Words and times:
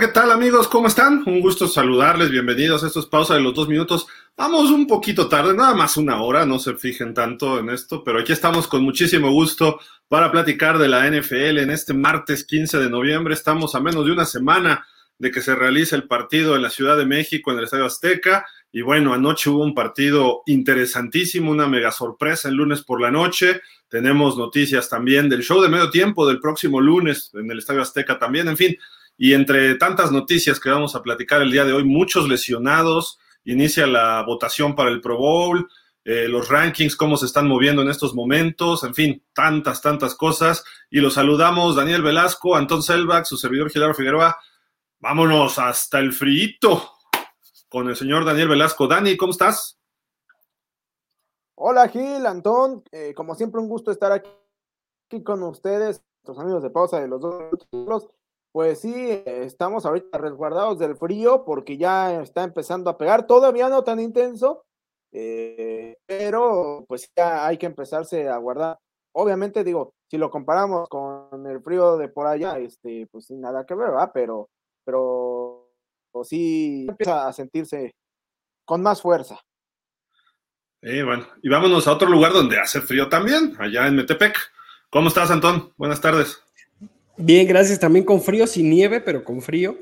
¿qué 0.00 0.08
tal 0.08 0.30
amigos? 0.30 0.66
¿Cómo 0.66 0.86
están? 0.86 1.22
Un 1.26 1.42
gusto 1.42 1.68
saludarles, 1.68 2.30
bienvenidos. 2.30 2.82
Esto 2.82 3.00
es 3.00 3.06
pausa 3.06 3.34
de 3.34 3.42
los 3.42 3.52
dos 3.52 3.68
minutos. 3.68 4.06
Vamos 4.34 4.70
un 4.70 4.86
poquito 4.86 5.28
tarde, 5.28 5.52
nada 5.52 5.74
más 5.74 5.98
una 5.98 6.22
hora, 6.22 6.46
no 6.46 6.58
se 6.58 6.74
fijen 6.74 7.12
tanto 7.12 7.58
en 7.58 7.68
esto, 7.68 8.02
pero 8.02 8.18
aquí 8.18 8.32
estamos 8.32 8.66
con 8.66 8.82
muchísimo 8.82 9.30
gusto 9.30 9.78
para 10.08 10.32
platicar 10.32 10.78
de 10.78 10.88
la 10.88 11.06
NFL 11.06 11.58
en 11.58 11.70
este 11.70 11.92
martes 11.92 12.46
15 12.46 12.78
de 12.78 12.88
noviembre. 12.88 13.34
Estamos 13.34 13.74
a 13.74 13.80
menos 13.80 14.06
de 14.06 14.12
una 14.12 14.24
semana 14.24 14.86
de 15.18 15.30
que 15.30 15.42
se 15.42 15.54
realice 15.54 15.96
el 15.96 16.04
partido 16.04 16.56
en 16.56 16.62
la 16.62 16.70
Ciudad 16.70 16.96
de 16.96 17.04
México, 17.04 17.52
en 17.52 17.58
el 17.58 17.64
Estadio 17.64 17.84
Azteca. 17.84 18.46
Y 18.72 18.80
bueno, 18.80 19.12
anoche 19.12 19.50
hubo 19.50 19.62
un 19.62 19.74
partido 19.74 20.40
interesantísimo, 20.46 21.50
una 21.50 21.68
mega 21.68 21.92
sorpresa 21.92 22.48
el 22.48 22.54
lunes 22.54 22.82
por 22.82 23.02
la 23.02 23.10
noche. 23.10 23.60
Tenemos 23.90 24.38
noticias 24.38 24.88
también 24.88 25.28
del 25.28 25.42
show 25.42 25.60
de 25.60 25.68
medio 25.68 25.90
tiempo 25.90 26.26
del 26.26 26.40
próximo 26.40 26.80
lunes 26.80 27.30
en 27.34 27.50
el 27.50 27.58
Estadio 27.58 27.82
Azteca 27.82 28.18
también. 28.18 28.48
En 28.48 28.56
fin, 28.56 28.78
y 29.22 29.34
entre 29.34 29.74
tantas 29.74 30.10
noticias 30.10 30.58
que 30.58 30.70
vamos 30.70 30.96
a 30.96 31.02
platicar 31.02 31.42
el 31.42 31.52
día 31.52 31.66
de 31.66 31.74
hoy, 31.74 31.84
muchos 31.84 32.26
lesionados, 32.26 33.18
inicia 33.44 33.86
la 33.86 34.24
votación 34.26 34.74
para 34.74 34.88
el 34.88 35.02
Pro 35.02 35.18
Bowl, 35.18 35.68
eh, 36.06 36.26
los 36.26 36.48
rankings, 36.48 36.96
cómo 36.96 37.18
se 37.18 37.26
están 37.26 37.46
moviendo 37.46 37.82
en 37.82 37.90
estos 37.90 38.14
momentos, 38.14 38.82
en 38.82 38.94
fin, 38.94 39.22
tantas, 39.34 39.82
tantas 39.82 40.14
cosas. 40.14 40.64
Y 40.88 41.00
los 41.00 41.12
saludamos 41.12 41.76
Daniel 41.76 42.00
Velasco, 42.00 42.56
Antón 42.56 42.82
Selbach, 42.82 43.26
su 43.26 43.36
servidor 43.36 43.68
Gilardo 43.68 43.92
Figueroa. 43.92 44.38
Vámonos 45.00 45.58
hasta 45.58 45.98
el 45.98 46.14
frío 46.14 46.58
con 47.68 47.90
el 47.90 47.96
señor 47.96 48.24
Daniel 48.24 48.48
Velasco. 48.48 48.86
Dani, 48.86 49.18
¿cómo 49.18 49.32
estás? 49.32 49.78
Hola 51.56 51.88
Gil, 51.88 52.24
Antón, 52.24 52.84
eh, 52.90 53.12
como 53.14 53.34
siempre 53.34 53.60
un 53.60 53.68
gusto 53.68 53.90
estar 53.90 54.12
aquí, 54.12 54.30
aquí 55.08 55.22
con 55.22 55.42
ustedes, 55.42 56.02
nuestros 56.22 56.38
amigos 56.38 56.62
de 56.62 56.70
pausa 56.70 57.00
de 57.00 57.08
los 57.08 57.20
dos 57.20 58.08
pues 58.52 58.80
sí, 58.80 59.22
estamos 59.24 59.86
ahorita 59.86 60.18
resguardados 60.18 60.78
del 60.78 60.96
frío 60.96 61.44
porque 61.44 61.76
ya 61.76 62.20
está 62.20 62.42
empezando 62.42 62.90
a 62.90 62.98
pegar, 62.98 63.26
todavía 63.26 63.68
no 63.68 63.84
tan 63.84 64.00
intenso, 64.00 64.64
eh, 65.12 65.96
pero 66.06 66.84
pues 66.88 67.10
ya 67.16 67.46
hay 67.46 67.58
que 67.58 67.66
empezarse 67.66 68.28
a 68.28 68.36
guardar. 68.38 68.78
Obviamente 69.12 69.62
digo, 69.64 69.94
si 70.08 70.18
lo 70.18 70.30
comparamos 70.30 70.88
con 70.88 71.46
el 71.46 71.62
frío 71.62 71.96
de 71.96 72.08
por 72.08 72.26
allá, 72.26 72.58
este, 72.58 73.06
pues 73.10 73.26
sin 73.26 73.40
nada 73.40 73.64
que 73.64 73.74
ver, 73.74 73.90
¿verdad? 73.90 74.10
Pero, 74.12 74.48
pero 74.84 75.70
pues 76.10 76.28
sí 76.28 76.86
empieza 76.88 77.28
a 77.28 77.32
sentirse 77.32 77.92
con 78.64 78.82
más 78.82 79.00
fuerza. 79.00 79.40
Eh, 80.82 81.02
bueno, 81.02 81.26
y 81.42 81.48
vámonos 81.48 81.86
a 81.86 81.92
otro 81.92 82.08
lugar 82.08 82.32
donde 82.32 82.58
hace 82.58 82.80
frío 82.80 83.08
también, 83.08 83.54
allá 83.58 83.86
en 83.86 83.96
Metepec. 83.96 84.36
¿Cómo 84.88 85.08
estás, 85.08 85.30
Antón? 85.30 85.72
Buenas 85.76 86.00
tardes. 86.00 86.42
Bien, 87.22 87.46
gracias. 87.46 87.78
También 87.78 88.04
con 88.04 88.22
frío, 88.22 88.46
sin 88.46 88.70
nieve, 88.70 89.00
pero 89.00 89.24
con 89.24 89.42
frío. 89.42 89.78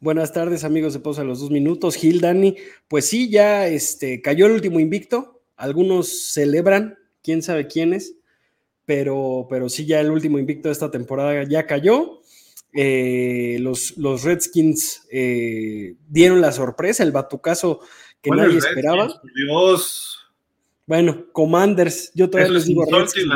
Buenas 0.00 0.32
tardes, 0.32 0.62
amigos 0.62 0.92
de 0.92 1.00
Pausa 1.00 1.24
los 1.24 1.40
dos 1.40 1.50
minutos. 1.50 1.96
Gil, 1.96 2.20
Dani, 2.20 2.56
pues 2.86 3.06
sí, 3.08 3.30
ya 3.30 3.66
este, 3.66 4.20
cayó 4.20 4.46
el 4.46 4.52
último 4.52 4.78
invicto. 4.78 5.42
Algunos 5.56 6.32
celebran, 6.32 6.98
quién 7.22 7.42
sabe 7.42 7.66
quiénes, 7.66 8.16
pero, 8.84 9.46
pero 9.48 9.70
sí, 9.70 9.86
ya 9.86 10.00
el 10.00 10.10
último 10.10 10.38
invicto 10.38 10.68
de 10.68 10.72
esta 10.72 10.90
temporada 10.90 11.44
ya 11.44 11.66
cayó. 11.66 12.20
Eh, 12.74 13.56
los, 13.60 13.96
los, 13.96 14.24
Redskins 14.24 15.06
eh, 15.10 15.94
dieron 16.08 16.40
la 16.40 16.52
sorpresa, 16.52 17.04
el 17.04 17.12
batucazo 17.12 17.80
que 18.20 18.30
nadie 18.30 18.58
esperaba. 18.58 19.20
Dios. 19.34 20.18
Bueno, 20.86 21.26
Commanders, 21.32 22.12
yo 22.14 22.28
todavía 22.28 22.52
les 22.52 22.66
digo 22.66 22.84
Redskins. 22.84 23.30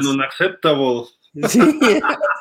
Sí. 1.48 1.60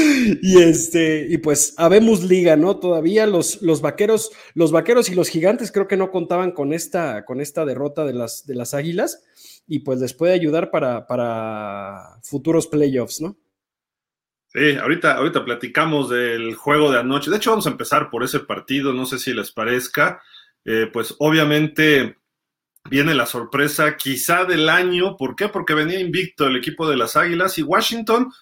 Y 0.42 0.62
este, 0.62 1.26
y 1.28 1.38
pues 1.38 1.74
habemos 1.76 2.22
liga, 2.22 2.56
¿no? 2.56 2.78
Todavía 2.78 3.26
los, 3.26 3.62
los 3.62 3.80
vaqueros, 3.80 4.30
los 4.54 4.72
vaqueros 4.72 5.08
y 5.10 5.14
los 5.14 5.28
gigantes 5.28 5.72
creo 5.72 5.88
que 5.88 5.96
no 5.96 6.10
contaban 6.10 6.52
con 6.52 6.72
esta, 6.72 7.24
con 7.24 7.40
esta 7.40 7.64
derrota 7.64 8.04
de 8.04 8.14
las, 8.14 8.46
de 8.46 8.54
las 8.54 8.74
águilas, 8.74 9.22
y 9.66 9.80
pues 9.80 10.00
les 10.00 10.14
puede 10.14 10.32
ayudar 10.32 10.70
para, 10.70 11.06
para 11.06 12.18
futuros 12.22 12.66
playoffs, 12.66 13.20
¿no? 13.20 13.36
Sí, 14.52 14.76
ahorita, 14.76 15.16
ahorita 15.16 15.44
platicamos 15.44 16.10
del 16.10 16.56
juego 16.56 16.90
de 16.90 16.98
anoche. 16.98 17.30
De 17.30 17.36
hecho, 17.36 17.50
vamos 17.50 17.68
a 17.68 17.70
empezar 17.70 18.10
por 18.10 18.24
ese 18.24 18.40
partido, 18.40 18.92
no 18.92 19.06
sé 19.06 19.18
si 19.20 19.32
les 19.32 19.52
parezca. 19.52 20.20
Eh, 20.64 20.88
pues 20.92 21.14
obviamente 21.20 22.16
viene 22.90 23.14
la 23.14 23.26
sorpresa 23.26 23.96
quizá 23.96 24.44
del 24.44 24.68
año. 24.68 25.16
¿Por 25.16 25.36
qué? 25.36 25.48
Porque 25.48 25.74
venía 25.74 26.00
invicto 26.00 26.48
el 26.48 26.56
equipo 26.56 26.90
de 26.90 26.96
las 26.96 27.14
Águilas 27.14 27.58
y 27.58 27.62
Washington 27.62 28.32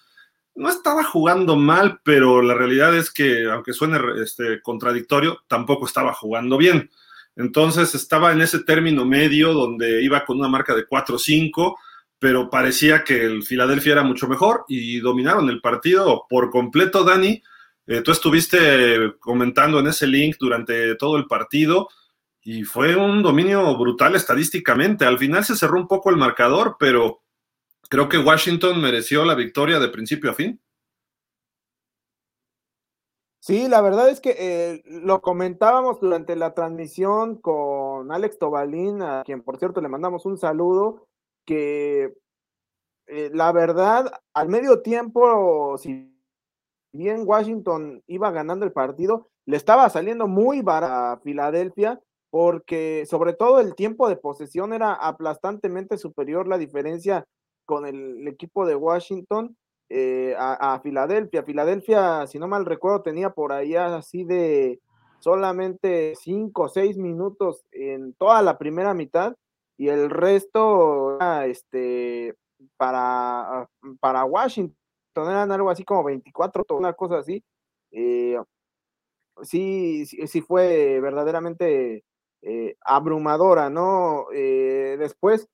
no 0.59 0.69
estaba 0.69 1.05
jugando 1.05 1.55
mal, 1.55 2.01
pero 2.03 2.41
la 2.41 2.53
realidad 2.53 2.93
es 2.93 3.11
que, 3.11 3.49
aunque 3.49 3.71
suene 3.71 3.97
este, 4.21 4.61
contradictorio, 4.61 5.43
tampoco 5.47 5.85
estaba 5.85 6.13
jugando 6.13 6.57
bien. 6.57 6.91
Entonces 7.37 7.95
estaba 7.95 8.33
en 8.33 8.41
ese 8.41 8.59
término 8.59 9.05
medio 9.05 9.53
donde 9.53 10.03
iba 10.03 10.25
con 10.25 10.37
una 10.37 10.49
marca 10.49 10.75
de 10.75 10.85
4-5, 10.85 11.75
pero 12.19 12.49
parecía 12.49 13.05
que 13.05 13.23
el 13.23 13.43
Filadelfia 13.43 13.93
era 13.93 14.03
mucho 14.03 14.27
mejor 14.27 14.65
y 14.67 14.99
dominaron 14.99 15.49
el 15.49 15.61
partido 15.61 16.25
por 16.29 16.49
completo, 16.49 17.05
Dani. 17.05 17.41
Eh, 17.87 18.01
tú 18.01 18.11
estuviste 18.11 19.13
comentando 19.19 19.79
en 19.79 19.87
ese 19.87 20.07
link 20.07 20.35
durante 20.37 20.95
todo 20.95 21.15
el 21.15 21.25
partido 21.25 21.87
y 22.41 22.63
fue 22.63 22.97
un 22.97 23.23
dominio 23.23 23.77
brutal 23.77 24.15
estadísticamente. 24.15 25.05
Al 25.05 25.17
final 25.17 25.45
se 25.45 25.55
cerró 25.55 25.79
un 25.79 25.87
poco 25.87 26.09
el 26.09 26.17
marcador, 26.17 26.75
pero 26.77 27.21
creo 27.89 28.07
que 28.07 28.17
Washington 28.17 28.81
mereció 28.81 29.25
la 29.25 29.35
victoria 29.35 29.79
de 29.79 29.89
principio 29.89 30.31
a 30.31 30.35
fin. 30.35 30.61
Sí, 33.41 33.67
la 33.67 33.81
verdad 33.81 34.09
es 34.09 34.21
que 34.21 34.35
eh, 34.37 34.83
lo 34.85 35.21
comentábamos 35.21 35.99
durante 35.99 36.35
la 36.35 36.53
transmisión 36.53 37.37
con 37.37 38.11
Alex 38.11 38.37
Tobalín, 38.37 39.01
a 39.01 39.23
quien 39.25 39.41
por 39.41 39.57
cierto 39.57 39.81
le 39.81 39.89
mandamos 39.89 40.25
un 40.25 40.37
saludo, 40.37 41.07
que 41.45 42.13
eh, 43.07 43.31
la 43.33 43.51
verdad, 43.51 44.11
al 44.35 44.49
medio 44.49 44.81
tiempo, 44.81 45.77
si 45.79 46.13
bien 46.93 47.23
Washington 47.25 48.03
iba 48.05 48.29
ganando 48.29 48.65
el 48.65 48.71
partido, 48.71 49.29
le 49.47 49.57
estaba 49.57 49.89
saliendo 49.89 50.27
muy 50.27 50.61
barato 50.61 50.93
a 50.93 51.19
Filadelfia, 51.23 51.99
porque 52.29 53.05
sobre 53.07 53.33
todo 53.33 53.59
el 53.61 53.73
tiempo 53.73 54.09
de 54.09 54.17
posesión 54.17 54.73
era 54.73 54.93
aplastantemente 54.93 55.97
superior 55.97 56.47
la 56.47 56.59
diferencia 56.59 57.25
con 57.69 57.85
el, 57.85 58.27
equipo 58.27 58.65
de 58.65 58.73
Washington 58.73 59.55
eh, 59.89 60.35
a, 60.39 60.79
Filadelfia. 60.81 61.43
Filadelfia, 61.43 62.25
si 62.25 62.39
no 62.39 62.47
mal 62.47 62.65
recuerdo, 62.65 63.03
tenía 63.03 63.29
por 63.29 63.53
ahí 63.53 63.75
así 63.75 64.23
de 64.23 64.79
solamente 65.19 66.15
cinco 66.15 66.63
o 66.63 66.69
seis 66.69 66.97
minutos 66.97 67.63
en 67.71 68.15
toda 68.15 68.41
la 68.41 68.57
primera 68.57 68.95
mitad 68.95 69.35
y 69.77 69.89
el 69.89 70.09
resto 70.09 71.17
era 71.17 71.45
este, 71.45 72.33
para, 72.75 73.69
para 73.99 74.25
Washington. 74.25 74.75
Eran 75.15 75.51
algo 75.51 75.69
así 75.69 75.83
como 75.83 76.03
24, 76.05 76.65
una 76.71 76.93
cosa 76.93 77.19
así. 77.19 77.43
Eh, 77.91 78.39
sí, 79.43 80.07
sí, 80.07 80.41
fue 80.41 80.99
verdaderamente 81.01 82.03
eh, 82.41 82.75
abrumadora, 82.81 83.69
¿no? 83.69 84.25
después 84.31 85.47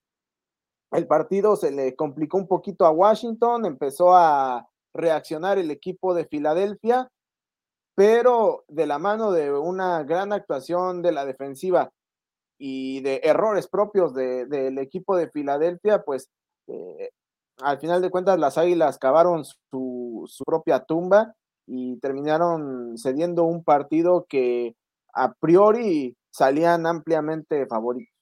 el 0.92 1.08
partido 1.08 1.56
se 1.56 1.72
le 1.72 1.96
complicó 1.96 2.38
un 2.38 2.48
poquito 2.48 2.86
a 2.86 2.92
Washington, 2.92 3.66
empezó 3.66 4.16
a 4.16 4.68
reaccionar 4.94 5.58
el 5.58 5.72
equipo 5.72 6.14
de 6.14 6.26
Filadelfia, 6.26 7.10
pero 7.96 8.64
de 8.68 8.88
la 8.88 9.00
mano 9.00 9.32
de 9.32 9.52
una 9.52 10.04
gran 10.04 10.34
actuación 10.34 11.02
de 11.02 11.12
la 11.12 11.26
defensiva 11.26 11.92
y 12.58 13.02
de 13.02 13.22
errores 13.24 13.68
propios 13.68 14.14
del 14.14 14.78
equipo 14.78 15.18
de 15.18 15.30
Filadelfia, 15.30 16.04
pues 16.04 16.30
eh, 16.68 17.10
al 17.62 17.80
final 17.80 18.02
de 18.02 18.10
cuentas 18.10 18.40
las 18.40 18.58
Águilas 18.58 18.98
cavaron 18.98 19.44
su, 19.46 20.26
su 20.28 20.44
propia 20.46 20.82
tumba 20.82 21.36
y 21.68 21.98
terminaron 22.00 22.98
cediendo 22.98 23.44
un 23.44 23.64
partido 23.64 24.26
que 24.28 24.76
a 25.14 25.34
priori 25.34 26.16
salían 26.30 26.86
ampliamente 26.86 27.66
favoritos. 27.68 28.15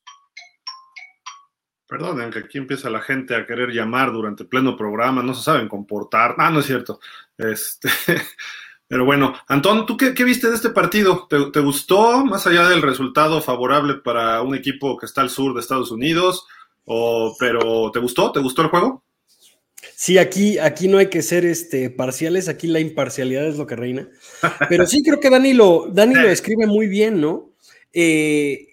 Perdonen 1.93 2.31
que 2.31 2.39
aquí 2.39 2.57
empieza 2.57 2.89
la 2.89 3.01
gente 3.01 3.35
a 3.35 3.45
querer 3.45 3.69
llamar 3.69 4.11
durante 4.11 4.45
pleno 4.45 4.75
programa, 4.75 5.21
no 5.21 5.35
se 5.35 5.43
saben 5.43 5.67
comportar. 5.67 6.33
Ah, 6.39 6.49
no 6.49 6.61
es 6.61 6.65
cierto. 6.65 6.99
Este, 7.37 7.87
pero 8.87 9.05
bueno, 9.05 9.35
Antón, 9.47 9.85
¿tú 9.85 9.95
qué, 9.95 10.11
viste 10.23 10.49
de 10.49 10.55
este 10.55 10.71
partido? 10.71 11.27
¿Te, 11.29 11.59
gustó, 11.59 12.25
más 12.25 12.47
allá 12.47 12.67
del 12.67 12.81
resultado 12.81 13.41
favorable 13.41 13.93
para 14.03 14.41
un 14.41 14.55
equipo 14.55 14.97
que 14.97 15.05
está 15.05 15.21
al 15.21 15.29
sur 15.29 15.53
de 15.53 15.59
Estados 15.59 15.91
Unidos? 15.91 16.47
O, 16.85 17.35
pero 17.37 17.91
¿te 17.91 17.99
gustó? 17.99 18.31
¿Te 18.31 18.39
gustó 18.39 18.63
el 18.63 18.69
juego? 18.69 19.03
Sí, 19.95 20.17
aquí, 20.17 20.57
aquí 20.57 20.87
no 20.87 20.97
hay 20.97 21.11
que 21.11 21.21
ser 21.21 21.45
este, 21.45 21.91
parciales, 21.91 22.49
aquí 22.49 22.65
la 22.65 22.79
imparcialidad 22.79 23.45
es 23.45 23.57
lo 23.59 23.67
que 23.67 23.75
reina. 23.75 24.09
Pero 24.67 24.87
sí 24.87 25.03
creo 25.03 25.19
que 25.19 25.29
Dani 25.29 25.53
lo, 25.53 25.89
Dani 25.91 26.15
lo 26.15 26.27
escribe 26.27 26.65
muy 26.65 26.87
bien, 26.87 27.21
¿no? 27.21 27.51
Eh, 27.93 28.72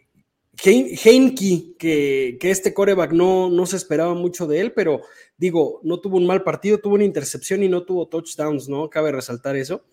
Heinke, 0.63 1.77
que, 1.79 2.39
este 2.43 2.75
coreback 2.75 3.13
no, 3.13 3.49
no 3.51 3.67
se 3.67 3.77
esperaba 3.77 4.15
mucho 4.15 4.47
de 4.47 4.61
él, 4.61 4.73
pero 4.73 5.01
digo, 5.39 5.81
no 5.83 6.01
tuvo 6.01 6.19
un 6.19 6.27
mal 6.27 6.43
partido, 6.43 6.79
tuvo 6.79 6.95
una 6.95 7.05
intercepción 7.05 7.63
y 7.63 7.69
no 7.69 7.85
tuvo 7.85 8.09
touchdowns, 8.09 8.69
¿no? 8.69 8.91
Cabe 8.91 9.13
resaltar 9.13 9.57
eso. 9.57 9.85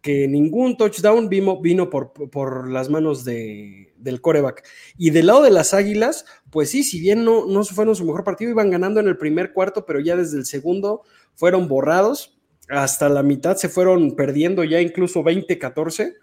que 0.00 0.28
ningún 0.28 0.76
touchdown 0.76 1.28
vino, 1.28 1.60
vino 1.60 1.90
por, 1.90 2.12
por, 2.12 2.70
las 2.70 2.88
manos 2.88 3.24
de, 3.24 3.92
del 3.96 4.20
coreback. 4.20 4.64
Y 4.96 5.10
del 5.10 5.26
lado 5.26 5.42
de 5.42 5.50
las 5.50 5.74
Águilas, 5.74 6.24
pues 6.50 6.70
sí, 6.70 6.84
si 6.84 7.00
bien 7.00 7.24
no, 7.24 7.46
no 7.46 7.64
fueron 7.64 7.96
su 7.96 8.04
mejor 8.04 8.22
partido, 8.22 8.52
iban 8.52 8.70
ganando 8.70 9.00
en 9.00 9.08
el 9.08 9.18
primer 9.18 9.52
cuarto, 9.52 9.84
pero 9.84 9.98
ya 10.00 10.16
desde 10.16 10.38
el 10.38 10.46
segundo 10.46 11.02
fueron 11.34 11.66
borrados. 11.68 12.38
Hasta 12.68 13.08
la 13.08 13.22
mitad 13.22 13.56
se 13.56 13.68
fueron 13.68 14.16
perdiendo 14.16 14.64
ya 14.64 14.80
incluso 14.80 15.22
20-14 15.22 16.14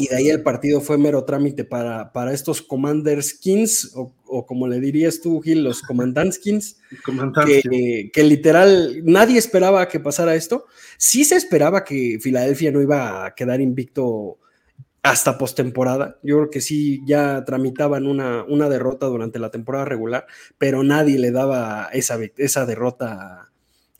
y 0.00 0.08
de 0.08 0.16
ahí 0.16 0.28
el 0.30 0.42
partido 0.42 0.80
fue 0.80 0.96
mero 0.96 1.24
trámite 1.24 1.64
para, 1.64 2.10
para 2.12 2.32
estos 2.32 2.62
Commanders 2.62 3.34
Kings, 3.34 3.92
o, 3.94 4.46
como 4.46 4.66
le 4.66 4.80
dirías 4.80 5.20
tú, 5.20 5.42
Gil, 5.42 5.62
los 5.62 5.82
Commandants 5.82 6.38
Kings, 6.38 6.78
que, 7.44 8.10
que, 8.10 8.22
literal 8.24 9.02
nadie 9.04 9.38
esperaba 9.38 9.86
que 9.88 10.00
pasara 10.00 10.34
esto. 10.34 10.64
Sí 10.96 11.24
se 11.24 11.36
esperaba 11.36 11.84
que 11.84 12.18
Filadelfia 12.18 12.72
no 12.72 12.80
iba 12.80 13.26
a 13.26 13.34
quedar 13.34 13.60
invicto 13.60 14.38
hasta 15.02 15.36
postemporada. 15.36 16.18
Yo 16.22 16.36
creo 16.36 16.50
que 16.50 16.62
sí 16.62 17.02
ya 17.04 17.44
tramitaban 17.44 18.06
una, 18.06 18.44
una 18.44 18.70
derrota 18.70 19.04
durante 19.06 19.38
la 19.38 19.50
temporada 19.50 19.84
regular, 19.84 20.26
pero 20.56 20.82
nadie 20.82 21.18
le 21.18 21.30
daba 21.30 21.90
esa, 21.92 22.18
esa 22.38 22.64
derrota 22.64 23.50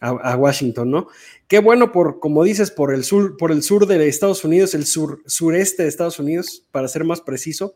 a, 0.00 0.36
Washington, 0.36 0.90
¿no? 0.90 1.08
Qué 1.50 1.58
bueno 1.58 1.90
por, 1.90 2.20
como 2.20 2.44
dices, 2.44 2.70
por 2.70 2.94
el 2.94 3.02
sur, 3.02 3.36
por 3.36 3.50
el 3.50 3.64
sur 3.64 3.88
de 3.88 4.06
Estados 4.06 4.44
Unidos, 4.44 4.72
el 4.76 4.86
sur, 4.86 5.20
sureste 5.26 5.82
de 5.82 5.88
Estados 5.88 6.20
Unidos, 6.20 6.64
para 6.70 6.86
ser 6.86 7.02
más 7.02 7.22
preciso. 7.22 7.74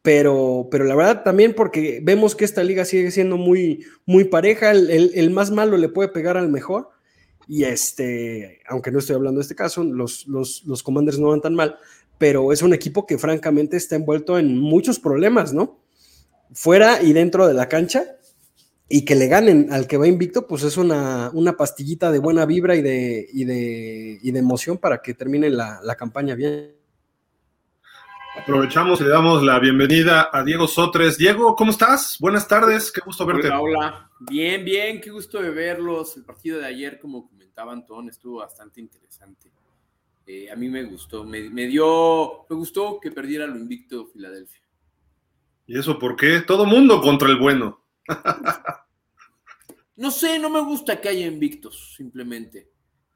Pero, 0.00 0.68
pero 0.70 0.86
la 0.86 0.94
verdad 0.94 1.22
también 1.22 1.52
porque 1.54 2.00
vemos 2.02 2.34
que 2.34 2.46
esta 2.46 2.64
liga 2.64 2.86
sigue 2.86 3.10
siendo 3.10 3.36
muy, 3.36 3.84
muy 4.06 4.24
pareja, 4.24 4.70
el, 4.70 5.30
más 5.30 5.50
malo 5.50 5.76
le 5.76 5.90
puede 5.90 6.08
pegar 6.08 6.38
al 6.38 6.48
mejor. 6.48 6.88
Y 7.46 7.64
este, 7.64 8.60
aunque 8.66 8.90
no 8.90 9.00
estoy 9.00 9.16
hablando 9.16 9.40
de 9.40 9.42
este 9.42 9.54
caso, 9.54 9.84
los, 9.84 10.26
los, 10.26 10.64
los 10.64 10.82
Commanders 10.82 11.18
no 11.18 11.28
van 11.28 11.42
tan 11.42 11.54
mal, 11.54 11.76
pero 12.16 12.50
es 12.50 12.62
un 12.62 12.72
equipo 12.72 13.04
que 13.04 13.18
francamente 13.18 13.76
está 13.76 13.96
envuelto 13.96 14.38
en 14.38 14.56
muchos 14.56 14.98
problemas, 14.98 15.52
¿no? 15.52 15.82
Fuera 16.54 17.02
y 17.02 17.12
dentro 17.12 17.46
de 17.46 17.52
la 17.52 17.68
cancha, 17.68 18.16
y 18.88 19.04
que 19.04 19.16
le 19.16 19.26
ganen 19.26 19.72
al 19.72 19.88
que 19.88 19.96
va 19.96 20.06
invicto, 20.06 20.46
pues 20.46 20.62
es 20.62 20.76
una, 20.76 21.30
una 21.32 21.56
pastillita 21.56 22.12
de 22.12 22.20
buena 22.20 22.46
vibra 22.46 22.76
y 22.76 22.82
de, 22.82 23.26
y 23.32 23.44
de, 23.44 24.18
y 24.22 24.30
de 24.30 24.38
emoción 24.38 24.78
para 24.78 25.02
que 25.02 25.14
termine 25.14 25.50
la, 25.50 25.80
la, 25.82 25.96
campaña 25.96 26.36
bien. 26.36 26.72
Aprovechamos 28.40 29.00
y 29.00 29.04
le 29.04 29.10
damos 29.10 29.42
la 29.42 29.58
bienvenida 29.58 30.28
a 30.32 30.44
Diego 30.44 30.68
Sotres. 30.68 31.18
Diego, 31.18 31.56
¿cómo 31.56 31.72
estás? 31.72 32.16
Buenas 32.20 32.46
tardes, 32.46 32.92
qué 32.92 33.00
gusto 33.00 33.26
verte. 33.26 33.48
Hola, 33.48 33.60
hola. 33.60 34.10
Bien, 34.20 34.64
bien, 34.64 35.00
qué 35.00 35.10
gusto 35.10 35.42
de 35.42 35.50
verlos. 35.50 36.16
El 36.16 36.24
partido 36.24 36.60
de 36.60 36.66
ayer, 36.66 37.00
como 37.00 37.28
comentaba 37.28 37.72
Antón, 37.72 38.08
estuvo 38.08 38.38
bastante 38.38 38.80
interesante. 38.80 39.50
Eh, 40.28 40.50
a 40.50 40.54
mí 40.54 40.68
me 40.68 40.84
gustó, 40.84 41.24
me, 41.24 41.48
me, 41.50 41.66
dio, 41.66 42.46
me 42.48 42.56
gustó 42.56 43.00
que 43.00 43.10
perdiera 43.10 43.46
lo 43.46 43.56
invicto 43.56 44.06
Filadelfia. 44.06 44.60
¿Y 45.66 45.78
eso 45.78 45.98
por 45.98 46.14
qué? 46.14 46.40
Todo 46.40 46.66
mundo 46.66 47.00
contra 47.00 47.28
el 47.28 47.38
bueno. 47.38 47.85
No 49.96 50.10
sé, 50.10 50.38
no 50.38 50.50
me 50.50 50.60
gusta 50.60 51.00
que 51.00 51.08
haya 51.08 51.26
invictos, 51.26 51.94
simplemente. 51.96 52.68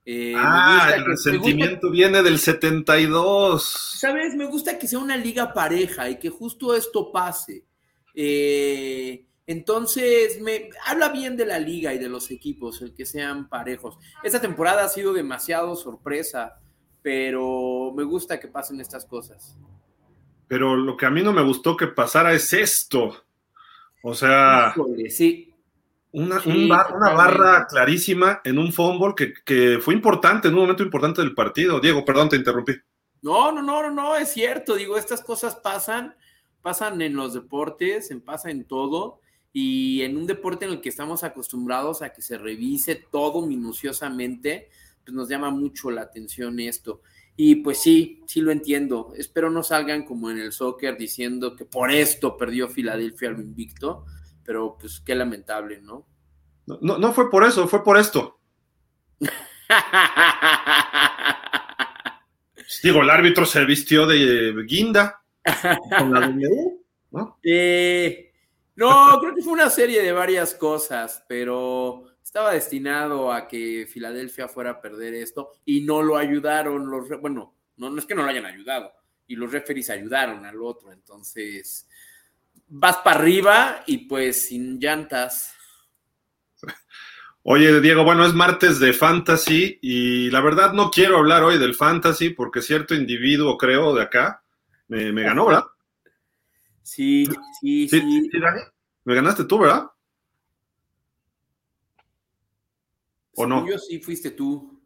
Eh, 0.04 0.32
ah, 0.34 0.92
el 0.96 1.04
resentimiento 1.04 1.90
viene 1.90 2.22
del 2.22 2.38
72. 2.38 3.62
¿Sabes? 3.98 4.34
Me 4.34 4.46
gusta 4.46 4.78
que 4.78 4.88
sea 4.88 4.98
una 4.98 5.16
liga 5.16 5.52
pareja 5.52 6.08
y 6.08 6.18
que 6.18 6.30
justo 6.30 6.74
esto 6.74 7.12
pase. 7.12 7.66
Eh, 8.14 9.26
entonces, 9.46 10.40
me 10.40 10.70
habla 10.86 11.10
bien 11.10 11.36
de 11.36 11.44
la 11.44 11.58
liga 11.58 11.92
y 11.92 11.98
de 11.98 12.08
los 12.08 12.30
equipos, 12.30 12.80
el 12.80 12.94
que 12.94 13.04
sean 13.04 13.48
parejos. 13.50 13.98
Esta 14.22 14.40
temporada 14.40 14.84
ha 14.84 14.88
sido 14.88 15.12
demasiado 15.12 15.76
sorpresa, 15.76 16.60
pero 17.02 17.92
me 17.94 18.04
gusta 18.04 18.40
que 18.40 18.48
pasen 18.48 18.80
estas 18.80 19.04
cosas. 19.04 19.58
Pero 20.48 20.76
lo 20.76 20.96
que 20.96 21.04
a 21.04 21.10
mí 21.10 21.22
no 21.22 21.32
me 21.32 21.42
gustó 21.42 21.76
que 21.76 21.88
pasara 21.88 22.32
es 22.32 22.52
esto. 22.54 23.24
O 24.02 24.14
sea, 24.14 24.74
sí. 25.08 25.52
Una, 26.12 26.40
una, 26.44 27.12
barra 27.12 27.66
clarísima 27.68 28.40
en 28.42 28.58
un 28.58 28.72
fútbol 28.72 29.14
que, 29.14 29.32
que, 29.44 29.78
fue 29.80 29.94
importante, 29.94 30.48
en 30.48 30.54
un 30.54 30.60
momento 30.60 30.82
importante 30.82 31.20
del 31.20 31.34
partido. 31.34 31.78
Diego, 31.78 32.04
perdón, 32.04 32.28
te 32.28 32.36
interrumpí. 32.36 32.72
No, 33.22 33.52
no, 33.52 33.62
no, 33.62 33.82
no, 33.82 33.90
no, 33.90 34.16
es 34.16 34.32
cierto. 34.32 34.74
Digo, 34.74 34.96
estas 34.96 35.22
cosas 35.22 35.56
pasan, 35.56 36.16
pasan 36.62 37.00
en 37.02 37.14
los 37.14 37.34
deportes, 37.34 38.10
en, 38.10 38.20
pasa 38.20 38.50
en 38.50 38.64
todo. 38.64 39.20
Y 39.52 40.02
en 40.02 40.16
un 40.16 40.26
deporte 40.26 40.64
en 40.64 40.72
el 40.72 40.80
que 40.80 40.88
estamos 40.88 41.22
acostumbrados 41.22 42.02
a 42.02 42.12
que 42.12 42.22
se 42.22 42.38
revise 42.38 42.96
todo 42.96 43.44
minuciosamente, 43.46 44.68
pues 45.04 45.14
nos 45.14 45.28
llama 45.28 45.50
mucho 45.50 45.90
la 45.90 46.02
atención 46.02 46.58
esto. 46.60 47.02
Y 47.36 47.56
pues 47.56 47.80
sí, 47.80 48.22
sí 48.26 48.40
lo 48.40 48.52
entiendo. 48.52 49.12
Espero 49.16 49.50
no 49.50 49.62
salgan 49.62 50.04
como 50.04 50.30
en 50.30 50.38
el 50.38 50.52
soccer 50.52 50.96
diciendo 50.96 51.56
que 51.56 51.64
por 51.64 51.90
esto 51.90 52.36
perdió 52.36 52.68
Filadelfia 52.68 53.30
al 53.30 53.40
invicto, 53.40 54.04
pero 54.44 54.76
pues 54.78 55.00
qué 55.00 55.14
lamentable, 55.14 55.80
¿no? 55.80 56.06
No, 56.66 56.98
no, 56.98 57.12
fue 57.12 57.30
por 57.30 57.44
eso, 57.44 57.66
fue 57.66 57.82
por 57.82 57.96
esto. 57.98 58.38
Digo, 62.82 63.02
el 63.02 63.10
árbitro 63.10 63.44
se 63.44 63.64
vistió 63.64 64.06
de 64.06 64.54
guinda 64.66 65.20
con 65.98 66.12
la 66.12 66.28
¿no? 67.10 67.38
Eh, 67.42 68.32
no, 68.76 69.18
creo 69.20 69.34
que 69.34 69.42
fue 69.42 69.52
una 69.52 69.70
serie 69.70 70.02
de 70.02 70.12
varias 70.12 70.54
cosas, 70.54 71.24
pero 71.28 72.04
estaba 72.30 72.52
destinado 72.52 73.32
a 73.32 73.48
que 73.48 73.88
Filadelfia 73.92 74.46
fuera 74.46 74.70
a 74.70 74.80
perder 74.80 75.14
esto 75.14 75.50
y 75.64 75.80
no 75.80 76.00
lo 76.00 76.16
ayudaron 76.16 76.88
los, 76.88 77.08
bueno, 77.20 77.56
no, 77.76 77.98
es 77.98 78.06
que 78.06 78.14
no 78.14 78.22
lo 78.22 78.28
hayan 78.28 78.46
ayudado 78.46 78.92
y 79.26 79.34
los 79.34 79.50
referees 79.50 79.90
ayudaron 79.90 80.46
al 80.46 80.62
otro, 80.62 80.92
entonces 80.92 81.88
vas 82.68 82.98
para 82.98 83.18
arriba 83.18 83.82
y 83.84 84.06
pues 84.06 84.46
sin 84.46 84.78
llantas. 84.78 85.56
Oye, 87.42 87.80
Diego, 87.80 88.04
bueno, 88.04 88.24
es 88.24 88.32
martes 88.32 88.78
de 88.78 88.92
fantasy 88.92 89.80
y 89.82 90.30
la 90.30 90.40
verdad 90.40 90.72
no 90.72 90.92
quiero 90.92 91.18
hablar 91.18 91.42
hoy 91.42 91.58
del 91.58 91.74
fantasy 91.74 92.30
porque 92.30 92.62
cierto 92.62 92.94
individuo, 92.94 93.58
creo, 93.58 93.92
de 93.92 94.02
acá, 94.02 94.44
me, 94.86 95.10
ganó, 95.24 95.46
¿verdad? 95.46 95.64
Sí, 96.84 97.26
sí, 97.60 97.88
sí. 97.88 98.00
¿Sí, 98.00 98.28
sí 98.30 98.38
Dani? 98.38 98.60
Me 99.02 99.16
ganaste 99.16 99.42
tú, 99.46 99.58
¿verdad? 99.58 99.89
¿O 103.34 103.46
no? 103.46 103.66
Yo 103.68 103.78
sí 103.78 104.00
fuiste 104.00 104.30
tú. 104.30 104.80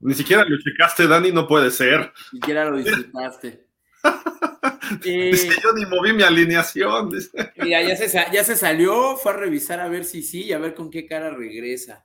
Ni 0.00 0.14
siquiera 0.14 0.44
lo 0.44 0.56
checaste, 0.58 1.06
Dani, 1.06 1.32
no 1.32 1.46
puede 1.46 1.70
ser. 1.70 2.12
Ni 2.32 2.38
siquiera 2.38 2.70
lo 2.70 2.76
disfrutaste. 2.76 3.66
eh, 5.04 5.32
yo 5.62 5.72
ni 5.72 5.84
moví 5.86 6.12
mi 6.12 6.22
alineación. 6.22 7.10
Mira, 7.56 7.82
ya 7.82 7.96
se, 7.96 8.08
ya 8.32 8.44
se 8.44 8.56
salió, 8.56 9.16
fue 9.16 9.32
a 9.32 9.36
revisar 9.36 9.80
a 9.80 9.88
ver 9.88 10.04
si 10.04 10.22
sí 10.22 10.44
y 10.44 10.52
a 10.52 10.58
ver 10.58 10.74
con 10.74 10.90
qué 10.90 11.04
cara 11.04 11.30
regresa. 11.30 12.04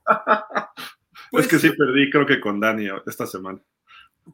pues, 1.30 1.44
es 1.46 1.50
que 1.50 1.58
sí 1.58 1.70
perdí, 1.70 2.10
creo 2.10 2.26
que 2.26 2.40
con 2.40 2.58
Dani 2.58 2.88
esta 3.06 3.26
semana. 3.26 3.60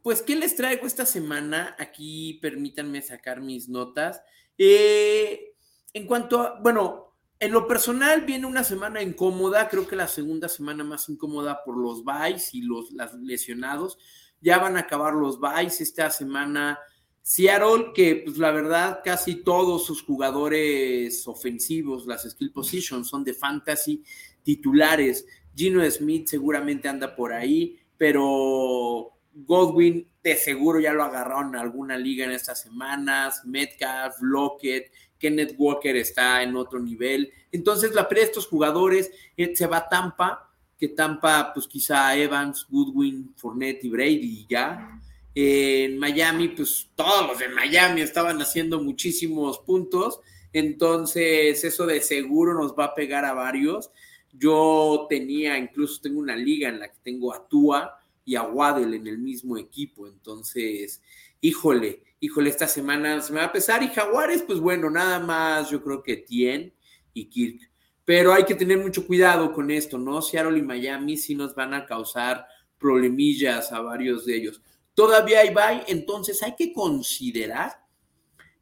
Pues, 0.03 0.23
¿qué 0.23 0.37
les 0.37 0.57
traigo 0.57 0.87
esta 0.87 1.05
semana? 1.05 1.77
Aquí 1.79 2.39
permítanme 2.41 3.03
sacar 3.03 3.41
mis 3.41 3.69
notas. 3.69 4.23
Eh, 4.57 5.53
en 5.93 6.07
cuanto 6.07 6.41
a, 6.41 6.61
bueno, 6.61 7.10
en 7.40 7.52
lo 7.52 7.66
personal 7.66 8.20
viene 8.20 8.47
una 8.47 8.62
semana 8.62 9.02
incómoda, 9.02 9.66
creo 9.70 9.88
que 9.88 9.97
la 9.97 10.09
segunda 10.09 10.47
semana 10.47 10.85
más 10.85 11.09
incómoda 11.09 11.64
por 11.64 11.75
los 11.78 12.04
buys 12.04 12.52
y 12.52 12.61
los 12.61 12.92
lesionados. 13.23 13.99
Ya 14.42 14.59
van 14.59 14.76
a 14.76 14.80
acabar 14.80 15.14
los 15.14 15.40
buys 15.40 15.80
esta 15.80 16.11
semana. 16.11 16.78
Seattle, 17.23 17.92
que 17.94 18.23
pues 18.25 18.37
la 18.37 18.50
verdad 18.50 19.00
casi 19.02 19.37
todos 19.37 19.87
sus 19.87 20.02
jugadores 20.02 21.26
ofensivos, 21.26 22.06
las 22.06 22.28
skill 22.28 22.52
positions, 22.52 23.09
son 23.09 23.25
de 23.25 23.32
fantasy 23.32 24.04
titulares. 24.42 25.25
Gino 25.56 25.82
Smith 25.90 26.28
seguramente 26.28 26.88
anda 26.88 27.16
por 27.16 27.32
ahí, 27.32 27.78
pero 27.97 29.14
Godwin 29.32 30.06
de 30.23 30.37
seguro 30.37 30.78
ya 30.78 30.92
lo 30.92 31.04
agarraron 31.04 31.54
en 31.54 31.61
alguna 31.61 31.97
liga 31.97 32.26
en 32.26 32.32
estas 32.32 32.61
semanas. 32.61 33.47
Metcalf, 33.47 34.16
Lockett, 34.20 34.92
Kenneth 35.21 35.55
Walker 35.57 35.95
está 35.95 36.43
en 36.43 36.57
otro 36.57 36.81
nivel. 36.81 37.33
Entonces, 37.53 37.95
la 37.95 38.09
pérdida 38.09 38.25
de 38.25 38.31
estos 38.31 38.49
jugadores 38.49 39.12
eh, 39.37 39.55
se 39.55 39.67
va 39.67 39.77
a 39.77 39.89
Tampa, 39.89 40.50
que 40.77 40.89
Tampa, 40.89 41.53
pues 41.53 41.69
quizá 41.69 42.17
Evans, 42.17 42.67
Goodwin, 42.69 43.35
Fournette 43.37 43.85
y 43.85 43.91
Brady 43.91 44.41
y 44.41 44.47
ya. 44.49 44.99
en 45.35 45.99
Miami, 45.99 46.49
pues 46.49 46.89
todos 46.97 47.29
los 47.29 47.39
de 47.39 47.49
Miami 47.49 48.00
estaban 48.00 48.41
haciendo 48.41 48.83
muchísimos 48.83 49.59
puntos. 49.59 50.21
Entonces, 50.53 51.62
eso 51.62 51.87
de 51.87 52.00
seguro 52.00 52.55
nos 52.55 52.73
va 52.73 52.87
a 52.87 52.95
pegar 52.95 53.25
a 53.25 53.35
varios. 53.35 53.91
Yo 54.33 55.07
tenía, 55.09 55.59
incluso 55.59 56.00
tengo 56.00 56.19
una 56.19 56.35
liga 56.35 56.69
en 56.69 56.81
la 56.81 56.89
que 56.89 56.99
tengo 57.03 57.35
a 57.35 57.47
Tua 57.47 58.00
y 58.25 58.37
a 58.37 58.43
Waddle 58.43 58.97
en 58.97 59.07
el 59.07 59.19
mismo 59.19 59.59
equipo. 59.59 60.07
Entonces, 60.07 61.03
híjole, 61.40 62.02
híjole, 62.20 62.50
esta 62.50 62.68
semana 62.68 63.20
se 63.20 63.32
me 63.32 63.40
va 63.40 63.47
a 63.47 63.52
pesar. 63.52 63.82
Y 63.82 63.88
Jaguares, 63.88 64.42
pues 64.42 64.61
bueno, 64.61 64.90
nada 64.90 65.18
más 65.18 65.70
yo 65.70 65.82
creo 65.82 66.02
que 66.02 66.16
Tien 66.16 66.75
y 67.12 67.26
Kirk. 67.26 67.70
Pero 68.04 68.32
hay 68.32 68.44
que 68.44 68.54
tener 68.54 68.78
mucho 68.78 69.06
cuidado 69.06 69.52
con 69.52 69.70
esto, 69.70 69.99
¿no? 69.99 70.20
Seattle 70.20 70.59
y 70.59 70.62
Miami 70.62 71.16
sí 71.16 71.35
nos 71.35 71.54
van 71.54 71.75
a 71.75 71.87
causar 71.87 72.47
problemillas 72.78 73.73
a 73.73 73.80
varios 73.80 74.26
de 74.26 74.37
ellos. 74.37 74.61
Todavía 74.94 75.40
hay 75.40 75.50
bye, 75.54 75.85
entonces 75.87 76.42
hay 76.42 76.56
que 76.56 76.73
considerar 76.73 77.80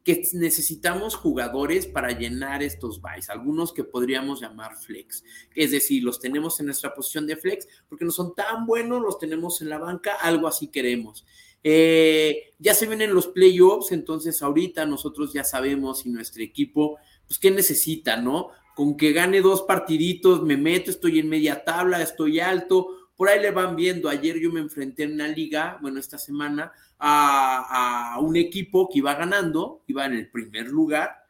que 0.04 0.22
necesitamos 0.34 1.14
jugadores 1.14 1.86
para 1.86 2.10
llenar 2.12 2.62
estos 2.62 3.00
buys, 3.00 3.28
algunos 3.28 3.72
que 3.72 3.84
podríamos 3.84 4.40
llamar 4.40 4.74
flex, 4.76 5.22
es 5.54 5.70
decir, 5.70 6.02
los 6.02 6.18
tenemos 6.18 6.58
en 6.60 6.66
nuestra 6.66 6.94
posición 6.94 7.26
de 7.26 7.36
flex 7.36 7.68
porque 7.88 8.06
no 8.06 8.10
son 8.10 8.34
tan 8.34 8.64
buenos, 8.64 9.02
los 9.02 9.18
tenemos 9.18 9.60
en 9.60 9.68
la 9.68 9.76
banca, 9.76 10.14
algo 10.14 10.48
así 10.48 10.68
queremos. 10.68 11.26
Eh, 11.62 12.54
ya 12.58 12.74
se 12.74 12.86
vienen 12.86 13.14
los 13.14 13.28
playoffs, 13.28 13.92
entonces 13.92 14.42
ahorita 14.42 14.86
nosotros 14.86 15.32
ya 15.32 15.44
sabemos 15.44 16.00
si 16.00 16.10
nuestro 16.10 16.42
equipo, 16.42 16.98
pues 17.26 17.38
qué 17.38 17.50
necesita, 17.50 18.16
¿no? 18.16 18.50
Con 18.74 18.96
que 18.96 19.12
gane 19.12 19.40
dos 19.40 19.62
partiditos, 19.62 20.42
me 20.42 20.56
meto, 20.56 20.90
estoy 20.90 21.18
en 21.18 21.28
media 21.28 21.64
tabla, 21.64 22.02
estoy 22.02 22.40
alto, 22.40 23.10
por 23.16 23.28
ahí 23.28 23.40
le 23.40 23.50
van 23.50 23.74
viendo. 23.74 24.08
Ayer 24.08 24.38
yo 24.38 24.52
me 24.52 24.60
enfrenté 24.60 25.02
en 25.02 25.14
una 25.14 25.28
liga, 25.28 25.78
bueno, 25.82 25.98
esta 25.98 26.18
semana, 26.18 26.72
a, 26.98 28.18
un 28.20 28.36
equipo 28.36 28.88
que 28.88 28.98
iba 28.98 29.14
ganando, 29.14 29.82
iba 29.86 30.06
en 30.06 30.14
el 30.14 30.30
primer 30.30 30.68
lugar, 30.68 31.24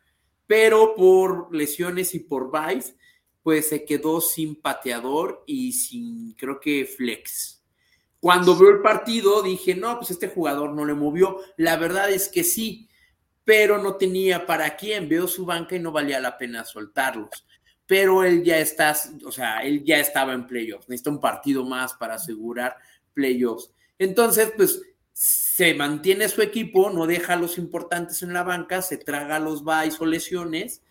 pero 0.46 0.94
por 0.94 1.54
lesiones 1.54 2.14
y 2.14 2.20
por 2.20 2.50
vice, 2.52 2.94
pues 3.42 3.68
se 3.68 3.84
quedó 3.84 4.20
sin 4.20 4.56
pateador 4.56 5.44
y 5.46 5.72
sin, 5.72 6.32
creo 6.34 6.60
que 6.60 6.84
flex. 6.84 7.57
Cuando 8.20 8.56
veo 8.56 8.70
el 8.70 8.82
partido 8.82 9.42
dije, 9.42 9.74
no, 9.74 9.96
pues 9.98 10.10
este 10.10 10.28
jugador 10.28 10.74
no 10.74 10.84
le 10.84 10.94
movió. 10.94 11.38
La 11.56 11.76
verdad 11.76 12.10
es 12.10 12.28
que 12.28 12.42
sí, 12.42 12.88
pero 13.44 13.78
no 13.78 13.96
tenía 13.96 14.46
para 14.46 14.76
quién. 14.76 15.08
Veo 15.08 15.28
su 15.28 15.46
banca 15.46 15.76
y 15.76 15.80
no 15.80 15.92
valía 15.92 16.20
la 16.20 16.36
pena 16.36 16.64
soltarlos. 16.64 17.46
Pero 17.86 18.24
él 18.24 18.42
ya 18.42 18.58
está, 18.58 18.94
o 19.24 19.32
sea, 19.32 19.60
él 19.60 19.84
ya 19.84 19.98
estaba 19.98 20.32
en 20.34 20.46
playoffs. 20.46 20.88
Necesita 20.88 21.10
un 21.10 21.20
partido 21.20 21.64
más 21.64 21.94
para 21.94 22.14
asegurar 22.14 22.76
playoffs. 23.14 23.72
Entonces, 23.98 24.52
pues 24.56 24.82
se 25.12 25.74
mantiene 25.74 26.28
su 26.28 26.42
equipo, 26.42 26.90
no 26.90 27.06
deja 27.06 27.32
a 27.32 27.36
los 27.36 27.58
importantes 27.58 28.22
en 28.22 28.32
la 28.32 28.44
banca, 28.44 28.82
se 28.82 28.98
traga 28.98 29.40
los 29.40 29.64
buys 29.64 30.00
o 30.00 30.06
lesiones, 30.06 30.82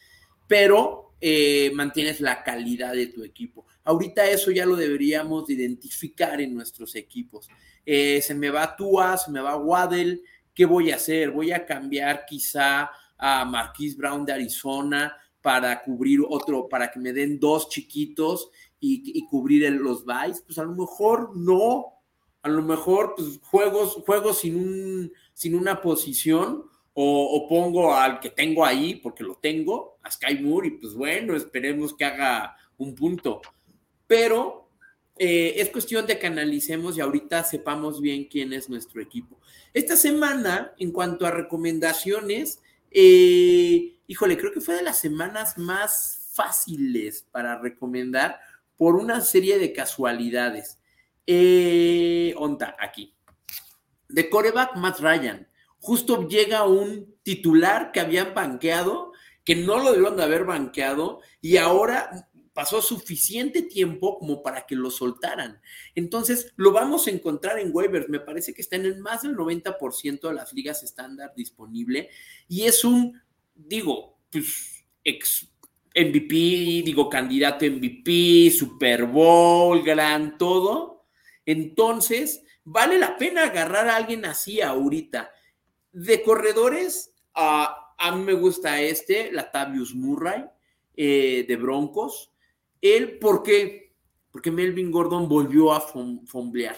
pero 0.48 1.14
eh, 1.22 1.72
mantienes 1.74 2.20
la 2.20 2.44
calidad 2.44 2.94
de 2.94 3.08
tu 3.08 3.24
equipo. 3.24 3.66
Ahorita 3.88 4.30
eso 4.30 4.52
ya 4.52 4.66
lo 4.66 4.76
deberíamos 4.76 5.50
identificar 5.50 6.42
en 6.42 6.54
nuestros 6.54 6.94
equipos. 6.96 7.48
Eh, 7.86 8.22
se 8.22 8.36
me 8.36 8.50
va 8.50 8.76
Tua, 8.76 9.16
se 9.16 9.32
me 9.32 9.40
va 9.40 9.56
Waddell, 9.56 10.22
¿qué 10.54 10.66
voy 10.66 10.92
a 10.92 10.96
hacer? 10.96 11.32
Voy 11.32 11.54
a 11.54 11.66
cambiar 11.66 12.26
quizá 12.26 12.92
a 13.18 13.46
Marquise 13.46 13.96
Brown 13.96 14.26
de 14.26 14.34
Arizona 14.34 15.16
para 15.42 15.82
cubrir 15.82 16.20
otro, 16.28 16.68
para 16.68 16.92
que 16.92 17.00
me 17.00 17.14
den 17.14 17.40
dos 17.40 17.70
chiquitos 17.70 18.50
y, 18.78 19.26
cubrir 19.28 19.72
los 19.72 20.04
buys. 20.04 20.42
Pues 20.42 20.58
a 20.58 20.64
lo 20.64 20.74
mejor 20.74 21.38
no, 21.38 21.86
a 22.42 22.50
lo 22.50 22.62
mejor 22.64 23.14
pues, 23.16 23.40
juegos, 23.42 23.94
juegos 24.06 24.40
sin, 24.40 24.58
un, 24.58 25.14
sin 25.34 25.56
una 25.56 25.82
posición 25.82 26.66
o, 26.94 27.48
pongo 27.48 27.96
al 27.96 28.20
que 28.20 28.32
tengo 28.32 28.66
ahí, 28.66 28.96
porque 28.96 29.24
lo 29.24 29.36
tengo, 29.36 30.00
a 30.04 30.12
Sky 30.12 30.40
Moore, 30.42 30.68
y 30.68 30.72
pues 30.72 30.94
bueno, 30.94 31.38
esperemos 31.38 31.94
que 31.94 32.04
haga 32.04 32.58
un 32.78 32.96
punto. 32.96 33.42
Pero 34.08 34.70
eh, 35.18 35.56
es 35.58 35.70
cuestión 35.70 36.06
de 36.06 36.20
que 36.20 36.28
analicemos 36.28 36.98
y 36.98 37.02
ahorita 37.02 37.44
sepamos 37.44 38.02
bien 38.02 38.26
quién 38.26 38.54
es 38.54 38.70
nuestro 38.70 39.02
equipo. 39.02 39.40
Esta 39.74 39.96
semana, 39.96 40.74
en 40.78 40.92
cuanto 40.92 41.26
a 41.26 41.32
recomendaciones, 41.32 42.62
eh, 42.92 43.98
híjole, 44.08 44.38
creo 44.38 44.52
que 44.52 44.62
fue 44.62 44.76
de 44.76 44.84
las 44.84 45.00
semanas 45.00 45.58
más 45.58 46.30
fáciles 46.34 47.26
para 47.32 47.60
recomendar 47.60 48.40
por 48.78 48.96
una 48.96 49.22
serie 49.22 49.58
de 49.58 49.74
casualidades. 49.74 50.80
Eh, 51.26 52.34
aquí. 52.80 53.14
De 54.08 54.30
coreback 54.30 54.76
Matt 54.78 55.00
Ryan. 55.00 55.48
Justo 55.80 56.28
llega 56.28 56.66
un 56.66 57.16
titular 57.24 57.92
que 57.92 58.00
habían 58.00 58.34
banqueado, 58.34 59.12
que 59.44 59.56
no 59.56 59.78
lo 59.78 59.92
debieron 59.92 60.16
de 60.16 60.24
haber 60.24 60.46
banqueado, 60.46 61.22
y 61.42 61.58
ahora 61.58 62.27
pasó 62.58 62.82
suficiente 62.82 63.62
tiempo 63.62 64.18
como 64.18 64.42
para 64.42 64.66
que 64.66 64.76
lo 64.76 64.90
soltaran. 64.90 65.62
Entonces, 65.94 66.52
lo 66.56 66.72
vamos 66.72 67.06
a 67.06 67.12
encontrar 67.12 67.60
en 67.60 67.70
waivers. 67.72 68.10
Me 68.10 68.20
parece 68.20 68.52
que 68.52 68.64
está 68.64 68.78
en 68.78 69.00
más 69.00 69.22
del 69.22 69.36
90% 69.36 70.28
de 70.28 70.34
las 70.34 70.54
ligas 70.54 70.82
estándar 70.82 71.34
disponible. 71.36 72.10
Y 72.48 72.64
es 72.64 72.84
un, 72.84 73.22
digo, 73.54 74.18
pues, 74.32 74.84
ex 75.04 75.48
MVP, 75.96 76.82
digo, 76.84 77.08
candidato 77.10 77.64
MVP, 77.64 78.50
Super 78.52 79.06
Bowl, 79.06 79.84
gran 79.84 80.40
todo 80.40 80.98
entonces, 81.48 82.44
vale 82.66 83.00
la 83.00 83.16
pena 83.18 83.46
agarrar 83.46 83.88
a 83.88 83.96
alguien 83.96 84.26
así 84.26 84.62
ahorita. 84.62 85.32
De 85.94 86.22
corredores, 86.22 87.16
a 87.34 88.12
mí 88.14 88.24
me 88.24 88.34
gusta 88.34 88.82
este, 88.82 89.32
Latavius 89.32 89.96
Murray, 89.96 90.44
eh, 90.96 91.46
de 91.48 91.56
Broncos. 91.56 92.34
Él, 92.82 93.20
¿por 93.20 93.44
qué? 93.44 93.96
Porque 94.32 94.52
Melvin 94.52 94.92
Gordon 94.92 95.28
volvió 95.28 95.74
a 95.74 95.82
fomblear. 95.82 96.76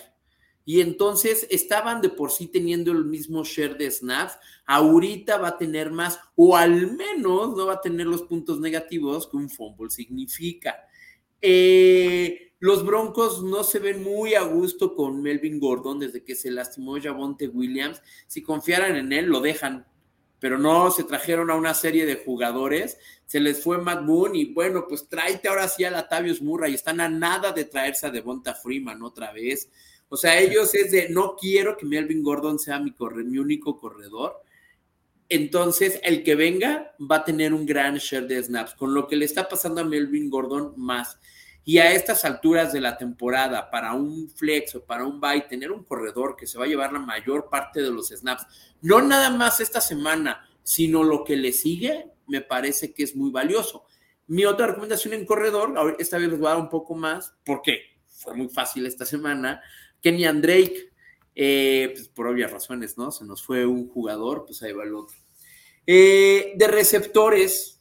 Y 0.65 0.82
entonces 0.82 1.48
estaban 1.50 2.00
de 2.00 2.10
por 2.10 2.32
sí 2.32 2.48
teniendo 2.48 2.91
el 2.91 3.06
mismo 3.06 3.44
share 3.44 3.75
de 3.75 3.89
snaps. 3.89 4.38
Ahorita 4.68 5.39
va 5.39 5.48
a 5.48 5.58
tener 5.58 5.91
más, 5.91 6.20
o 6.36 6.56
al 6.56 6.96
menos 6.96 7.58
no 7.58 7.65
va 7.65 7.74
a 7.74 7.82
tener 7.82 8.06
los 8.06 8.22
puntos 8.22 8.60
negativos 8.60 9.27
que 9.27 9.38
un 9.38 9.50
fumble 9.50 9.89
significa. 9.89 10.75
Eh, 11.41 12.53
los 12.60 12.86
Broncos 12.86 13.41
no 13.41 13.63
se 13.63 13.79
ven 13.79 14.03
muy 14.03 14.36
a 14.36 14.41
gusto 14.44 14.94
con 14.94 15.22
Melvin 15.22 15.60
Gordon 15.60 15.98
desde 15.98 16.24
que 16.24 16.36
se 16.36 16.51
lastimó 16.51 17.01
Javonte 17.01 17.48
Williams. 17.48 18.01
Si 18.27 18.44
confiaran 18.44 18.96
en 18.96 19.13
él, 19.13 19.25
lo 19.25 19.39
dejan, 19.39 19.88
pero 20.39 20.58
no 20.58 20.89
se 20.91 21.03
trajeron 21.03 21.51
a 21.51 21.55
una 21.55 21.74
serie 21.74 22.05
de 22.05 22.15
jugadores. 22.15 22.98
Se 23.25 23.39
les 23.39 23.62
fue 23.62 23.77
Matt 23.77 24.01
Moon 24.01 24.36
y 24.36 24.53
bueno, 24.53 24.86
pues 24.88 25.08
tráete 25.08 25.48
ahora 25.50 25.67
sí 25.67 25.84
a 25.84 25.91
Latavius 25.91 26.41
Murray. 26.41 26.74
Están 26.74 27.01
a 27.01 27.10
nada 27.10 27.51
de 27.51 27.65
traerse 27.65 28.08
a 28.08 28.12
Devonta 28.12 28.55
Freeman 28.55 29.03
otra 29.03 29.31
vez. 29.31 29.69
O 30.08 30.17
sea, 30.17 30.39
ellos 30.39 30.74
es 30.74 30.91
de 30.91 31.10
no 31.10 31.36
quiero 31.36 31.77
que 31.77 31.86
Melvin 31.86 32.24
Gordon 32.24 32.58
sea 32.58 32.79
mi, 32.79 32.96
mi 33.25 33.38
único 33.38 33.77
corredor. 33.77 34.41
Entonces, 35.29 36.00
el 36.03 36.24
que 36.24 36.34
venga 36.34 36.96
va 37.00 37.17
a 37.17 37.24
tener 37.24 37.53
un 37.53 37.65
gran 37.65 37.98
share 37.98 38.25
de 38.27 38.41
snaps, 38.41 38.74
con 38.74 38.96
lo 38.96 39.08
que 39.08 39.15
le 39.15 39.25
está 39.25 39.48
pasando 39.48 39.81
a 39.81 39.84
Melvin 39.84 40.29
Gordon 40.29 40.74
más. 40.75 41.19
Y 41.66 41.78
a 41.78 41.92
estas 41.94 42.25
alturas 42.25 42.74
de 42.74 42.82
la 42.82 42.98
temporada, 42.98 43.70
para 43.70 43.94
un 43.94 44.30
flex 44.30 44.75
o 44.75 44.86
para 44.86 45.06
un 45.06 45.20
buy, 45.20 45.48
tener 45.48 45.72
un 45.72 45.84
corredor 45.84 46.36
que 46.36 46.48
se 46.48 46.58
va 46.58 46.66
a 46.66 46.68
llevar 46.68 46.92
la 46.92 47.00
mayor 47.00 47.50
parte 47.50 47.82
de 47.82 47.92
los 47.92 48.10
snaps, 48.10 48.46
no 48.82 49.01
nada 49.01 49.30
más 49.30 49.60
esta 49.60 49.82
semana, 49.82 50.50
sino 50.63 51.04
lo 51.04 51.24
que 51.24 51.36
le 51.36 51.51
sigue, 51.51 52.12
me 52.28 52.42
parece 52.42 52.94
que 52.94 53.04
es 53.04 53.16
muy 53.16 53.32
valioso. 53.32 53.86
Mi 54.28 54.46
otra 54.46 54.68
recomendación 54.68 55.13
en 55.13 55.25
corredor, 55.25 55.96
esta 56.00 56.18
vez 56.18 56.30
les 56.30 56.39
voy 56.39 56.48
a 56.48 56.51
dar 56.51 56.60
un 56.60 56.70
poco 56.70 56.96
más, 56.96 57.34
porque 57.44 58.00
fue 58.06 58.36
muy 58.36 58.50
fácil 58.50 58.86
esta 58.86 59.06
semana, 59.06 59.62
Kenny 60.01 60.25
Drake, 60.25 60.92
eh, 61.36 61.92
pues 61.94 62.10
por 62.10 62.28
obvias 62.28 62.51
razones, 62.51 62.98
¿no? 62.98 63.12
Se 63.12 63.25
nos 63.25 63.44
fue 63.44 63.66
un 63.66 63.88
jugador, 63.88 64.46
pues 64.46 64.62
ahí 64.62 64.74
va 64.74 64.84
el 64.84 64.94
otro. 64.94 65.18
Eh, 65.88 66.54
de 66.56 66.68
receptores, 66.68 67.78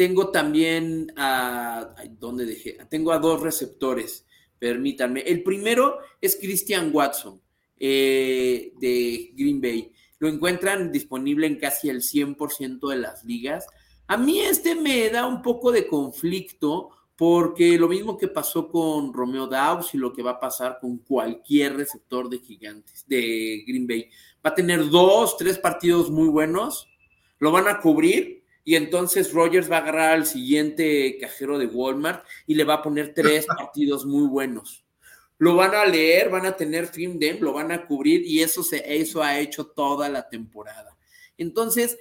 tengo 0.00 0.30
también 0.30 1.12
a. 1.14 1.94
¿Dónde 2.18 2.46
dejé? 2.46 2.78
Tengo 2.88 3.12
a 3.12 3.18
dos 3.18 3.42
receptores, 3.42 4.24
permítanme. 4.58 5.20
El 5.20 5.42
primero 5.42 5.98
es 6.22 6.38
Christian 6.40 6.88
Watson, 6.90 7.38
eh, 7.78 8.72
de 8.80 9.30
Green 9.34 9.60
Bay. 9.60 9.92
Lo 10.18 10.28
encuentran 10.28 10.90
disponible 10.90 11.46
en 11.46 11.58
casi 11.58 11.90
el 11.90 12.00
100% 12.00 12.88
de 12.88 12.96
las 12.96 13.26
ligas. 13.26 13.66
A 14.06 14.16
mí 14.16 14.40
este 14.40 14.74
me 14.74 15.10
da 15.10 15.26
un 15.26 15.42
poco 15.42 15.70
de 15.70 15.86
conflicto 15.86 16.88
porque 17.14 17.78
lo 17.78 17.86
mismo 17.86 18.16
que 18.16 18.28
pasó 18.28 18.70
con 18.70 19.12
Romeo 19.12 19.48
Dawes 19.48 19.92
y 19.92 19.98
lo 19.98 20.14
que 20.14 20.22
va 20.22 20.30
a 20.30 20.40
pasar 20.40 20.78
con 20.80 20.96
cualquier 20.96 21.76
receptor 21.76 22.30
de 22.30 22.38
gigantes, 22.38 23.04
de 23.06 23.64
Green 23.66 23.86
Bay. 23.86 24.08
Va 24.42 24.48
a 24.48 24.54
tener 24.54 24.88
dos, 24.88 25.36
tres 25.36 25.58
partidos 25.58 26.10
muy 26.10 26.28
buenos, 26.28 26.88
lo 27.38 27.52
van 27.52 27.68
a 27.68 27.80
cubrir 27.80 28.39
y 28.64 28.76
entonces 28.76 29.32
Rogers 29.32 29.70
va 29.70 29.78
a 29.78 29.80
agarrar 29.80 30.10
al 30.12 30.26
siguiente 30.26 31.16
cajero 31.18 31.58
de 31.58 31.66
Walmart 31.66 32.24
y 32.46 32.54
le 32.54 32.64
va 32.64 32.74
a 32.74 32.82
poner 32.82 33.14
tres 33.14 33.46
partidos 33.58 34.04
muy 34.04 34.26
buenos. 34.26 34.84
Lo 35.38 35.56
van 35.56 35.74
a 35.74 35.86
leer, 35.86 36.28
van 36.28 36.44
a 36.44 36.56
tener 36.56 36.86
film 36.86 37.18
de 37.18 37.34
lo 37.34 37.54
van 37.54 37.72
a 37.72 37.86
cubrir 37.86 38.22
y 38.26 38.40
eso, 38.40 38.62
se, 38.62 39.00
eso 39.00 39.22
ha 39.22 39.38
hecho 39.38 39.66
toda 39.66 40.08
la 40.10 40.28
temporada. 40.28 40.96
Entonces, 41.38 41.98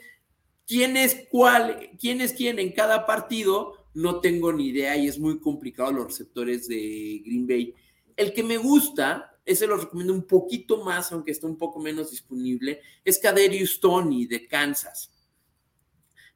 ¿quién 0.68 0.98
es 0.98 1.26
cuál? 1.30 1.92
¿Quién 1.98 2.20
es 2.20 2.34
quién 2.34 2.60
en 2.60 2.74
cada 2.74 3.06
partido? 3.06 3.86
No 3.94 4.20
tengo 4.20 4.52
ni 4.52 4.68
idea 4.68 4.98
y 4.98 5.08
es 5.08 5.18
muy 5.18 5.40
complicado 5.40 5.94
los 5.94 6.08
receptores 6.08 6.68
de 6.68 7.22
Green 7.26 7.48
Bay. 7.48 7.74
El 8.18 8.34
que 8.34 8.44
me 8.44 8.58
gusta, 8.58 9.40
ese 9.46 9.66
lo 9.66 9.78
recomiendo 9.78 10.14
un 10.14 10.28
poquito 10.28 10.84
más, 10.84 11.10
aunque 11.14 11.32
está 11.32 11.48
un 11.48 11.58
poco 11.58 11.80
menos 11.80 12.12
disponible, 12.12 12.82
es 13.06 13.18
Caderius 13.18 13.80
Tony 13.80 14.26
de 14.26 14.46
Kansas 14.46 15.14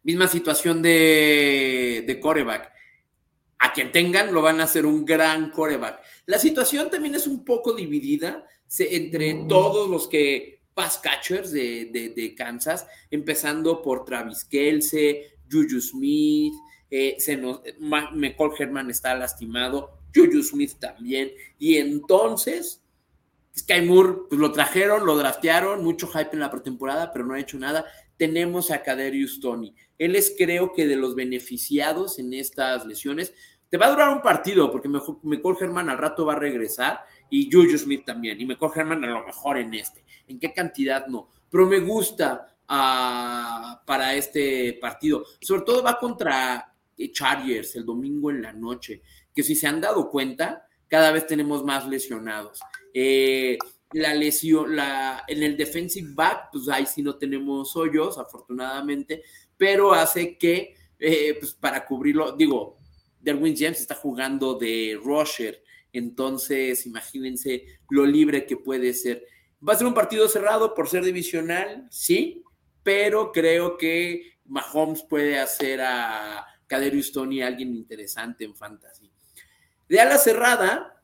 Misma 0.04 0.28
situación 0.28 0.82
de, 0.82 2.04
de 2.06 2.20
coreback. 2.20 2.72
a 3.60 3.72
quien 3.72 3.92
tengan 3.92 4.34
lo 4.34 4.42
van 4.42 4.60
a 4.60 4.66
hacer 4.66 4.86
un 4.86 5.06
gran 5.06 5.50
coreback. 5.52 6.02
La 6.26 6.38
situación 6.38 6.90
también 6.90 7.16
es 7.16 7.28
un 7.28 7.46
poco 7.46 7.74
dividida 7.74 8.46
entre 8.80 9.46
todos 9.48 9.90
los 9.90 10.08
que 10.08 10.62
pass 10.74 10.98
catchers 10.98 11.52
de, 11.52 12.34
Kansas, 12.36 12.88
empezando 13.12 13.82
por 13.82 14.06
Travis 14.06 14.44
Kelce, 14.46 15.38
Juju 15.52 15.80
Smith, 15.80 16.54
eh, 16.90 17.16
se 17.20 17.38
nos, 17.38 17.62
McCall 17.80 18.54
Herman 18.58 18.90
está 18.90 19.16
lastimado, 19.16 20.00
Juju 20.16 20.42
Smith 20.42 20.74
también, 20.80 21.32
y 21.60 21.78
entonces 21.78 22.82
Sky 23.56 23.82
Moore 23.82 24.14
pues 24.30 24.42
lo 24.42 24.52
trajeron, 24.52 25.06
lo 25.06 25.16
draftearon, 25.16 25.84
mucho 25.84 26.08
hype 26.08 26.32
en 26.34 26.40
la 26.40 26.52
pretemporada, 26.52 27.12
pero 27.12 27.26
no 27.26 27.36
ha 27.36 27.40
hecho 27.40 27.60
nada. 27.60 27.86
Tenemos 28.18 28.72
a 28.72 28.84
Kaderius 28.84 29.40
Tony. 29.40 29.74
Él 29.98 30.16
es 30.16 30.34
creo 30.38 30.74
que 30.74 30.88
de 30.88 30.96
los 30.96 31.16
beneficiados 31.16 32.20
en 32.20 32.34
estas 32.34 32.86
lesiones. 32.86 33.34
Te 33.70 33.78
va 33.78 33.88
a 33.88 33.92
durar 33.92 34.10
un 34.10 34.22
partido 34.22 34.72
porque 34.72 34.88
McCall 34.88 35.58
Herman 35.60 35.90
al 35.90 35.98
rato 35.98 36.26
va 36.26 36.34
a 36.34 36.40
regresar 36.40 37.02
y 37.30 37.50
Juju 37.52 37.78
Smith 37.78 38.06
también. 38.06 38.40
Y 38.40 38.46
McCall 38.46 38.72
Herman 38.76 39.04
a 39.04 39.08
lo 39.08 39.26
mejor 39.26 39.58
en 39.58 39.74
este. 39.74 40.04
¿En 40.28 40.40
qué 40.40 40.54
cantidad 40.54 41.08
no? 41.08 41.30
Pero 41.50 41.66
me 41.66 41.80
gusta 41.80 42.56
ah, 42.68 43.82
para 43.86 44.14
este 44.14 44.78
partido. 44.80 45.26
Sobre 45.42 45.64
todo 45.64 45.82
va 45.82 45.98
contra 45.98 46.74
Chargers 47.12 47.76
el 47.76 47.86
domingo 47.86 48.30
en 48.30 48.42
la 48.42 48.54
noche. 48.54 49.02
Que 49.34 49.42
si 49.42 49.56
se 49.56 49.68
han 49.68 49.82
dado 49.82 50.10
cuenta, 50.10 50.68
cada 50.88 51.12
vez 51.12 51.26
tenemos 51.26 51.64
más 51.64 51.88
lesionados. 51.88 52.60
Eh, 52.94 53.58
la 53.94 54.14
lesión, 54.14 54.76
la, 54.76 55.24
en 55.28 55.44
el 55.44 55.56
defensive 55.56 56.12
back, 56.14 56.50
pues 56.52 56.68
ahí 56.70 56.86
sí 56.86 57.02
no 57.02 57.18
tenemos 57.18 57.76
hoyos, 57.76 58.18
afortunadamente, 58.18 59.24
pero 59.58 59.94
hace 59.94 60.38
que, 60.38 60.76
eh, 61.00 61.38
pues 61.40 61.54
para 61.54 61.86
cubrirlo, 61.86 62.32
digo, 62.34 62.78
Derwin 63.20 63.56
James 63.56 63.80
está 63.80 63.96
jugando 63.96 64.56
de 64.56 65.00
rusher, 65.02 65.64
entonces 65.92 66.86
imagínense 66.86 67.66
lo 67.90 68.06
libre 68.06 68.46
que 68.46 68.58
puede 68.58 68.94
ser. 68.94 69.26
Va 69.66 69.74
a 69.74 69.78
ser 69.78 69.88
un 69.88 69.94
partido 69.94 70.28
cerrado 70.28 70.74
por 70.74 70.90
ser 70.90 71.06
divisional, 71.06 71.88
sí, 71.90 72.44
pero 72.82 73.32
creo 73.32 73.78
que 73.78 74.34
Mahomes 74.46 75.04
puede 75.04 75.40
hacer 75.40 75.82
a 75.82 76.46
Kaderius 76.68 77.12
Tony 77.12 77.42
alguien 77.42 77.74
interesante 77.74 78.44
en 78.44 78.56
fantasy. 78.56 79.10
De 79.88 80.00
ala 80.02 80.18
cerrada, 80.18 81.02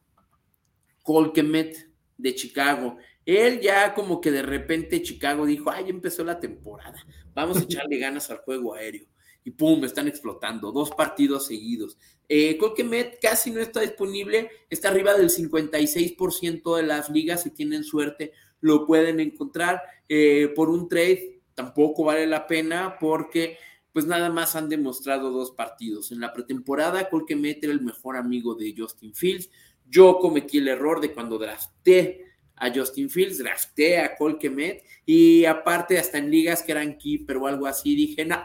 Colquemet 1.03 1.88
de 2.19 2.35
Chicago. 2.35 2.97
Él 3.25 3.59
ya 3.61 3.95
como 3.95 4.21
que 4.21 4.31
de 4.31 4.43
repente 4.43 5.01
Chicago 5.01 5.45
dijo, 5.45 5.71
ay, 5.71 5.89
empezó 5.89 6.23
la 6.23 6.39
temporada, 6.39 7.03
vamos 7.33 7.57
a 7.57 7.63
echarle 7.63 7.97
ganas 7.97 8.29
al 8.29 8.37
juego 8.37 8.75
aéreo 8.75 9.07
y 9.43 9.51
pum, 9.51 9.83
están 9.85 10.07
explotando, 10.07 10.71
dos 10.71 10.91
partidos 10.91 11.47
seguidos. 11.47 11.97
Eh, 12.27 12.57
Colquemet 12.57 13.19
casi 13.21 13.51
no 13.51 13.61
está 13.61 13.79
disponible, 13.81 14.49
está 14.69 14.89
arriba 14.89 15.15
del 15.15 15.29
56% 15.29 16.75
de 16.75 16.83
las 16.83 17.09
ligas, 17.09 17.43
si 17.43 17.51
tienen 17.51 17.83
suerte 17.83 18.33
lo 18.61 18.85
pueden 18.85 19.19
encontrar. 19.19 19.81
Eh, 20.07 20.51
por 20.55 20.69
un 20.69 20.89
trade 20.89 21.41
tampoco 21.55 22.03
vale 22.03 22.27
la 22.27 22.47
pena 22.47 22.97
porque 22.99 23.57
pues 23.93 24.05
nada 24.05 24.29
más 24.29 24.55
han 24.55 24.69
demostrado 24.69 25.31
dos 25.31 25.51
partidos. 25.51 26.11
En 26.11 26.19
la 26.19 26.33
pretemporada, 26.33 27.09
Colquemet 27.09 27.63
era 27.63 27.73
el 27.73 27.81
mejor 27.81 28.17
amigo 28.17 28.55
de 28.55 28.73
Justin 28.77 29.15
Fields. 29.15 29.49
Yo 29.89 30.19
cometí 30.19 30.59
el 30.59 30.67
error 30.67 31.01
de 31.01 31.11
cuando 31.11 31.37
drafté 31.37 32.25
a 32.55 32.71
Justin 32.73 33.09
Fields, 33.09 33.39
drafté 33.39 33.99
a 33.99 34.15
Colquemet 34.15 34.83
y 35.05 35.45
aparte 35.45 35.97
hasta 35.97 36.17
en 36.17 36.29
ligas 36.29 36.61
que 36.61 36.73
eran 36.73 36.97
keeper 36.97 37.37
o 37.37 37.47
algo 37.47 37.65
así, 37.65 37.95
dije, 37.95 38.25
no, 38.25 38.43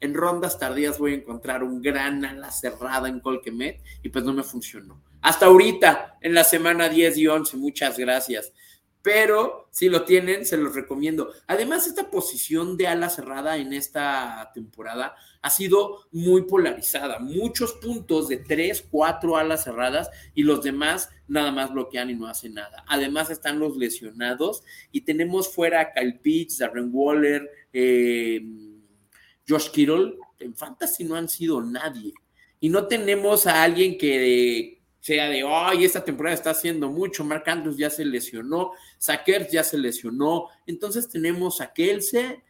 en 0.00 0.14
rondas 0.14 0.58
tardías 0.58 0.98
voy 0.98 1.12
a 1.12 1.16
encontrar 1.16 1.62
un 1.62 1.82
gran 1.82 2.24
ala 2.24 2.50
cerrada 2.50 3.08
en 3.08 3.20
Colquemet 3.20 3.80
y 4.02 4.08
pues 4.08 4.24
no 4.24 4.32
me 4.32 4.42
funcionó. 4.42 5.02
Hasta 5.22 5.46
ahorita, 5.46 6.18
en 6.20 6.34
la 6.34 6.44
semana 6.44 6.88
10 6.88 7.18
y 7.18 7.26
11, 7.26 7.56
muchas 7.56 7.98
gracias. 7.98 8.52
Pero 9.02 9.68
si 9.70 9.88
lo 9.88 10.04
tienen, 10.04 10.44
se 10.44 10.56
los 10.56 10.74
recomiendo. 10.74 11.32
Además, 11.46 11.86
esta 11.86 12.10
posición 12.10 12.76
de 12.76 12.88
ala 12.88 13.08
cerrada 13.08 13.56
en 13.56 13.72
esta 13.72 14.50
temporada 14.52 15.14
ha 15.46 15.50
sido 15.50 16.08
muy 16.10 16.42
polarizada. 16.42 17.20
Muchos 17.20 17.74
puntos 17.74 18.26
de 18.26 18.38
3, 18.38 18.88
4 18.90 19.36
alas 19.36 19.62
cerradas 19.62 20.10
y 20.34 20.42
los 20.42 20.60
demás 20.60 21.08
nada 21.28 21.52
más 21.52 21.72
bloquean 21.72 22.10
y 22.10 22.16
no 22.16 22.26
hacen 22.26 22.54
nada. 22.54 22.84
Además, 22.88 23.30
están 23.30 23.60
los 23.60 23.76
lesionados 23.76 24.64
y 24.90 25.02
tenemos 25.02 25.54
fuera 25.54 25.80
a 25.80 25.92
Kyle 25.92 26.18
Pitts, 26.18 26.58
Darren 26.58 26.90
Waller, 26.92 27.48
eh, 27.72 28.44
Josh 29.48 29.70
Kittle, 29.70 30.14
en 30.40 30.56
Fantasy 30.56 31.04
no 31.04 31.14
han 31.14 31.28
sido 31.28 31.62
nadie. 31.62 32.12
Y 32.58 32.68
no 32.68 32.88
tenemos 32.88 33.46
a 33.46 33.62
alguien 33.62 33.96
que 33.96 34.82
sea 34.98 35.28
de, 35.28 35.44
ay, 35.46 35.84
esta 35.84 36.04
temporada 36.04 36.34
está 36.34 36.50
haciendo 36.50 36.90
mucho, 36.90 37.22
Mark 37.22 37.44
Andrews 37.46 37.76
ya 37.76 37.88
se 37.88 38.04
lesionó, 38.04 38.72
Sackers 38.98 39.52
ya 39.52 39.62
se 39.62 39.78
lesionó, 39.78 40.48
entonces 40.66 41.08
tenemos 41.08 41.60
a 41.60 41.72
Kelsey, 41.72 42.42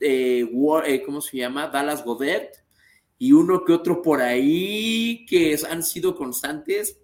eh, 0.00 0.48
eh, 0.86 1.02
¿cómo 1.04 1.20
se 1.20 1.38
llama? 1.38 1.68
Dallas 1.68 2.04
Godert, 2.04 2.56
y 3.18 3.32
uno 3.32 3.64
que 3.64 3.72
otro 3.72 4.02
por 4.02 4.20
ahí 4.20 5.24
que 5.26 5.58
han 5.70 5.82
sido 5.82 6.16
constantes. 6.16 6.98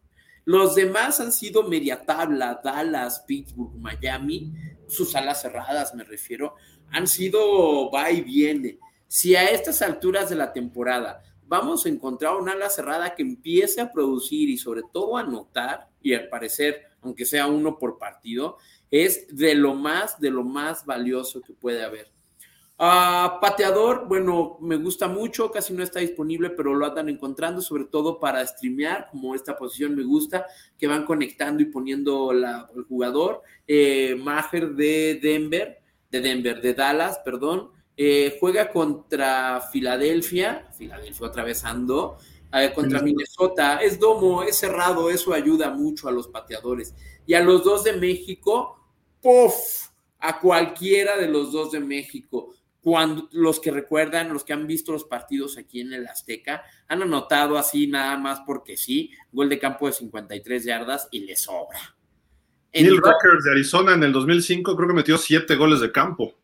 Los 0.44 0.74
demás 0.74 1.20
han 1.20 1.32
sido 1.32 1.62
media 1.62 2.04
tabla, 2.04 2.60
Dallas, 2.62 3.24
Pittsburgh, 3.26 3.74
Miami, 3.76 4.52
sus 4.88 5.14
alas 5.14 5.42
cerradas 5.42 5.94
me 5.94 6.04
refiero, 6.04 6.56
han 6.90 7.06
sido 7.06 7.90
va 7.90 8.10
y 8.10 8.22
viene. 8.22 8.78
Si 9.06 9.36
a 9.36 9.44
estas 9.44 9.82
alturas 9.82 10.30
de 10.30 10.36
la 10.36 10.52
temporada 10.52 11.22
vamos 11.46 11.84
a 11.84 11.88
encontrar 11.88 12.36
una 12.36 12.52
ala 12.52 12.70
cerrada 12.70 13.14
que 13.14 13.22
empiece 13.22 13.80
a 13.80 13.90
producir 13.90 14.48
y 14.48 14.56
sobre 14.56 14.82
todo 14.92 15.16
a 15.16 15.22
notar, 15.22 15.88
y 16.00 16.14
al 16.14 16.28
parecer, 16.28 16.82
aunque 17.02 17.26
sea 17.26 17.46
uno 17.46 17.78
por 17.78 17.98
partido, 17.98 18.56
es 18.90 19.36
de 19.36 19.54
lo 19.54 19.74
más, 19.74 20.20
de 20.20 20.30
lo 20.30 20.44
más 20.44 20.86
valioso 20.86 21.40
que 21.40 21.52
puede 21.52 21.82
haber. 21.82 22.10
Uh, 22.82 23.38
pateador, 23.42 24.08
bueno, 24.08 24.56
me 24.62 24.76
gusta 24.76 25.06
mucho, 25.06 25.50
casi 25.50 25.74
no 25.74 25.82
está 25.82 26.00
disponible, 26.00 26.48
pero 26.48 26.74
lo 26.74 26.86
andan 26.86 27.10
encontrando, 27.10 27.60
sobre 27.60 27.84
todo 27.84 28.18
para 28.18 28.46
streamear, 28.46 29.08
como 29.10 29.34
esta 29.34 29.54
posición 29.54 29.94
me 29.94 30.02
gusta, 30.02 30.46
que 30.78 30.86
van 30.86 31.04
conectando 31.04 31.62
y 31.62 31.66
poniendo 31.66 32.32
la, 32.32 32.70
el 32.74 32.84
jugador. 32.84 33.42
Eh, 33.66 34.14
Maher 34.18 34.70
de 34.70 35.20
Denver, 35.22 35.78
de 36.10 36.20
Denver, 36.22 36.62
de 36.62 36.72
Dallas, 36.72 37.20
perdón, 37.22 37.68
eh, 37.98 38.38
juega 38.40 38.70
contra 38.70 39.60
Filadelfia, 39.70 40.70
Filadelfia 40.72 41.26
otra 41.26 41.44
vez 41.44 41.62
ando, 41.66 42.16
eh, 42.50 42.72
contra 42.74 43.02
Minnesota, 43.02 43.76
es 43.82 44.00
domo, 44.00 44.42
es 44.42 44.56
cerrado, 44.56 45.10
eso 45.10 45.34
ayuda 45.34 45.68
mucho 45.68 46.08
a 46.08 46.12
los 46.12 46.28
pateadores. 46.28 46.94
Y 47.26 47.34
a 47.34 47.42
los 47.42 47.62
dos 47.62 47.84
de 47.84 47.92
México, 47.92 48.80
¡puf! 49.20 49.52
A 50.18 50.40
cualquiera 50.40 51.18
de 51.18 51.28
los 51.28 51.52
dos 51.52 51.72
de 51.72 51.80
México. 51.80 52.54
Cuando 52.82 53.28
los 53.32 53.60
que 53.60 53.70
recuerdan, 53.70 54.32
los 54.32 54.44
que 54.44 54.52
han 54.52 54.66
visto 54.66 54.92
los 54.92 55.04
partidos 55.04 55.58
aquí 55.58 55.80
en 55.80 55.92
el 55.92 56.06
Azteca, 56.06 56.62
han 56.88 57.02
anotado 57.02 57.58
así 57.58 57.86
nada 57.86 58.16
más 58.16 58.40
porque 58.46 58.76
sí, 58.76 59.10
gol 59.32 59.48
de 59.48 59.58
campo 59.58 59.86
de 59.86 59.92
53 59.92 60.64
yardas 60.64 61.08
y 61.10 61.20
le 61.20 61.36
sobra. 61.36 61.96
Neil 62.72 62.96
Records 62.96 63.44
de 63.44 63.50
Arizona 63.50 63.94
en 63.94 64.02
el 64.04 64.12
2005 64.12 64.76
creo 64.76 64.88
que 64.88 64.94
metió 64.94 65.18
siete 65.18 65.56
goles 65.56 65.80
de 65.80 65.92
campo. 65.92 66.34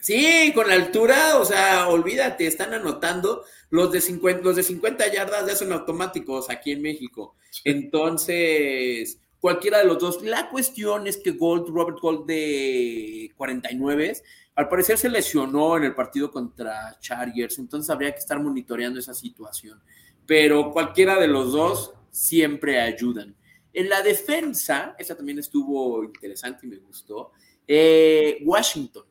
Sí, 0.00 0.52
con 0.54 0.68
la 0.68 0.74
altura, 0.74 1.38
o 1.38 1.44
sea, 1.44 1.88
olvídate, 1.88 2.46
están 2.46 2.72
anotando. 2.72 3.44
Los 3.70 3.90
de 3.90 4.00
50, 4.00 4.42
los 4.42 4.56
de 4.56 4.62
50 4.62 5.12
yardas 5.12 5.46
ya 5.46 5.56
son 5.56 5.72
automáticos 5.72 6.48
aquí 6.48 6.72
en 6.72 6.82
México. 6.82 7.34
Entonces, 7.64 9.18
cualquiera 9.40 9.78
de 9.78 9.84
los 9.84 9.98
dos. 9.98 10.22
La 10.22 10.48
cuestión 10.48 11.06
es 11.06 11.16
que 11.16 11.32
Gold, 11.32 11.68
Robert 11.68 11.98
Gold 12.00 12.26
de 12.26 13.32
49, 13.36 14.22
al 14.56 14.68
parecer 14.68 14.96
se 14.96 15.10
lesionó 15.10 15.76
en 15.76 15.84
el 15.84 15.94
partido 15.94 16.30
contra 16.30 16.98
Chargers, 16.98 17.58
entonces 17.58 17.90
habría 17.90 18.10
que 18.12 18.18
estar 18.18 18.42
monitoreando 18.42 18.98
esa 18.98 19.12
situación. 19.12 19.80
Pero 20.26 20.72
cualquiera 20.72 21.20
de 21.20 21.28
los 21.28 21.52
dos 21.52 21.92
siempre 22.10 22.80
ayudan. 22.80 23.36
En 23.72 23.90
la 23.90 24.00
defensa, 24.00 24.96
esa 24.98 25.14
también 25.14 25.38
estuvo 25.38 26.02
interesante 26.02 26.66
y 26.66 26.70
me 26.70 26.78
gustó. 26.78 27.32
Eh, 27.68 28.38
Washington. 28.44 29.04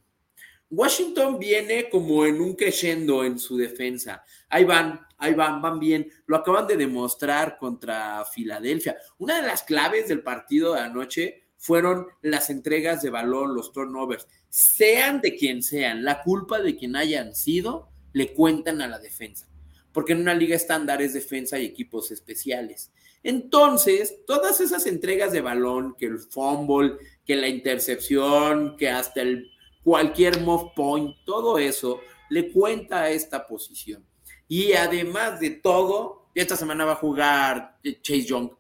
Washington 0.68 1.38
viene 1.38 1.90
como 1.90 2.26
en 2.26 2.42
un 2.42 2.56
crescendo 2.56 3.24
en 3.24 3.38
su 3.38 3.56
defensa. 3.56 4.24
Ahí 4.50 4.64
van, 4.64 5.00
ahí 5.20 5.36
van, 5.36 5.62
van 5.62 5.80
bien. 5.80 6.12
Lo 6.26 6.38
acaban 6.38 6.66
de 6.66 6.76
demostrar 6.76 7.58
contra 7.60 8.26
Filadelfia. 8.26 8.98
Una 9.20 9.40
de 9.40 9.48
las 9.48 9.62
claves 9.62 10.08
del 10.08 10.24
partido 10.24 10.74
de 10.74 10.80
anoche 10.82 11.45
fueron 11.66 12.06
las 12.22 12.52
entregas 12.52 13.02
de 13.02 13.10
balón, 13.10 13.56
los 13.56 13.74
turnovers. 13.74 14.28
Sean 14.50 15.20
de 15.20 15.36
quien 15.36 15.64
sean, 15.64 16.06
la 16.06 16.22
culpa 16.22 16.60
de 16.62 16.76
quien 16.76 16.96
hayan 16.96 17.34
sido, 17.34 17.90
le 18.14 18.36
cuentan 18.36 18.84
a 18.84 18.88
la 18.88 19.00
defensa. 19.00 19.48
Porque 19.92 20.14
en 20.14 20.22
una 20.22 20.36
liga 20.36 20.56
estándar 20.56 21.02
es 21.02 21.16
defensa 21.16 21.58
y 21.58 21.66
equipos 21.66 22.12
especiales. 22.12 22.92
Entonces, 23.24 24.18
todas 24.28 24.62
esas 24.62 24.86
entregas 24.86 25.32
de 25.32 25.42
balón, 25.42 25.96
que 25.98 26.06
el 26.06 26.20
fumble, 26.20 26.98
que 27.26 27.36
la 27.36 27.48
intercepción, 27.48 28.78
que 28.78 28.90
hasta 28.92 29.24
el 29.24 29.50
cualquier 29.84 30.42
move 30.42 30.72
point, 30.76 31.16
todo 31.26 31.58
eso 31.58 32.00
le 32.30 32.52
cuenta 32.52 33.02
a 33.02 33.10
esta 33.10 33.48
posición. 33.48 34.06
Y 34.48 34.74
además 34.74 35.40
de 35.40 35.50
todo, 35.50 36.28
esta 36.36 36.56
semana 36.56 36.86
va 36.86 36.92
a 36.92 36.98
jugar 36.98 37.80
Chase 38.04 38.26
Young. 38.26 38.52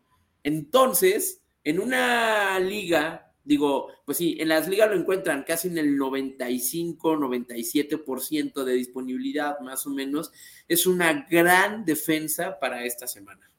Entonces, 0.41 1.44
en 1.65 1.79
una 1.79 2.59
liga, 2.59 3.33
digo, 3.43 3.89
pues 4.05 4.19
sí, 4.19 4.37
en 4.39 4.49
las 4.49 4.69
ligas 4.69 4.87
lo 4.87 4.95
encuentran 4.95 5.43
casi 5.43 5.67
en 5.67 5.79
el 5.79 5.97
95, 5.97 7.17
97% 7.17 8.63
de 8.63 8.73
disponibilidad, 8.73 9.59
más 9.61 9.85
o 9.87 9.89
menos. 9.89 10.31
Es 10.67 10.85
una 10.85 11.25
gran 11.27 11.83
defensa 11.83 12.59
para 12.59 12.85
esta 12.85 13.07
semana. 13.07 13.49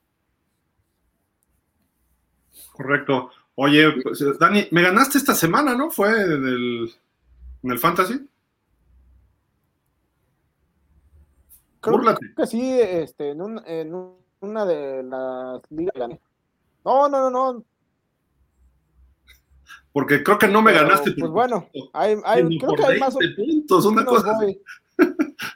Correcto. 2.73 3.31
Oye, 3.57 3.91
pues, 4.03 4.23
Dani, 4.39 4.69
me 4.71 4.83
ganaste 4.83 5.19
esta 5.19 5.35
semana, 5.35 5.75
¿no? 5.75 5.91
Fue 5.91 6.09
en 6.11 6.47
el, 6.47 6.95
en 7.65 7.71
el 7.73 7.79
Fantasy. 7.81 8.29
Creo 11.81 12.17
que 12.37 12.47
sí, 12.47 12.79
este, 12.81 13.31
en, 13.31 13.43
un, 13.43 13.63
en 13.67 13.95
una 14.41 14.65
de 14.65 15.03
las 15.03 15.61
ligas 15.71 15.95
gané. 15.97 16.21
No, 16.85 17.09
no, 17.09 17.31
no, 17.31 17.53
no. 17.53 17.65
Porque 19.97 20.23
creo 20.23 20.39
que 20.39 20.47
no 20.47 20.61
me 20.61 20.75
ganaste. 20.75 21.13
Pues 21.13 21.31
bueno, 21.31 21.71
hay, 21.95 22.17
hay, 22.23 22.59
creo 22.59 22.75
que 22.75 22.85
hay 22.85 23.01
más 23.01 23.17
puntos, 23.35 23.87
una 23.87 24.05
cosa. 24.05 24.39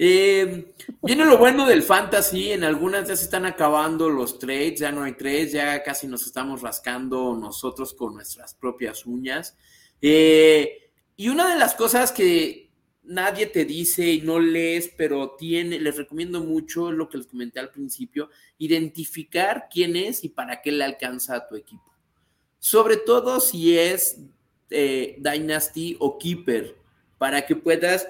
Eh, 0.00 0.74
viene 1.02 1.24
lo 1.24 1.38
bueno 1.38 1.66
del 1.66 1.82
fantasy, 1.82 2.52
en 2.52 2.62
algunas 2.62 3.08
ya 3.08 3.16
se 3.16 3.24
están 3.24 3.44
acabando 3.44 4.08
los 4.08 4.38
trades, 4.38 4.78
ya 4.78 4.92
no 4.92 5.02
hay 5.02 5.14
trades, 5.14 5.50
ya 5.50 5.82
casi 5.82 6.06
nos 6.06 6.24
estamos 6.24 6.62
rascando 6.62 7.36
nosotros 7.36 7.92
con 7.94 8.14
nuestras 8.14 8.54
propias 8.54 9.04
uñas. 9.04 9.58
Eh, 10.00 10.92
y 11.16 11.28
una 11.28 11.52
de 11.52 11.58
las 11.58 11.74
cosas 11.74 12.12
que 12.12 12.70
nadie 13.02 13.46
te 13.46 13.64
dice 13.64 14.06
y 14.06 14.20
no 14.20 14.38
lees, 14.38 14.88
pero 14.96 15.34
tiene, 15.36 15.80
les 15.80 15.96
recomiendo 15.96 16.40
mucho 16.40 16.92
lo 16.92 17.08
que 17.08 17.18
les 17.18 17.26
comenté 17.26 17.58
al 17.58 17.70
principio, 17.70 18.30
identificar 18.56 19.66
quién 19.68 19.96
es 19.96 20.22
y 20.22 20.28
para 20.28 20.62
qué 20.62 20.70
le 20.70 20.84
alcanza 20.84 21.34
a 21.34 21.46
tu 21.46 21.56
equipo. 21.56 21.87
Sobre 22.58 22.96
todo 22.96 23.40
si 23.40 23.78
es 23.78 24.18
eh, 24.70 25.16
Dynasty 25.18 25.96
o 26.00 26.18
Keeper, 26.18 26.76
para 27.18 27.46
que 27.46 27.56
puedas 27.56 28.08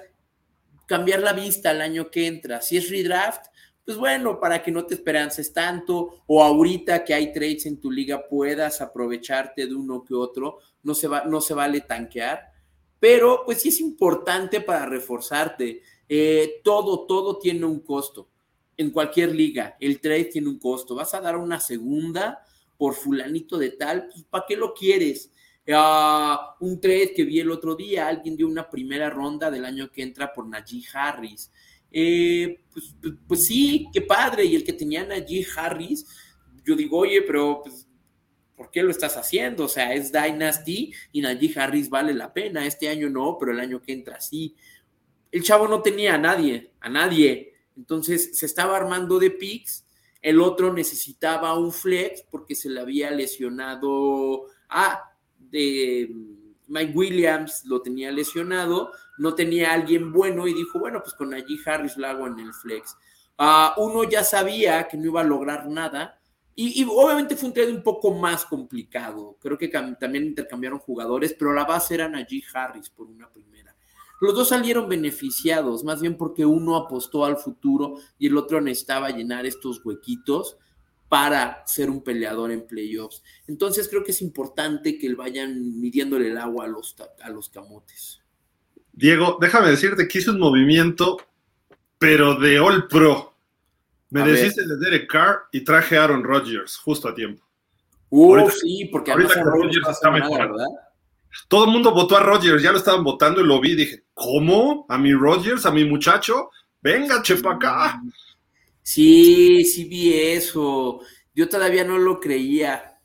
cambiar 0.86 1.20
la 1.20 1.32
vista 1.32 1.70
al 1.70 1.80
año 1.80 2.10
que 2.10 2.26
entra. 2.26 2.62
Si 2.62 2.76
es 2.76 2.90
redraft, 2.90 3.46
pues 3.84 3.96
bueno, 3.96 4.38
para 4.38 4.62
que 4.62 4.70
no 4.70 4.84
te 4.84 4.94
esperances 4.94 5.52
tanto 5.52 6.22
o 6.26 6.42
ahorita 6.42 7.04
que 7.04 7.14
hay 7.14 7.32
trades 7.32 7.64
en 7.66 7.80
tu 7.80 7.90
liga 7.90 8.28
puedas 8.28 8.80
aprovecharte 8.80 9.66
de 9.66 9.74
uno 9.74 10.04
que 10.04 10.14
otro, 10.14 10.58
no 10.82 10.94
se, 10.94 11.08
va, 11.08 11.24
no 11.24 11.40
se 11.40 11.54
vale 11.54 11.80
tanquear, 11.80 12.52
pero 13.00 13.44
pues 13.46 13.62
sí 13.62 13.70
es 13.70 13.80
importante 13.80 14.60
para 14.60 14.84
reforzarte. 14.84 15.82
Eh, 16.08 16.60
todo, 16.64 17.06
todo 17.06 17.38
tiene 17.38 17.64
un 17.64 17.80
costo. 17.80 18.28
En 18.76 18.90
cualquier 18.90 19.34
liga, 19.34 19.76
el 19.80 20.00
trade 20.00 20.26
tiene 20.26 20.48
un 20.48 20.58
costo. 20.58 20.94
Vas 20.94 21.14
a 21.14 21.20
dar 21.20 21.36
una 21.36 21.60
segunda 21.60 22.44
por 22.78 22.94
fulanito 22.94 23.58
de 23.58 23.70
tal, 23.70 24.08
pues 24.10 24.24
¿para 24.24 24.44
qué 24.48 24.56
lo 24.56 24.72
quieres? 24.72 25.32
un 26.60 26.80
trade 26.80 27.12
que 27.14 27.24
vi 27.24 27.40
el 27.40 27.50
otro 27.50 27.74
día, 27.74 28.08
alguien 28.08 28.36
dio 28.36 28.48
una 28.48 28.70
primera 28.70 29.10
ronda 29.10 29.50
del 29.50 29.66
año 29.66 29.90
que 29.90 30.02
entra 30.02 30.32
por 30.32 30.48
Najee 30.48 30.84
Harris. 30.94 31.52
Eh, 31.90 32.60
pues, 32.72 32.94
pues, 33.00 33.14
pues, 33.26 33.46
sí, 33.46 33.86
qué 33.92 34.00
padre. 34.00 34.44
Y 34.44 34.56
el 34.56 34.64
que 34.64 34.72
tenía 34.72 35.04
Najee 35.04 35.46
Harris, 35.56 36.06
yo 36.64 36.74
digo, 36.74 36.98
oye, 36.98 37.20
pero 37.22 37.60
pues, 37.62 37.86
¿por 38.56 38.70
qué 38.70 38.82
lo 38.82 38.90
estás 38.90 39.16
haciendo? 39.16 39.64
O 39.64 39.68
sea, 39.68 39.92
es 39.92 40.10
Dynasty 40.10 40.92
y 41.12 41.20
Najee 41.20 41.52
Harris 41.58 41.90
vale 41.90 42.14
la 42.14 42.32
pena. 42.32 42.66
Este 42.66 42.88
año 42.88 43.10
no, 43.10 43.36
pero 43.38 43.52
el 43.52 43.60
año 43.60 43.82
que 43.82 43.92
entra 43.92 44.20
sí. 44.20 44.56
El 45.30 45.42
chavo 45.42 45.68
no 45.68 45.82
tenía 45.82 46.14
a 46.14 46.18
nadie, 46.18 46.72
a 46.80 46.88
nadie. 46.88 47.52
Entonces 47.76 48.38
se 48.38 48.46
estaba 48.46 48.76
armando 48.76 49.18
de 49.18 49.30
picks. 49.30 49.84
El 50.20 50.40
otro 50.40 50.72
necesitaba 50.72 51.58
un 51.58 51.72
flex 51.72 52.22
porque 52.30 52.54
se 52.54 52.68
le 52.68 52.80
había 52.80 53.10
lesionado. 53.10 54.46
Ah, 54.68 55.12
de 55.38 56.10
Mike 56.66 56.92
Williams 56.94 57.64
lo 57.64 57.80
tenía 57.80 58.10
lesionado, 58.10 58.92
no 59.16 59.34
tenía 59.34 59.72
alguien 59.72 60.12
bueno 60.12 60.46
y 60.46 60.54
dijo, 60.54 60.78
bueno, 60.78 61.00
pues 61.02 61.14
con 61.14 61.32
allí 61.34 61.58
Harris 61.64 61.96
lo 61.96 62.06
hago 62.06 62.26
en 62.26 62.38
el 62.38 62.52
flex. 62.52 62.96
Uh, 63.38 63.80
uno 63.80 64.04
ya 64.04 64.24
sabía 64.24 64.88
que 64.88 64.96
no 64.96 65.06
iba 65.06 65.20
a 65.20 65.24
lograr 65.24 65.68
nada 65.68 66.18
y, 66.60 66.84
obviamente 66.90 67.36
fue 67.36 67.50
un 67.50 67.54
trade 67.54 67.72
un 67.72 67.84
poco 67.84 68.12
más 68.12 68.44
complicado. 68.44 69.36
Creo 69.40 69.56
que 69.56 69.68
también 69.68 70.24
intercambiaron 70.24 70.80
jugadores, 70.80 71.36
pero 71.38 71.52
la 71.52 71.64
base 71.64 71.94
era 71.94 72.08
Najee 72.08 72.42
Harris 72.52 72.90
por 72.90 73.06
una 73.06 73.30
primera. 73.30 73.67
Los 74.20 74.34
dos 74.34 74.48
salieron 74.48 74.88
beneficiados, 74.88 75.84
más 75.84 76.00
bien 76.00 76.16
porque 76.16 76.44
uno 76.44 76.76
apostó 76.76 77.24
al 77.24 77.36
futuro 77.36 77.94
y 78.18 78.26
el 78.26 78.36
otro 78.36 78.60
necesitaba 78.60 79.10
llenar 79.10 79.46
estos 79.46 79.84
huequitos 79.84 80.56
para 81.08 81.62
ser 81.66 81.88
un 81.88 82.02
peleador 82.02 82.50
en 82.50 82.66
playoffs. 82.66 83.22
Entonces 83.46 83.88
creo 83.88 84.04
que 84.04 84.10
es 84.10 84.20
importante 84.20 84.98
que 84.98 85.14
vayan 85.14 85.80
midiéndole 85.80 86.28
el 86.28 86.38
agua 86.38 86.64
a 86.64 86.68
los, 86.68 86.96
a 87.22 87.30
los 87.30 87.48
camotes. 87.48 88.20
Diego, 88.92 89.38
déjame 89.40 89.70
decirte 89.70 90.08
que 90.08 90.18
hice 90.18 90.30
un 90.30 90.40
movimiento, 90.40 91.18
pero 91.98 92.34
de 92.34 92.58
All 92.58 92.88
Pro. 92.88 93.34
Me 94.10 94.22
deshice 94.22 94.66
de 94.66 94.76
Derek 94.78 95.08
Carr 95.08 95.42
y 95.52 95.60
traje 95.62 95.96
a 95.96 96.04
Aaron 96.04 96.24
Rodgers 96.24 96.76
justo 96.78 97.08
a 97.08 97.14
tiempo. 97.14 97.44
Uh, 98.10 98.48
sí, 98.50 98.88
porque 98.90 99.12
ahorita 99.12 99.42
Rodgers 99.42 99.88
está 99.88 100.10
mejor. 100.10 100.56
Todo 101.46 101.64
el 101.66 101.70
mundo 101.70 101.92
votó 101.92 102.16
a 102.16 102.22
Rodgers, 102.22 102.62
ya 102.62 102.72
lo 102.72 102.78
estaban 102.78 103.04
votando 103.04 103.40
y 103.40 103.46
lo 103.46 103.60
vi. 103.60 103.74
Dije, 103.74 104.04
¿cómo? 104.14 104.86
¿A 104.88 104.98
mi 104.98 105.12
Rodgers? 105.12 105.64
¿A 105.66 105.70
mi 105.70 105.84
muchacho? 105.84 106.50
Venga, 106.80 107.22
chepa 107.22 107.54
acá. 107.54 108.02
Sí, 108.82 109.64
sí 109.64 109.84
vi 109.84 110.14
eso. 110.14 111.00
Yo 111.34 111.48
todavía 111.48 111.84
no 111.84 111.98
lo 111.98 112.18
creía 112.20 112.98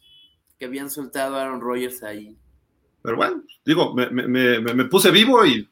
que 0.57 0.65
habían 0.65 0.89
soltado 0.89 1.35
a 1.35 1.43
Aaron 1.43 1.61
Rodgers 1.61 2.03
ahí. 2.03 2.37
Pero 3.01 3.17
bueno, 3.17 3.43
digo, 3.65 3.93
me, 3.93 4.85
puse 4.85 5.11
vivo 5.11 5.45
y 5.45 5.69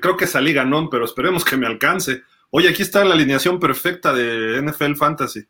creo 0.00 0.16
que 0.16 0.26
salí 0.26 0.52
ganón, 0.52 0.90
pero 0.90 1.06
esperemos 1.06 1.44
que 1.44 1.56
me 1.56 1.66
alcance. 1.66 2.22
Oye, 2.50 2.68
aquí 2.68 2.82
está 2.82 3.04
la 3.04 3.14
alineación 3.14 3.58
perfecta 3.58 4.12
de 4.12 4.60
NFL 4.62 4.94
Fantasy. 4.94 5.40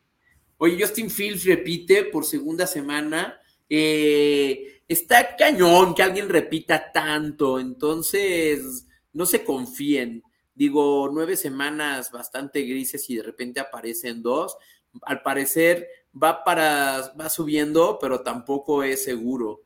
Oye, 0.59 0.79
Justin 0.81 1.11
Fields 1.11 1.45
repite 1.45 2.05
por 2.05 2.25
segunda 2.25 2.67
semana. 2.67 3.39
Eh, 3.69 4.76
está 4.89 5.37
cañón 5.37 5.95
que 5.95 6.03
alguien 6.03 6.29
repita 6.29 6.93
tanto, 6.93 7.59
entonces 7.59 8.87
no 9.13 9.27
se 9.27 9.45
confíen 9.45 10.23
digo, 10.57 11.11
nueve 11.13 11.37
semanas 11.37 12.11
bastante 12.11 12.63
grises 12.63 13.09
y 13.11 13.17
de 13.17 13.23
repente 13.23 13.61
aparecen 13.61 14.23
dos. 14.23 14.57
Al 15.03 15.23
parecer 15.23 15.87
va 16.21 16.43
para, 16.43 17.15
va 17.21 17.29
subiendo, 17.29 17.99
pero 18.01 18.23
tampoco 18.23 18.83
es 18.83 19.05
seguro. 19.05 19.61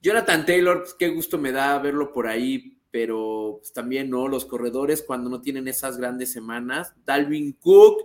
Jonathan 0.00 0.46
Taylor, 0.46 0.80
pues, 0.80 0.94
qué 0.94 1.08
gusto 1.08 1.36
me 1.36 1.52
da 1.52 1.78
verlo 1.78 2.10
por 2.10 2.26
ahí, 2.26 2.78
pero 2.90 3.58
pues, 3.60 3.72
también 3.74 4.08
no, 4.08 4.26
los 4.26 4.46
corredores 4.46 5.02
cuando 5.02 5.28
no 5.28 5.42
tienen 5.42 5.68
esas 5.68 5.98
grandes 5.98 6.32
semanas. 6.32 6.94
Dalvin 7.04 7.52
Cook 7.52 8.02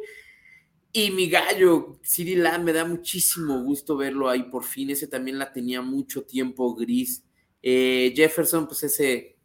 y 0.97 1.11
mi 1.11 1.27
gallo, 1.27 1.99
City 2.03 2.35
Lamb, 2.35 2.63
me 2.63 2.71
da 2.71 2.85
muchísimo 2.85 3.61
gusto 3.63 3.97
verlo 3.97 4.29
ahí 4.29 4.43
por 4.43 4.63
fin. 4.63 4.91
Ese 4.91 5.07
también 5.07 5.37
la 5.37 5.51
tenía 5.51 5.81
mucho 5.81 6.23
tiempo 6.23 6.73
gris. 6.73 7.21
Eh, 7.61 8.13
Jefferson, 8.15 8.65
pues 8.65 8.83
ese 8.83 9.35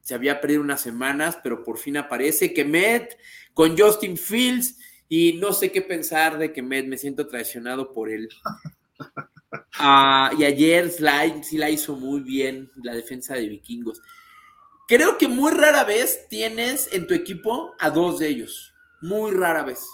se 0.00 0.14
había 0.14 0.40
perdido 0.40 0.60
unas 0.60 0.80
semanas, 0.80 1.40
pero 1.42 1.64
por 1.64 1.78
fin 1.78 1.96
aparece. 1.96 2.54
Kemet 2.54 3.18
con 3.52 3.76
Justin 3.76 4.16
Fields 4.16 4.78
y 5.08 5.32
no 5.32 5.52
sé 5.52 5.72
qué 5.72 5.82
pensar 5.82 6.38
de 6.38 6.52
Kemet, 6.52 6.86
me 6.86 6.98
siento 6.98 7.26
traicionado 7.26 7.92
por 7.92 8.08
él. 8.08 8.28
Ah, 9.78 10.32
y 10.36 10.44
ayer 10.44 10.90
Slime 10.90 11.42
sí 11.42 11.56
la 11.56 11.70
hizo 11.70 11.94
muy 11.94 12.20
bien, 12.20 12.70
la 12.82 12.94
defensa 12.94 13.34
de 13.34 13.48
vikingos. 13.48 14.02
Creo 14.88 15.18
que 15.18 15.28
muy 15.28 15.52
rara 15.52 15.84
vez 15.84 16.26
tienes 16.28 16.92
en 16.92 17.06
tu 17.06 17.14
equipo 17.14 17.74
a 17.78 17.90
dos 17.90 18.18
de 18.18 18.28
ellos. 18.28 18.74
Muy 19.00 19.30
rara 19.30 19.62
vez. 19.62 19.86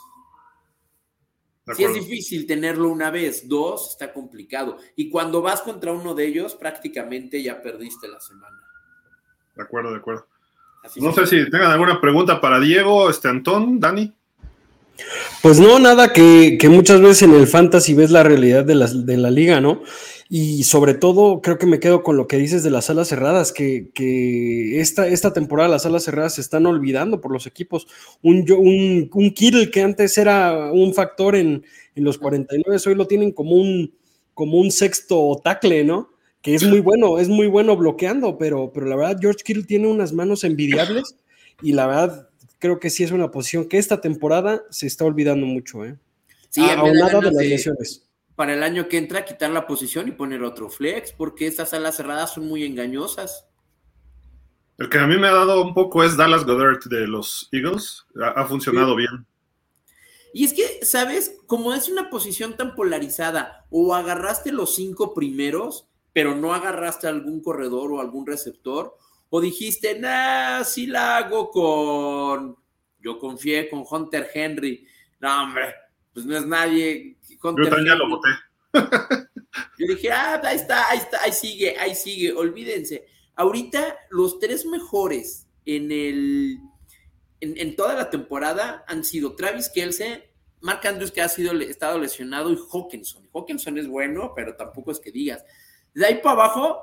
Si 1.77 1.85
es 1.85 1.94
difícil 1.94 2.46
tenerlo 2.46 2.88
una 2.88 3.11
vez, 3.11 3.48
dos 3.48 3.90
está 3.90 4.12
complicado. 4.12 4.79
Y 4.96 5.09
cuando 5.09 5.42
vas 5.42 5.61
contra 5.61 5.92
uno 5.92 6.14
de 6.14 6.27
ellos, 6.27 6.55
prácticamente 6.57 7.40
ya 7.40 7.62
perdiste 7.62 8.09
la 8.09 8.20
semana. 8.20 8.59
De 9.55 9.62
acuerdo, 9.62 9.92
de 9.92 9.98
acuerdo. 9.98 10.27
no 10.96 11.12
sé 11.12 11.27
si 11.27 11.51
tengan 11.51 11.70
alguna 11.70 12.01
pregunta 12.01 12.40
para 12.40 12.59
Diego, 12.59 13.09
este 13.09 13.29
Antón, 13.29 13.79
Dani. 13.79 14.12
Pues 15.40 15.61
no, 15.61 15.79
nada, 15.79 16.12
que, 16.12 16.59
muchas 16.68 17.01
veces 17.01 17.22
en 17.22 17.35
el 17.35 17.46
fantasy 17.46 17.94
ves 17.94 18.11
la 18.11 18.22
realidad 18.22 18.64
de 18.64 18.75
la, 18.75 18.87
de 18.87 19.16
la, 19.16 19.31
liga, 19.31 19.61
¿no? 19.61 19.83
Y 20.35 20.64
sobre 20.64 20.95
todo, 20.95 21.42
creo 21.42 21.59
que 21.59 21.66
me 21.66 21.79
quedo 21.79 22.03
con 22.03 22.16
lo 22.16 22.27
que 22.27 22.38
dices 22.38 22.62
de 22.62 22.71
las 22.71 22.87
salas 22.87 23.09
cerradas, 23.09 23.53
que, 23.53 23.90
que 23.92 24.81
esta, 24.81 25.07
esta 25.07 25.35
temporada 25.35 25.68
las 25.68 25.83
salas 25.83 26.05
cerradas 26.05 26.37
se 26.37 26.40
están 26.40 26.64
olvidando 26.64 27.21
por 27.21 27.33
los 27.33 27.47
equipos. 27.47 27.87
Un, 28.23 28.51
un, 28.51 29.11
un 29.12 29.31
Kittle 29.35 29.71
que 29.71 29.83
antes 29.83 30.16
era 30.16 30.73
un 30.73 30.95
factor 30.95 31.37
en, 31.37 31.64
en 31.95 32.05
los 32.05 32.16
49, 32.16 32.81
hoy 32.87 32.95
lo 32.95 33.07
tienen 33.07 33.33
como 33.33 33.57
un, 33.57 33.92
como 34.33 34.59
un 34.59 34.71
sexto 34.71 35.38
tackle, 35.45 35.85
¿no? 35.85 36.09
que 36.40 36.55
es 36.55 36.64
muy 36.66 36.81
bueno, 36.81 37.18
es 37.18 37.29
muy 37.29 37.47
bueno 37.47 37.77
bloqueando, 37.77 38.38
pero, 38.38 38.73
pero 38.73 38.87
la 38.87 38.97
verdad 38.97 39.18
George 39.21 39.45
Kittle 39.45 39.64
tiene 39.64 39.87
unas 39.87 40.14
manos 40.14 40.45
envidiables 40.45 41.14
y 41.62 41.73
la 41.73 41.87
verdad 41.87 42.31
creo 42.59 42.81
que 42.81 42.88
sí 42.90 43.05
es 43.05 43.12
una 43.12 43.31
posición 43.31 43.66
que 43.68 43.77
esta 43.79 44.01
temporada 44.01 44.62
se 44.71 44.87
está 44.87 45.05
olvidando 45.05 45.45
mucho, 45.47 45.85
¿eh? 45.85 45.97
Sí, 46.49 46.62
a, 46.62 46.81
a 46.81 46.85
de 46.85 46.99
ganas 46.99 47.23
las 47.25 47.35
de- 47.37 47.45
lesiones. 47.49 48.09
Para 48.42 48.55
el 48.55 48.64
año 48.64 48.88
que 48.88 48.98
entra 48.98 49.24
quitar 49.24 49.52
la 49.52 49.68
posición 49.68 50.09
y 50.09 50.11
poner 50.11 50.42
otro 50.42 50.68
flex, 50.68 51.12
porque 51.12 51.46
estas 51.46 51.72
alas 51.74 51.94
cerradas 51.94 52.35
son 52.35 52.48
muy 52.48 52.64
engañosas. 52.64 53.46
El 54.78 54.88
que 54.88 54.98
a 54.98 55.07
mí 55.07 55.16
me 55.16 55.28
ha 55.28 55.33
dado 55.33 55.62
un 55.62 55.74
poco 55.74 56.02
es 56.02 56.16
Dallas 56.16 56.44
Goddard 56.44 56.81
de 56.87 57.07
los 57.07 57.48
Eagles. 57.52 58.05
Ha, 58.20 58.31
ha 58.31 58.44
funcionado 58.46 58.96
bien. 58.96 59.24
Y 60.35 60.44
es 60.44 60.55
que, 60.55 60.85
¿sabes? 60.85 61.38
Como 61.46 61.72
es 61.72 61.88
una 61.88 62.11
posición 62.11 62.57
tan 62.57 62.74
polarizada, 62.74 63.64
o 63.70 63.94
agarraste 63.94 64.50
los 64.50 64.74
cinco 64.74 65.14
primeros, 65.14 65.87
pero 66.12 66.35
no 66.35 66.52
agarraste 66.52 67.07
algún 67.07 67.44
corredor 67.44 67.92
o 67.92 68.00
algún 68.00 68.26
receptor, 68.26 68.98
o 69.31 69.40
dijiste, 69.40 70.00
nah, 70.00 70.64
sí 70.64 70.88
la 70.88 71.18
hago 71.18 71.48
con. 71.48 72.57
Yo 72.98 73.20
confié 73.20 73.70
con 73.70 73.85
Hunter 73.88 74.28
Henry. 74.35 74.85
No, 75.20 75.44
hombre, 75.44 75.76
pues 76.12 76.26
no 76.26 76.37
es 76.37 76.44
nadie. 76.44 77.18
Yo 77.42 77.68
también 77.68 77.87
ya 77.87 77.94
lo 77.94 78.09
voté. 78.09 78.28
Yo 79.78 79.87
dije, 79.87 80.11
ah, 80.11 80.40
ahí 80.44 80.57
está, 80.57 80.88
ahí 80.88 80.98
está, 80.98 81.22
ahí 81.22 81.33
sigue, 81.33 81.78
ahí 81.78 81.94
sigue, 81.94 82.33
olvídense. 82.33 83.07
Ahorita 83.35 83.98
los 84.11 84.38
tres 84.38 84.64
mejores 84.64 85.46
en 85.64 85.90
el 85.90 86.59
en, 87.40 87.59
en 87.59 87.76
toda 87.76 87.94
la 87.94 88.09
temporada 88.11 88.85
han 88.87 89.05
sido 89.05 89.35
Travis 89.35 89.68
Kelce, 89.68 90.33
Mark 90.61 90.87
Andrews 90.87 91.11
que 91.11 91.20
ha 91.20 91.28
sido 91.28 91.52
estado 91.61 91.98
lesionado 91.98 92.52
y 92.52 92.59
Hawkinson. 92.72 93.28
Hawkinson 93.35 93.78
es 93.78 93.88
bueno, 93.88 94.33
pero 94.35 94.55
tampoco 94.55 94.92
es 94.92 95.00
que 95.00 95.11
digas. 95.11 95.44
De 95.92 96.07
ahí 96.07 96.20
para 96.22 96.44
abajo, 96.44 96.78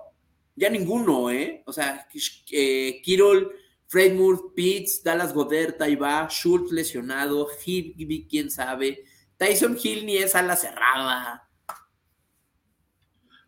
ya 0.55 0.69
ninguno, 0.69 1.31
¿eh? 1.31 1.63
O 1.65 1.71
sea, 1.71 2.07
eh, 2.51 3.01
Kirol, 3.01 3.55
Fred 3.87 4.13
Moore, 4.13 4.39
Pitts, 4.53 5.01
Dallas 5.01 5.33
Goddard, 5.33 5.81
ahí 5.81 5.95
va, 5.95 6.27
Schultz 6.29 6.71
lesionado, 6.71 7.47
Higby, 7.65 8.27
quién 8.29 8.51
sabe. 8.51 9.05
Tyson 9.39 9.77
Hill 9.81 10.05
ni 10.05 10.17
es 10.17 10.35
a 10.35 10.41
la 10.41 10.57
cerrada. 10.57 11.47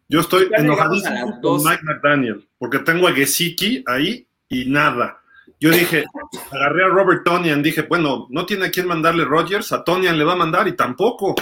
Yo 0.07 0.21
estoy 0.21 0.49
enojadísimo 0.57 1.39
con. 1.41 1.63
Mike 1.63 1.83
McDaniel, 1.83 2.47
porque 2.57 2.79
tengo 2.79 3.07
a 3.07 3.13
Gesicki 3.13 3.83
ahí 3.85 4.25
y 4.47 4.69
nada. 4.69 5.21
Yo 5.59 5.69
dije, 5.69 6.05
agarré 6.49 6.85
a 6.85 6.87
Robert 6.87 7.23
Tonian, 7.25 7.61
dije, 7.61 7.83
bueno, 7.83 8.25
no 8.29 8.45
tiene 8.45 8.67
a 8.67 8.71
quién 8.71 8.87
mandarle 8.87 9.25
Rodgers, 9.25 9.71
a 9.73 9.83
Tonian 9.83 10.17
le 10.17 10.23
va 10.23 10.33
a 10.33 10.37
mandar 10.37 10.67
y 10.67 10.75
tampoco. 10.75 11.35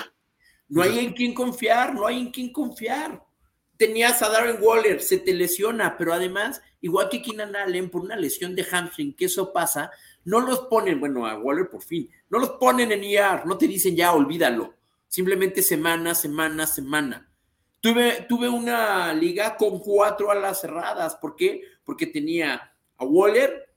No 0.68 0.82
hay 0.82 1.00
en 1.00 1.14
quién 1.14 1.34
confiar, 1.34 1.94
no 1.94 2.08
hay 2.08 2.20
en 2.20 2.32
quién 2.32 2.52
confiar. 2.52 3.24
Tenías 3.78 4.22
a 4.22 4.30
Darren 4.30 4.58
Waller, 4.62 5.00
se 5.02 5.20
te 5.20 5.34
lesiona, 5.34 5.96
pero 5.96 6.12
además, 6.12 6.62
igual 6.82 7.08
que 7.10 7.22
Keenan 7.22 7.56
Allen, 7.56 7.90
por 7.90 8.02
una 8.02 8.16
lesión 8.16 8.56
de 8.56 8.66
hamstring, 8.66 9.16
que 9.16 9.26
eso 9.26 9.54
pasa, 9.54 9.92
no 10.26 10.42
los 10.42 10.62
ponen, 10.62 11.00
bueno, 11.00 11.26
a 11.26 11.38
Waller 11.38 11.70
por 11.70 11.82
fin, 11.82 12.10
no 12.30 12.40
los 12.40 12.52
ponen 12.52 12.92
en 12.92 13.04
IR, 13.04 13.46
no 13.46 13.58
te 13.58 13.68
dicen 13.68 13.96
ya, 13.96 14.14
olvídalo. 14.14 14.76
Simplemente 15.08 15.64
semana, 15.64 16.14
semana, 16.14 16.68
semana. 16.68 17.32
Tuve, 17.82 18.26
tuve 18.28 18.48
una 18.50 19.14
liga 19.14 19.56
con 19.58 19.80
cuatro 19.80 20.30
alas 20.30 20.62
cerradas. 20.62 21.16
¿Por 21.16 21.36
qué? 21.36 21.64
Porque 21.84 22.06
tenía 22.06 22.74
a 22.98 23.06
Waller, 23.06 23.74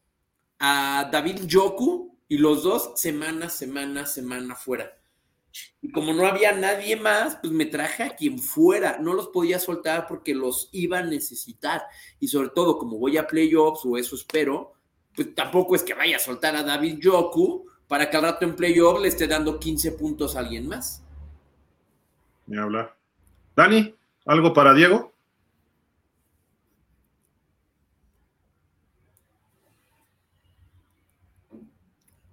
a 0.58 1.08
David 1.10 1.48
Joku 1.50 2.18
y 2.28 2.38
los 2.38 2.62
dos 2.62 2.92
semana, 2.96 3.48
semana, 3.48 4.06
semana 4.06 4.54
fuera. 4.54 4.98
Y 5.80 5.90
como 5.90 6.12
no 6.12 6.26
había 6.26 6.52
nadie 6.52 6.96
más, 6.96 7.36
pues 7.36 7.52
me 7.52 7.66
traje 7.66 8.02
a 8.02 8.16
quien 8.16 8.38
fuera. 8.38 8.98
No 8.98 9.14
los 9.14 9.28
podía 9.28 9.58
soltar 9.58 10.06
porque 10.06 10.34
los 10.34 10.68
iba 10.72 10.98
a 10.98 11.02
necesitar. 11.02 11.82
Y 12.20 12.28
sobre 12.28 12.50
todo, 12.50 12.78
como 12.78 12.98
voy 12.98 13.16
a 13.16 13.26
playoffs 13.26 13.84
o 13.84 13.96
eso 13.96 14.16
espero, 14.16 14.74
pues 15.14 15.34
tampoco 15.34 15.76
es 15.76 15.82
que 15.82 15.94
vaya 15.94 16.16
a 16.16 16.20
soltar 16.20 16.56
a 16.56 16.62
David 16.62 17.00
Joku 17.02 17.66
para 17.92 18.08
que 18.08 18.16
al 18.16 18.22
rato 18.22 18.46
en 18.46 18.56
playoffs 18.56 19.02
le 19.02 19.08
esté 19.08 19.26
dando 19.26 19.60
15 19.60 19.92
puntos 19.92 20.34
a 20.34 20.38
alguien 20.38 20.66
más. 20.66 21.04
Ni 22.46 22.56
hablar. 22.56 22.96
Dani, 23.54 23.94
¿algo 24.24 24.54
para 24.54 24.72
Diego? 24.72 25.12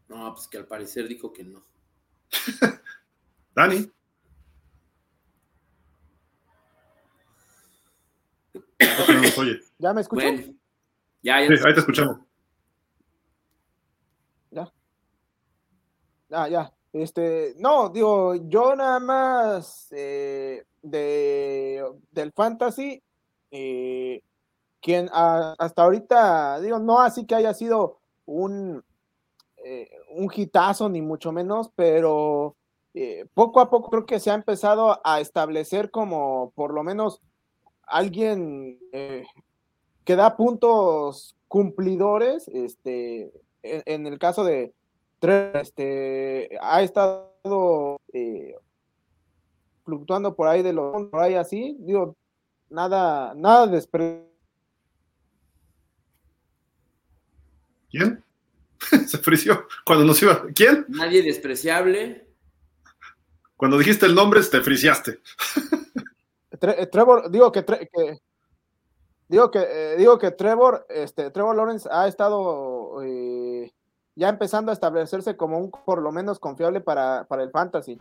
No, 0.08 0.34
pues 0.34 0.48
que 0.48 0.60
al 0.60 0.65
parecer 0.65 1.10
dijo 1.10 1.34
que 1.34 1.43
no. 1.43 1.62
Dani. 3.54 3.91
No 8.54 9.06
se 9.06 9.13
nos 9.13 9.38
oye. 9.38 9.60
¿Ya 9.78 9.93
me 9.93 10.00
escuchan? 10.00 10.36
Bueno, 10.38 10.54
ya, 11.22 11.41
ya. 11.41 11.48
Sí, 11.48 11.63
ahí 11.65 11.74
te 11.74 11.80
escuchamos. 11.82 12.29
Ah, 16.32 16.48
ya. 16.48 16.72
Este, 16.92 17.54
no, 17.58 17.89
digo, 17.89 18.36
yo 18.36 18.76
nada 18.76 19.00
más 19.00 19.88
eh, 19.92 20.65
de, 20.82 21.84
del 22.12 22.32
fantasy, 22.32 23.02
eh, 23.52 24.22
quien 24.82 25.10
hasta 25.12 25.84
ahorita, 25.84 26.60
digo, 26.62 26.80
no 26.80 27.00
así 27.00 27.26
que 27.26 27.36
haya 27.36 27.54
sido 27.54 28.00
un, 28.26 28.84
eh, 29.58 29.89
un 30.12 30.30
hitazo, 30.34 30.89
ni 30.89 31.02
mucho 31.02 31.32
menos, 31.32 31.70
pero 31.76 32.56
eh, 32.94 33.28
poco 33.34 33.60
a 33.60 33.70
poco 33.70 33.89
creo 33.92 34.06
que 34.06 34.20
se 34.20 34.32
ha 34.32 34.36
empezado 34.36 35.00
a 35.04 35.20
establecer 35.20 35.92
como 35.92 36.52
por 36.56 36.74
lo 36.74 36.84
menos 36.84 37.22
alguien 37.84 38.80
eh, 38.94 39.26
que 40.06 40.15
da 40.15 40.38
puntos 40.38 41.36
cumplidores, 41.48 42.48
este, 42.48 43.32
en, 43.62 43.84
en 43.86 44.08
el 44.08 44.18
caso 44.18 44.44
de 44.44 44.74
este, 45.21 46.58
ha 46.62 46.82
estado 46.82 47.99
eh, 48.13 48.55
fluctuando 49.84 50.36
por 50.36 50.47
ahí 50.47 50.62
de 50.63 50.73
los 50.73 51.08
por 51.10 51.21
ahí 51.21 51.36
así, 51.36 51.75
digo, 51.79 52.15
nada, 52.69 53.34
nada 53.36 53.67
despre 53.67 54.25
¿Quién? 57.89 58.23
se 59.08 59.17
frició 59.17 59.65
cuando 59.86 60.05
nos 60.05 60.21
iba. 60.21 60.45
¿Quién? 60.55 60.86
Nadie 60.89 61.21
despreciable. 61.23 62.27
Cuando 63.58 63.77
dijiste 63.77 64.05
el 64.05 64.15
nombre, 64.15 64.41
te 64.43 64.62
friciaste. 64.62 65.19
Tre- 66.51 66.75
eh, 66.77 66.88
Trevor, 66.88 67.29
digo 67.29 67.51
que, 67.51 67.65
Tre- 67.65 67.89
que- 67.91 68.19
digo 69.27 69.49
que 69.51 69.60
eh, 69.60 69.95
digo 69.97 70.17
que 70.19 70.32
Trevor, 70.32 70.86
este, 70.89 71.29
Trevor 71.32 71.55
Lawrence 71.55 71.89
ha 71.91 72.08
estado 72.08 73.01
eh, 73.03 73.71
ya 74.19 74.27
empezando 74.27 74.69
a 74.69 74.73
establecerse 74.73 75.38
como 75.38 75.58
un 75.58 75.71
por 75.71 76.01
lo 76.01 76.12
menos 76.12 76.39
confiable 76.39 76.82
para, 76.82 77.25
para 77.27 77.41
el 77.41 77.51
fantasy. 77.51 77.97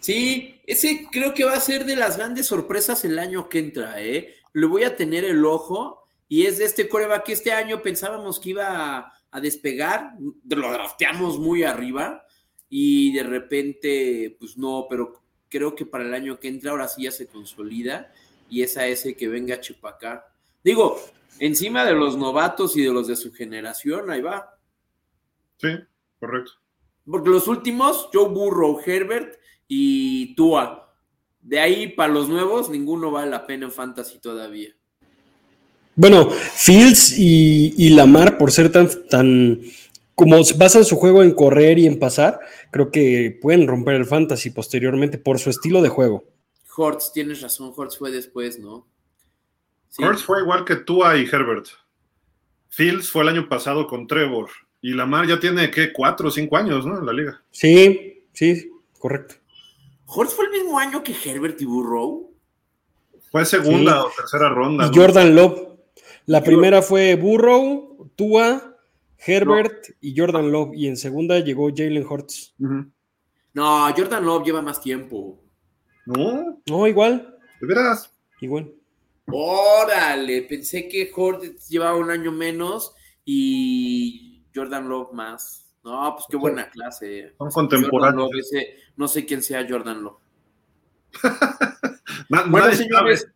Sí, 0.00 0.60
ese 0.66 1.08
creo 1.12 1.34
que 1.34 1.44
va 1.44 1.52
a 1.52 1.60
ser 1.60 1.84
de 1.84 1.94
las 1.94 2.16
grandes 2.16 2.46
sorpresas 2.46 3.04
el 3.04 3.18
año 3.18 3.48
que 3.48 3.58
entra, 3.58 4.02
¿eh? 4.02 4.34
Le 4.54 4.66
voy 4.66 4.84
a 4.84 4.96
tener 4.96 5.24
el 5.24 5.44
ojo 5.44 6.08
y 6.28 6.46
es 6.46 6.58
de 6.58 6.64
este 6.64 6.88
coreback 6.88 7.24
que 7.24 7.32
este 7.34 7.52
año 7.52 7.82
pensábamos 7.82 8.40
que 8.40 8.50
iba 8.50 9.12
a, 9.30 9.40
despegar, 9.40 10.14
lo 10.48 10.72
drafteamos 10.72 11.38
muy 11.38 11.64
arriba 11.64 12.24
y 12.70 13.12
de 13.12 13.22
repente, 13.22 14.34
pues 14.40 14.56
no, 14.56 14.86
pero 14.88 15.20
creo 15.50 15.74
que 15.74 15.84
para 15.84 16.04
el 16.04 16.14
año 16.14 16.40
que 16.40 16.48
entra 16.48 16.70
ahora 16.70 16.88
sí 16.88 17.02
ya 17.02 17.10
se 17.10 17.26
consolida 17.26 18.10
y 18.48 18.62
es 18.62 18.78
a 18.78 18.86
ese 18.86 19.14
que 19.14 19.28
venga 19.28 19.60
a. 19.60 20.24
Digo, 20.66 21.00
encima 21.38 21.84
de 21.84 21.92
los 21.92 22.16
novatos 22.16 22.76
y 22.76 22.82
de 22.82 22.92
los 22.92 23.06
de 23.06 23.14
su 23.14 23.32
generación, 23.32 24.10
ahí 24.10 24.20
va. 24.20 24.58
Sí, 25.58 25.68
correcto. 26.18 26.54
Porque 27.08 27.30
los 27.30 27.46
últimos, 27.46 28.08
Joe 28.12 28.28
Burrow, 28.28 28.80
Herbert 28.84 29.38
y 29.68 30.34
Tua. 30.34 30.92
De 31.40 31.60
ahí 31.60 31.86
para 31.86 32.12
los 32.12 32.28
nuevos, 32.28 32.68
ninguno 32.68 33.12
vale 33.12 33.30
la 33.30 33.46
pena 33.46 33.66
en 33.66 33.70
fantasy 33.70 34.18
todavía. 34.18 34.70
Bueno, 35.94 36.28
Fields 36.30 37.16
y, 37.16 37.72
y 37.78 37.90
Lamar, 37.90 38.36
por 38.36 38.50
ser 38.50 38.72
tan, 38.72 38.88
tan 39.08 39.60
como 40.16 40.36
basan 40.56 40.84
su 40.84 40.96
juego 40.96 41.22
en 41.22 41.32
correr 41.32 41.78
y 41.78 41.86
en 41.86 42.00
pasar, 42.00 42.40
creo 42.72 42.90
que 42.90 43.38
pueden 43.40 43.68
romper 43.68 43.94
el 43.94 44.04
fantasy 44.04 44.50
posteriormente 44.50 45.16
por 45.16 45.38
su 45.38 45.48
estilo 45.48 45.80
de 45.80 45.90
juego. 45.90 46.24
Hortz, 46.76 47.12
tienes 47.12 47.40
razón, 47.40 47.72
Hortz 47.76 47.96
fue 47.98 48.10
después, 48.10 48.58
¿no? 48.58 48.88
Sí. 49.96 50.04
Hurts 50.04 50.22
fue 50.24 50.40
igual 50.40 50.64
que 50.64 50.76
Tua 50.76 51.16
y 51.16 51.24
Herbert. 51.24 51.66
Fields 52.68 53.10
fue 53.10 53.22
el 53.22 53.30
año 53.30 53.48
pasado 53.48 53.86
con 53.86 54.06
Trevor. 54.06 54.50
Y 54.82 54.92
Lamar 54.92 55.26
ya 55.26 55.40
tiene, 55.40 55.70
¿qué? 55.70 55.92
Cuatro 55.92 56.28
o 56.28 56.30
cinco 56.30 56.56
años, 56.58 56.84
¿no? 56.84 56.98
En 56.98 57.06
la 57.06 57.12
liga. 57.12 57.42
Sí, 57.50 58.24
sí, 58.32 58.70
correcto. 58.98 59.36
Hortz 60.06 60.34
fue 60.34 60.44
el 60.44 60.50
mismo 60.52 60.78
año 60.78 61.02
que 61.02 61.12
Herbert 61.24 61.60
y 61.62 61.64
Burrow. 61.64 62.30
Fue 63.30 63.44
segunda 63.46 64.00
Sí. 64.02 64.06
o 64.06 64.10
tercera 64.16 64.48
ronda. 64.50 64.86
Y 64.86 64.90
¿no? 64.90 64.94
Jordan 65.02 65.34
Love. 65.34 65.60
La 66.26 66.42
primera 66.42 66.82
fue 66.82 67.14
Burrow, 67.16 68.10
Tua, 68.16 68.76
Herbert 69.18 69.86
y 70.00 70.14
Jordan 70.16 70.52
Love. 70.52 70.74
Y 70.74 70.86
en 70.88 70.96
segunda 70.96 71.38
llegó 71.40 71.68
Jalen 71.74 72.06
Hurts. 72.06 72.54
No, 72.58 73.92
Jordan 73.96 74.24
Love 74.26 74.44
lleva 74.44 74.60
más 74.62 74.80
tiempo. 74.80 75.42
No, 76.04 76.60
No, 76.68 76.86
igual, 76.86 77.36
de 77.60 77.66
veras. 77.66 78.12
igual. 78.40 78.72
Órale, 79.30 80.42
pensé 80.42 80.88
que 80.88 81.10
Hortz 81.14 81.68
llevaba 81.68 81.96
un 81.96 82.10
año 82.10 82.30
menos 82.30 82.94
y 83.24 84.44
Jordan 84.54 84.88
Love 84.88 85.12
más. 85.12 85.66
No, 85.82 86.14
pues 86.14 86.26
qué 86.28 86.36
buena 86.36 86.68
clase. 86.70 87.34
Son 87.38 87.50
contemporáneos. 87.50 88.30
no 88.96 89.08
sé 89.08 89.24
quién 89.24 89.42
sea 89.42 89.66
Jordan 89.68 90.02
Love. 90.02 90.18
bueno, 92.48 92.72
señores, 92.72 93.28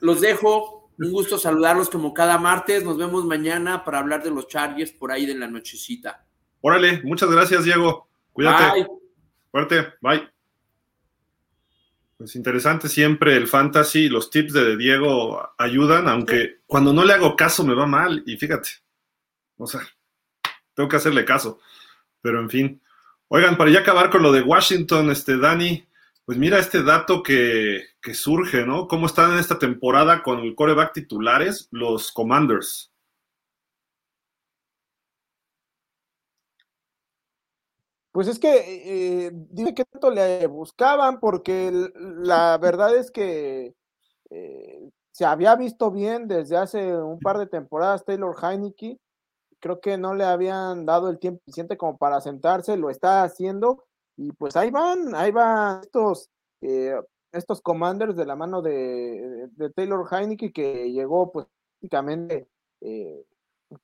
los 0.00 0.20
dejo. 0.20 0.76
Un 1.00 1.12
gusto 1.12 1.38
saludarlos 1.38 1.88
como 1.90 2.12
cada 2.12 2.38
martes. 2.38 2.82
Nos 2.82 2.98
vemos 2.98 3.24
mañana 3.24 3.84
para 3.84 4.00
hablar 4.00 4.22
de 4.22 4.30
los 4.30 4.48
Chargers 4.48 4.90
por 4.90 5.12
ahí 5.12 5.26
de 5.26 5.34
la 5.34 5.46
nochecita. 5.46 6.26
Órale, 6.60 7.02
muchas 7.04 7.30
gracias, 7.30 7.64
Diego. 7.64 8.08
Cuídate. 8.32 8.80
Bye. 8.80 8.86
Fuerte, 9.50 9.86
bye. 10.00 10.28
Pues 12.18 12.34
interesante 12.34 12.88
siempre 12.88 13.36
el 13.36 13.46
fantasy, 13.46 14.08
los 14.08 14.28
tips 14.28 14.52
de 14.52 14.76
Diego 14.76 15.54
ayudan, 15.56 16.08
aunque 16.08 16.62
cuando 16.66 16.92
no 16.92 17.04
le 17.04 17.12
hago 17.12 17.36
caso 17.36 17.62
me 17.64 17.74
va 17.74 17.86
mal 17.86 18.24
y 18.26 18.36
fíjate, 18.36 18.70
o 19.56 19.68
sea, 19.68 19.82
tengo 20.74 20.88
que 20.88 20.96
hacerle 20.96 21.24
caso, 21.24 21.60
pero 22.20 22.40
en 22.40 22.50
fin. 22.50 22.82
Oigan, 23.28 23.56
para 23.56 23.70
ya 23.70 23.80
acabar 23.80 24.10
con 24.10 24.24
lo 24.24 24.32
de 24.32 24.42
Washington, 24.42 25.10
este 25.10 25.38
Dani, 25.38 25.86
pues 26.24 26.36
mira 26.38 26.58
este 26.58 26.82
dato 26.82 27.22
que, 27.22 27.84
que 28.02 28.14
surge, 28.14 28.66
¿no? 28.66 28.88
¿Cómo 28.88 29.06
están 29.06 29.32
en 29.34 29.38
esta 29.38 29.60
temporada 29.60 30.24
con 30.24 30.40
el 30.40 30.56
coreback 30.56 30.94
titulares 30.94 31.68
los 31.70 32.10
Commanders? 32.10 32.87
Pues 38.18 38.26
es 38.26 38.40
que, 38.40 39.26
eh, 39.26 39.30
dime 39.32 39.74
qué 39.76 39.84
tanto 39.84 40.10
le 40.10 40.44
buscaban, 40.48 41.20
porque 41.20 41.70
la 41.94 42.58
verdad 42.58 42.96
es 42.96 43.12
que 43.12 43.76
eh, 44.30 44.90
se 45.12 45.24
había 45.24 45.54
visto 45.54 45.92
bien 45.92 46.26
desde 46.26 46.56
hace 46.56 46.96
un 46.96 47.20
par 47.20 47.38
de 47.38 47.46
temporadas 47.46 48.04
Taylor 48.04 48.34
Heineke. 48.42 48.98
Creo 49.60 49.80
que 49.80 49.96
no 49.98 50.16
le 50.16 50.24
habían 50.24 50.84
dado 50.84 51.10
el 51.10 51.20
tiempo 51.20 51.38
suficiente 51.44 51.76
como 51.76 51.96
para 51.96 52.20
sentarse, 52.20 52.76
lo 52.76 52.90
está 52.90 53.22
haciendo. 53.22 53.84
Y 54.16 54.32
pues 54.32 54.56
ahí 54.56 54.72
van, 54.72 55.14
ahí 55.14 55.30
van 55.30 55.82
estos, 55.82 56.28
eh, 56.60 57.00
estos 57.30 57.60
commanders 57.60 58.16
de 58.16 58.26
la 58.26 58.34
mano 58.34 58.62
de, 58.62 59.48
de, 59.52 59.70
Taylor 59.70 60.04
Heineke 60.10 60.52
que 60.52 60.90
llegó 60.90 61.30
pues 61.30 61.46
prácticamente 61.78 62.48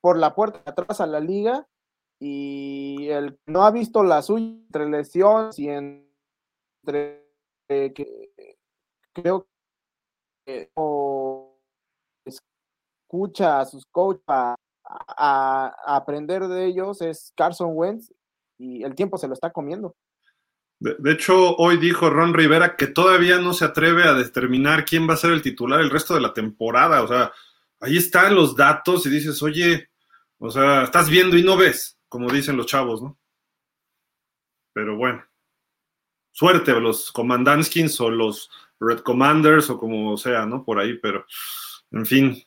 por 0.01 0.17
la 0.17 0.35
puerta 0.35 0.59
atrás 0.65 0.99
a 0.99 1.07
la 1.07 1.21
liga 1.21 1.69
y 2.19 3.07
el 3.09 3.37
no 3.45 3.63
ha 3.63 3.71
visto 3.71 4.03
la 4.03 4.21
suya 4.21 4.45
entre 4.45 4.89
lesiones 4.89 5.59
y 5.59 5.69
entre 5.69 7.25
eh, 7.67 7.93
que 7.93 8.31
creo 9.13 9.47
que 10.45 10.69
escucha 12.25 13.59
a 13.59 13.65
sus 13.65 13.85
coaches 13.87 14.23
a, 14.27 14.55
aprender 15.87 16.47
de 16.47 16.65
ellos 16.65 17.01
es 17.01 17.33
Carson 17.35 17.71
Wentz 17.73 18.13
y 18.57 18.83
el 18.83 18.93
tiempo 18.93 19.17
se 19.17 19.27
lo 19.27 19.33
está 19.33 19.51
comiendo. 19.51 19.95
De, 20.79 21.11
hecho, 21.11 21.55
hoy 21.55 21.77
dijo 21.77 22.09
Ron 22.09 22.33
Rivera 22.33 22.75
que 22.75 22.87
todavía 22.87 23.39
no 23.39 23.53
se 23.53 23.65
atreve 23.65 24.03
a 24.03 24.13
determinar 24.13 24.85
quién 24.85 25.09
va 25.09 25.13
a 25.15 25.17
ser 25.17 25.31
el 25.31 25.41
titular 25.41 25.79
el 25.79 25.89
resto 25.89 26.13
de 26.13 26.21
la 26.21 26.33
temporada. 26.33 27.01
O 27.01 27.07
sea, 27.07 27.31
ahí 27.79 27.97
están 27.97 28.35
los 28.35 28.55
datos 28.55 29.05
y 29.05 29.09
dices, 29.09 29.41
oye, 29.41 29.89
o 30.37 30.51
sea, 30.51 30.83
estás 30.83 31.09
viendo 31.09 31.37
y 31.37 31.43
no 31.43 31.57
ves 31.57 31.94
como 32.15 32.31
dicen 32.31 32.55
los 32.55 32.67
chavos, 32.67 33.01
¿no? 33.01 33.19
Pero 34.71 34.95
bueno, 34.95 35.21
suerte 36.31 36.71
los 36.79 37.11
Commandanskins 37.11 37.99
o 37.99 38.09
los 38.09 38.49
Red 38.79 38.99
Commanders 38.99 39.69
o 39.69 39.77
como 39.77 40.15
sea, 40.15 40.45
¿no? 40.45 40.63
Por 40.63 40.79
ahí, 40.79 40.97
pero 40.97 41.25
en 41.91 42.05
fin. 42.05 42.41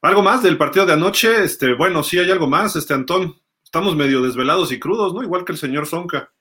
¿Algo 0.00 0.22
más 0.22 0.44
del 0.44 0.56
partido 0.56 0.86
de 0.86 0.92
anoche? 0.92 1.42
Este, 1.42 1.74
bueno, 1.74 2.04
sí 2.04 2.20
hay 2.20 2.30
algo 2.30 2.46
más, 2.46 2.76
este 2.76 2.94
Antón. 2.94 3.34
Estamos 3.64 3.96
medio 3.96 4.22
desvelados 4.22 4.70
y 4.70 4.78
crudos, 4.78 5.12
¿no? 5.12 5.24
Igual 5.24 5.44
que 5.44 5.50
el 5.50 5.58
señor 5.58 5.88
Sonka. 5.88 6.32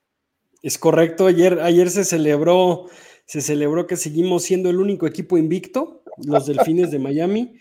Es 0.61 0.77
correcto, 0.77 1.25
ayer, 1.25 1.61
ayer 1.61 1.89
se 1.89 2.05
celebró, 2.05 2.85
se 3.25 3.41
celebró 3.41 3.87
que 3.87 3.97
seguimos 3.97 4.43
siendo 4.43 4.69
el 4.69 4.77
único 4.77 5.07
equipo 5.07 5.39
invicto, 5.39 6.03
los 6.23 6.45
Delfines 6.45 6.91
de 6.91 6.99
Miami. 6.99 7.59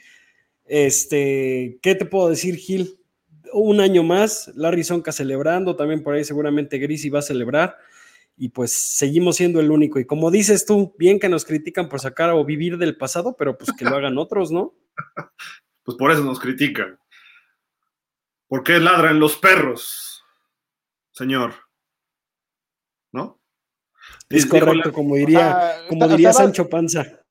Este, 0.66 1.78
¿qué 1.80 1.94
te 1.94 2.04
puedo 2.04 2.28
decir, 2.28 2.56
Gil? 2.56 2.98
Un 3.52 3.80
año 3.80 4.02
más, 4.02 4.52
Larry 4.54 4.84
Sonka 4.84 5.12
celebrando, 5.12 5.76
también 5.76 6.02
por 6.02 6.14
ahí 6.14 6.24
seguramente 6.24 6.78
Grisi 6.78 7.10
va 7.10 7.20
a 7.20 7.22
celebrar, 7.22 7.76
y 8.36 8.50
pues 8.50 8.72
seguimos 8.72 9.36
siendo 9.36 9.60
el 9.60 9.70
único. 9.70 9.98
Y 9.98 10.06
como 10.06 10.30
dices 10.30 10.64
tú, 10.64 10.94
bien 10.96 11.18
que 11.18 11.28
nos 11.28 11.44
critican 11.44 11.88
por 11.88 12.00
sacar 12.00 12.30
o 12.30 12.44
vivir 12.44 12.78
del 12.78 12.96
pasado, 12.96 13.34
pero 13.36 13.58
pues 13.58 13.72
que 13.76 13.84
lo 13.84 13.96
hagan 13.96 14.16
otros, 14.18 14.52
¿no? 14.52 14.74
Pues 15.82 15.96
por 15.98 16.12
eso 16.12 16.22
nos 16.22 16.38
critican. 16.38 16.98
¿Por 18.46 18.62
qué 18.62 18.78
ladran 18.78 19.20
los 19.20 19.36
perros, 19.36 20.24
señor? 21.10 21.54
¿No? 23.12 23.40
Es 24.28 24.46
correcto, 24.46 24.92
como 24.92 25.16
diría, 25.16 25.82
como 25.88 26.06
diría 26.08 26.32
Sancho 26.32 26.68
Panza. 26.68 27.24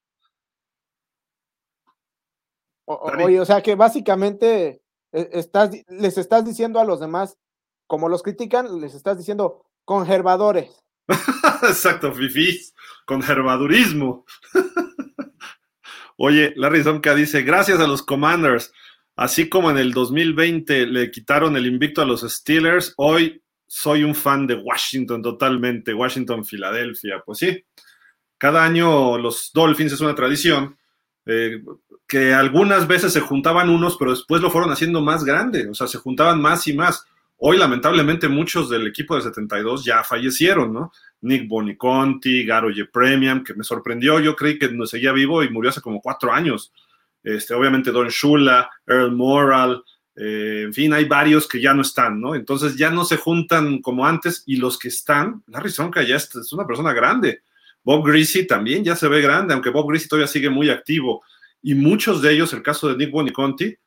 oye, 2.85 3.39
o 3.39 3.45
sea 3.45 3.61
que 3.61 3.75
básicamente 3.75 4.81
estás, 5.11 5.71
les 5.87 6.17
estás 6.17 6.45
diciendo 6.45 6.79
a 6.79 6.85
los 6.85 6.99
demás, 6.99 7.37
como 7.87 8.09
los 8.09 8.23
critican, 8.23 8.79
les 8.81 8.93
estás 8.93 9.17
diciendo 9.17 9.65
conservadores. 9.85 10.83
Exacto, 11.63 12.13
fifís, 12.13 12.73
conservadurismo. 13.05 14.25
Oye, 16.17 16.53
Larry 16.55 16.83
Zonka 16.83 17.13
dice, 17.15 17.43
gracias 17.43 17.79
a 17.79 17.87
los 17.87 18.01
Commanders, 18.03 18.73
así 19.15 19.49
como 19.49 19.69
en 19.69 19.77
el 19.77 19.93
2020 19.93 20.87
le 20.87 21.11
quitaron 21.11 21.55
el 21.55 21.67
invicto 21.67 22.01
a 22.01 22.05
los 22.05 22.21
Steelers, 22.21 22.93
hoy 22.97 23.41
soy 23.67 24.03
un 24.03 24.15
fan 24.15 24.47
de 24.47 24.55
Washington 24.55 25.21
totalmente, 25.21 25.93
Washington, 25.93 26.45
Filadelfia. 26.45 27.21
Pues 27.25 27.39
sí, 27.39 27.65
cada 28.37 28.63
año 28.63 29.17
los 29.17 29.51
Dolphins 29.53 29.93
es 29.93 30.01
una 30.01 30.15
tradición 30.15 30.77
eh, 31.27 31.61
que 32.07 32.33
algunas 32.33 32.87
veces 32.87 33.11
se 33.11 33.19
juntaban 33.19 33.69
unos, 33.69 33.97
pero 33.97 34.11
después 34.11 34.41
lo 34.41 34.49
fueron 34.49 34.71
haciendo 34.71 35.01
más 35.01 35.23
grande, 35.23 35.67
o 35.69 35.73
sea, 35.73 35.87
se 35.87 35.97
juntaban 35.97 36.41
más 36.41 36.67
y 36.67 36.73
más. 36.73 37.05
Hoy, 37.37 37.57
lamentablemente, 37.57 38.27
muchos 38.27 38.69
del 38.69 38.87
equipo 38.87 39.15
de 39.15 39.21
72 39.21 39.83
ya 39.85 40.03
fallecieron, 40.03 40.73
¿no? 40.73 40.91
Nick 41.21 41.47
Boniconti, 41.47 42.45
Garo 42.45 42.69
Premium, 42.91 43.43
que 43.43 43.53
me 43.53 43.63
sorprendió, 43.63 44.19
yo 44.19 44.35
creí 44.35 44.57
que 44.57 44.69
no 44.69 44.85
seguía 44.85 45.11
vivo 45.11 45.43
y 45.43 45.49
murió 45.49 45.69
hace 45.69 45.81
como 45.81 46.01
cuatro 46.01 46.31
años. 46.31 46.71
Este, 47.23 47.53
obviamente 47.53 47.91
Don 47.91 48.07
Shula, 48.07 48.69
Earl 48.85 49.11
Moral, 49.11 49.83
eh, 50.15 50.63
en 50.65 50.73
fin, 50.73 50.93
hay 50.93 51.05
varios 51.05 51.47
que 51.47 51.61
ya 51.61 51.73
no 51.73 51.81
están, 51.81 52.19
¿no? 52.19 52.33
Entonces 52.33 52.75
ya 52.75 52.89
no 52.89 53.05
se 53.05 53.17
juntan 53.17 53.81
como 53.81 54.05
antes 54.05 54.43
y 54.45 54.55
los 54.55 54.79
que 54.79 54.87
están, 54.87 55.43
Larry 55.47 55.69
Sonka 55.69 56.01
ya 56.01 56.15
es 56.15 56.53
una 56.53 56.65
persona 56.65 56.93
grande, 56.93 57.41
Bob 57.87 58.05
Greasy 58.05 58.45
también 58.45 58.83
ya 58.83 58.97
se 58.97 59.07
ve 59.07 59.21
grande, 59.21 59.53
aunque 59.53 59.69
Bob 59.69 59.87
Greasy 59.87 60.09
todavía 60.09 60.27
sigue 60.27 60.49
muy 60.49 60.69
activo. 60.69 61.23
Y 61.61 61.73
muchos 61.73 62.21
de 62.21 62.33
ellos, 62.33 62.51
el 62.51 62.61
caso 62.61 62.89
de 62.89 62.97
Nick 62.97 63.11
Boniconti, 63.11 63.77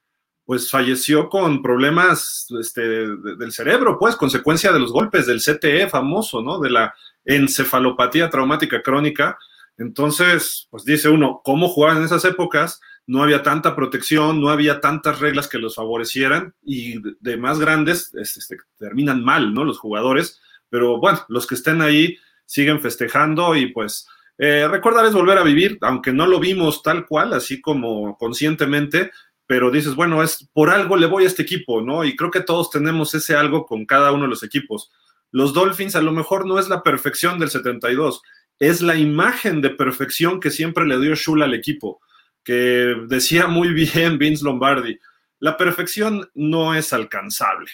pues 0.47 0.71
falleció 0.71 1.29
con 1.29 1.61
problemas 1.61 2.47
este, 2.59 2.81
del 2.81 3.53
cerebro, 3.53 3.99
pues, 3.99 4.17
consecuencia 4.17 4.73
de 4.73 4.81
los 4.81 4.91
golpes 4.91 5.27
del 5.27 5.43
CTE 5.43 5.87
famoso, 5.91 6.41
¿no? 6.41 6.59
De 6.61 6.71
la 6.71 6.95
encefalopatía 7.27 8.31
traumática 8.31 8.81
crónica. 8.81 9.39
Entonces, 9.77 10.67
pues 10.71 10.87
dice 10.87 11.11
uno, 11.11 11.43
¿cómo 11.45 11.69
jugaban 11.69 11.99
en 11.99 12.05
esas 12.05 12.25
épocas? 12.25 12.81
No 13.07 13.23
había 13.23 13.43
tanta 13.43 13.77
protección, 13.77 14.41
no 14.41 14.49
había 14.49 14.81
tantas 14.81 15.21
reglas 15.21 15.47
que 15.47 15.59
los 15.59 15.75
favorecieran 15.75 16.55
y 16.65 17.03
de 17.21 17.37
más 17.37 17.61
grandes 17.61 18.15
este, 18.15 18.57
terminan 18.79 19.23
mal, 19.23 19.53
¿no? 19.53 19.67
Los 19.67 19.79
jugadores. 19.79 20.41
Pero 20.71 20.99
bueno, 20.99 21.21
los 21.29 21.47
que 21.47 21.55
estén 21.55 21.83
ahí 21.83 22.17
siguen 22.51 22.81
festejando 22.81 23.55
y 23.55 23.67
pues 23.67 24.09
eh, 24.37 24.67
recordarles 24.69 25.15
volver 25.15 25.39
a 25.39 25.45
vivir, 25.45 25.79
aunque 25.83 26.13
no 26.13 26.27
lo 26.27 26.41
vimos 26.41 26.83
tal 26.83 27.07
cual, 27.07 27.33
así 27.33 27.61
como 27.61 28.19
conscientemente, 28.19 29.13
pero 29.47 29.71
dices, 29.71 29.95
bueno, 29.95 30.21
es 30.21 30.49
por 30.53 30.69
algo 30.69 30.97
le 30.97 31.07
voy 31.07 31.23
a 31.23 31.27
este 31.29 31.43
equipo, 31.43 31.81
¿no? 31.81 32.05
Y 32.05 32.17
creo 32.17 32.33
que 32.33 32.41
todos 32.41 32.69
tenemos 32.69 33.15
ese 33.15 33.37
algo 33.37 33.67
con 33.67 33.87
cada 33.87 34.11
uno 34.11 34.25
de 34.25 34.31
los 34.31 34.43
equipos. 34.43 34.91
Los 35.31 35.55
Dolphins 35.55 35.95
a 35.95 36.03
lo 36.03 36.11
mejor 36.11 36.45
no 36.45 36.59
es 36.59 36.69
la 36.69 36.83
perfección 36.83 37.39
del 37.39 37.51
72, 37.51 38.21
es 38.59 38.81
la 38.81 38.97
imagen 38.97 39.61
de 39.61 39.71
perfección 39.71 40.41
que 40.41 40.51
siempre 40.51 40.85
le 40.87 40.99
dio 40.99 41.15
Shula 41.15 41.45
al 41.45 41.55
equipo, 41.55 42.01
que 42.43 42.97
decía 43.07 43.47
muy 43.47 43.69
bien 43.75 44.19
Vince 44.19 44.45
Lombardi, 44.45 44.99
la 45.39 45.57
perfección 45.57 46.29
no 46.35 46.75
es 46.75 46.93
alcanzable, 46.93 47.71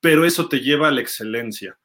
pero 0.00 0.24
eso 0.24 0.48
te 0.48 0.58
lleva 0.58 0.88
a 0.88 0.90
la 0.90 1.00
excelencia. 1.00 1.78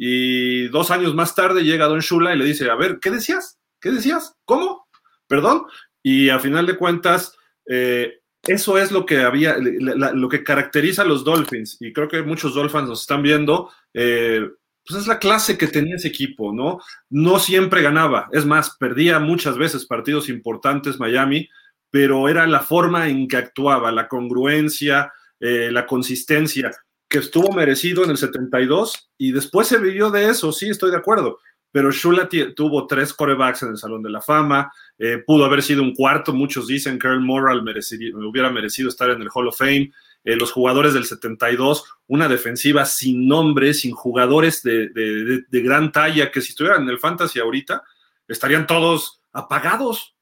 Y 0.00 0.68
dos 0.68 0.92
años 0.92 1.12
más 1.16 1.34
tarde 1.34 1.64
llega 1.64 1.88
Don 1.88 1.98
Shula 1.98 2.32
y 2.32 2.38
le 2.38 2.44
dice, 2.44 2.70
a 2.70 2.76
ver, 2.76 3.00
¿qué 3.00 3.10
decías? 3.10 3.58
¿Qué 3.80 3.90
decías? 3.90 4.36
¿Cómo? 4.44 4.86
¿Perdón? 5.26 5.64
Y 6.04 6.28
a 6.28 6.38
final 6.38 6.66
de 6.66 6.76
cuentas, 6.76 7.36
eh, 7.68 8.20
eso 8.44 8.78
es 8.78 8.92
lo 8.92 9.04
que 9.04 9.18
había, 9.18 9.56
lo 9.58 10.28
que 10.28 10.44
caracteriza 10.44 11.02
a 11.02 11.04
los 11.04 11.24
Dolphins. 11.24 11.78
Y 11.80 11.92
creo 11.92 12.06
que 12.06 12.22
muchos 12.22 12.54
Dolphins 12.54 12.88
nos 12.88 13.00
están 13.00 13.22
viendo. 13.22 13.72
Eh, 13.92 14.48
pues 14.86 15.00
es 15.00 15.08
la 15.08 15.18
clase 15.18 15.58
que 15.58 15.66
tenía 15.66 15.96
ese 15.96 16.08
equipo, 16.08 16.52
¿no? 16.52 16.78
No 17.10 17.40
siempre 17.40 17.82
ganaba. 17.82 18.28
Es 18.30 18.46
más, 18.46 18.76
perdía 18.78 19.18
muchas 19.18 19.58
veces 19.58 19.84
partidos 19.84 20.28
importantes 20.28 21.00
Miami, 21.00 21.48
pero 21.90 22.28
era 22.28 22.46
la 22.46 22.60
forma 22.60 23.08
en 23.08 23.26
que 23.26 23.36
actuaba, 23.36 23.90
la 23.90 24.06
congruencia, 24.06 25.12
eh, 25.40 25.70
la 25.72 25.86
consistencia 25.86 26.70
que 27.08 27.18
estuvo 27.18 27.52
merecido 27.54 28.04
en 28.04 28.10
el 28.10 28.18
72 28.18 29.10
y 29.16 29.32
después 29.32 29.66
se 29.66 29.78
vivió 29.78 30.10
de 30.10 30.28
eso, 30.28 30.52
sí, 30.52 30.68
estoy 30.68 30.90
de 30.90 30.98
acuerdo. 30.98 31.38
Pero 31.70 31.90
Shula 31.90 32.28
tuvo 32.56 32.86
tres 32.86 33.12
corebacks 33.12 33.62
en 33.62 33.70
el 33.70 33.76
Salón 33.76 34.02
de 34.02 34.10
la 34.10 34.22
Fama, 34.22 34.72
eh, 34.98 35.22
pudo 35.26 35.44
haber 35.44 35.62
sido 35.62 35.82
un 35.82 35.94
cuarto, 35.94 36.32
muchos 36.32 36.66
dicen 36.66 36.98
que 36.98 37.08
Earl 37.08 37.20
Morrall 37.20 37.60
hubiera 37.60 38.50
merecido 38.50 38.88
estar 38.88 39.10
en 39.10 39.20
el 39.20 39.28
Hall 39.32 39.48
of 39.48 39.58
Fame. 39.58 39.92
Eh, 40.24 40.36
los 40.36 40.50
jugadores 40.50 40.94
del 40.94 41.04
72, 41.04 41.84
una 42.08 42.28
defensiva 42.28 42.84
sin 42.84 43.28
nombre, 43.28 43.72
sin 43.72 43.92
jugadores 43.92 44.62
de, 44.62 44.88
de, 44.88 45.62
gran 45.62 45.92
talla, 45.92 46.30
que 46.30 46.40
si 46.40 46.50
estuvieran 46.50 46.82
en 46.82 46.88
el 46.88 46.98
Fantasy 46.98 47.38
ahorita, 47.38 47.82
estarían 48.26 48.66
todos 48.66 49.22
apagados, 49.32 50.16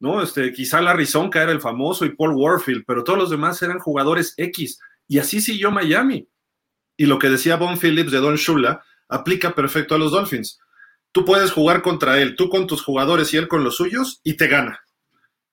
¿no? 0.00 0.22
Este, 0.22 0.52
quizá 0.52 0.80
Larry 0.80 1.06
Zonka 1.06 1.42
era 1.42 1.52
el 1.52 1.60
famoso 1.60 2.04
y 2.04 2.10
Paul 2.10 2.34
Warfield, 2.36 2.84
pero 2.86 3.02
todos 3.02 3.18
los 3.18 3.30
demás 3.30 3.60
eran 3.62 3.78
jugadores 3.78 4.34
X. 4.36 4.78
Y 5.08 5.18
así 5.18 5.40
siguió 5.40 5.70
Miami. 5.70 6.28
Y 6.96 7.06
lo 7.06 7.18
que 7.18 7.30
decía 7.30 7.56
Bon 7.56 7.78
Phillips 7.78 8.12
de 8.12 8.18
Don 8.18 8.36
Shula 8.36 8.84
aplica 9.08 9.54
perfecto 9.54 9.94
a 9.94 9.98
los 9.98 10.12
Dolphins. 10.12 10.60
Tú 11.10 11.24
puedes 11.24 11.50
jugar 11.50 11.82
contra 11.82 12.20
él, 12.20 12.36
tú 12.36 12.48
con 12.48 12.66
tus 12.66 12.82
jugadores 12.82 13.32
y 13.32 13.38
él 13.38 13.48
con 13.48 13.64
los 13.64 13.76
suyos, 13.76 14.20
y 14.22 14.34
te 14.34 14.46
gana. 14.46 14.84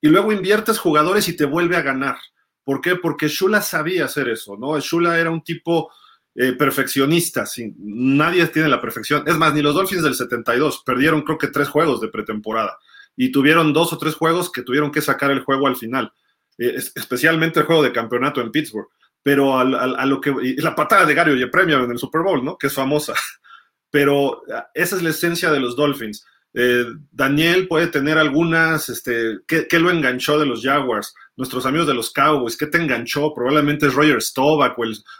Y 0.02 0.10
luego 0.10 0.32
inviertes 0.32 0.78
jugadores 0.78 1.30
y 1.30 1.36
te 1.36 1.46
vuelve 1.46 1.78
a 1.78 1.82
ganar. 1.82 2.18
¿Por 2.64 2.82
qué? 2.82 2.96
Porque 2.96 3.28
Shula 3.28 3.62
sabía 3.62 4.06
hacer 4.06 4.28
eso, 4.28 4.58
¿no? 4.58 4.78
Shula 4.80 5.20
era 5.20 5.32
un 5.32 5.44
tipo 5.44 5.92
eh, 6.36 6.52
perfeccionista, 6.52 7.46
nadie 7.78 8.46
tiene 8.48 8.68
la 8.68 8.82
perfección. 8.82 9.24
Es 9.26 9.38
más, 9.38 9.54
ni 9.54 9.62
los 9.62 9.74
Dolphins 9.74 10.04
del 10.04 10.16
72 10.16 10.84
perdieron 10.86 11.22
creo 11.22 11.38
que 11.38 11.48
tres 11.48 11.70
juegos 11.70 12.02
de 12.02 12.10
pretemporada 12.10 12.78
y 13.16 13.32
tuvieron 13.32 13.72
dos 13.72 13.94
o 13.94 13.98
tres 13.98 14.16
juegos 14.16 14.52
que 14.52 14.62
tuvieron 14.62 14.92
que 14.92 15.02
sacar 15.02 15.32
el 15.32 15.44
juego 15.44 15.68
al 15.68 15.76
final, 15.76 16.12
eh, 16.58 16.76
especialmente 16.96 17.62
el 17.62 17.66
juego 17.66 17.84
de 17.84 17.94
campeonato 17.94 18.42
en 18.42 18.52
Pittsburgh. 18.52 18.90
Pero 19.26 19.58
a, 19.58 20.06
lo 20.06 20.22
que 20.22 20.32
la 20.58 20.76
patada 20.76 21.04
de 21.04 21.16
Gary 21.16 21.42
y 21.42 21.46
premio 21.48 21.84
en 21.84 21.90
el 21.90 21.98
Super 21.98 22.22
Bowl, 22.22 22.46
¿no? 22.46 22.60
Que 22.60 22.68
es 22.68 22.74
famosa. 22.74 23.16
Pero 23.90 24.44
ah, 24.54 24.70
esa 24.76 24.98
es 24.98 25.02
la 25.02 25.10
esencia 25.10 25.52
de 25.52 25.60
los 25.60 25.76
Dolphins. 25.76 26.24
Eh, 26.54 26.86
Daniel 27.12 27.68
puede 27.68 27.88
tener 27.88 28.20
algunas, 28.20 28.88
este, 28.88 29.40
¿qué, 29.48 29.80
lo 29.80 29.90
enganchó 29.90 30.38
de 30.38 30.46
los 30.46 30.62
Jaguars? 30.62 31.16
Nuestros 31.36 31.66
amigos 31.66 31.88
de 31.88 31.96
los 31.96 32.12
Cowboys, 32.12 32.56
¿qué 32.56 32.68
te 32.68 32.78
enganchó? 32.78 33.34
Probablemente 33.34 33.88
es 33.88 33.96
Roger 33.96 34.22
Staubach 34.22 34.76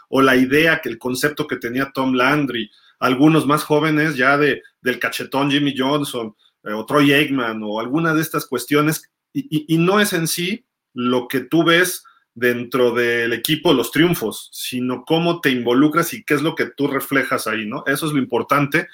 o, 0.08 0.22
la 0.22 0.36
idea, 0.36 0.80
que 0.80 0.88
el 0.88 0.98
concepto 0.98 1.48
que 1.48 1.56
tenía 1.56 1.90
Tom 1.92 2.14
Landry. 2.14 2.70
Algunos 3.00 3.44
más 3.44 3.64
jóvenes 3.64 4.14
ya 4.14 4.38
de, 4.38 4.62
del 4.82 5.00
cachetón 5.00 5.50
Jimmy 5.50 5.74
Johnson 5.76 6.32
eh, 6.62 6.72
o 6.72 6.86
Troy 6.86 7.12
Aikman 7.12 7.60
o 7.64 7.80
alguna 7.80 8.14
de 8.14 8.22
estas 8.22 8.46
cuestiones. 8.46 9.10
Y, 9.32 9.76
no 9.78 9.98
es 9.98 10.12
en 10.12 10.28
sí 10.28 10.64
lo 10.94 11.26
que 11.26 11.40
tú 11.40 11.64
ves 11.64 12.04
dentro 12.36 12.92
del 12.92 13.32
equipo, 13.32 13.72
los 13.72 13.90
triunfos, 13.90 14.50
sino 14.52 15.04
cómo 15.04 15.40
te 15.40 15.50
involucras 15.50 16.12
y 16.12 16.22
qué 16.22 16.34
es 16.34 16.42
lo 16.42 16.54
que 16.54 16.66
tú 16.66 16.86
reflejas 16.86 17.46
ahí, 17.46 17.66
¿no? 17.66 17.82
Eso 17.86 18.06
es 18.06 18.12
lo 18.12 18.18
importante. 18.18 18.88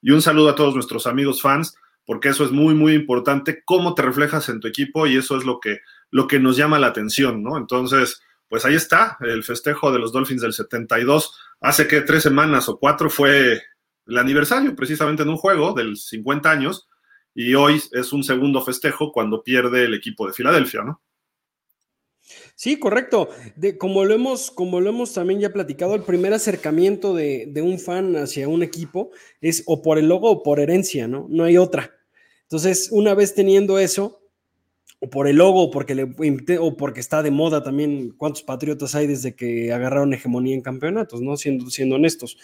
Y 0.00 0.12
un 0.12 0.22
saludo 0.22 0.50
a 0.50 0.54
todos 0.54 0.74
nuestros 0.74 1.06
amigos 1.06 1.42
fans 1.42 1.76
porque 2.06 2.28
eso 2.28 2.44
es 2.44 2.52
muy, 2.52 2.74
muy 2.74 2.92
importante, 2.94 3.62
cómo 3.64 3.94
te 3.94 4.02
reflejas 4.02 4.48
en 4.48 4.60
tu 4.60 4.68
equipo 4.68 5.06
y 5.06 5.16
eso 5.16 5.36
es 5.36 5.44
lo 5.44 5.58
que, 5.58 5.80
lo 6.10 6.28
que 6.28 6.38
nos 6.38 6.56
llama 6.56 6.78
la 6.78 6.88
atención, 6.88 7.42
¿no? 7.42 7.56
Entonces, 7.56 8.22
pues 8.48 8.64
ahí 8.64 8.74
está, 8.74 9.16
el 9.20 9.42
festejo 9.42 9.90
de 9.90 9.98
los 9.98 10.12
Dolphins 10.12 10.42
del 10.42 10.52
72. 10.52 11.36
Hace 11.60 11.88
que 11.88 12.02
tres 12.02 12.22
semanas 12.22 12.68
o 12.68 12.78
cuatro 12.78 13.10
fue 13.10 13.62
el 14.06 14.18
aniversario, 14.18 14.76
precisamente 14.76 15.22
en 15.22 15.30
un 15.30 15.36
juego 15.36 15.72
del 15.72 15.96
50 15.96 16.50
años, 16.50 16.86
y 17.34 17.54
hoy 17.54 17.82
es 17.90 18.12
un 18.12 18.22
segundo 18.22 18.62
festejo 18.62 19.10
cuando 19.10 19.42
pierde 19.42 19.84
el 19.84 19.94
equipo 19.94 20.26
de 20.26 20.34
Filadelfia, 20.34 20.82
¿no? 20.84 21.02
Sí, 22.56 22.78
correcto. 22.78 23.28
De, 23.56 23.76
como, 23.76 24.04
lo 24.04 24.14
hemos, 24.14 24.50
como 24.50 24.80
lo 24.80 24.90
hemos 24.90 25.12
también 25.12 25.40
ya 25.40 25.52
platicado, 25.52 25.94
el 25.94 26.02
primer 26.02 26.32
acercamiento 26.32 27.14
de, 27.14 27.52
un 27.62 27.78
fan 27.78 28.16
hacia 28.16 28.48
un 28.48 28.62
equipo 28.62 29.10
es 29.40 29.64
o 29.66 29.82
por 29.82 29.98
el 29.98 30.08
logo 30.08 30.30
o 30.30 30.42
por 30.42 30.60
herencia, 30.60 31.08
¿no? 31.08 31.26
No 31.28 31.44
hay 31.44 31.56
otra. 31.56 31.90
Entonces, 32.42 32.90
una 32.92 33.14
vez 33.14 33.34
teniendo 33.34 33.78
eso, 33.78 34.20
o 35.00 35.10
por 35.10 35.26
el 35.26 35.36
logo, 35.36 35.64
o 35.64 35.70
porque, 35.70 35.94
le, 35.94 36.14
o 36.58 36.76
porque 36.76 37.00
está 37.00 37.22
de 37.22 37.32
moda 37.32 37.62
también, 37.62 38.14
¿cuántos 38.16 38.44
patriotas 38.44 38.94
hay 38.94 39.08
desde 39.08 39.34
que 39.34 39.72
agarraron 39.72 40.14
hegemonía 40.14 40.54
en 40.54 40.62
campeonatos, 40.62 41.20
¿no? 41.20 41.36
Siendo, 41.36 41.70
siendo 41.70 41.96
honestos. 41.96 42.38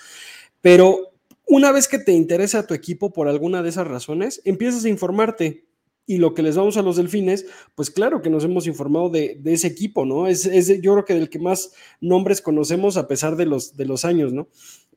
Pero 0.61 1.13
una 1.47 1.71
vez 1.71 1.87
que 1.87 1.99
te 1.99 2.13
interesa 2.13 2.67
tu 2.67 2.75
equipo 2.75 3.13
por 3.13 3.29
alguna 3.29 3.63
de 3.63 3.69
esas 3.69 3.87
razones, 3.87 4.43
empiezas 4.45 4.85
a 4.85 4.89
informarte 4.89 5.70
y 6.11 6.19
lo 6.19 6.35
que 6.35 6.43
les 6.43 6.57
vamos 6.57 6.77
a 6.77 6.83
los 6.83 6.97
delfines, 6.97 7.47
pues 7.77 7.89
claro 7.89 8.21
que 8.21 8.31
nos 8.31 8.43
hemos 8.43 8.67
informado 8.67 9.11
de, 9.11 9.41
ese 9.45 9.69
equipo, 9.69 10.05
¿no? 10.05 10.27
Es, 10.27 10.43
yo 10.83 10.95
creo 10.95 11.05
que 11.05 11.15
del 11.15 11.31
que 11.31 11.39
más 11.39 11.73
nombres 12.01 12.43
conocemos 12.43 12.97
a 12.97 13.07
pesar 13.07 13.37
de 13.37 13.47
los, 13.47 13.77
de 13.77 13.85
los 13.85 14.05
años, 14.05 14.33
¿no? 14.33 14.49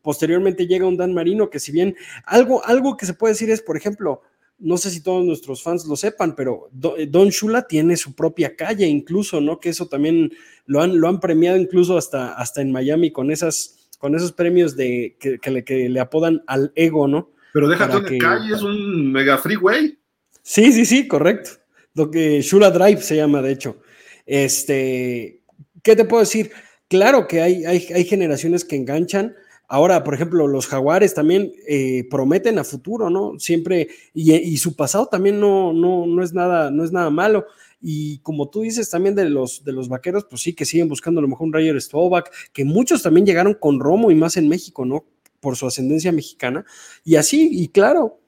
Posteriormente 0.01 0.65
llega 0.65 0.87
un 0.87 0.97
Dan 0.97 1.13
Marino 1.13 1.51
que 1.51 1.59
si 1.59 1.71
bien 1.71 1.95
algo, 2.25 2.65
algo 2.65 2.97
que 2.97 3.05
se 3.05 3.13
puede 3.13 3.35
decir 3.35 3.51
es, 3.51 3.61
por 3.61 3.77
ejemplo, 3.77 4.23
no 4.57 4.77
sé 4.77 4.89
si 4.89 5.03
todos 5.03 5.23
nuestros 5.23 5.61
fans 5.61 5.85
lo 5.85 5.95
sepan, 5.95 6.33
pero 6.35 6.71
eh, 6.97 7.05
Don 7.05 7.29
Shula 7.29 7.67
tiene 7.67 7.95
su 7.95 8.15
propia 8.15 8.55
calle 8.55 8.87
incluso, 8.87 9.39
¿no? 9.39 9.59
Que 9.59 9.69
eso 9.69 9.87
también 9.87 10.31
lo 10.65 10.81
han, 10.81 10.99
lo 10.99 11.07
han 11.09 11.19
premiado 11.19 11.57
incluso 11.57 11.95
hasta, 11.95 12.33
hasta 12.33 12.63
en 12.63 12.71
Miami 12.71 13.11
con, 13.11 13.29
esas, 13.29 13.87
con 13.99 14.15
esos 14.15 14.31
premios 14.31 14.75
de, 14.75 15.15
que, 15.19 15.51
le, 15.51 15.63
que 15.63 15.89
le 15.89 15.99
apodan 15.99 16.41
al 16.47 16.71
ego, 16.75 17.07
¿no? 17.07 17.29
Pero 17.53 17.67
déjate 17.67 17.97
una 17.97 18.17
calle, 18.17 18.55
es 18.55 18.63
un 18.63 19.11
mega 19.11 19.37
freeway. 19.37 19.95
Sí, 20.43 20.73
sí, 20.73 20.85
sí, 20.85 21.07
correcto. 21.07 21.51
Lo 21.93 22.11
que 22.11 22.41
Shula 22.41 22.69
Drive 22.69 23.01
se 23.01 23.15
llama, 23.15 23.41
de 23.41 23.53
hecho. 23.53 23.77
Este, 24.25 25.41
¿qué 25.81 25.95
te 25.95 26.05
puedo 26.05 26.21
decir? 26.21 26.51
Claro 26.89 27.27
que 27.27 27.41
hay, 27.41 27.65
hay, 27.65 28.03
generaciones 28.03 28.65
que 28.65 28.75
enganchan. 28.75 29.35
Ahora, 29.67 30.03
por 30.03 30.13
ejemplo, 30.13 30.47
los 30.47 30.67
jaguares 30.67 31.13
también 31.13 31.51
eh, 31.67 32.05
prometen 32.09 32.59
a 32.59 32.63
futuro, 32.63 33.09
¿no? 33.09 33.39
Siempre, 33.39 33.87
y, 34.13 34.57
su 34.57 34.75
pasado 34.75 35.07
también 35.07 35.39
no, 35.39 35.73
no, 35.73 36.05
no, 36.05 36.21
es 36.21 36.33
nada, 36.33 36.69
no 36.69 36.83
es 36.83 36.91
nada 36.91 37.09
malo. 37.09 37.47
Y 37.81 38.19
como 38.19 38.49
tú 38.49 38.61
dices 38.61 38.89
también 38.89 39.15
de 39.15 39.29
los, 39.29 39.63
de 39.63 39.71
los 39.71 39.87
vaqueros, 39.87 40.25
pues 40.29 40.41
sí, 40.41 40.53
que 40.53 40.65
siguen 40.65 40.89
buscando 40.89 41.19
a 41.19 41.23
lo 41.23 41.27
mejor 41.27 41.47
un 41.47 41.53
Rayer 41.53 41.81
Stovak, 41.81 42.31
que 42.51 42.65
muchos 42.65 43.01
también 43.01 43.25
llegaron 43.25 43.53
con 43.55 43.79
Romo 43.79 44.11
y 44.11 44.15
más 44.15 44.37
en 44.37 44.49
México, 44.49 44.85
¿no? 44.85 45.05
Por 45.39 45.55
su 45.55 45.65
ascendencia 45.65 46.11
mexicana. 46.11 46.65
Y 47.03 47.15
así, 47.15 47.49
y 47.51 47.69
claro, 47.69 48.19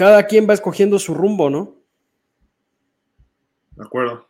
cada 0.00 0.26
quien 0.26 0.48
va 0.48 0.54
escogiendo 0.54 0.98
su 0.98 1.12
rumbo, 1.12 1.50
¿no? 1.50 1.74
De 3.72 3.84
acuerdo. 3.84 4.26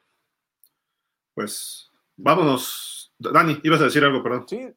Pues 1.33 1.93
vámonos. 2.17 3.13
Dani, 3.17 3.61
ibas 3.63 3.81
a 3.81 3.85
decir 3.85 4.03
algo, 4.03 4.21
perdón. 4.21 4.49
Sí. 4.49 4.69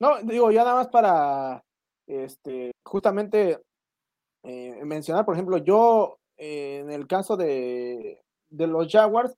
No, 0.00 0.20
digo, 0.22 0.50
ya 0.50 0.64
nada 0.64 0.74
más 0.74 0.88
para 0.88 1.64
este, 2.06 2.72
justamente 2.84 3.62
eh, 4.42 4.84
mencionar, 4.84 5.24
por 5.24 5.36
ejemplo, 5.36 5.56
yo 5.56 6.18
eh, 6.36 6.80
en 6.80 6.90
el 6.90 7.06
caso 7.06 7.38
de, 7.38 8.20
los 8.50 8.86
Jaguars, 8.92 9.34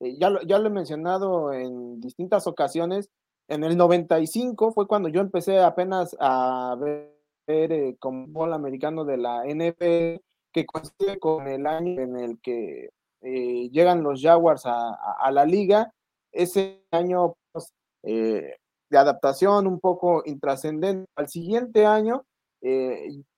eh, 0.00 0.18
ya, 0.18 0.30
ya 0.46 0.58
lo 0.58 0.66
he 0.66 0.70
mencionado 0.70 1.54
en 1.54 2.02
distintas 2.02 2.46
ocasiones, 2.46 3.08
en 3.48 3.64
el 3.64 3.76
95 3.76 4.72
fue 4.72 4.86
cuando 4.86 5.08
yo 5.08 5.20
empecé 5.20 5.60
apenas 5.60 6.16
a 6.18 6.76
ver 6.78 7.16
eh, 7.48 7.96
como 8.00 8.26
fútbol 8.26 8.52
americano 8.52 9.04
de 9.04 9.16
la 9.18 9.44
NFL, 9.44 10.20
que 10.52 10.66
coincide 10.66 11.18
con 11.20 11.46
el 11.46 11.66
año 11.66 12.00
en 12.02 12.16
el 12.16 12.40
que 12.40 12.90
eh, 13.22 13.68
llegan 13.70 14.02
los 14.02 14.20
Jaguars 14.20 14.62
a, 14.66 15.30
la 15.30 15.44
liga. 15.44 15.92
Ese 16.32 16.84
año 16.90 17.34
pues, 17.52 17.72
eh, 18.02 18.56
de 18.90 18.98
adaptación 18.98 19.66
un 19.66 19.80
poco 19.80 20.22
intrascendente. 20.26 21.06
Al 21.16 21.28
siguiente 21.28 21.86
año 21.86 22.24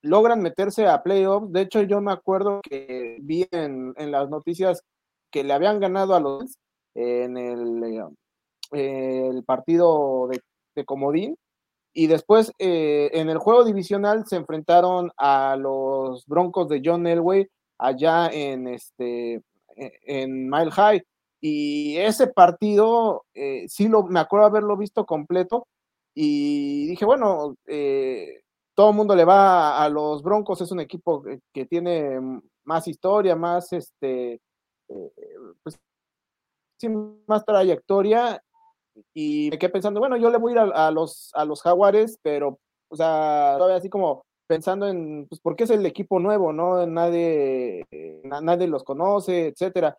logran 0.01 0.41
meterse 0.41 0.87
a 0.87 1.03
playoffs. 1.03 1.53
De 1.53 1.63
hecho, 1.63 1.83
yo 1.83 2.01
me 2.01 2.13
acuerdo 2.13 2.61
que 2.63 3.19
vi 3.21 3.47
en, 3.51 3.93
en 3.99 4.11
las 4.11 4.31
noticias 4.31 4.83
que 5.31 5.45
le 5.45 5.53
habían 5.53 5.81
ganado 5.81 6.15
a 6.15 6.21
los 6.21 6.57
en 6.95 7.37
el 7.37 7.79
el 8.73 9.45
partido 9.45 10.29
de, 10.29 10.41
Comodín. 10.85 11.37
Y 11.93 12.07
después 12.07 12.53
eh, 12.61 13.11
en 13.13 13.29
el 13.31 13.39
juego 13.39 13.65
divisional 13.65 14.27
se 14.27 14.37
enfrentaron 14.37 15.11
a 15.17 15.57
los 15.57 16.25
Broncos 16.27 16.69
de 16.69 16.81
John 16.85 17.05
Elway 17.05 17.49
allá 17.79 18.29
en 18.29 18.69
este 18.69 19.43
e, 19.75 19.93
en 20.05 20.49
Mile 20.49 20.71
High. 20.71 21.03
Y 21.41 21.97
ese 21.97 22.29
partido 22.29 23.25
eh, 23.35 23.65
sí 23.69 23.89
lo 23.89 24.05
me 24.05 24.21
acuerdo 24.21 24.47
haberlo 24.47 24.77
visto 24.77 25.05
completo. 25.05 25.67
Y 26.15 26.87
dije, 26.87 27.05
bueno, 27.05 27.57
eh, 27.67 28.43
todo 28.75 28.91
el 28.91 28.97
mundo 28.97 29.17
le 29.17 29.25
va 29.25 29.83
a, 29.83 29.89
los 29.89 30.23
Broncos, 30.23 30.61
es 30.61 30.71
un 30.71 30.81
equipo 30.81 31.25
que, 31.53 31.65
tiene 31.67 32.21
más 32.65 32.87
historia, 32.87 33.35
más 33.35 33.73
este 33.73 34.41
pues, 35.65 35.81
más 37.27 37.45
trayectoria 37.45 38.41
y 39.15 39.49
me 39.51 39.59
quedé 39.59 39.71
pensando, 39.71 40.01
bueno, 40.01 40.17
yo 40.17 40.31
le 40.31 40.39
voy 40.39 40.53
a 40.53 40.55
ir 40.55 40.73
a, 40.75 40.91
los, 40.91 41.31
a 41.35 41.45
los 41.45 41.63
Jaguares, 41.63 42.19
pero, 42.23 42.59
o 42.89 42.97
sea, 42.97 43.55
todavía 43.57 43.77
así 43.77 43.89
como 43.89 44.25
pensando 44.47 44.89
en, 44.89 45.27
pues, 45.29 45.41
¿por 45.41 45.57
qué 45.57 45.65
es 45.65 45.71
el 45.71 45.85
equipo 45.87 46.21
nuevo, 46.21 46.53
no? 46.53 46.87
Nadie, 46.87 47.85
nadie 48.23 48.67
los 48.67 48.85
conoce, 48.85 49.49
etcétera. 49.49 49.97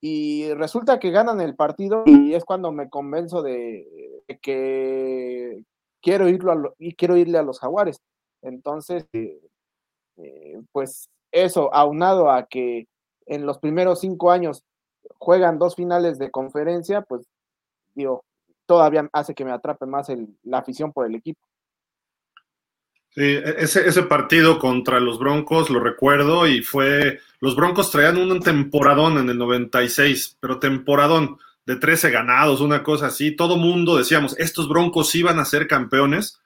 y 0.00 0.52
resulta 0.54 0.98
que 1.00 1.10
ganan 1.10 1.40
el 1.40 1.56
partido 1.56 2.04
y 2.06 2.34
es 2.34 2.44
cuando 2.44 2.72
me 2.72 2.90
convenzo 2.90 3.42
de, 3.42 4.22
que 4.42 5.62
quiero, 6.02 6.28
irlo 6.28 6.74
y 6.78 6.94
quiero 6.94 7.16
irle 7.16 7.38
a 7.38 7.42
los 7.42 7.58
jaguares. 7.58 8.00
Entonces, 8.42 9.06
eh, 9.12 9.40
eh, 10.18 10.60
pues 10.72 11.08
eso, 11.32 11.72
aunado 11.74 12.30
a 12.30 12.46
que 12.46 12.86
en 13.26 13.46
los 13.46 13.58
primeros 13.58 14.00
cinco 14.00 14.30
años 14.30 14.62
juegan 15.18 15.58
dos 15.58 15.74
finales 15.74 16.18
de 16.18 16.30
conferencia, 16.30 17.02
pues 17.02 17.26
digo, 17.94 18.24
todavía 18.66 19.08
hace 19.12 19.34
que 19.34 19.44
me 19.44 19.52
atrape 19.52 19.86
más 19.86 20.08
la 20.42 20.58
afición 20.58 20.92
por 20.92 21.06
el 21.06 21.14
equipo. 21.14 21.40
Sí, 23.10 23.22
e-, 23.22 23.54
ese, 23.58 23.88
ese 23.88 24.02
partido 24.02 24.58
contra 24.58 25.00
los 25.00 25.18
Broncos 25.18 25.70
lo 25.70 25.80
recuerdo 25.80 26.46
y 26.46 26.62
fue, 26.62 27.20
los 27.40 27.56
Broncos 27.56 27.90
traían 27.90 28.18
un 28.18 28.40
temporadón 28.40 29.18
en 29.18 29.30
el 29.30 29.38
96, 29.38 30.36
pero 30.40 30.58
temporadón 30.58 31.38
de 31.64 31.76
13 31.76 32.10
ganados, 32.10 32.60
una 32.60 32.82
cosa 32.82 33.06
así, 33.06 33.34
todo 33.34 33.56
mundo 33.56 33.96
decíamos, 33.96 34.38
estos 34.38 34.68
Broncos 34.68 35.14
iban 35.14 35.40
a 35.40 35.44
ser 35.44 35.66
campeones 35.66 36.40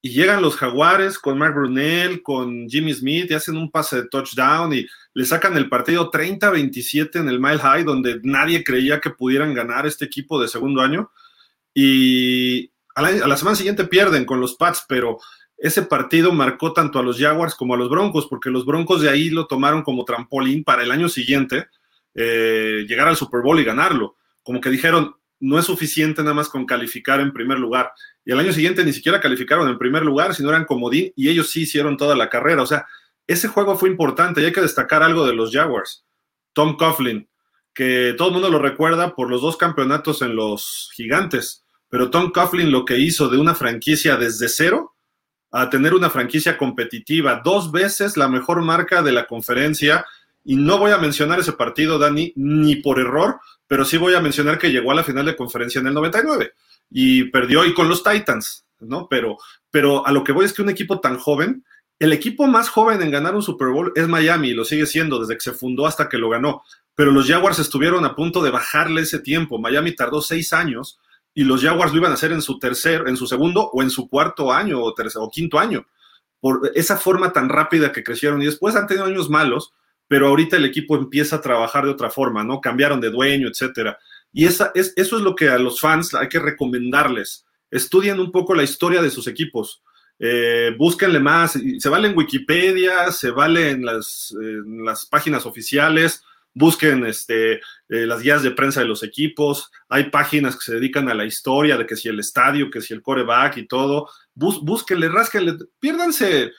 y 0.00 0.10
llegan 0.10 0.42
los 0.42 0.56
Jaguares 0.56 1.18
con 1.18 1.38
Mark 1.38 1.54
Brunel, 1.54 2.22
con 2.22 2.68
Jimmy 2.68 2.92
Smith 2.92 3.30
y 3.30 3.34
hacen 3.34 3.56
un 3.56 3.70
pase 3.70 3.96
de 3.96 4.08
touchdown 4.08 4.72
y 4.74 4.86
le 5.14 5.24
sacan 5.24 5.56
el 5.56 5.68
partido 5.70 6.10
30-27 6.10 7.20
en 7.20 7.28
el 7.28 7.40
Mile 7.40 7.58
High 7.58 7.84
donde 7.84 8.20
nadie 8.22 8.62
creía 8.62 9.00
que 9.00 9.08
pudieran 9.10 9.54
ganar 9.54 9.86
este 9.86 10.04
equipo 10.04 10.40
de 10.40 10.48
segundo 10.48 10.82
año 10.82 11.10
y 11.74 12.70
a 12.94 13.02
la, 13.02 13.36
semana 13.36 13.56
siguiente 13.56 13.84
pierden 13.84 14.24
con 14.24 14.40
los 14.40 14.54
Pats, 14.54 14.84
pero 14.88 15.18
ese 15.56 15.82
partido 15.82 16.32
marcó 16.32 16.72
tanto 16.72 16.98
a 16.98 17.02
los 17.02 17.18
Jaguars 17.18 17.56
como 17.56 17.74
a 17.74 17.76
los 17.76 17.90
Broncos, 17.90 18.28
porque 18.28 18.50
los 18.50 18.64
Broncos 18.64 19.02
de 19.02 19.10
ahí 19.10 19.30
lo 19.30 19.46
tomaron 19.46 19.82
como 19.82 20.04
trampolín 20.04 20.62
para 20.62 20.84
el 20.84 20.92
año 20.92 21.08
siguiente 21.08 21.66
eh, 22.14 22.84
llegar 22.88 23.08
al 23.08 23.16
Super 23.16 23.40
Bowl 23.42 23.58
y 23.58 23.64
ganarlo. 23.64 24.16
Como 24.44 24.60
que 24.60 24.70
dijeron, 24.70 25.16
no 25.40 25.58
es 25.58 25.64
suficiente 25.64 26.22
nada 26.22 26.34
más 26.34 26.48
con 26.48 26.66
calificar 26.66 27.18
en 27.18 27.32
primer 27.32 27.58
lugar. 27.58 27.92
Y 28.24 28.32
el 28.32 28.38
año 28.38 28.52
siguiente 28.52 28.84
ni 28.84 28.92
siquiera 28.92 29.20
calificaron 29.20 29.68
en 29.68 29.78
primer 29.78 30.04
lugar, 30.04 30.34
sino 30.34 30.50
eran 30.50 30.64
comodín 30.64 31.12
y 31.16 31.28
ellos 31.28 31.50
sí 31.50 31.62
hicieron 31.62 31.96
toda 31.96 32.14
la 32.14 32.30
carrera. 32.30 32.62
O 32.62 32.66
sea, 32.66 32.86
ese 33.26 33.48
juego 33.48 33.76
fue 33.76 33.88
importante 33.88 34.40
y 34.40 34.44
hay 34.44 34.52
que 34.52 34.60
destacar 34.60 35.02
algo 35.02 35.26
de 35.26 35.34
los 35.34 35.50
Jaguars. 35.52 36.04
Tom 36.52 36.76
Coughlin, 36.76 37.28
que 37.74 38.14
todo 38.16 38.28
el 38.28 38.34
mundo 38.34 38.50
lo 38.50 38.60
recuerda 38.60 39.14
por 39.16 39.28
los 39.28 39.42
dos 39.42 39.56
campeonatos 39.56 40.22
en 40.22 40.36
los 40.36 40.90
gigantes, 40.94 41.63
pero 41.94 42.10
Tom 42.10 42.32
Coughlin 42.32 42.72
lo 42.72 42.84
que 42.84 42.98
hizo 42.98 43.28
de 43.28 43.38
una 43.38 43.54
franquicia 43.54 44.16
desde 44.16 44.48
cero 44.48 44.96
a 45.52 45.70
tener 45.70 45.94
una 45.94 46.10
franquicia 46.10 46.58
competitiva, 46.58 47.40
dos 47.44 47.70
veces 47.70 48.16
la 48.16 48.26
mejor 48.26 48.62
marca 48.62 49.00
de 49.00 49.12
la 49.12 49.28
conferencia. 49.28 50.04
Y 50.44 50.56
no 50.56 50.78
voy 50.78 50.90
a 50.90 50.98
mencionar 50.98 51.38
ese 51.38 51.52
partido, 51.52 51.96
Dani, 51.96 52.32
ni 52.34 52.74
por 52.74 52.98
error, 52.98 53.38
pero 53.68 53.84
sí 53.84 53.96
voy 53.96 54.14
a 54.14 54.20
mencionar 54.20 54.58
que 54.58 54.72
llegó 54.72 54.90
a 54.90 54.96
la 54.96 55.04
final 55.04 55.24
de 55.24 55.36
conferencia 55.36 55.80
en 55.80 55.86
el 55.86 55.94
99 55.94 56.54
y 56.90 57.30
perdió 57.30 57.64
y 57.64 57.72
con 57.72 57.88
los 57.88 58.02
Titans, 58.02 58.66
¿no? 58.80 59.06
Pero, 59.08 59.36
pero 59.70 60.04
a 60.04 60.10
lo 60.10 60.24
que 60.24 60.32
voy 60.32 60.46
es 60.46 60.52
que 60.52 60.62
un 60.62 60.70
equipo 60.70 60.98
tan 60.98 61.16
joven, 61.16 61.64
el 62.00 62.12
equipo 62.12 62.48
más 62.48 62.70
joven 62.70 63.02
en 63.02 63.12
ganar 63.12 63.36
un 63.36 63.42
Super 63.42 63.68
Bowl 63.68 63.92
es 63.94 64.08
Miami 64.08 64.48
y 64.48 64.54
lo 64.54 64.64
sigue 64.64 64.86
siendo 64.86 65.20
desde 65.20 65.34
que 65.34 65.42
se 65.42 65.52
fundó 65.52 65.86
hasta 65.86 66.08
que 66.08 66.18
lo 66.18 66.28
ganó. 66.28 66.64
Pero 66.96 67.12
los 67.12 67.28
Jaguars 67.28 67.60
estuvieron 67.60 68.04
a 68.04 68.16
punto 68.16 68.42
de 68.42 68.50
bajarle 68.50 69.02
ese 69.02 69.20
tiempo. 69.20 69.60
Miami 69.60 69.94
tardó 69.94 70.20
seis 70.20 70.52
años 70.52 70.98
y 71.34 71.44
los 71.44 71.62
Jaguars 71.62 71.92
lo 71.92 71.98
iban 71.98 72.12
a 72.12 72.14
hacer 72.14 72.32
en 72.32 72.40
su 72.40 72.58
tercer, 72.58 73.04
en 73.06 73.16
su 73.16 73.26
segundo 73.26 73.68
o 73.72 73.82
en 73.82 73.90
su 73.90 74.08
cuarto 74.08 74.52
año 74.52 74.80
o, 74.80 74.94
tercer, 74.94 75.20
o 75.20 75.30
quinto 75.30 75.58
año, 75.58 75.86
por 76.40 76.70
esa 76.74 76.96
forma 76.96 77.32
tan 77.32 77.48
rápida 77.48 77.90
que 77.90 78.04
crecieron. 78.04 78.40
Y 78.40 78.46
después 78.46 78.76
han 78.76 78.86
tenido 78.86 79.06
años 79.06 79.28
malos, 79.28 79.72
pero 80.06 80.28
ahorita 80.28 80.56
el 80.56 80.64
equipo 80.64 80.96
empieza 80.96 81.36
a 81.36 81.40
trabajar 81.40 81.84
de 81.84 81.90
otra 81.90 82.10
forma, 82.10 82.44
¿no? 82.44 82.60
Cambiaron 82.60 83.00
de 83.00 83.10
dueño, 83.10 83.48
etcétera. 83.48 83.98
Y 84.32 84.46
esa, 84.46 84.70
es, 84.74 84.92
eso 84.96 85.16
es 85.16 85.22
lo 85.22 85.34
que 85.34 85.48
a 85.48 85.58
los 85.58 85.80
fans 85.80 86.14
hay 86.14 86.28
que 86.28 86.38
recomendarles. 86.38 87.44
Estudien 87.70 88.20
un 88.20 88.30
poco 88.30 88.54
la 88.54 88.62
historia 88.62 89.02
de 89.02 89.10
sus 89.10 89.26
equipos. 89.26 89.82
Eh, 90.18 90.74
búsquenle 90.78 91.18
más. 91.18 91.58
Se 91.78 91.88
vale 91.88 92.08
en 92.08 92.16
Wikipedia, 92.16 93.10
se 93.10 93.30
vale 93.30 93.70
en 93.70 93.84
las, 93.84 94.34
en 94.40 94.84
las 94.84 95.06
páginas 95.06 95.46
oficiales 95.46 96.22
busquen 96.54 97.04
este, 97.04 97.54
eh, 97.54 97.60
las 97.88 98.22
guías 98.22 98.42
de 98.42 98.52
prensa 98.52 98.80
de 98.80 98.86
los 98.86 99.02
equipos, 99.02 99.70
hay 99.88 100.04
páginas 100.10 100.54
que 100.56 100.64
se 100.64 100.74
dedican 100.74 101.08
a 101.08 101.14
la 101.14 101.26
historia 101.26 101.76
de 101.76 101.86
que 101.86 101.96
si 101.96 102.08
el 102.08 102.20
estadio, 102.20 102.70
que 102.70 102.80
si 102.80 102.94
el 102.94 103.02
coreback 103.02 103.58
y 103.58 103.66
todo, 103.66 104.08
Bus, 104.34 104.60
búsquenle, 104.62 105.08
rásquenle, 105.08 105.56
piérdanse 105.78 106.52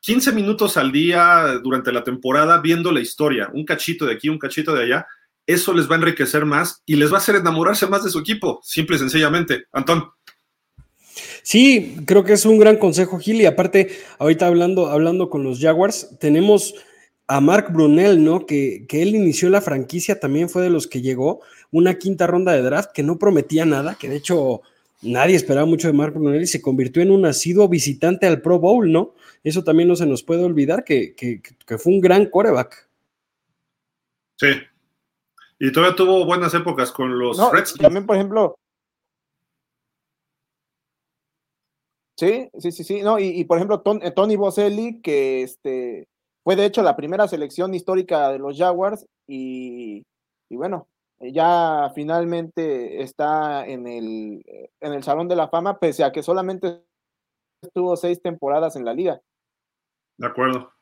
15 0.00 0.32
minutos 0.32 0.76
al 0.76 0.92
día 0.92 1.58
durante 1.62 1.92
la 1.92 2.04
temporada 2.04 2.60
viendo 2.60 2.92
la 2.92 3.00
historia, 3.00 3.50
un 3.52 3.64
cachito 3.64 4.06
de 4.06 4.14
aquí, 4.14 4.28
un 4.28 4.38
cachito 4.38 4.74
de 4.74 4.84
allá, 4.84 5.06
eso 5.46 5.72
les 5.72 5.90
va 5.90 5.94
a 5.94 5.98
enriquecer 5.98 6.44
más 6.44 6.82
y 6.86 6.96
les 6.96 7.10
va 7.10 7.16
a 7.16 7.18
hacer 7.20 7.36
enamorarse 7.36 7.86
más 7.86 8.04
de 8.04 8.10
su 8.10 8.18
equipo, 8.18 8.60
simple 8.62 8.96
y 8.96 8.98
sencillamente. 8.98 9.64
Antón. 9.72 10.10
Sí, 11.42 11.96
creo 12.06 12.22
que 12.22 12.34
es 12.34 12.44
un 12.44 12.58
gran 12.58 12.76
consejo, 12.76 13.18
Gil, 13.18 13.40
y 13.40 13.46
aparte, 13.46 13.98
ahorita 14.18 14.46
hablando, 14.46 14.88
hablando 14.88 15.30
con 15.30 15.42
los 15.42 15.58
Jaguars, 15.58 16.18
tenemos 16.20 16.74
a 17.28 17.40
Mark 17.42 17.70
Brunel, 17.72 18.24
¿no? 18.24 18.46
Que, 18.46 18.86
que, 18.88 19.02
él 19.02 19.14
inició 19.14 19.50
la 19.50 19.60
franquicia, 19.60 20.18
también 20.18 20.48
fue 20.48 20.62
de 20.62 20.70
los 20.70 20.86
que 20.86 21.02
llegó 21.02 21.42
una 21.70 21.98
quinta 21.98 22.26
ronda 22.26 22.52
de 22.52 22.62
draft 22.62 22.90
que 22.92 23.02
no 23.02 23.18
prometía 23.18 23.66
nada, 23.66 23.96
que 24.00 24.08
de 24.08 24.16
hecho 24.16 24.62
nadie 25.02 25.36
esperaba 25.36 25.66
mucho 25.66 25.88
de 25.88 25.92
Mark 25.92 26.14
Brunel 26.14 26.42
y 26.42 26.46
se 26.46 26.62
convirtió 26.62 27.02
en 27.02 27.10
un 27.10 27.26
asiduo 27.26 27.68
visitante 27.68 28.26
al 28.26 28.40
Pro 28.40 28.58
Bowl, 28.58 28.90
¿no? 28.90 29.14
Eso 29.44 29.62
también 29.62 29.88
no 29.88 29.94
se 29.94 30.06
nos 30.06 30.22
puede 30.22 30.42
olvidar, 30.42 30.84
que, 30.84 31.14
que, 31.14 31.42
que 31.42 31.78
fue 31.78 31.92
un 31.92 32.00
gran 32.00 32.26
coreback. 32.26 32.88
Sí. 34.36 34.48
Y 35.58 35.70
todavía 35.70 35.96
tuvo 35.96 36.24
buenas 36.24 36.54
épocas 36.54 36.90
con 36.90 37.18
los 37.18 37.36
no, 37.36 37.50
También, 37.78 38.06
por 38.06 38.16
ejemplo. 38.16 38.58
Sí, 42.16 42.48
sí, 42.58 42.72
sí, 42.72 42.84
sí. 42.84 43.02
No, 43.02 43.18
y, 43.18 43.26
y 43.26 43.44
por 43.44 43.58
ejemplo, 43.58 43.80
Tony 43.80 44.36
Boselli, 44.36 45.00
que 45.02 45.42
este 45.42 46.08
fue 46.48 46.56
de 46.56 46.64
hecho 46.64 46.82
la 46.82 46.96
primera 46.96 47.28
selección 47.28 47.74
histórica 47.74 48.30
de 48.30 48.38
los 48.38 48.56
Jaguars 48.56 49.06
y, 49.26 50.02
bueno, 50.48 50.88
ya 51.20 51.92
finalmente 51.94 53.02
está 53.02 53.66
en 53.66 53.86
el, 53.86 54.42
en 54.80 54.92
el 54.94 55.02
Salón 55.02 55.28
de 55.28 55.36
la 55.36 55.48
Fama, 55.48 55.78
pese 55.78 56.04
a 56.04 56.10
que 56.10 56.22
solamente 56.22 56.80
estuvo 57.60 57.94
seis 57.98 58.22
temporadas 58.22 58.76
en 58.76 58.86
la 58.86 58.94
liga. 58.94 59.20
De 60.16 60.26
acuerdo. 60.26 60.72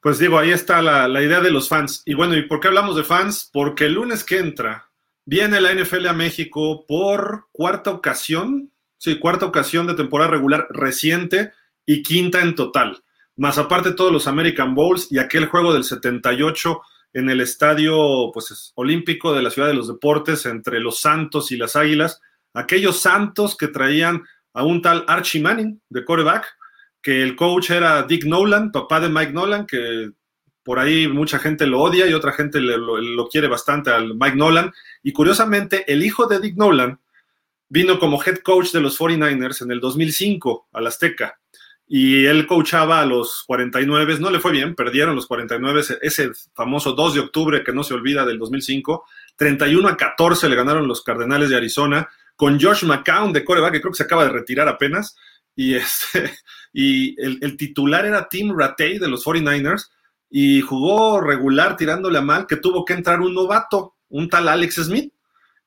Pues 0.00 0.20
digo, 0.20 0.38
ahí 0.38 0.52
está 0.52 0.80
la, 0.80 1.08
la, 1.08 1.20
idea 1.20 1.40
de 1.40 1.50
los 1.50 1.68
fans. 1.68 2.04
Y 2.06 2.14
bueno, 2.14 2.36
¿y 2.36 2.46
por 2.46 2.60
qué 2.60 2.68
hablamos 2.68 2.94
de 2.94 3.02
fans? 3.02 3.50
Porque 3.52 3.86
el 3.86 3.94
lunes 3.94 4.22
que 4.22 4.38
entra 4.38 4.92
viene 5.24 5.60
la 5.60 5.74
NFL 5.74 6.06
a 6.06 6.12
México 6.12 6.86
por 6.86 7.48
cuarta 7.50 7.90
ocasión, 7.90 8.70
sí, 8.96 9.18
cuarta 9.18 9.44
ocasión 9.44 9.88
de 9.88 9.94
temporada 9.94 10.30
regular 10.30 10.68
reciente 10.70 11.50
y 11.84 12.04
quinta 12.04 12.42
en 12.42 12.54
total 12.54 13.03
más 13.36 13.58
aparte 13.58 13.92
todos 13.92 14.12
los 14.12 14.26
American 14.26 14.74
Bowls 14.74 15.08
y 15.10 15.18
aquel 15.18 15.46
juego 15.46 15.72
del 15.72 15.84
78 15.84 16.80
en 17.14 17.30
el 17.30 17.40
estadio 17.40 18.30
pues, 18.32 18.72
olímpico 18.74 19.32
de 19.32 19.42
la 19.42 19.50
Ciudad 19.50 19.68
de 19.68 19.74
los 19.74 19.88
Deportes 19.88 20.46
entre 20.46 20.80
los 20.80 21.00
Santos 21.00 21.52
y 21.52 21.56
las 21.56 21.76
Águilas, 21.76 22.20
aquellos 22.52 23.00
Santos 23.00 23.56
que 23.56 23.68
traían 23.68 24.22
a 24.52 24.64
un 24.64 24.82
tal 24.82 25.04
Archie 25.08 25.40
Manning 25.40 25.80
de 25.88 26.04
coreback, 26.04 26.46
que 27.02 27.22
el 27.22 27.36
coach 27.36 27.70
era 27.70 28.02
Dick 28.04 28.24
Nolan, 28.24 28.72
papá 28.72 29.00
de 29.00 29.08
Mike 29.08 29.32
Nolan, 29.32 29.66
que 29.66 30.10
por 30.62 30.78
ahí 30.78 31.06
mucha 31.08 31.38
gente 31.38 31.66
lo 31.66 31.80
odia 31.82 32.06
y 32.06 32.14
otra 32.14 32.32
gente 32.32 32.58
lo, 32.60 32.98
lo 32.98 33.28
quiere 33.28 33.48
bastante 33.48 33.90
al 33.90 34.14
Mike 34.14 34.36
Nolan. 34.36 34.72
Y 35.02 35.12
curiosamente, 35.12 35.90
el 35.92 36.02
hijo 36.02 36.26
de 36.26 36.40
Dick 36.40 36.56
Nolan 36.56 36.98
vino 37.68 37.98
como 37.98 38.22
head 38.22 38.38
coach 38.38 38.72
de 38.72 38.80
los 38.80 38.98
49ers 38.98 39.62
en 39.62 39.72
el 39.72 39.80
2005 39.80 40.68
al 40.72 40.86
Azteca 40.86 41.38
y 41.86 42.24
él 42.24 42.46
coachaba 42.46 43.00
a 43.00 43.06
los 43.06 43.44
49, 43.46 44.18
no 44.18 44.30
le 44.30 44.40
fue 44.40 44.52
bien, 44.52 44.74
perdieron 44.74 45.14
los 45.14 45.26
49 45.26 45.82
ese 46.00 46.30
famoso 46.54 46.92
2 46.92 47.14
de 47.14 47.20
octubre 47.20 47.62
que 47.62 47.72
no 47.72 47.84
se 47.84 47.94
olvida 47.94 48.24
del 48.24 48.38
2005, 48.38 49.04
31 49.36 49.88
a 49.88 49.96
14 49.96 50.48
le 50.48 50.56
ganaron 50.56 50.88
los 50.88 51.02
Cardenales 51.02 51.50
de 51.50 51.56
Arizona 51.56 52.08
con 52.36 52.60
Josh 52.60 52.84
McCown 52.84 53.32
de 53.32 53.44
coreback, 53.44 53.74
que 53.74 53.80
creo 53.80 53.92
que 53.92 53.98
se 53.98 54.02
acaba 54.04 54.24
de 54.24 54.30
retirar 54.30 54.68
apenas, 54.68 55.16
y, 55.54 55.74
este, 55.74 56.32
y 56.72 57.20
el, 57.20 57.56
titular 57.56 58.06
era 58.06 58.28
Tim 58.28 58.56
Rattay 58.56 58.98
de 58.98 59.08
los 59.08 59.24
49ers, 59.24 59.90
y 60.30 60.62
jugó 60.62 61.20
regular 61.20 61.76
tirándole 61.76 62.18
a 62.18 62.22
mal, 62.22 62.46
que 62.46 62.56
tuvo 62.56 62.84
que 62.84 62.94
entrar 62.94 63.20
un 63.20 63.34
novato, 63.34 63.96
un 64.08 64.28
tal 64.28 64.48
Alex 64.48 64.76
Smith, 64.76 65.12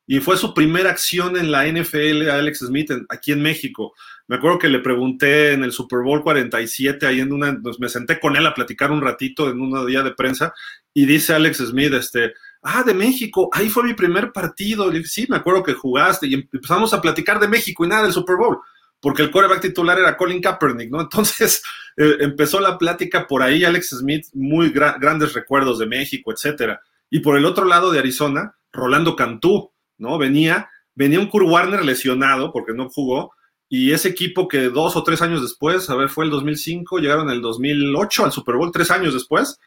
y 0.06 0.20
fue 0.20 0.36
su 0.36 0.54
primera 0.54 0.90
acción 0.90 1.36
en 1.36 1.50
la 1.50 1.66
NFL 1.66 2.30
Alex 2.30 2.60
Smith 2.60 2.90
aquí 3.10 3.32
en 3.32 3.42
México. 3.42 3.92
Me 4.28 4.36
acuerdo 4.36 4.58
que 4.58 4.68
le 4.68 4.80
pregunté 4.80 5.52
en 5.52 5.64
el 5.64 5.72
Super 5.72 6.00
Bowl 6.00 6.22
47, 6.22 7.06
ahí 7.06 7.20
en 7.20 7.32
una, 7.32 7.58
pues 7.62 7.80
me 7.80 7.88
senté 7.88 8.20
con 8.20 8.36
él 8.36 8.46
a 8.46 8.52
platicar 8.52 8.92
un 8.92 9.00
ratito 9.00 9.50
en 9.50 9.58
un 9.58 9.86
día 9.86 10.02
de 10.02 10.12
prensa, 10.12 10.52
y 10.92 11.06
dice 11.06 11.32
Alex 11.32 11.58
Smith, 11.58 11.94
este, 11.94 12.34
ah, 12.62 12.82
de 12.82 12.92
México, 12.92 13.48
ahí 13.52 13.70
fue 13.70 13.84
mi 13.84 13.94
primer 13.94 14.30
partido. 14.30 14.92
Sí, 15.04 15.26
me 15.30 15.36
acuerdo 15.36 15.62
que 15.62 15.72
jugaste, 15.72 16.26
y 16.26 16.34
empezamos 16.34 16.92
a 16.92 17.00
platicar 17.00 17.40
de 17.40 17.48
México 17.48 17.86
y 17.86 17.88
nada 17.88 18.02
del 18.02 18.12
Super 18.12 18.36
Bowl, 18.36 18.58
porque 19.00 19.22
el 19.22 19.30
coreback 19.30 19.62
titular 19.62 19.98
era 19.98 20.14
Colin 20.14 20.42
Kaepernick, 20.42 20.90
¿no? 20.90 21.00
Entonces 21.08 21.62
eh, 21.96 22.16
empezó 22.20 22.60
la 22.60 22.76
plática 22.76 23.26
por 23.26 23.42
ahí, 23.42 23.64
Alex 23.64 23.96
Smith, 24.00 24.26
muy 24.34 24.68
gra 24.68 24.98
grandes 25.00 25.32
recuerdos 25.32 25.78
de 25.78 25.86
México, 25.86 26.32
etcétera. 26.32 26.82
Y 27.08 27.20
por 27.20 27.38
el 27.38 27.46
otro 27.46 27.64
lado 27.64 27.90
de 27.90 27.98
Arizona, 27.98 28.56
Rolando 28.72 29.16
Cantú, 29.16 29.72
¿no? 29.96 30.18
Venía, 30.18 30.68
venía 30.94 31.18
un 31.18 31.28
Kurt 31.28 31.46
Warner 31.48 31.82
lesionado 31.82 32.52
porque 32.52 32.74
no 32.74 32.90
jugó, 32.90 33.32
y 33.68 33.92
ese 33.92 34.08
equipo 34.08 34.48
que 34.48 34.68
dos 34.70 34.96
o 34.96 35.02
tres 35.02 35.20
años 35.22 35.42
después, 35.42 35.88
a 35.90 35.96
ver, 35.96 36.08
fue 36.08 36.24
el 36.24 36.30
2005, 36.30 36.98
llegaron 36.98 37.30
el 37.30 37.40
2008 37.40 38.24
al 38.24 38.32
Super 38.32 38.56
Bowl, 38.56 38.72
tres 38.72 38.90
años 38.90 39.14
después, 39.14 39.58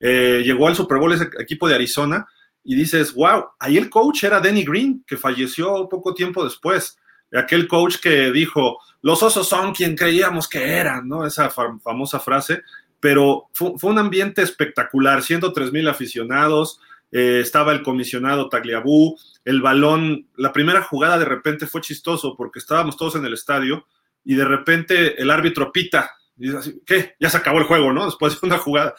eh, 0.00 0.42
llegó 0.44 0.68
al 0.68 0.74
Super 0.74 0.98
Bowl 0.98 1.12
ese 1.12 1.28
equipo 1.38 1.68
de 1.68 1.76
Arizona, 1.76 2.26
y 2.64 2.74
dices, 2.74 3.12
wow, 3.14 3.44
ahí 3.60 3.76
el 3.76 3.90
coach 3.90 4.24
era 4.24 4.40
Danny 4.40 4.64
Green, 4.64 5.04
que 5.06 5.18
falleció 5.18 5.86
poco 5.88 6.14
tiempo 6.14 6.42
después. 6.42 6.96
Aquel 7.30 7.68
coach 7.68 7.96
que 7.98 8.32
dijo, 8.32 8.78
los 9.02 9.22
osos 9.22 9.46
son 9.46 9.74
quien 9.74 9.94
creíamos 9.94 10.48
que 10.48 10.64
eran, 10.64 11.06
¿no? 11.06 11.26
Esa 11.26 11.50
famosa 11.50 12.20
frase, 12.20 12.62
pero 13.00 13.50
fue, 13.52 13.74
un 13.82 13.98
ambiente 13.98 14.40
espectacular, 14.40 15.22
103 15.22 15.72
mil 15.72 15.86
aficionados, 15.88 16.80
eh, 17.14 17.38
estaba 17.40 17.72
el 17.72 17.82
comisionado 17.82 18.48
Tagliabú, 18.48 19.16
el 19.44 19.62
balón, 19.62 20.26
la 20.36 20.52
primera 20.52 20.82
jugada 20.82 21.16
de 21.16 21.24
repente 21.24 21.68
fue 21.68 21.80
chistoso 21.80 22.34
porque 22.36 22.58
estábamos 22.58 22.96
todos 22.96 23.14
en 23.14 23.24
el 23.24 23.34
estadio 23.34 23.86
y 24.24 24.34
de 24.34 24.44
repente 24.44 25.22
el 25.22 25.30
árbitro 25.30 25.70
pita, 25.70 26.10
y 26.36 26.50
¿qué? 26.84 27.14
Ya 27.20 27.30
se 27.30 27.36
acabó 27.36 27.58
el 27.58 27.66
juego, 27.66 27.92
¿no? 27.92 28.06
Después 28.06 28.40
de 28.40 28.46
una 28.46 28.58
jugada. 28.58 28.94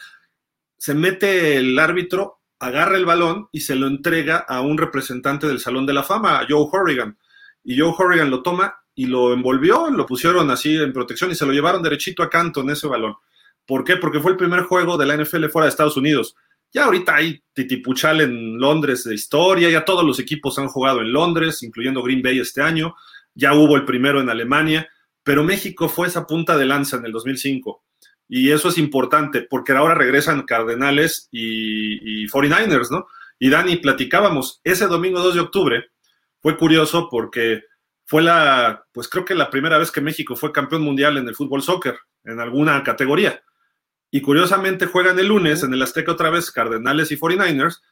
Se 0.78 0.94
mete 0.94 1.58
el 1.58 1.78
árbitro 1.78 2.40
agarra 2.58 2.96
el 2.96 3.04
balón 3.04 3.48
y 3.52 3.60
se 3.60 3.74
lo 3.74 3.86
entrega 3.86 4.38
a 4.38 4.62
un 4.62 4.78
representante 4.78 5.46
del 5.46 5.60
Salón 5.60 5.84
de 5.84 5.92
la 5.92 6.02
Fama, 6.02 6.38
a 6.38 6.46
Joe 6.48 6.66
Horrigan. 6.72 7.18
Y 7.64 7.78
Joe 7.78 7.94
Horrigan 7.96 8.30
lo 8.30 8.42
toma 8.42 8.78
y 8.94 9.06
lo 9.06 9.32
envolvió, 9.32 9.90
lo 9.90 10.06
pusieron 10.06 10.50
así 10.50 10.74
en 10.74 10.92
protección 10.92 11.30
y 11.30 11.34
se 11.34 11.44
lo 11.44 11.52
llevaron 11.52 11.82
derechito 11.82 12.22
a 12.22 12.30
Canton 12.30 12.70
ese 12.70 12.86
balón. 12.86 13.16
¿Por 13.66 13.84
qué? 13.84 13.96
Porque 13.96 14.20
fue 14.20 14.30
el 14.30 14.36
primer 14.36 14.62
juego 14.62 14.96
de 14.96 15.06
la 15.06 15.16
NFL 15.16 15.46
fuera 15.46 15.66
de 15.66 15.70
Estados 15.70 15.96
Unidos. 15.96 16.36
Ya 16.76 16.84
ahorita 16.84 17.16
hay 17.16 17.42
titipuchal 17.54 18.20
en 18.20 18.58
Londres 18.58 19.04
de 19.04 19.14
historia, 19.14 19.70
ya 19.70 19.86
todos 19.86 20.04
los 20.04 20.18
equipos 20.18 20.58
han 20.58 20.68
jugado 20.68 21.00
en 21.00 21.10
Londres, 21.10 21.62
incluyendo 21.62 22.02
Green 22.02 22.20
Bay 22.20 22.38
este 22.38 22.60
año, 22.60 22.94
ya 23.34 23.54
hubo 23.54 23.76
el 23.76 23.86
primero 23.86 24.20
en 24.20 24.28
Alemania, 24.28 24.86
pero 25.22 25.42
México 25.42 25.88
fue 25.88 26.06
esa 26.06 26.26
punta 26.26 26.58
de 26.58 26.66
lanza 26.66 26.98
en 26.98 27.06
el 27.06 27.12
2005. 27.12 27.82
Y 28.28 28.50
eso 28.50 28.68
es 28.68 28.76
importante 28.76 29.40
porque 29.40 29.72
ahora 29.72 29.94
regresan 29.94 30.42
Cardenales 30.42 31.30
y, 31.30 32.28
49ers, 32.28 32.90
¿no? 32.90 33.06
Y 33.38 33.48
Dani, 33.48 33.76
platicábamos, 33.76 34.60
ese 34.62 34.86
domingo 34.86 35.20
2 35.20 35.34
de 35.34 35.40
octubre 35.40 35.86
fue 36.42 36.58
curioso 36.58 37.08
porque 37.10 37.62
fue 38.04 38.20
la, 38.20 38.84
pues 38.92 39.08
creo 39.08 39.24
que 39.24 39.34
la 39.34 39.48
primera 39.48 39.78
vez 39.78 39.90
que 39.90 40.02
México 40.02 40.36
fue 40.36 40.52
campeón 40.52 40.82
mundial 40.82 41.16
en 41.16 41.26
el 41.26 41.34
fútbol 41.34 41.62
soccer, 41.62 41.96
en 42.22 42.38
alguna 42.38 42.82
categoría. 42.82 43.40
Y 44.10 44.22
curiosamente 44.22 44.86
juegan 44.86 45.18
el 45.18 45.28
lunes 45.28 45.62
en 45.62 45.74
el 45.74 45.82
Azteca 45.82 46.12
otra 46.12 46.30
vez 46.30 46.50
Cardenales 46.50 47.10
y 47.10 47.16
49ers, 47.16 47.82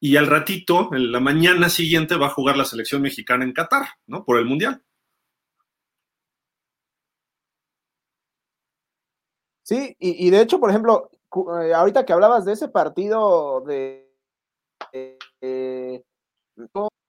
y 0.00 0.16
al 0.16 0.26
ratito, 0.26 0.90
en 0.92 1.12
la 1.12 1.20
mañana 1.20 1.68
siguiente, 1.68 2.16
va 2.16 2.26
a 2.26 2.30
jugar 2.30 2.56
la 2.56 2.64
selección 2.64 3.02
mexicana 3.02 3.44
en 3.44 3.52
Qatar, 3.52 3.86
¿no? 4.06 4.24
Por 4.24 4.38
el 4.38 4.44
mundial. 4.44 4.82
Sí, 9.62 9.96
y, 9.98 10.28
de 10.28 10.42
hecho, 10.42 10.60
por 10.60 10.68
ejemplo, 10.68 11.10
eh, 11.62 11.72
ahorita 11.72 12.04
que 12.04 12.12
hablabas 12.12 12.44
de 12.44 12.52
ese 12.52 12.68
partido 12.68 13.62
de... 13.62 14.12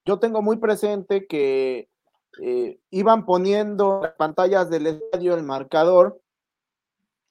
yo 0.06 0.18
tengo 0.18 0.40
muy 0.40 0.56
presente 0.56 1.26
que 1.26 1.90
eh, 2.40 2.78
iban 2.90 3.26
poniendo 3.26 4.00
las 4.02 4.14
pantallas 4.14 4.70
del 4.70 4.86
estadio 4.86 5.34
el 5.34 5.42
marcador 5.42 6.20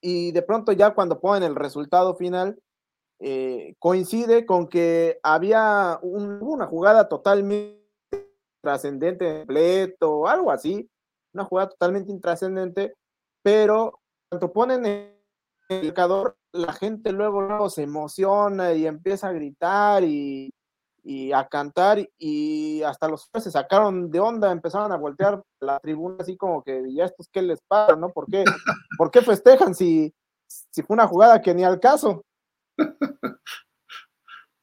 y 0.08 0.32
de 0.34 0.44
pronto 0.44 0.72
ya 0.72 0.94
cuando 0.94 1.20
ponen 1.20 1.42
el 1.42 1.56
resultado 1.56 2.16
final, 2.16 2.60
eh, 3.20 3.74
coincide 3.80 4.46
con 4.46 4.68
que 4.68 5.20
había 5.24 5.98
una 6.04 6.68
jugada 6.68 7.10
totalmente 7.10 7.82
trascendente, 8.62 9.40
completo, 9.40 10.28
algo 10.28 10.52
así, 10.52 10.88
una 11.34 11.46
jugada 11.46 11.70
totalmente 11.70 12.12
intrascendente, 12.12 12.94
pero 13.42 14.00
cuando 14.30 14.54
ponen 14.54 14.86
el 14.86 15.84
marcador, 15.84 16.38
la 16.52 16.72
gente 16.74 17.12
luego 17.12 17.68
se 17.72 17.82
emociona 17.82 18.74
y 18.74 18.86
empieza 18.86 19.30
a 19.30 19.34
gritar 19.34 20.04
y, 20.04 20.54
a 21.34 21.48
cantar 21.48 22.08
y 22.18 22.82
hasta 22.84 23.08
los 23.08 23.30
se 23.34 23.52
sacaron 23.52 24.10
de 24.10 24.20
onda, 24.20 24.52
empezaron 24.52 24.92
a 24.92 24.98
voltear 24.98 25.42
la 25.60 25.80
tribuna 25.80 26.18
así 26.20 26.36
como 26.36 26.64
que 26.64 26.84
ya 26.94 27.06
estos 27.06 27.28
qué 27.32 27.42
les 27.42 27.60
pasa, 27.68 27.96
¿no? 27.96 28.10
¿Por 28.10 28.26
qué, 28.26 28.44
¿Por 28.98 29.12
qué 29.12 29.22
festejan 29.22 29.76
si, 29.76 30.14
si 30.48 30.82
fue 30.82 30.96
una 30.96 31.08
jugada 31.08 31.42
que 31.42 31.54
ni 31.54 31.64
al 31.64 31.80
caso? 31.80 32.24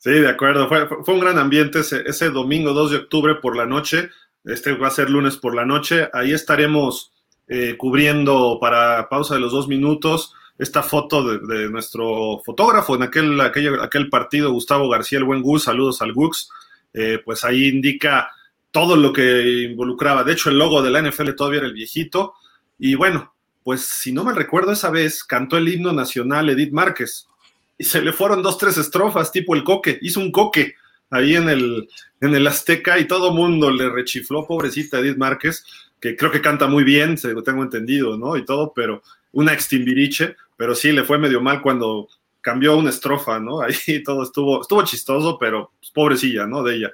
Sí, 0.04 0.10
de 0.10 0.28
acuerdo. 0.28 0.66
Fue, 0.66 0.88
fue 1.04 1.14
un 1.14 1.20
gran 1.20 1.38
ambiente 1.38 1.78
ese, 1.78 2.02
ese, 2.04 2.30
domingo 2.30 2.72
2 2.72 2.90
de 2.90 2.96
octubre 2.96 3.36
por 3.36 3.56
la 3.56 3.66
noche. 3.66 4.10
Este 4.42 4.72
va 4.72 4.88
a 4.88 4.90
ser 4.90 5.08
lunes 5.08 5.36
por 5.36 5.54
la 5.54 5.64
noche. 5.64 6.08
Ahí 6.12 6.32
estaremos 6.32 7.12
eh, 7.46 7.76
cubriendo 7.76 8.58
para 8.60 9.08
pausa 9.08 9.34
de 9.34 9.40
los 9.40 9.52
dos 9.52 9.68
minutos 9.68 10.34
esta 10.62 10.82
foto 10.82 11.38
de, 11.38 11.68
nuestro 11.68 12.40
fotógrafo 12.44 12.94
en 12.94 13.02
aquel, 13.02 13.40
aquel, 13.40 13.80
aquel, 13.80 14.08
partido, 14.08 14.52
Gustavo 14.52 14.88
García, 14.88 15.18
el 15.18 15.24
buen 15.24 15.42
Gus, 15.42 15.64
saludos 15.64 16.00
al 16.02 16.12
Gux, 16.12 16.50
eh, 16.94 17.18
pues 17.24 17.44
ahí 17.44 17.66
indica 17.66 18.30
todo 18.70 18.94
lo 18.94 19.12
que 19.12 19.64
involucraba. 19.70 20.22
De 20.22 20.32
hecho, 20.32 20.50
el 20.50 20.58
logo 20.58 20.80
de 20.80 20.90
la 20.90 21.02
NFL 21.02 21.32
todavía 21.32 21.58
era 21.58 21.66
el 21.66 21.74
viejito. 21.74 22.34
Y 22.78 22.94
bueno, 22.94 23.34
pues 23.64 23.82
si 23.82 24.12
no 24.12 24.22
me 24.22 24.34
recuerdo, 24.34 24.70
esa 24.70 24.90
vez 24.90 25.24
cantó 25.24 25.58
el 25.58 25.68
himno 25.68 25.92
nacional 25.92 26.48
Edith 26.48 26.72
Márquez. 26.72 27.26
Y 27.76 27.82
se 27.82 28.00
le 28.00 28.12
fueron 28.12 28.40
dos, 28.40 28.56
tres 28.56 28.78
estrofas, 28.78 29.32
tipo 29.32 29.56
el 29.56 29.64
coque. 29.64 29.98
Hizo 30.00 30.20
un 30.20 30.30
coque 30.30 30.76
ahí 31.10 31.34
en 31.34 31.48
el, 31.48 31.88
en 32.20 32.34
el 32.36 32.46
Azteca 32.46 33.00
y 33.00 33.08
todo 33.08 33.32
mundo 33.32 33.68
le 33.68 33.90
rechifló, 33.90 34.46
pobrecita 34.46 35.00
Edith 35.00 35.16
Márquez, 35.16 35.64
que 36.00 36.14
creo 36.14 36.30
que 36.30 36.40
canta 36.40 36.68
muy 36.68 36.84
bien, 36.84 37.16
tengo 37.44 37.64
entendido, 37.64 38.16
¿no? 38.16 38.36
Y 38.36 38.44
todo, 38.44 38.72
pero 38.72 39.02
una 39.32 39.52
extimbiriche, 39.52 40.36
pero 40.62 40.76
sí 40.76 40.92
le 40.92 41.02
fue 41.02 41.18
medio 41.18 41.40
mal 41.40 41.60
cuando 41.60 42.06
cambió 42.40 42.76
una 42.76 42.90
estrofa, 42.90 43.40
¿no? 43.40 43.62
Ahí 43.62 44.00
todo 44.04 44.22
estuvo, 44.22 44.60
estuvo 44.60 44.84
chistoso, 44.84 45.36
pero 45.36 45.72
pues, 45.80 45.90
pobrecilla, 45.90 46.46
¿no? 46.46 46.62
De 46.62 46.76
ella. 46.76 46.92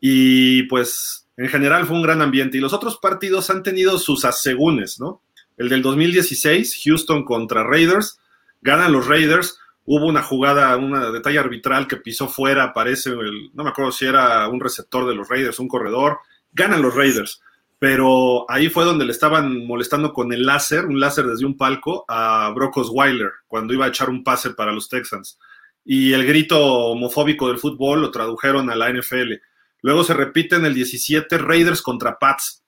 Y 0.00 0.62
pues 0.62 1.28
en 1.36 1.50
general 1.50 1.84
fue 1.84 1.96
un 1.96 2.02
gran 2.02 2.22
ambiente. 2.22 2.56
Y 2.56 2.62
los 2.62 2.72
otros 2.72 2.96
partidos 2.96 3.50
han 3.50 3.62
tenido 3.62 3.98
sus 3.98 4.24
asegúnes, 4.24 4.98
¿no? 4.98 5.20
El 5.58 5.68
del 5.68 5.82
2016, 5.82 6.80
Houston 6.86 7.22
contra 7.26 7.64
Raiders, 7.64 8.18
ganan 8.62 8.94
los 8.94 9.06
Raiders. 9.06 9.58
Hubo 9.84 10.06
una 10.06 10.22
jugada, 10.22 10.74
una 10.78 11.10
detalle 11.10 11.38
arbitral 11.38 11.86
que 11.88 11.98
pisó 11.98 12.28
fuera, 12.28 12.72
parece, 12.72 13.10
no 13.10 13.62
me 13.62 13.68
acuerdo 13.68 13.92
si 13.92 14.06
era 14.06 14.48
un 14.48 14.58
receptor 14.58 15.06
de 15.06 15.14
los 15.14 15.28
Raiders, 15.28 15.58
un 15.58 15.68
corredor. 15.68 16.20
Ganan 16.54 16.80
los 16.80 16.94
Raiders 16.94 17.42
pero 17.82 18.48
ahí 18.48 18.68
fue 18.68 18.84
donde 18.84 19.04
le 19.04 19.10
estaban 19.10 19.66
molestando 19.66 20.12
con 20.12 20.32
el 20.32 20.46
láser, 20.46 20.86
un 20.86 21.00
láser 21.00 21.26
desde 21.26 21.44
un 21.44 21.56
palco, 21.56 22.04
a 22.06 22.52
Brock 22.54 22.76
Osweiler, 22.76 23.32
cuando 23.48 23.74
iba 23.74 23.86
a 23.86 23.88
echar 23.88 24.08
un 24.08 24.22
pase 24.22 24.50
para 24.50 24.70
los 24.70 24.88
Texans. 24.88 25.36
Y 25.84 26.12
el 26.12 26.24
grito 26.24 26.64
homofóbico 26.64 27.48
del 27.48 27.58
fútbol 27.58 28.02
lo 28.02 28.12
tradujeron 28.12 28.70
a 28.70 28.76
la 28.76 28.88
NFL. 28.88 29.32
Luego 29.80 30.04
se 30.04 30.14
repite 30.14 30.54
en 30.54 30.64
el 30.64 30.74
17 30.74 31.38
Raiders 31.38 31.82
contra 31.82 32.20
Pats. 32.20 32.62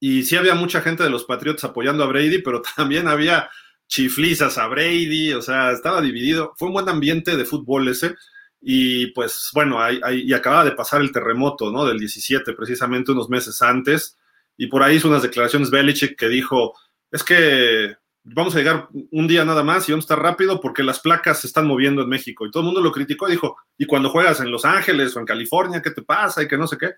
Y 0.00 0.22
sí 0.22 0.34
había 0.34 0.54
mucha 0.54 0.80
gente 0.80 1.02
de 1.02 1.10
los 1.10 1.24
Patriots 1.24 1.64
apoyando 1.64 2.02
a 2.02 2.06
Brady, 2.06 2.38
pero 2.38 2.62
también 2.76 3.06
había 3.06 3.50
chiflizas 3.86 4.56
a 4.56 4.66
Brady, 4.66 5.34
o 5.34 5.42
sea, 5.42 5.72
estaba 5.72 6.00
dividido. 6.00 6.54
Fue 6.56 6.68
un 6.68 6.72
buen 6.72 6.88
ambiente 6.88 7.36
de 7.36 7.44
fútbol 7.44 7.86
ese. 7.88 8.14
Y 8.62 9.08
pues 9.08 9.50
bueno, 9.52 9.78
ahí, 9.78 10.00
y 10.24 10.32
acababa 10.32 10.64
de 10.64 10.72
pasar 10.72 11.02
el 11.02 11.12
terremoto, 11.12 11.70
¿no? 11.70 11.84
Del 11.84 11.98
17, 11.98 12.54
precisamente 12.54 13.12
unos 13.12 13.28
meses 13.28 13.60
antes 13.60 14.17
y 14.58 14.66
por 14.66 14.82
ahí 14.82 14.96
hizo 14.96 15.08
unas 15.08 15.22
declaraciones 15.22 15.70
Belichick 15.70 16.18
que 16.18 16.28
dijo, 16.28 16.74
es 17.10 17.22
que 17.22 17.96
vamos 18.24 18.54
a 18.54 18.58
llegar 18.58 18.88
un 19.12 19.26
día 19.26 19.44
nada 19.44 19.62
más 19.62 19.88
y 19.88 19.92
vamos 19.92 20.04
a 20.04 20.06
estar 20.06 20.22
rápido 20.22 20.60
porque 20.60 20.82
las 20.82 21.00
placas 21.00 21.40
se 21.40 21.46
están 21.46 21.66
moviendo 21.66 22.02
en 22.02 22.08
México. 22.08 22.44
Y 22.44 22.50
todo 22.50 22.62
el 22.62 22.66
mundo 22.66 22.80
lo 22.80 22.92
criticó 22.92 23.28
y 23.28 23.32
dijo, 23.32 23.56
y 23.78 23.86
cuando 23.86 24.10
juegas 24.10 24.40
en 24.40 24.50
Los 24.50 24.64
Ángeles 24.64 25.16
o 25.16 25.20
en 25.20 25.26
California, 25.26 25.80
¿qué 25.80 25.92
te 25.92 26.02
pasa? 26.02 26.42
Y 26.42 26.48
que 26.48 26.58
no 26.58 26.66
sé 26.66 26.76
qué. 26.76 26.94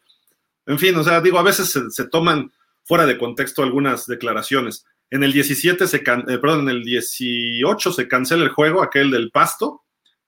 En 0.66 0.78
fin, 0.78 0.96
o 0.96 1.04
sea, 1.04 1.20
digo, 1.20 1.38
a 1.38 1.42
veces 1.42 1.78
se, 1.90 2.08
toman 2.08 2.50
fuera 2.84 3.06
de 3.06 3.18
contexto 3.18 3.62
algunas 3.62 4.06
declaraciones. 4.06 4.86
En 5.10 5.22
el 5.22 5.32
17, 5.32 5.86
se 5.86 5.98
eh, 5.98 6.02
perdón, 6.38 6.60
en 6.60 6.68
el 6.70 6.82
18 6.82 7.92
se 7.92 8.08
cancela 8.08 8.44
el 8.44 8.50
juego, 8.50 8.82
aquel 8.82 9.10
del 9.10 9.30
pasto, 9.30 9.82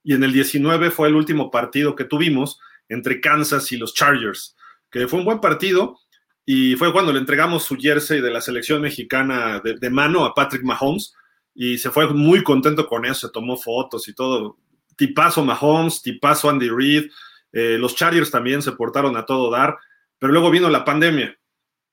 y 0.05 0.14
en 0.14 0.24
el 0.24 0.33
19 0.33 0.91
fue 0.91 1.09
el 1.09 1.14
último 1.14 1.51
partido 1.51 1.95
que 1.95 2.05
tuvimos 2.05 2.59
entre 2.89 3.20
Kansas 3.20 3.70
y 3.72 3.76
los 3.76 3.95
Chargers, 3.95 4.57
que 4.91 5.07
fue 5.07 5.20
un 5.20 5.24
buen 5.24 5.41
partido, 5.41 5.99
y 6.45 6.74
fue 6.76 6.93
cuando 6.93 7.12
le 7.12 7.20
entregamos 7.20 7.64
su 7.64 7.76
jersey 7.76 8.20
de 8.20 8.30
la 8.30 8.40
selección 8.40 8.82
mexicana 8.82 9.61
de, 9.61 9.90
mano 9.90 10.24
a 10.24 10.34
Patrick 10.34 10.64
Mahomes 10.64 11.14
y 11.55 11.78
se 11.78 11.90
fue 11.90 12.12
muy 12.12 12.43
contento 12.43 12.86
con 12.86 13.05
eso, 13.05 13.28
se 13.28 13.32
tomó 13.32 13.57
fotos 13.57 14.09
y 14.09 14.14
todo. 14.14 14.59
Tipazo 14.97 15.45
Mahomes, 15.45 16.03
tipazo 16.03 16.51
Andy 16.51 16.68
Reid, 16.68 17.11
eh, 17.53 17.76
los 17.78 17.95
Chargers 17.95 18.30
también 18.30 18.62
se 18.62 18.72
portaron 18.72 19.16
a 19.16 19.24
todo 19.24 19.51
dar, 19.51 19.76
pero 20.18 20.32
luego 20.32 20.51
vino 20.51 20.68
la 20.68 20.84
pandemia 20.84 21.36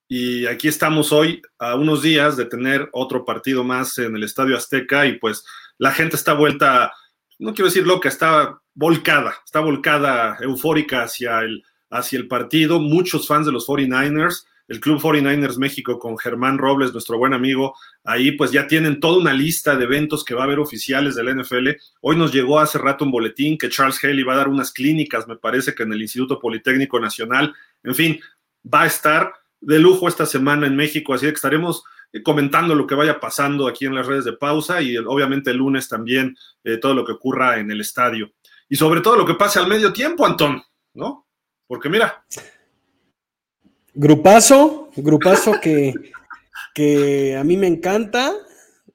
y 0.08 0.46
aquí 0.46 0.66
estamos 0.66 1.12
hoy 1.12 1.40
a 1.58 1.76
unos 1.76 2.02
días 2.02 2.36
de 2.36 2.46
tener 2.46 2.88
otro 2.92 3.24
partido 3.24 3.62
más 3.62 3.96
en 3.98 4.16
el 4.16 4.24
Estadio 4.24 4.56
Azteca 4.56 5.06
y 5.06 5.18
pues 5.18 5.44
la 5.78 5.92
gente 5.92 6.16
está 6.16 6.32
vuelta 6.32 6.92
no 7.38 7.54
quiero 7.54 7.68
decir 7.68 7.86
loca, 7.86 8.08
está 8.08 8.60
volcada, 8.74 9.34
está 9.44 9.60
volcada, 9.60 10.36
eufórica 10.40 11.04
hacia 11.04 11.40
el, 11.40 11.64
hacia 11.90 12.18
el 12.18 12.28
partido. 12.28 12.80
Muchos 12.80 13.26
fans 13.26 13.46
de 13.46 13.52
los 13.52 13.66
49ers, 13.66 14.46
el 14.68 14.80
Club 14.80 15.00
49ers 15.00 15.58
México 15.58 15.98
con 15.98 16.16
Germán 16.16 16.56
Robles, 16.56 16.92
nuestro 16.92 17.18
buen 17.18 17.34
amigo, 17.34 17.74
ahí 18.04 18.32
pues 18.32 18.52
ya 18.52 18.68
tienen 18.68 19.00
toda 19.00 19.18
una 19.18 19.32
lista 19.32 19.76
de 19.76 19.84
eventos 19.84 20.24
que 20.24 20.34
va 20.34 20.42
a 20.42 20.44
haber 20.44 20.60
oficiales 20.60 21.16
del 21.16 21.36
NFL. 21.36 21.70
Hoy 22.00 22.16
nos 22.16 22.32
llegó 22.32 22.60
hace 22.60 22.78
rato 22.78 23.04
un 23.04 23.10
boletín 23.10 23.58
que 23.58 23.68
Charles 23.68 24.02
Haley 24.02 24.22
va 24.22 24.34
a 24.34 24.38
dar 24.38 24.48
unas 24.48 24.72
clínicas, 24.72 25.26
me 25.26 25.36
parece 25.36 25.74
que 25.74 25.82
en 25.82 25.92
el 25.92 26.00
Instituto 26.00 26.38
Politécnico 26.38 27.00
Nacional. 27.00 27.52
En 27.82 27.94
fin, 27.96 28.20
va 28.64 28.82
a 28.82 28.86
estar 28.86 29.32
de 29.60 29.78
lujo 29.78 30.08
esta 30.08 30.24
semana 30.24 30.66
en 30.66 30.76
México, 30.76 31.14
así 31.14 31.26
que 31.26 31.32
estaremos 31.32 31.82
eh, 32.12 32.22
comentando 32.22 32.74
lo 32.74 32.86
que 32.86 32.94
vaya 32.94 33.20
pasando 33.20 33.66
aquí 33.66 33.86
en 33.86 33.94
las 33.94 34.06
redes 34.06 34.24
de 34.24 34.32
pausa 34.34 34.80
y 34.80 34.96
obviamente 34.96 35.50
el 35.50 35.58
lunes 35.58 35.88
también 35.88 36.36
eh, 36.64 36.76
todo 36.78 36.94
lo 36.94 37.04
que 37.04 37.12
ocurra 37.12 37.58
en 37.58 37.70
el 37.70 37.80
estadio. 37.80 38.32
Y 38.68 38.76
sobre 38.76 39.00
todo 39.00 39.16
lo 39.16 39.26
que 39.26 39.34
pase 39.34 39.58
al 39.58 39.66
medio 39.66 39.92
tiempo, 39.92 40.24
Antón, 40.24 40.62
¿no? 40.94 41.26
Porque 41.70 41.88
mira. 41.88 42.24
Grupazo, 43.94 44.90
grupazo 44.96 45.60
que, 45.62 45.94
que 46.74 47.36
a 47.36 47.44
mí 47.44 47.56
me 47.56 47.68
encanta. 47.68 48.34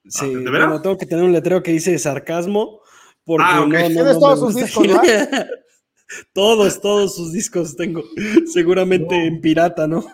Sí, 0.09 0.34
ah, 0.45 0.82
tengo 0.84 0.97
que 0.97 1.05
tener 1.05 1.23
un 1.23 1.32
letrero 1.32 1.63
que 1.63 1.71
dice 1.71 1.97
sarcasmo. 1.97 2.82
Porque 3.23 3.45
ah, 3.47 3.65
no, 3.65 4.19
todos 4.19 4.39
sus 4.41 4.55
discos, 4.55 4.88
Todos, 6.34 6.82
todos 6.82 7.15
sus 7.15 7.32
discos 7.32 7.78
tengo. 7.78 8.03
Seguramente 8.51 9.26
en 9.26 9.39
pirata, 9.39 9.88
¿no? 9.88 10.05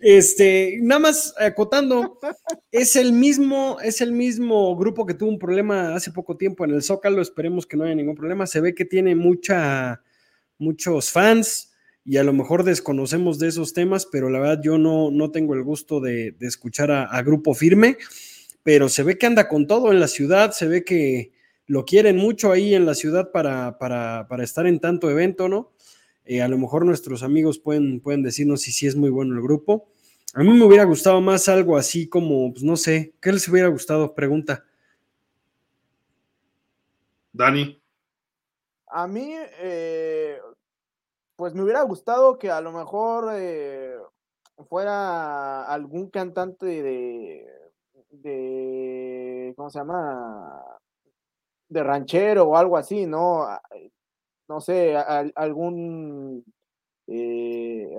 Este, 0.00 0.80
nada 0.82 0.98
más 0.98 1.32
acotando, 1.38 2.18
es 2.70 2.94
el 2.94 3.14
mismo, 3.14 3.78
es 3.82 4.02
el 4.02 4.12
mismo 4.12 4.76
grupo 4.76 5.06
que 5.06 5.14
tuvo 5.14 5.30
un 5.30 5.38
problema 5.38 5.94
hace 5.94 6.10
poco 6.10 6.36
tiempo 6.36 6.62
en 6.66 6.72
el 6.72 6.82
Zócalo, 6.82 7.22
esperemos 7.22 7.64
que 7.64 7.78
no 7.78 7.84
haya 7.84 7.94
ningún 7.94 8.14
problema. 8.14 8.46
Se 8.46 8.60
ve 8.60 8.74
que 8.74 8.84
tiene 8.84 9.14
mucha, 9.14 10.02
muchos 10.58 11.10
fans 11.10 11.72
y 12.04 12.18
a 12.18 12.24
lo 12.24 12.32
mejor 12.32 12.64
desconocemos 12.64 13.38
de 13.38 13.48
esos 13.48 13.72
temas, 13.72 14.06
pero 14.06 14.28
la 14.28 14.38
verdad 14.38 14.60
yo 14.62 14.76
no, 14.76 15.10
no 15.10 15.30
tengo 15.30 15.54
el 15.54 15.62
gusto 15.62 16.00
de, 16.00 16.36
escuchar 16.40 16.90
a, 16.90 17.22
Grupo 17.22 17.54
Firme, 17.54 17.96
pero 18.62 18.88
se 18.88 19.02
ve 19.02 19.16
que 19.16 19.26
anda 19.26 19.48
con 19.48 19.66
todo 19.66 19.90
en 19.90 20.00
la 20.00 20.08
ciudad, 20.08 20.52
se 20.52 20.66
ve 20.66 20.84
que 20.84 21.32
lo 21.66 21.84
quieren 21.86 22.16
mucho 22.16 22.52
ahí 22.52 22.74
en 22.74 22.84
la 22.84 22.94
ciudad 22.94 23.30
para, 23.32 23.78
para, 23.78 24.26
para 24.28 24.44
estar 24.44 24.66
en 24.66 24.80
tanto 24.80 25.10
evento, 25.10 25.48
¿no? 25.48 25.72
Eh, 26.26 26.42
a 26.42 26.48
lo 26.48 26.58
mejor 26.58 26.84
nuestros 26.84 27.22
amigos 27.22 27.58
pueden, 27.58 28.00
pueden 28.00 28.22
decirnos 28.22 28.62
si 28.62 28.72
sí 28.72 28.86
es 28.86 28.96
muy 28.96 29.10
bueno 29.10 29.34
el 29.34 29.42
grupo. 29.42 29.88
A 30.34 30.42
mí 30.42 30.50
me 30.50 30.64
hubiera 30.64 30.84
gustado 30.84 31.20
más 31.20 31.48
algo 31.48 31.76
así 31.76 32.08
como, 32.08 32.52
pues 32.52 32.64
no 32.64 32.76
sé, 32.76 33.14
¿qué 33.20 33.32
les 33.32 33.46
hubiera 33.48 33.68
gustado? 33.68 34.14
Pregunta. 34.14 34.64
Dani. 37.32 37.80
A 38.88 39.06
mí, 39.06 39.34
eh, 39.60 40.38
pues 41.36 41.54
me 41.54 41.62
hubiera 41.62 41.82
gustado 41.82 42.38
que 42.38 42.50
a 42.50 42.60
lo 42.60 42.72
mejor 42.72 43.30
eh, 43.34 43.96
fuera 44.68 45.64
algún 45.64 46.10
cantante 46.10 46.66
de, 46.66 47.46
de, 48.10 49.52
¿cómo 49.56 49.70
se 49.70 49.78
llama? 49.78 50.62
De 51.68 51.82
ranchero 51.82 52.44
o 52.48 52.56
algo 52.56 52.76
así, 52.76 53.06
¿no? 53.06 53.46
No 54.48 54.60
sé, 54.60 54.96
algún... 54.96 56.44
Eh, 57.06 57.96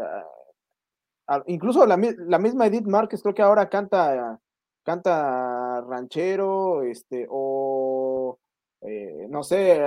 incluso 1.48 1.86
la, 1.86 1.98
misma 1.98 2.68
Edith 2.68 2.88
Márquez 2.88 3.22
creo 3.22 3.34
que 3.34 3.42
ahora 3.42 3.70
canta, 3.70 4.40
canta 4.84 5.82
ranchero, 5.82 6.84
este, 6.84 7.28
o 7.30 8.40
eh, 8.82 9.28
no 9.30 9.44
sé, 9.44 9.82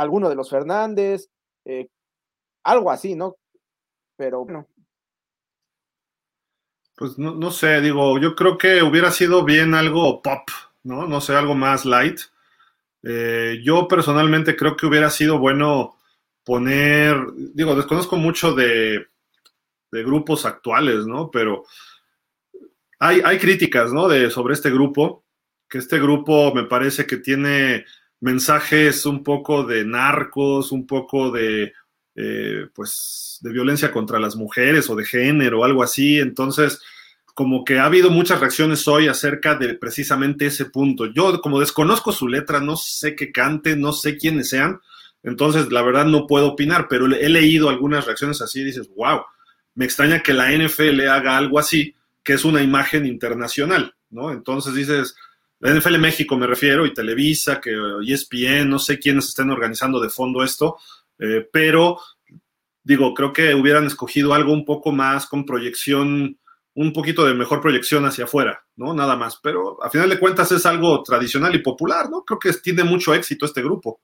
alguno 0.00 0.30
de 0.30 0.34
los 0.34 0.48
Fernández, 0.48 1.28
eh, 1.66 1.88
algo 2.64 2.90
así, 2.90 3.14
¿no? 3.14 3.36
Pero 4.16 4.44
bueno. 4.44 4.66
Pues 6.96 7.18
no, 7.18 7.34
no, 7.34 7.50
sé, 7.50 7.82
digo, 7.82 8.18
yo 8.18 8.34
creo 8.34 8.56
que 8.56 8.82
hubiera 8.82 9.10
sido 9.10 9.44
bien 9.44 9.74
algo 9.74 10.22
pop, 10.22 10.48
¿no? 10.84 11.06
No 11.06 11.20
sé, 11.20 11.34
algo 11.34 11.54
más 11.54 11.84
light. 11.84 12.18
Eh, 13.02 13.60
yo 13.62 13.88
personalmente 13.88 14.56
creo 14.56 14.74
que 14.74 14.86
hubiera 14.86 15.10
sido 15.10 15.38
bueno 15.38 15.96
poner, 16.44 17.18
digo, 17.54 17.74
desconozco 17.74 18.16
mucho 18.16 18.54
de, 18.54 19.06
grupos 19.92 20.46
actuales, 20.46 21.04
¿no? 21.06 21.30
Pero 21.30 21.64
hay, 22.98 23.20
hay 23.22 23.38
críticas, 23.38 23.92
¿no? 23.92 24.08
De, 24.08 24.30
sobre 24.30 24.54
este 24.54 24.70
grupo, 24.70 25.24
que 25.68 25.76
este 25.76 25.98
grupo 25.98 26.54
me 26.54 26.64
parece 26.64 27.06
que 27.06 27.18
tiene 27.18 27.84
mensajes 28.20 29.06
un 29.06 29.24
poco 29.24 29.64
de 29.64 29.84
narcos, 29.84 30.72
un 30.72 30.86
poco 30.86 31.30
de, 31.30 31.72
eh, 32.14 32.66
pues, 32.74 33.38
de 33.40 33.52
violencia 33.52 33.90
contra 33.90 34.20
las 34.20 34.36
mujeres 34.36 34.88
o 34.90 34.96
de 34.96 35.04
género, 35.04 35.60
o 35.60 35.64
algo 35.64 35.82
así. 35.82 36.18
Entonces, 36.18 36.80
como 37.34 37.64
que 37.64 37.78
ha 37.78 37.86
habido 37.86 38.10
muchas 38.10 38.40
reacciones 38.40 38.86
hoy 38.86 39.08
acerca 39.08 39.54
de 39.54 39.74
precisamente 39.74 40.46
ese 40.46 40.66
punto. 40.66 41.06
Yo, 41.06 41.40
como 41.40 41.60
desconozco 41.60 42.12
su 42.12 42.28
letra, 42.28 42.60
no 42.60 42.76
sé 42.76 43.16
qué 43.16 43.32
cante, 43.32 43.76
no 43.76 43.92
sé 43.92 44.16
quiénes 44.16 44.50
sean, 44.50 44.80
entonces, 45.22 45.70
la 45.70 45.82
verdad 45.82 46.06
no 46.06 46.26
puedo 46.26 46.48
opinar, 46.48 46.86
pero 46.88 47.06
he 47.06 47.28
leído 47.28 47.68
algunas 47.68 48.06
reacciones 48.06 48.40
así 48.40 48.64
dices, 48.64 48.88
wow, 48.96 49.20
me 49.74 49.84
extraña 49.84 50.22
que 50.22 50.32
la 50.32 50.50
NFL 50.50 51.00
haga 51.08 51.36
algo 51.36 51.58
así, 51.58 51.94
que 52.24 52.34
es 52.34 52.44
una 52.44 52.62
imagen 52.62 53.06
internacional, 53.06 53.94
¿no? 54.08 54.32
Entonces 54.32 54.74
dices, 54.74 55.14
la 55.60 55.74
NFL 55.74 55.98
México 55.98 56.36
me 56.36 56.46
refiero, 56.46 56.86
y 56.86 56.94
Televisa, 56.94 57.60
que 57.60 57.70
ESPN, 58.06 58.68
no 58.68 58.78
sé 58.78 58.98
quiénes 58.98 59.28
estén 59.28 59.50
organizando 59.50 60.00
de 60.00 60.08
fondo 60.08 60.42
esto, 60.42 60.78
eh, 61.18 61.46
pero 61.52 61.98
digo, 62.82 63.12
creo 63.14 63.32
que 63.32 63.54
hubieran 63.54 63.86
escogido 63.86 64.32
algo 64.32 64.52
un 64.52 64.64
poco 64.64 64.90
más 64.90 65.26
con 65.26 65.44
proyección, 65.44 66.38
un 66.74 66.92
poquito 66.92 67.26
de 67.26 67.34
mejor 67.34 67.60
proyección 67.60 68.06
hacia 68.06 68.24
afuera, 68.24 68.64
¿no? 68.76 68.94
Nada 68.94 69.16
más, 69.16 69.38
pero 69.42 69.82
a 69.84 69.90
final 69.90 70.08
de 70.08 70.18
cuentas 70.18 70.50
es 70.52 70.64
algo 70.64 71.02
tradicional 71.02 71.54
y 71.54 71.58
popular, 71.58 72.08
¿no? 72.10 72.24
Creo 72.24 72.38
que 72.38 72.52
tiene 72.54 72.82
mucho 72.82 73.14
éxito 73.14 73.44
este 73.44 73.62
grupo. 73.62 74.00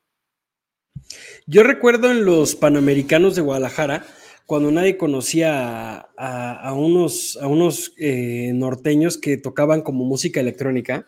Yo 1.47 1.63
recuerdo 1.63 2.11
en 2.11 2.25
los 2.27 2.55
Panamericanos 2.55 3.35
de 3.35 3.43
Guadalajara, 3.43 4.07
cuando 4.45 4.71
nadie 4.71 4.97
conocía 4.97 6.09
a, 6.17 6.73
unos, 6.75 7.39
a 7.41 7.47
unos 7.49 7.93
eh, 7.99 8.53
norteños 8.55 9.17
que 9.19 9.37
tocaban 9.39 9.83
como 9.83 10.05
música 10.05 10.41
electrónica, 10.41 11.07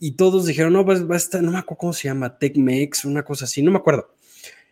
y 0.00 0.12
todos 0.12 0.46
dijeron, 0.46 0.72
no, 0.72 0.84
va, 0.84 0.94
a 0.94 1.16
estar, 1.16 1.42
no 1.42 1.52
me 1.52 1.58
acuerdo 1.58 1.78
cómo 1.78 1.92
se 1.92 2.08
llama, 2.08 2.38
Tecmex, 2.38 3.04
una 3.04 3.22
cosa 3.22 3.44
así, 3.44 3.62
no 3.62 3.70
me 3.70 3.76
acuerdo. 3.76 4.14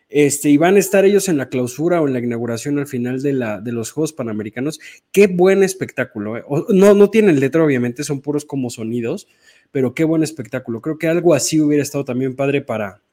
Este, 0.09 0.49
y 0.49 0.57
van 0.57 0.75
a 0.75 0.79
estar 0.79 1.05
ellos 1.05 1.29
en 1.29 1.37
la 1.37 1.49
clausura 1.49 2.01
o 2.01 2.07
en 2.07 2.13
la 2.13 2.19
inauguración 2.19 2.79
al 2.79 2.87
final 2.87 3.21
de, 3.21 3.33
la, 3.33 3.61
de 3.61 3.71
los 3.71 3.91
Juegos 3.91 4.11
Panamericanos. 4.11 4.79
Qué 5.11 5.27
buen 5.27 5.61
espectáculo. 5.61 6.35
Eh. 6.35 6.43
no, 6.69 6.95
no 6.95 7.09
tienen 7.11 7.39
letra, 7.39 7.63
obviamente, 7.63 8.03
son 8.03 8.21
puros 8.21 8.43
como 8.43 8.71
sonidos, 8.71 9.27
pero 9.71 9.93
qué 9.93 10.03
buen 10.03 10.23
espectáculo. 10.23 10.81
Creo 10.81 10.97
que 10.97 11.07
algo 11.07 11.35
así 11.35 11.61
hubiera 11.61 11.83
estado 11.83 12.05
también 12.05 12.35
padre 12.35 12.61
para, 12.61 13.03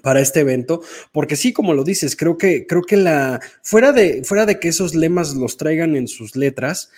para 0.00 0.20
este 0.20 0.40
evento, 0.40 0.80
porque 1.10 1.34
sí, 1.34 1.52
como 1.52 1.74
lo 1.74 1.82
dices, 1.82 2.14
creo 2.14 2.38
que, 2.38 2.68
creo 2.68 2.82
que 2.82 2.96
la, 2.96 3.40
fuera 3.62 3.90
de, 3.90 4.22
fuera 4.22 4.46
de 4.46 4.60
que 4.60 4.68
esos 4.68 4.94
lemas 4.94 5.34
los 5.34 5.56
traigan 5.56 5.96
en 5.96 6.06
sus 6.06 6.36
letras, 6.36 6.90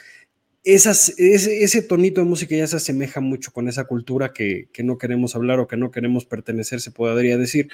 esas, 0.64 1.12
ese, 1.18 1.82
tonito 1.82 2.22
de 2.22 2.26
música 2.26 2.56
ya 2.56 2.66
se 2.66 2.76
asemeja 2.76 3.20
mucho 3.20 3.52
con 3.52 3.68
esa 3.68 3.84
cultura 3.84 4.32
que, 4.32 4.68
no 4.82 4.96
queremos 4.96 5.36
hablar 5.36 5.60
o 5.60 5.68
que 5.68 5.76
no 5.76 5.90
queremos 5.90 6.24
pertenecer, 6.24 6.80
se 6.80 6.90
podría 6.90 7.36
decir. 7.36 7.68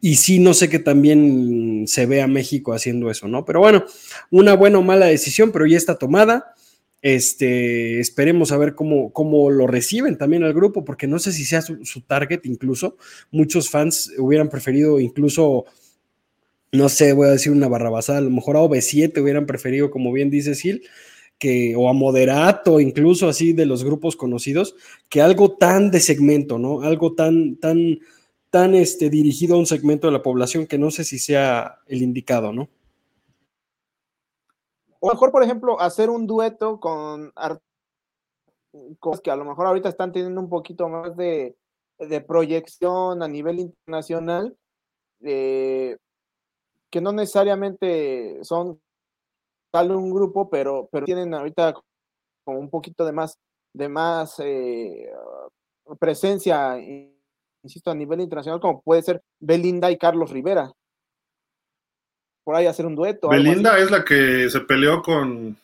Y 0.00 0.16
sí, 0.16 0.38
no 0.40 0.52
sé 0.52 0.68
que 0.68 0.80
también 0.80 1.84
se 1.86 2.06
ve 2.06 2.20
a 2.20 2.26
México 2.26 2.72
haciendo 2.72 3.10
eso, 3.10 3.28
¿no? 3.28 3.44
Pero 3.44 3.60
bueno, 3.60 3.84
una 4.30 4.54
buena 4.54 4.78
o 4.78 4.82
mala 4.82 5.06
decisión, 5.06 5.52
pero 5.52 5.66
ya 5.66 5.76
está 5.76 5.96
tomada. 5.96 6.54
Este, 7.00 8.00
esperemos 8.00 8.50
a 8.50 8.58
ver 8.58 8.74
cómo, 8.74 9.12
cómo 9.12 9.50
lo 9.50 9.68
reciben 9.68 10.18
también 10.18 10.42
al 10.42 10.54
grupo, 10.54 10.84
porque 10.84 11.06
no 11.06 11.20
sé 11.20 11.32
si 11.32 11.44
sea 11.44 11.62
su, 11.62 12.00
target 12.06 12.40
incluso. 12.44 12.96
Muchos 13.30 13.70
fans 13.70 14.12
hubieran 14.18 14.48
preferido 14.48 14.98
incluso, 14.98 15.66
no 16.72 16.88
sé, 16.88 17.12
voy 17.12 17.28
a 17.28 17.32
decir 17.32 17.52
una 17.52 17.68
barrabasada, 17.68 18.18
a 18.18 18.22
lo 18.22 18.30
mejor 18.30 18.56
a 18.56 18.60
OV7 18.60 19.20
hubieran 19.22 19.46
preferido, 19.46 19.90
como 19.90 20.12
bien 20.12 20.30
dice 20.30 20.56
Sil, 20.58 20.82
que, 21.38 21.74
o 21.76 21.88
a 21.88 21.92
Moderato, 21.92 22.80
incluso 22.80 23.28
así 23.28 23.52
de 23.52 23.66
los 23.66 23.84
grupos 23.84 24.16
conocidos, 24.16 24.74
que 25.08 25.22
algo 25.22 25.52
tan 25.52 25.90
de 25.90 26.00
segmento, 26.00 26.58
¿no? 26.58 26.82
Algo 26.82 27.14
tan, 27.14 27.56
tan, 27.56 27.98
tan 28.50 28.74
este, 28.74 29.08
dirigido 29.10 29.56
a 29.56 29.58
un 29.58 29.66
segmento 29.66 30.06
de 30.08 30.12
la 30.12 30.22
población 30.22 30.66
que 30.66 30.78
no 30.78 30.90
sé 30.90 31.04
si 31.04 31.18
sea 31.18 31.78
el 31.86 32.02
indicado, 32.02 32.52
¿no? 32.52 32.68
O 35.00 35.10
mejor, 35.10 35.30
por 35.30 35.44
ejemplo, 35.44 35.80
hacer 35.80 36.10
un 36.10 36.26
dueto 36.26 36.80
con 36.80 37.32
cosas 38.98 39.20
que 39.20 39.30
a 39.30 39.36
lo 39.36 39.44
mejor 39.44 39.66
ahorita 39.66 39.88
están 39.88 40.12
teniendo 40.12 40.40
un 40.40 40.48
poquito 40.48 40.88
más 40.88 41.16
de, 41.16 41.56
proyección 42.26 43.22
a 43.22 43.28
nivel 43.28 43.60
internacional, 43.60 44.56
eh, 45.20 45.96
que 46.90 47.00
no 47.00 47.12
necesariamente 47.12 48.38
son 48.44 48.80
tal 49.70 49.90
un 49.90 50.12
grupo, 50.12 50.48
pero, 50.48 50.88
pero 50.90 51.06
tienen 51.06 51.34
ahorita 51.34 51.74
como 52.44 52.58
un 52.58 52.70
poquito 52.70 53.04
de 53.04 53.12
más, 53.12 53.38
de 53.74 53.88
más, 53.88 54.40
eh, 54.40 55.10
presencia, 55.98 56.78
insisto, 57.62 57.90
a 57.90 57.94
nivel 57.94 58.20
internacional, 58.20 58.60
como 58.60 58.82
puede 58.82 59.02
ser 59.02 59.22
Belinda 59.40 59.90
y 59.90 59.98
Carlos 59.98 60.30
Rivera. 60.30 60.72
Por 62.44 62.54
ahí 62.54 62.66
hacer 62.66 62.86
un 62.86 62.96
dueto. 62.96 63.28
Belinda 63.28 63.78
es 63.78 63.90
la 63.90 64.04
que 64.04 64.48
se 64.48 64.60
peleó 64.60 65.02
con 65.02 65.56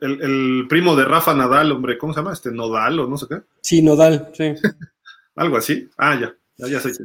el, 0.00 0.66
primo 0.68 0.96
de 0.96 1.04
Rafa 1.04 1.34
Nadal, 1.34 1.72
hombre, 1.72 1.96
¿cómo 1.96 2.12
se 2.12 2.20
llama? 2.20 2.32
Este 2.32 2.50
Nodal 2.52 3.00
o 3.00 3.06
no 3.06 3.16
sé 3.16 3.26
qué. 3.28 3.42
Sí, 3.62 3.82
Nodal, 3.82 4.30
sí. 4.34 4.54
Algo 5.36 5.56
así. 5.56 5.88
Ah, 5.96 6.18
ya. 6.20 6.34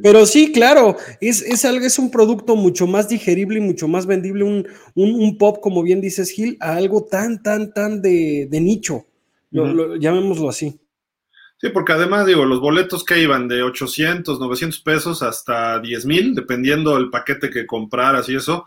Pero 0.02 0.26
sí, 0.26 0.52
claro, 0.52 0.96
es, 1.20 1.42
es, 1.42 1.64
algo, 1.64 1.84
es 1.84 1.98
un 1.98 2.10
producto 2.10 2.56
mucho 2.56 2.86
más 2.86 3.08
digerible 3.08 3.58
y 3.58 3.62
mucho 3.62 3.88
más 3.88 4.06
vendible, 4.06 4.44
un, 4.44 5.38
pop, 5.38 5.58
como 5.60 5.82
bien 5.82 6.00
dices, 6.00 6.30
Gil, 6.30 6.56
a 6.60 6.76
algo 6.76 7.04
tan, 7.04 7.42
tan, 7.42 7.72
tan 7.72 8.00
de, 8.00 8.48
nicho, 8.52 9.06
llamémoslo 9.50 10.48
así. 10.48 10.78
Sí, 11.60 11.70
porque 11.70 11.92
además, 11.92 12.26
digo, 12.26 12.44
los 12.44 12.60
boletos 12.60 13.04
que 13.04 13.20
iban 13.20 13.48
de 13.48 13.64
800, 13.64 14.38
900 14.38 14.80
pesos 14.80 15.22
hasta 15.22 15.80
10 15.80 16.06
mil, 16.06 16.34
dependiendo 16.34 16.94
del 16.94 17.10
paquete 17.10 17.50
que 17.50 17.66
compraras 17.66 18.28
y 18.28 18.36
eso, 18.36 18.66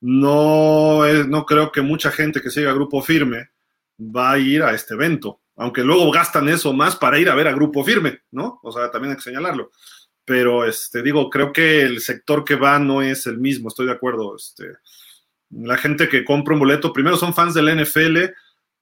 no, 0.00 1.04
no 1.26 1.46
creo 1.46 1.72
que 1.72 1.82
mucha 1.82 2.12
gente 2.12 2.40
que 2.40 2.50
siga 2.50 2.72
Grupo 2.72 3.02
Firme 3.02 3.50
va 3.98 4.32
a 4.32 4.38
ir 4.38 4.62
a 4.62 4.72
este 4.72 4.94
evento, 4.94 5.40
aunque 5.56 5.82
luego 5.82 6.12
gastan 6.12 6.48
eso 6.48 6.72
más 6.72 6.94
para 6.94 7.18
ir 7.18 7.28
a 7.28 7.34
ver 7.34 7.48
a 7.48 7.52
Grupo 7.52 7.82
Firme, 7.82 8.20
¿no? 8.30 8.60
O 8.62 8.70
sea, 8.70 8.88
también 8.92 9.10
hay 9.10 9.16
que 9.16 9.24
señalarlo 9.24 9.72
pero 10.28 10.66
este, 10.66 11.02
digo, 11.02 11.30
creo 11.30 11.54
que 11.54 11.80
el 11.80 12.02
sector 12.02 12.44
que 12.44 12.54
va 12.54 12.78
no 12.78 13.00
es 13.00 13.26
el 13.26 13.38
mismo, 13.38 13.68
estoy 13.68 13.86
de 13.86 13.92
acuerdo. 13.92 14.36
Este, 14.36 14.74
la 15.48 15.78
gente 15.78 16.06
que 16.10 16.22
compra 16.22 16.52
un 16.52 16.60
boleto, 16.60 16.92
primero 16.92 17.16
son 17.16 17.32
fans 17.32 17.54
de 17.54 17.62
la 17.62 17.74
NFL, 17.74 18.18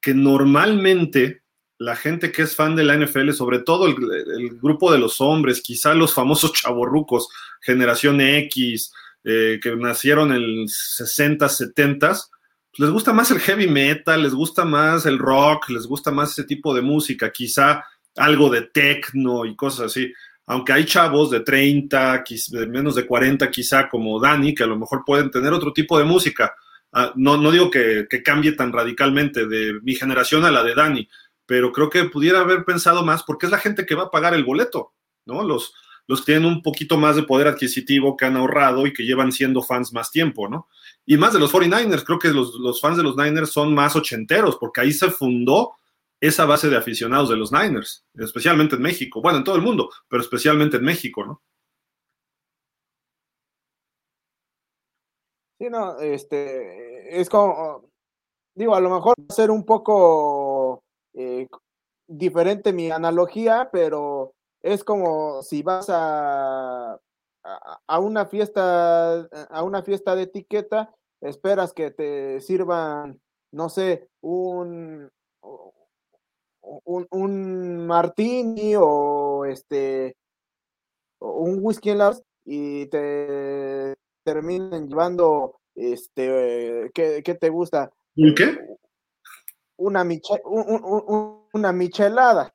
que 0.01 0.13
normalmente 0.13 1.43
la 1.79 1.95
gente 1.95 2.33
que 2.33 2.43
es 2.43 2.57
fan 2.57 2.75
de 2.75 2.83
la 2.83 2.97
NFL, 2.97 3.31
sobre 3.31 3.61
todo 3.61 3.87
el, 3.87 4.59
grupo 4.61 4.91
de 4.91 4.99
los 4.99 5.21
hombres, 5.21 5.63
quizá 5.63 5.95
los 5.95 6.13
famosos 6.13 6.53
chavorrucos, 6.61 7.29
generación 7.61 8.21
X, 8.21 8.93
eh, 9.23 9.61
que 9.63 9.77
nacieron 9.77 10.33
en 10.33 10.67
60, 10.67 11.49
70, 11.49 12.09
pues 12.09 12.29
les 12.77 12.91
gusta 12.91 13.13
más 13.13 13.31
el 13.31 13.39
heavy 13.39 13.69
metal, 13.69 14.21
les 14.21 14.35
gusta 14.35 14.65
más 14.65 15.07
el 15.07 15.21
rock, 15.21 15.69
les 15.69 15.87
gusta 15.87 16.11
más 16.11 16.33
ese 16.33 16.43
tipo 16.43 16.75
de 16.75 16.83
música, 16.83 17.31
quizá 17.31 17.85
algo 18.17 18.51
de 18.51 18.63
techno 18.63 19.45
y 19.45 19.55
cosas 19.55 19.87
así 19.87 20.13
aunque 20.47 20.73
hay 20.73 20.85
chavos 20.85 21.31
de 21.31 21.41
30, 21.41 22.25
de 22.49 22.67
menos 22.69 22.95
de 22.95 23.05
40 23.05 23.51
quizá 23.51 23.89
como 23.89 24.21
Dani, 24.21 24.55
que 24.55 24.63
a 24.63 24.69
lo 24.69 24.79
mejor 24.79 25.03
pueden 25.05 25.31
tener 25.31 25.53
otro 25.53 25.73
tipo 25.73 25.99
de 25.99 26.05
música. 26.05 26.55
Ah, 26.93 27.13
no, 27.17 27.37
no 27.37 27.51
digo 27.51 27.69
que, 27.71 28.07
cambie 28.25 28.53
tan 28.53 28.73
radicalmente 28.73 29.47
de 29.47 29.81
mi 29.83 29.97
generación 29.97 30.45
a 30.45 30.53
la 30.53 30.63
de 30.63 30.75
Dani, 30.75 31.09
pero 31.47 31.73
creo 31.73 31.91
que 31.91 32.05
pudiera 32.05 32.41
haber 32.41 32.65
pensado 32.65 33.05
más 33.05 33.25
porque 33.25 33.47
es 33.47 33.53
la 33.53 33.59
gente 33.59 33.85
que 33.85 33.97
va 33.97 34.05
a 34.05 34.11
pagar 34.11 34.35
el 34.35 34.45
boleto, 34.45 34.95
¿no? 35.27 35.43
Los, 35.43 35.75
los 36.07 36.21
que 36.21 36.33
tienen 36.33 36.47
un 36.47 36.63
poquito 36.63 36.97
más 36.97 37.17
de 37.17 37.25
poder 37.25 37.49
adquisitivo, 37.49 38.17
que 38.17 38.27
han 38.27 38.37
ahorrado 38.37 38.87
y 38.87 38.93
que 38.93 39.05
llevan 39.05 39.33
siendo 39.33 39.63
fans 39.63 39.93
más 39.93 40.13
tiempo, 40.13 40.49
¿no? 40.49 40.69
Y 41.05 41.17
más 41.17 41.33
de 41.33 41.41
los 41.41 41.53
49ers, 41.53 42.05
creo 42.05 42.21
que 42.21 42.29
los, 42.29 42.55
los 42.55 42.81
fans 42.81 42.97
de 42.97 43.03
los 43.03 43.17
Niners 43.17 43.51
son 43.51 43.75
más 43.75 43.97
ochenteros, 43.97 44.57
porque 44.59 44.81
ahí 44.81 44.93
se 44.93 45.11
fundó 45.11 45.73
esa 46.21 46.47
base 46.47 46.69
de 46.69 46.77
aficionados 46.77 47.29
de 47.29 47.37
los 47.37 47.53
Niners, 47.53 48.05
especialmente 48.15 48.77
en 48.77 48.83
México, 48.83 49.21
bueno, 49.21 49.39
en 49.39 49.45
todo 49.45 49.57
el 49.57 49.63
mundo, 49.63 49.91
pero 50.09 50.23
especialmente 50.23 50.77
en 50.79 50.85
México, 50.85 51.25
¿no? 51.25 51.43
Sí, 55.59 55.71
no, 55.71 55.99
este, 56.01 57.19
es 57.19 57.31
como, 57.31 57.91
digo, 58.55 58.75
a 58.75 58.81
lo 58.81 58.91
mejor 58.91 59.15
va 59.19 59.25
a 59.29 59.33
ser 59.33 59.51
un 59.51 59.65
poco 59.65 60.83
eh, 61.15 61.49
diferente 62.07 62.73
mi 62.73 62.91
analogía, 62.91 63.71
pero 63.73 64.35
es 64.63 64.85
como 64.85 65.43
si 65.43 65.63
vas 65.63 65.87
a, 65.89 67.01
a, 67.87 67.99
una 68.01 68.27
fiesta, 68.27 69.21
a 69.49 69.63
una 69.63 69.83
fiesta 69.83 70.15
de 70.15 70.23
etiqueta, 70.25 70.95
esperas 71.23 71.73
que 71.73 71.91
te 71.91 72.41
sirvan, 72.43 73.19
no 73.53 73.71
sé, 73.71 74.09
un, 74.21 75.11
un, 76.85 77.07
un 77.11 77.87
martini 77.87 78.75
o 78.77 79.45
este 79.45 80.17
un 81.21 81.59
whisky 81.61 81.91
en 81.91 81.99
las 81.99 82.23
y 82.45 82.87
te 82.87 83.95
terminen 84.25 84.89
llevando 84.89 85.61
este 85.75 86.91
¿qué, 86.95 87.23
te 87.23 87.49
gusta? 87.49 87.91
¿Un 88.17 88.35
qué? 88.35 88.59
Una, 89.77 90.05
una 91.53 91.73
michelada. 91.73 92.53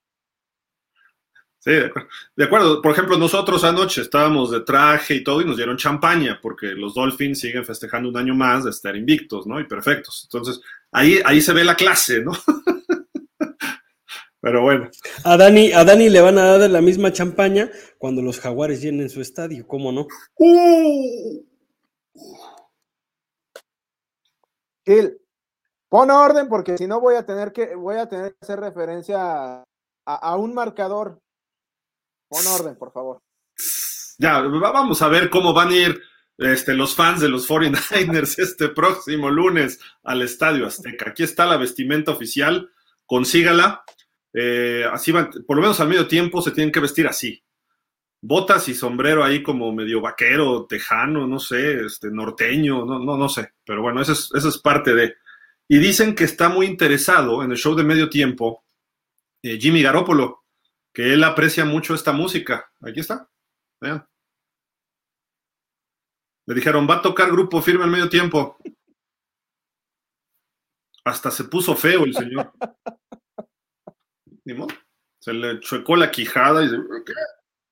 Sí, 1.63 1.73
de 2.35 2.43
acuerdo. 2.43 2.81
Por 2.81 2.91
ejemplo, 2.91 3.19
nosotros 3.19 3.63
anoche 3.63 4.01
estábamos 4.01 4.49
de 4.49 4.61
traje 4.61 5.13
y 5.13 5.23
todo 5.23 5.41
y 5.41 5.45
nos 5.45 5.57
dieron 5.57 5.77
champaña 5.77 6.39
porque 6.41 6.69
los 6.69 6.95
Dolphins 6.95 7.39
siguen 7.39 7.63
festejando 7.63 8.09
un 8.09 8.17
año 8.17 8.33
más 8.33 8.63
de 8.63 8.71
estar 8.71 8.95
invictos, 8.95 9.45
¿no? 9.45 9.59
Y 9.59 9.65
perfectos. 9.65 10.23
Entonces, 10.23 10.59
ahí, 10.91 11.19
ahí 11.23 11.39
se 11.39 11.53
ve 11.53 11.63
la 11.63 11.75
clase, 11.75 12.23
¿no? 12.23 12.31
Pero 14.41 14.63
bueno. 14.63 14.89
A 15.23 15.37
Dani, 15.37 15.71
a 15.71 15.83
Dani 15.83 16.09
le 16.09 16.19
van 16.19 16.39
a 16.39 16.57
dar 16.57 16.69
la 16.69 16.81
misma 16.81 17.13
champaña 17.13 17.71
cuando 17.99 18.23
los 18.23 18.39
jaguares 18.39 18.81
llenen 18.81 19.09
su 19.09 19.21
estadio, 19.21 19.67
¿cómo 19.67 19.91
no? 19.91 20.07
¡Uh! 20.35 21.45
pon 25.87 26.09
orden 26.09 26.49
porque 26.49 26.77
si 26.77 26.87
no 26.87 26.99
voy 26.99 27.15
a 27.15 27.25
tener 27.25 27.53
que 27.53 27.75
voy 27.75 27.95
a 27.97 28.09
tener 28.09 28.33
que 28.33 28.39
hacer 28.41 28.59
referencia 28.59 29.63
a, 30.05 30.35
un 30.35 30.53
marcador. 30.53 31.21
Pon 32.27 32.45
orden, 32.47 32.75
por 32.75 32.91
favor. 32.91 33.19
Ya, 34.17 34.39
vamos 34.41 35.01
a 35.01 35.07
ver 35.07 35.29
cómo 35.29 35.53
van 35.53 35.69
a 35.69 35.75
ir 35.75 36.01
este, 36.37 36.73
los 36.73 36.95
fans 36.95 37.21
de 37.21 37.29
los 37.29 37.47
49ers 37.47 38.37
este 38.39 38.69
próximo 38.69 39.29
lunes 39.29 39.79
al 40.03 40.21
Estadio 40.21 40.65
Azteca. 40.65 41.11
Aquí 41.11 41.23
está 41.23 41.45
la 41.45 41.57
vestimenta 41.57 42.11
oficial, 42.11 42.71
consígala. 43.05 43.83
Eh, 44.33 44.85
así 44.91 45.11
van, 45.11 45.29
por 45.45 45.57
lo 45.57 45.61
menos 45.61 45.79
al 45.79 45.89
medio 45.89 46.07
tiempo 46.07 46.41
se 46.41 46.51
tienen 46.51 46.71
que 46.71 46.79
vestir 46.79 47.07
así. 47.07 47.43
Botas 48.21 48.69
y 48.69 48.75
sombrero 48.75 49.23
ahí 49.23 49.41
como 49.41 49.73
medio 49.73 49.99
vaquero, 49.99 50.67
tejano, 50.67 51.27
no 51.27 51.39
sé, 51.39 51.85
este, 51.85 52.11
norteño, 52.11 52.85
no, 52.85 52.99
no, 52.99 53.17
no 53.17 53.29
sé. 53.29 53.53
Pero 53.65 53.81
bueno, 53.81 54.01
eso 54.01 54.13
es, 54.13 54.57
parte 54.59 54.93
de. 54.93 55.15
Y 55.67 55.79
dicen 55.79 56.15
que 56.15 56.25
está 56.25 56.49
muy 56.49 56.67
interesado 56.67 57.43
en 57.43 57.51
el 57.51 57.57
show 57.57 57.75
de 57.75 57.83
medio 57.83 58.09
tiempo 58.09 58.63
eh, 59.43 59.57
Jimmy 59.59 59.81
Garoppolo, 59.81 60.43
que 60.93 61.13
él 61.13 61.23
aprecia 61.23 61.65
mucho 61.65 61.95
esta 61.95 62.11
música. 62.11 62.71
Aquí 62.81 62.99
está. 62.99 63.27
Vean. 63.79 64.05
Le 66.45 66.55
dijeron, 66.55 66.87
va 66.89 66.95
a 66.95 67.01
tocar 67.01 67.31
grupo 67.31 67.61
firme 67.61 67.85
al 67.85 67.91
medio 67.91 68.09
tiempo. 68.09 68.57
Hasta 71.03 71.31
se 71.31 71.45
puso 71.45 71.75
feo 71.75 72.03
el 72.05 72.13
señor. 72.13 72.51
Se 75.19 75.33
le 75.33 75.59
chuecó 75.59 75.95
la 75.95 76.09
quijada 76.09 76.63
y 76.63 76.69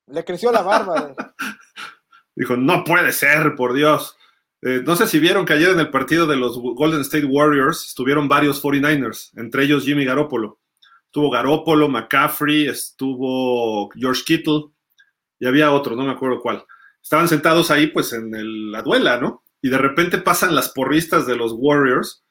le 0.08 0.26
creció 0.26 0.52
la 0.52 0.62
barba. 0.62 1.16
Dijo, 2.36 2.56
no 2.56 2.84
puede 2.84 3.12
ser, 3.12 3.56
por 3.56 3.74
Dios. 3.74 4.16
Eh, 4.62 4.82
no 4.86 4.96
sé 4.96 5.08
si 5.08 5.20
vieron 5.20 5.46
que 5.46 5.54
ayer 5.54 5.70
en 5.70 5.80
el 5.80 5.90
partido 5.90 6.28
de 6.28 6.36
los 6.36 6.58
Golden 6.60 7.02
State 7.02 7.26
Warriors 7.26 7.88
estuvieron 7.88 8.28
varios 8.28 8.62
49ers, 8.62 9.32
entre 9.38 9.64
ellos 9.64 9.86
Jimmy 9.86 10.06
Garoppolo. 10.06 10.60
Estuvo 11.06 11.32
Garoppolo, 11.32 11.88
McCaffrey, 11.88 12.68
estuvo 12.68 13.90
George 13.96 14.24
Kittle 14.26 14.66
y 15.40 15.48
había 15.48 15.72
otro, 15.72 15.96
no 15.96 16.04
me 16.04 16.12
acuerdo 16.12 16.40
cuál. 16.40 16.66
Estaban 17.02 17.28
sentados 17.28 17.72
ahí 17.72 17.88
pues 17.88 18.14
en 18.14 18.72
la 18.72 18.82
duela, 18.82 19.18
¿no? 19.18 19.44
Y 19.62 19.70
de 19.70 19.78
repente 19.78 20.20
pasan 20.20 20.54
las 20.54 20.70
porristas 20.70 21.26
de 21.26 21.36
los 21.36 21.54
Warriors 21.56 22.24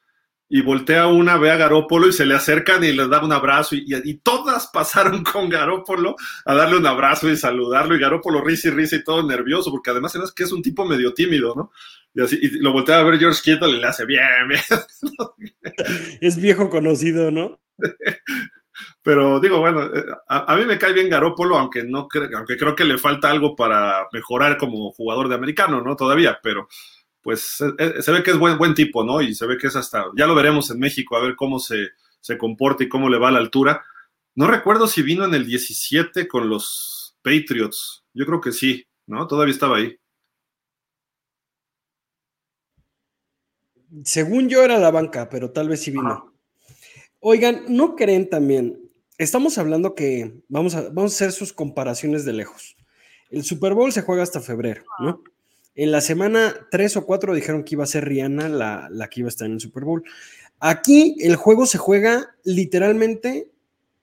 y 0.51 0.61
voltea 0.61 1.07
una, 1.07 1.37
ve 1.37 1.51
a 1.51 1.57
Garópolo 1.57 2.07
y 2.07 2.11
se 2.11 2.25
le 2.25 2.33
acercan 2.33 2.83
y 2.83 2.91
le 2.91 3.07
da 3.07 3.23
un 3.23 3.31
abrazo 3.31 3.75
y, 3.75 4.13
todas 4.23 4.67
pasaron 4.67 5.23
con 5.31 5.47
Garópolo 5.47 6.15
a 6.45 6.55
darle 6.55 6.77
un 6.77 6.87
abrazo 6.87 7.29
y 7.29 7.37
saludarlo 7.37 7.95
y 7.95 7.99
Garópolo 7.99 8.43
risa 8.43 8.69
y 8.69 8.71
risa 8.71 8.95
y 8.95 9.03
todo 9.03 9.25
nervioso 9.25 9.69
porque 9.69 9.91
además 9.91 10.15
es 10.15 10.31
que 10.31 10.43
es 10.43 10.51
un 10.51 10.63
tipo 10.63 10.85
medio 10.85 11.13
tímido, 11.13 11.53
¿no? 11.55 11.71
Y, 12.15 12.21
así, 12.21 12.39
y 12.41 12.49
lo 12.59 12.73
voltea 12.73 12.99
a 12.99 13.03
ver 13.03 13.19
George 13.19 13.41
Kittle 13.43 13.69
y 13.69 13.79
le 13.79 13.87
hace 13.87 14.05
bien, 14.05 14.47
bien. 14.47 14.61
Es 16.21 16.41
viejo 16.41 16.69
conocido, 16.69 17.29
¿no? 17.29 17.59
Pero 19.03 19.39
digo, 19.39 19.59
bueno, 19.59 19.83
eh, 19.83 20.05
a, 20.27 20.55
mí 20.55 20.65
me 20.65 20.77
cae 20.77 20.93
bien 20.93 21.09
Garópolo, 21.09 21.57
aunque 21.57 21.83
no 21.83 22.07
aunque 22.35 22.57
creo 22.57 22.75
que 22.75 22.85
le 22.85 22.97
falta 22.97 23.29
algo 23.29 23.55
para 23.55 24.07
mejorar 24.11 24.57
como 24.57 24.91
jugador 24.91 25.29
de 25.29 25.35
americano, 25.35 25.81
¿no? 25.81 25.95
Todavía, 25.95 26.39
pero 26.41 26.67
pues 27.21 27.57
eh, 27.77 28.01
se 28.01 28.11
ve 28.11 28.23
que 28.23 28.31
es 28.31 28.37
buen, 28.37 28.57
buen 28.57 28.73
tipo, 28.73 29.03
¿no? 29.03 29.21
Y 29.21 29.33
se 29.33 29.45
ve 29.45 29.57
que 29.57 29.67
es 29.67 29.75
hasta, 29.75 30.05
ya 30.17 30.27
lo 30.27 30.35
veremos 30.35 30.69
en 30.71 30.79
México, 30.79 31.15
a 31.15 31.21
ver 31.21 31.35
cómo 31.35 31.59
se, 31.59 31.89
se 32.19 32.37
comporta 32.37 32.83
y 32.83 32.89
cómo 32.89 33.09
le 33.09 33.19
va 33.19 33.29
a 33.29 33.31
la 33.31 33.39
altura. 33.39 33.83
No 34.35 34.47
recuerdo 34.47 34.87
si 34.87 35.01
vino 35.01 35.25
en 35.25 35.33
el 35.33 35.45
17 35.45 36.27
con 36.27 36.49
los 36.49 37.17
Patriots, 37.21 38.05
yo 38.13 38.25
creo 38.25 38.41
que 38.41 38.51
sí, 38.51 38.87
¿no? 39.07 39.27
Todavía 39.27 39.53
estaba 39.53 39.77
ahí. 39.77 39.97
Según 44.03 44.49
yo 44.49 44.63
era 44.63 44.77
la 44.77 44.91
banca, 44.91 45.29
pero 45.29 45.51
tal 45.51 45.67
vez 45.67 45.81
sí 45.81 45.91
vino. 45.91 46.33
Oigan, 47.19 47.65
¿no 47.67 47.95
creen 47.95 48.29
también? 48.29 48.89
estamos 49.19 49.57
hablando 49.57 49.93
que 49.93 50.41
vamos 50.47 50.73
a, 50.73 50.89
vamos 50.89 51.11
a 51.11 51.15
hacer 51.15 51.31
sus 51.31 51.53
comparaciones 51.53 52.25
de 52.25 52.33
lejos. 52.33 52.75
El 53.29 53.43
Super 53.43 53.75
Bowl 53.75 53.91
se 53.91 54.01
juega 54.01 54.23
hasta 54.23 54.39
febrero, 54.39 54.83
¿no? 54.99 55.21
En 55.75 55.91
la 55.91 56.01
semana 56.01 56.55
3 56.71 56.97
o 56.97 57.05
4 57.05 57.35
dijeron 57.35 57.63
que 57.63 57.75
iba 57.75 57.83
a 57.83 57.87
ser 57.87 58.05
Rihanna 58.05 58.49
la, 58.49 58.89
la 58.91 59.09
que 59.09 59.21
iba 59.21 59.27
a 59.27 59.29
estar 59.29 59.47
en 59.47 59.53
el 59.53 59.59
Super 59.59 59.83
Bowl. 59.83 60.03
Aquí 60.59 61.15
el 61.19 61.35
juego 61.35 61.65
se 61.65 61.77
juega 61.77 62.35
literalmente 62.43 63.51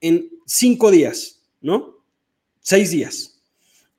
en 0.00 0.30
cinco 0.46 0.90
días, 0.90 1.42
¿no? 1.60 1.98
Seis 2.60 2.90
días. 2.90 3.42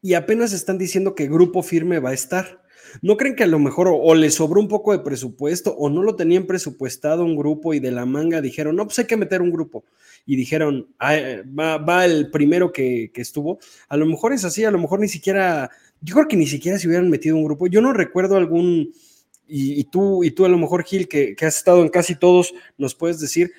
Y 0.02 0.14
apenas 0.14 0.54
están 0.54 0.78
diciendo 0.78 1.16
que 1.16 1.28
grupo 1.28 1.64
firme 1.64 2.00
va 2.00 2.12
a 2.12 2.14
estar. 2.14 2.64
¿No 3.02 3.18
creen 3.18 3.36
que 3.36 3.44
a 3.44 3.48
lo 3.48 3.60
mejor 3.60 3.90
o, 3.92 4.16
le 4.16 4.32
sobró 4.32 4.60
un 4.62 4.68
poco 4.68 4.92
de 4.92 5.00
presupuesto 5.00 5.76
o 5.76 5.90
no 5.90 6.04
lo 6.04 6.16
tenían 6.16 6.46
presupuestado 6.46 7.24
un 7.24 7.36
grupo 7.36 7.74
y 7.74 7.80
de 7.80 7.92
la 7.92 8.06
manga 8.06 8.42
dijeron, 8.42 8.76
no, 8.76 8.86
pues 8.86 9.00
hay 9.00 9.06
que 9.06 9.18
meter 9.18 9.42
un 9.42 9.52
grupo? 9.52 9.84
Y 10.26 10.36
dijeron, 10.36 10.88
ah, 11.00 11.18
va, 11.58 12.06
el 12.06 12.32
primero 12.32 12.72
que, 12.72 13.12
estuvo. 13.16 13.60
A 13.90 13.98
lo 13.98 14.06
mejor 14.06 14.34
es 14.34 14.46
así, 14.46 14.64
a 14.66 14.72
lo 14.72 14.80
mejor 14.80 15.00
ni 15.00 15.08
siquiera, 15.08 15.70
yo 16.02 16.16
creo 16.16 16.28
que 16.28 16.38
ni 16.38 16.48
siquiera 16.48 16.78
se 16.80 16.88
hubieran 16.88 17.10
metido 17.10 17.36
un 17.36 17.44
grupo. 17.44 17.68
Yo 17.68 17.82
no 17.82 17.94
recuerdo 17.94 18.38
algún, 18.38 18.94
y, 19.48 19.84
tú, 19.86 20.24
y 20.24 20.32
tú 20.32 20.46
a 20.46 20.50
lo 20.50 20.58
mejor 20.58 20.84
Gil, 20.84 21.08
que, 21.08 21.36
que 21.36 21.46
has 21.46 21.58
estado 21.58 21.82
en 21.82 21.90
casi 21.90 22.16
todos, 22.16 22.54
nos 22.78 22.96
puedes 22.96 23.20
decir, 23.20 23.52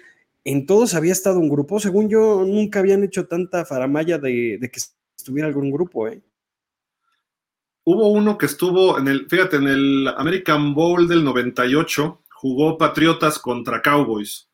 en 0.45 0.67
todos 0.67 0.95
había 0.95 1.13
estado 1.13 1.39
un 1.39 1.49
grupo. 1.49 1.81
Según 1.81 2.09
yo, 2.09 2.45
nunca 2.47 2.79
habían 2.79 3.05
hecho 3.05 3.27
tanta 3.27 3.65
faramaya 3.65 4.19
de, 4.19 4.59
de 4.61 4.71
que 4.71 4.81
estuviera 5.17 5.49
algún 5.49 5.71
grupo, 5.71 6.09
¿eh? 6.09 6.23
Hubo 7.85 8.09
uno 8.09 8.37
que 8.37 8.45
estuvo 8.45 8.99
en 8.99 9.09
el, 9.09 9.27
fíjate, 9.31 9.57
en 9.57 9.67
el 9.67 10.09
American 10.09 10.75
Bowl 10.75 11.09
del 11.09 11.25
98, 11.25 12.23
jugó 12.29 12.77
Patriotas 12.77 13.39
contra 13.39 13.81
Cowboys. 13.81 14.48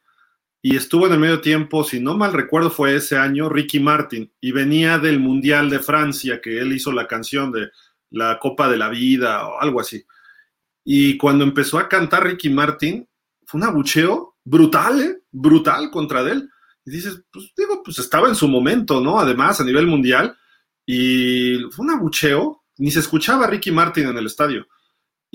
Y 0.67 0.77
estuvo 0.77 1.07
en 1.07 1.13
el 1.13 1.19
medio 1.19 1.43
tiempo, 1.43 1.85
si 1.85 2.01
no 2.01 2.17
mal 2.17 2.33
recuerdo, 2.33 2.71
fue 2.71 2.97
ese 2.97 3.19
año 3.19 3.51
Ricky 3.51 3.81
Martin. 3.81 4.33
Y 4.41 4.51
venía 4.51 4.99
del 4.99 5.21
Mundial 5.21 5.69
de 5.69 5.79
Francia, 5.79 6.41
que 6.41 6.59
él 6.59 6.73
hizo 6.73 6.91
la 6.91 7.07
canción 7.07 7.53
de 7.53 7.69
la 8.09 8.39
Copa 8.39 8.67
de 8.71 8.79
la 8.79 8.89
Vida 8.89 9.47
o 9.47 9.61
algo 9.61 9.79
así. 9.79 10.07
Y 10.83 11.19
cuando 11.19 11.45
empezó 11.45 11.79
a 11.79 11.87
cantar 11.87 12.25
Ricky 12.25 12.49
Martin, 12.49 13.07
fue 13.45 13.61
un 13.61 13.67
abucheo 13.67 14.39
brutal, 14.43 15.03
¿eh? 15.03 15.19
Brutal 15.31 15.91
contra 15.91 16.23
él. 16.23 16.49
Y 16.87 16.93
dices, 16.93 17.23
pues 17.31 17.53
digo, 17.55 17.83
pues 17.85 17.99
estaba 17.99 18.31
en 18.31 18.35
su 18.35 18.49
momento, 18.49 19.03
¿no? 19.03 19.21
Además, 19.21 19.61
a 19.61 19.65
nivel 19.65 19.87
mundial. 19.87 20.35
Y 20.87 21.59
fue 21.73 21.85
un 21.85 21.91
abucheo 21.91 22.65
ni 22.79 22.91
se 22.91 23.01
escuchaba 23.01 23.47
Ricky 23.49 23.71
Martin 23.71 24.07
en 24.07 24.17
el 24.17 24.25
estadio. 24.25 24.67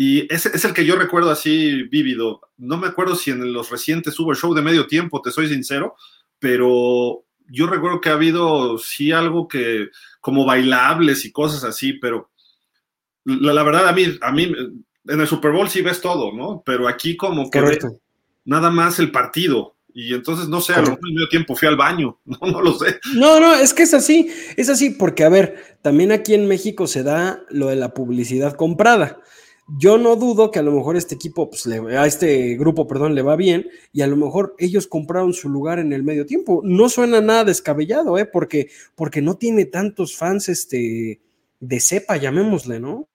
Y 0.02 0.34
ese 0.34 0.50
es 0.54 0.64
el 0.64 0.74
que 0.74 0.86
yo 0.86 0.95
recuerdo 0.95 1.30
así 1.30 1.84
vívido. 1.84 2.39
No 2.56 2.78
me 2.78 2.88
acuerdo 2.88 3.18
si 3.18 3.32
en 3.32 3.52
los 3.52 3.70
recientes 3.70 4.18
hubo 4.18 4.32
el 4.32 4.38
show 4.38 4.54
de 4.54 4.62
medio 4.62 4.88
tiempo, 4.88 5.22
te 5.22 5.30
soy 5.30 5.50
sincero, 5.50 5.97
pero 6.39 7.26
yo 7.47 7.68
recuerdo 7.68 8.00
que 8.00 8.08
ha 8.08 8.14
habido 8.14 8.78
sí 8.78 9.12
algo 9.12 9.50
que 9.50 9.89
como 10.22 10.45
bailables 10.45 11.26
y 11.26 11.34
cosas 11.34 11.66
así, 11.66 11.91
pero 12.00 12.32
la, 13.26 13.62
verdad 13.62 13.89
a 13.89 13.91
mí, 13.91 14.06
a 14.22 14.32
mí 14.32 14.43
en 15.06 15.20
el 15.20 15.28
Super 15.28 15.52
Bowl 15.52 15.68
sí 15.68 15.82
ves 15.82 16.00
todo, 16.00 16.32
¿no? 16.32 16.64
Pero 16.66 16.88
aquí 16.88 17.18
como 17.18 17.50
que 17.50 17.60
nada 18.45 18.72
más 18.72 19.00
el 19.00 19.12
partido. 19.12 19.76
Y 19.93 20.14
entonces, 20.14 20.47
no 20.47 20.62
sé, 20.62 20.76
a 20.76 20.78
lo 20.78 20.91
mejor 20.91 21.12
medio 21.12 21.28
tiempo 21.28 21.58
fui 21.58 21.68
al 21.68 21.76
baño, 21.76 22.22
no, 22.24 22.38
no 22.50 22.62
lo 22.62 22.80
sé. 22.80 23.02
No, 23.16 23.41
no, 23.41 23.54
es 23.54 23.74
que 23.74 23.84
es 23.84 23.93
así, 23.93 24.32
es 24.56 24.70
así, 24.70 24.91
porque 24.91 25.26
a 25.26 25.30
ver, 25.30 25.78
también 25.82 26.14
aquí 26.14 26.36
en 26.36 26.47
México 26.47 26.88
se 26.88 27.04
da 27.04 27.43
lo 27.50 27.68
de 27.68 27.76
la 27.76 27.93
publicidad 27.93 28.54
comprada. 28.54 29.20
Yo 29.78 29.97
no 29.97 30.15
dudo 30.15 30.51
que 30.51 30.59
a 30.59 30.63
lo 30.63 30.72
mejor 30.72 30.95
este 30.95 31.15
equipo, 31.15 31.49
pues, 31.49 31.67
a 31.67 32.05
este 32.07 32.55
grupo, 32.55 32.88
perdón, 32.88 33.13
le 33.13 33.22
va 33.22 33.36
bien 33.36 33.70
y 33.93 34.01
a 34.01 34.07
lo 34.07 34.15
mejor 34.15 34.55
ellos 34.57 34.88
compraron 34.88 35.34
su 35.34 35.49
lugar 35.49 35.80
en 35.80 35.93
el 35.93 36.03
medio 36.03 36.26
tiempo. 36.26 36.61
No 36.63 36.89
suena 36.89 37.22
nada 37.22 37.43
descabellado, 37.43 38.17
¿eh? 38.17 38.26
Porque, 38.26 38.70
porque 38.95 39.22
no 39.22 39.36
tiene 39.36 39.65
tantos 39.65 40.15
fans 40.15 40.49
este, 40.49 41.22
de 41.59 41.80
cepa, 41.80 42.17
llamémosle, 42.17 42.80
¿no? 42.80 43.07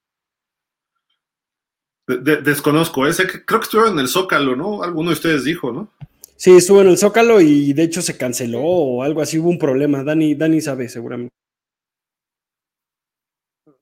desconozco, 2.07 3.07
ese 3.07 3.27
creo 3.27 3.61
que 3.61 3.65
estuvieron 3.65 3.95
en 3.95 4.01
el 4.01 4.09
Zócalo, 4.09 4.55
¿no? 4.55 4.83
Alguno 4.83 5.09
de 5.09 5.15
ustedes 5.15 5.45
dijo, 5.45 5.73
¿no? 5.73 5.89
Sí, 6.37 6.51
estuvo 6.51 6.83
en 6.83 6.89
el 6.89 6.99
Zócalo 6.99 7.41
y 7.41 7.73
de 7.73 7.83
hecho 7.85 8.03
se 8.03 8.19
canceló 8.19 8.61
o 8.63 9.03
algo 9.03 9.23
así, 9.23 9.39
hubo 9.39 9.49
un 9.49 9.59
problema. 9.59 10.05
Dani, 10.05 10.35
Dani 10.35 10.61
sabe 10.61 10.89
seguramente. 10.89 11.35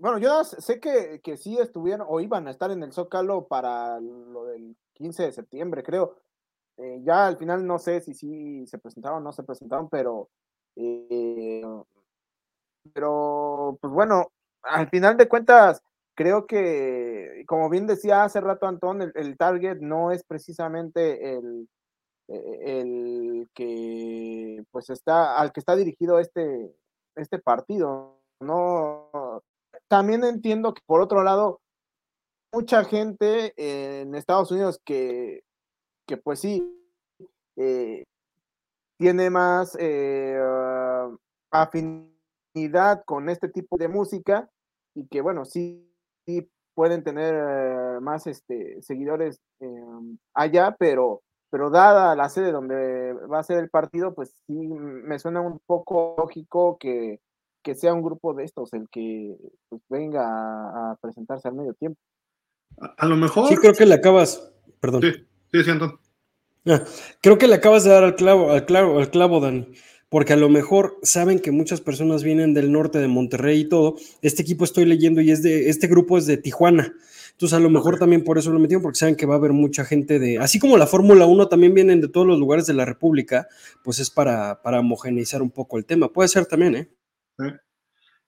Bueno, 0.03 0.19
yo 0.19 0.43
sé 0.43 0.81
que, 0.81 1.21
que 1.23 1.37
sí 1.37 1.57
estuvieron 1.59 2.05
o 2.11 2.19
iban 2.19 2.49
a 2.49 2.51
estar 2.51 2.73
en 2.73 2.83
el 2.83 2.93
Zócalo 2.93 3.47
para 3.47 4.01
lo 4.01 4.47
del 4.47 4.77
15 4.95 5.23
de 5.23 5.33
septiembre, 5.33 5.85
creo. 5.85 6.17
Eh, 6.79 7.01
ya 7.05 7.29
al 7.29 7.37
final 7.37 7.65
no 7.65 7.79
sé 7.79 8.01
si 8.01 8.13
sí 8.13 8.67
se 8.67 8.79
presentaron 8.79 9.19
o 9.19 9.21
no 9.21 9.33
se 9.33 9.45
presentaron, 9.45 9.89
pero, 9.89 10.29
eh, 10.75 11.63
pero 12.93 13.79
pues 13.81 13.93
bueno, 13.93 14.33
al 14.63 14.89
final 14.89 15.17
de 15.17 15.29
cuentas, 15.29 15.81
creo 16.17 16.49
que, 16.49 17.45
como 17.47 17.71
bien 17.71 17.87
decía 17.87 18.25
hace 18.25 18.41
rato 18.41 18.67
Antón, 18.67 19.03
el 19.15 19.37
target 19.39 19.79
no 19.83 20.11
es 20.11 20.25
precisamente 20.25 21.37
el, 21.37 21.69
eh, 22.27 22.81
el 22.81 23.49
que 23.55 24.65
pues 24.73 24.91
está 24.91 25.39
al 25.39 25.53
que 25.53 25.61
está 25.61 25.77
dirigido 25.77 26.19
este 26.19 26.75
este 27.15 27.39
partido 27.39 28.21
no 28.41 29.43
también 29.93 30.25
entiendo 30.25 30.73
que 30.73 30.81
por 30.87 31.03
otro 31.03 31.23
lado 31.23 31.61
mucha 32.51 32.83
gente 32.83 33.53
en 33.59 34.15
Estados 34.15 34.51
Unidos 34.51 34.81
que 34.87 35.43
que 36.07 36.17
pues 36.17 36.41
sí 36.41 36.67
eh, 37.57 38.03
tiene 38.99 39.29
más 39.29 39.77
eh, 39.79 40.41
afinidad 41.51 43.05
con 43.05 43.29
este 43.29 43.51
tipo 43.51 43.77
de 43.77 43.89
música 43.89 44.49
y 44.95 45.07
que 45.09 45.21
bueno 45.21 45.45
sí, 45.45 45.87
pueden 46.73 47.05
tener 47.05 48.01
más 48.01 48.27
este 48.27 48.81
seguidores 48.81 49.43
allá 50.33 50.75
pero 50.79 51.21
pero 51.51 51.69
dada 51.69 52.17
la 52.17 52.31
sede 52.31 52.51
donde 52.51 53.13
va 53.31 53.41
a 53.41 53.43
ser 53.43 53.59
el 53.59 53.69
partido, 53.69 54.15
pues 54.15 54.43
sí 54.47 54.55
me 54.57 55.19
suena 55.19 55.43
un 55.43 55.59
poco 55.67 56.15
lógico 56.17 56.79
que, 56.79 57.21
sea 57.75 57.95
un 57.95 58.03
grupo 58.03 58.35
de 58.35 58.45
estos 58.45 58.73
el 58.73 58.89
que 58.91 59.37
pues, 59.69 59.83
venga 59.89 60.23
a, 60.25 60.97
presentarse 61.01 61.49
al 61.49 61.55
medio 61.55 61.75
tiempo. 61.75 61.99
A, 62.79 63.07
lo 63.07 63.17
mejor. 63.17 63.49
Sí, 63.49 63.57
creo 63.57 63.75
que 63.75 63.87
le 63.87 63.95
acabas. 63.95 64.53
Perdón. 64.81 65.03
Sí, 65.03 65.13
sí, 65.53 65.65
sí 65.65 65.71
ah, 66.67 66.83
creo 67.21 67.39
que 67.39 67.49
le 67.49 67.55
acabas 67.55 67.85
de 67.85 67.91
dar 67.91 68.05
al 68.05 68.17
clavo, 68.17 68.51
al 68.51 68.65
clavo, 68.65 68.99
al 68.99 69.11
clavo, 69.11 69.41
Dani. 69.41 69.73
Porque 70.09 70.35
a 70.35 70.37
lo 70.37 70.49
mejor 70.49 70.99
saben 71.03 71.39
que 71.39 71.53
muchas 71.53 71.81
personas 71.81 72.23
vienen 72.23 72.53
del 72.53 72.71
norte 72.71 72.99
de 72.99 73.09
Monterrey 73.09 73.61
y 73.61 73.69
todo. 73.69 73.97
Este 74.21 74.43
equipo 74.43 74.65
estoy 74.65 74.85
leyendo 74.85 75.21
y 75.21 75.31
es 75.31 75.43
de, 75.43 75.71
este 75.71 75.87
grupo 75.87 76.19
es 76.19 76.27
de 76.27 76.37
Tijuana. 76.37 76.95
Entonces, 77.33 77.57
a 77.57 77.61
lo 77.61 77.71
mejor 77.71 77.99
también 77.99 78.23
por 78.23 78.39
eso 78.39 78.53
lo 78.53 78.59
metieron, 78.59 78.83
porque 78.83 78.99
saben 78.99 79.17
que 79.17 79.27
va 79.27 79.35
a 79.35 79.39
haber 79.39 79.53
mucha 79.53 79.85
gente 79.85 80.19
de, 80.19 80.39
así 80.39 80.59
como 80.59 80.77
la 80.77 80.87
Fórmula 80.87 81.27
1 81.27 81.49
también 81.49 81.75
vienen 81.75 82.01
de 82.01 82.09
todos 82.09 82.27
los 82.27 82.39
lugares 82.39 82.67
de 82.67 82.75
la 82.75 82.85
República, 82.85 83.49
pues 83.83 83.99
es 83.99 84.11
para, 84.11 84.63
para 84.63 84.81
homogeneizar 84.81 85.43
un 85.43 85.51
poco 85.51 85.79
el 85.79 85.87
tema. 85.87 86.13
Puede 86.13 86.29
ser 86.29 86.47
también, 86.47 86.77
¿eh? 86.77 86.89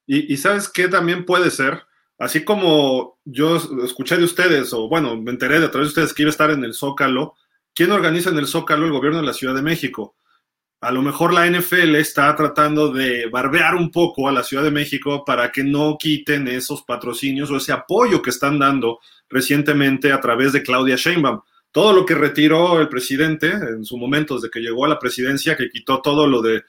Y, 0.07 0.37
sabes 0.37 0.69
qué 0.69 0.87
también 0.87 1.25
puede 1.25 1.49
ser, 1.49 1.83
así 2.19 2.43
como 2.43 3.19
yo 3.25 3.57
escuché 3.83 4.17
de 4.17 4.23
ustedes, 4.23 4.71
o 4.73 4.87
bueno, 4.87 5.19
me 5.19 5.31
enteré 5.31 5.59
de 5.59 5.65
a 5.65 5.71
través 5.71 5.89
de 5.89 6.01
ustedes 6.01 6.13
que 6.13 6.23
iba 6.23 6.29
a 6.29 6.31
estar 6.31 6.51
en 6.51 6.63
el 6.63 6.73
Zócalo, 6.73 7.35
¿quién 7.73 7.91
organiza 7.91 8.29
en 8.29 8.37
el 8.37 8.47
Zócalo? 8.47 8.85
El 8.85 8.91
gobierno 8.91 9.19
de 9.19 9.25
la 9.25 9.33
Ciudad 9.33 9.55
de 9.55 9.61
México 9.61 10.15
a 10.85 10.91
lo 10.91 11.01
mejor 11.01 11.33
la 11.33 11.47
NFL 11.49 11.95
está 11.95 12.35
tratando 12.35 12.91
de 12.91 13.27
barbear 13.27 13.73
un 13.73 13.89
poco 13.89 14.29
a 14.29 14.31
la 14.31 14.43
Ciudad 14.43 14.63
de 14.63 14.69
México 14.69 15.23
para 15.25 15.51
que 15.51 15.63
no 15.63 15.97
quiten 15.97 16.47
esos 16.47 16.83
patrocinios 16.83 17.49
o 17.49 17.57
ese 17.57 17.71
apoyo 17.71 18.21
que 18.21 18.29
están 18.29 18.59
dando 18.59 18.99
recientemente 19.27 20.11
a 20.11 20.21
través 20.21 20.53
de 20.53 20.61
Claudia 20.61 20.95
Sheinbaum. 20.95 21.41
Todo 21.71 21.91
lo 21.91 22.05
que 22.05 22.13
retiró 22.13 22.79
el 22.79 22.87
presidente 22.87 23.47
en 23.47 23.83
su 23.83 23.97
momento 23.97 24.35
desde 24.35 24.51
que 24.51 24.59
llegó 24.59 24.85
a 24.85 24.89
la 24.89 24.99
presidencia, 24.99 25.57
que 25.57 25.69
quitó 25.69 26.03
todo 26.03 26.27
lo 26.27 26.43
de 26.43 26.63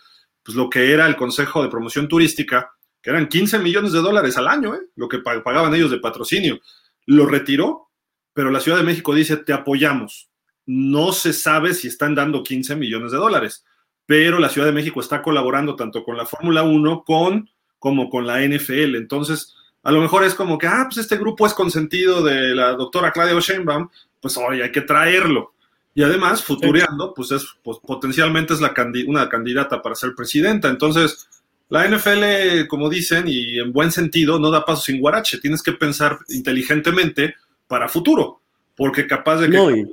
pues, 0.47 0.57
lo 0.57 0.71
que 0.71 0.93
era 0.93 1.07
el 1.07 1.17
Consejo 1.17 1.63
de 1.63 1.69
Promoción 1.69 2.09
Turística, 2.09 2.73
que 3.03 3.11
eran 3.11 3.29
15 3.29 3.59
millones 3.59 3.93
de 3.93 3.99
dólares 3.99 4.39
al 4.39 4.49
año, 4.49 4.75
¿eh? 4.75 4.81
lo 4.95 5.09
que 5.09 5.19
pagaban 5.19 5.75
ellos 5.75 5.91
de 5.91 5.99
patrocinio, 5.99 6.61
lo 7.05 7.27
retiró, 7.27 7.91
pero 8.33 8.51
la 8.51 8.61
Ciudad 8.61 8.79
de 8.79 8.85
México 8.85 9.15
dice, 9.15 9.37
te 9.37 9.53
apoyamos. 9.53 10.31
No 10.65 11.13
se 11.13 11.33
sabe 11.33 11.75
si 11.75 11.89
están 11.89 12.15
dando 12.15 12.43
15 12.43 12.77
millones 12.77 13.13
de 13.13 13.19
dólares 13.19 13.65
pero 14.07 14.39
la 14.39 14.49
Ciudad 14.49 14.69
de 14.69 14.73
México 14.73 15.01
está 15.01 15.21
colaborando 15.21 15.75
tanto 15.75 16.05
con 16.05 16.17
la 16.17 16.25
Fórmula 16.25 16.63
1 16.63 17.05
con, 17.05 17.51
como 17.79 18.09
con 18.09 18.27
la 18.27 18.41
NFL. 18.41 18.95
Entonces, 18.95 19.55
a 19.83 19.91
lo 19.91 20.01
mejor 20.01 20.25
es 20.25 20.35
como 20.35 20.57
que, 20.57 20.69
ah, 20.69 20.85
pues 20.85 20.99
este 20.99 21.17
grupo 21.17 21.47
es 21.47 21.53
consentido 21.53 22.23
de 22.23 22.55
la 22.55 22.73
doctora 22.73 23.11
Claudia 23.11 23.39
Sheinbaum, 23.39 23.89
pues 24.21 24.37
hoy 24.37 24.63
hay 24.63 24.71
que 24.71 24.81
traerlo. 24.81 25.55
Y 25.97 26.03
además, 26.03 26.45
futureando, 26.45 27.15
pues 27.15 27.33
es 27.33 27.47
pues, 27.65 27.79
potencialmente 27.79 28.53
es 28.53 28.61
la 28.61 28.75
una 29.09 29.31
candidata 29.31 29.81
para 29.81 29.95
ser 29.95 30.15
presidenta. 30.15 30.69
Entonces, 30.69 31.27
la 31.71 31.89
NFL, 31.89 32.69
como 32.69 32.91
dicen, 32.91 33.25
y 33.27 33.59
en 33.59 33.73
buen 33.73 33.91
sentido, 33.91 34.39
no 34.39 34.51
da 34.51 34.67
paso 34.67 34.83
sin 34.83 35.01
guarache. 35.01 35.41
Tienes 35.41 35.63
que 35.63 35.73
pensar 35.73 36.19
inteligentemente 36.29 37.35
para 37.67 37.89
futuro, 37.89 38.43
porque 38.77 39.07
capaz 39.07 39.39
de 39.39 39.49
que 39.49 39.87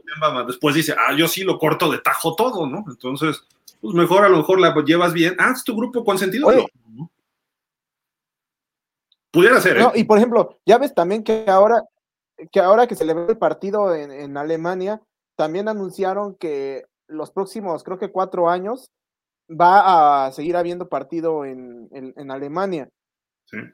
después 0.46 0.76
dice, 0.76 0.94
ah, 0.94 1.16
yo 1.16 1.30
sí 1.30 1.44
lo 1.44 1.58
corto 1.58 1.90
de 1.90 2.00
tajo 2.00 2.36
todo, 2.36 2.68
¿no? 2.68 2.84
Entonces, 2.90 3.42
pues 3.80 3.96
mejor 3.96 4.26
a 4.26 4.30
lo 4.30 4.38
mejor 4.38 4.60
la 4.60 4.76
llevas 4.86 5.14
bien. 5.14 5.38
Ah, 5.40 5.54
es 5.56 5.64
tu 5.64 5.74
grupo 5.74 6.04
consentido. 6.04 6.52
sentido 6.52 7.10
Pudiera 9.32 9.62
ser. 9.62 9.80
No, 9.80 9.94
¿eh? 9.96 10.00
y 10.00 10.04
por 10.04 10.18
ejemplo, 10.18 10.60
ya 10.66 10.78
ves 10.78 10.94
también 10.94 11.24
que 11.24 11.46
ahora 11.48 11.82
que 12.52 12.60
ahora 12.60 12.88
que 12.88 12.96
se 12.96 13.06
le 13.06 13.14
ve 13.14 13.26
el 13.30 13.38
partido 13.38 13.96
en, 13.96 14.36
Alemania, 14.36 15.02
también 15.36 15.68
anunciaron 15.68 16.36
que 16.36 16.86
los 17.08 17.32
próximos, 17.32 17.84
creo 17.84 17.98
que 18.00 18.12
cuatro 18.12 18.50
años, 18.50 18.92
va 19.50 20.26
a 20.26 20.32
seguir 20.32 20.56
habiendo 20.56 20.90
partido 20.90 21.46
en, 21.46 21.90
Alemania. 22.32 22.90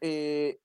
Eh, 0.01 0.57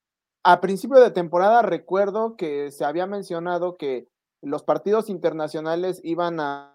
a 0.43 0.61
principio 0.61 0.99
de 0.99 1.11
temporada 1.11 1.61
recuerdo 1.61 2.35
que 2.35 2.71
se 2.71 2.85
había 2.85 3.07
mencionado 3.07 3.77
que 3.77 4.07
los 4.41 4.63
partidos 4.63 5.09
internacionales 5.09 6.01
iban 6.03 6.39
a, 6.39 6.71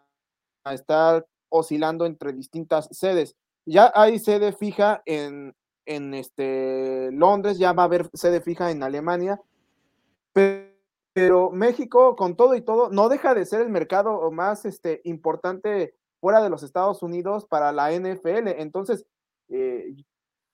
estar 0.71 1.27
oscilando 1.49 2.05
entre 2.05 2.33
distintas 2.33 2.89
sedes. 2.93 3.35
Ya 3.65 3.91
hay 3.95 4.19
sede 4.19 4.53
fija 4.53 5.03
en, 5.07 5.55
en 5.87 6.13
este 6.13 7.11
Londres, 7.13 7.59
ya 7.59 7.73
va 7.73 7.85
a 7.85 7.87
haber 7.87 8.11
sede 8.13 8.41
fija 8.43 8.71
en 8.71 8.83
Alemania, 8.83 9.41
pero, 10.33 10.70
México, 11.53 12.17
con 12.17 12.37
todo 12.37 12.55
y 12.55 12.63
todo, 12.63 12.91
no 12.91 13.09
deja 13.09 13.35
de 13.35 13.45
ser 13.45 13.61
el 13.61 13.69
mercado 13.69 14.31
más 14.31 14.65
este, 14.65 15.01
importante 15.05 15.95
fuera 16.21 16.43
de 16.43 16.51
los 16.51 16.63
Estados 16.63 17.03
Unidos 17.03 17.47
para 17.47 17.73
la 17.73 17.93
NFL. 17.93 18.49
Entonces, 18.59 19.07
eh, 19.49 19.95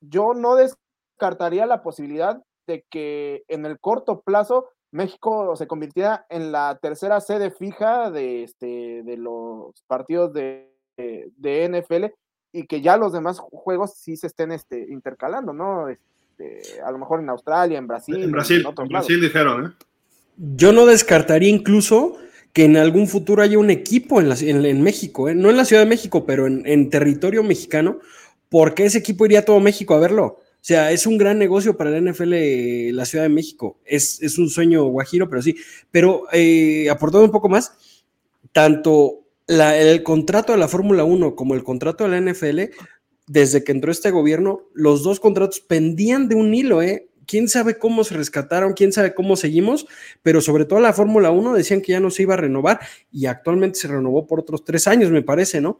yo 0.00 0.34
no 0.34 0.56
descartaría 0.56 1.66
la 1.66 1.82
posibilidad 1.82 2.42
de 2.66 2.84
que 2.90 3.44
en 3.48 3.66
el 3.66 3.78
corto 3.78 4.22
plazo 4.22 4.70
México 4.92 5.54
se 5.56 5.66
convirtiera 5.66 6.26
en 6.30 6.52
la 6.52 6.78
tercera 6.80 7.20
sede 7.20 7.50
fija 7.50 8.10
de, 8.10 8.44
este, 8.44 9.02
de 9.02 9.16
los 9.16 9.82
partidos 9.86 10.32
de, 10.32 10.72
de, 10.96 11.68
NFL 11.68 12.06
y 12.52 12.66
que 12.66 12.80
ya 12.80 12.96
los 12.96 13.12
demás 13.12 13.38
juegos 13.38 13.94
sí 13.94 14.16
se 14.16 14.28
estén 14.28 14.52
este, 14.52 14.86
intercalando, 14.88 15.52
¿no? 15.52 15.88
Este, 15.88 16.80
a 16.80 16.90
lo 16.90 16.98
mejor 16.98 17.20
en 17.20 17.28
Australia, 17.28 17.78
en 17.78 17.86
Brasil. 17.86 18.22
En 18.22 18.32
Brasil, 18.32 18.64
en, 18.66 18.88
Brasil 18.88 19.20
dijeron, 19.20 19.66
¿eh? 19.66 19.85
Yo 20.36 20.72
no 20.72 20.86
descartaría 20.86 21.48
incluso 21.48 22.16
que 22.52 22.64
en 22.64 22.76
algún 22.76 23.06
futuro 23.06 23.42
haya 23.42 23.58
un 23.58 23.70
equipo 23.70 24.20
en, 24.20 24.82
México, 24.82 25.28
¿eh? 25.28 25.34
no 25.34 25.50
en 25.50 25.56
la 25.56 25.64
Ciudad 25.64 25.82
de 25.82 25.88
México, 25.88 26.24
pero 26.24 26.46
en, 26.46 26.62
en, 26.66 26.88
territorio 26.88 27.42
mexicano, 27.42 27.98
porque 28.48 28.84
ese 28.84 28.98
equipo 28.98 29.26
iría 29.26 29.40
a 29.40 29.44
todo 29.44 29.60
México 29.60 29.94
a 29.94 30.00
verlo. 30.00 30.24
O 30.66 30.68
sea, 30.68 30.90
es 30.90 31.06
un 31.06 31.16
gran 31.16 31.38
negocio 31.38 31.76
para 31.76 31.90
la 31.90 32.00
NFL 32.00 32.90
la 32.92 33.04
Ciudad 33.04 33.24
de 33.24 33.28
México. 33.28 33.78
Es, 33.84 34.20
es 34.20 34.36
un 34.36 34.50
sueño 34.50 34.84
guajiro, 34.86 35.28
pero 35.28 35.40
sí. 35.40 35.54
Pero 35.92 36.24
eh, 36.32 36.90
aportando 36.90 37.24
un 37.24 37.30
poco 37.30 37.48
más, 37.48 37.72
tanto 38.50 39.26
el 39.46 40.02
contrato 40.02 40.52
de 40.52 40.58
la 40.58 40.66
Fórmula 40.66 41.04
1 41.04 41.36
como 41.36 41.54
el 41.54 41.62
contrato 41.62 42.02
de 42.02 42.10
la 42.10 42.32
NFL, 42.32 42.62
desde 43.28 43.62
que 43.62 43.70
entró 43.70 43.92
este 43.92 44.10
gobierno, 44.10 44.62
los 44.74 45.04
dos 45.04 45.20
contratos 45.20 45.60
pendían 45.60 46.28
de 46.28 46.34
un 46.34 46.52
hilo, 46.52 46.82
¿eh? 46.82 47.10
Quién 47.26 47.48
sabe 47.48 47.78
cómo 47.78 48.04
se 48.04 48.14
rescataron, 48.14 48.72
quién 48.72 48.92
sabe 48.92 49.14
cómo 49.14 49.36
seguimos, 49.36 49.86
pero 50.22 50.40
sobre 50.40 50.64
todo 50.64 50.80
la 50.80 50.92
Fórmula 50.92 51.30
1 51.30 51.54
decían 51.54 51.80
que 51.80 51.92
ya 51.92 52.00
no 52.00 52.10
se 52.10 52.22
iba 52.22 52.34
a 52.34 52.38
renovar 52.38 52.80
y 53.10 53.26
actualmente 53.26 53.78
se 53.78 53.88
renovó 53.88 54.26
por 54.26 54.40
otros 54.40 54.64
tres 54.64 54.86
años, 54.86 55.10
me 55.10 55.22
parece, 55.22 55.60
¿no? 55.60 55.78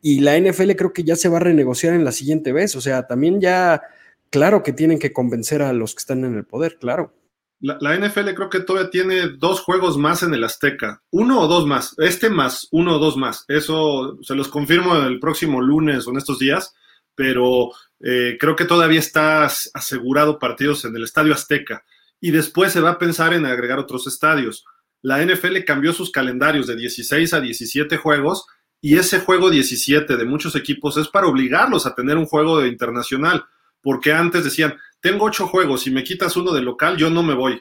Y 0.00 0.20
la 0.20 0.38
NFL 0.38 0.72
creo 0.72 0.92
que 0.92 1.04
ya 1.04 1.16
se 1.16 1.28
va 1.28 1.38
a 1.38 1.40
renegociar 1.40 1.94
en 1.94 2.04
la 2.04 2.12
siguiente 2.12 2.52
vez, 2.52 2.76
o 2.76 2.80
sea, 2.80 3.06
también 3.06 3.40
ya 3.40 3.82
claro 4.30 4.62
que 4.62 4.72
tienen 4.72 4.98
que 4.98 5.12
convencer 5.12 5.62
a 5.62 5.72
los 5.72 5.94
que 5.94 6.00
están 6.00 6.24
en 6.24 6.34
el 6.34 6.44
poder, 6.44 6.78
claro. 6.78 7.14
La, 7.60 7.96
NFL 7.96 8.34
creo 8.34 8.50
que 8.50 8.60
todavía 8.60 8.90
tiene 8.90 9.28
dos 9.38 9.60
juegos 9.60 9.96
más 9.96 10.22
en 10.22 10.34
el 10.34 10.44
Azteca. 10.44 11.02
Uno 11.10 11.40
o 11.40 11.48
dos 11.48 11.66
más. 11.66 11.94
Este 11.96 12.28
más, 12.28 12.68
uno 12.72 12.96
o 12.96 12.98
dos 12.98 13.16
más. 13.16 13.46
Eso 13.48 14.18
se 14.20 14.34
los 14.34 14.48
confirmo 14.48 14.94
el 14.96 15.18
próximo 15.18 15.62
lunes 15.62 16.06
o 16.06 16.10
en 16.10 16.18
estos 16.18 16.38
días. 16.38 16.74
Pero 17.14 17.70
eh, 18.00 18.36
creo 18.38 18.56
que 18.56 18.64
todavía 18.64 19.00
está 19.00 19.44
asegurado 19.44 20.38
partidos 20.38 20.84
en 20.84 20.94
el 20.96 21.04
Estadio 21.04 21.34
Azteca. 21.34 21.84
Y 22.20 22.30
después 22.30 22.72
se 22.72 22.80
va 22.80 22.90
a 22.90 22.98
pensar 22.98 23.34
en 23.34 23.46
agregar 23.46 23.78
otros 23.78 24.06
estadios. 24.06 24.64
La 25.02 25.24
NFL 25.24 25.64
cambió 25.66 25.92
sus 25.92 26.10
calendarios 26.10 26.66
de 26.66 26.76
16 26.76 27.34
a 27.34 27.40
17 27.40 27.96
juegos. 27.98 28.46
Y 28.80 28.96
ese 28.96 29.20
juego 29.20 29.50
17 29.50 30.16
de 30.16 30.24
muchos 30.24 30.56
equipos 30.56 30.96
es 30.96 31.08
para 31.08 31.26
obligarlos 31.26 31.86
a 31.86 31.94
tener 31.94 32.16
un 32.16 32.26
juego 32.26 32.64
internacional 32.64 33.44
porque 33.84 34.14
antes 34.14 34.42
decían, 34.42 34.74
tengo 35.00 35.26
ocho 35.26 35.46
juegos, 35.46 35.86
y 35.86 35.90
me 35.90 36.02
quitas 36.02 36.36
uno 36.36 36.52
de 36.52 36.62
local, 36.62 36.96
yo 36.96 37.10
no 37.10 37.22
me 37.22 37.34
voy. 37.34 37.60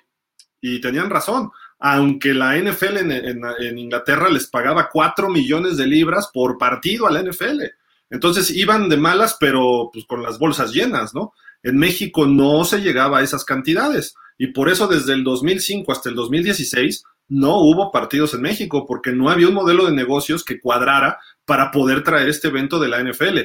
Y 0.61 0.79
tenían 0.79 1.09
razón, 1.09 1.51
aunque 1.79 2.33
la 2.33 2.57
NFL 2.57 2.97
en, 2.97 3.77
Inglaterra 3.77 4.29
les 4.29 4.47
pagaba 4.47 4.89
cuatro 4.89 5.29
millones 5.29 5.75
de 5.75 5.85
libras 5.85 6.29
por 6.33 6.57
partido 6.57 7.05
a 7.05 7.11
la 7.11 7.21
NFL. 7.21 7.63
Entonces 8.13 8.49
iban 8.51 8.87
de 8.87 8.97
malas, 8.97 9.35
pero 9.39 9.89
pues, 9.91 10.05
con 10.05 10.23
las 10.23 10.39
bolsas 10.39 10.71
llenas, 10.71 11.13
¿no? 11.13 11.33
En 11.63 11.77
México 11.77 12.25
no 12.25 12.63
se 12.63 12.79
llegaba 12.79 13.19
a 13.19 13.23
esas 13.23 13.43
cantidades. 13.43 14.15
Y 14.37 14.47
por 14.47 14.69
eso 14.69 14.87
desde 14.87 15.13
el 15.13 15.23
2005 15.23 15.91
hasta 15.91 16.09
el 16.09 16.15
2016 16.15 17.03
no 17.29 17.57
hubo 17.57 17.91
partidos 17.91 18.33
en 18.33 18.41
México, 18.41 18.85
porque 18.85 19.11
no 19.11 19.29
había 19.29 19.47
un 19.47 19.53
modelo 19.53 19.85
de 19.85 19.93
negocios 19.93 20.43
que 20.43 20.59
cuadrara 20.59 21.19
para 21.45 21.71
poder 21.71 22.03
traer 22.03 22.29
este 22.29 22.49
evento 22.49 22.79
de 22.79 22.87
la 22.87 23.01
NFL 23.03 23.39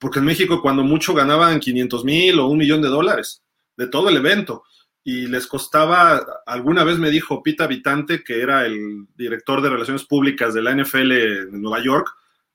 porque 0.00 0.18
en 0.18 0.24
México 0.24 0.62
cuando 0.62 0.82
mucho 0.82 1.14
ganaban 1.14 1.60
500 1.60 2.04
mil 2.04 2.40
o 2.40 2.46
un 2.46 2.58
millón 2.58 2.82
de 2.82 2.88
dólares 2.88 3.44
de 3.76 3.86
todo 3.86 4.08
el 4.08 4.16
evento 4.16 4.64
y 5.04 5.26
les 5.26 5.46
costaba, 5.46 6.24
alguna 6.46 6.84
vez 6.84 6.98
me 6.98 7.10
dijo 7.10 7.42
Pita 7.42 7.64
Habitante, 7.64 8.24
que 8.24 8.40
era 8.40 8.66
el 8.66 9.06
director 9.16 9.62
de 9.62 9.70
relaciones 9.70 10.04
públicas 10.04 10.52
de 10.54 10.62
la 10.62 10.74
NFL 10.74 11.12
en 11.12 11.62
Nueva 11.62 11.82
York, 11.82 12.08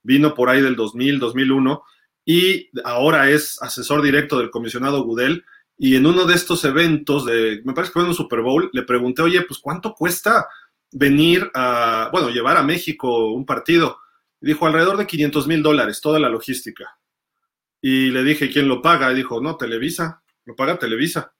vino 0.06 0.34
por 0.34 0.48
ahí 0.48 0.62
del 0.62 0.76
2000, 0.76 1.18
2001 1.18 1.82
y 2.24 2.70
ahora 2.84 3.30
es 3.30 3.60
asesor 3.60 4.02
directo 4.02 4.38
del 4.38 4.50
comisionado 4.50 5.02
Gudel. 5.02 5.44
Y 5.76 5.96
en 5.96 6.06
uno 6.06 6.24
de 6.24 6.34
estos 6.34 6.64
eventos, 6.64 7.26
de, 7.26 7.60
me 7.64 7.74
parece 7.74 7.90
que 7.90 7.94
fue 7.94 8.02
en 8.02 8.08
un 8.08 8.14
Super 8.14 8.40
Bowl, 8.40 8.70
le 8.72 8.82
pregunté, 8.82 9.22
oye, 9.22 9.42
pues 9.42 9.60
¿cuánto 9.60 9.94
cuesta 9.94 10.46
venir 10.92 11.50
a, 11.54 12.08
bueno, 12.12 12.30
llevar 12.30 12.56
a 12.56 12.62
México 12.62 13.32
un 13.32 13.44
partido? 13.44 13.98
dijo, 14.40 14.66
alrededor 14.66 14.96
de 14.96 15.06
500 15.06 15.46
mil 15.48 15.62
dólares, 15.62 16.00
toda 16.00 16.20
la 16.20 16.28
logística. 16.28 16.98
Y 17.80 18.10
le 18.10 18.22
dije, 18.22 18.50
¿quién 18.50 18.68
lo 18.68 18.80
paga? 18.80 19.10
Y 19.10 19.16
dijo, 19.16 19.40
no, 19.40 19.56
Televisa, 19.56 20.22
lo 20.44 20.54
paga 20.54 20.78
Televisa. 20.78 21.34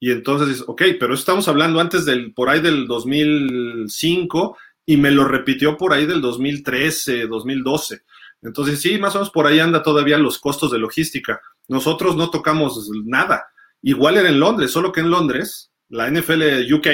Y 0.00 0.12
entonces, 0.12 0.62
ok, 0.66 0.82
pero 1.00 1.14
estamos 1.14 1.48
hablando 1.48 1.80
antes 1.80 2.04
del, 2.04 2.32
por 2.32 2.48
ahí 2.48 2.60
del 2.60 2.86
2005 2.86 4.56
y 4.88 4.96
me 4.96 5.10
lo 5.10 5.26
repitió 5.26 5.76
por 5.76 5.92
ahí 5.92 6.06
del 6.06 6.22
2013, 6.22 7.26
2012. 7.26 8.04
Entonces, 8.40 8.80
sí, 8.80 8.96
más 8.96 9.14
o 9.14 9.18
menos 9.18 9.30
por 9.30 9.46
ahí 9.46 9.60
anda 9.60 9.82
todavía 9.82 10.16
los 10.16 10.38
costos 10.38 10.72
de 10.72 10.78
logística. 10.78 11.42
Nosotros 11.68 12.16
no 12.16 12.30
tocamos 12.30 12.90
nada. 13.04 13.48
Igual 13.82 14.16
era 14.16 14.30
en 14.30 14.40
Londres, 14.40 14.70
solo 14.70 14.90
que 14.90 15.00
en 15.00 15.10
Londres, 15.10 15.70
la 15.90 16.10
NFL 16.10 16.72
UK 16.72 16.86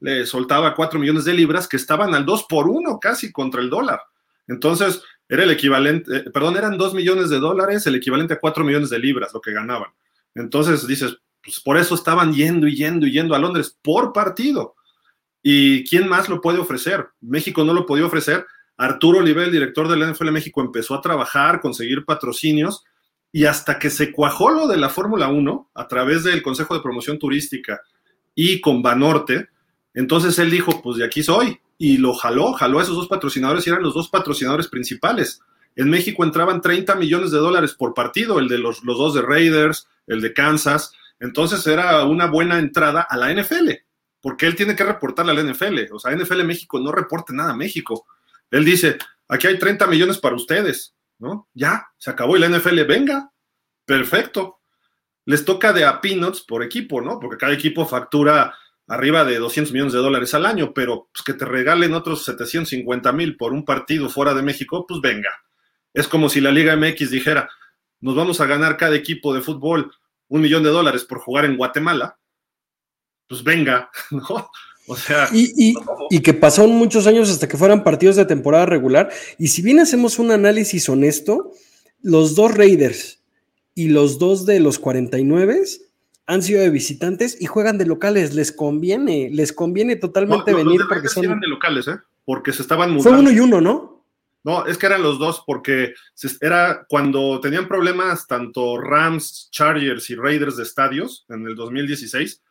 le 0.00 0.24
soltaba 0.24 0.74
4 0.74 0.98
millones 0.98 1.26
de 1.26 1.34
libras 1.34 1.68
que 1.68 1.76
estaban 1.76 2.14
al 2.14 2.24
2 2.24 2.46
por 2.48 2.66
1 2.66 2.98
casi 2.98 3.30
contra 3.30 3.60
el 3.60 3.68
dólar. 3.68 4.00
Entonces, 4.48 5.02
era 5.28 5.42
el 5.42 5.50
equivalente, 5.50 6.16
eh, 6.16 6.30
perdón, 6.30 6.56
eran 6.56 6.78
2 6.78 6.94
millones 6.94 7.28
de 7.28 7.40
dólares, 7.40 7.86
el 7.86 7.96
equivalente 7.96 8.32
a 8.32 8.40
4 8.40 8.64
millones 8.64 8.88
de 8.88 9.00
libras 9.00 9.34
lo 9.34 9.42
que 9.42 9.52
ganaban. 9.52 9.90
Entonces 10.34 10.86
dices, 10.86 11.18
pues 11.42 11.60
por 11.60 11.76
eso 11.76 11.94
estaban 11.94 12.32
yendo 12.32 12.66
y 12.66 12.74
yendo 12.74 13.06
y 13.06 13.12
yendo 13.12 13.34
a 13.34 13.38
Londres 13.38 13.78
por 13.82 14.14
partido. 14.14 14.76
¿Y 15.46 15.84
quién 15.84 16.08
más 16.08 16.30
lo 16.30 16.40
puede 16.40 16.58
ofrecer? 16.58 17.10
México 17.20 17.64
no 17.64 17.74
lo 17.74 17.84
podía 17.84 18.06
ofrecer. 18.06 18.46
Arturo 18.78 19.18
Oliver, 19.18 19.44
el 19.44 19.52
director 19.52 19.86
del 19.86 20.10
NFL 20.10 20.30
México, 20.30 20.62
empezó 20.62 20.94
a 20.94 21.02
trabajar, 21.02 21.60
conseguir 21.60 22.06
patrocinios 22.06 22.82
y 23.30 23.44
hasta 23.44 23.78
que 23.78 23.90
se 23.90 24.10
cuajó 24.10 24.50
lo 24.50 24.66
de 24.66 24.78
la 24.78 24.88
Fórmula 24.88 25.28
1 25.28 25.70
a 25.74 25.86
través 25.86 26.24
del 26.24 26.42
Consejo 26.42 26.74
de 26.74 26.80
Promoción 26.80 27.18
Turística 27.18 27.82
y 28.34 28.62
con 28.62 28.80
Banorte, 28.80 29.50
entonces 29.92 30.38
él 30.38 30.50
dijo, 30.50 30.80
pues 30.82 30.96
de 30.96 31.04
aquí 31.04 31.22
soy, 31.22 31.60
y 31.76 31.98
lo 31.98 32.14
jaló, 32.14 32.54
jaló 32.54 32.78
a 32.78 32.82
esos 32.82 32.96
dos 32.96 33.08
patrocinadores 33.08 33.66
y 33.66 33.70
eran 33.70 33.82
los 33.82 33.92
dos 33.92 34.08
patrocinadores 34.08 34.68
principales. 34.68 35.42
En 35.76 35.90
México 35.90 36.24
entraban 36.24 36.62
30 36.62 36.94
millones 36.94 37.32
de 37.32 37.38
dólares 37.38 37.74
por 37.74 37.92
partido, 37.92 38.38
el 38.38 38.48
de 38.48 38.58
los, 38.58 38.82
los 38.82 38.96
dos 38.96 39.12
de 39.12 39.20
Raiders, 39.20 39.88
el 40.06 40.22
de 40.22 40.32
Kansas. 40.32 40.92
Entonces 41.20 41.66
era 41.66 42.04
una 42.04 42.26
buena 42.26 42.58
entrada 42.58 43.02
a 43.02 43.16
la 43.18 43.30
NFL, 43.30 43.72
porque 44.24 44.46
él 44.46 44.56
tiene 44.56 44.74
que 44.74 44.84
reportarle 44.84 45.32
a 45.32 45.34
la 45.34 45.42
NFL. 45.42 45.92
O 45.92 45.98
sea, 45.98 46.16
NFL 46.16 46.44
México 46.44 46.80
no 46.80 46.90
reporte 46.90 47.34
nada 47.34 47.50
a 47.50 47.56
México. 47.56 48.06
Él 48.50 48.64
dice, 48.64 48.96
aquí 49.28 49.48
hay 49.48 49.58
30 49.58 49.86
millones 49.86 50.16
para 50.16 50.34
ustedes, 50.34 50.94
¿no? 51.18 51.46
Ya, 51.52 51.88
se 51.98 52.10
acabó 52.10 52.34
y 52.34 52.40
la 52.40 52.48
NFL, 52.48 52.84
venga, 52.84 53.30
perfecto. 53.84 54.60
Les 55.26 55.44
toca 55.44 55.74
de 55.74 55.84
a 55.84 56.00
peanuts 56.00 56.40
por 56.40 56.62
equipo, 56.62 57.02
¿no? 57.02 57.20
Porque 57.20 57.36
cada 57.36 57.52
equipo 57.52 57.84
factura 57.84 58.54
arriba 58.86 59.26
de 59.26 59.36
200 59.36 59.74
millones 59.74 59.92
de 59.92 59.98
dólares 59.98 60.32
al 60.32 60.46
año, 60.46 60.72
pero 60.72 61.10
pues, 61.12 61.22
que 61.22 61.34
te 61.34 61.44
regalen 61.44 61.92
otros 61.92 62.24
750 62.24 63.12
mil 63.12 63.36
por 63.36 63.52
un 63.52 63.66
partido 63.66 64.08
fuera 64.08 64.32
de 64.32 64.40
México, 64.40 64.86
pues 64.88 65.02
venga. 65.02 65.32
Es 65.92 66.08
como 66.08 66.30
si 66.30 66.40
la 66.40 66.50
Liga 66.50 66.74
MX 66.74 67.10
dijera, 67.10 67.50
nos 68.00 68.16
vamos 68.16 68.40
a 68.40 68.46
ganar 68.46 68.78
cada 68.78 68.96
equipo 68.96 69.34
de 69.34 69.42
fútbol 69.42 69.92
un 70.28 70.40
millón 70.40 70.62
de 70.62 70.70
dólares 70.70 71.04
por 71.04 71.18
jugar 71.18 71.44
en 71.44 71.58
Guatemala, 71.58 72.16
pues 73.28 73.42
venga, 73.42 73.90
¿no? 74.10 74.50
O 74.86 74.96
sea. 74.96 75.28
Y, 75.32 75.74
y, 76.10 76.20
que 76.20 76.34
pasaron 76.34 76.72
muchos 76.72 77.06
años 77.06 77.30
hasta 77.30 77.48
que 77.48 77.56
fueran 77.56 77.84
partidos 77.84 78.16
de 78.16 78.26
temporada 78.26 78.66
regular. 78.66 79.10
Y 79.38 79.48
si 79.48 79.62
bien 79.62 79.80
hacemos 79.80 80.18
un 80.18 80.30
análisis 80.30 80.88
honesto, 80.88 81.52
los 82.02 82.34
dos 82.34 82.54
Raiders 82.54 83.20
y 83.74 83.88
los 83.88 84.18
dos 84.18 84.44
de 84.44 84.60
los 84.60 84.78
49 84.78 85.64
han 86.26 86.42
sido 86.42 86.60
de 86.60 86.70
visitantes 86.70 87.36
y 87.40 87.46
juegan 87.46 87.78
de 87.78 87.86
locales. 87.86 88.34
Les 88.34 88.52
conviene, 88.52 89.30
les 89.32 89.52
conviene 89.52 89.96
totalmente 89.96 90.52
venir 90.52 90.82
porque 90.88 91.08
son. 91.08 91.24
Eran 91.24 91.40
de 91.40 91.48
locales, 91.48 91.88
¿eh? 91.88 91.98
Porque 92.24 92.52
se 92.52 92.62
estaban 92.62 92.90
mudando. 92.90 93.10
Fue 93.10 93.18
uno 93.18 93.30
y 93.30 93.40
uno, 93.40 93.60
¿no? 93.60 93.94
No, 94.44 94.66
es 94.66 94.76
que 94.76 94.84
eran 94.84 95.02
los 95.02 95.18
dos 95.18 95.42
porque 95.46 95.94
era 96.42 96.84
cuando 96.86 97.40
tenían 97.40 97.66
problemas 97.66 98.26
tanto 98.26 98.78
Rams, 98.78 99.48
Chargers 99.50 100.10
y 100.10 100.16
Raiders 100.16 100.58
de 100.58 100.64
estadios 100.64 101.24
en 101.30 101.46
el 101.46 101.56
2016, 101.56 102.42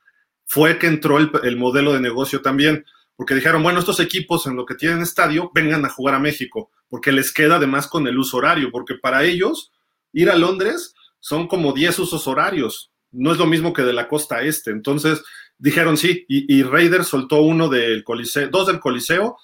fue 0.45 0.78
que 0.78 0.88
entró 0.88 1.18
el, 1.18 1.32
el 1.44 1.57
modelo 1.57 1.94
de 1.94 2.02
negocio 2.02 2.41
también 2.41 2.86
porque 3.15 3.36
dijeron, 3.36 3.61
bueno, 3.61 3.80
estos 3.80 3.99
equipos 3.99 4.48
en 4.48 4.56
lo 4.56 4.65
que 4.65 4.76
tienen 4.76 5.02
estadio, 5.02 5.52
vengan 5.53 5.86
a 5.86 5.90
jugar 5.90 6.15
a 6.15 6.20
México, 6.20 6.72
porque 6.90 7.11
les 7.11 7.32
queda 7.32 7.57
además 7.57 7.88
con 7.88 8.07
el 8.07 8.18
uso 8.18 8.38
horario, 8.38 8.72
porque 8.72 8.95
para 8.95 9.24
ellos 9.24 9.72
ir 10.11 10.30
a 10.30 10.36
Londres 10.36 10.95
son 11.20 11.48
como 11.48 11.74
10 11.74 11.99
usos 11.99 12.28
horarios, 12.28 12.91
no 13.11 13.32
es 13.32 13.38
lo 13.38 13.45
mismo 13.45 13.74
que 13.74 13.84
de 13.84 13.94
la 13.94 14.07
costa 14.07 14.41
este. 14.41 14.72
Entonces 14.72 15.24
dijeron 15.57 15.98
sí, 15.98 16.26
y, 16.28 16.64
Raiders 16.64 17.07
soltó 17.07 17.41
uno 17.41 17.70
del 17.70 18.03
Coliseo, 18.03 18.49
dos 18.49 18.68
del 18.68 18.80
Coliseo, 18.80 19.38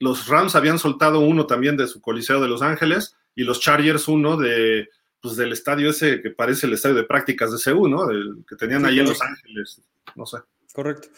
los 0.00 0.26
Rams 0.26 0.56
habían 0.56 0.80
soltado 0.80 1.20
uno 1.20 1.46
también 1.46 1.76
de 1.76 1.86
su 1.86 2.00
Coliseo 2.00 2.40
de 2.40 2.48
Los 2.48 2.60
Ángeles, 2.60 3.16
y 3.34 3.44
los 3.44 3.60
Chargers 3.60 4.08
uno 4.08 4.36
de, 4.36 4.88
pues, 5.22 5.36
del 5.36 5.52
estadio 5.52 5.90
ese 5.90 6.20
que 6.20 6.30
parece 6.30 6.66
el 6.66 6.72
estadio 6.72 6.96
de 6.96 7.04
prácticas 7.04 7.52
de 7.52 7.72
CU, 7.72 7.88
¿no? 7.88 8.10
El 8.10 8.44
que 8.46 8.56
tenían 8.56 8.84
ahí 8.84 8.98
en 8.98 9.06
Los 9.06 9.22
Ángeles, 9.22 9.80
no 10.16 10.26
sé. 10.26 10.38
Correcto. 10.72 11.08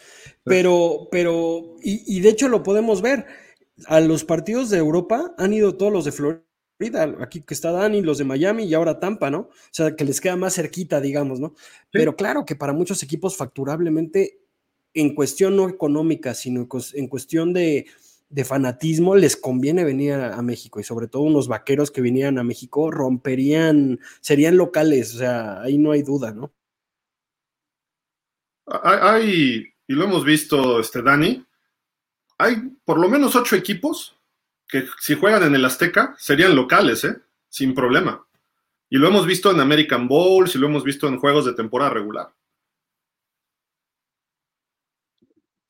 Pero, 0.44 1.08
pero, 1.10 1.76
y, 1.82 2.20
de 2.20 2.28
hecho 2.28 2.48
lo 2.48 2.62
podemos 2.62 3.00
ver. 3.00 3.24
A 3.86 4.00
los 4.00 4.24
partidos 4.24 4.70
de 4.70 4.78
Europa 4.78 5.34
han 5.38 5.52
ido 5.52 5.76
todos 5.76 5.92
los 5.92 6.04
de 6.04 6.12
Florida, 6.12 7.16
aquí 7.20 7.40
que 7.40 7.54
está 7.54 7.72
Dani, 7.72 8.02
los 8.02 8.18
de 8.18 8.24
Miami 8.24 8.64
y 8.64 8.74
ahora 8.74 9.00
Tampa, 9.00 9.30
¿no? 9.30 9.38
O 9.38 9.52
sea, 9.70 9.96
que 9.96 10.04
les 10.04 10.20
queda 10.20 10.36
más 10.36 10.54
cerquita, 10.54 11.00
digamos, 11.00 11.40
¿no? 11.40 11.54
Pero 11.90 12.14
claro 12.14 12.44
que 12.44 12.56
para 12.56 12.72
muchos 12.72 13.02
equipos 13.02 13.36
facturablemente, 13.36 14.38
en 14.92 15.14
cuestión 15.14 15.56
no 15.56 15.68
económica, 15.68 16.34
sino 16.34 16.68
en 16.92 17.08
cuestión 17.08 17.52
de, 17.52 17.86
fanatismo, 18.42 19.14
les 19.14 19.36
conviene 19.36 19.84
venir 19.84 20.14
a, 20.14 20.42
México 20.42 20.80
y 20.80 20.84
sobre 20.84 21.06
todo 21.06 21.22
unos 21.22 21.46
vaqueros 21.46 21.92
que 21.92 22.00
vinieran 22.00 22.38
a 22.38 22.42
México 22.42 22.90
romperían, 22.90 24.00
serían 24.20 24.56
locales, 24.56 25.14
o 25.14 25.18
sea, 25.18 25.60
ahí 25.60 25.78
no 25.78 25.92
hay 25.92 26.02
duda, 26.02 26.32
¿no? 26.32 26.52
Hay, 28.66 29.66
y 29.86 29.92
lo 29.92 30.04
hemos 30.04 30.24
visto, 30.24 30.80
este, 30.80 31.02
Dani, 31.02 31.44
hay 32.38 32.56
por 32.84 32.98
lo 32.98 33.08
menos 33.08 33.36
ocho 33.36 33.54
equipos 33.56 34.16
que 34.66 34.86
si 35.00 35.14
juegan 35.14 35.44
en 35.44 35.54
el 35.54 35.64
Azteca 35.64 36.16
serían 36.18 36.56
locales, 36.56 37.04
¿eh? 37.04 37.16
Sin 37.48 37.74
problema. 37.74 38.26
Y 38.90 38.96
lo 38.96 39.08
hemos 39.08 39.26
visto 39.26 39.50
en 39.50 39.60
American 39.60 40.08
Bowls 40.08 40.54
y 40.54 40.58
lo 40.58 40.66
hemos 40.66 40.82
visto 40.82 41.06
en 41.06 41.18
juegos 41.18 41.44
de 41.44 41.52
temporada 41.52 41.90
regular. 41.90 42.32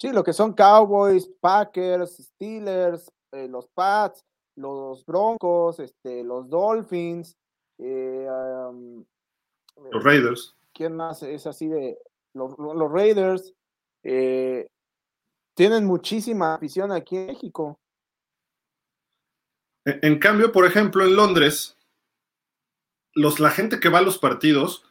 Sí, 0.04 0.12
lo 0.12 0.22
que 0.22 0.34
son 0.34 0.52
Cowboys, 0.52 1.26
Packers, 1.40 2.18
Steelers, 2.18 3.10
eh, 3.32 3.48
los 3.48 3.66
Pats, 3.68 4.22
los 4.54 5.02
Broncos, 5.06 5.80
este, 5.80 6.22
los 6.22 6.46
Dolphins, 6.50 7.34
eh, 7.78 8.28
los 9.90 10.04
Raiders. 10.04 10.54
¿Quién 10.74 10.94
más 10.94 11.22
es 11.22 11.46
así 11.46 11.68
de 11.68 11.96
los, 12.34 12.54
Raiders 12.92 13.54
eh, 14.02 14.66
tienen 15.54 15.86
muchísima 15.86 16.52
afición 16.52 16.92
aquí 16.92 17.16
en 17.16 17.26
México. 17.28 17.80
En, 19.86 20.18
cambio, 20.18 20.52
por 20.52 20.66
ejemplo, 20.66 21.02
en 21.02 21.16
Londres, 21.16 21.78
los, 23.14 23.40
la 23.40 23.48
gente 23.48 23.80
que 23.80 23.88
va 23.88 24.00
a 24.00 24.02
los 24.02 24.18
partidos 24.18 24.84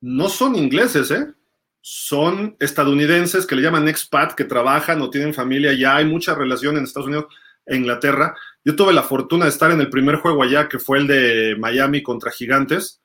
no 0.00 0.28
son 0.28 0.54
ingleses, 0.54 1.10
¿eh? 1.10 1.34
Son 1.82 2.56
estadounidenses 2.60 3.44
que 3.44 3.54
le 3.54 3.62
llaman 3.62 3.88
expat, 3.88 4.32
que 4.32 4.44
trabajan 4.44 5.02
o 5.02 5.10
tienen 5.10 5.34
familia, 5.34 5.74
ya 5.74 5.96
hay 5.96 6.06
mucha 6.06 6.34
relación 6.34 6.78
en 6.78 6.84
Estados 6.84 7.08
Unidos 7.08 7.26
e 7.66 7.76
Inglaterra. 7.76 8.34
Yo 8.64 8.74
tuve 8.74 8.94
la 8.94 9.02
fortuna 9.02 9.44
de 9.44 9.50
estar 9.50 9.70
en 9.70 9.80
el 9.80 9.90
primer 9.90 10.16
juego 10.16 10.42
allá, 10.42 10.68
que 10.68 10.78
fue 10.78 10.98
el 10.98 11.06
de 11.06 11.56
Miami 11.58 12.02
contra 12.02 12.30
Gigantes. 12.30 13.02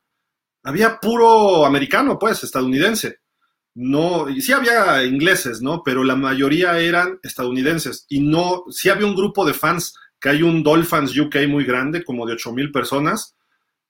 Había 0.63 0.99
puro 0.99 1.65
americano, 1.65 2.17
pues, 2.17 2.43
estadounidense 2.43 3.19
no, 3.79 4.27
y 4.27 4.41
sí 4.41 4.53
había 4.53 5.03
ingleses, 5.03 5.61
¿no? 5.61 5.83
Pero 5.83 6.03
la 6.03 6.15
mayoría 6.15 6.79
eran 6.79 7.19
estadounidenses 7.21 8.07
y 8.09 8.21
no, 8.21 8.63
sí 8.71 8.89
había 8.89 9.05
un 9.05 9.15
grupo 9.15 9.45
de 9.45 9.53
fans, 9.53 9.93
que 10.19 10.29
hay 10.29 10.41
un 10.41 10.63
Dolphins 10.63 11.15
UK 11.15 11.47
muy 11.47 11.63
grande, 11.63 12.03
como 12.03 12.25
de 12.25 12.33
8 12.33 12.53
mil 12.53 12.71
personas, 12.71 13.36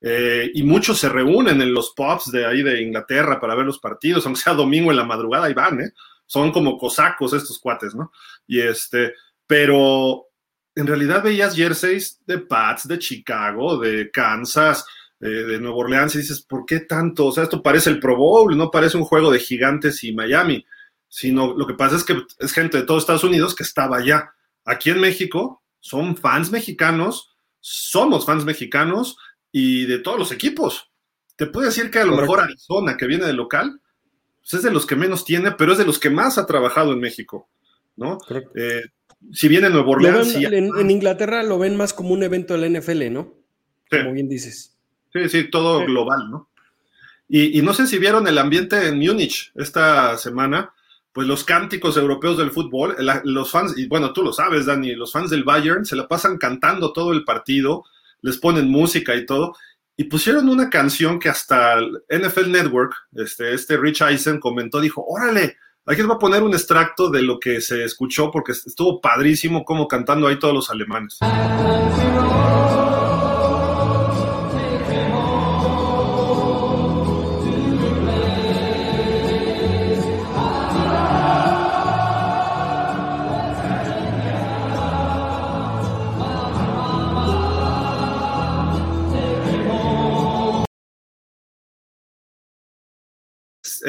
eh, 0.02 0.52
y 0.54 0.64
muchos 0.64 1.00
se 1.00 1.10
reúnen 1.10 1.62
en 1.62 1.74
los 1.74 1.92
pubs 1.96 2.32
de 2.32 2.46
ahí 2.46 2.62
de 2.62 2.82
Inglaterra 2.82 3.40
para 3.40 3.56
ver 3.56 3.66
los 3.66 3.80
partidos, 3.80 4.26
aunque 4.26 4.42
sea 4.42 4.54
domingo 4.54 4.92
en 4.92 4.98
la 4.98 5.06
madrugada, 5.06 5.50
y 5.50 5.54
van, 5.54 5.82
¿eh? 5.82 5.92
Son 6.26 6.52
como 6.52 6.78
cosacos 6.78 7.34
estos 7.34 7.60
cuates, 7.60 7.96
¿no? 7.96 8.12
Y 8.46 8.60
este, 8.60 9.14
pero 9.46 10.26
en 10.76 10.88
realidad 10.88 11.24
veías 11.24 11.56
jerseys 11.56 12.22
de 12.26 12.40
Pats, 12.40 12.88
de 12.88 13.00
Chicago, 13.00 13.78
de 13.80 14.12
Kansas, 14.12 14.86
de 15.20 15.60
Nueva 15.60 15.78
Orleans 15.78 16.14
y 16.14 16.20
dices, 16.20 16.42
¿por 16.42 16.66
qué 16.66 16.82
tanto? 16.82 17.26
O 17.26 17.32
sea, 17.32 17.44
esto 17.44 17.64
parece 17.64 17.90
el 17.90 18.00
Pro 18.00 18.16
Bowl, 18.16 18.56
no 18.56 18.70
parece 18.70 18.98
un 18.98 19.04
juego 19.04 19.32
de 19.32 19.40
gigantes 19.40 20.04
y 20.04 20.14
Miami, 20.14 20.64
sino 21.08 21.56
lo 21.56 21.66
que 21.66 21.74
pasa 21.74 21.96
es 21.96 22.04
que 22.04 22.22
es 22.40 22.54
gente 22.54 22.78
de 22.78 22.84
todo 22.84 22.98
Estados 22.98 23.24
Unidos 23.24 23.56
que 23.56 23.64
estaba 23.64 23.98
allá. 23.98 24.34
Aquí 24.66 24.90
en 24.92 25.00
México 25.00 25.64
son 25.80 26.18
fans 26.18 26.52
mexicanos, 26.52 27.36
somos 27.60 28.26
fans 28.26 28.46
mexicanos 28.46 29.18
y 29.52 29.86
de 29.86 30.00
todos 30.00 30.20
los 30.20 30.32
equipos. 30.32 30.92
Te 31.36 31.46
puedo 31.46 31.68
decir 31.68 31.92
que 31.92 32.00
a 32.00 32.06
lo 32.06 32.16
mejor 32.16 32.40
Arizona, 32.40 32.98
que 32.98 33.08
viene 33.08 33.26
del 33.26 33.36
local, 33.36 33.80
pues 34.42 34.54
es 34.56 34.64
de 34.64 34.72
los 34.72 34.86
que 34.86 34.96
menos 34.96 35.26
tiene, 35.26 35.52
pero 35.52 35.72
es 35.72 35.78
de 35.78 35.86
los 35.86 36.00
que 36.00 36.10
más 36.10 36.38
ha 36.38 36.46
trabajado 36.46 36.94
en 36.94 37.00
México, 37.00 37.50
¿no? 37.96 38.18
Eh, 38.56 38.84
si 39.32 39.48
viene 39.48 39.70
Nuevo 39.70 39.92
Orleans... 39.92 40.36
en, 40.36 40.92
Inglaterra 40.92 41.44
lo 41.44 41.60
ven 41.60 41.76
más 41.76 41.94
como 41.94 42.14
un 42.14 42.24
evento 42.24 42.58
de 42.58 42.70
la 42.70 42.80
NFL, 42.80 43.12
¿no? 43.12 43.34
Como 43.90 44.14
bien 44.14 44.30
dices. 44.30 44.76
Sí, 45.14 45.30
sí, 45.30 45.50
todo 45.50 45.86
global, 45.86 46.30
¿no? 46.30 46.50
Y, 47.30 47.62
no 47.62 47.74
sé 47.74 47.88
si 47.88 47.98
vieron 47.98 48.26
el 48.28 48.38
ambiente 48.38 48.88
en 48.88 49.00
Múnich 49.00 49.52
esta 49.56 50.18
semana, 50.18 50.72
pues 51.12 51.28
los 51.28 51.44
cánticos 51.44 51.98
europeos 51.98 52.38
del 52.38 52.52
fútbol, 52.52 52.96
los 53.26 53.52
fans, 53.52 53.78
y 53.78 53.88
bueno, 53.88 54.14
tú 54.14 54.24
lo 54.24 54.32
sabes, 54.32 54.66
Dani, 54.66 54.96
los 54.96 55.12
fans 55.12 55.30
del 55.30 55.44
Bayern 55.44 55.84
se 55.84 55.98
la 55.98 56.08
pasan 56.08 56.38
cantando 56.38 56.94
todo 56.94 57.12
el 57.12 57.26
partido, 57.26 57.84
les 58.22 58.38
ponen 58.38 58.70
música 58.70 59.16
y 59.16 59.26
todo, 59.26 59.54
y 59.96 60.06
pusieron 60.06 60.48
una 60.48 60.70
canción 60.70 61.20
que 61.20 61.30
hasta 61.30 61.74
el 61.74 62.04
NFL 62.10 62.52
Network, 62.52 62.94
este, 63.14 63.54
este 63.54 63.78
Rich 63.78 64.02
Eisen 64.02 64.40
comentó, 64.40 64.80
dijo, 64.80 65.04
órale, 65.04 65.58
aquí 65.86 65.98
les 65.98 66.08
voy 66.08 66.16
a 66.18 66.20
poner 66.20 66.44
un 66.44 66.54
extracto 66.54 67.10
de 67.10 67.24
lo 67.24 67.40
que 67.40 67.62
se 67.62 67.84
escuchó, 67.84 68.30
porque 68.30 68.52
estuvo 68.52 69.02
padrísimo 69.02 69.66
como 69.66 69.88
cantando 69.88 70.28
ahí 70.28 70.38
todos 70.38 70.54
los 70.54 70.70
alemanes. 70.70 71.18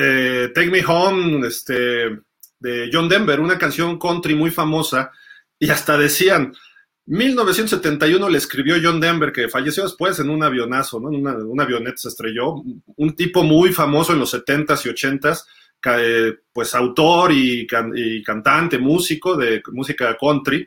Eh, 0.01 0.53
Take 0.55 0.71
Me 0.71 0.85
Home, 0.87 1.45
este, 1.45 2.21
de 2.61 2.89
John 2.93 3.09
Denver, 3.09 3.41
una 3.41 3.59
canción 3.59 3.99
country 3.99 4.37
muy 4.37 4.53
famosa, 4.53 5.11
y 5.59 5.71
hasta 5.71 5.99
decían, 5.99 6.55
1971 7.07 8.29
le 8.29 8.39
escribió 8.39 8.77
John 8.81 9.01
Denver, 9.01 9.33
que 9.33 9.49
falleció 9.49 9.83
después 9.83 10.21
en 10.21 10.31
un 10.31 10.45
avionazo, 10.45 11.01
¿no? 11.01 11.09
Una, 11.09 11.35
un 11.39 11.61
avioneta 11.61 11.97
se 11.97 12.09
estrelló, 12.11 12.63
un 12.95 13.17
tipo 13.17 13.43
muy 13.43 13.73
famoso 13.73 14.13
en 14.13 14.21
los 14.21 14.33
70s 14.33 14.87
y 14.87 14.91
80s, 14.91 15.45
pues 16.53 16.77
autor 16.77 17.33
y, 17.33 17.67
y, 17.97 18.23
cantante, 18.23 18.79
músico 18.79 19.37
de 19.37 19.61
música 19.73 20.17
country, 20.17 20.65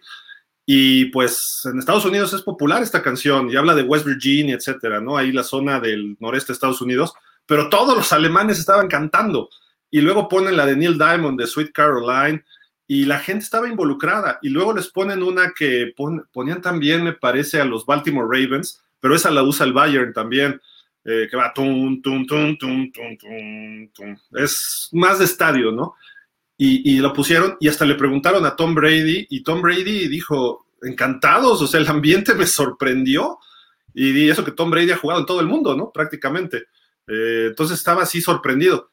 y 0.65 1.05
pues 1.05 1.61
en 1.71 1.79
Estados 1.79 2.03
Unidos 2.03 2.33
es 2.33 2.41
popular 2.41 2.83
esta 2.83 3.01
canción, 3.01 3.49
y 3.49 3.55
habla 3.55 3.75
de 3.75 3.83
West 3.83 4.05
Virginia, 4.05 4.55
etcétera, 4.55 4.99
¿no? 4.99 5.15
Ahí 5.15 5.31
la 5.31 5.43
zona 5.43 5.79
del 5.79 6.17
noreste 6.19 6.47
de 6.47 6.55
Estados 6.55 6.81
Unidos, 6.81 7.13
pero 7.51 7.67
todos 7.67 7.97
los 7.97 8.13
alemanes 8.13 8.59
estaban 8.59 8.87
cantando. 8.87 9.49
Y 9.89 9.99
luego 9.99 10.29
ponen 10.29 10.55
la 10.55 10.65
de 10.65 10.77
Neil 10.77 10.97
Diamond, 10.97 11.37
de 11.37 11.47
Sweet 11.47 11.73
Caroline, 11.73 12.45
y 12.87 13.03
la 13.03 13.19
gente 13.19 13.43
estaba 13.43 13.67
involucrada. 13.67 14.39
Y 14.41 14.47
luego 14.47 14.73
les 14.73 14.87
ponen 14.87 15.21
una 15.21 15.51
que 15.53 15.93
ponían 16.31 16.61
también, 16.61 17.03
me 17.03 17.11
parece, 17.11 17.59
a 17.59 17.65
los 17.65 17.85
Baltimore 17.85 18.25
Ravens, 18.25 18.81
pero 19.01 19.15
esa 19.15 19.29
la 19.31 19.43
usa 19.43 19.65
el 19.65 19.73
Bayern 19.73 20.13
también, 20.13 20.61
eh, 21.03 21.27
que 21.29 21.35
va 21.35 21.51
tum, 21.53 22.01
tum, 22.01 22.25
tum, 22.25 22.57
tum, 22.57 22.89
tum, 22.89 23.17
tum, 23.17 23.89
tum. 23.93 24.17
Es 24.31 24.87
más 24.93 25.19
de 25.19 25.25
estadio, 25.25 25.73
¿no? 25.73 25.95
Y, 26.57 26.89
y 26.89 26.99
lo 26.99 27.11
pusieron 27.11 27.57
y 27.59 27.67
hasta 27.67 27.83
le 27.83 27.95
preguntaron 27.95 28.45
a 28.45 28.55
Tom 28.55 28.73
Brady 28.73 29.27
y 29.29 29.43
Tom 29.43 29.61
Brady 29.61 30.07
dijo, 30.07 30.67
encantados, 30.81 31.61
o 31.61 31.67
sea, 31.67 31.81
el 31.81 31.87
ambiente 31.89 32.33
me 32.33 32.47
sorprendió 32.47 33.39
Y, 33.93 34.29
eso 34.29 34.45
que 34.45 34.53
Tom 34.53 34.71
Brady 34.71 34.91
ha 34.91 34.97
jugado 34.97 35.19
en 35.19 35.25
todo 35.25 35.41
el 35.41 35.47
mundo, 35.47 35.75
¿no? 35.75 35.91
Prácticamente. 35.91 36.67
Eh, 37.11 37.47
entonces 37.49 37.77
estaba 37.77 38.03
así 38.03 38.21
sorprendido. 38.21 38.91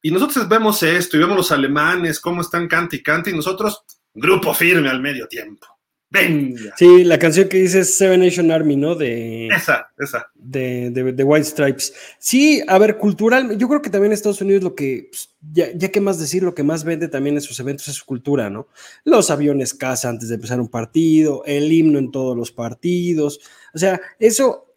Y 0.00 0.10
nosotros 0.10 0.48
vemos 0.48 0.82
esto 0.82 1.16
y 1.16 1.20
vemos 1.20 1.36
los 1.36 1.52
alemanes, 1.52 2.20
cómo 2.20 2.40
están 2.40 2.66
cante 2.66 2.96
y 2.96 3.02
cante, 3.02 3.30
y 3.30 3.34
nosotros, 3.34 3.84
grupo 4.14 4.54
firme 4.54 4.88
al 4.88 5.00
medio 5.00 5.26
tiempo. 5.26 5.66
Venga. 6.10 6.74
Sí, 6.78 7.04
la 7.04 7.18
canción 7.18 7.50
que 7.50 7.58
dice 7.58 7.84
Seven 7.84 8.20
Nation 8.20 8.50
Army, 8.50 8.76
¿no? 8.76 8.94
De, 8.94 9.48
esa, 9.48 9.90
esa. 9.98 10.30
De, 10.34 10.90
de, 10.90 11.24
White 11.24 11.44
Stripes. 11.44 11.92
Sí, 12.18 12.62
a 12.66 12.78
ver, 12.78 12.96
cultural, 12.96 13.58
yo 13.58 13.68
creo 13.68 13.82
que 13.82 13.90
también 13.90 14.12
Estados 14.12 14.40
Unidos 14.40 14.62
lo 14.62 14.74
que, 14.74 15.08
pues, 15.10 15.36
ya, 15.52 15.70
ya 15.74 15.90
que 15.90 16.00
más 16.00 16.18
decir, 16.18 16.42
lo 16.42 16.54
que 16.54 16.62
más 16.62 16.84
vende 16.84 17.08
también 17.08 17.36
en 17.36 17.42
sus 17.42 17.60
eventos 17.60 17.88
es 17.88 17.96
su 17.96 18.06
cultura, 18.06 18.48
¿no? 18.48 18.68
Los 19.04 19.30
aviones 19.30 19.74
casa 19.74 20.08
antes 20.08 20.30
de 20.30 20.36
empezar 20.36 20.60
un 20.60 20.68
partido, 20.68 21.42
el 21.44 21.70
himno 21.70 21.98
en 21.98 22.10
todos 22.10 22.34
los 22.34 22.52
partidos. 22.52 23.40
O 23.74 23.78
sea, 23.78 24.00
eso, 24.18 24.67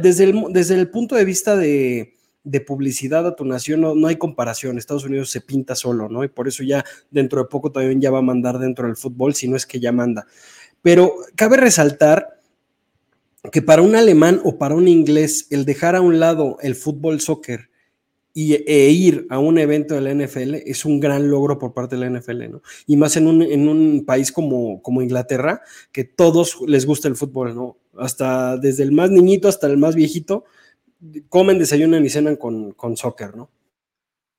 desde, 0.00 0.24
el, 0.24 0.44
desde 0.50 0.74
el 0.74 0.90
punto 0.90 1.14
de 1.14 1.24
vista 1.24 1.56
de, 1.56 2.14
de 2.46 2.60
publicidad 2.60 3.26
a 3.26 3.34
tu 3.34 3.44
nación 3.44 3.80
no, 3.80 3.94
no, 3.94 4.06
hay 4.06 4.16
comparación. 4.16 4.78
Estados 4.78 5.04
Unidos 5.04 5.30
se 5.30 5.40
pinta 5.40 5.74
solo, 5.74 6.08
¿no? 6.08 6.22
Y 6.22 6.28
por 6.28 6.46
eso 6.46 6.62
ya 6.62 6.84
dentro 7.10 7.42
de 7.42 7.48
poco 7.48 7.72
también 7.72 8.00
ya 8.00 8.10
va 8.10 8.18
a 8.18 8.22
mandar 8.22 8.58
dentro 8.58 8.86
del 8.86 8.96
fútbol, 8.96 9.34
si 9.34 9.48
no 9.48 9.56
es 9.56 9.66
que 9.66 9.80
ya 9.80 9.92
manda. 9.92 10.26
Pero 10.80 11.12
cabe 11.34 11.56
resaltar 11.56 12.38
que 13.50 13.62
para 13.62 13.82
un 13.82 13.96
alemán 13.96 14.40
o 14.44 14.58
para 14.58 14.76
un 14.76 14.86
inglés, 14.86 15.48
el 15.50 15.64
dejar 15.64 15.96
a 15.96 16.00
un 16.00 16.20
lado 16.20 16.58
el 16.62 16.76
fútbol 16.76 17.20
soccer 17.20 17.68
y, 18.32 18.54
e 18.54 18.90
ir 18.90 19.26
a 19.30 19.38
un 19.38 19.58
evento 19.58 19.94
de 19.94 20.02
la 20.02 20.14
NFL 20.14 20.54
es 20.66 20.84
un 20.84 21.00
gran 21.00 21.30
logro 21.30 21.58
por 21.58 21.72
parte 21.72 21.96
de 21.96 22.08
la 22.08 22.18
NFL, 22.18 22.50
¿no? 22.50 22.62
Y 22.86 22.96
más 22.96 23.16
en 23.16 23.26
un, 23.26 23.42
en 23.42 23.68
un 23.68 24.04
país 24.04 24.30
como, 24.30 24.82
como 24.82 25.02
Inglaterra, 25.02 25.62
que 25.90 26.04
todos 26.04 26.58
les 26.66 26.86
gusta 26.86 27.08
el 27.08 27.16
fútbol, 27.16 27.54
¿no? 27.54 27.78
Hasta 27.98 28.56
desde 28.56 28.82
el 28.82 28.92
más 28.92 29.10
niñito 29.10 29.48
hasta 29.48 29.66
el 29.66 29.78
más 29.78 29.94
viejito, 29.94 30.44
comen, 31.28 31.58
desayunan 31.58 32.04
y 32.04 32.10
cenan 32.10 32.36
con, 32.36 32.72
con 32.72 32.96
soccer, 32.96 33.36
¿no? 33.36 33.50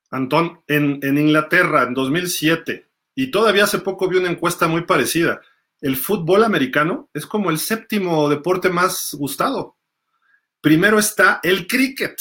Antón, 0.09 0.61
en, 0.67 0.99
en, 1.03 1.17
Inglaterra, 1.17 1.83
en 1.83 1.93
2007, 1.93 2.87
y 3.15 3.29
todavía 3.29 3.65
hace 3.65 3.79
poco 3.79 4.07
vi 4.07 4.17
una 4.17 4.31
encuesta 4.31 4.67
muy 4.67 4.83
parecida, 4.83 5.41
el 5.81 5.97
fútbol 5.97 6.43
americano 6.43 7.09
es 7.13 7.25
como 7.25 7.49
el 7.49 7.59
séptimo 7.59 8.29
deporte 8.29 8.69
más 8.69 9.13
gustado. 9.13 9.75
Primero 10.61 10.97
está 10.97 11.39
el 11.43 11.67
cricket, 11.67 12.17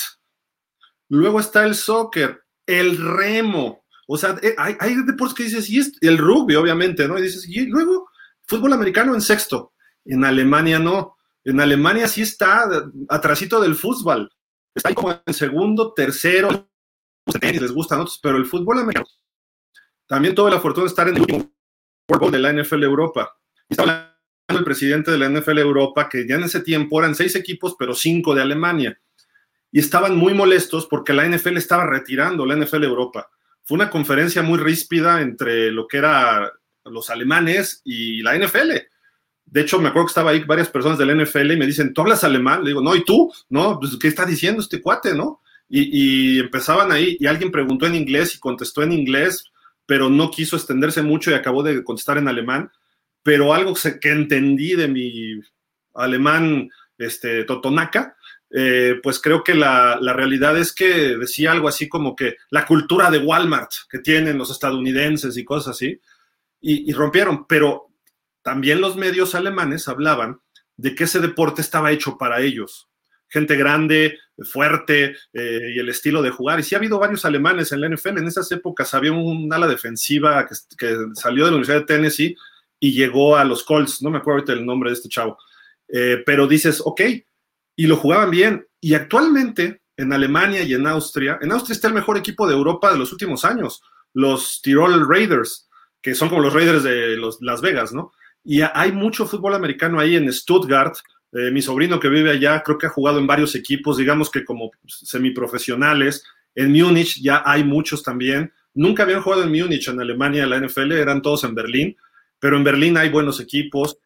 luego 1.09 1.41
está 1.41 1.65
el 1.65 1.75
soccer, 1.75 2.43
el 2.67 2.99
remo, 2.99 3.85
o 4.07 4.17
sea, 4.17 4.37
eh, 4.43 4.55
hay, 4.57 4.77
hay 4.79 4.95
deportes 5.03 5.35
que 5.35 5.45
dices, 5.45 5.69
y 5.69 6.07
el 6.07 6.19
rugby, 6.19 6.55
obviamente, 6.55 7.09
¿no? 7.09 7.19
Y 7.19 7.23
dices, 7.23 7.47
y 7.49 7.67
luego, 7.67 8.09
fútbol 8.45 8.73
americano 8.73 9.15
en 9.15 9.21
sexto, 9.21 9.73
en 10.05 10.25
Alemania 10.25 10.79
no. 10.79 11.16
En 11.47 11.61
Alemania 11.61 12.09
sí 12.09 12.23
está 12.23 12.69
atrasito 13.09 13.61
del 13.61 13.77
fútbol. 13.77 14.29
Está 14.75 14.89
ahí 14.89 14.97
como 14.97 15.23
en 15.25 15.33
segundo, 15.33 15.93
tercero. 15.95 16.69
les 17.41 17.71
gustan 17.71 18.01
otros, 18.01 18.19
pero 18.21 18.37
el 18.37 18.47
fútbol 18.47 18.81
americano. 18.81 19.07
También 20.09 20.35
tuve 20.35 20.51
la 20.51 20.59
fortuna 20.59 20.87
de 20.87 20.89
estar 20.89 21.07
en 21.07 21.15
el 21.15 21.21
último 21.21 21.53
de 22.33 22.39
la 22.41 22.53
NFL 22.53 22.83
Europa. 22.83 23.39
Estaba 23.69 24.19
hablando 24.49 24.59
el 24.59 24.65
presidente 24.65 25.13
de 25.13 25.19
la 25.19 25.29
NFL 25.29 25.59
Europa, 25.59 26.09
que 26.09 26.27
ya 26.27 26.35
en 26.35 26.43
ese 26.43 26.63
tiempo 26.63 26.99
eran 26.99 27.15
seis 27.15 27.37
equipos, 27.37 27.77
pero 27.79 27.95
cinco 27.95 28.35
de 28.35 28.43
Alemania. 28.43 29.01
Y 29.71 29.79
estaban 29.79 30.17
muy 30.17 30.35
molestos 30.35 30.87
porque 30.87 31.13
la 31.13 31.29
NFL 31.29 31.59
estaba 31.59 31.87
retirando 31.87 32.45
la 32.45 32.57
NFL 32.57 32.83
Europa. 32.83 33.31
Fue 33.63 33.77
una 33.77 33.89
conferencia 33.89 34.43
muy 34.43 34.59
ríspida 34.59 35.21
entre 35.21 35.71
lo 35.71 35.87
que 35.87 35.99
eran 35.99 36.49
los 36.87 37.09
alemanes 37.09 37.83
y 37.85 38.21
la 38.23 38.37
NFL 38.37 38.73
de 39.47 39.61
hecho, 39.61 39.79
me 39.79 39.89
acuerdo 39.89 40.07
que 40.07 40.11
estaba 40.11 40.33
ahí 40.33 40.43
varias 40.45 40.69
personas 40.69 40.99
del 40.99 41.23
NFL 41.23 41.53
y 41.53 41.57
me 41.57 41.67
dicen, 41.67 41.95
¿tú 41.95 42.01
hablas 42.01 42.25
alemán? 42.25 42.63
Le 42.63 42.71
digo, 42.71 42.83
no, 42.83 42.97
¿y 42.97 43.05
tú? 43.05 43.33
No, 43.49 43.79
pues, 43.79 43.97
¿qué 43.97 44.09
está 44.09 44.25
diciendo 44.27 44.61
este 44.61 44.83
cuate, 44.83 45.15
no? 45.15 45.41
Y, 45.69 46.41
empezaban 46.41 46.93
ahí 46.93 47.17
y 47.19 47.27
alguien 47.27 47.51
preguntó 47.51 47.87
en 47.87 47.95
inglés 47.95 48.35
y 48.35 48.41
contestó 48.41 48.83
en 48.83 48.93
inglés, 48.93 49.45
pero 49.85 50.11
no 50.11 50.31
quiso 50.31 50.57
extenderse 50.57 51.03
mucho 51.03 51.31
y 51.31 51.35
acabó 51.35 51.63
de 51.63 51.83
contestar 51.85 52.19
en 52.19 52.29
alemán. 52.29 52.71
Pero 53.23 53.55
algo 53.55 53.75
que 54.01 54.11
entendí 54.11 54.75
de 54.75 54.89
mi 54.89 55.41
alemán 55.95 56.69
este, 56.99 57.45
totonaca, 57.45 58.17
eh, 58.51 59.01
pues 59.03 59.21
creo 59.21 59.43
que 59.43 59.55
la, 59.55 59.99
realidad 60.01 60.59
es 60.59 60.73
que 60.73 61.17
decía 61.17 61.53
algo 61.53 61.69
así 61.69 61.89
como 61.89 62.15
que 62.15 62.37
la 62.51 62.67
cultura 62.67 63.11
de 63.11 63.19
Walmart 63.19 63.71
que 63.91 63.99
tienen 64.01 64.39
los 64.39 64.51
estadounidenses 64.51 65.37
y 65.37 65.45
cosas 65.45 65.77
así, 65.77 66.01
y, 66.61 66.91
y 66.91 66.93
rompieron, 66.93 67.47
pero 67.47 67.87
también 68.47 68.81
los 68.81 68.95
medios 68.95 69.35
alemanes 69.35 69.89
hablaban 69.89 70.39
de 70.77 70.95
que 70.95 71.03
ese 71.03 71.19
deporte 71.19 71.61
estaba 71.63 71.91
hecho 71.91 72.17
para 72.17 72.41
ellos. 72.41 72.89
Gente 73.27 73.57
grande, 73.57 74.21
fuerte 74.53 75.17
eh, 75.33 75.73
y 75.75 75.81
el 75.81 75.89
estilo 75.89 76.23
de 76.23 76.31
jugar. 76.31 76.61
Y 76.61 76.63
sí 76.63 76.77
ha 76.77 76.79
habido 76.79 77.01
varios 77.01 77.25
alemanes 77.25 77.73
en 77.73 77.81
la 77.81 77.89
NFL. 77.89 78.19
En 78.19 78.29
esas 78.29 78.53
épocas 78.53 78.95
había 78.95 79.11
un 79.11 79.53
ala 79.53 79.67
defensiva 79.67 80.47
que, 80.47 80.97
salió 81.15 81.45
de 81.45 81.51
la 81.51 81.57
Universidad 81.57 81.81
de 81.81 81.87
Tennessee 81.87 82.37
y 82.79 82.93
llegó 82.93 83.35
a 83.35 83.45
los 83.45 83.65
Colts. 83.65 84.01
No 84.01 84.11
me 84.11 84.19
acuerdo 84.19 84.39
ahorita 84.39 84.53
el 84.53 84.65
nombre 84.65 84.91
de 84.91 84.95
este 84.95 85.09
chavo. 85.09 85.37
Eh, 85.89 86.23
pero 86.25 86.47
dices, 86.47 86.81
ok, 86.85 87.01
y 87.75 87.87
lo 87.89 87.97
jugaban 87.97 88.31
bien. 88.31 88.65
Y 88.81 88.95
actualmente 88.95 89.83
en 89.97 90.13
Alemania 90.13 90.63
y 90.63 90.73
en 90.73 90.87
Austria, 90.87 91.37
en 91.43 91.51
Austria 91.51 91.75
está 91.75 91.89
el 91.89 91.95
mejor 91.95 92.17
equipo 92.17 92.47
de 92.47 92.55
Europa 92.55 92.93
de 92.93 92.99
los 92.99 93.11
últimos 93.11 93.45
años, 93.45 93.83
los 94.13 94.63
Tirol 94.63 95.05
Raiders, 95.09 95.69
que 96.01 96.15
son 96.15 96.29
como 96.29 96.43
los 96.43 96.55
Raiders 96.55 96.85
de 96.85 97.19
Las 97.41 97.61
Vegas, 97.61 97.93
¿no? 97.93 98.13
Y 98.49 98.61
hay 98.63 98.93
mucho 98.93 99.27
fútbol 99.27 99.57
americano 99.57 99.99
ahí 99.99 100.15
en 100.15 100.33
Stuttgart. 100.33 100.95
Eh, 101.33 101.51
mi 101.51 101.61
sobrino 101.61 101.99
que 101.99 102.09
vive 102.09 102.31
allá 102.31 102.63
creo 102.63 102.79
que 102.79 102.87
ha 102.87 102.91
jugado 102.91 103.19
en 103.19 103.27
varios 103.27 103.57
equipos, 103.57 103.97
digamos 103.97 104.31
que 104.31 104.45
como 104.45 104.71
semiprofesionales. 104.87 106.23
En 106.55 106.71
Múnich 106.71 107.21
ya 107.21 107.43
hay 107.45 107.65
muchos 107.65 108.05
también. 108.05 108.53
Nunca 108.73 109.03
habían 109.03 109.23
jugado 109.23 109.43
en 109.43 109.51
Múnich, 109.51 109.89
en 109.89 110.01
Alemania, 110.01 110.47
la 110.47 110.61
NFL, 110.61 110.93
eran 110.93 111.23
todos 111.23 111.43
en 111.43 111.57
Berlín, 111.57 111.97
pero 112.39 112.57
en 112.57 112.63
Berlín 112.63 112.97
hay 112.97 113.09
buenos 113.09 113.41
equipos. 113.41 113.99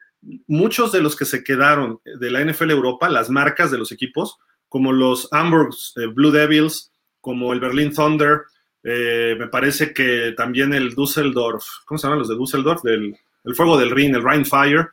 Muchos 0.47 0.91
de 0.91 1.03
los 1.03 1.17
que 1.17 1.27
se 1.27 1.45
quedaron 1.45 2.01
de 2.05 2.31
la 2.31 2.43
NFL 2.43 2.71
Europa, 2.71 3.11
las 3.11 3.29
marcas 3.29 3.71
de 3.71 3.77
los 3.77 3.93
equipos, 3.93 4.39
como 4.71 4.93
los 4.93 5.29
Hamburg 5.33 5.75
eh, 5.97 6.07
Blue 6.07 6.31
Devils, 6.31 6.93
como 7.21 7.53
el 7.53 7.61
Berlin 7.61 7.93
Thunder, 7.93 8.41
eh, 8.85 9.37
me 9.39 9.49
parece 9.49 9.93
que 9.93 10.33
también 10.35 10.73
el 10.73 10.95
Düsseldorf, 10.95 11.67
¿cómo 11.85 11.99
se 11.99 12.07
llaman 12.07 12.21
los 12.21 12.29
de 12.29 12.37
Düsseldorf? 12.37 12.83
Del, 12.83 13.15
el 13.45 13.55
Fuego 13.55 13.79
del 13.79 13.91
Rin, 13.91 14.15
el 14.15 14.25
Rhine 14.25 14.45
Fire, 14.45 14.89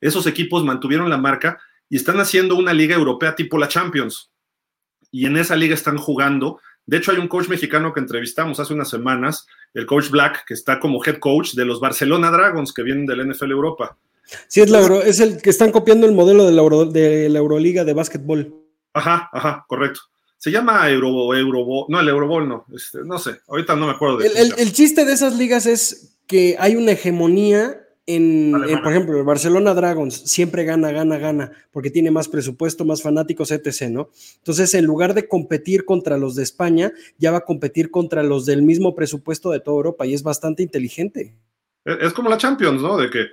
esos 0.00 0.26
equipos 0.26 0.64
mantuvieron 0.64 1.08
la 1.08 1.16
marca 1.16 1.58
y 1.88 1.96
están 1.96 2.18
haciendo 2.20 2.56
una 2.56 2.72
liga 2.72 2.94
europea 2.94 3.34
tipo 3.34 3.58
la 3.58 3.68
Champions. 3.68 4.30
Y 5.10 5.26
en 5.26 5.36
esa 5.36 5.56
liga 5.56 5.74
están 5.74 5.98
jugando. 5.98 6.60
De 6.84 6.98
hecho, 6.98 7.12
hay 7.12 7.18
un 7.18 7.28
coach 7.28 7.48
mexicano 7.48 7.92
que 7.92 8.00
entrevistamos 8.00 8.60
hace 8.60 8.74
unas 8.74 8.88
semanas, 8.88 9.46
el 9.72 9.86
coach 9.86 10.10
Black, 10.10 10.44
que 10.46 10.54
está 10.54 10.78
como 10.78 11.02
head 11.04 11.18
coach 11.18 11.54
de 11.54 11.64
los 11.64 11.80
Barcelona 11.80 12.30
Dragons, 12.30 12.72
que 12.72 12.82
vienen 12.82 13.06
del 13.06 13.28
NFL 13.28 13.50
Europa. 13.50 13.96
Sí, 14.48 14.60
es, 14.60 14.70
es 14.72 15.20
el 15.20 15.40
que 15.40 15.50
están 15.50 15.70
copiando 15.70 16.06
el 16.06 16.12
modelo 16.12 16.44
de 16.44 16.52
la, 16.52 16.62
de 16.90 17.28
la 17.28 17.38
Euroliga 17.38 17.84
de 17.84 17.94
básquetbol. 17.94 18.54
Ajá, 18.92 19.28
ajá, 19.32 19.64
correcto. 19.68 20.00
Se 20.38 20.50
llama 20.50 20.88
Euro, 20.90 21.34
Euro, 21.34 21.86
no, 21.88 22.00
el 22.00 22.08
Eurobol 22.08 22.48
no, 22.48 22.66
este, 22.74 22.98
no 23.04 23.18
sé, 23.18 23.40
ahorita 23.48 23.74
no 23.74 23.86
me 23.86 23.92
acuerdo. 23.92 24.18
De 24.18 24.26
el, 24.28 24.54
el, 24.58 24.72
chiste 24.72 25.04
de 25.04 25.12
esas 25.12 25.36
ligas 25.36 25.66
es 25.66 26.18
que 26.26 26.56
hay 26.58 26.76
una 26.76 26.92
hegemonía 26.92 27.85
en, 28.06 28.52
por 28.82 28.92
ejemplo, 28.92 29.18
el 29.18 29.24
Barcelona 29.24 29.74
Dragons 29.74 30.14
siempre 30.14 30.64
gana, 30.64 30.92
gana, 30.92 31.18
gana, 31.18 31.50
porque 31.72 31.90
tiene 31.90 32.12
más 32.12 32.28
presupuesto, 32.28 32.84
más 32.84 33.02
fanáticos, 33.02 33.50
etc., 33.50 33.90
¿no? 33.90 34.10
Entonces, 34.38 34.74
en 34.74 34.84
lugar 34.84 35.12
de 35.12 35.26
competir 35.26 35.84
contra 35.84 36.16
los 36.16 36.36
de 36.36 36.44
España, 36.44 36.92
ya 37.18 37.32
va 37.32 37.38
a 37.38 37.44
competir 37.44 37.90
contra 37.90 38.22
los 38.22 38.46
del 38.46 38.62
mismo 38.62 38.94
presupuesto 38.94 39.50
de 39.50 39.58
toda 39.58 39.76
Europa 39.76 40.06
y 40.06 40.14
es 40.14 40.22
bastante 40.22 40.62
inteligente. 40.62 41.34
Es 41.84 42.12
como 42.12 42.30
la 42.30 42.38
Champions, 42.38 42.80
¿no? 42.80 42.96
De 42.96 43.10
que, 43.10 43.26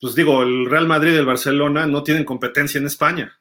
pues 0.00 0.16
digo, 0.16 0.42
el 0.42 0.68
Real 0.68 0.88
Madrid 0.88 1.12
y 1.12 1.18
el 1.18 1.26
Barcelona 1.26 1.86
no 1.86 2.02
tienen 2.02 2.24
competencia 2.24 2.78
en 2.78 2.86
España. 2.86 3.32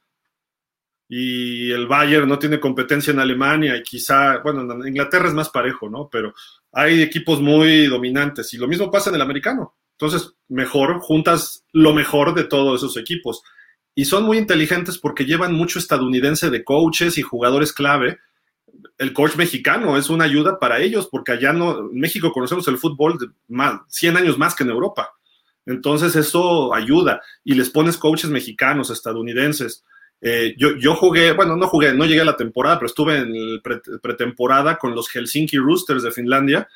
Y 1.12 1.72
el 1.72 1.88
Bayern 1.88 2.30
no 2.30 2.38
tiene 2.38 2.60
competencia 2.60 3.12
en 3.12 3.20
Alemania 3.20 3.76
y 3.76 3.82
quizá, 3.82 4.38
bueno, 4.44 4.62
en 4.62 4.90
Inglaterra 4.90 5.28
es 5.28 5.34
más 5.34 5.50
parejo, 5.50 5.90
¿no? 5.90 6.08
Pero 6.08 6.36
hay 6.72 7.02
equipos 7.02 7.42
muy 7.42 7.88
dominantes 7.88 8.54
y 8.54 8.58
lo 8.58 8.68
mismo 8.68 8.92
pasa 8.92 9.10
en 9.10 9.16
el 9.16 9.22
americano 9.24 9.79
entonces, 10.00 10.34
mejor, 10.48 11.00
juntas 11.02 11.66
lo 11.74 11.94
mejor 11.94 12.34
de 12.34 12.46
todos 12.46 12.82
esos 12.82 12.96
equipos. 12.96 13.44
Y 13.94 14.06
son 14.06 14.24
muy 14.24 14.38
inteligentes 14.38 14.98
porque 14.98 15.26
llevan 15.26 15.54
mucho 15.54 15.78
estadounidense 15.78 16.50
de 16.50 16.64
coaches 16.64 17.18
y 17.18 17.22
jugadores 17.22 17.74
clave. 17.74 18.18
El 18.98 19.12
coach 19.12 19.36
mexicano 19.36 19.98
es 19.98 20.10
una 20.10 20.24
ayuda 20.24 20.58
para 20.58 20.80
ellos 20.80 21.10
porque 21.12 21.34
allá 21.34 21.52
no, 21.52 21.80
en 21.80 22.00
México 22.00 22.32
conocemos 22.32 22.66
el 22.70 22.78
fútbol 22.78 23.18
de 23.18 23.28
más, 23.50 23.82
100 23.90 24.16
años 24.16 24.38
más 24.38 24.56
que 24.56 24.64
en 24.64 24.70
Europa. 24.70 25.12
Entonces 25.66 26.16
eso 26.16 26.74
ayuda 26.74 27.22
y 27.44 27.56
les 27.56 27.70
pones 27.70 27.98
coaches 27.98 28.30
mexicanos, 28.30 28.92
estadounidenses. 28.92 29.84
Eh, 30.22 30.56
yo, 30.58 30.78
yo, 30.78 30.96
jugué, 30.96 31.34
bueno, 31.34 31.58
no 31.58 31.68
jugué, 31.68 31.94
no 31.94 32.06
llegué 32.06 32.22
a 32.22 32.26
la 32.26 32.38
temporada, 32.38 32.78
pero 32.78 32.88
estuve 32.88 33.18
en 33.18 33.62
pretemporada 34.02 34.78
con 34.78 34.96
los 34.96 35.10
Helsinki 35.10 35.58
Roosters 35.58 36.04
de 36.04 36.12
Finlandia 36.12 36.70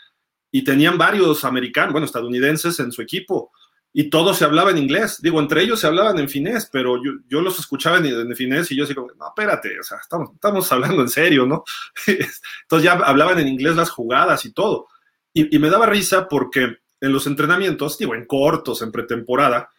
y 0.55 0.63
tenían 0.63 0.99
varios 0.99 1.43
americanos, 1.45 1.93
bueno, 1.93 2.05
estadounidenses 2.05 2.79
en 2.79 2.91
su 2.91 3.01
equipo. 3.01 3.51
y 3.95 4.09
todos 4.09 4.37
se 4.37 4.45
hablaban 4.45 4.77
en 4.77 4.83
inglés. 4.83 5.19
Digo, 5.21 5.39
entre 5.39 5.61
ellos 5.61 5.79
se 5.79 5.87
hablaban 5.87 6.17
en 6.19 6.29
finés, 6.29 6.67
pero 6.71 6.97
yo, 7.03 7.11
yo 7.27 7.41
los 7.41 7.59
escuchaba 7.59 7.97
en, 7.97 8.05
en, 8.05 8.35
finés 8.35 8.71
y 8.71 8.75
yo 8.75 8.85
así 8.85 8.95
como, 8.95 9.07
no, 9.19 9.27
espérate, 9.27 9.79
o 9.79 9.83
sea, 9.83 9.97
estamos, 9.99 10.31
estamos 10.33 10.71
hablando 10.71 11.01
en 11.01 11.09
serio, 11.09 11.45
¿no? 11.45 11.63
Entonces 12.07 12.85
ya 12.85 12.93
hablaban 12.93 13.39
en 13.39 13.47
inglés 13.47 13.75
las 13.75 13.89
jugadas 13.89 14.45
y 14.45 14.53
todo. 14.53 14.87
Y, 15.33 15.57
me 15.57 15.71
daba 15.71 15.87
risa 15.87 16.27
porque 16.27 16.77
en 17.01 17.11
los 17.11 17.25
entrenamientos, 17.25 17.97
digo, 17.97 18.13
en 18.13 18.25
cortos, 18.25 18.83
en 18.83 18.91
pretemporada, 18.91 19.69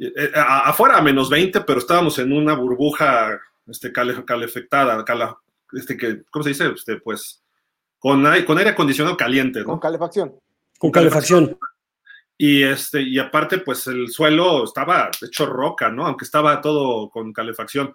eh, 0.00 0.12
eh, 0.16 0.32
afuera 0.34 0.96
a 0.96 1.02
menos 1.02 1.28
20, 1.28 1.60
pero 1.62 1.80
estábamos 1.80 2.18
en 2.18 2.32
una 2.32 2.54
burbuja 2.54 3.38
este, 3.66 3.92
cale, 3.92 4.24
calefectada, 4.24 5.04
cala, 5.04 5.36
este, 5.72 5.98
que, 5.98 6.22
¿cómo 6.30 6.42
se 6.42 6.50
dice? 6.50 6.68
Este, 6.74 6.96
pues, 6.96 7.43
con, 8.04 8.22
con 8.44 8.58
aire 8.58 8.70
acondicionado 8.70 9.16
caliente, 9.16 9.60
¿no? 9.60 9.64
Con 9.64 9.80
calefacción. 9.80 10.34
Con 10.78 10.90
calefacción. 10.90 11.58
Y, 12.36 12.62
este, 12.62 13.00
y 13.00 13.18
aparte, 13.18 13.56
pues 13.56 13.86
el 13.86 14.10
suelo 14.10 14.64
estaba 14.64 15.10
hecho 15.22 15.46
roca, 15.46 15.88
¿no? 15.88 16.04
Aunque 16.04 16.26
estaba 16.26 16.60
todo 16.60 17.08
con 17.08 17.32
calefacción. 17.32 17.94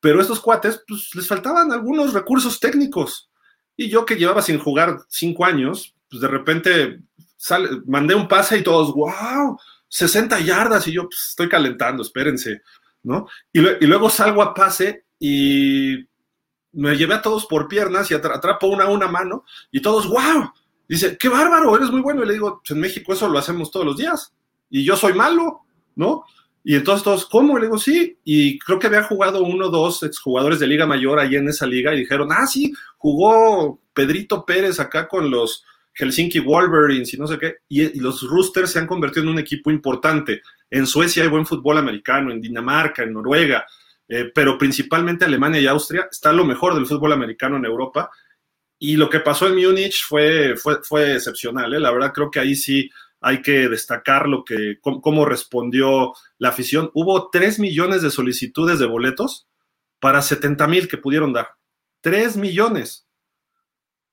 Pero 0.00 0.20
estos 0.20 0.40
cuates, 0.40 0.82
pues 0.84 1.14
les 1.14 1.28
faltaban 1.28 1.70
algunos 1.70 2.12
recursos 2.12 2.58
técnicos. 2.58 3.30
Y 3.76 3.88
yo 3.88 4.04
que 4.04 4.16
llevaba 4.16 4.42
sin 4.42 4.58
jugar 4.58 4.98
cinco 5.08 5.44
años, 5.44 5.94
pues 6.10 6.20
de 6.22 6.26
repente 6.26 6.98
sale, 7.36 7.68
mandé 7.86 8.16
un 8.16 8.26
pase 8.26 8.58
y 8.58 8.64
todos, 8.64 8.92
wow, 8.92 9.56
60 9.86 10.40
yardas. 10.40 10.88
Y 10.88 10.92
yo, 10.92 11.04
pues 11.04 11.28
estoy 11.28 11.48
calentando, 11.48 12.02
espérense, 12.02 12.62
¿no? 13.04 13.28
Y, 13.52 13.60
lo, 13.60 13.70
y 13.80 13.86
luego 13.86 14.10
salgo 14.10 14.42
a 14.42 14.54
pase 14.54 15.04
y 15.20 16.09
me 16.72 16.96
llevé 16.96 17.14
a 17.14 17.22
todos 17.22 17.46
por 17.46 17.68
piernas 17.68 18.10
y 18.10 18.14
atrapo 18.14 18.66
una 18.66 18.84
a 18.84 18.88
una 18.88 19.08
mano 19.08 19.44
y 19.70 19.80
todos, 19.82 20.08
wow, 20.08 20.52
Dice, 20.90 21.16
qué 21.16 21.28
bárbaro, 21.28 21.76
eres 21.76 21.88
muy 21.92 22.00
bueno. 22.00 22.24
Y 22.24 22.26
le 22.26 22.32
digo, 22.32 22.60
pues 22.60 22.72
en 22.72 22.80
México 22.80 23.12
eso 23.12 23.28
lo 23.28 23.38
hacemos 23.38 23.70
todos 23.70 23.86
los 23.86 23.96
días. 23.96 24.34
Y 24.68 24.84
yo 24.84 24.96
soy 24.96 25.14
malo, 25.14 25.60
¿no? 25.94 26.24
Y 26.64 26.74
entonces 26.74 27.04
todos, 27.04 27.26
¿cómo? 27.26 27.56
Y 27.56 27.60
le 27.60 27.66
digo, 27.68 27.78
sí. 27.78 28.18
Y 28.24 28.58
creo 28.58 28.80
que 28.80 28.88
había 28.88 29.04
jugado 29.04 29.44
uno 29.44 29.66
o 29.66 29.70
dos 29.70 30.02
exjugadores 30.02 30.58
de 30.58 30.66
Liga 30.66 30.86
Mayor 30.86 31.20
ahí 31.20 31.36
en 31.36 31.46
esa 31.48 31.64
liga 31.64 31.94
y 31.94 32.00
dijeron, 32.00 32.30
ah, 32.32 32.44
sí, 32.44 32.72
jugó 32.98 33.78
Pedrito 33.94 34.44
Pérez 34.44 34.80
acá 34.80 35.06
con 35.06 35.30
los 35.30 35.64
Helsinki 35.92 36.40
Wolverines 36.40 37.14
y 37.14 37.18
no 37.18 37.28
sé 37.28 37.38
qué. 37.38 37.58
Y, 37.68 37.82
y 37.82 38.00
los 38.00 38.28
Roosters 38.28 38.72
se 38.72 38.80
han 38.80 38.88
convertido 38.88 39.22
en 39.22 39.28
un 39.28 39.38
equipo 39.38 39.70
importante. 39.70 40.42
En 40.68 40.88
Suecia 40.88 41.22
hay 41.22 41.28
buen 41.28 41.46
fútbol 41.46 41.78
americano, 41.78 42.32
en 42.32 42.40
Dinamarca, 42.40 43.04
en 43.04 43.12
Noruega, 43.12 43.64
eh, 44.12 44.32
pero 44.34 44.58
principalmente 44.58 45.24
Alemania 45.24 45.60
y 45.60 45.68
Austria 45.68 46.08
está 46.10 46.32
lo 46.32 46.44
mejor 46.44 46.74
del 46.74 46.84
fútbol 46.84 47.12
americano 47.12 47.56
en 47.56 47.64
Europa 47.64 48.10
y 48.76 48.96
lo 48.96 49.08
que 49.08 49.20
pasó 49.20 49.46
en 49.46 49.54
Múnich 49.54 50.04
fue, 50.04 50.56
fue, 50.56 50.82
fue 50.82 51.14
excepcional. 51.14 51.72
¿eh? 51.72 51.78
La 51.78 51.92
verdad 51.92 52.12
creo 52.12 52.28
que 52.28 52.40
ahí 52.40 52.56
sí 52.56 52.90
hay 53.20 53.40
que 53.40 53.68
destacar 53.68 54.26
lo 54.26 54.44
que, 54.44 54.78
cómo, 54.80 55.00
cómo, 55.00 55.24
respondió 55.24 56.12
la 56.38 56.48
afición. 56.48 56.90
Hubo 56.92 57.30
3 57.30 57.60
millones 57.60 58.02
de 58.02 58.10
solicitudes 58.10 58.80
de 58.80 58.86
boletos 58.86 59.46
para 60.00 60.22
70 60.22 60.66
mil 60.66 60.88
que 60.88 60.98
pudieron 60.98 61.32
dar. 61.32 61.50
3 62.00 62.36
millones. 62.36 63.06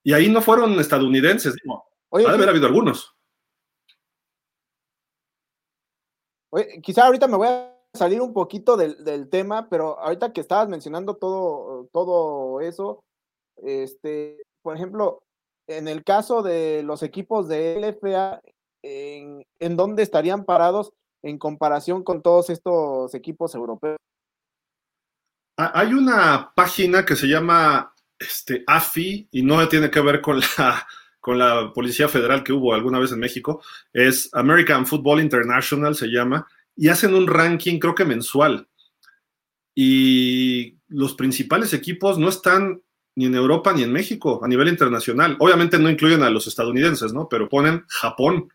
Y 0.03 0.14
ahí 0.14 0.30
no 0.30 0.44
fueron 0.44 0.80
estadounidenses. 0.80 1.56
No. 1.64 1.86
Oye, 2.10 2.28
ha 2.28 2.30
de 2.30 2.36
haber 2.36 2.49
habido 2.49 2.68
algunos. 2.68 3.15
Oye, 6.52 6.82
quizá 6.84 7.07
ahorita 7.07 7.28
me 7.28 7.38
voy 7.38 7.48
a 7.48 7.77
salir 7.93 8.22
un 8.22 8.34
poquito 8.34 8.77
del, 8.77 9.03
del 9.03 9.30
tema, 9.30 9.69
pero 9.69 9.99
ahorita 9.99 10.34
que 10.34 10.41
estabas 10.41 10.68
mencionando 10.68 11.15
todo, 11.15 11.88
todo 11.91 12.61
eso, 12.61 13.03
este, 13.57 14.38
por 14.61 14.76
ejemplo, 14.76 15.23
en 15.68 15.88
el 15.88 16.03
caso 16.03 16.43
de 16.43 16.84
los 16.84 17.03
equipos 17.03 17.47
de 17.47 17.80
LFA, 17.80 18.41
¿en, 18.84 19.45
en 19.59 19.76
dónde 19.76 20.03
estarían 20.03 20.45
parados 20.45 20.93
en 21.23 21.38
comparación 21.38 22.03
con 22.03 22.22
todos 22.22 22.49
estos 22.49 23.14
equipos 23.14 23.55
europeos? 23.55 23.97
Hay 25.57 25.93
una 25.93 26.51
página 26.55 27.03
que 27.03 27.15
se 27.15 27.27
llama 27.27 27.93
este, 28.19 28.64
AFI 28.68 29.27
y 29.31 29.41
no 29.41 29.68
tiene 29.68 29.89
que 29.89 30.01
ver 30.01 30.22
con 30.22 30.39
la, 30.39 30.88
con 31.19 31.39
la 31.39 31.72
Policía 31.73 32.07
Federal 32.07 32.43
que 32.43 32.53
hubo 32.53 32.73
alguna 32.73 32.99
vez 32.99 33.11
en 33.11 33.19
México. 33.19 33.61
Es 33.91 34.30
American 34.34 34.85
Football 34.85 35.22
International, 35.22 35.95
se 35.95 36.07
llama, 36.07 36.47
y 36.78 36.90
hacen 36.90 37.16
un 37.16 37.28
ranking, 37.28 37.80
creo 37.80 37.95
que 37.95 38.06
mensual. 38.06 38.68
Y 39.76 40.78
los 40.88 41.16
principales 41.16 41.74
equipos 41.74 42.18
no 42.18 42.30
están 42.30 42.82
ni 43.16 43.26
en 43.26 43.36
Europa 43.36 43.74
ni 43.74 43.82
en 43.82 43.91
México 43.91 44.40
a 44.44 44.48
nivel 44.48 44.68
internacional. 44.68 45.36
Obviamente 45.40 45.80
no 45.80 45.90
incluyen 45.90 46.22
a 46.22 46.30
los 46.30 46.45
estadounidenses, 46.45 47.14
¿no? 47.14 47.28
Pero 47.28 47.49
ponen 47.49 47.84
Japón, 47.88 48.49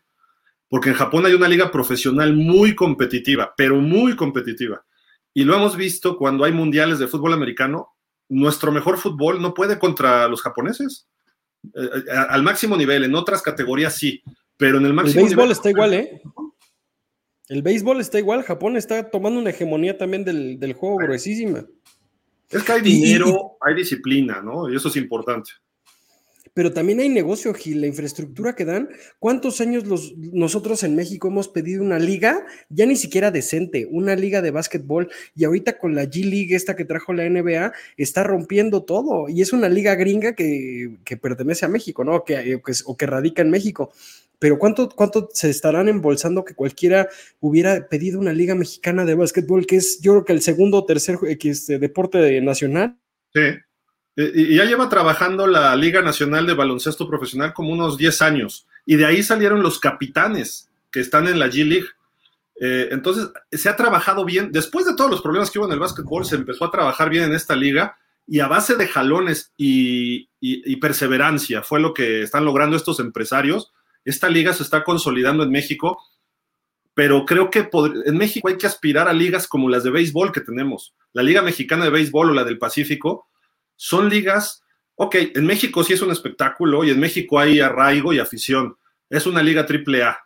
porque 0.69 0.89
en 0.89 0.95
Japón 0.95 1.25
hay 1.25 1.33
una 1.33 1.49
liga 1.49 1.69
profesional 1.69 2.33
muy 2.33 2.73
competitiva, 2.73 3.53
pero 3.57 3.75
muy 3.75 4.15
competitiva. 4.15 4.85
Y 5.33 5.43
lo 5.43 5.55
hemos 5.55 5.75
visto 5.75 6.17
cuando 6.17 6.45
hay 6.45 6.53
mundiales 6.53 6.99
de 6.99 7.07
fútbol 7.07 7.33
americano, 7.33 7.89
nuestro 8.29 8.71
mejor 8.71 8.97
fútbol 8.97 9.41
no 9.41 9.53
puede 9.53 9.77
contra 9.77 10.29
los 10.29 10.41
japoneses. 10.41 11.07
Eh, 11.73 11.89
eh, 12.07 12.11
al 12.29 12.41
máximo 12.41 12.77
nivel, 12.77 13.03
en 13.03 13.15
otras 13.15 13.41
categorías 13.41 13.95
sí, 13.95 14.23
pero 14.55 14.77
en 14.77 14.85
el 14.85 14.93
máximo 14.93 15.19
El 15.19 15.25
béisbol 15.25 15.43
nivel, 15.43 15.51
está 15.51 15.69
igual, 15.69 15.93
¿eh? 15.93 16.21
El 17.53 17.61
béisbol 17.61 18.01
está 18.01 18.17
igual, 18.17 18.41
Japón 18.41 18.77
está 18.77 19.11
tomando 19.11 19.39
una 19.39 19.51
hegemonía 19.51 19.95
también 19.95 20.25
del, 20.25 20.59
del 20.59 20.73
juego 20.73 20.97
gruesísima. 20.97 21.63
Es 22.49 22.63
que 22.63 22.71
hay 22.71 22.81
dinero, 22.81 23.27
y, 23.27 23.69
hay 23.69 23.75
disciplina, 23.75 24.41
¿no? 24.41 24.71
Y 24.71 24.75
eso 24.75 24.87
es 24.87 24.95
importante. 24.95 25.51
Pero 26.55 26.73
también 26.73 26.99
hay 26.99 27.09
negocio, 27.09 27.53
Gil, 27.53 27.81
la 27.81 27.85
infraestructura 27.85 28.55
que 28.55 28.65
dan. 28.65 28.89
¿Cuántos 29.19 29.61
años 29.61 29.85
los, 29.85 30.17
nosotros 30.17 30.81
en 30.81 30.95
México 30.95 31.27
hemos 31.27 31.47
pedido 31.47 31.83
una 31.83 31.99
liga, 31.99 32.43
ya 32.69 32.87
ni 32.87 32.95
siquiera 32.95 33.29
decente, 33.29 33.87
una 33.87 34.15
liga 34.15 34.41
de 34.41 34.49
básquetbol? 34.49 35.11
Y 35.35 35.43
ahorita 35.43 35.77
con 35.77 35.93
la 35.93 36.05
G 36.05 36.25
League, 36.27 36.55
esta 36.55 36.75
que 36.75 36.85
trajo 36.85 37.13
la 37.13 37.29
NBA, 37.29 37.71
está 37.97 38.23
rompiendo 38.23 38.81
todo. 38.81 39.29
Y 39.29 39.43
es 39.43 39.53
una 39.53 39.69
liga 39.69 39.93
gringa 39.93 40.33
que, 40.33 40.97
que 41.05 41.17
pertenece 41.17 41.67
a 41.67 41.69
México, 41.69 42.03
¿no? 42.03 42.23
Que, 42.23 42.59
que, 42.65 42.73
o 42.85 42.97
que 42.97 43.05
radica 43.05 43.43
en 43.43 43.51
México 43.51 43.91
pero 44.43 44.59
¿cuánto, 44.59 44.89
¿cuánto 44.89 45.29
se 45.31 45.49
estarán 45.49 45.87
embolsando 45.87 46.43
que 46.43 46.53
cualquiera 46.53 47.07
hubiera 47.39 47.87
pedido 47.87 48.19
una 48.19 48.33
liga 48.33 48.55
mexicana 48.55 49.05
de 49.05 49.15
básquetbol, 49.15 49.65
que 49.65 49.77
es 49.77 50.01
yo 50.01 50.11
creo 50.11 50.25
que 50.25 50.33
el 50.33 50.41
segundo 50.41 50.79
o 50.79 50.85
tercer 50.85 51.17
este, 51.23 51.79
deporte 51.79 52.41
nacional? 52.41 52.97
Sí, 53.33 53.39
y 54.17 54.57
ya 54.57 54.65
lleva 54.65 54.89
trabajando 54.89 55.47
la 55.47 55.73
Liga 55.77 56.01
Nacional 56.01 56.45
de 56.45 56.55
Baloncesto 56.55 57.07
Profesional 57.07 57.53
como 57.53 57.71
unos 57.71 57.97
10 57.97 58.21
años, 58.21 58.67
y 58.85 58.97
de 58.97 59.05
ahí 59.05 59.23
salieron 59.23 59.63
los 59.63 59.79
capitanes 59.79 60.69
que 60.91 60.99
están 60.99 61.29
en 61.29 61.39
la 61.39 61.47
G 61.47 61.65
League. 61.65 61.87
Eh, 62.59 62.89
entonces, 62.91 63.29
se 63.49 63.69
ha 63.69 63.77
trabajado 63.77 64.25
bien. 64.25 64.51
Después 64.51 64.85
de 64.85 64.97
todos 64.97 65.09
los 65.09 65.21
problemas 65.21 65.51
que 65.51 65.59
hubo 65.59 65.67
en 65.67 65.71
el 65.71 65.79
básquetbol, 65.79 66.25
se 66.25 66.35
empezó 66.35 66.65
a 66.65 66.71
trabajar 66.71 67.09
bien 67.09 67.23
en 67.23 67.33
esta 67.33 67.55
liga 67.55 67.97
y 68.27 68.41
a 68.41 68.49
base 68.49 68.75
de 68.75 68.89
jalones 68.89 69.53
y, 69.55 70.23
y, 70.41 70.69
y 70.69 70.75
perseverancia 70.81 71.61
fue 71.61 71.79
lo 71.79 71.93
que 71.93 72.23
están 72.23 72.43
logrando 72.43 72.75
estos 72.75 72.99
empresarios 72.99 73.71
esta 74.05 74.29
liga 74.29 74.53
se 74.53 74.63
está 74.63 74.83
consolidando 74.83 75.43
en 75.43 75.51
México, 75.51 76.01
pero 76.93 77.25
creo 77.25 77.49
que 77.49 77.69
en 78.05 78.17
México 78.17 78.47
hay 78.47 78.57
que 78.57 78.67
aspirar 78.67 79.07
a 79.07 79.13
ligas 79.13 79.47
como 79.47 79.69
las 79.69 79.83
de 79.83 79.89
béisbol 79.89 80.31
que 80.31 80.41
tenemos. 80.41 80.93
La 81.13 81.23
Liga 81.23 81.41
Mexicana 81.41 81.85
de 81.85 81.91
Béisbol 81.91 82.29
o 82.29 82.33
la 82.33 82.43
del 82.43 82.59
Pacífico 82.59 83.27
son 83.75 84.09
ligas, 84.09 84.63
ok, 84.95 85.15
en 85.35 85.45
México 85.45 85.83
sí 85.83 85.93
es 85.93 86.01
un 86.01 86.11
espectáculo 86.11 86.83
y 86.83 86.91
en 86.91 86.99
México 86.99 87.39
hay 87.39 87.59
arraigo 87.59 88.13
y 88.13 88.19
afición. 88.19 88.77
Es 89.09 89.25
una 89.25 89.41
liga 89.41 89.65
triple 89.65 90.03
A, 90.03 90.19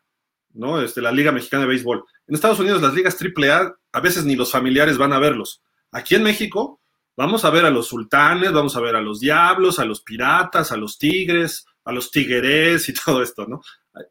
¿no? 0.54 0.82
Este, 0.82 1.02
la 1.02 1.12
Liga 1.12 1.32
Mexicana 1.32 1.64
de 1.64 1.70
Béisbol. 1.70 2.04
En 2.28 2.36
Estados 2.36 2.60
Unidos 2.60 2.82
las 2.82 2.94
ligas 2.94 3.18
triple 3.18 3.52
A 3.52 3.74
a 3.94 4.00
veces 4.02 4.26
ni 4.26 4.36
los 4.36 4.52
familiares 4.52 4.98
van 4.98 5.14
a 5.14 5.20
verlos. 5.20 5.64
Aquí 5.92 6.16
en 6.16 6.24
México 6.24 6.82
vamos 7.16 7.46
a 7.46 7.50
ver 7.50 7.66
a 7.66 7.72
los 7.72 7.88
sultanes, 7.88 8.52
vamos 8.52 8.76
a 8.76 8.82
ver 8.82 8.96
a 8.96 9.02
los 9.02 9.22
diablos, 9.22 9.80
a 9.80 9.86
los 9.86 10.02
piratas, 10.02 10.72
a 10.72 10.78
los 10.78 10.98
tigres, 10.98 11.66
a 11.88 11.94
los 11.94 12.12
tigueres 12.12 12.88
y 12.90 12.94
todo 13.06 13.24
esto, 13.24 13.48
¿no? 13.48 13.62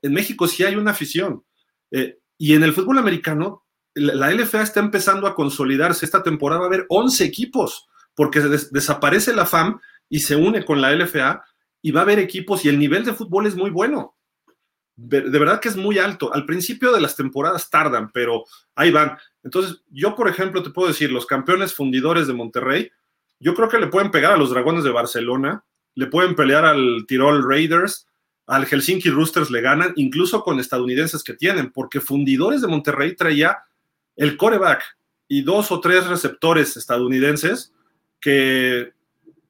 En 0.03 0.13
México 0.13 0.49
sí 0.49 0.65
hay 0.65 0.75
una 0.75 0.93
afición. 0.93 1.45
Eh, 1.91 2.19
y 2.39 2.55
en 2.55 2.65
el 2.65 2.73
fútbol 2.73 2.99
americano, 2.99 3.65
la, 3.95 4.31
LFA 4.31 4.63
está 4.63 4.81
empezando 4.81 5.27
a 5.27 5.35
consolidarse. 5.35 6.05
Esta 6.05 6.23
temporada 6.23 6.61
va 6.61 6.67
a 6.67 6.69
haber 6.69 6.87
11 6.89 7.25
equipos, 7.25 7.87
porque 8.15 8.41
des 8.41 8.73
desaparece 8.73 9.35
la 9.35 9.47
FAM 9.47 9.81
y 10.09 10.21
se 10.21 10.37
une 10.37 10.65
con 10.65 10.81
la 10.81 10.93
LFA 10.93 11.45
y 11.83 11.93
va 11.93 12.01
a 12.01 12.03
haber 12.03 12.19
equipos 12.19 12.65
y 12.65 12.69
el 12.69 12.79
nivel 12.79 13.05
de 13.05 13.15
fútbol 13.15 13.47
es 13.47 13.55
muy 13.55 13.71
bueno. 13.71 14.17
De 14.99 15.21
verdad 15.21 15.61
que 15.61 15.69
es 15.69 15.77
muy 15.77 15.99
alto. 15.99 16.33
Al 16.33 16.47
principio 16.47 16.91
de 16.91 17.03
las 17.03 17.17
temporadas 17.17 17.69
tardan, 17.69 18.11
pero 18.13 18.45
ahí 18.75 18.91
van. 18.91 19.19
Entonces, 19.43 19.83
yo, 19.91 20.17
por 20.17 20.27
ejemplo, 20.27 20.63
te 20.63 20.71
puedo 20.71 20.89
decir, 20.89 21.13
los 21.13 21.27
campeones 21.27 21.75
fundidores 21.75 22.27
de 22.27 22.33
Monterrey, 22.33 22.91
yo 23.39 23.55
creo 23.55 23.69
que 23.69 23.79
le 23.79 23.89
pueden 23.89 24.11
pegar 24.11 24.33
a 24.33 24.39
los 24.39 24.49
Dragones 24.49 24.85
de 24.85 24.91
Barcelona, 24.91 25.67
le 25.97 26.07
pueden 26.07 26.37
pelear 26.37 26.65
al 26.65 27.05
Tirol 27.09 27.43
Raiders, 27.49 28.07
al 28.47 28.67
Helsinki 28.67 29.11
Roosters 29.11 29.51
le 29.51 29.61
ganan, 29.61 29.93
incluso 29.97 30.45
con 30.45 30.61
estadounidenses 30.61 31.25
que 31.25 31.35
tienen, 31.35 31.73
porque 31.73 32.01
Fundidores 32.01 32.61
de 32.61 32.69
Monterrey 32.69 33.17
traía 33.17 33.59
el 34.15 34.37
coreback 34.37 34.83
y 35.27 35.43
dos 35.43 35.73
o 35.73 35.81
tres 35.81 36.07
receptores 36.07 36.77
estadounidenses 36.77 37.73
que 38.21 38.93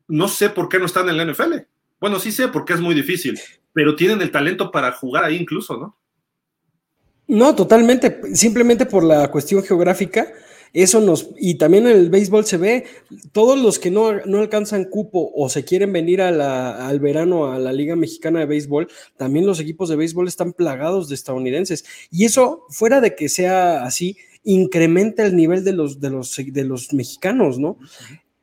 no 0.09 0.29
sé 0.29 0.49
por 0.49 0.69
qué 0.69 0.79
no 0.79 0.87
están 0.87 1.09
en 1.09 1.19
la 1.19 1.25
NFL. 1.25 1.55
Bueno, 2.01 2.19
sí 2.19 2.33
sé 2.33 2.49
porque 2.49 2.73
es 2.73 2.81
muy 2.81 2.95
difícil, 2.95 3.39
pero 3.73 3.97
tienen 3.97 4.23
el 4.23 4.31
talento 4.31 4.71
para 4.71 4.93
jugar 4.93 5.25
ahí 5.25 5.37
incluso, 5.37 5.77
¿no? 5.77 5.99
No, 7.29 7.55
totalmente, 7.57 8.35
simplemente 8.35 8.87
por 8.87 9.03
la 9.03 9.31
cuestión 9.31 9.63
geográfica. 9.65 10.33
Eso 10.73 11.01
nos, 11.01 11.31
y 11.39 11.55
también 11.55 11.87
en 11.87 11.97
el 11.97 12.11
béisbol 12.11 12.45
se 12.45 12.57
ve, 12.57 12.85
todos 13.33 13.59
los 13.59 13.79
que 13.79 13.91
no, 13.91 14.13
no 14.27 14.39
alcanzan 14.39 14.85
cupo 14.85 15.33
o 15.35 15.49
se 15.49 15.65
quieren 15.65 15.93
venir 15.93 16.21
a 16.21 16.31
la, 16.31 16.87
al 16.87 17.01
verano 17.01 17.53
a 17.53 17.59
la 17.59 17.73
Liga 17.73 17.97
Mexicana 17.97 18.41
de 18.41 18.47
Béisbol, 18.47 18.89
también 19.17 19.47
los 19.47 19.61
equipos 19.61 19.89
de 19.89 19.97
béisbol 19.97 20.29
están 20.29 20.53
plagados 20.53 21.09
de 21.09 21.15
estadounidenses. 21.15 21.85
Y 22.11 22.25
eso, 22.25 22.65
fuera 22.69 23.01
de 23.01 23.15
que 23.15 23.29
sea 23.29 23.85
así, 23.85 24.17
incrementa 24.45 25.25
el 25.25 25.35
nivel 25.35 25.65
de 25.65 25.73
los, 25.73 26.01
de 26.01 26.11
los, 26.11 26.37
de 26.37 26.65
los 26.65 26.93
mexicanos, 26.93 27.59
¿no? 27.59 27.79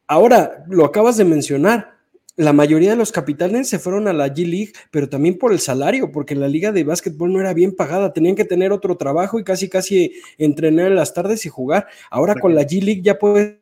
Ahora, 0.07 0.65
lo 0.67 0.85
acabas 0.85 1.17
de 1.17 1.23
mencionar, 1.23 1.92
la 2.35 2.53
mayoría 2.53 2.91
de 2.91 2.95
los 2.95 3.11
capitanes 3.11 3.69
se 3.69 3.79
fueron 3.79 4.07
a 4.07 4.13
la 4.13 4.27
G 4.27 4.47
League, 4.47 4.73
pero 4.91 5.07
también 5.07 5.37
por 5.37 5.51
el 5.51 5.59
salario, 5.59 6.11
porque 6.11 6.35
la 6.35 6.47
liga 6.47 6.71
de 6.71 6.83
básquetbol 6.83 7.31
no 7.31 7.39
era 7.39 7.53
bien 7.53 7.75
pagada, 7.75 8.13
tenían 8.13 8.35
que 8.35 8.45
tener 8.45 8.71
otro 8.71 8.97
trabajo 8.97 9.39
y 9.39 9.43
casi 9.43 9.69
casi 9.69 10.13
entrenar 10.37 10.87
en 10.87 10.95
las 10.95 11.13
tardes 11.13 11.45
y 11.45 11.49
jugar. 11.49 11.87
Ahora 12.09 12.35
con 12.35 12.55
la 12.55 12.63
G 12.63 12.81
League 12.81 13.01
ya 13.03 13.19
puedes 13.19 13.59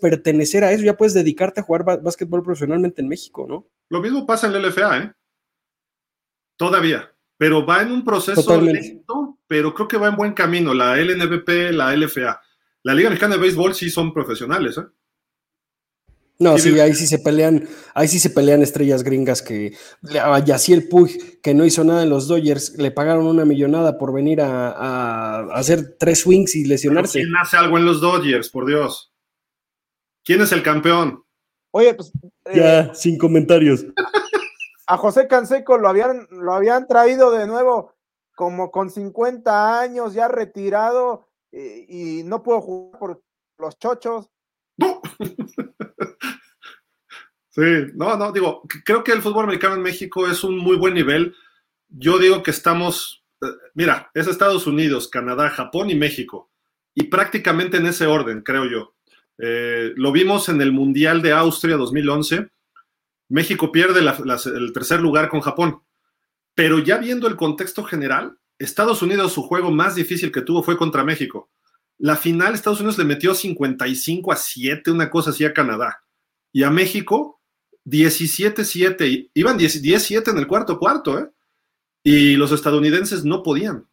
pertenecer 0.00 0.64
a 0.64 0.72
eso, 0.72 0.84
ya 0.84 0.96
puedes 0.96 1.14
dedicarte 1.14 1.60
a 1.60 1.62
jugar 1.62 1.84
básquetbol 2.02 2.42
profesionalmente 2.42 3.02
en 3.02 3.08
México, 3.08 3.46
¿no? 3.48 3.66
Lo 3.90 4.00
mismo 4.00 4.26
pasa 4.26 4.46
en 4.46 4.54
la 4.54 4.60
LFA, 4.60 4.98
¿eh? 4.98 5.12
Todavía, 6.56 7.12
pero 7.36 7.66
va 7.66 7.82
en 7.82 7.92
un 7.92 8.02
proceso 8.02 8.60
lento, 8.60 9.38
pero 9.46 9.74
creo 9.74 9.88
que 9.88 9.98
va 9.98 10.08
en 10.08 10.16
buen 10.16 10.32
camino. 10.32 10.72
La 10.72 10.96
LNBP, 10.96 11.72
la 11.72 11.94
LFA. 11.94 12.40
La 12.82 12.94
Liga 12.94 13.10
Mexicana 13.10 13.34
de 13.34 13.42
Béisbol 13.42 13.74
sí 13.74 13.90
son 13.90 14.14
profesionales, 14.14 14.78
¿eh? 14.78 14.86
No, 16.38 16.58
sí, 16.58 16.78
ahí 16.80 16.92
sí 16.92 17.06
se 17.06 17.18
pelean, 17.18 17.66
ahí 17.94 18.08
sí 18.08 18.18
se 18.18 18.28
pelean 18.28 18.62
estrellas 18.62 19.02
gringas 19.02 19.40
que 19.40 19.74
a 20.20 20.38
el 20.38 20.88
Puig, 20.88 21.40
que 21.40 21.54
no 21.54 21.64
hizo 21.64 21.82
nada 21.82 22.02
en 22.02 22.10
los 22.10 22.28
Dodgers, 22.28 22.76
le 22.76 22.90
pagaron 22.90 23.26
una 23.26 23.46
millonada 23.46 23.96
por 23.96 24.12
venir 24.12 24.42
a, 24.42 25.40
hacer 25.54 25.96
tres 25.98 26.20
swings 26.20 26.54
y 26.56 26.66
lesionarse. 26.66 27.20
¿Quién 27.20 27.34
hace 27.36 27.56
algo 27.56 27.78
en 27.78 27.86
los 27.86 28.02
Dodgers, 28.02 28.50
por 28.50 28.66
Dios? 28.66 29.14
¿Quién 30.24 30.42
es 30.42 30.52
el 30.52 30.62
campeón? 30.62 31.24
Oye, 31.70 31.94
pues. 31.94 32.12
Ya, 32.54 32.80
eh, 32.80 32.90
sin 32.94 33.16
comentarios. 33.16 33.86
A 34.86 34.98
José 34.98 35.26
Canseco 35.26 35.78
lo 35.78 35.88
habían, 35.88 36.26
lo 36.30 36.52
habían 36.52 36.86
traído 36.86 37.30
de 37.30 37.46
nuevo 37.46 37.94
como 38.34 38.70
con 38.70 38.90
50 38.90 39.80
años, 39.80 40.12
ya 40.12 40.28
retirado, 40.28 41.26
eh, 41.50 41.86
y 41.88 42.22
no 42.24 42.42
pudo 42.42 42.60
jugar 42.60 42.98
por 42.98 43.22
los 43.58 43.78
chochos. 43.78 44.28
No. 44.76 45.00
sí, 47.56 47.92
no, 47.94 48.16
no, 48.16 48.30
digo, 48.30 48.62
creo 48.84 49.02
que 49.02 49.12
el 49.12 49.22
fútbol 49.22 49.44
americano 49.44 49.74
en 49.74 49.82
México 49.82 50.28
es 50.28 50.44
un 50.44 50.58
muy 50.58 50.76
buen 50.76 50.94
nivel. 50.94 51.34
Yo 51.88 52.18
digo 52.18 52.42
que 52.42 52.50
estamos, 52.52 53.24
eh, 53.42 53.46
mira, 53.74 54.10
es 54.14 54.28
Estados 54.28 54.66
Unidos, 54.66 55.08
Canadá, 55.08 55.50
Japón 55.50 55.90
y 55.90 55.94
México. 55.94 56.50
Y 56.94 57.04
prácticamente 57.04 57.78
en 57.78 57.86
ese 57.86 58.06
orden, 58.06 58.42
creo 58.42 58.66
yo. 58.66 58.94
Eh, 59.38 59.92
lo 59.96 60.12
vimos 60.12 60.48
en 60.48 60.60
el 60.60 60.72
Mundial 60.72 61.22
de 61.22 61.32
Austria 61.32 61.76
2011. 61.76 62.48
México 63.28 63.72
pierde 63.72 64.00
el 64.00 64.72
tercer 64.72 65.00
lugar 65.00 65.28
con 65.28 65.40
Japón. 65.40 65.82
Pero 66.54 66.78
ya 66.78 66.98
viendo 66.98 67.26
el 67.28 67.36
contexto 67.36 67.84
general, 67.84 68.38
Estados 68.58 69.02
Unidos 69.02 69.32
su 69.32 69.42
juego 69.42 69.70
más 69.70 69.94
difícil 69.94 70.32
que 70.32 70.40
tuvo 70.40 70.62
fue 70.62 70.76
contra 70.76 71.04
México. 71.04 71.50
La 71.98 72.16
final, 72.16 72.54
Estados 72.54 72.80
Unidos 72.80 72.98
le 72.98 73.04
metió 73.04 73.34
55 73.34 74.32
a 74.32 74.36
7, 74.36 74.90
una 74.90 75.10
cosa 75.10 75.30
así 75.30 75.44
a 75.44 75.52
Canadá. 75.52 76.02
Y 76.52 76.62
a 76.62 76.70
México, 76.70 77.40
17-7. 77.86 79.30
Iban 79.34 79.58
10-7 79.58 80.30
en 80.30 80.38
el 80.38 80.46
cuarto 80.46 80.78
cuarto, 80.78 81.18
¿eh? 81.18 81.30
Y 82.02 82.36
los 82.36 82.52
estadounidenses 82.52 83.24
no 83.24 83.42
podían. 83.42 83.86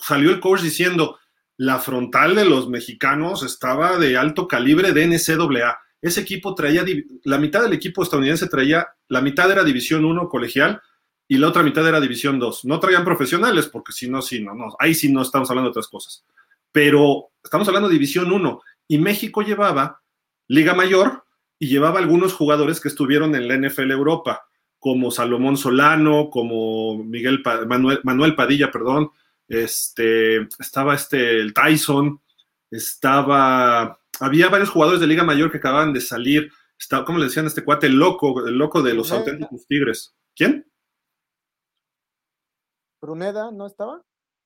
salió 0.00 0.30
el 0.30 0.40
coach 0.40 0.60
diciendo, 0.60 1.18
la 1.56 1.78
frontal 1.78 2.34
de 2.34 2.44
los 2.44 2.68
mexicanos 2.68 3.42
estaba 3.42 3.98
de 3.98 4.16
alto 4.16 4.46
calibre 4.46 4.92
de 4.92 5.06
NCAA. 5.06 5.78
Ese 6.00 6.20
equipo 6.20 6.54
traía, 6.54 6.84
la 7.24 7.38
mitad 7.38 7.62
del 7.62 7.72
equipo 7.72 8.02
estadounidense 8.02 8.48
traía, 8.48 8.88
la 9.08 9.20
mitad 9.20 9.50
era 9.50 9.64
División 9.64 10.04
1 10.04 10.28
colegial 10.28 10.80
y 11.28 11.38
la 11.38 11.48
otra 11.48 11.62
mitad 11.62 11.86
era 11.86 12.00
División 12.00 12.38
2. 12.38 12.64
No 12.64 12.78
traían 12.80 13.04
profesionales, 13.04 13.66
porque 13.66 13.92
si 13.92 14.08
no, 14.08 14.20
sí, 14.20 14.42
no, 14.42 14.54
no, 14.54 14.76
ahí 14.78 14.94
sí 14.94 15.12
no 15.12 15.22
estamos 15.22 15.48
hablando 15.50 15.68
de 15.68 15.72
otras 15.72 15.88
cosas 15.88 16.24
pero 16.72 17.30
estamos 17.44 17.68
hablando 17.68 17.88
de 17.88 17.94
División 17.94 18.32
1 18.32 18.62
y 18.88 18.98
México 18.98 19.42
llevaba 19.42 20.00
Liga 20.48 20.74
Mayor 20.74 21.24
y 21.62 21.68
llevaba 21.68 22.00
algunos 22.00 22.32
jugadores 22.32 22.80
que 22.80 22.88
estuvieron 22.88 23.36
en 23.36 23.46
la 23.46 23.56
NFL 23.56 23.92
Europa, 23.92 24.48
como 24.80 25.12
Salomón 25.12 25.56
Solano, 25.56 26.28
como 26.28 27.04
Miguel 27.04 27.40
Manuel, 28.02 28.34
Padilla, 28.34 28.72
perdón, 28.72 29.12
este, 29.46 30.38
estaba 30.58 30.96
este, 30.96 31.38
el 31.38 31.54
Tyson, 31.54 32.20
estaba, 32.68 33.96
había 34.18 34.48
varios 34.48 34.70
jugadores 34.70 35.00
de 35.00 35.06
Liga 35.06 35.22
Mayor 35.22 35.52
que 35.52 35.58
acababan 35.58 35.92
de 35.92 36.00
salir, 36.00 36.50
estaba, 36.76 37.04
¿cómo 37.04 37.20
le 37.20 37.26
decían 37.26 37.44
a 37.44 37.48
este 37.48 37.62
cuate? 37.62 37.86
El 37.86 37.94
loco, 37.94 38.44
el 38.44 38.58
loco 38.58 38.82
de 38.82 38.94
los 38.94 39.12
auténticos 39.12 39.64
Tigres. 39.68 40.16
¿Quién? 40.34 40.66
Bruneda, 43.00 43.52
¿no 43.52 43.68
estaba? 43.68 44.02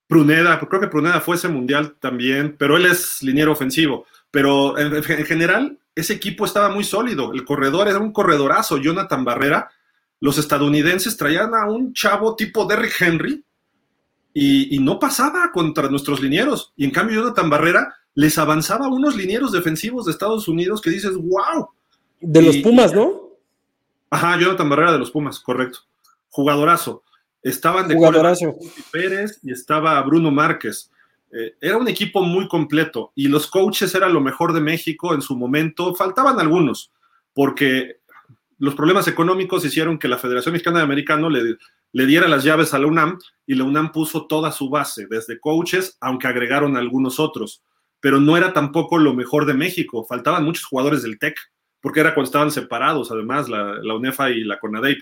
Pruneda, 0.07 0.61
creo 0.61 0.83
que 0.83 0.89
Pruneda 0.89 1.23
fue 1.23 1.37
ese 1.37 1.49
mundial 1.49 1.97
también, 1.99 2.57
pero 2.59 2.77
él 2.77 2.85
es 2.85 3.23
liniero 3.23 3.53
ofensivo. 3.53 4.05
Pero 4.31 4.77
en, 4.79 5.03
general, 5.03 5.79
ese 5.97 6.13
equipo 6.13 6.45
estaba 6.45 6.69
muy 6.69 6.85
sólido. 6.85 7.33
El 7.33 7.45
corredor 7.45 7.89
era 7.89 7.99
un 7.99 8.13
corredorazo, 8.13 8.77
Jonathan 8.77 9.25
Barrera. 9.25 9.71
Los 10.21 10.37
estadounidenses 10.37 11.17
traían 11.17 11.55
a 11.55 11.67
un 11.67 11.95
chavo 11.95 12.37
tipo 12.37 12.67
Derrick 12.67 13.01
Henry 13.01 13.43
y, 14.35 14.79
no 14.81 14.99
pasaba 14.99 15.51
contra 15.53 15.89
nuestros 15.89 16.21
linieros. 16.21 16.75
Y 16.77 16.85
en 16.85 16.91
cambio, 16.91 17.23
Jonathan 17.23 17.49
Barrera 17.49 17.95
les 18.15 18.37
avanzaba 18.37 18.87
a 18.87 18.91
unos 18.91 19.17
linieros 19.17 19.53
defensivos 19.53 20.05
de 20.05 20.13
Estados 20.13 20.47
Unidos 20.49 20.83
que 20.83 20.91
dices, 20.91 21.15
wow. 21.17 21.71
De 22.21 22.43
los 22.43 22.59
Pumas, 22.59 22.93
¿no? 22.93 23.31
Ajá, 24.11 24.39
Jonathan 24.39 24.69
Barrera 24.69 24.93
de 24.93 24.99
los 24.99 25.11
Pumas, 25.11 25.41
correcto. 25.41 25.79
Jugadorazo. 26.29 27.03
Estaban 27.43 27.89
de 27.89 27.97
Pérez 28.93 29.39
y 29.43 29.53
estaba 29.53 30.01
Bruno 30.03 30.31
Márquez. 30.31 30.91
Eh, 31.39 31.55
era 31.61 31.77
un 31.77 31.87
equipo 31.87 32.23
muy 32.23 32.49
completo 32.49 33.13
y 33.15 33.29
los 33.29 33.47
coaches 33.47 33.95
eran 33.95 34.15
lo 34.15 34.23
mejor 34.23 34.55
de 34.55 34.61
México 34.61 35.13
en 35.13 35.21
su 35.21 35.37
momento. 35.37 35.95
Faltaban 35.95 36.41
algunos, 36.41 36.93
porque 37.35 37.97
los 38.59 38.75
problemas 38.75 39.07
económicos 39.07 39.63
hicieron 39.65 39.99
que 39.99 40.09
la 40.09 40.17
Federación 40.17 40.55
Mexicana 40.55 40.79
de 40.79 40.85
Americano 40.85 41.29
le, 41.29 41.59
diera 42.07 42.27
las 42.27 42.43
llaves 42.43 42.73
a 42.73 42.79
la 42.79 42.87
UNAM 42.87 43.19
y 43.47 43.55
la 43.55 43.65
UNAM 43.65 43.93
puso 43.93 44.27
toda 44.27 44.51
su 44.51 44.71
base, 44.71 45.07
desde 45.11 45.39
coaches, 45.39 45.99
aunque 46.01 46.27
agregaron 46.27 46.75
algunos 46.75 47.21
otros. 47.21 47.63
Pero 48.01 48.19
no 48.19 48.39
era 48.39 48.55
tampoco 48.55 48.97
lo 48.97 49.13
mejor 49.13 49.45
de 49.45 49.53
México. 49.53 50.07
Faltaban 50.09 50.45
muchos 50.45 50.65
jugadores 50.65 51.03
del 51.03 51.19
TEC, 51.19 51.37
porque 51.83 52.01
era 52.01 52.15
cuando 52.15 52.29
estaban 52.29 52.51
separados, 52.51 53.11
además, 53.11 53.51
la, 53.51 53.75
la 53.83 53.95
UNEFA 53.95 54.31
y 54.31 54.43
la 54.43 54.59
CONADEIP. 54.59 55.01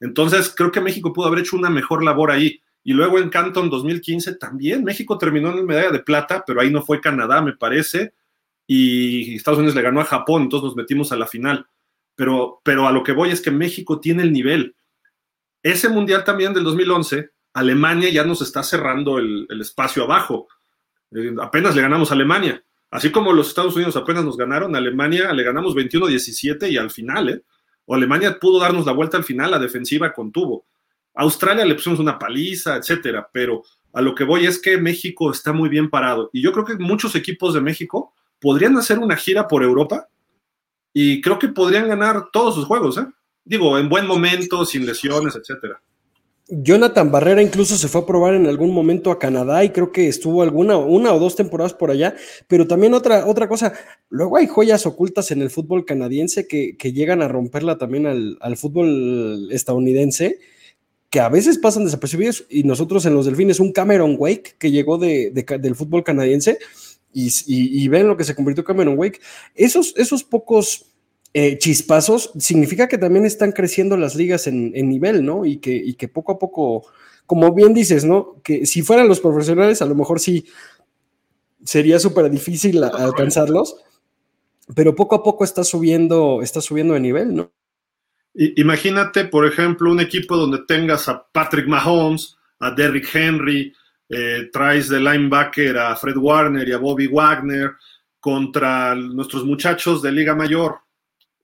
Entonces, 0.00 0.52
creo 0.54 0.72
que 0.72 0.80
México 0.80 1.12
pudo 1.12 1.28
haber 1.28 1.40
hecho 1.40 1.56
una 1.56 1.70
mejor 1.70 2.02
labor 2.02 2.32
ahí. 2.32 2.60
Y 2.86 2.92
luego 2.92 3.18
en 3.18 3.30
Canton 3.30 3.68
2015 3.68 4.36
también 4.36 4.84
México 4.84 5.18
terminó 5.18 5.50
en 5.50 5.56
la 5.56 5.62
medalla 5.64 5.90
de 5.90 5.98
plata, 5.98 6.44
pero 6.46 6.60
ahí 6.60 6.70
no 6.70 6.82
fue 6.82 7.00
Canadá, 7.00 7.42
me 7.42 7.52
parece, 7.52 8.14
y 8.64 9.34
Estados 9.34 9.58
Unidos 9.58 9.74
le 9.74 9.82
ganó 9.82 10.00
a 10.00 10.04
Japón, 10.04 10.42
entonces 10.42 10.66
nos 10.66 10.76
metimos 10.76 11.10
a 11.10 11.16
la 11.16 11.26
final. 11.26 11.66
Pero, 12.14 12.60
pero 12.62 12.86
a 12.86 12.92
lo 12.92 13.02
que 13.02 13.10
voy 13.10 13.30
es 13.30 13.40
que 13.40 13.50
México 13.50 13.98
tiene 13.98 14.22
el 14.22 14.32
nivel. 14.32 14.76
Ese 15.64 15.88
mundial 15.88 16.22
también 16.22 16.54
del 16.54 16.62
2011, 16.62 17.30
Alemania 17.54 18.08
ya 18.08 18.24
nos 18.24 18.40
está 18.40 18.62
cerrando 18.62 19.18
el, 19.18 19.48
espacio 19.60 20.04
abajo. 20.04 20.46
Eh, 21.10 21.34
apenas 21.42 21.74
le 21.74 21.82
ganamos 21.82 22.12
a 22.12 22.14
Alemania. 22.14 22.62
Así 22.92 23.10
como 23.10 23.32
los 23.32 23.48
Estados 23.48 23.74
Unidos 23.74 23.96
apenas 23.96 24.24
nos 24.24 24.36
ganaron, 24.36 24.76
Alemania 24.76 25.32
le 25.32 25.42
ganamos 25.42 25.74
21-17 25.74 26.70
y 26.70 26.76
al 26.76 26.92
final, 26.92 27.30
¿eh? 27.30 27.42
o 27.84 27.96
Alemania 27.96 28.38
pudo 28.38 28.60
darnos 28.60 28.86
la 28.86 28.92
vuelta 28.92 29.16
al 29.16 29.24
final, 29.24 29.50
la 29.50 29.58
defensiva 29.58 30.12
contuvo. 30.12 30.66
Australia 31.16 31.64
le 31.64 31.74
pusimos 31.74 31.98
una 31.98 32.18
paliza, 32.18 32.76
etcétera, 32.76 33.28
pero 33.32 33.62
a 33.92 34.00
lo 34.00 34.14
que 34.14 34.24
voy 34.24 34.46
es 34.46 34.60
que 34.60 34.78
México 34.78 35.30
está 35.30 35.52
muy 35.52 35.68
bien 35.68 35.90
parado. 35.90 36.30
Y 36.32 36.42
yo 36.42 36.52
creo 36.52 36.64
que 36.64 36.76
muchos 36.76 37.14
equipos 37.14 37.54
de 37.54 37.60
México 37.60 38.12
podrían 38.40 38.76
hacer 38.76 38.98
una 38.98 39.16
gira 39.16 39.48
por 39.48 39.62
Europa 39.62 40.08
y 40.92 41.20
creo 41.20 41.38
que 41.38 41.48
podrían 41.48 41.88
ganar 41.88 42.26
todos 42.32 42.54
sus 42.54 42.66
juegos, 42.66 42.98
¿eh? 42.98 43.06
Digo, 43.44 43.78
en 43.78 43.88
buen 43.88 44.06
momento, 44.06 44.64
sin 44.64 44.84
lesiones, 44.84 45.36
etcétera. 45.36 45.80
Jonathan 46.48 47.10
Barrera 47.10 47.42
incluso 47.42 47.76
se 47.76 47.88
fue 47.88 48.02
a 48.02 48.06
probar 48.06 48.34
en 48.34 48.46
algún 48.46 48.72
momento 48.72 49.10
a 49.10 49.18
Canadá 49.18 49.64
y 49.64 49.70
creo 49.70 49.90
que 49.90 50.06
estuvo 50.06 50.42
alguna, 50.42 50.76
una 50.76 51.12
o 51.12 51.18
dos 51.18 51.34
temporadas 51.34 51.74
por 51.74 51.90
allá, 51.90 52.14
pero 52.46 52.68
también 52.68 52.94
otra, 52.94 53.26
otra 53.26 53.48
cosa, 53.48 53.72
luego 54.10 54.36
hay 54.36 54.46
joyas 54.46 54.86
ocultas 54.86 55.32
en 55.32 55.42
el 55.42 55.50
fútbol 55.50 55.84
canadiense 55.84 56.46
que, 56.46 56.76
llegan 56.92 57.20
a 57.20 57.28
romperla 57.28 57.78
también 57.78 58.06
al, 58.06 58.56
fútbol 58.56 59.48
estadounidense, 59.50 60.38
que 61.10 61.20
a 61.20 61.28
veces 61.28 61.58
pasan 61.58 61.84
desapercibidos 61.84 62.44
y 62.48 62.64
nosotros 62.64 63.06
en 63.06 63.14
los 63.14 63.26
Delfines, 63.26 63.60
un 63.60 63.72
Cameron 63.72 64.16
Wake 64.18 64.56
que 64.58 64.70
llegó 64.70 64.98
de, 64.98 65.30
del 65.30 65.74
fútbol 65.74 66.04
canadiense 66.04 66.58
y, 67.12 67.88
ven 67.88 68.08
lo 68.08 68.16
que 68.16 68.24
se 68.24 68.34
convirtió 68.34 68.62
Cameron 68.62 68.98
Wake, 68.98 69.20
esos, 69.54 69.94
esos 69.96 70.22
pocos 70.22 70.92
eh, 71.32 71.56
chispazos, 71.56 72.32
significa 72.38 72.88
que 72.88 72.98
también 72.98 73.24
están 73.24 73.52
creciendo 73.52 73.96
las 73.96 74.14
ligas 74.14 74.46
en, 74.46 74.72
nivel, 74.72 75.24
¿no? 75.24 75.46
Y 75.46 75.56
que, 75.56 75.74
y 75.74 75.94
que 75.94 76.08
poco 76.08 76.32
a 76.32 76.38
poco 76.38 76.86
como 77.26 77.52
bien 77.52 77.74
dices, 77.74 78.04
¿no? 78.04 78.40
Que 78.42 78.66
si 78.66 78.82
fueran 78.82 79.08
los 79.08 79.20
profesionales, 79.20 79.82
a 79.82 79.86
lo 79.86 79.94
mejor 79.94 80.20
sí 80.20 80.46
sería 81.64 81.98
súper 81.98 82.30
difícil 82.30 82.82
alcanzarlos, 82.82 83.76
pero 84.74 84.94
poco 84.94 85.16
a 85.16 85.22
poco 85.22 85.44
está 85.44 85.64
subiendo, 85.64 86.40
está 86.42 86.60
subiendo 86.60 86.94
de 86.94 87.00
nivel, 87.00 87.34
¿no? 87.34 87.50
Imagínate, 88.38 89.24
por 89.24 89.46
ejemplo, 89.46 89.90
un 89.90 90.00
equipo 90.00 90.36
donde 90.36 90.58
tengas 90.66 91.08
a 91.08 91.26
Patrick 91.32 91.66
Mahomes, 91.66 92.36
a 92.60 92.70
Derrick 92.70 93.08
Henry, 93.14 93.72
eh, 94.08 94.50
traes 94.52 94.88
de 94.88 95.00
linebacker 95.00 95.78
a 95.78 95.96
Fred 95.96 96.16
Warner 96.16 96.68
y 96.68 96.72
a 96.72 96.78
Bobby 96.78 97.06
Wagner 97.06 97.72
contra 98.20 98.94
nuestros 98.94 99.44
muchachos 99.44 100.02
de 100.02 100.12
Liga 100.12 100.34
Mayor. 100.34 100.76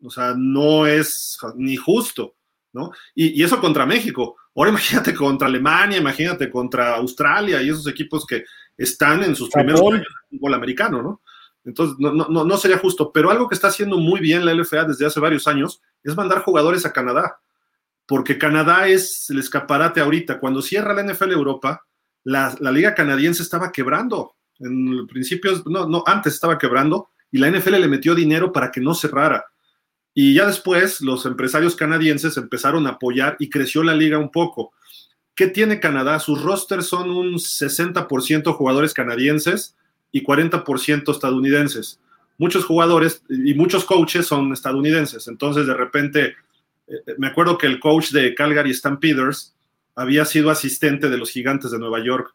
O 0.02 0.10
sea, 0.10 0.34
no 0.36 0.86
es 0.86 1.38
ni 1.56 1.76
justo, 1.76 2.34
¿no? 2.72 2.92
Y, 3.14 3.42
eso 3.42 3.58
contra 3.58 3.86
México. 3.86 4.36
Ahora 4.54 4.70
imagínate 4.70 5.14
contra 5.14 5.48
Alemania, 5.48 5.98
imagínate 5.98 6.50
contra 6.50 6.96
Australia 6.96 7.62
y 7.62 7.70
esos 7.70 7.86
equipos 7.88 8.26
que 8.26 8.44
están 8.76 9.24
en 9.24 9.34
sus 9.34 9.48
primeros 9.48 9.80
años 9.80 10.00
de 10.00 10.36
fútbol 10.36 10.54
americano, 10.54 11.02
¿no? 11.02 11.22
Entonces, 11.64 11.96
no, 11.98 12.12
no, 12.12 12.44
no 12.44 12.56
sería 12.56 12.78
justo. 12.78 13.12
Pero 13.12 13.30
algo 13.30 13.48
que 13.48 13.54
está 13.54 13.68
haciendo 13.68 13.98
muy 13.98 14.20
bien 14.20 14.44
la 14.44 14.54
LFA 14.54 14.84
desde 14.84 15.06
hace 15.06 15.20
varios 15.20 15.46
años 15.46 15.80
es 16.02 16.16
mandar 16.16 16.42
jugadores 16.42 16.84
a 16.84 16.92
Canadá. 16.92 17.40
Porque 18.06 18.38
Canadá 18.38 18.88
es 18.88 19.30
el 19.30 19.38
escaparate 19.38 20.00
ahorita. 20.00 20.40
Cuando 20.40 20.60
cierra 20.60 20.94
la 20.94 21.04
NFL 21.04 21.32
Europa, 21.32 21.84
la, 22.24 22.54
la 22.60 22.70
liga 22.70 22.94
canadiense 22.94 23.42
estaba 23.42 23.72
quebrando. 23.72 24.34
En 24.58 25.06
principios, 25.06 25.66
no, 25.66 25.86
no, 25.88 26.02
antes 26.06 26.34
estaba 26.34 26.58
quebrando 26.58 27.08
y 27.30 27.38
la 27.38 27.50
NFL 27.50 27.80
le 27.80 27.88
metió 27.88 28.14
dinero 28.14 28.52
para 28.52 28.70
que 28.70 28.80
no 28.80 28.94
cerrara. 28.94 29.44
Y 30.14 30.34
ya 30.34 30.46
después 30.46 31.00
los 31.00 31.24
empresarios 31.24 31.74
canadienses 31.74 32.36
empezaron 32.36 32.86
a 32.86 32.90
apoyar 32.90 33.36
y 33.38 33.48
creció 33.48 33.82
la 33.82 33.94
liga 33.94 34.18
un 34.18 34.30
poco. 34.30 34.72
¿Qué 35.34 35.46
tiene 35.46 35.80
Canadá? 35.80 36.20
Sus 36.20 36.42
rosters 36.42 36.86
son 36.86 37.10
un 37.10 37.34
60% 37.34 38.52
jugadores 38.54 38.92
canadienses 38.92 39.76
y 40.12 40.22
40% 40.22 41.10
estadounidenses. 41.10 41.98
Muchos 42.38 42.64
jugadores 42.64 43.22
y 43.28 43.54
muchos 43.54 43.84
coaches 43.84 44.26
son 44.26 44.52
estadounidenses. 44.52 45.26
Entonces, 45.26 45.66
de 45.66 45.74
repente, 45.74 46.34
eh, 46.86 47.14
me 47.18 47.28
acuerdo 47.28 47.58
que 47.58 47.66
el 47.66 47.80
coach 47.80 48.10
de 48.10 48.34
Calgary 48.34 48.72
Stampeders 48.74 49.54
había 49.94 50.24
sido 50.24 50.50
asistente 50.50 51.08
de 51.08 51.18
los 51.18 51.30
gigantes 51.30 51.70
de 51.70 51.78
Nueva 51.78 52.04
York, 52.04 52.34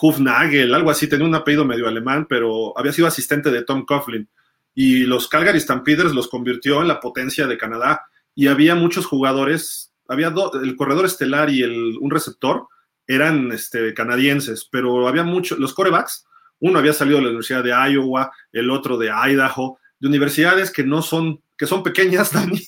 Hufnagel, 0.00 0.74
algo 0.74 0.90
así, 0.90 1.08
tenía 1.08 1.26
un 1.26 1.34
apellido 1.34 1.64
medio 1.64 1.88
alemán, 1.88 2.26
pero 2.28 2.76
había 2.78 2.92
sido 2.92 3.08
asistente 3.08 3.50
de 3.50 3.64
Tom 3.64 3.84
Coughlin. 3.84 4.28
Y 4.74 5.00
los 5.00 5.28
Calgary 5.28 5.58
Stampeders 5.58 6.14
los 6.14 6.28
convirtió 6.28 6.80
en 6.80 6.88
la 6.88 7.00
potencia 7.00 7.46
de 7.46 7.58
Canadá. 7.58 8.06
Y 8.34 8.46
había 8.46 8.76
muchos 8.76 9.06
jugadores, 9.06 9.92
había 10.06 10.32
el 10.62 10.76
corredor 10.76 11.06
estelar 11.06 11.50
y 11.50 11.62
el, 11.62 11.98
un 12.00 12.10
receptor 12.10 12.68
eran 13.08 13.50
este, 13.50 13.92
canadienses, 13.94 14.68
pero 14.70 15.08
había 15.08 15.24
muchos, 15.24 15.58
los 15.58 15.74
corebacks, 15.74 16.26
uno 16.60 16.78
había 16.78 16.92
salido 16.92 17.18
de 17.18 17.24
la 17.24 17.28
Universidad 17.28 17.62
de 17.62 17.92
Iowa, 17.92 18.32
el 18.52 18.70
otro 18.70 18.96
de 18.96 19.10
Idaho, 19.10 19.78
de 19.98 20.08
universidades 20.08 20.70
que 20.70 20.84
no 20.84 21.02
son, 21.02 21.42
que 21.56 21.66
son 21.66 21.82
pequeñas, 21.82 22.32
Dani, 22.34 22.60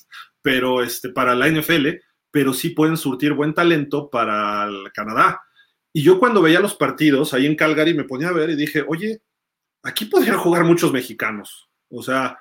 pero 0.42 0.82
este, 0.82 1.10
para 1.10 1.34
la 1.34 1.48
NFL, 1.48 1.88
pero 2.30 2.52
sí 2.52 2.70
pueden 2.70 2.96
surtir 2.96 3.32
buen 3.32 3.54
talento 3.54 4.08
para 4.10 4.64
el 4.66 4.92
Canadá. 4.92 5.40
Y 5.92 6.02
yo 6.02 6.18
cuando 6.18 6.42
veía 6.42 6.60
los 6.60 6.74
partidos 6.74 7.34
ahí 7.34 7.46
en 7.46 7.56
Calgary 7.56 7.94
me 7.94 8.04
ponía 8.04 8.28
a 8.28 8.32
ver 8.32 8.50
y 8.50 8.56
dije, 8.56 8.84
oye, 8.86 9.22
aquí 9.82 10.04
podrían 10.04 10.38
jugar 10.38 10.64
muchos 10.64 10.92
mexicanos. 10.92 11.68
O 11.88 12.02
sea, 12.02 12.38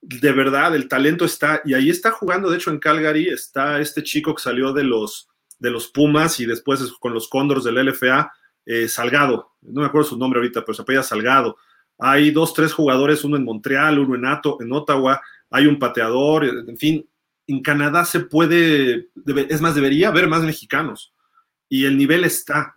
de 0.00 0.32
verdad, 0.32 0.74
el 0.74 0.88
talento 0.88 1.24
está, 1.24 1.62
y 1.64 1.74
ahí 1.74 1.90
está 1.90 2.10
jugando, 2.10 2.50
de 2.50 2.56
hecho 2.56 2.70
en 2.70 2.78
Calgary 2.78 3.28
está 3.28 3.80
este 3.80 4.02
chico 4.02 4.34
que 4.34 4.42
salió 4.42 4.72
de 4.72 4.84
los, 4.84 5.28
de 5.58 5.70
los 5.70 5.88
Pumas 5.88 6.38
y 6.40 6.46
después 6.46 6.80
con 7.00 7.14
los 7.14 7.28
Cóndores 7.28 7.64
del 7.64 7.86
LFA, 7.86 8.32
eh, 8.66 8.88
Salgado, 8.88 9.51
no 9.62 9.80
me 9.80 9.86
acuerdo 9.86 10.08
su 10.08 10.18
nombre 10.18 10.38
ahorita, 10.38 10.62
pero 10.62 10.74
se 10.74 10.82
apellida 10.82 11.02
Salgado. 11.02 11.56
Hay 11.98 12.30
dos, 12.30 12.52
tres 12.54 12.72
jugadores, 12.72 13.24
uno 13.24 13.36
en 13.36 13.44
Montreal, 13.44 13.98
uno 13.98 14.14
en, 14.14 14.26
Ato, 14.26 14.58
en 14.60 14.72
Ottawa, 14.72 15.20
hay 15.50 15.66
un 15.66 15.78
pateador, 15.78 16.44
en 16.44 16.76
fin, 16.76 17.06
en 17.46 17.62
Canadá 17.62 18.04
se 18.04 18.20
puede, 18.20 19.08
es 19.48 19.60
más, 19.60 19.74
debería 19.74 20.08
haber 20.08 20.28
más 20.28 20.42
mexicanos 20.42 21.12
y 21.68 21.84
el 21.84 21.96
nivel 21.96 22.24
está, 22.24 22.76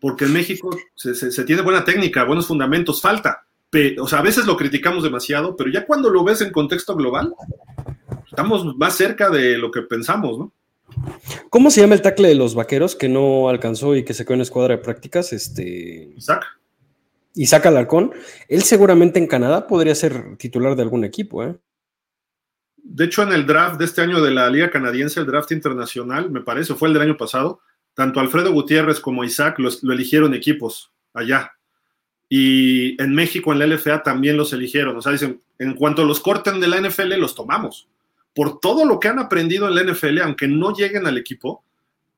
porque 0.00 0.24
en 0.24 0.32
México 0.32 0.70
se, 0.94 1.44
tiene 1.44 1.62
buena 1.62 1.84
técnica, 1.84 2.24
buenos 2.24 2.46
fundamentos, 2.46 3.00
falta. 3.00 3.46
o 4.00 4.06
sea, 4.06 4.20
a 4.20 4.22
veces 4.22 4.46
lo 4.46 4.56
criticamos 4.56 5.02
demasiado, 5.02 5.56
pero 5.56 5.70
ya 5.70 5.86
cuando 5.86 6.10
lo 6.10 6.24
ves 6.24 6.40
en 6.40 6.52
contexto 6.52 6.94
global, 6.94 7.32
estamos 8.26 8.76
más 8.76 8.94
cerca 8.96 9.30
de 9.30 9.58
lo 9.58 9.70
que 9.70 9.82
pensamos, 9.82 10.38
¿no? 10.38 10.52
¿Cómo 11.50 11.70
se 11.70 11.80
llama 11.80 11.94
el 11.94 12.02
tackle 12.02 12.28
de 12.28 12.34
los 12.34 12.54
vaqueros 12.54 12.96
que 12.96 13.08
no 13.08 13.48
alcanzó 13.48 13.96
y 13.96 14.04
que 14.04 14.14
se 14.14 14.24
quedó 14.24 14.34
en 14.34 14.40
escuadra 14.42 14.76
de 14.76 14.82
prácticas? 14.82 15.32
Este... 15.32 16.12
Isaac. 16.16 16.44
Isaac 17.34 17.66
Alarcón. 17.66 18.12
Él 18.48 18.62
seguramente 18.62 19.18
en 19.18 19.26
Canadá 19.26 19.66
podría 19.66 19.94
ser 19.94 20.36
titular 20.36 20.76
de 20.76 20.82
algún 20.82 21.04
equipo, 21.04 21.44
¿eh? 21.44 21.56
De 22.76 23.04
hecho, 23.04 23.22
en 23.22 23.32
el 23.32 23.46
draft 23.46 23.78
de 23.78 23.84
este 23.84 24.00
año 24.00 24.20
de 24.22 24.30
la 24.30 24.48
Liga 24.48 24.70
Canadiense, 24.70 25.20
el 25.20 25.26
draft 25.26 25.52
internacional, 25.52 26.30
me 26.30 26.40
parece, 26.40 26.74
fue 26.74 26.88
el 26.88 26.94
del 26.94 27.02
año 27.02 27.16
pasado, 27.18 27.60
tanto 27.92 28.18
Alfredo 28.18 28.52
Gutiérrez 28.52 28.98
como 28.98 29.24
Isaac 29.24 29.58
lo 29.58 29.92
eligieron 29.92 30.32
equipos 30.32 30.92
allá. 31.12 31.52
Y 32.28 33.00
en 33.02 33.14
México, 33.14 33.52
en 33.52 33.58
la 33.58 33.66
LFA, 33.66 34.02
también 34.02 34.36
los 34.36 34.52
eligieron. 34.52 34.96
O 34.96 35.02
sea, 35.02 35.12
dicen, 35.12 35.40
en 35.58 35.74
cuanto 35.74 36.04
los 36.04 36.20
corten 36.20 36.60
de 36.60 36.68
la 36.68 36.80
NFL, 36.80 37.14
los 37.14 37.34
tomamos. 37.34 37.88
Por 38.38 38.60
todo 38.60 38.84
lo 38.84 39.00
que 39.00 39.08
han 39.08 39.18
aprendido 39.18 39.66
en 39.66 39.74
la 39.74 39.82
NFL, 39.82 40.20
aunque 40.20 40.46
no 40.46 40.72
lleguen 40.72 41.08
al 41.08 41.18
equipo, 41.18 41.64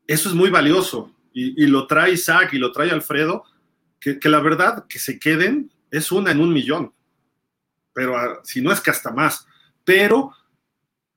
eso 0.07 0.29
es 0.29 0.35
muy 0.35 0.51
valioso. 0.51 1.15
Y, 1.33 1.65
lo 1.65 1.87
trae 1.87 2.13
Isaac 2.13 2.53
y 2.53 2.59
lo 2.59 2.73
trae 2.73 2.91
Alfredo, 2.91 3.45
que, 3.99 4.19
la 4.25 4.41
verdad, 4.41 4.85
que 4.87 4.99
se 4.99 5.19
queden 5.19 5.73
es 5.91 6.13
una 6.13 6.31
en 6.31 6.43
un 6.43 6.53
millón. 6.53 6.93
Pero 7.95 8.19
ah, 8.19 8.41
si 8.45 8.61
no 8.61 8.71
es 8.71 8.83
que 8.83 8.91
hasta 8.91 9.13
más. 9.13 9.47
Pero 9.83 10.33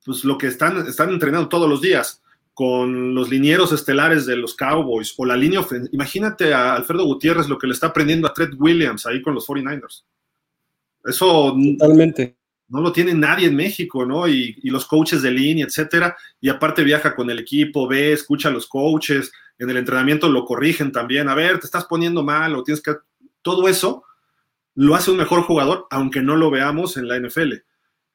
pues 0.05 0.23
lo 0.23 0.37
que 0.37 0.47
están, 0.47 0.87
están 0.87 1.09
entrenando 1.09 1.49
todos 1.49 1.69
los 1.69 1.81
días 1.81 2.23
con 2.53 3.13
los 3.13 3.29
linieros 3.29 3.73
estelares 3.73 4.25
de 4.25 4.37
los 4.37 4.55
Cowboys 4.55 5.13
o 5.17 5.25
la 5.25 5.35
línea 5.35 5.59
ofensiva. 5.59 5.89
Imagínate 5.91 6.53
a 6.53 6.75
Alfredo 6.75 7.03
Gutiérrez 7.03 7.49
lo 7.49 7.57
que 7.57 7.67
le 7.67 7.73
está 7.73 7.87
aprendiendo 7.87 8.25
a 8.25 8.33
Trent 8.33 8.53
Williams 8.57 9.05
ahí 9.05 9.21
con 9.21 9.33
los 9.33 9.45
49ers. 9.45 10.05
Eso 11.03 11.57
Totalmente. 11.77 12.37
No 12.73 12.81
lo 12.81 12.91
tiene 12.91 13.13
nadie 13.13 13.47
en 13.47 13.55
México, 13.55 14.03
¿no? 14.03 14.27
Y, 14.27 14.57
y, 14.63 14.71
los 14.71 14.87
coaches 14.87 15.21
de 15.21 15.29
línea, 15.29 15.65
etcétera. 15.65 16.17
Y 16.41 16.49
aparte 16.49 16.83
viaja 16.83 17.15
con 17.15 17.29
el 17.29 17.37
equipo, 17.37 17.87
ve, 17.87 18.13
escucha 18.13 18.49
a 18.49 18.51
los 18.51 18.65
coaches, 18.65 19.31
en 19.59 19.69
el 19.69 19.77
entrenamiento 19.77 20.27
lo 20.27 20.43
corrigen 20.43 20.91
también. 20.91 21.29
A 21.29 21.35
ver, 21.35 21.59
te 21.59 21.67
estás 21.67 21.85
poniendo 21.85 22.23
mal 22.23 22.55
o 22.55 22.63
tienes 22.63 22.81
que. 22.81 22.95
Todo 23.43 23.67
eso 23.67 24.03
lo 24.73 24.95
hace 24.95 25.11
un 25.11 25.17
mejor 25.17 25.43
jugador, 25.43 25.85
aunque 25.91 26.21
no 26.21 26.35
lo 26.35 26.49
veamos 26.49 26.97
en 26.97 27.07
la 27.07 27.19
NFL. 27.19 27.53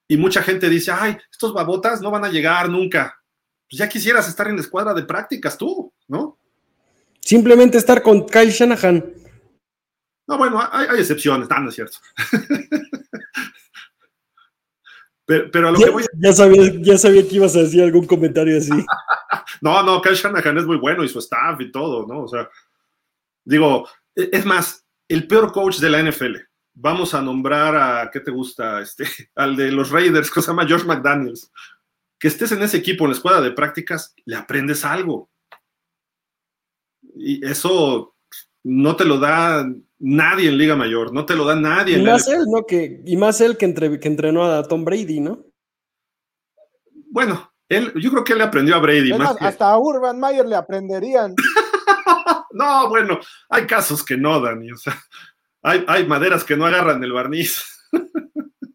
Y 0.08 0.16
mucha 0.16 0.42
gente 0.42 0.68
dice, 0.68 0.90
ay, 0.90 1.16
estos 1.30 1.52
babotas 1.52 2.00
no 2.00 2.10
van 2.10 2.24
a 2.24 2.30
llegar 2.30 2.68
nunca. 2.68 3.22
Pues 3.70 3.78
ya 3.78 3.88
quisieras 3.88 4.26
estar 4.26 4.48
en 4.48 4.56
la 4.56 4.62
escuadra 4.62 4.92
de 4.92 5.04
prácticas 5.04 5.56
tú, 5.56 5.92
¿no? 6.08 6.36
Simplemente 7.20 7.78
estar 7.78 8.02
con 8.02 8.26
Kyle 8.26 8.50
Shanahan. 8.50 9.04
No, 10.26 10.36
bueno, 10.36 10.66
hay, 10.72 10.98
excepciones, 10.98 11.48
no, 11.48 11.68
es 11.68 11.74
cierto. 11.74 11.98
pero, 15.28 15.68
a 15.68 15.72
lo 15.72 15.78
ya, 15.78 15.84
que 15.84 15.92
voy... 15.92 16.04
Ya 16.14 16.32
sabía, 16.32 16.72
ya 16.80 16.96
sabía 16.96 17.28
que 17.28 17.36
ibas 17.36 17.54
a 17.54 17.60
decir 17.60 17.82
algún 17.82 18.06
comentario 18.06 18.56
así. 18.56 18.72
no, 19.60 19.82
no, 19.82 20.00
Kyle 20.00 20.14
Shanahan 20.14 20.56
es 20.56 20.64
muy 20.64 20.78
bueno 20.78 21.04
y 21.04 21.08
su 21.08 21.18
staff 21.18 21.60
y 21.60 21.70
todo, 21.70 22.06
¿no? 22.06 22.22
O 22.22 22.28
sea, 22.28 22.48
digo, 23.44 23.86
e, 24.16 24.30
es 24.32 24.46
más, 24.46 24.86
el 25.06 25.26
peor 25.26 25.52
coach 25.52 25.80
de 25.80 25.90
la 25.90 26.02
NFL 26.02 26.36
vamos 26.80 27.12
a 27.12 27.20
nombrar 27.20 27.76
a, 27.76 28.10
¿qué 28.10 28.20
te 28.20 28.30
gusta? 28.30 28.80
Este, 28.80 29.04
al 29.34 29.56
de 29.56 29.70
los 29.72 29.90
Raiders, 29.90 30.30
que 30.30 30.40
se 30.40 30.48
llama 30.48 30.66
George 30.66 30.86
McDaniels. 30.86 31.52
Que 32.18 32.28
estés 32.28 32.52
en 32.52 32.62
ese 32.62 32.78
equipo, 32.78 33.04
en 33.04 33.10
la 33.10 33.16
escuela 33.16 33.40
de 33.40 33.52
prácticas, 33.52 34.14
le 34.24 34.36
aprendes 34.36 34.84
algo. 34.84 35.30
Y 37.14 37.44
eso 37.46 38.16
no 38.64 38.96
te 38.96 39.04
lo 39.04 39.18
da 39.18 39.68
nadie 39.98 40.48
en 40.48 40.58
Liga 40.58 40.76
Mayor, 40.76 41.12
no 41.12 41.24
te 41.26 41.34
lo 41.34 41.44
da 41.44 41.56
nadie. 41.56 41.98
Y 41.98 42.02
más 42.02 42.28
él, 42.28 42.44
¿no? 42.46 42.64
Que, 42.64 43.02
y 43.04 43.16
más 43.16 43.40
él 43.40 43.56
que, 43.56 43.64
entre, 43.64 43.98
que 43.98 44.08
entrenó 44.08 44.44
a 44.44 44.62
Tom 44.62 44.84
Brady, 44.84 45.20
¿no? 45.20 45.44
Bueno, 47.10 47.52
él, 47.68 47.92
yo 47.96 48.10
creo 48.10 48.24
que 48.24 48.32
él 48.32 48.38
le 48.38 48.44
aprendió 48.44 48.76
a 48.76 48.80
Brady. 48.80 49.12
más 49.12 49.36
Hasta 49.40 49.70
a 49.70 49.78
Urban 49.78 50.18
Mayer 50.18 50.46
le 50.46 50.56
aprenderían. 50.56 51.34
no, 52.52 52.88
bueno, 52.88 53.18
hay 53.48 53.66
casos 53.66 54.04
que 54.04 54.16
no, 54.16 54.40
Dani. 54.40 54.72
O 54.72 54.76
sea, 54.76 54.98
hay, 55.62 56.06
maderas 56.06 56.44
que 56.44 56.56
no 56.56 56.64
agarran 56.66 57.02
el 57.02 57.12
barniz. 57.12 57.64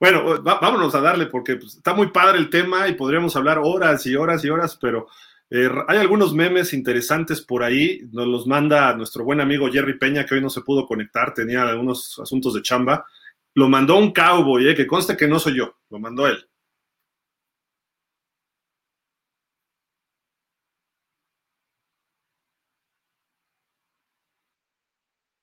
bueno, 0.00 0.42
vámonos 0.42 0.94
a 0.94 1.00
darle 1.00 1.26
porque 1.26 1.56
pues, 1.56 1.76
está 1.76 1.94
muy 1.94 2.08
padre 2.08 2.38
el 2.38 2.50
tema 2.50 2.88
y 2.88 2.94
podríamos 2.94 3.36
hablar 3.36 3.58
horas 3.62 4.04
y 4.06 4.16
horas 4.16 4.44
y 4.44 4.50
horas, 4.50 4.76
pero 4.80 5.06
eh, 5.50 5.68
hay 5.88 5.98
algunos 5.98 6.34
memes 6.34 6.72
interesantes 6.72 7.40
por 7.40 7.62
ahí, 7.62 8.00
nos 8.12 8.26
los 8.26 8.46
manda 8.46 8.94
nuestro 8.96 9.24
buen 9.24 9.40
amigo 9.40 9.70
Jerry 9.70 9.98
Peña, 9.98 10.24
que 10.24 10.34
hoy 10.34 10.40
no 10.40 10.50
se 10.50 10.62
pudo 10.62 10.86
conectar, 10.86 11.34
tenía 11.34 11.62
algunos 11.62 12.18
asuntos 12.18 12.54
de 12.54 12.62
chamba. 12.62 13.06
Lo 13.54 13.68
mandó 13.68 13.96
un 13.96 14.12
cowboy, 14.12 14.68
eh, 14.68 14.74
que 14.74 14.86
conste 14.86 15.16
que 15.16 15.28
no 15.28 15.38
soy 15.38 15.56
yo, 15.58 15.76
lo 15.90 15.98
mandó 15.98 16.26
él. 16.26 16.48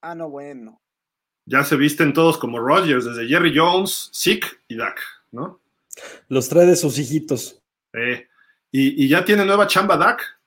Ah, 0.02 0.16
no, 0.16 0.30
bueno. 0.30 0.82
Ya 1.46 1.64
se 1.64 1.76
visten 1.76 2.12
todos 2.14 2.38
como 2.38 2.60
Rogers, 2.60 3.06
desde 3.06 3.28
Jerry 3.28 3.56
Jones, 3.56 4.10
Sick 4.12 4.64
y 4.68 4.76
Dak, 4.76 5.00
¿no? 5.32 5.62
Los 6.28 6.50
trae 6.50 6.66
de 6.66 6.76
sus 6.76 6.98
hijitos. 6.98 7.62
Eh 7.94 8.28
y, 8.72 9.06
y, 9.06 9.08
ya 9.10 9.26
tiene 9.26 9.46
nueva 9.46 9.68
chamba 9.68 9.98
Dak. 9.98 10.42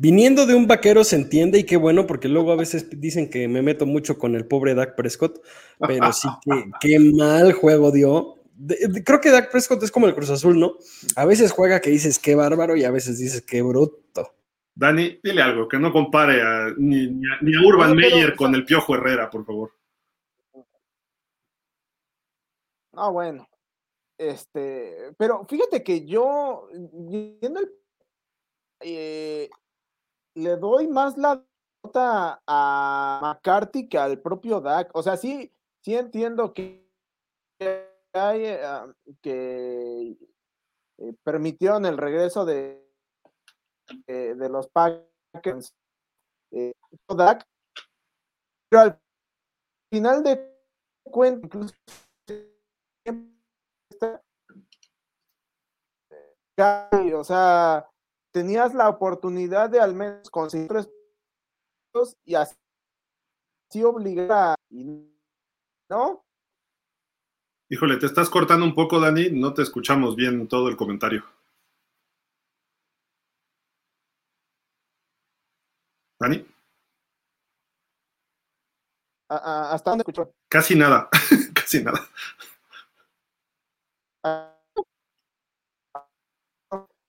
Viniendo 0.00 0.46
de 0.46 0.54
un 0.54 0.68
vaquero 0.68 1.02
se 1.02 1.16
entiende 1.16 1.58
y 1.58 1.64
qué 1.64 1.76
bueno, 1.76 2.06
porque 2.06 2.28
luego 2.28 2.52
a 2.52 2.56
veces 2.56 2.88
dicen 3.00 3.28
que 3.28 3.48
me 3.48 3.62
meto 3.62 3.84
mucho 3.84 4.16
con 4.16 4.36
el 4.36 4.46
pobre 4.46 4.74
Dak 4.74 4.94
Prescott, 4.94 5.40
pero 5.80 6.12
sí 6.12 6.28
que 6.44 6.70
qué 6.80 6.98
mal 7.00 7.52
juego 7.52 7.90
dio. 7.90 8.36
De, 8.54 8.76
de, 8.88 9.02
creo 9.02 9.20
que 9.20 9.30
Dak 9.30 9.50
Prescott 9.50 9.82
es 9.82 9.90
como 9.90 10.06
el 10.06 10.14
Cruz 10.14 10.30
Azul, 10.30 10.58
¿no? 10.58 10.74
A 11.16 11.24
veces 11.24 11.50
juega 11.50 11.80
que 11.80 11.90
dices 11.90 12.20
qué 12.20 12.36
bárbaro 12.36 12.76
y 12.76 12.84
a 12.84 12.92
veces 12.92 13.18
dices 13.18 13.42
qué 13.42 13.60
bruto. 13.62 14.34
Dani, 14.72 15.18
dile 15.20 15.42
algo, 15.42 15.66
que 15.66 15.80
no 15.80 15.92
compare 15.92 16.42
a, 16.42 16.72
ni, 16.76 17.08
ni, 17.08 17.26
a, 17.26 17.38
ni, 17.40 17.56
a, 17.56 17.66
Urban 17.66 17.90
no, 17.90 17.96
pero, 17.96 18.14
Meyer 18.14 18.36
con 18.36 18.54
el 18.54 18.64
Piojo 18.64 18.94
Herrera, 18.94 19.28
por 19.28 19.44
favor. 19.44 19.72
No, 22.98 23.12
bueno. 23.12 23.48
Este, 24.18 25.14
pero 25.16 25.46
fíjate 25.46 25.84
que 25.84 26.04
yo, 26.04 26.68
viendo 26.72 27.60
eh, 28.80 29.48
le 30.34 30.56
doy 30.56 30.88
más 30.88 31.16
la 31.16 31.44
nota 31.84 32.42
a 32.44 33.20
McCarthy 33.22 33.88
que 33.88 33.98
al 33.98 34.20
propio 34.20 34.60
Dak. 34.60 34.90
O 34.94 35.02
sea, 35.04 35.16
sí, 35.16 35.52
sí 35.84 35.94
entiendo 35.94 36.52
que 36.52 36.84
hay, 38.12 38.52
uh, 38.54 38.92
que 39.22 40.18
eh, 40.98 41.14
permitieron 41.22 41.86
el 41.86 41.96
regreso 41.96 42.44
de, 42.44 42.84
de, 44.08 44.48
los 44.48 44.66
Packers 44.70 45.72
eh, 46.50 46.72
Dak, 47.06 47.46
pero 48.68 48.82
al 48.82 49.00
final 49.88 50.24
de 50.24 50.58
cuentas, 51.04 51.44
incluso 51.44 51.74
o 57.14 57.24
sea, 57.24 57.88
tenías 58.32 58.74
la 58.74 58.88
oportunidad 58.88 59.70
de 59.70 59.80
al 59.80 59.94
menos 59.94 60.30
conseguir 60.30 60.68
tres 60.68 60.88
puntos 61.92 62.16
y 62.24 62.34
así, 62.34 62.56
así 63.68 63.84
obligar 63.84 64.32
a, 64.32 64.54
¿no? 65.90 66.24
Híjole, 67.70 67.98
te 67.98 68.06
estás 68.06 68.30
cortando 68.30 68.64
un 68.64 68.74
poco, 68.74 68.98
Dani, 68.98 69.30
no 69.30 69.52
te 69.52 69.62
escuchamos 69.62 70.16
bien 70.16 70.48
todo 70.48 70.68
el 70.68 70.76
comentario. 70.76 71.24
Dani. 76.18 76.44
¿Hasta 79.28 79.90
dónde 79.90 80.02
escuchó? 80.02 80.32
Casi 80.48 80.74
nada, 80.74 81.10
casi 81.54 81.84
nada. 81.84 82.00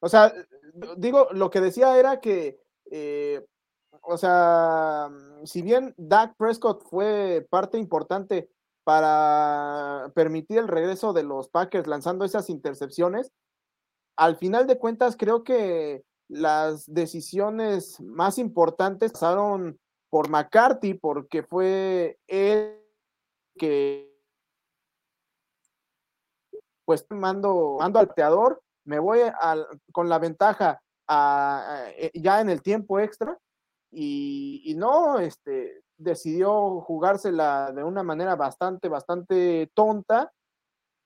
O 0.01 0.07
sea, 0.07 0.33
digo, 0.97 1.27
lo 1.31 1.49
que 1.49 1.61
decía 1.61 1.97
era 1.97 2.21
que, 2.21 2.59
eh, 2.91 3.45
o 4.01 4.17
sea, 4.17 5.09
si 5.43 5.61
bien 5.61 5.93
Dak 5.97 6.35
Prescott 6.37 6.83
fue 6.89 7.45
parte 7.49 7.77
importante 7.77 8.49
para 8.83 10.11
permitir 10.15 10.59
el 10.59 10.67
regreso 10.67 11.13
de 11.13 11.23
los 11.23 11.49
Packers 11.49 11.87
lanzando 11.87 12.25
esas 12.25 12.49
intercepciones, 12.49 13.31
al 14.15 14.37
final 14.37 14.67
de 14.67 14.77
cuentas 14.77 15.15
creo 15.17 15.43
que 15.43 16.03
las 16.29 16.85
decisiones 16.91 17.99
más 18.01 18.37
importantes 18.37 19.11
pasaron 19.11 19.79
por 20.09 20.29
McCarthy 20.29 20.93
porque 20.93 21.43
fue 21.43 22.17
él 22.27 22.79
que 23.57 24.08
pues 26.89 27.05
mando, 27.11 27.77
mando 27.79 27.99
al 27.99 28.11
teador 28.15 28.63
me 28.83 28.97
voy 28.97 29.19
al, 29.39 29.67
con 29.91 30.09
la 30.09 30.17
ventaja 30.17 30.81
a, 31.07 31.83
ya 32.15 32.41
en 32.41 32.49
el 32.49 32.63
tiempo 32.63 32.99
extra 32.99 33.37
y, 33.91 34.73
no, 34.75 35.19
este, 35.19 35.83
decidió 35.99 36.81
jugársela 36.81 37.71
de 37.73 37.83
una 37.83 38.01
manera 38.01 38.35
bastante, 38.35 38.89
bastante 38.89 39.69
tonta 39.75 40.31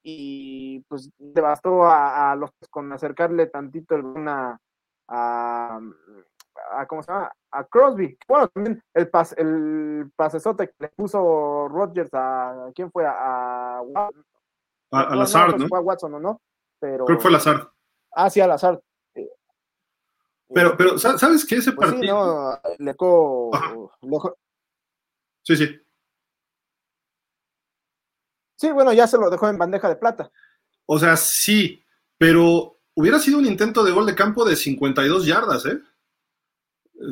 y 0.02 0.80
pues 0.88 1.10
devastó 1.18 1.84
a, 1.84 2.34
los 2.38 2.52
con 2.70 2.90
acercarle 2.94 3.48
tantito 3.48 3.96
una 3.96 4.58
a, 5.10 5.82
a, 6.72 6.86
¿cómo 6.88 7.04
se 7.04 7.12
llama? 7.12 7.30
A 7.52 7.66
Crosby. 7.66 8.18
Bueno, 8.26 8.48
también 8.48 8.82
el, 8.94 9.10
pas, 9.10 9.34
el 9.38 10.10
pasesote 10.16 10.70
que 10.70 10.76
le 10.80 10.88
puso 10.88 11.68
Rodgers 11.68 12.14
a, 12.14 12.72
¿quién 12.74 12.90
fue? 12.90 13.06
A, 13.06 13.80
a, 13.80 14.10
a, 14.94 15.02
a 15.02 15.16
Lazard, 15.16 15.58
¿no? 15.58 15.68
Fue 15.68 15.80
a 15.80 15.82
Watson, 15.82 16.14
¿o 16.14 16.20
no? 16.20 16.42
Pero, 16.80 17.06
Creo 17.06 17.18
que 17.18 17.22
fue 17.22 17.32
Lazard. 17.32 17.68
Ah, 18.12 18.30
sí, 18.30 18.40
al 18.40 18.52
azar. 18.52 18.82
Pero, 20.54 20.78
pero, 20.78 21.00
¿sabes 21.00 21.46
qué? 21.46 21.56
Ese 21.56 21.72
pues 21.72 21.90
partido. 21.90 22.04
Sí, 22.04 22.08
no, 22.08 22.86
Leco, 22.86 23.52
Leco... 24.02 24.38
Sí, 25.42 25.58
sí. 25.58 25.80
Sí, 28.56 28.72
bueno, 28.72 28.94
ya 28.94 29.08
se 29.08 29.18
lo 29.18 29.30
dejó 29.30 29.50
en 29.50 29.58
bandeja 29.58 29.90
de 29.90 29.96
plata. 29.96 30.32
O 30.86 31.00
sea, 31.00 31.18
sí, 31.18 31.84
pero 32.18 32.78
hubiera 32.94 33.20
sido 33.20 33.40
un 33.40 33.46
intento 33.46 33.84
de 33.84 33.92
gol 33.92 34.06
de 34.06 34.16
campo 34.16 34.46
de 34.46 34.56
52 34.56 35.26
yardas, 35.26 35.66
¿eh? 35.66 35.80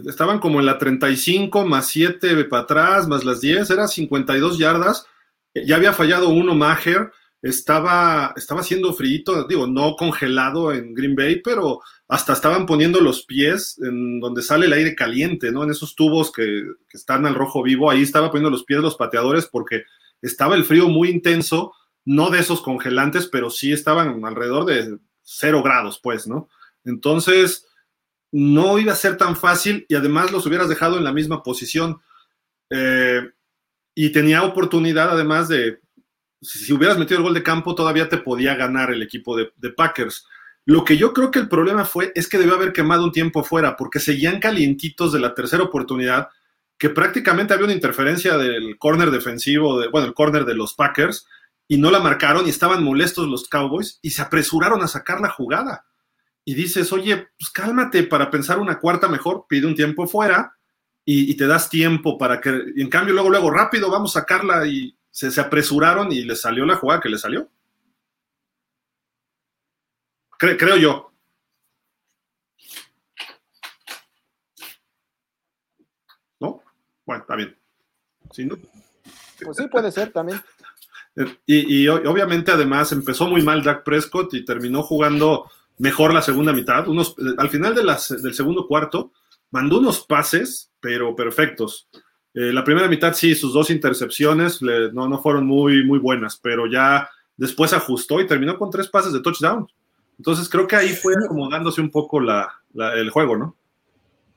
Estaban 0.06 0.40
como 0.40 0.60
en 0.60 0.68
la 0.68 0.78
35, 0.78 1.66
más 1.66 1.88
7 1.88 2.46
para 2.46 2.64
atrás, 2.64 3.08
más 3.08 3.26
las 3.26 3.42
10, 3.42 3.70
era 3.72 3.88
52 3.88 4.58
yardas. 4.60 5.08
Ya 5.54 5.76
había 5.76 5.92
fallado 5.92 6.30
uno 6.30 6.54
Maher 6.54 7.12
estaba, 7.42 8.34
estaba 8.36 8.62
haciendo 8.62 8.94
frío, 8.94 9.46
digo, 9.48 9.68
no 9.68 9.96
congelado 9.96 10.72
en 10.72 10.94
Green 10.94 11.16
Bay, 11.16 11.42
pero 11.42 11.82
hasta 12.08 12.34
estaban 12.34 12.66
poniendo 12.66 13.00
los 13.00 13.26
pies 13.26 13.80
en 13.82 14.20
donde 14.20 14.42
sale 14.42 14.68
el 14.68 14.74
aire 14.74 14.96
caliente, 14.96 15.52
¿no? 15.52 15.64
En 15.64 15.72
esos 15.72 15.96
tubos 15.96 16.32
que, 16.32 16.44
que 16.88 16.98
están 16.98 17.26
al 17.26 17.36
rojo 17.36 17.64
vivo, 17.64 17.90
ahí 17.90 18.04
estaba 18.04 18.30
poniendo 18.30 18.50
los 18.50 18.64
pies 18.64 18.82
los 18.82 18.96
pateadores 18.96 19.48
porque 19.48 19.84
estaba 20.22 20.56
el 20.56 20.66
frío 20.66 20.88
muy 20.88 21.10
intenso, 21.10 21.74
no 22.06 22.30
de 22.30 22.40
esos 22.40 22.62
congelantes, 22.62 23.28
pero 23.28 23.50
sí 23.50 23.72
estaban 23.72 24.24
alrededor 24.24 24.66
de 24.66 25.00
cero 25.24 25.64
grados, 25.64 26.00
pues, 26.02 26.28
¿no? 26.28 26.50
Entonces, 26.84 27.68
no 28.32 28.80
iba 28.80 28.94
a 28.94 28.96
ser 28.96 29.18
tan 29.18 29.36
fácil 29.36 29.86
y 29.90 29.96
además 29.96 30.32
los 30.32 30.46
hubieras 30.46 30.70
dejado 30.70 30.98
en 30.98 31.04
la 31.04 31.14
misma 31.14 31.44
posición. 31.44 32.02
Eh, 32.70 33.22
y 33.94 34.12
tenía 34.12 34.44
oportunidad 34.44 35.12
además 35.12 35.50
de 35.50 35.82
si 36.42 36.74
hubieras 36.74 36.98
metido 36.98 37.18
el 37.20 37.24
gol 37.24 37.34
de 37.34 37.44
campo, 37.44 37.76
todavía 37.76 38.10
te 38.10 38.18
podía 38.18 38.56
ganar 38.56 38.92
el 38.92 39.02
equipo 39.02 39.38
de, 39.38 39.70
Packers. 39.76 40.26
Lo 40.66 40.84
que 40.84 40.98
yo 40.98 41.14
creo 41.14 41.32
que 41.32 41.40
el 41.40 41.48
problema 41.48 41.86
fue 41.86 42.12
es 42.16 42.28
que 42.28 42.38
debió 42.38 42.56
haber 42.56 42.74
quemado 42.74 43.04
un 43.04 43.12
tiempo 43.12 43.44
fuera, 43.44 43.76
porque 43.78 44.00
seguían 44.00 44.40
calientitos 44.40 45.14
de 45.14 45.20
la 45.20 45.34
tercera 45.36 45.64
oportunidad, 45.64 46.30
que 46.78 46.90
prácticamente 46.90 47.54
había 47.54 47.66
una 47.66 47.76
interferencia 47.76 48.38
del 48.38 48.78
corner 48.80 49.12
defensivo, 49.12 49.80
de, 49.80 49.88
bueno, 49.90 50.08
el 50.08 50.14
corner 50.14 50.46
de 50.46 50.56
los 50.56 50.74
Packers, 50.74 51.28
y 51.68 51.78
no 51.78 51.92
la 51.92 52.00
marcaron 52.00 52.46
y 52.48 52.50
estaban 52.50 52.84
molestos 52.84 53.28
los 53.28 53.48
Cowboys 53.48 54.00
y 54.02 54.10
se 54.10 54.22
apresuraron 54.22 54.82
a 54.82 54.88
sacar 54.88 55.22
la 55.22 55.30
jugada. 55.30 55.86
Y 56.44 56.56
dices, 56.56 56.92
oye, 56.92 57.30
pues 57.38 57.52
cálmate 57.52 58.04
para 58.04 58.32
pensar 58.32 58.60
una 58.60 58.80
cuarta 58.80 59.08
mejor, 59.08 59.46
pide 59.48 59.68
un 59.68 59.76
tiempo 59.76 60.08
fuera 60.08 60.58
y, 61.06 61.32
y 61.32 61.38
te 61.38 61.46
das 61.46 61.70
tiempo 61.70 62.18
para 62.18 62.42
que, 62.42 62.64
y 62.76 62.82
en 62.82 62.90
cambio 62.90 63.14
luego, 63.14 63.30
luego, 63.30 63.52
rápido, 63.52 63.92
vamos 63.92 64.16
a 64.18 64.22
sacarla 64.22 64.66
y, 64.68 64.98
se, 65.12 65.30
se, 65.30 65.42
apresuraron 65.42 66.12
y 66.12 66.24
les 66.24 66.42
salió 66.42 66.66
la 66.66 66.76
jugada 66.76 67.02
que 67.02 67.10
les 67.10 67.22
salió. 67.22 67.50
Cre 70.38 70.58
creo 70.58 70.78
yo. 70.78 71.12
¿No? 76.40 76.64
Bueno, 77.06 77.22
está 77.22 77.36
bien. 77.36 77.56
¿Sí, 78.32 78.46
no? 78.46 78.58
Pues 79.44 79.58
sí, 79.58 79.68
puede 79.68 79.92
ser 79.92 80.12
también. 80.12 80.42
Y, 81.46 81.84
y, 81.84 81.88
obviamente 81.90 82.52
además 82.52 82.92
empezó 82.92 83.28
muy 83.28 83.42
mal 83.42 83.64
Dak 83.64 83.84
Prescott 83.84 84.34
y 84.34 84.46
terminó 84.46 84.82
jugando 84.82 85.52
mejor 85.78 86.14
la 86.14 86.22
segunda 86.22 86.54
mitad. 86.54 86.88
Unos, 86.88 87.16
al 87.38 87.50
final 87.50 87.76
de 87.76 87.84
las, 87.84 88.10
del 88.22 88.34
segundo 88.34 88.68
cuarto 88.68 89.12
mandó 89.50 89.80
unos 89.80 90.06
pases, 90.06 90.72
pero 90.80 91.16
perfectos. 91.16 91.90
Eh, 92.34 92.54
la 92.54 92.64
primera 92.64 92.88
mitad 92.88 93.14
sí, 93.14 93.36
sus 93.36 93.54
dos 93.54 93.70
intercepciones 93.70 94.62
le, 94.62 94.92
no, 94.94 95.08
no 95.08 95.22
fueron 95.22 95.46
muy, 95.46 95.84
muy 95.86 96.00
buenas, 96.00 96.40
pero 96.42 96.66
ya 96.66 97.10
después 97.36 97.74
ajustó 97.74 98.22
y 98.22 98.28
terminó 98.28 98.58
con 98.58 98.70
tres 98.70 98.88
pases 98.88 99.14
de 99.14 99.22
touchdown. 99.22 99.68
Entonces 100.18 100.48
creo 100.48 100.68
que 100.68 100.76
ahí 100.76 100.90
fue 100.90 101.14
acomodándose 101.26 101.82
un 101.82 101.90
poco 101.90 102.20
la, 102.20 102.48
la, 102.74 102.94
el 102.94 103.10
juego, 103.10 103.38
¿no? 103.38 103.56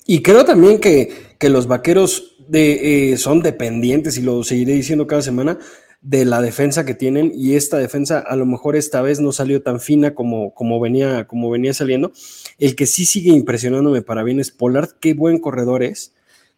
Y 0.07 0.23
creo 0.23 0.45
también 0.45 0.81
que, 0.81 1.37
que 1.39 1.49
los 1.49 1.67
vaqueros 1.67 2.37
de, 2.49 3.13
eh, 3.13 3.17
son 3.17 3.43
dependientes, 3.43 4.19
y 4.19 4.23
lo 4.23 4.43
seguiré 4.45 4.75
diciendo 4.75 5.07
cada 5.07 5.23
semana, 5.23 5.59
de 6.05 6.27
la 6.27 6.43
defensa 6.43 6.85
que 6.85 6.93
tienen 6.93 7.33
y 7.35 7.55
esta 7.55 7.79
defensa 7.79 8.19
a 8.19 8.37
lo 8.37 8.45
mejor 8.45 8.77
esta 8.77 9.01
vez 9.01 9.21
no 9.21 9.33
salió 9.33 9.63
tan 9.63 9.81
fina 9.81 10.15
como, 10.15 10.53
como, 10.53 10.79
venía, 10.79 11.27
como 11.27 11.49
venía 11.49 11.73
saliendo. 11.73 12.13
El 12.59 12.77
que 12.77 12.85
sí 12.85 13.07
sigue 13.07 13.31
impresionándome 13.31 14.03
para 14.03 14.23
bien 14.23 14.39
es 14.39 14.51
Pollard, 14.51 14.91
qué 15.01 15.15
buen 15.15 15.39
corredor 15.39 15.83
es, 15.83 16.13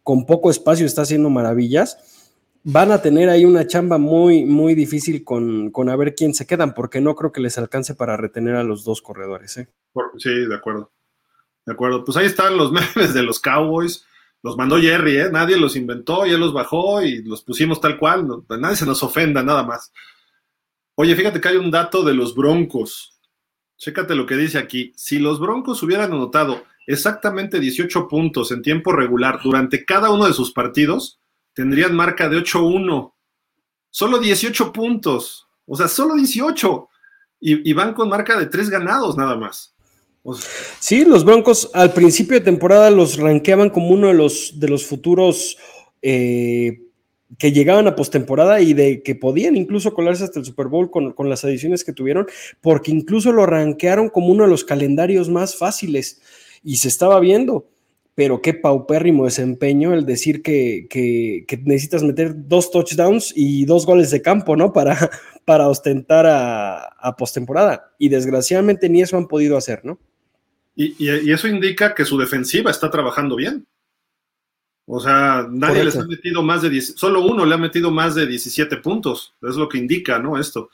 con 0.07 0.25
poco 0.25 0.49
espacio 0.49 0.85
está 0.85 1.01
haciendo 1.01 1.29
maravillas. 1.29 1.97
Van 2.63 2.93
a 2.93 3.01
tener 3.01 3.27
ahí 3.27 3.43
una 3.43 3.67
chamba 3.67 3.97
muy, 3.97 4.45
muy 4.45 4.73
difícil 4.73 5.25
con, 5.25 5.69
con 5.69 5.89
a 5.89 5.97
ver 5.97 6.15
quién 6.15 6.33
se 6.33 6.47
quedan, 6.47 6.73
porque 6.73 7.01
no 7.01 7.13
creo 7.13 7.33
que 7.33 7.41
les 7.41 7.57
alcance 7.57 7.93
para 7.93 8.15
retener 8.15 8.55
a 8.55 8.63
los 8.63 8.85
dos 8.85 9.01
corredores. 9.01 9.57
¿eh? 9.57 9.67
Sí, 10.17 10.29
de 10.29 10.55
acuerdo. 10.55 10.93
De 11.65 11.73
acuerdo. 11.73 12.05
Pues 12.05 12.15
ahí 12.15 12.25
están 12.25 12.55
los 12.55 12.71
memes 12.95 13.13
de 13.13 13.21
los 13.21 13.41
Cowboys 13.41 14.05
los 14.43 14.55
mandó 14.55 14.79
Jerry, 14.79 15.17
¿eh? 15.17 15.29
nadie 15.29 15.57
los 15.57 15.75
inventó, 15.75 16.25
y 16.25 16.29
él 16.29 16.39
los 16.39 16.53
bajó 16.53 17.01
y 17.01 17.21
los 17.23 17.41
pusimos 17.41 17.81
tal 17.81 17.97
cual, 17.97 18.25
nadie 18.47 18.77
se 18.77 18.85
nos 18.85 19.03
ofenda, 19.03 19.43
nada 19.43 19.63
más. 19.63 19.91
Oye, 20.95 21.17
fíjate 21.17 21.41
que 21.41 21.49
hay 21.49 21.57
un 21.57 21.69
dato 21.69 22.01
de 22.05 22.13
los 22.13 22.33
Broncos. 22.33 23.19
Chécate 23.75 24.15
lo 24.15 24.25
que 24.25 24.37
dice 24.37 24.57
aquí. 24.57 24.93
Si 24.95 25.19
los 25.19 25.41
Broncos 25.41 25.83
hubieran 25.83 26.13
anotado 26.13 26.63
exactamente 26.87 27.59
18 27.59 28.07
puntos 28.07 28.51
en 28.51 28.61
tiempo 28.61 28.93
regular 28.93 29.39
durante 29.43 29.85
cada 29.85 30.09
uno 30.09 30.25
de 30.25 30.33
sus 30.33 30.51
partidos, 30.51 31.19
tendrían 31.53 31.95
marca 31.95 32.29
de 32.29 32.37
8-1. 32.37 33.13
Solo 33.91 34.19
18 34.19 34.71
puntos. 34.71 35.47
O 35.65 35.75
sea, 35.75 35.87
solo 35.87 36.15
18. 36.15 36.89
Y, 37.39 37.73
van 37.73 37.93
con 37.93 38.09
marca 38.09 38.39
de 38.39 38.47
3 38.47 38.69
ganados 38.71 39.15
nada 39.15 39.35
más. 39.35 39.75
Sí, 40.79 41.05
los 41.05 41.23
Broncos 41.23 41.69
al 41.73 41.93
principio 41.93 42.39
de 42.39 42.45
temporada 42.45 42.89
los 42.89 43.17
rankeaban 43.17 43.69
como 43.69 43.89
uno 43.89 44.07
de 44.07 44.15
los, 44.15 44.59
de 44.59 44.67
los 44.67 44.85
futuros 44.85 45.57
eh, 46.01 46.81
que 47.37 47.51
llegaban 47.51 47.87
a 47.87 47.95
postemporada 47.95 48.61
y 48.61 48.73
de 48.73 49.03
que 49.03 49.15
podían 49.15 49.55
incluso 49.55 49.93
colarse 49.93 50.23
hasta 50.23 50.39
el 50.39 50.45
Super 50.45 50.67
Bowl 50.67 50.89
con, 50.89 51.29
las 51.29 51.43
adiciones 51.43 51.83
que 51.83 51.93
tuvieron, 51.93 52.27
porque 52.61 52.91
incluso 52.91 53.31
lo 53.31 53.45
rankearon 53.45 54.09
como 54.09 54.27
uno 54.27 54.43
de 54.43 54.49
los 54.49 54.63
calendarios 54.63 55.29
más 55.29 55.55
fáciles 55.55 56.21
y 56.63 56.77
se 56.77 56.87
estaba 56.87 57.19
viendo. 57.19 57.67
Pero 58.15 58.41
qué 58.41 58.55
paupérrimo 58.55 59.25
desempeño 59.25 59.93
el 59.93 60.05
decir 60.05 60.41
que, 60.41 60.87
necesitas 61.63 62.01
meter 62.01 62.33
dos 62.47 62.71
touchdowns 62.71 63.31
y 63.35 63.65
dos 63.65 63.85
goles 63.85 64.09
de 64.09 64.23
campo, 64.23 64.55
¿no? 64.55 64.73
Para, 64.73 64.97
para 65.45 65.67
ostentar 65.67 66.25
a, 66.25 66.87
a 66.99 67.15
postemporada. 67.15 67.93
Y 67.99 68.09
desgraciadamente 68.09 68.89
ni 68.89 69.01
eso 69.01 69.17
han 69.17 69.27
podido 69.27 69.55
hacer, 69.55 69.85
¿no? 69.85 69.99
Y, 70.79 71.31
eso 71.31 71.47
indica 71.47 71.95
que 71.95 72.05
su 72.05 72.19
defensiva 72.19 72.69
está 72.69 72.91
trabajando 72.91 73.35
bien. 73.35 73.65
O 74.85 74.99
sea, 74.99 75.47
nadie 75.49 75.83
les 75.83 75.97
ha 75.97 76.05
metido 76.05 76.43
más 76.43 76.61
de 76.61 76.69
10, 76.69 76.93
solo 76.95 77.25
uno 77.25 77.45
le 77.45 77.55
ha 77.55 77.57
metido 77.57 77.89
más 77.89 78.13
de 78.13 78.27
17 78.27 78.77
puntos. 78.77 79.33
Es 79.41 79.55
lo 79.55 79.67
que 79.67 79.79
indica, 79.79 80.19
¿no? 80.19 80.39
Esto. 80.39 80.69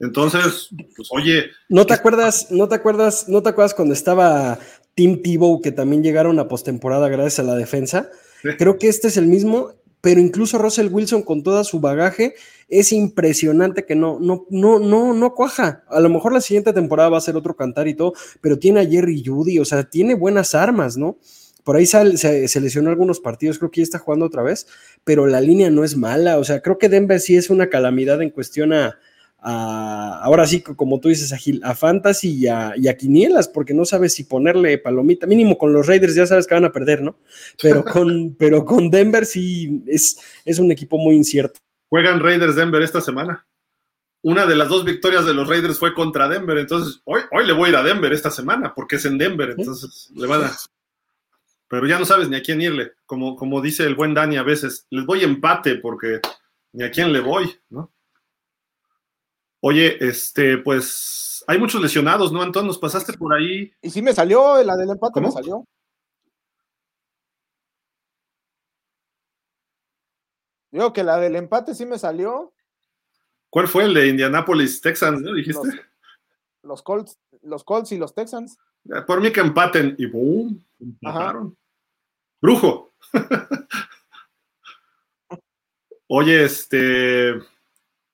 Entonces, 0.00 0.68
pues 0.96 1.08
oye. 1.12 1.52
¿No 1.68 1.86
te 1.86 1.94
acuerdas, 1.94 2.48
no 2.50 2.68
te 2.68 2.74
acuerdas, 2.74 3.28
no 3.28 3.42
te 3.44 3.50
acuerdas 3.50 3.74
cuando 3.74 3.94
estaba 3.94 4.58
Tim 4.94 5.22
Tebow, 5.22 5.60
que 5.60 5.72
también 5.72 6.02
llegaron 6.02 6.38
a 6.38 6.48
postemporada 6.48 7.08
gracias 7.08 7.40
a 7.40 7.42
la 7.42 7.56
defensa? 7.56 8.10
Creo 8.58 8.78
que 8.78 8.88
este 8.88 9.08
es 9.08 9.16
el 9.16 9.26
mismo, 9.26 9.72
pero 10.00 10.20
incluso 10.20 10.58
Russell 10.58 10.92
Wilson 10.92 11.22
con 11.22 11.42
toda 11.42 11.64
su 11.64 11.80
bagaje 11.80 12.34
es 12.68 12.92
impresionante 12.92 13.86
que 13.86 13.94
no, 13.94 14.18
no, 14.20 14.46
no, 14.50 14.78
no, 14.78 15.14
no 15.14 15.34
cuaja. 15.34 15.84
A 15.88 16.00
lo 16.00 16.08
mejor 16.10 16.32
la 16.32 16.40
siguiente 16.40 16.72
temporada 16.72 17.08
va 17.08 17.18
a 17.18 17.22
ser 17.22 17.36
otro 17.36 17.56
cantar 17.56 17.88
y 17.88 17.94
todo, 17.94 18.12
pero 18.40 18.58
tiene 18.58 18.80
a 18.80 18.86
Jerry 18.86 19.22
Judy, 19.24 19.58
o 19.58 19.64
sea, 19.64 19.84
tiene 19.84 20.14
buenas 20.14 20.54
armas, 20.54 20.96
¿no? 20.96 21.18
Por 21.64 21.76
ahí 21.76 21.86
se, 21.86 22.18
se, 22.46 22.60
lesionó 22.60 22.90
algunos 22.90 23.20
partidos, 23.20 23.58
creo 23.58 23.70
que 23.70 23.80
ya 23.80 23.84
está 23.84 23.98
jugando 23.98 24.26
otra 24.26 24.42
vez, 24.42 24.66
pero 25.02 25.26
la 25.26 25.40
línea 25.40 25.70
no 25.70 25.82
es 25.82 25.96
mala, 25.96 26.36
o 26.36 26.44
sea, 26.44 26.60
creo 26.60 26.76
que 26.76 26.90
Denver 26.90 27.18
sí 27.18 27.36
es 27.36 27.48
una 27.48 27.70
calamidad 27.70 28.20
en 28.20 28.28
cuestión 28.28 28.74
a, 28.74 28.98
ahora 29.44 30.46
sí, 30.46 30.62
como 30.62 31.00
tú 31.00 31.08
dices, 31.08 31.32
a, 31.32 31.68
a 31.68 31.74
Fantasy 31.74 32.30
y 32.30 32.46
a, 32.46 32.72
y 32.76 32.88
a, 32.88 32.96
Quinielas, 32.96 33.48
porque 33.48 33.74
no 33.74 33.84
sabes 33.84 34.14
si 34.14 34.24
ponerle 34.24 34.78
palomita, 34.78 35.26
mínimo 35.26 35.58
con 35.58 35.72
los 35.72 35.86
Raiders 35.86 36.14
ya 36.14 36.26
sabes 36.26 36.46
que 36.46 36.54
van 36.54 36.64
a 36.64 36.72
perder, 36.72 37.02
¿no? 37.02 37.18
Pero 37.60 37.84
con, 37.84 38.34
pero 38.38 38.64
con 38.64 38.90
Denver 38.90 39.26
sí 39.26 39.82
es, 39.86 40.18
es 40.44 40.58
un 40.58 40.72
equipo 40.72 40.96
muy 40.96 41.14
incierto. 41.14 41.60
Juegan 41.90 42.20
Raiders 42.20 42.56
Denver 42.56 42.82
esta 42.82 43.00
semana. 43.00 43.46
Una 44.22 44.46
de 44.46 44.56
las 44.56 44.70
dos 44.70 44.86
victorias 44.86 45.26
de 45.26 45.34
los 45.34 45.46
Raiders 45.46 45.78
fue 45.78 45.92
contra 45.92 46.26
Denver, 46.26 46.56
entonces 46.56 47.02
hoy, 47.04 47.20
hoy 47.30 47.46
le 47.46 47.52
voy 47.52 47.66
a 47.66 47.70
ir 47.70 47.76
a 47.76 47.82
Denver 47.82 48.10
esta 48.10 48.30
semana 48.30 48.72
porque 48.74 48.96
es 48.96 49.04
en 49.04 49.18
Denver, 49.18 49.54
entonces 49.56 50.10
le 50.14 50.26
van 50.26 50.44
a... 50.44 50.52
Pero 51.68 51.86
ya 51.86 51.98
no 51.98 52.06
sabes 52.06 52.30
ni 52.30 52.36
a 52.36 52.42
quién 52.42 52.62
irle, 52.62 52.92
como, 53.04 53.36
como 53.36 53.60
dice 53.60 53.84
el 53.84 53.94
buen 53.94 54.14
Dani 54.14 54.38
a 54.38 54.42
veces, 54.42 54.86
les 54.88 55.04
voy 55.04 55.22
empate 55.22 55.76
porque 55.76 56.20
ni 56.72 56.84
a 56.84 56.90
quién 56.90 57.12
le 57.12 57.20
voy, 57.20 57.54
¿no? 57.68 57.92
Oye, 59.66 59.96
este, 60.06 60.58
pues 60.58 61.42
hay 61.46 61.58
muchos 61.58 61.80
lesionados, 61.80 62.30
¿no? 62.30 62.42
Entonces 62.42 62.66
nos 62.66 62.78
pasaste 62.78 63.14
por 63.14 63.32
ahí. 63.32 63.72
Y 63.80 63.88
sí 63.88 64.02
me 64.02 64.12
salió, 64.12 64.62
la 64.62 64.76
del 64.76 64.90
empate 64.90 65.22
me 65.22 65.30
salió. 65.30 65.66
Digo 70.70 70.92
que 70.92 71.02
la 71.02 71.16
del 71.16 71.36
empate 71.36 71.74
sí 71.74 71.86
me 71.86 71.98
salió. 71.98 72.52
¿Cuál 73.48 73.66
fue 73.66 73.84
el 73.84 73.94
de 73.94 74.08
Indianapolis, 74.08 74.82
Texans, 74.82 75.22
no 75.22 75.32
dijiste? 75.32 75.66
Los, 76.62 76.82
Colts, 76.82 77.18
los 77.40 77.64
Colts 77.64 77.90
y 77.92 77.96
los 77.96 78.14
Texans. 78.14 78.58
Por 79.06 79.22
mí 79.22 79.32
que 79.32 79.40
empaten 79.40 79.94
y 79.96 80.04
¡boom! 80.04 80.62
Empataron. 80.78 81.56
Brujo. 82.38 82.92
Oye, 86.08 86.44
este. 86.44 87.53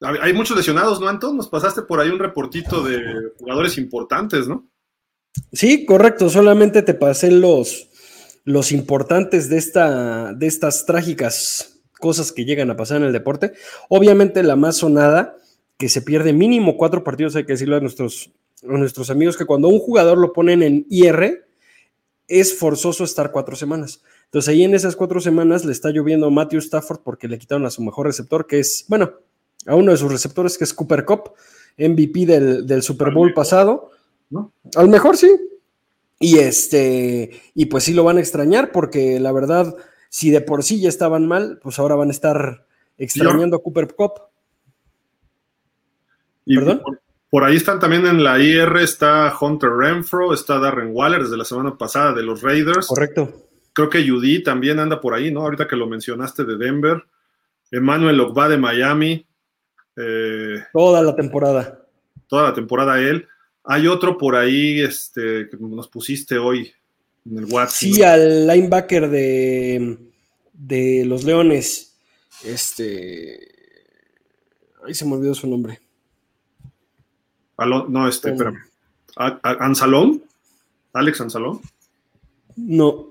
Hay 0.00 0.32
muchos 0.32 0.56
lesionados, 0.56 1.00
¿no, 1.00 1.08
Anton? 1.08 1.36
Nos 1.36 1.48
pasaste 1.48 1.82
por 1.82 2.00
ahí 2.00 2.08
un 2.08 2.18
reportito 2.18 2.82
de 2.82 3.32
jugadores 3.38 3.76
importantes, 3.76 4.48
¿no? 4.48 4.66
Sí, 5.52 5.84
correcto. 5.84 6.30
Solamente 6.30 6.82
te 6.82 6.94
pasé 6.94 7.30
los, 7.30 7.90
los 8.44 8.72
importantes 8.72 9.48
de, 9.50 9.58
esta, 9.58 10.32
de 10.32 10.46
estas 10.46 10.86
trágicas 10.86 11.80
cosas 11.98 12.32
que 12.32 12.44
llegan 12.46 12.70
a 12.70 12.76
pasar 12.76 12.98
en 12.98 13.04
el 13.04 13.12
deporte. 13.12 13.52
Obviamente 13.88 14.42
la 14.42 14.56
más 14.56 14.78
sonada, 14.78 15.36
que 15.76 15.88
se 15.88 16.02
pierde 16.02 16.32
mínimo 16.32 16.76
cuatro 16.76 17.04
partidos, 17.04 17.36
hay 17.36 17.44
que 17.44 17.52
decirlo 17.52 17.76
a 17.76 17.80
nuestros, 17.80 18.32
a 18.62 18.78
nuestros 18.78 19.10
amigos, 19.10 19.36
que 19.36 19.46
cuando 19.46 19.68
un 19.68 19.78
jugador 19.78 20.18
lo 20.18 20.32
ponen 20.32 20.62
en 20.62 20.86
IR, 20.88 21.46
es 22.26 22.58
forzoso 22.58 23.04
estar 23.04 23.32
cuatro 23.32 23.54
semanas. 23.54 24.02
Entonces 24.24 24.48
ahí 24.48 24.62
en 24.62 24.74
esas 24.74 24.96
cuatro 24.96 25.20
semanas 25.20 25.64
le 25.64 25.72
está 25.72 25.90
lloviendo 25.90 26.26
a 26.26 26.30
Matthew 26.30 26.60
Stafford 26.60 27.00
porque 27.00 27.28
le 27.28 27.38
quitaron 27.38 27.66
a 27.66 27.70
su 27.70 27.82
mejor 27.82 28.06
receptor, 28.06 28.46
que 28.46 28.60
es, 28.60 28.84
bueno, 28.88 29.12
a 29.66 29.74
uno 29.74 29.92
de 29.92 29.98
sus 29.98 30.10
receptores, 30.10 30.56
que 30.56 30.64
es 30.64 30.74
Cooper 30.74 31.04
Cup, 31.04 31.32
MVP 31.78 32.26
del, 32.26 32.82
Super 32.82 33.12
Bowl 33.12 33.32
pasado. 33.34 33.90
¿No? 34.30 34.52
Al 34.76 34.88
mejor 34.88 35.16
sí. 35.16 35.30
Y 36.18 36.38
este, 36.38 37.30
y 37.54 37.66
pues 37.66 37.84
sí 37.84 37.94
lo 37.94 38.04
van 38.04 38.18
a 38.18 38.20
extrañar 38.20 38.72
porque 38.72 39.18
la 39.18 39.32
verdad 39.32 39.74
si 40.10 40.30
de 40.30 40.42
por 40.42 40.62
sí 40.62 40.80
ya 40.80 40.88
estaban 40.88 41.26
mal, 41.26 41.58
pues 41.62 41.78
ahora 41.78 41.94
van 41.94 42.08
a 42.08 42.10
estar 42.10 42.66
extrañando 42.98 43.56
a 43.56 43.62
Cooper 43.62 43.94
Cup. 43.94 44.14
Y 46.44 46.56
¿Perdón? 46.56 46.82
Por, 47.30 47.44
ahí 47.44 47.56
están 47.56 47.78
también 47.78 48.04
en 48.06 48.24
la 48.24 48.40
IR, 48.40 48.76
está 48.78 49.32
Hunter 49.40 49.70
Renfro, 49.70 50.34
está 50.34 50.58
Darren 50.58 50.90
Waller 50.92 51.22
desde 51.22 51.36
la 51.36 51.44
semana 51.44 51.78
pasada 51.78 52.12
de 52.12 52.24
los 52.24 52.42
Raiders. 52.42 52.88
Correcto. 52.88 53.46
Creo 53.72 53.88
que 53.88 54.06
Judy 54.06 54.42
también 54.42 54.80
anda 54.80 55.00
por 55.00 55.14
ahí, 55.14 55.30
¿no? 55.30 55.42
Ahorita 55.42 55.68
que 55.68 55.76
lo 55.76 55.86
mencionaste 55.86 56.44
de 56.44 56.56
Denver. 56.56 57.04
Emmanuel 57.70 58.20
Ogba 58.20 58.48
de 58.48 58.58
Miami. 58.58 59.26
Eh, 59.96 60.62
toda 60.72 61.02
la 61.02 61.14
temporada. 61.14 61.86
Toda 62.26 62.44
la 62.44 62.54
temporada 62.54 62.98
él. 63.00 63.26
Hay 63.64 63.86
otro 63.86 64.16
por 64.16 64.36
ahí 64.36 64.80
este, 64.80 65.48
que 65.48 65.56
nos 65.58 65.88
pusiste 65.88 66.38
hoy, 66.38 66.72
Sí, 67.68 68.02
al 68.02 68.46
linebacker 68.46 69.08
de, 69.08 69.98
de 70.52 71.04
los 71.04 71.24
Leones. 71.24 71.94
Este. 72.42 73.38
Ahí 74.86 74.94
se 74.94 75.04
me 75.04 75.14
olvidó 75.14 75.34
su 75.34 75.46
nombre. 75.46 75.80
no, 77.58 78.08
este, 78.08 78.30
espérame. 78.30 78.58
¿Ansalón? 79.16 80.22
¿Alex 80.92 81.20
Ansalón? 81.20 81.60
No. 82.56 83.06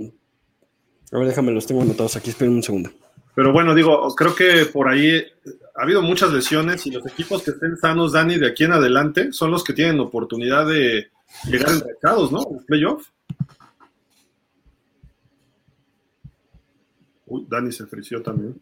A 1.12 1.18
ver, 1.18 1.28
déjame, 1.28 1.52
los 1.52 1.68
tengo 1.68 1.82
anotados 1.82 2.16
aquí, 2.16 2.32
esperen 2.32 2.54
un 2.54 2.64
segundo. 2.64 2.92
Pero 3.36 3.54
bueno, 3.54 3.74
digo, 3.74 4.14
creo 4.16 4.36
que 4.36 4.66
por 4.66 4.90
ahí 4.90 5.24
ha 5.80 5.84
habido 5.84 6.02
muchas 6.02 6.34
lesiones 6.34 6.86
y 6.88 6.92
los 6.92 7.06
equipos 7.08 7.42
que 7.42 7.52
estén 7.52 7.78
sanos, 7.78 8.12
Dani, 8.12 8.38
de 8.38 8.48
aquí 8.48 8.66
en 8.66 8.74
adelante, 8.74 9.32
son 9.32 9.50
los 9.50 9.64
que 9.64 9.72
tienen 9.72 10.02
oportunidad 10.02 10.68
de 10.68 11.10
llegar 11.46 11.70
enrachados, 11.70 12.34
¿no? 12.34 12.42
En 12.52 12.66
playoff. 12.66 13.08
Uy, 17.28 17.46
Dani 17.48 17.72
se 17.72 17.86
frició 17.86 18.22
también. 18.22 18.60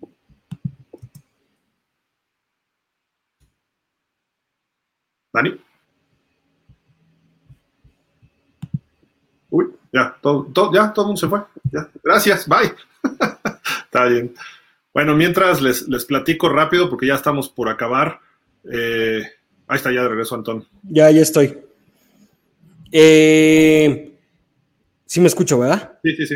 Dani. 5.34 5.60
Uy, 9.50 9.74
ya, 9.92 10.16
todo, 10.22 10.72
ya, 10.72 10.94
todo 10.94 11.06
el 11.06 11.08
mundo 11.08 11.20
se 11.20 11.28
fue. 11.28 11.42
Ya, 11.72 11.90
gracias, 12.04 12.48
bye. 12.48 12.76
Está 13.86 14.06
bien. 14.06 14.36
Bueno, 14.98 15.16
mientras 15.16 15.62
les, 15.62 15.88
les 15.88 16.06
platico 16.06 16.50
rápido, 16.50 16.90
porque 16.90 17.06
ya 17.06 17.14
estamos 17.14 17.50
por 17.50 17.70
acabar. 17.70 18.20
Eh, 18.64 19.22
ahí 19.68 19.78
está, 19.78 19.92
ya 19.92 20.02
de 20.02 20.10
regreso, 20.10 20.34
Antón. 20.34 20.68
Ya, 20.90 21.12
ya 21.12 21.22
estoy. 21.22 21.56
Eh, 22.92 24.18
sí 25.06 25.22
me 25.22 25.28
escucho, 25.28 25.60
¿verdad? 25.60 26.00
Sí, 26.04 26.16
sí, 26.16 26.26
sí. 26.26 26.36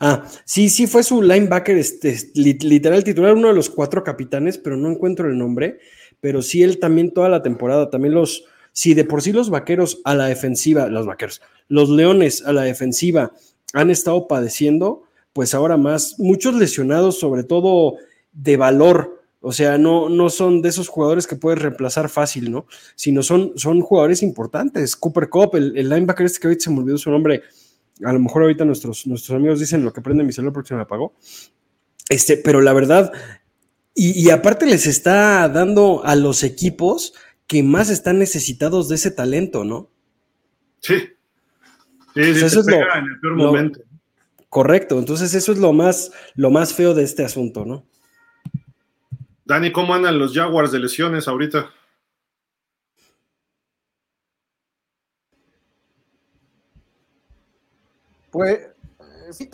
Ah, 0.00 0.24
sí, 0.46 0.70
sí, 0.70 0.86
fue 0.86 1.02
su 1.02 1.20
linebacker, 1.20 1.76
este, 1.76 2.16
literal 2.34 3.04
titular, 3.04 3.34
uno 3.34 3.48
de 3.48 3.54
los 3.54 3.68
cuatro 3.68 4.02
capitanes, 4.02 4.56
pero 4.56 4.78
no 4.78 4.90
encuentro 4.90 5.28
el 5.28 5.36
nombre. 5.36 5.78
Pero 6.22 6.40
sí, 6.40 6.62
él 6.62 6.78
también 6.78 7.12
toda 7.12 7.28
la 7.28 7.42
temporada, 7.42 7.90
también 7.90 8.14
los, 8.14 8.46
si 8.72 8.94
de 8.94 9.04
por 9.04 9.20
sí 9.20 9.32
los 9.32 9.50
vaqueros 9.50 10.00
a 10.04 10.14
la 10.14 10.24
defensiva, 10.24 10.88
los 10.88 11.04
vaqueros, 11.04 11.42
los 11.68 11.90
leones 11.90 12.42
a 12.46 12.54
la 12.54 12.62
defensiva 12.62 13.34
han 13.74 13.90
estado 13.90 14.26
padeciendo, 14.26 15.02
pues 15.38 15.54
ahora 15.54 15.76
más, 15.76 16.16
muchos 16.18 16.56
lesionados, 16.56 17.20
sobre 17.20 17.44
todo 17.44 17.94
de 18.32 18.56
valor, 18.56 19.22
o 19.40 19.52
sea, 19.52 19.78
no, 19.78 20.08
no 20.08 20.30
son 20.30 20.62
de 20.62 20.68
esos 20.68 20.88
jugadores 20.88 21.28
que 21.28 21.36
puedes 21.36 21.62
reemplazar 21.62 22.08
fácil, 22.08 22.50
¿no? 22.50 22.66
Sino 22.96 23.22
son, 23.22 23.52
son 23.54 23.80
jugadores 23.80 24.24
importantes. 24.24 24.96
Cooper 24.96 25.28
Cup, 25.28 25.54
el, 25.54 25.78
el 25.78 25.90
linebacker 25.90 26.26
este 26.26 26.40
que 26.40 26.48
ahorita 26.48 26.64
se 26.64 26.70
me 26.70 26.80
olvidó 26.80 26.98
su 26.98 27.12
nombre, 27.12 27.42
a 28.02 28.12
lo 28.12 28.18
mejor 28.18 28.42
ahorita 28.42 28.64
nuestros, 28.64 29.06
nuestros 29.06 29.36
amigos 29.36 29.60
dicen 29.60 29.84
lo 29.84 29.92
que 29.92 30.00
prende 30.00 30.24
mi 30.24 30.32
celular 30.32 30.52
porque 30.52 30.70
se 30.70 30.74
me 30.74 30.82
apagó. 30.82 31.14
Este, 32.08 32.36
pero 32.36 32.60
la 32.60 32.72
verdad, 32.72 33.12
y, 33.94 34.20
y, 34.20 34.30
aparte 34.30 34.66
les 34.66 34.88
está 34.88 35.48
dando 35.48 36.04
a 36.04 36.16
los 36.16 36.42
equipos 36.42 37.14
que 37.46 37.62
más 37.62 37.90
están 37.90 38.18
necesitados 38.18 38.88
de 38.88 38.96
ese 38.96 39.12
talento, 39.12 39.62
¿no? 39.62 39.88
Sí. 40.80 40.96
Sí, 42.14 42.24
sí, 42.34 42.44
eso 42.44 42.58
es 42.58 42.66
lo, 42.66 42.76
en 42.76 43.04
el 43.04 43.20
peor 43.20 43.36
lo, 43.36 43.44
momento. 43.44 43.80
Correcto, 44.48 44.98
entonces 44.98 45.34
eso 45.34 45.52
es 45.52 45.58
lo 45.58 45.72
más, 45.72 46.10
lo 46.34 46.50
más 46.50 46.72
feo 46.72 46.94
de 46.94 47.02
este 47.02 47.24
asunto, 47.24 47.64
¿no? 47.64 47.84
Dani, 49.44 49.72
¿cómo 49.72 49.94
andan 49.94 50.18
los 50.18 50.34
Jaguars 50.34 50.72
de 50.72 50.78
lesiones 50.78 51.28
ahorita? 51.28 51.70
Pues, 58.30 58.68
sí, 59.32 59.48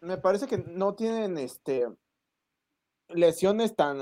me 0.00 0.18
parece 0.18 0.46
que 0.46 0.58
no 0.58 0.94
tienen 0.94 1.38
este 1.38 1.86
lesiones 3.08 3.74
tan, 3.76 3.98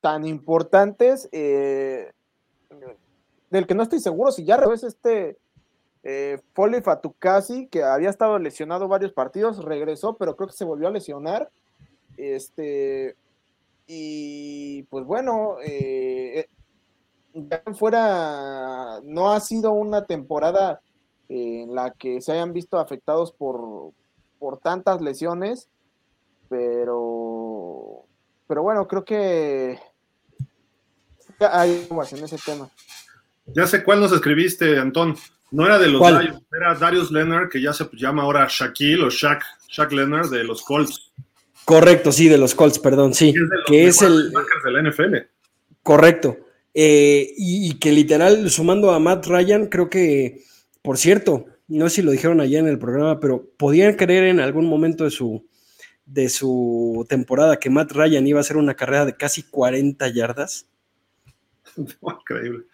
tan 0.00 0.26
importantes. 0.26 1.28
Eh, 1.32 2.12
del 3.50 3.66
que 3.66 3.74
no 3.74 3.82
estoy 3.82 4.00
seguro 4.00 4.30
si 4.30 4.44
ya 4.44 4.56
revés 4.56 4.84
este 4.84 5.38
eh, 6.02 6.40
Foley 6.54 6.80
Fatukasi, 6.82 7.66
que 7.66 7.82
había 7.82 8.10
estado 8.10 8.38
lesionado 8.38 8.88
varios 8.88 9.12
partidos, 9.12 9.64
regresó, 9.64 10.16
pero 10.16 10.36
creo 10.36 10.48
que 10.48 10.56
se 10.56 10.64
volvió 10.64 10.88
a 10.88 10.92
lesionar. 10.92 11.50
Este, 12.16 13.16
y 13.86 14.82
pues 14.84 15.04
bueno, 15.04 15.56
eh, 15.62 16.48
ya 17.34 17.62
fuera, 17.74 19.00
no 19.04 19.32
ha 19.32 19.40
sido 19.40 19.72
una 19.72 20.06
temporada 20.06 20.80
en 21.28 21.74
la 21.74 21.92
que 21.92 22.20
se 22.20 22.32
hayan 22.32 22.52
visto 22.52 22.78
afectados 22.78 23.32
por, 23.32 23.92
por 24.38 24.58
tantas 24.58 25.00
lesiones, 25.00 25.68
pero, 26.48 28.04
pero 28.48 28.62
bueno, 28.62 28.88
creo 28.88 29.04
que 29.04 29.78
hay 31.38 31.88
en 31.90 32.24
ese 32.24 32.38
tema. 32.44 32.68
Ya 33.46 33.66
sé 33.66 33.82
cuál 33.84 34.00
nos 34.00 34.12
escribiste, 34.12 34.78
Antón. 34.78 35.16
No 35.52 35.66
era 35.66 35.78
de 35.78 35.88
los 35.88 36.00
Lions, 36.00 36.42
era 36.56 36.74
Darius 36.74 37.10
Leonard, 37.10 37.48
que 37.48 37.60
ya 37.60 37.72
se 37.72 37.88
llama 37.94 38.22
ahora 38.22 38.46
Shaquille 38.48 39.02
o 39.02 39.10
Shaq, 39.10 39.42
Shaq 39.68 39.92
Leonard 39.92 40.30
de 40.30 40.44
los 40.44 40.62
Colts. 40.62 41.12
Correcto, 41.64 42.12
sí, 42.12 42.28
de 42.28 42.38
los 42.38 42.54
Colts, 42.54 42.78
perdón, 42.78 43.14
sí. 43.14 43.34
que 43.66 43.86
es 43.86 44.00
el. 44.02 44.30
de 44.32 44.70
la 44.70 44.90
NFL. 44.90 45.16
Correcto. 45.82 46.38
Eh, 46.72 47.32
y, 47.36 47.78
que 47.78 47.92
literal, 47.92 48.48
sumando 48.50 48.92
a 48.92 49.00
Matt 49.00 49.26
Ryan, 49.26 49.66
creo 49.66 49.90
que, 49.90 50.44
por 50.82 50.98
cierto, 50.98 51.46
no 51.68 51.88
sé 51.88 51.96
si 51.96 52.02
lo 52.02 52.12
dijeron 52.12 52.40
allá 52.40 52.60
en 52.60 52.68
el 52.68 52.78
programa, 52.78 53.18
pero 53.18 53.48
podían 53.56 53.94
creer 53.94 54.24
en 54.24 54.40
algún 54.40 54.66
momento 54.66 55.04
de 55.04 55.10
su, 55.10 55.46
de 56.06 56.28
su 56.28 57.06
temporada 57.08 57.58
que 57.58 57.70
Matt 57.70 57.92
Ryan 57.92 58.26
iba 58.26 58.38
a 58.38 58.42
hacer 58.42 58.56
una 58.56 58.74
carrera 58.74 59.04
de 59.04 59.16
casi 59.16 59.42
40 59.42 60.08
yardas. 60.08 60.66
Increíble. 61.76 62.64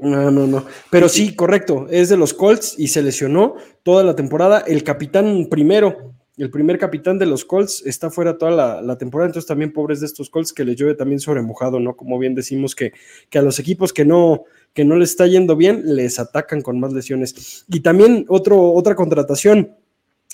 No, 0.00 0.30
no, 0.30 0.46
no. 0.46 0.64
Pero 0.90 1.08
sí, 1.08 1.34
correcto. 1.34 1.86
Es 1.90 2.08
de 2.08 2.16
los 2.16 2.34
Colts 2.34 2.74
y 2.78 2.88
se 2.88 3.02
lesionó 3.02 3.56
toda 3.82 4.04
la 4.04 4.14
temporada. 4.14 4.60
El 4.66 4.84
capitán 4.84 5.48
primero, 5.50 6.14
el 6.36 6.50
primer 6.50 6.78
capitán 6.78 7.18
de 7.18 7.26
los 7.26 7.44
Colts 7.44 7.82
está 7.84 8.10
fuera 8.10 8.38
toda 8.38 8.80
la, 8.80 8.98
temporada. 8.98 9.28
Entonces 9.28 9.48
también 9.48 9.72
pobres 9.72 10.00
de 10.00 10.06
estos 10.06 10.30
Colts 10.30 10.52
que 10.52 10.64
les 10.64 10.76
llueve 10.76 10.94
también 10.94 11.20
sobre 11.20 11.42
mojado, 11.42 11.80
¿no? 11.80 11.96
Como 11.96 12.18
bien 12.18 12.34
decimos 12.34 12.74
que, 12.74 12.92
que 13.28 13.38
a 13.38 13.42
los 13.42 13.58
equipos 13.58 13.92
que 13.92 14.04
no, 14.04 14.44
que 14.72 14.84
no 14.84 14.96
les 14.96 15.10
está 15.10 15.26
yendo 15.26 15.56
bien, 15.56 15.82
les 15.84 16.20
atacan 16.20 16.62
con 16.62 16.78
más 16.78 16.92
lesiones. 16.92 17.64
Y 17.68 17.80
también 17.80 18.24
otro, 18.28 18.72
otra 18.72 18.94
contratación. 18.94 19.74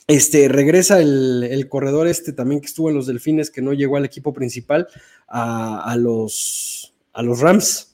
Este 0.06 0.48
regresa 0.48 1.00
el, 1.00 1.66
corredor 1.70 2.06
este 2.06 2.34
también 2.34 2.60
que 2.60 2.66
estuvo 2.66 2.90
en 2.90 2.96
los 2.96 3.06
Delfines, 3.06 3.50
que 3.50 3.62
no 3.62 3.72
llegó 3.72 3.96
al 3.96 4.04
equipo 4.04 4.34
principal, 4.34 4.86
a, 5.26 5.96
los, 5.98 6.94
a 7.14 7.22
los 7.22 7.40
Rams. 7.40 7.93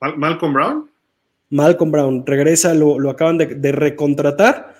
Malcolm 0.00 0.52
Brown. 0.52 0.90
Malcolm 1.50 1.90
Brown 1.90 2.26
regresa, 2.26 2.74
lo, 2.74 3.10
acaban 3.10 3.38
de, 3.38 3.72
recontratar 3.72 4.74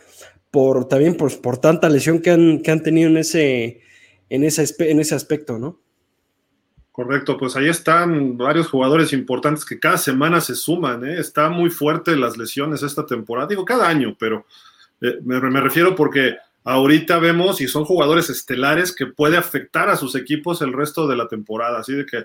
por 0.50 0.88
también 0.88 1.16
por, 1.16 1.40
por 1.40 1.58
tanta 1.58 1.88
lesión 1.88 2.20
que 2.20 2.30
han, 2.30 2.62
que 2.62 2.70
han 2.70 2.82
tenido 2.82 3.08
en 3.08 3.18
ese, 3.18 3.80
en, 4.28 4.44
ese, 4.44 4.66
en 4.90 5.00
ese 5.00 5.14
aspecto, 5.14 5.58
¿no? 5.58 5.78
Correcto, 6.96 7.36
pues 7.36 7.54
ahí 7.56 7.68
están 7.68 8.38
varios 8.38 8.68
jugadores 8.68 9.12
importantes 9.12 9.66
que 9.66 9.78
cada 9.78 9.98
semana 9.98 10.40
se 10.40 10.54
suman, 10.54 11.06
¿eh? 11.06 11.20
Está 11.20 11.50
muy 11.50 11.68
fuerte 11.68 12.16
las 12.16 12.38
lesiones 12.38 12.82
esta 12.82 13.04
temporada, 13.04 13.48
digo 13.48 13.66
cada 13.66 13.86
año, 13.86 14.16
pero 14.18 14.46
eh, 15.02 15.18
me, 15.22 15.38
me, 15.38 15.60
refiero 15.60 15.94
porque 15.94 16.36
ahorita 16.64 17.18
vemos 17.18 17.60
y 17.60 17.68
son 17.68 17.84
jugadores 17.84 18.30
estelares 18.30 18.94
que 18.94 19.06
puede 19.06 19.36
afectar 19.36 19.90
a 19.90 19.96
sus 19.96 20.14
equipos 20.14 20.62
el 20.62 20.72
resto 20.72 21.06
de 21.06 21.16
la 21.16 21.28
temporada, 21.28 21.80
así 21.80 21.92
de 21.92 22.06
que 22.06 22.24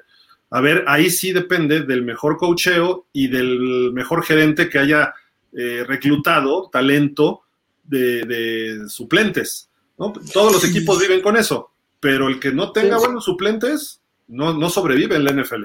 a 0.51 0.59
ver, 0.59 0.83
ahí 0.87 1.09
sí 1.09 1.31
depende 1.31 1.81
del 1.81 2.03
mejor 2.03 2.35
cocheo 2.35 3.07
y 3.13 3.29
del 3.29 3.91
mejor 3.93 4.23
gerente 4.23 4.69
que 4.69 4.79
haya 4.79 5.13
eh, 5.53 5.85
reclutado 5.87 6.69
talento 6.69 7.43
de, 7.83 8.83
suplentes. 8.87 9.69
¿no? 9.97 10.11
Todos 10.33 10.51
los 10.51 10.65
equipos 10.65 10.99
viven 10.99 11.21
con 11.21 11.37
eso, 11.37 11.71
pero 12.01 12.27
el 12.27 12.39
que 12.39 12.51
no 12.51 12.73
tenga 12.73 12.97
buenos 12.97 13.23
suplentes 13.23 14.01
no, 14.27 14.53
no 14.53 14.69
sobrevive 14.69 15.15
en 15.15 15.23
la 15.23 15.31
NFL. 15.31 15.63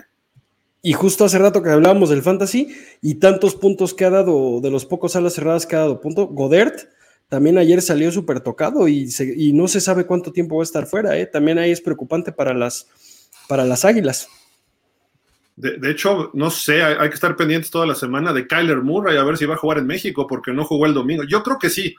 Y 0.82 0.92
justo 0.92 1.24
hace 1.24 1.38
rato 1.38 1.64
que 1.64 1.70
hablábamos 1.70 2.10
del 2.10 2.22
fantasy 2.22 2.72
y 3.02 3.16
tantos 3.16 3.56
puntos 3.56 3.92
que 3.92 4.04
ha 4.04 4.10
dado, 4.10 4.60
de 4.60 4.70
los 4.70 4.86
pocos 4.86 5.16
alas 5.16 5.34
cerradas 5.34 5.66
que 5.66 5.74
ha 5.74 5.80
dado 5.80 6.00
punto, 6.00 6.28
Godert 6.28 6.88
también 7.28 7.58
ayer 7.58 7.82
salió 7.82 8.12
súper 8.12 8.38
tocado 8.38 8.86
y, 8.86 9.08
y, 9.36 9.52
no 9.52 9.66
se 9.66 9.80
sabe 9.80 10.06
cuánto 10.06 10.30
tiempo 10.30 10.56
va 10.56 10.62
a 10.62 10.64
estar 10.64 10.86
fuera. 10.86 11.18
¿eh? 11.18 11.26
También 11.26 11.58
ahí 11.58 11.72
es 11.72 11.80
preocupante 11.80 12.30
para 12.30 12.54
las, 12.54 12.86
para 13.48 13.64
las 13.64 13.84
águilas. 13.84 14.28
De, 15.56 15.90
hecho, 15.90 16.30
no 16.34 16.50
sé, 16.50 16.82
hay, 16.82 17.08
que 17.08 17.14
estar 17.14 17.34
pendientes 17.34 17.70
toda 17.70 17.86
la 17.86 17.94
semana 17.94 18.34
de 18.34 18.46
Kyler 18.46 18.82
Murray 18.82 19.16
a 19.16 19.24
ver 19.24 19.38
si 19.38 19.46
va 19.46 19.54
a 19.54 19.58
jugar 19.58 19.78
en 19.78 19.86
México 19.86 20.26
porque 20.26 20.52
no 20.52 20.64
jugó 20.64 20.84
el 20.84 20.92
domingo. 20.92 21.24
Yo 21.24 21.42
creo 21.42 21.58
que 21.58 21.70
sí, 21.70 21.94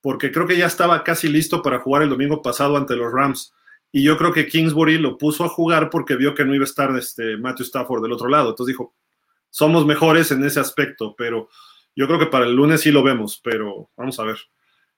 porque 0.00 0.32
creo 0.32 0.46
que 0.46 0.56
ya 0.56 0.66
estaba 0.66 1.04
casi 1.04 1.28
listo 1.28 1.60
para 1.60 1.80
jugar 1.80 2.02
el 2.02 2.08
domingo 2.08 2.40
pasado 2.40 2.78
ante 2.78 2.96
los 2.96 3.12
Rams. 3.12 3.52
Y 3.92 4.02
yo 4.02 4.16
creo 4.16 4.32
que 4.32 4.46
Kingsbury 4.46 4.96
lo 4.98 5.18
puso 5.18 5.44
a 5.44 5.48
jugar 5.48 5.90
porque 5.90 6.16
vio 6.16 6.34
que 6.34 6.46
no 6.46 6.54
iba 6.54 6.64
a 6.64 6.66
estar 6.66 6.96
este 6.96 7.36
Matthew 7.36 7.66
Stafford 7.66 8.02
del 8.02 8.12
otro 8.12 8.28
lado. 8.28 8.50
Entonces 8.50 8.72
dijo, 8.72 8.94
somos 9.50 9.84
mejores 9.84 10.30
en 10.32 10.42
ese 10.42 10.58
aspecto, 10.58 11.14
pero 11.16 11.50
yo 11.94 12.06
creo 12.06 12.18
que 12.18 12.26
para 12.26 12.46
el 12.46 12.56
lunes 12.56 12.80
sí 12.80 12.90
lo 12.90 13.02
vemos, 13.02 13.40
pero 13.44 13.90
vamos 13.96 14.18
a 14.18 14.24
ver. 14.24 14.38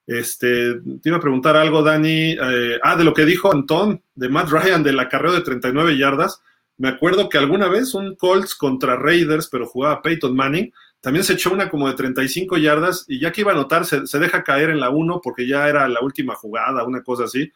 Este, 0.06 0.74
te 0.74 1.08
iba 1.08 1.16
a 1.16 1.20
preguntar 1.20 1.56
algo, 1.56 1.82
Dani. 1.82 2.36
Eh, 2.40 2.78
ah, 2.82 2.96
de 2.96 3.04
lo 3.04 3.12
que 3.12 3.24
dijo 3.24 3.52
Antón, 3.52 4.02
de 4.14 4.28
Matt 4.28 4.48
Ryan, 4.48 4.82
de 4.82 4.92
la 4.92 5.08
carrera 5.08 5.34
de 5.34 5.40
39 5.40 5.98
yardas. 5.98 6.40
Me 6.78 6.88
acuerdo 6.88 7.28
que 7.28 7.38
alguna 7.38 7.68
vez 7.68 7.94
un 7.94 8.16
Colts 8.16 8.54
contra 8.54 8.96
Raiders, 8.96 9.48
pero 9.48 9.66
jugaba 9.66 10.02
Peyton 10.02 10.36
Manning, 10.36 10.72
también 11.00 11.24
se 11.24 11.34
echó 11.34 11.52
una 11.52 11.70
como 11.70 11.88
de 11.88 11.94
35 11.94 12.58
yardas 12.58 13.04
y 13.08 13.20
ya 13.20 13.32
que 13.32 13.40
iba 13.42 13.52
a 13.52 13.54
anotar, 13.54 13.86
se, 13.86 14.18
deja 14.18 14.44
caer 14.44 14.70
en 14.70 14.80
la 14.80 14.90
1 14.90 15.20
porque 15.22 15.46
ya 15.46 15.68
era 15.68 15.88
la 15.88 16.00
última 16.00 16.34
jugada, 16.34 16.84
una 16.84 17.02
cosa 17.02 17.24
así. 17.24 17.50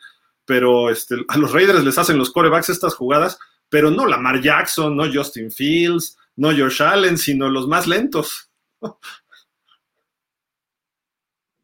Pero 0.44 0.88
este, 0.90 1.16
a 1.28 1.36
los 1.36 1.52
Raiders 1.52 1.84
les 1.84 1.98
hacen 1.98 2.16
los 2.16 2.30
corebacks 2.30 2.70
estas 2.70 2.94
jugadas, 2.94 3.38
pero 3.68 3.90
no 3.90 4.06
Lamar 4.06 4.40
Jackson, 4.40 4.96
no 4.96 5.12
Justin 5.12 5.50
Fields, 5.50 6.16
no 6.36 6.48
Josh 6.48 6.82
Allen, 6.82 7.18
sino 7.18 7.48
los 7.48 7.68
más 7.68 7.86
lentos. 7.86 8.50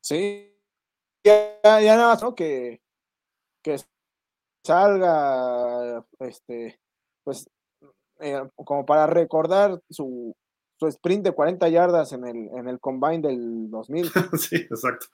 Sí, 0.01 0.55
ya, 1.25 1.59
nada 1.65 2.09
más, 2.09 2.23
¿no? 2.23 2.33
Que, 2.33 2.81
que 3.61 3.77
salga 4.63 6.05
este 6.21 6.79
pues, 7.27 7.51
eh, 8.21 8.41
como 8.55 8.87
para 8.87 9.09
recordar 9.09 9.81
su, 9.91 10.33
su, 10.79 10.87
sprint 10.87 11.25
de 11.25 11.33
40 11.33 11.69
yardas 11.69 12.13
en 12.13 12.25
el, 12.25 12.49
en 12.57 12.69
el 12.69 12.79
combine 12.79 13.19
del 13.19 13.69
2000. 13.69 14.11
sí, 14.39 14.55
exacto. 14.55 15.07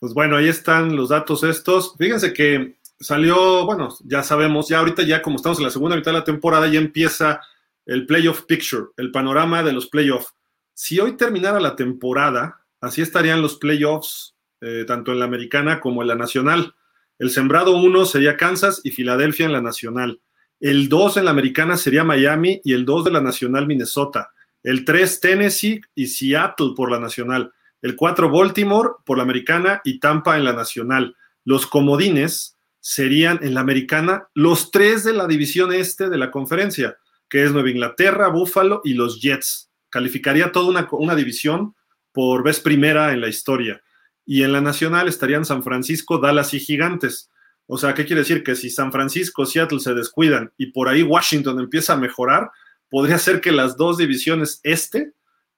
Pues 0.00 0.14
bueno, 0.14 0.36
ahí 0.36 0.48
están 0.48 0.96
los 0.96 1.10
datos 1.10 1.42
estos. 1.42 1.94
Fíjense 1.98 2.32
que 2.32 2.78
salió, 2.98 3.66
bueno, 3.66 3.90
ya 4.04 4.22
sabemos, 4.22 4.68
ya 4.68 4.78
ahorita 4.78 5.02
ya 5.02 5.20
como 5.20 5.36
estamos 5.36 5.58
en 5.58 5.64
la 5.64 5.70
segunda 5.70 5.96
mitad 5.96 6.12
de 6.12 6.18
la 6.18 6.24
temporada, 6.24 6.66
ya 6.66 6.78
empieza 6.78 7.42
el 7.84 8.06
playoff 8.06 8.44
picture, 8.44 8.86
el 8.96 9.10
panorama 9.10 9.62
de 9.62 9.74
los 9.74 9.88
playoffs. 9.88 10.34
Si 10.72 10.98
hoy 10.98 11.18
terminara 11.18 11.60
la 11.60 11.76
temporada, 11.76 12.62
así 12.80 13.02
estarían 13.02 13.42
los 13.42 13.56
playoffs, 13.56 14.34
eh, 14.62 14.84
tanto 14.86 15.12
en 15.12 15.18
la 15.18 15.26
americana 15.26 15.78
como 15.78 16.00
en 16.00 16.08
la 16.08 16.14
nacional. 16.14 16.74
El 17.18 17.30
sembrado 17.30 17.76
1 17.76 18.06
sería 18.06 18.38
Kansas 18.38 18.80
y 18.82 18.92
Filadelfia 18.92 19.44
en 19.44 19.52
la 19.52 19.60
nacional. 19.60 20.22
El 20.60 20.88
2 20.88 21.18
en 21.18 21.26
la 21.26 21.30
americana 21.30 21.76
sería 21.76 22.04
Miami 22.04 22.60
y 22.64 22.72
el 22.72 22.84
2 22.84 23.04
de 23.04 23.10
la 23.10 23.20
nacional 23.20 23.66
Minnesota. 23.66 24.32
El 24.62 24.84
3 24.84 25.20
Tennessee 25.20 25.80
y 25.94 26.06
Seattle 26.06 26.72
por 26.74 26.90
la 26.90 26.98
nacional. 26.98 27.52
El 27.82 27.94
4 27.94 28.30
Baltimore 28.30 28.90
por 29.04 29.18
la 29.18 29.22
americana 29.22 29.80
y 29.84 30.00
Tampa 30.00 30.36
en 30.36 30.44
la 30.44 30.52
nacional. 30.52 31.16
Los 31.44 31.66
comodines 31.66 32.56
serían 32.80 33.38
en 33.42 33.54
la 33.54 33.60
americana 33.60 34.28
los 34.32 34.70
tres 34.70 35.04
de 35.04 35.12
la 35.12 35.26
división 35.26 35.72
este 35.72 36.08
de 36.08 36.18
la 36.18 36.30
conferencia, 36.30 36.96
que 37.28 37.42
es 37.42 37.52
Nueva 37.52 37.70
Inglaterra, 37.70 38.28
Buffalo 38.28 38.80
y 38.84 38.94
los 38.94 39.20
Jets. 39.20 39.70
Calificaría 39.90 40.52
toda 40.52 40.68
una, 40.68 40.88
una 40.92 41.14
división 41.14 41.74
por 42.12 42.42
vez 42.42 42.60
primera 42.60 43.12
en 43.12 43.20
la 43.20 43.28
historia. 43.28 43.82
Y 44.24 44.42
en 44.42 44.52
la 44.52 44.60
nacional 44.60 45.06
estarían 45.06 45.44
San 45.44 45.62
Francisco, 45.62 46.18
Dallas 46.18 46.54
y 46.54 46.60
Gigantes. 46.60 47.30
O 47.66 47.78
sea, 47.78 47.94
¿qué 47.94 48.04
quiere 48.04 48.22
decir? 48.22 48.42
Que 48.42 48.54
si 48.54 48.70
San 48.70 48.92
Francisco, 48.92 49.44
Seattle 49.44 49.80
se 49.80 49.94
descuidan 49.94 50.52
y 50.56 50.66
por 50.72 50.88
ahí 50.88 51.02
Washington 51.02 51.58
empieza 51.58 51.94
a 51.94 51.96
mejorar, 51.96 52.50
podría 52.88 53.18
ser 53.18 53.40
que 53.40 53.52
las 53.52 53.76
dos 53.76 53.98
divisiones 53.98 54.60
este 54.62 55.12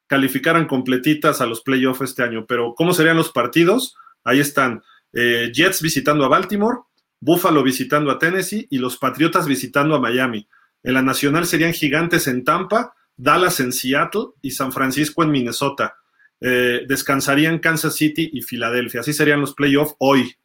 calificaran 0.07 0.67
completitas 0.67 1.41
a 1.41 1.47
los 1.47 1.61
playoffs 1.61 2.01
este 2.01 2.23
año. 2.23 2.47
Pero, 2.47 2.75
¿cómo 2.75 2.95
serían 2.95 3.17
los 3.17 3.31
partidos? 3.31 3.95
Ahí 4.25 4.41
están 4.41 4.83
eh, 5.13 5.51
Jets 5.55 5.83
visitando 5.83 6.25
a 6.25 6.29
Baltimore, 6.29 6.79
Buffalo 7.21 7.63
visitando 7.63 8.11
a 8.11 8.19
Tennessee 8.19 8.67
y 8.71 8.79
los 8.79 8.97
Patriotas 8.97 9.47
visitando 9.47 9.95
a 9.95 10.01
Miami. 10.01 10.49
En 10.83 10.95
la 10.95 11.03
nacional 11.03 11.47
serían 11.47 11.73
Gigantes 11.73 12.27
en 12.27 12.45
Tampa, 12.45 12.95
Dallas 13.17 13.61
en 13.61 13.73
Seattle 13.73 14.29
y 14.41 14.53
San 14.53 14.73
Francisco 14.73 15.23
en 15.23 15.31
Minnesota. 15.31 15.97
Eh, 16.41 16.85
descansarían 16.87 17.59
Kansas 17.59 17.97
City 17.97 18.31
y 18.33 18.43
Filadelfia. 18.43 19.01
Así 19.01 19.13
serían 19.13 19.41
los 19.41 19.55
playoffs 19.55 19.95
hoy. 19.99 20.37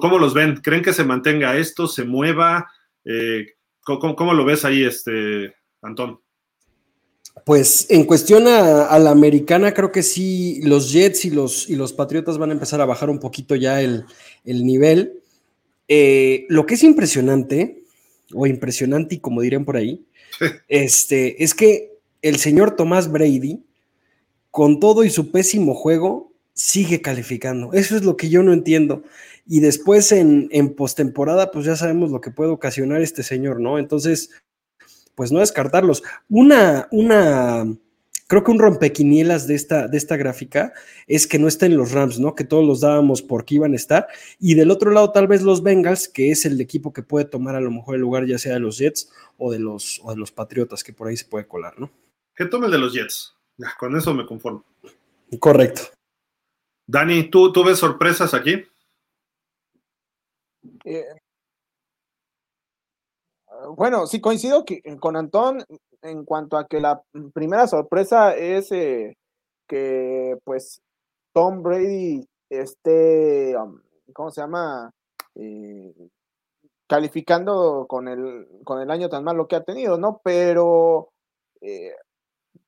¿Cómo, 0.00 0.18
los 0.18 0.34
ven? 0.34 0.56
¿Creen 0.56 0.82
que 0.82 0.92
se 0.92 1.04
mantenga 1.04 1.56
esto, 1.56 1.86
se 1.86 2.04
mueva? 2.04 2.70
Eh, 3.04 3.46
¿cómo, 3.82 4.34
lo 4.34 4.44
ves 4.44 4.64
ahí, 4.64 4.84
este, 4.84 5.54
Antón? 5.82 6.20
Pues 7.44 7.86
en 7.90 8.04
cuestión 8.04 8.46
a, 8.46 8.98
la 8.98 9.10
americana, 9.10 9.74
creo 9.74 9.92
que 9.92 10.02
sí, 10.02 10.60
los 10.62 10.92
Jets 10.92 11.24
y 11.26 11.30
los, 11.30 11.68
y 11.68 11.76
los 11.76 11.92
Patriotas 11.92 12.38
van 12.38 12.50
a 12.50 12.54
empezar 12.54 12.80
a 12.80 12.86
bajar 12.86 13.10
un 13.10 13.18
poquito 13.18 13.54
ya 13.56 13.82
el, 13.82 14.06
nivel. 14.44 15.20
Eh, 15.88 16.46
lo 16.48 16.64
que 16.64 16.74
es 16.74 16.82
impresionante, 16.82 17.84
o 18.32 18.46
impresionante, 18.46 19.20
como 19.20 19.42
dirían 19.42 19.64
por 19.64 19.76
ahí, 19.76 20.06
este, 20.68 21.42
es 21.42 21.54
que 21.54 21.98
el 22.22 22.36
señor 22.36 22.76
Tomás 22.76 23.10
Brady, 23.12 23.64
con 24.50 24.80
todo 24.80 25.04
y 25.04 25.10
su 25.10 25.30
pésimo 25.30 25.74
juego, 25.74 26.33
sigue 26.54 27.02
calificando. 27.02 27.72
Eso 27.72 27.96
es 27.96 28.04
lo 28.04 28.16
que 28.16 28.30
yo 28.30 28.42
no 28.42 28.52
entiendo. 28.52 29.02
Y 29.46 29.60
después 29.60 30.10
en, 30.12 30.48
en 30.52 30.74
postemporada, 30.74 31.50
pues 31.50 31.66
ya 31.66 31.76
sabemos 31.76 32.10
lo 32.10 32.20
que 32.20 32.30
puede 32.30 32.50
ocasionar 32.50 33.02
este 33.02 33.22
señor, 33.22 33.60
¿no? 33.60 33.78
Entonces, 33.78 34.30
pues 35.14 35.32
no 35.32 35.40
descartarlos. 35.40 36.02
Una, 36.28 36.88
una, 36.90 37.66
creo 38.26 38.44
que 38.44 38.50
un 38.50 38.58
rompequinielas 38.58 39.46
de 39.46 39.54
esta, 39.54 39.88
de 39.88 39.98
esta 39.98 40.16
gráfica 40.16 40.72
es 41.06 41.26
que 41.26 41.38
no 41.38 41.48
estén 41.48 41.76
los 41.76 41.92
Rams, 41.92 42.18
¿no? 42.18 42.34
Que 42.34 42.44
todos 42.44 42.66
los 42.66 42.80
dábamos 42.80 43.22
por 43.22 43.44
que 43.44 43.56
iban 43.56 43.72
a 43.72 43.76
estar. 43.76 44.06
Y 44.38 44.54
del 44.54 44.70
otro 44.70 44.90
lado, 44.90 45.12
tal 45.12 45.26
vez 45.26 45.42
los 45.42 45.62
Bengals, 45.62 46.08
que 46.08 46.30
es 46.30 46.44
el 46.46 46.60
equipo 46.60 46.92
que 46.92 47.02
puede 47.02 47.26
tomar 47.26 47.54
a 47.56 47.60
lo 47.60 47.70
mejor 47.70 47.96
el 47.96 48.00
lugar 48.00 48.26
ya 48.26 48.38
sea 48.38 48.54
de 48.54 48.60
los 48.60 48.78
Jets 48.78 49.10
o 49.36 49.52
de 49.52 49.58
los, 49.58 50.00
o 50.04 50.10
de 50.10 50.16
los 50.16 50.32
Patriotas, 50.32 50.82
que 50.82 50.92
por 50.92 51.08
ahí 51.08 51.16
se 51.16 51.26
puede 51.26 51.46
colar, 51.46 51.78
¿no? 51.78 51.90
Que 52.34 52.46
tome 52.46 52.66
el 52.66 52.72
de 52.72 52.78
los 52.78 52.94
Jets. 52.94 53.34
Con 53.78 53.96
eso 53.96 54.12
me 54.14 54.26
conformo. 54.26 54.64
Correcto. 55.38 55.82
Dani, 56.86 57.30
¿tú, 57.30 57.52
¿tú 57.52 57.64
ves 57.64 57.78
sorpresas 57.78 58.34
aquí? 58.34 58.64
Eh, 60.84 61.04
bueno, 63.76 64.06
sí 64.06 64.20
coincido 64.20 64.64
que, 64.64 64.82
con 64.98 65.16
Antón 65.16 65.64
en 66.02 66.24
cuanto 66.24 66.56
a 66.56 66.66
que 66.66 66.80
la 66.80 67.02
primera 67.32 67.66
sorpresa 67.66 68.34
es 68.36 68.70
eh, 68.72 69.16
que 69.66 70.36
pues 70.44 70.82
Tom 71.32 71.62
Brady 71.62 72.26
esté, 72.50 73.56
um, 73.56 73.80
¿cómo 74.12 74.30
se 74.30 74.42
llama? 74.42 74.90
Eh, 75.34 75.94
calificando 76.86 77.86
con 77.88 78.08
el, 78.08 78.46
con 78.64 78.80
el 78.80 78.90
año 78.90 79.08
tan 79.08 79.24
malo 79.24 79.48
que 79.48 79.56
ha 79.56 79.64
tenido, 79.64 79.98
¿no? 79.98 80.20
Pero 80.22 81.08
eh, 81.60 81.94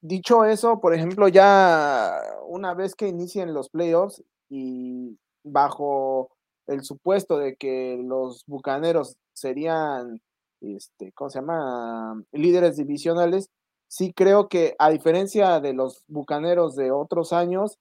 dicho 0.00 0.44
eso, 0.44 0.80
por 0.80 0.94
ejemplo, 0.94 1.28
ya 1.28 2.20
una 2.48 2.74
vez 2.74 2.94
que 2.94 3.08
inicien 3.08 3.54
los 3.54 3.68
playoffs 3.70 4.22
y 4.48 5.18
bajo 5.44 6.30
el 6.66 6.82
supuesto 6.82 7.38
de 7.38 7.56
que 7.56 8.00
los 8.02 8.44
bucaneros 8.46 9.16
serían 9.32 10.20
este, 10.60 11.12
¿cómo 11.12 11.30
se 11.30 11.38
llama? 11.40 12.22
Líderes 12.32 12.76
divisionales, 12.76 13.50
sí 13.88 14.12
creo 14.12 14.48
que 14.48 14.74
a 14.78 14.90
diferencia 14.90 15.60
de 15.60 15.74
los 15.74 16.04
Bucaneros 16.08 16.74
de 16.76 16.90
otros 16.90 17.32
años, 17.32 17.78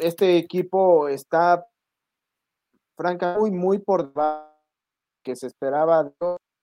este 0.00 0.36
equipo 0.38 1.08
está 1.08 1.66
muy, 3.38 3.50
muy 3.50 3.78
por 3.78 4.08
debajo 4.08 4.50
que 5.22 5.36
se 5.36 5.46
esperaba. 5.46 6.12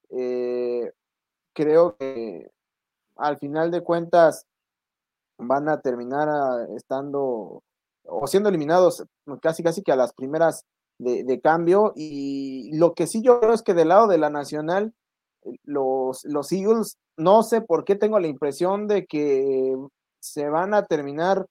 Eh, 0.10 0.92
creo 1.54 1.96
que 1.98 2.50
al 3.22 3.38
final 3.38 3.72
de 3.72 3.82
cuentas 3.82 4.46
van 5.38 5.70
a 5.70 5.82
terminar 5.82 6.30
ah, 6.30 6.68
estando 6.76 7.64
o 8.04 8.28
siendo 8.28 8.50
eliminados 8.50 9.04
casi 9.42 9.64
casi 9.64 9.84
que 9.84 9.92
a 9.92 9.96
las 9.96 10.14
primeras 10.14 10.66
de, 11.00 11.24
de, 11.24 11.40
cambio. 11.40 11.94
Y 11.96 12.76
lo 12.78 12.94
que 12.94 13.08
sí 13.08 13.22
yo 13.22 13.40
creo 13.40 13.54
es 13.54 13.62
que 13.62 13.74
del 13.74 13.90
lado 13.90 14.08
de 14.08 14.18
la 14.18 14.30
nacional 14.30 14.94
los, 15.64 16.24
los 16.26 16.52
Eagles, 16.52 16.98
no 17.18 17.44
sé 17.44 17.62
por 17.62 17.86
qué 17.86 17.96
tengo 17.96 18.20
la 18.20 18.28
impresión 18.28 18.88
de 18.88 19.06
que 19.06 19.76
se 20.20 20.50
van 20.50 20.74
a 20.74 20.86
terminar 20.86 21.48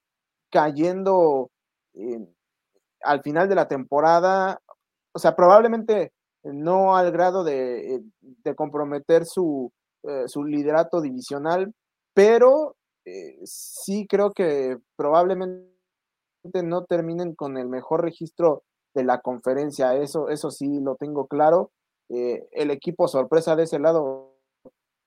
cayendo 0.50 1.50
al 3.02 3.22
final 3.22 3.48
de 3.48 3.54
la 3.54 3.68
temporada, 3.68 4.60
o 5.12 5.18
sea, 5.18 5.34
probablemente 5.34 6.12
no 6.42 6.96
al 6.96 7.10
grado 7.12 7.44
de, 7.44 7.96
eh, 8.44 8.54
comprometer 8.54 9.26
su, 9.26 9.72
eh, 10.02 10.28
su, 10.28 10.44
liderato 10.44 11.00
divisional, 11.00 11.74
pero 12.14 12.76
eh, 13.04 13.38
sí 13.44 14.06
creo 14.08 14.32
que 14.32 14.78
probablemente 14.96 15.68
no 16.62 16.84
terminen 16.84 17.34
con 17.34 17.58
el 17.58 17.68
mejor 17.68 18.02
registro 18.02 18.62
de 18.94 19.04
la 19.04 19.20
conferencia, 19.20 19.94
eso, 19.96 20.28
eso 20.28 20.50
sí 20.50 20.80
lo 20.80 20.96
tengo 20.96 21.26
claro. 21.26 21.70
Eh, 22.08 22.48
el 22.52 22.70
equipo 22.70 23.08
sorpresa 23.08 23.56
de 23.56 23.64
ese 23.64 23.78
lado 23.78 24.36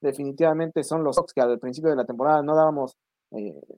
definitivamente 0.02 0.84
son 0.84 1.04
los 1.04 1.16
Sox, 1.16 1.34
que 1.34 1.42
al 1.42 1.60
principio 1.60 1.90
de 1.90 1.98
la 1.98 2.06
temporada 2.06 2.44
no 2.44 2.56
dábamos 2.56 2.96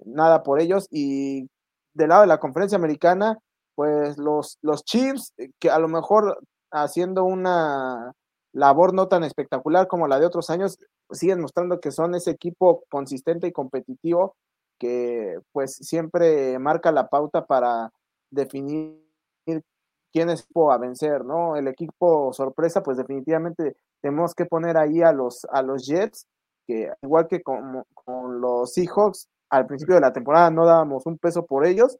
nada 0.06 0.44
por 0.44 0.60
ellos. 0.60 0.88
Y 0.92 1.50
del 1.94 2.10
lado 2.10 2.22
de 2.22 2.28
la 2.28 2.40
conferencia 2.40 2.78
americana, 2.78 3.40
pues 3.76 4.18
los, 4.18 4.58
los 4.62 4.84
Chiefs, 4.84 5.34
que 5.60 5.70
a 5.70 5.80
lo 5.80 5.88
mejor 5.88 6.40
haciendo 6.72 7.24
una 7.24 8.14
labor 8.56 8.94
no 8.94 9.07
tan 9.07 9.23
espectacular 9.23 9.88
como 9.88 10.07
la 10.07 10.19
de 10.19 10.26
otros 10.26 10.49
años, 10.49 10.80
siguen 11.11 11.41
mostrando 11.41 11.80
que 11.82 11.91
son 11.91 12.15
ese 12.15 12.32
equipo 12.32 12.86
consistente 12.90 13.48
y 13.48 13.52
competitivo 13.52 14.36
que 14.80 15.40
pues 15.52 15.76
siempre 15.76 16.57
marca 16.60 16.91
la 16.91 17.10
pauta 17.10 17.45
para 17.45 17.91
definir 18.32 19.02
quién 19.45 20.30
es 20.30 20.48
a 20.72 20.77
vencer, 20.77 21.26
¿no? 21.26 21.57
El 21.57 21.68
equipo 21.68 22.32
sorpresa, 22.32 22.82
pues 22.82 22.98
definitivamente 22.98 23.76
tenemos 24.02 24.34
que 24.34 24.45
poner 24.45 24.77
ahí 24.77 25.02
a 25.02 25.11
los, 25.11 25.45
a 25.52 25.61
los 25.61 25.86
Jets, 25.86 26.26
que 26.65 26.90
igual 27.02 27.27
que 27.27 27.41
con, 27.41 27.84
con 27.94 28.40
los 28.40 28.73
Seahawks, 28.73 29.27
al 29.49 29.68
principio 29.68 29.95
de 29.95 30.02
la 30.02 30.14
temporada 30.14 30.49
no 30.49 30.65
dábamos 30.65 31.06
un 31.06 31.18
peso 31.18 31.45
por 31.45 31.65
ellos. 31.65 31.98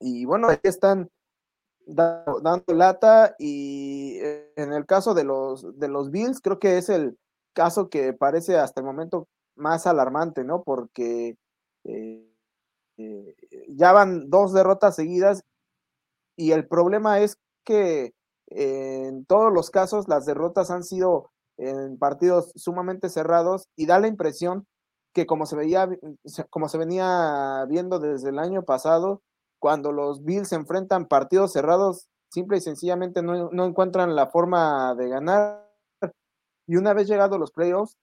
Y 0.00 0.24
bueno, 0.24 0.48
ahí 0.48 0.58
están 0.62 1.10
dando, 1.86 2.74
lata 2.74 3.34
y 3.38 4.18
en 4.56 4.72
el 4.72 4.86
caso 4.86 5.14
de 5.14 5.24
los, 5.24 5.78
de 5.78 5.88
los 5.88 6.10
Bills, 6.10 6.40
creo 6.40 6.58
que 6.58 6.78
es 6.78 6.88
el 6.88 7.16
caso 7.54 7.88
que 7.88 8.12
parece 8.12 8.58
hasta 8.58 8.80
el 8.80 8.86
momento 8.86 9.28
más 9.54 9.86
alarmante, 9.86 10.44
¿no? 10.44 10.62
Porque 10.62 11.36
eh, 11.84 12.28
eh, 12.98 13.36
ya 13.68 13.92
van 13.92 14.28
dos 14.28 14.52
derrotas 14.52 14.96
seguidas 14.96 15.42
y 16.36 16.52
el 16.52 16.66
problema 16.66 17.20
es 17.20 17.38
que 17.64 18.12
en 18.48 19.24
todos 19.26 19.52
los 19.52 19.70
casos 19.70 20.08
las 20.08 20.26
derrotas 20.26 20.70
han 20.70 20.84
sido 20.84 21.30
en 21.56 21.98
partidos 21.98 22.52
sumamente 22.54 23.08
cerrados 23.08 23.68
y 23.76 23.86
da 23.86 23.98
la 23.98 24.08
impresión 24.08 24.66
que 25.14 25.26
como 25.26 25.46
se 25.46 25.56
veía 25.56 25.88
como 26.50 26.68
se 26.68 26.78
venía 26.78 27.64
viendo 27.68 27.98
desde 27.98 28.28
el 28.28 28.38
año 28.38 28.64
pasado 28.64 29.22
cuando 29.66 29.90
los 29.90 30.24
Bills 30.24 30.50
se 30.50 30.54
enfrentan 30.54 31.08
partidos 31.08 31.52
cerrados 31.52 32.06
simple 32.28 32.58
y 32.58 32.60
sencillamente 32.60 33.20
no, 33.20 33.50
encuentran 33.66 34.14
la 34.14 34.28
forma 34.28 34.94
de 34.94 35.08
ganar. 35.08 35.68
Y 36.68 36.76
una 36.76 36.94
vez 36.94 37.08
llegados 37.08 37.36
los 37.36 37.50
playoffs, 37.50 37.96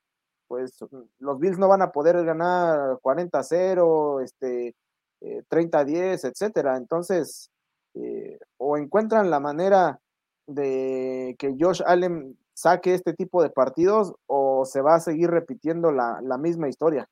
pues 0.49 0.77
los 1.19 1.40
Bills 1.40 1.57
no 1.57 1.69
van 1.69 1.81
a 1.81 1.94
poder 1.94 2.22
ganar 2.26 2.99
40-0, 3.02 4.22
este, 4.26 4.76
30-10, 5.22 6.26
eh, 6.26 6.27
etcétera. 6.27 6.76
Entonces, 6.76 7.49
eh, 7.94 8.40
o 8.57 8.76
encuentran 8.76 9.30
la 9.30 9.40
manera 9.40 10.02
de 10.45 11.38
que 11.40 11.56
Josh 11.57 11.81
Allen 11.85 12.38
saque 12.53 12.94
este 12.94 13.14
tipo 13.14 13.41
de 13.41 13.52
partidos 13.52 14.14
o 14.27 14.65
se 14.65 14.81
va 14.81 14.95
a 14.95 14.99
seguir 14.99 15.30
repitiendo 15.30 15.94
la, 15.94 16.19
misma 16.38 16.68
historia. 16.68 17.07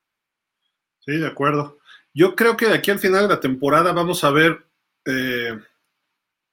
Sí, 1.00 1.18
de 1.18 1.28
acuerdo. 1.28 1.78
Yo 2.14 2.36
creo 2.36 2.58
que 2.58 2.68
de 2.68 2.74
aquí 2.74 2.92
al 2.92 3.00
final 3.00 3.24
de 3.24 3.36
la 3.36 3.40
temporada 3.40 3.94
vamos 3.94 4.24
a 4.24 4.32
ver 4.32 4.66
eh, 5.06 5.58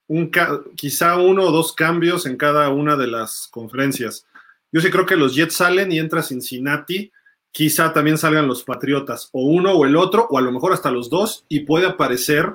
un, 0.07 0.31
quizá 0.77 1.19
uno 1.19 1.45
o 1.45 1.53
dos 1.53 1.73
cambios 1.73 2.27
en 2.27 2.37
cada 2.37 2.69
una 2.71 2.97
de 2.97 3.09
las 3.09 3.49
conferencias. 3.51 4.27
Yo 4.71 4.81
sí 4.81 4.91
creo 4.91 5.07
que 5.07 5.17
los 5.17 5.35
Jets 5.35 5.57
salen 5.57 5.91
y 5.91 5.99
entra 5.99 6.23
Cincinnati, 6.23 7.11
quizá 7.51 7.93
también 7.93 8.19
salgan 8.19 8.47
los 8.47 8.63
Patriotas, 8.63 9.31
o 9.33 9.43
uno 9.45 9.73
o 9.73 9.85
el 9.87 9.97
otro, 9.97 10.27
o 10.31 10.39
a 10.39 10.43
lo 10.43 10.53
mejor 10.53 10.73
hasta 10.73 10.91
los 10.91 11.11
dos, 11.11 11.45
y 11.49 11.61
puede 11.61 11.87
aparecer 11.87 12.53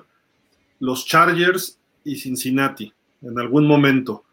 los 0.80 1.06
Chargers 1.06 1.80
y 2.04 2.18
Cincinnati 2.18 2.94
en 3.22 3.40
algún 3.40 3.66
momento. 3.68 4.24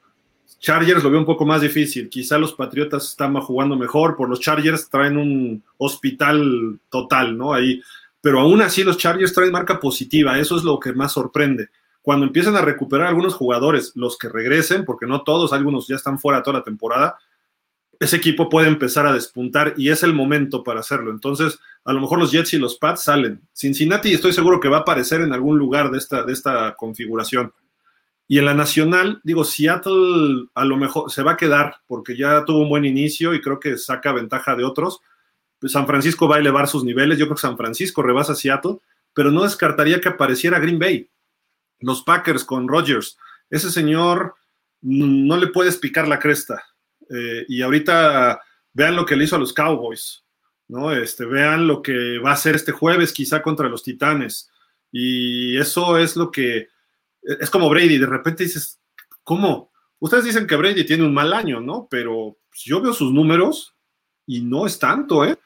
Chargers 0.59 1.03
lo 1.03 1.11
veo 1.11 1.21
un 1.21 1.27
poco 1.27 1.47
más 1.47 1.63
difícil. 1.63 2.11
Quizá 2.11 2.37
los 2.37 2.53
Patriotas 2.53 3.09
están 3.09 3.35
jugando 3.41 3.77
mejor. 3.77 4.15
Por 4.15 4.29
los 4.29 4.41
Chargers 4.41 4.91
traen 4.91 5.17
un 5.17 5.63
hospital 5.79 6.79
total, 6.91 7.37
¿no? 7.37 7.55
Ahí. 7.55 7.81
Pero 8.21 8.41
aún 8.41 8.61
así 8.63 8.85
los 8.85 8.99
Chargers 8.99 9.33
traen 9.33 9.53
marca 9.53 9.81
positiva. 9.81 10.39
Eso 10.39 10.57
es 10.57 10.65
lo 10.65 10.79
que 10.79 10.93
más 10.93 11.13
sorprende. 11.13 11.71
Cuando 12.03 12.27
empiezan 12.27 12.57
a 12.57 12.63
recuperar 12.63 13.07
algunos 13.07 13.35
jugadores, 13.35 13.93
los 13.95 14.17
que 14.17 14.29
regresen, 14.29 14.85
porque 14.85 15.07
no 15.07 15.23
todos, 15.23 15.53
algunos 15.53 15.87
ya 15.87 15.97
están 15.97 16.19
fuera 16.19 16.43
toda 16.43 16.59
la 16.59 16.65
temporada, 16.65 17.19
ese 18.01 18.17
equipo 18.17 18.49
puede 18.49 18.67
empezar 18.69 19.07
a 19.07 19.13
despuntar 19.13 19.75
y 19.77 19.91
es 19.91 20.03
el 20.03 20.15
momento 20.15 20.65
para 20.65 20.81
hacerlo. 20.81 21.11
Entonces, 21.11 21.59
a 21.85 21.93
lo 21.93 22.01
mejor 22.01 22.19
los 22.19 22.33
Jets 22.33 22.55
y 22.55 22.59
los 22.59 22.79
Pats 22.79 23.03
salen. 23.05 23.43
Cincinnati 23.53 24.15
estoy 24.15 24.33
seguro 24.33 24.59
que 24.59 24.71
va 24.71 24.79
a 24.79 24.81
aparecer 24.81 25.21
en 25.21 25.35
algún 25.35 25.59
lugar 25.59 25.91
de 25.91 25.99
esta, 25.99 26.23
de 26.23 26.33
esta 26.33 26.75
configuración. 26.77 27.53
Y 28.27 28.39
en 28.39 28.47
la 28.47 28.55
nacional, 28.55 29.21
digo, 29.23 29.45
Seattle 29.45 30.47
a 30.55 30.65
lo 30.65 30.79
mejor 30.79 31.11
se 31.11 31.23
va 31.23 31.33
a 31.33 31.37
quedar 31.37 31.77
porque 31.87 32.17
ya 32.17 32.45
tuvo 32.47 32.61
un 32.61 32.71
buen 32.71 32.87
inicio 32.87 33.35
y 33.35 33.43
creo 33.43 33.61
que 33.61 33.77
saca 33.77 34.13
ventaja 34.13 34.57
de 34.57 34.65
otros. 34.65 35.01
Pues 35.61 35.73
San 35.73 35.87
Francisco 35.87 36.27
va 36.27 36.37
a 36.37 36.41
elevar 36.41 36.67
sus 36.67 36.85
niveles. 36.85 37.19
Yo 37.19 37.27
creo 37.27 37.37
que 37.37 37.43
San 37.43 37.57
Francisco 37.57 38.03
rebasa 38.03 38.35
Seattle, 38.35 38.79
pero 39.15 39.31
no 39.31 39.45
descartaría 39.45 40.01
que 40.01 40.09
apareciera 40.09 40.59
Green 40.59 40.79
Bay. 40.79 41.09
Los 41.81 42.03
Packers 42.03 42.45
con 42.45 42.67
Rodgers. 42.67 43.19
Ese 43.51 43.71
señor 43.71 44.35
no 44.83 45.37
le 45.37 45.49
puedes 45.49 45.77
picar 45.77 46.09
la 46.09 46.19
cresta 46.19 46.65
eh, 47.11 47.45
y 47.49 47.61
ahorita 47.63 48.41
vean 48.73 48.97
lo 48.97 49.05
que 49.05 49.17
le 49.17 49.25
hizo 49.25 49.37
a 49.37 49.39
los 49.39 49.53
Cowboys, 49.53 50.25
¿no? 50.69 50.93
Este, 50.93 51.25
vean 51.27 51.67
lo 51.67 51.83
que 51.83 52.19
va 52.19 52.31
a 52.31 52.35
hacer 52.35 52.55
este 52.55 52.73
jueves 52.73 53.13
quizá 53.13 53.43
contra 53.43 53.69
los 53.69 53.83
Titanes. 53.83 54.51
Y 54.93 55.57
eso 55.59 55.99
es 55.99 56.17
lo 56.17 56.31
que, 56.31 56.69
es 57.23 57.51
como 57.51 57.69
Brady, 57.69 57.99
de 57.99 58.07
repente 58.07 58.45
dices, 58.45 58.81
¿cómo? 59.23 59.71
Ustedes 59.99 60.25
dicen 60.25 60.47
que 60.47 60.57
Brady 60.57 60.85
tiene 60.85 61.05
un 61.05 61.13
mal 61.13 61.33
año, 61.33 61.61
¿no? 61.61 61.87
Pero 61.91 62.39
yo 62.53 62.81
veo 62.81 62.93
sus 62.93 63.13
números 63.13 63.75
y 64.27 64.41
no 64.41 64.67
es 64.67 64.79
tanto, 64.79 65.25
¿eh? 65.25 65.39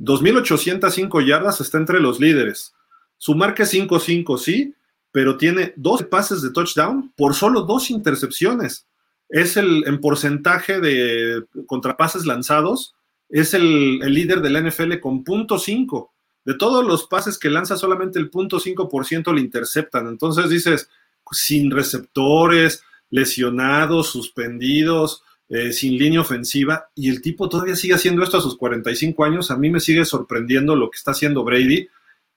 2.805 0.00 1.24
yardas 1.24 1.60
está 1.60 1.78
entre 1.78 2.00
los 2.00 2.18
líderes. 2.18 2.74
Su 3.18 3.34
marca 3.34 3.62
es 3.62 3.74
5-5, 3.74 4.38
sí, 4.38 4.74
pero 5.12 5.36
tiene 5.36 5.74
12 5.76 6.04
pases 6.04 6.42
de 6.42 6.50
touchdown 6.50 7.12
por 7.16 7.34
solo 7.34 7.62
dos 7.62 7.90
intercepciones 7.90 8.86
es 9.30 9.56
el 9.56 9.84
en 9.86 10.00
porcentaje 10.00 10.80
de 10.80 11.44
contrapases 11.66 12.26
lanzados, 12.26 12.94
es 13.28 13.54
el, 13.54 14.00
líder 14.00 14.42
de 14.42 14.50
la 14.50 14.60
NFL 14.60 14.98
con 14.98 15.22
punto 15.24 15.56
.5. 15.56 16.10
De 16.44 16.54
todos 16.54 16.84
los 16.84 17.06
pases 17.06 17.38
que 17.38 17.48
lanza, 17.48 17.76
solamente 17.76 18.18
el 18.18 18.28
punto 18.28 18.58
.5% 18.58 19.32
le 19.32 19.40
interceptan. 19.40 20.08
Entonces 20.08 20.50
dices, 20.50 20.90
sin 21.30 21.70
receptores, 21.70 22.82
lesionados, 23.08 24.08
suspendidos, 24.08 25.22
eh, 25.52 25.72
sin 25.72 25.98
línea 25.98 26.20
ofensiva, 26.20 26.90
y 26.94 27.10
el 27.10 27.20
tipo 27.20 27.48
todavía 27.48 27.74
sigue 27.74 27.94
haciendo 27.94 28.22
esto 28.22 28.38
a 28.38 28.40
sus 28.40 28.56
45 28.56 29.24
años. 29.24 29.50
A 29.50 29.56
mí 29.56 29.68
me 29.68 29.80
sigue 29.80 30.04
sorprendiendo 30.04 30.76
lo 30.76 30.88
que 30.88 30.96
está 30.96 31.10
haciendo 31.10 31.42
Brady. 31.42 31.88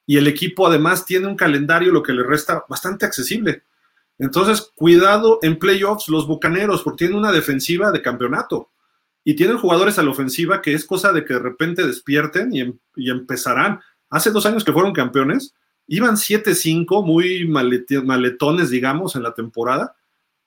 Y 0.08 0.18
el 0.18 0.28
equipo 0.28 0.66
además 0.66 1.06
tiene 1.06 1.28
un 1.28 1.36
calendario, 1.36 1.92
lo 1.92 2.02
que 2.02 2.12
le 2.12 2.24
resta, 2.24 2.66
bastante 2.68 3.06
accesible. 3.06 3.62
Entonces, 4.18 4.72
cuidado 4.76 5.38
en 5.44 5.60
playoffs 5.60 6.10
los 6.10 6.28
Bucaneros, 6.28 6.82
porque 6.82 7.06
tienen 7.06 7.18
una 7.18 7.32
defensiva 7.32 7.92
de 7.92 8.02
campeonato 8.02 8.72
y 9.24 9.36
tienen 9.36 9.58
jugadores 9.58 10.00
a 10.00 10.04
la 10.04 10.10
ofensiva 10.10 10.62
que 10.62 10.74
es 10.74 10.84
cosa 10.84 11.14
de 11.14 11.24
que 11.24 11.34
de 11.34 11.40
repente 11.40 11.86
despierten 11.86 12.54
y, 12.54 12.62
em, 12.62 12.80
empezarán. 12.96 13.80
Hace 14.10 14.32
dos 14.32 14.46
años 14.46 14.64
que 14.64 14.74
fueron 14.74 14.92
campeones, 14.92 15.54
iban 15.88 16.18
7-5, 16.18 17.04
muy 17.04 17.48
maletones, 17.48 18.70
digamos, 18.70 19.16
en 19.16 19.24
la 19.24 19.34
temporada, 19.34 19.96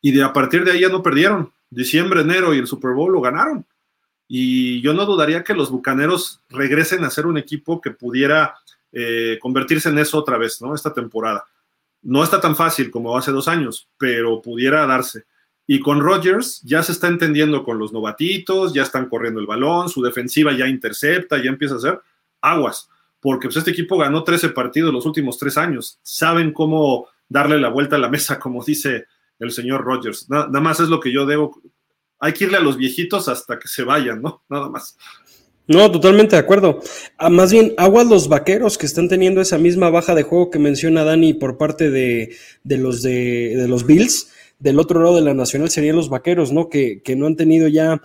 y 0.00 0.12
de 0.12 0.22
a 0.22 0.32
partir 0.32 0.64
de 0.64 0.72
ahí 0.72 0.80
ya 0.80 0.88
no 0.88 1.02
perdieron. 1.02 1.52
Diciembre, 1.70 2.20
enero 2.20 2.54
y 2.54 2.58
el 2.58 2.66
Super 2.66 2.92
Bowl 2.92 3.12
lo 3.12 3.20
ganaron. 3.20 3.66
Y 4.28 4.80
yo 4.80 4.92
no 4.92 5.06
dudaría 5.06 5.44
que 5.44 5.54
los 5.54 5.70
Bucaneros 5.70 6.42
regresen 6.48 7.04
a 7.04 7.10
ser 7.10 7.26
un 7.26 7.38
equipo 7.38 7.80
que 7.80 7.92
pudiera 7.92 8.56
eh, 8.92 9.38
convertirse 9.40 9.88
en 9.88 9.98
eso 9.98 10.18
otra 10.18 10.38
vez, 10.38 10.60
¿no? 10.60 10.74
Esta 10.74 10.92
temporada. 10.92 11.44
No 12.02 12.22
está 12.22 12.40
tan 12.40 12.56
fácil 12.56 12.90
como 12.90 13.16
hace 13.16 13.30
dos 13.30 13.48
años, 13.48 13.88
pero 13.98 14.40
pudiera 14.42 14.86
darse. 14.86 15.24
Y 15.66 15.80
con 15.80 16.00
Rodgers 16.00 16.62
ya 16.62 16.82
se 16.82 16.92
está 16.92 17.08
entendiendo 17.08 17.64
con 17.64 17.78
los 17.78 17.92
novatitos, 17.92 18.72
ya 18.72 18.82
están 18.82 19.08
corriendo 19.08 19.40
el 19.40 19.46
balón, 19.46 19.88
su 19.88 20.00
defensiva 20.00 20.52
ya 20.52 20.68
intercepta, 20.68 21.42
ya 21.42 21.50
empieza 21.50 21.74
a 21.74 21.78
hacer 21.78 22.00
aguas, 22.40 22.88
porque 23.20 23.48
pues, 23.48 23.56
este 23.56 23.72
equipo 23.72 23.98
ganó 23.98 24.22
13 24.22 24.50
partidos 24.50 24.92
los 24.92 25.06
últimos 25.06 25.38
tres 25.38 25.58
años. 25.58 25.98
Saben 26.02 26.52
cómo 26.52 27.08
darle 27.28 27.58
la 27.58 27.68
vuelta 27.68 27.96
a 27.96 27.98
la 27.98 28.08
mesa, 28.08 28.38
como 28.38 28.62
dice 28.64 29.06
el 29.38 29.50
señor 29.50 29.84
Rodgers. 29.84 30.28
Nada, 30.28 30.46
nada 30.46 30.60
más 30.60 30.80
es 30.80 30.88
lo 30.88 31.00
que 31.00 31.12
yo 31.12 31.26
debo. 31.26 31.60
Hay 32.18 32.32
que 32.32 32.44
irle 32.44 32.56
a 32.56 32.60
los 32.60 32.76
viejitos 32.76 33.28
hasta 33.28 33.58
que 33.58 33.68
se 33.68 33.84
vayan, 33.84 34.22
¿no? 34.22 34.42
Nada 34.48 34.68
más. 34.68 34.96
No, 35.68 35.90
totalmente 35.90 36.36
de 36.36 36.40
acuerdo. 36.40 36.80
Ah, 37.18 37.28
más 37.28 37.50
bien, 37.50 37.74
aguas 37.76 38.06
los 38.06 38.28
vaqueros 38.28 38.78
que 38.78 38.86
están 38.86 39.08
teniendo 39.08 39.40
esa 39.40 39.58
misma 39.58 39.90
baja 39.90 40.14
de 40.14 40.22
juego 40.22 40.50
que 40.50 40.60
menciona 40.60 41.02
Dani 41.02 41.34
por 41.34 41.58
parte 41.58 41.90
de, 41.90 42.36
los 42.64 43.02
de, 43.02 43.66
los 43.68 43.84
Bills. 43.84 44.30
Del 44.58 44.78
otro 44.78 45.02
lado 45.02 45.16
de 45.16 45.22
la 45.22 45.34
nacional 45.34 45.68
serían 45.68 45.96
los 45.96 46.08
vaqueros, 46.08 46.52
¿no? 46.52 46.68
Que, 46.68 47.02
que 47.02 47.16
no 47.16 47.26
han 47.26 47.36
tenido 47.36 47.68
ya 47.68 48.00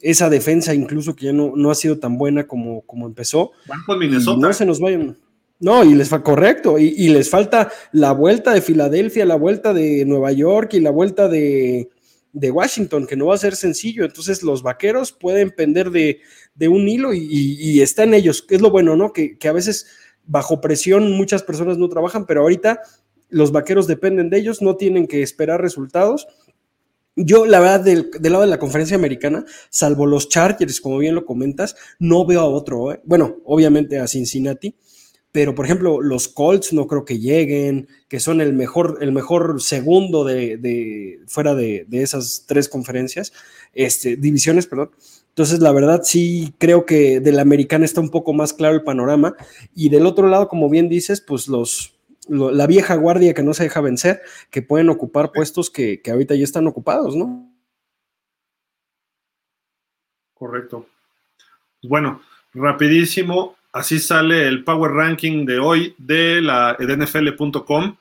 esa 0.00 0.28
defensa, 0.28 0.74
incluso 0.74 1.14
que 1.14 1.26
ya 1.26 1.32
no, 1.32 1.52
no 1.54 1.70
ha 1.70 1.74
sido 1.74 1.98
tan 1.98 2.18
buena 2.18 2.46
como, 2.46 2.82
como 2.82 3.06
empezó. 3.06 3.52
Van 3.66 3.82
con 3.84 3.98
Minnesota. 3.98 4.40
no 4.40 4.52
se 4.52 4.66
nos 4.66 4.80
vayan. 4.80 5.16
No, 5.60 5.84
y 5.84 5.94
les 5.94 6.08
fa 6.08 6.22
correcto, 6.22 6.78
y, 6.78 6.94
y, 6.96 7.08
les 7.08 7.30
falta 7.30 7.70
la 7.92 8.12
vuelta 8.12 8.52
de 8.52 8.60
Filadelfia, 8.60 9.24
la 9.24 9.36
vuelta 9.36 9.72
de 9.72 10.04
Nueva 10.04 10.32
York 10.32 10.74
y 10.74 10.80
la 10.80 10.90
vuelta 10.90 11.28
de, 11.28 11.88
de 12.34 12.50
Washington, 12.50 13.06
que 13.06 13.16
no 13.16 13.26
va 13.26 13.36
a 13.36 13.38
ser 13.38 13.56
sencillo. 13.56 14.04
Entonces 14.04 14.42
los 14.42 14.62
vaqueros 14.62 15.12
pueden 15.12 15.50
pender 15.52 15.90
de, 15.90 16.20
un 16.68 16.88
hilo 16.88 17.14
y, 17.14 17.26
y, 17.30 17.80
está 17.80 18.02
en 18.02 18.12
ellos. 18.12 18.44
Es 18.50 18.60
lo 18.60 18.70
bueno, 18.70 18.96
¿no? 18.96 19.12
Que, 19.12 19.38
a 19.48 19.52
veces 19.52 19.86
bajo 20.26 20.60
presión 20.60 21.12
muchas 21.12 21.42
personas 21.42 21.78
no 21.78 21.88
trabajan, 21.88 22.26
pero 22.26 22.42
ahorita 22.42 22.80
los 23.30 23.52
vaqueros 23.52 23.86
dependen 23.86 24.30
de 24.30 24.38
ellos, 24.38 24.62
no 24.62 24.76
tienen 24.76 25.06
que 25.06 25.22
esperar 25.22 25.62
resultados. 25.62 26.26
Yo, 27.16 27.46
la 27.46 27.60
verdad, 27.60 27.80
del, 27.80 28.10
lado 28.20 28.42
de 28.42 28.50
la 28.50 28.58
conferencia 28.58 28.96
americana, 28.96 29.44
salvo 29.70 30.04
los 30.04 30.28
Chargers, 30.28 30.80
como 30.80 30.98
bien 30.98 31.14
lo 31.14 31.24
comentas, 31.24 31.76
no 32.00 32.26
veo 32.26 32.40
a 32.40 32.46
otro. 32.46 32.92
¿eh? 32.92 33.00
Bueno, 33.04 33.36
obviamente 33.44 34.00
a 34.00 34.08
Cincinnati, 34.08 34.74
pero 35.34 35.52
por 35.56 35.64
ejemplo, 35.64 36.00
los 36.00 36.28
Colts 36.28 36.72
no 36.72 36.86
creo 36.86 37.04
que 37.04 37.18
lleguen, 37.18 37.88
que 38.06 38.20
son 38.20 38.40
el 38.40 38.52
mejor, 38.52 38.98
el 39.00 39.10
mejor 39.10 39.60
segundo 39.60 40.22
de, 40.22 41.18
fuera 41.26 41.56
de, 41.56 41.88
esas 41.90 42.44
tres 42.46 42.68
conferencias, 42.68 43.32
este, 43.72 44.14
divisiones, 44.14 44.68
perdón. 44.68 44.92
Entonces, 45.30 45.58
la 45.58 45.72
verdad, 45.72 46.02
sí 46.04 46.54
creo 46.58 46.86
que 46.86 47.18
de 47.18 47.32
la 47.32 47.42
americana 47.42 47.84
está 47.84 48.00
un 48.00 48.10
poco 48.10 48.32
más 48.32 48.52
claro 48.52 48.76
el 48.76 48.84
panorama. 48.84 49.34
Y 49.74 49.88
del 49.88 50.06
otro 50.06 50.28
lado, 50.28 50.46
como 50.46 50.70
bien 50.70 50.88
dices, 50.88 51.20
pues 51.20 51.48
los, 51.48 51.98
la 52.28 52.68
vieja 52.68 52.94
guardia 52.94 53.34
que 53.34 53.42
no 53.42 53.54
se 53.54 53.64
deja 53.64 53.80
vencer, 53.80 54.22
que 54.50 54.62
pueden 54.62 54.88
ocupar 54.88 55.32
puestos 55.32 55.68
que, 55.68 56.00
que 56.00 56.12
ahorita 56.12 56.36
ya 56.36 56.44
están 56.44 56.68
ocupados, 56.68 57.16
¿no? 57.16 57.52
Correcto. 60.32 60.86
Bueno, 61.82 62.22
rapidísimo, 62.52 63.56
Así 63.74 63.98
sale 63.98 64.46
el 64.46 64.62
Power 64.62 64.92
Ranking 64.92 65.44
de 65.44 65.58
hoy 65.58 65.96
de 65.98 66.40
la 66.40 66.76
NFL.com. 66.78 67.96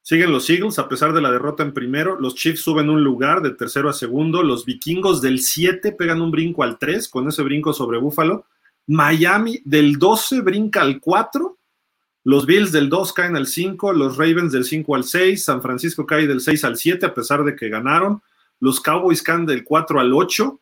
Siguen 0.00 0.32
los 0.32 0.48
Eagles 0.48 0.78
a 0.78 0.88
pesar 0.88 1.12
de 1.12 1.20
la 1.20 1.30
derrota 1.30 1.62
en 1.62 1.74
primero. 1.74 2.18
Los 2.18 2.34
Chiefs 2.34 2.62
suben 2.62 2.88
un 2.88 3.04
lugar 3.04 3.42
de 3.42 3.50
tercero 3.50 3.90
a 3.90 3.92
segundo. 3.92 4.42
Los 4.42 4.64
Vikingos 4.64 5.20
del 5.20 5.40
7 5.40 5.92
pegan 5.92 6.22
un 6.22 6.30
brinco 6.30 6.62
al 6.62 6.78
3 6.78 7.10
con 7.10 7.28
ese 7.28 7.42
brinco 7.42 7.74
sobre 7.74 7.98
Búfalo. 7.98 8.46
Miami 8.86 9.60
del 9.66 9.98
12 9.98 10.40
brinca 10.40 10.80
al 10.80 10.98
4 10.98 11.58
Los 12.24 12.46
Bills 12.46 12.72
del 12.72 12.88
2 12.88 13.12
caen 13.12 13.36
al 13.36 13.46
5, 13.46 13.92
los 13.92 14.16
Ravens 14.16 14.50
del 14.50 14.64
5 14.64 14.94
al 14.94 15.04
6, 15.04 15.44
San 15.44 15.60
Francisco 15.60 16.06
cae 16.06 16.26
del 16.26 16.40
6 16.40 16.64
al 16.64 16.78
7 16.78 17.04
a 17.04 17.12
pesar 17.12 17.44
de 17.44 17.54
que 17.54 17.68
ganaron, 17.68 18.22
los 18.60 18.80
Cowboys 18.80 19.22
caen 19.22 19.44
del 19.44 19.62
4 19.62 20.00
al 20.00 20.14
8, 20.14 20.58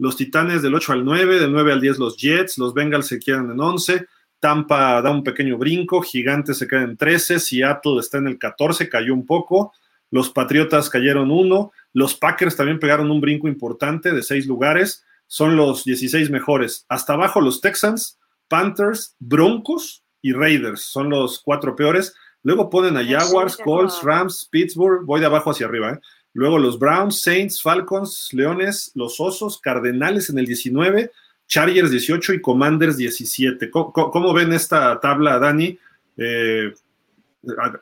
los 0.00 0.16
Titanes 0.16 0.62
del 0.62 0.74
8 0.74 0.92
al 0.92 1.04
9, 1.04 1.38
del 1.38 1.52
9 1.52 1.72
al 1.72 1.80
10 1.80 1.98
los 1.98 2.16
Jets, 2.16 2.58
los 2.58 2.74
Bengals 2.74 3.06
se 3.06 3.20
quedan 3.20 3.50
en 3.50 3.60
11, 3.60 4.06
Tampa 4.40 5.00
da 5.02 5.10
un 5.10 5.22
pequeño 5.22 5.58
brinco, 5.58 6.02
Gigantes 6.02 6.58
se 6.58 6.66
quedan 6.66 6.90
en 6.90 6.96
13, 6.96 7.38
Seattle 7.38 8.00
está 8.00 8.18
en 8.18 8.26
el 8.26 8.38
14, 8.38 8.88
cayó 8.88 9.14
un 9.14 9.26
poco, 9.26 9.72
los 10.10 10.30
Patriotas 10.30 10.90
cayeron 10.90 11.30
1, 11.30 11.72
los 11.92 12.14
Packers 12.16 12.56
también 12.56 12.80
pegaron 12.80 13.10
un 13.10 13.20
brinco 13.20 13.46
importante 13.46 14.12
de 14.12 14.22
6 14.22 14.46
lugares, 14.46 15.04
son 15.26 15.56
los 15.56 15.84
16 15.84 16.30
mejores. 16.30 16.84
Hasta 16.88 17.12
abajo 17.12 17.40
los 17.40 17.60
Texans, 17.60 18.18
Panthers, 18.48 19.14
Broncos, 19.20 20.02
y 20.22 20.32
Raiders, 20.32 20.82
son 20.82 21.10
los 21.10 21.40
cuatro 21.40 21.76
peores. 21.76 22.14
Luego 22.42 22.70
ponen 22.70 22.96
a 22.96 23.04
Jaguars, 23.04 23.56
Colts, 23.56 24.02
Rams, 24.02 24.48
Pittsburgh, 24.50 25.04
voy 25.04 25.20
de 25.20 25.26
abajo 25.26 25.50
hacia 25.50 25.66
arriba. 25.66 25.92
¿eh? 25.92 26.00
Luego 26.32 26.58
los 26.58 26.78
Browns, 26.78 27.20
Saints, 27.20 27.60
Falcons, 27.60 28.28
Leones, 28.32 28.92
los 28.94 29.18
Osos, 29.20 29.60
Cardenales 29.60 30.30
en 30.30 30.38
el 30.38 30.46
19, 30.46 31.10
Chargers 31.46 31.90
18 31.90 32.34
y 32.34 32.40
Commanders 32.40 32.96
17. 32.96 33.70
¿Cómo, 33.70 34.32
ven 34.32 34.52
esta 34.52 35.00
tabla, 35.00 35.38
Dani? 35.38 35.78
Eh, 36.16 36.72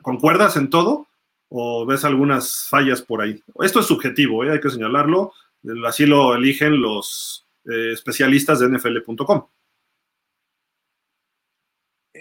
¿Concuerdas 0.01 0.57
en 0.57 0.69
todo 0.69 1.07
o 1.49 1.85
ves 1.85 2.03
algunas 2.03 2.67
fallas 2.67 3.01
por 3.01 3.21
ahí? 3.21 3.43
Esto 3.61 3.81
es 3.81 3.85
subjetivo, 3.85 4.43
¿eh? 4.43 4.51
hay 4.51 4.59
que 4.59 4.71
señalarlo. 4.71 5.33
Así 5.85 6.05
lo 6.05 6.33
eligen 6.35 6.81
los 6.81 7.45
especialistas 7.65 8.59
de 8.59 8.69
NFL.com. 8.69 9.45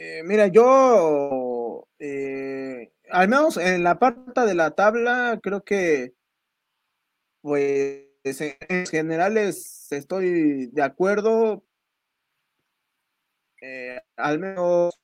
Eh, 0.00 0.22
mira, 0.24 0.46
yo, 0.46 1.88
eh, 1.98 2.92
al 3.10 3.28
menos 3.28 3.56
en 3.56 3.82
la 3.82 3.98
parte 3.98 4.42
de 4.42 4.54
la 4.54 4.70
tabla, 4.72 5.40
creo 5.42 5.64
que, 5.64 6.14
pues, 7.40 8.06
en 8.22 8.86
generales 8.86 9.90
estoy 9.90 10.66
de 10.66 10.82
acuerdo. 10.82 11.64
Eh, 13.60 14.00
al 14.16 14.38
menos 14.38 14.94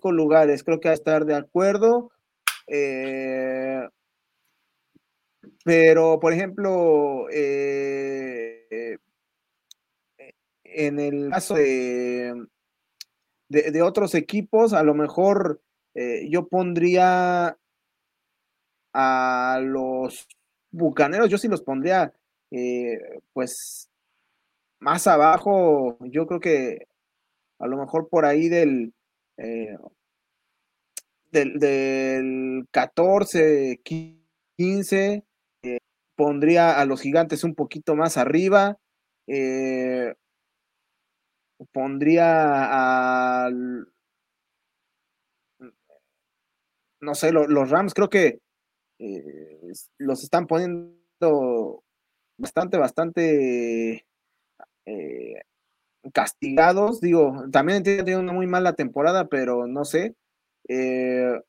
con 0.00 0.16
lugares, 0.16 0.64
creo 0.64 0.80
que 0.80 0.88
a 0.88 0.94
estar 0.94 1.24
de 1.24 1.36
acuerdo. 1.36 2.10
pero, 5.64 6.18
por 6.20 6.32
ejemplo, 6.32 7.26
en 10.64 10.98
el 10.98 11.30
caso 11.30 11.54
de, 11.54 12.46
de, 13.48 13.82
otros 13.82 14.14
equipos, 14.14 14.72
a 14.72 14.82
lo 14.82 14.94
mejor 14.94 15.62
eh, 15.94 16.26
yo 16.30 16.48
pondría 16.48 17.58
a 18.92 19.60
los 19.62 20.26
bucaneros, 20.70 21.28
yo 21.28 21.38
sí 21.38 21.48
los 21.48 21.62
pondría 21.62 22.12
eh, 22.50 22.98
pues 23.32 23.88
más 24.80 25.06
abajo, 25.06 25.98
yo 26.00 26.26
creo 26.26 26.40
que 26.40 26.86
a 27.58 27.66
lo 27.66 27.78
mejor 27.78 28.08
por 28.08 28.24
ahí 28.24 28.48
del, 28.48 28.92
eh, 29.36 29.76
del, 31.30 31.58
del, 31.58 32.66
14, 32.70 33.80
15, 33.82 35.24
pondría 36.16 36.80
a 36.80 36.84
los 36.84 37.00
gigantes 37.00 37.44
un 37.44 37.54
poquito 37.54 37.94
más 37.94 38.16
arriba 38.16 38.78
pondría 41.70 43.46
al. 43.46 43.88
No 47.00 47.14
sé, 47.14 47.32
los 47.32 47.70
Rams 47.70 47.94
creo 47.94 48.08
que 48.08 48.40
eh, 49.04 49.72
los 49.98 50.22
están 50.22 50.46
poniendo 50.46 51.82
bastante, 52.38 52.76
bastante 52.76 54.06
eh, 54.86 55.42
castigados. 56.12 57.00
Digo, 57.00 57.44
también 57.50 57.78
han 57.78 57.82
tenido 57.82 58.20
una 58.20 58.32
muy 58.32 58.46
mala 58.46 58.74
temporada, 58.74 59.26
pero 59.26 59.66
no 59.66 59.84
sé. 59.84 60.14
Eh, 60.68 61.40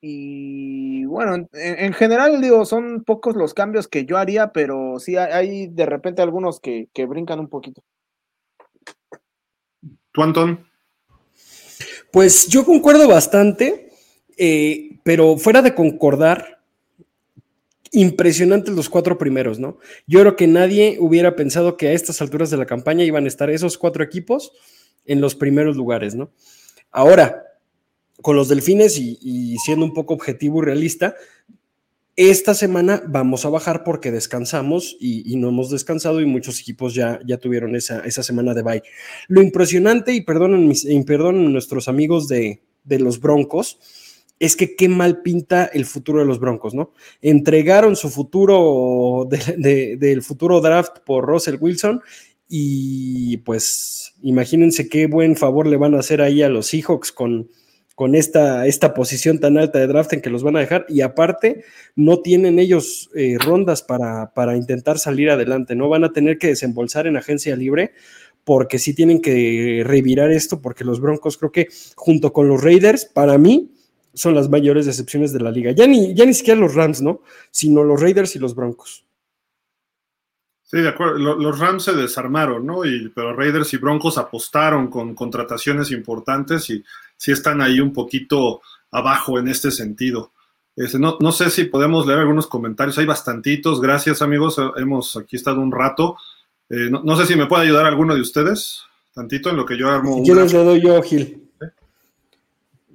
y 0.00 1.04
bueno, 1.04 1.46
en, 1.52 1.92
general, 1.92 2.40
digo, 2.40 2.64
son 2.64 3.04
pocos 3.04 3.36
los 3.36 3.52
cambios 3.52 3.86
que 3.86 4.06
yo 4.06 4.16
haría, 4.16 4.52
pero 4.52 4.98
sí 4.98 5.16
hay, 5.16 5.66
de 5.68 5.86
repente 5.86 6.22
algunos 6.22 6.60
que 6.60 6.88
brincan 7.06 7.40
un 7.40 7.48
poquito. 7.48 7.82
¿Tú, 10.12 10.22
Antón? 10.22 10.66
Pues 12.12 12.46
yo 12.46 12.64
concuerdo 12.64 13.08
bastante, 13.08 13.83
eh, 14.38 14.98
pero 15.02 15.36
fuera 15.38 15.62
de 15.62 15.74
concordar, 15.74 16.62
impresionantes 17.92 18.74
los 18.74 18.88
cuatro 18.88 19.18
primeros, 19.18 19.58
¿no? 19.58 19.78
Yo 20.06 20.20
creo 20.20 20.36
que 20.36 20.46
nadie 20.46 20.96
hubiera 20.98 21.36
pensado 21.36 21.76
que 21.76 21.88
a 21.88 21.92
estas 21.92 22.20
alturas 22.20 22.50
de 22.50 22.56
la 22.56 22.66
campaña 22.66 23.04
iban 23.04 23.24
a 23.24 23.28
estar 23.28 23.50
esos 23.50 23.78
cuatro 23.78 24.02
equipos 24.02 24.52
en 25.04 25.20
los 25.20 25.34
primeros 25.34 25.76
lugares, 25.76 26.14
¿no? 26.14 26.32
Ahora, 26.90 27.44
con 28.20 28.36
los 28.36 28.48
delfines 28.48 28.98
y, 28.98 29.18
y 29.20 29.56
siendo 29.58 29.84
un 29.84 29.94
poco 29.94 30.14
objetivo 30.14 30.62
y 30.62 30.66
realista, 30.66 31.14
esta 32.16 32.54
semana 32.54 33.02
vamos 33.08 33.44
a 33.44 33.48
bajar 33.48 33.82
porque 33.82 34.12
descansamos 34.12 34.96
y, 35.00 35.36
no 35.36 35.48
hemos 35.48 35.70
descansado 35.70 36.20
y 36.20 36.26
muchos 36.26 36.60
equipos 36.60 36.94
ya, 36.94 37.18
ya 37.26 37.38
tuvieron 37.38 37.74
esa, 37.74 38.00
esa 38.00 38.22
semana 38.22 38.54
de 38.54 38.62
bye. 38.62 38.82
Lo 39.26 39.42
impresionante, 39.42 40.12
y 40.12 40.20
perdonen, 40.20 40.68
mis, 40.68 40.84
nuestros 40.84 41.88
amigos 41.88 42.28
de, 42.28 42.62
los 42.84 43.18
Broncos, 43.20 43.80
es 44.38 44.56
que 44.56 44.76
qué 44.76 44.88
mal 44.88 45.22
pinta 45.22 45.64
el 45.66 45.84
futuro 45.84 46.20
de 46.20 46.26
los 46.26 46.40
Broncos, 46.40 46.74
¿no? 46.74 46.92
Entregaron 47.22 47.96
su 47.96 48.10
futuro 48.10 49.28
del 49.56 50.22
futuro 50.22 50.60
draft 50.60 50.98
por 51.04 51.26
Russell 51.26 51.58
Wilson 51.60 52.02
y 52.48 53.38
pues 53.38 54.14
imagínense 54.22 54.88
qué 54.88 55.06
buen 55.06 55.36
favor 55.36 55.66
le 55.66 55.76
van 55.76 55.94
a 55.94 56.00
hacer 56.00 56.20
ahí 56.20 56.42
a 56.42 56.48
los 56.48 56.66
Seahawks 56.66 57.12
con 57.12 57.48
con 57.94 58.16
esta, 58.16 58.66
esta 58.66 58.92
posición 58.92 59.38
tan 59.38 59.56
alta 59.56 59.78
de 59.78 59.86
draft 59.86 60.12
en 60.12 60.20
que 60.20 60.30
los 60.30 60.42
van 60.42 60.56
a 60.56 60.60
dejar 60.60 60.84
y 60.88 61.00
aparte 61.00 61.64
no 61.94 62.20
tienen 62.20 62.58
ellos 62.58 63.10
eh, 63.14 63.36
rondas 63.38 63.82
para, 63.82 64.32
para, 64.34 64.56
intentar 64.56 64.98
salir 64.98 65.30
adelante, 65.30 65.76
no 65.76 65.88
van 65.88 66.02
a 66.02 66.12
tener 66.12 66.38
que 66.38 66.48
desembolsar 66.48 67.06
en 67.06 67.16
agencia 67.16 67.54
libre 67.54 67.92
porque 68.42 68.78
sí 68.78 68.94
tienen 68.94 69.20
que 69.20 69.82
revirar 69.86 70.32
esto 70.32 70.60
porque 70.60 70.84
los 70.84 71.00
Broncos 71.00 71.38
creo 71.38 71.52
que 71.52 71.68
junto 71.94 72.32
con 72.32 72.48
los 72.48 72.62
Raiders 72.62 73.04
para 73.04 73.38
mí 73.38 73.73
son 74.14 74.34
las 74.34 74.48
mayores 74.48 74.86
decepciones 74.86 75.32
de 75.32 75.40
la 75.40 75.50
liga. 75.50 75.72
Ya 75.72 75.86
ni, 75.86 76.14
ya 76.14 76.24
ni 76.24 76.34
siquiera 76.34 76.60
los 76.60 76.74
Rams, 76.74 77.02
¿no? 77.02 77.22
Sino 77.50 77.84
los 77.84 78.00
Raiders 78.00 78.34
y 78.36 78.38
los 78.38 78.54
Broncos. 78.54 79.04
Sí, 80.62 80.80
de 80.80 80.88
acuerdo. 80.88 81.36
Los 81.36 81.58
Rams 81.58 81.84
se 81.84 81.92
desarmaron, 81.92 82.66
¿no? 82.66 82.84
Y, 82.84 83.10
pero 83.14 83.34
Raiders 83.34 83.72
y 83.74 83.76
Broncos 83.76 84.18
apostaron 84.18 84.88
con 84.88 85.14
contrataciones 85.14 85.90
importantes 85.90 86.70
y 86.70 86.82
sí 87.16 87.32
están 87.32 87.60
ahí 87.60 87.80
un 87.80 87.92
poquito 87.92 88.62
abajo 88.90 89.38
en 89.38 89.48
este 89.48 89.70
sentido. 89.70 90.32
Este, 90.76 90.98
no, 90.98 91.18
no, 91.20 91.30
sé 91.30 91.50
si 91.50 91.64
podemos 91.64 92.06
leer 92.06 92.20
algunos 92.20 92.46
comentarios. 92.46 92.98
Hay 92.98 93.06
bastantitos. 93.06 93.80
Gracias, 93.80 94.22
amigos. 94.22 94.56
Hemos 94.76 95.16
aquí 95.16 95.36
estado 95.36 95.60
un 95.60 95.70
rato. 95.70 96.16
Eh, 96.70 96.90
no, 96.90 97.16
sé 97.16 97.26
si 97.26 97.36
me 97.36 97.46
puede 97.46 97.64
ayudar 97.64 97.86
alguno 97.86 98.14
de 98.14 98.20
ustedes, 98.20 98.82
tantito 99.12 99.50
en 99.50 99.56
lo 99.56 99.66
que 99.66 99.76
yo 99.76 99.90
armo. 99.90 100.16
Si 100.16 100.22
quieres, 100.24 100.52
le 100.52 100.64
doy 100.64 100.80
yo, 100.80 101.02
Gil. 101.02 101.43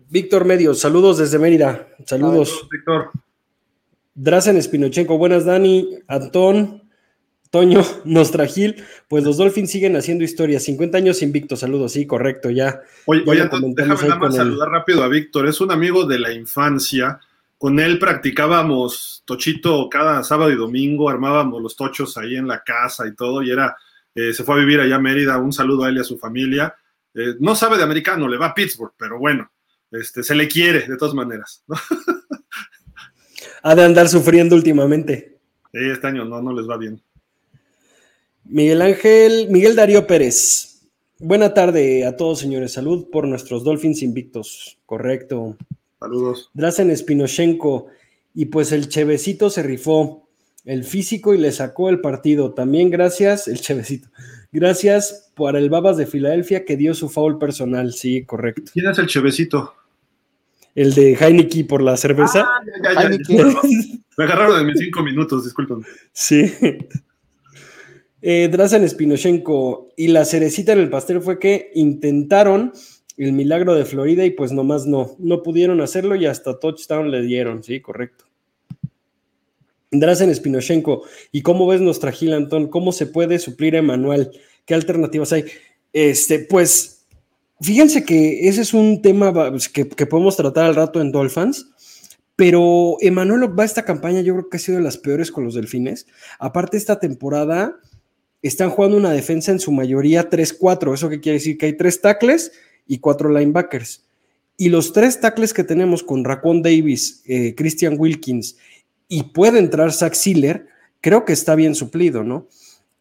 Víctor 0.09 0.43
Medio, 0.45 0.73
saludos 0.73 1.19
desde 1.19 1.37
Mérida. 1.37 1.87
Saludos. 2.05 2.49
saludos 2.49 2.67
Víctor. 2.71 3.11
Drazen 4.15 4.57
Espinochenko, 4.57 5.17
buenas, 5.17 5.45
Dani. 5.45 5.99
Antón. 6.07 6.89
Toño 7.51 7.81
Nostragil, 8.05 8.83
pues 9.07 9.23
los 9.23 9.37
Dolphins 9.37 9.71
siguen 9.71 9.95
haciendo 9.95 10.23
historia, 10.23 10.59
50 10.59 10.97
años 10.97 11.21
invictos, 11.21 11.61
saludos, 11.61 11.93
sí, 11.93 12.05
correcto, 12.05 12.49
ya. 12.49 12.81
Oye, 13.05 13.23
déjame 13.25 14.07
nada 14.07 14.15
más 14.17 14.35
saludar 14.35 14.69
rápido 14.69 15.03
a 15.03 15.07
Víctor, 15.07 15.47
es 15.47 15.59
un 15.59 15.71
amigo 15.71 16.05
de 16.05 16.19
la 16.19 16.31
infancia, 16.31 17.19
con 17.57 17.79
él 17.79 17.97
practicábamos 17.97 19.23
tochito 19.25 19.89
cada 19.89 20.23
sábado 20.23 20.51
y 20.51 20.55
domingo, 20.55 21.09
armábamos 21.09 21.61
los 21.61 21.75
tochos 21.75 22.17
ahí 22.17 22.35
en 22.35 22.47
la 22.47 22.63
casa 22.63 23.07
y 23.07 23.15
todo, 23.15 23.41
y 23.41 23.49
era, 23.49 23.75
eh, 24.13 24.31
se 24.31 24.43
fue 24.43 24.55
a 24.55 24.59
vivir 24.59 24.79
allá 24.79 24.97
a 24.97 24.99
Mérida, 24.99 25.37
un 25.39 25.51
saludo 25.51 25.85
a 25.85 25.89
él 25.89 25.97
y 25.97 26.01
a 26.01 26.03
su 26.03 26.19
familia. 26.19 26.75
Eh, 27.15 27.33
no 27.39 27.55
sabe 27.55 27.77
de 27.77 27.83
americano, 27.83 28.27
le 28.27 28.37
va 28.37 28.47
a 28.47 28.53
Pittsburgh, 28.53 28.93
pero 28.95 29.17
bueno, 29.17 29.49
este, 29.91 30.23
se 30.23 30.35
le 30.35 30.47
quiere 30.47 30.87
de 30.87 30.97
todas 30.97 31.13
maneras. 31.13 31.63
ha 33.63 33.75
de 33.75 33.83
andar 33.83 34.09
sufriendo 34.09 34.55
últimamente. 34.55 35.39
Sí, 35.71 35.79
este 35.91 36.07
año 36.07 36.25
no, 36.25 36.41
no 36.41 36.53
les 36.53 36.69
va 36.69 36.77
bien. 36.77 37.01
Miguel 38.45 38.81
Ángel, 38.81 39.47
Miguel 39.49 39.75
Darío 39.75 40.07
Pérez. 40.07 40.89
Buena 41.19 41.53
tarde 41.53 42.05
a 42.05 42.15
todos, 42.15 42.39
señores. 42.39 42.73
Salud 42.73 43.09
por 43.11 43.27
nuestros 43.27 43.63
Dolphins 43.63 44.01
invictos. 44.01 44.79
Correcto. 44.85 45.57
Saludos. 45.99 46.49
Drazen 46.53 46.95
Spinoshenko. 46.95 47.87
Y 48.33 48.45
pues 48.45 48.71
el 48.71 48.89
Chevecito 48.89 49.49
se 49.49 49.63
rifó 49.63 50.29
el 50.65 50.83
físico 50.83 51.33
y 51.33 51.37
le 51.37 51.51
sacó 51.51 51.89
el 51.89 51.99
partido. 51.99 52.53
También 52.53 52.89
gracias, 52.89 53.47
el 53.47 53.59
Chevecito. 53.59 54.09
Gracias 54.51 55.31
por 55.35 55.55
el 55.55 55.69
Babas 55.69 55.97
de 55.97 56.07
Filadelfia 56.07 56.65
que 56.65 56.75
dio 56.75 56.95
su 56.95 57.09
foul 57.09 57.37
personal. 57.37 57.93
Sí, 57.93 58.25
correcto. 58.25 58.71
¿Quién 58.73 58.87
es 58.87 58.97
el 58.97 59.07
chevecito? 59.07 59.75
El 60.75 60.93
de 60.93 61.13
Heineken 61.13 61.67
por 61.67 61.81
la 61.81 61.97
cerveza. 61.97 62.45
Ah, 62.47 62.61
ya, 62.83 62.93
ya, 62.93 63.09
ya, 63.09 63.51
ya. 63.51 63.61
Me 64.17 64.23
agarraron 64.25 64.59
en 64.59 64.67
mis 64.67 64.79
cinco 64.79 65.01
minutos, 65.01 65.45
disculpen. 65.45 65.83
Sí. 66.11 66.51
Eh, 68.21 68.49
Drazen 68.51 68.87
Spinochenko 68.87 69.93
y 69.95 70.09
la 70.09 70.25
cerecita 70.25 70.73
en 70.73 70.79
el 70.79 70.89
pastel 70.89 71.21
fue 71.21 71.39
que 71.39 71.71
intentaron 71.73 72.73
el 73.15 73.31
milagro 73.31 73.75
de 73.75 73.85
Florida 73.85 74.25
y 74.25 74.31
pues 74.31 74.51
nomás 74.51 74.85
no, 74.85 75.15
no 75.19 75.41
pudieron 75.41 75.79
hacerlo 75.81 76.15
y 76.15 76.25
hasta 76.25 76.59
touchdown 76.59 77.11
le 77.11 77.21
dieron, 77.21 77.63
sí, 77.63 77.79
correcto. 77.79 78.25
Drazen 79.91 80.33
Spinochenko, 80.33 81.03
¿y 81.31 81.41
cómo 81.41 81.65
ves 81.65 81.81
nuestra 81.81 82.11
Gil 82.11 82.33
Antón? 82.33 82.67
¿Cómo 82.67 82.91
se 82.91 83.07
puede 83.07 83.39
suplir 83.39 83.75
a 83.75 83.79
Emanuel? 83.79 84.31
¿Qué 84.65 84.73
alternativas 84.75 85.33
hay? 85.33 85.45
Este, 85.93 86.39
pues, 86.39 86.98
fíjense 87.61 88.03
que 88.03 88.47
ese 88.47 88.61
es 88.61 88.73
un 88.73 89.01
tema 89.01 89.33
pues, 89.33 89.69
que, 89.69 89.87
que 89.87 90.05
podemos 90.05 90.35
tratar 90.35 90.65
al 90.65 90.75
rato 90.75 91.01
en 91.01 91.11
Dolphins, 91.11 91.67
pero 92.35 92.97
Emanuel 93.01 93.57
va 93.57 93.63
a 93.63 93.65
esta 93.65 93.83
campaña, 93.83 94.21
yo 94.21 94.33
creo 94.33 94.49
que 94.49 94.57
ha 94.57 94.59
sido 94.59 94.77
de 94.77 94.83
las 94.83 94.97
peores 94.97 95.31
con 95.31 95.43
los 95.43 95.55
delfines. 95.55 96.07
Aparte, 96.39 96.77
esta 96.77 96.99
temporada 96.99 97.79
están 98.41 98.69
jugando 98.69 98.97
una 98.97 99.11
defensa 99.11 99.51
en 99.51 99.59
su 99.59 99.71
mayoría 99.71 100.29
3-4. 100.29 100.93
¿Eso 100.93 101.09
qué 101.09 101.19
quiere 101.19 101.39
decir? 101.39 101.57
Que 101.57 101.65
hay 101.67 101.73
tres 101.77 102.01
tackles 102.01 102.53
y 102.87 102.99
cuatro 102.99 103.29
linebackers. 103.29 104.05
Y 104.57 104.69
los 104.69 104.93
tres 104.93 105.19
tackles 105.19 105.53
que 105.53 105.63
tenemos 105.63 106.03
con 106.03 106.23
Raquan 106.23 106.61
Davis, 106.61 107.23
eh, 107.25 107.55
Christian 107.55 107.95
Wilkins 107.97 108.57
y 109.07 109.23
puede 109.23 109.59
entrar 109.59 109.91
Zach 109.91 110.13
Sealer, 110.13 110.67
creo 111.01 111.25
que 111.25 111.33
está 111.33 111.55
bien 111.55 111.75
suplido, 111.75 112.23
¿no? 112.23 112.47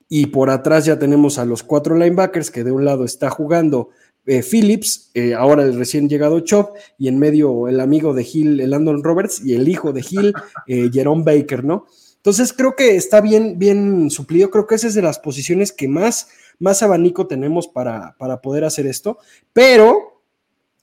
Y 0.08 0.26
por 0.26 0.50
atrás 0.50 0.84
ya 0.84 0.98
tenemos 0.98 1.38
a 1.38 1.44
los 1.44 1.62
cuatro 1.62 1.96
linebackers, 1.96 2.50
que 2.50 2.64
de 2.64 2.72
un 2.72 2.84
lado 2.84 3.04
está 3.04 3.28
jugando 3.28 3.90
eh, 4.28 4.42
Phillips, 4.42 5.10
eh, 5.14 5.34
ahora 5.34 5.62
el 5.62 5.74
recién 5.74 6.08
llegado 6.08 6.40
Chop, 6.40 6.76
y 6.98 7.08
en 7.08 7.18
medio 7.18 7.66
el 7.66 7.80
amigo 7.80 8.12
de 8.12 8.28
Hill, 8.30 8.60
el 8.60 8.70
Landon 8.70 9.02
Roberts, 9.02 9.40
y 9.44 9.54
el 9.54 9.68
hijo 9.68 9.92
de 9.92 10.04
Hill, 10.08 10.34
eh, 10.66 10.90
Jerome 10.92 11.24
Baker, 11.24 11.64
¿no? 11.64 11.86
Entonces 12.16 12.52
creo 12.52 12.76
que 12.76 12.96
está 12.96 13.20
bien, 13.20 13.58
bien 13.58 14.10
suplido, 14.10 14.50
creo 14.50 14.66
que 14.66 14.74
esa 14.74 14.86
es 14.86 14.94
de 14.94 15.02
las 15.02 15.18
posiciones 15.18 15.72
que 15.72 15.88
más, 15.88 16.28
más 16.58 16.82
abanico 16.82 17.26
tenemos 17.26 17.68
para, 17.68 18.16
para 18.18 18.42
poder 18.42 18.64
hacer 18.64 18.86
esto, 18.86 19.18
pero 19.52 20.22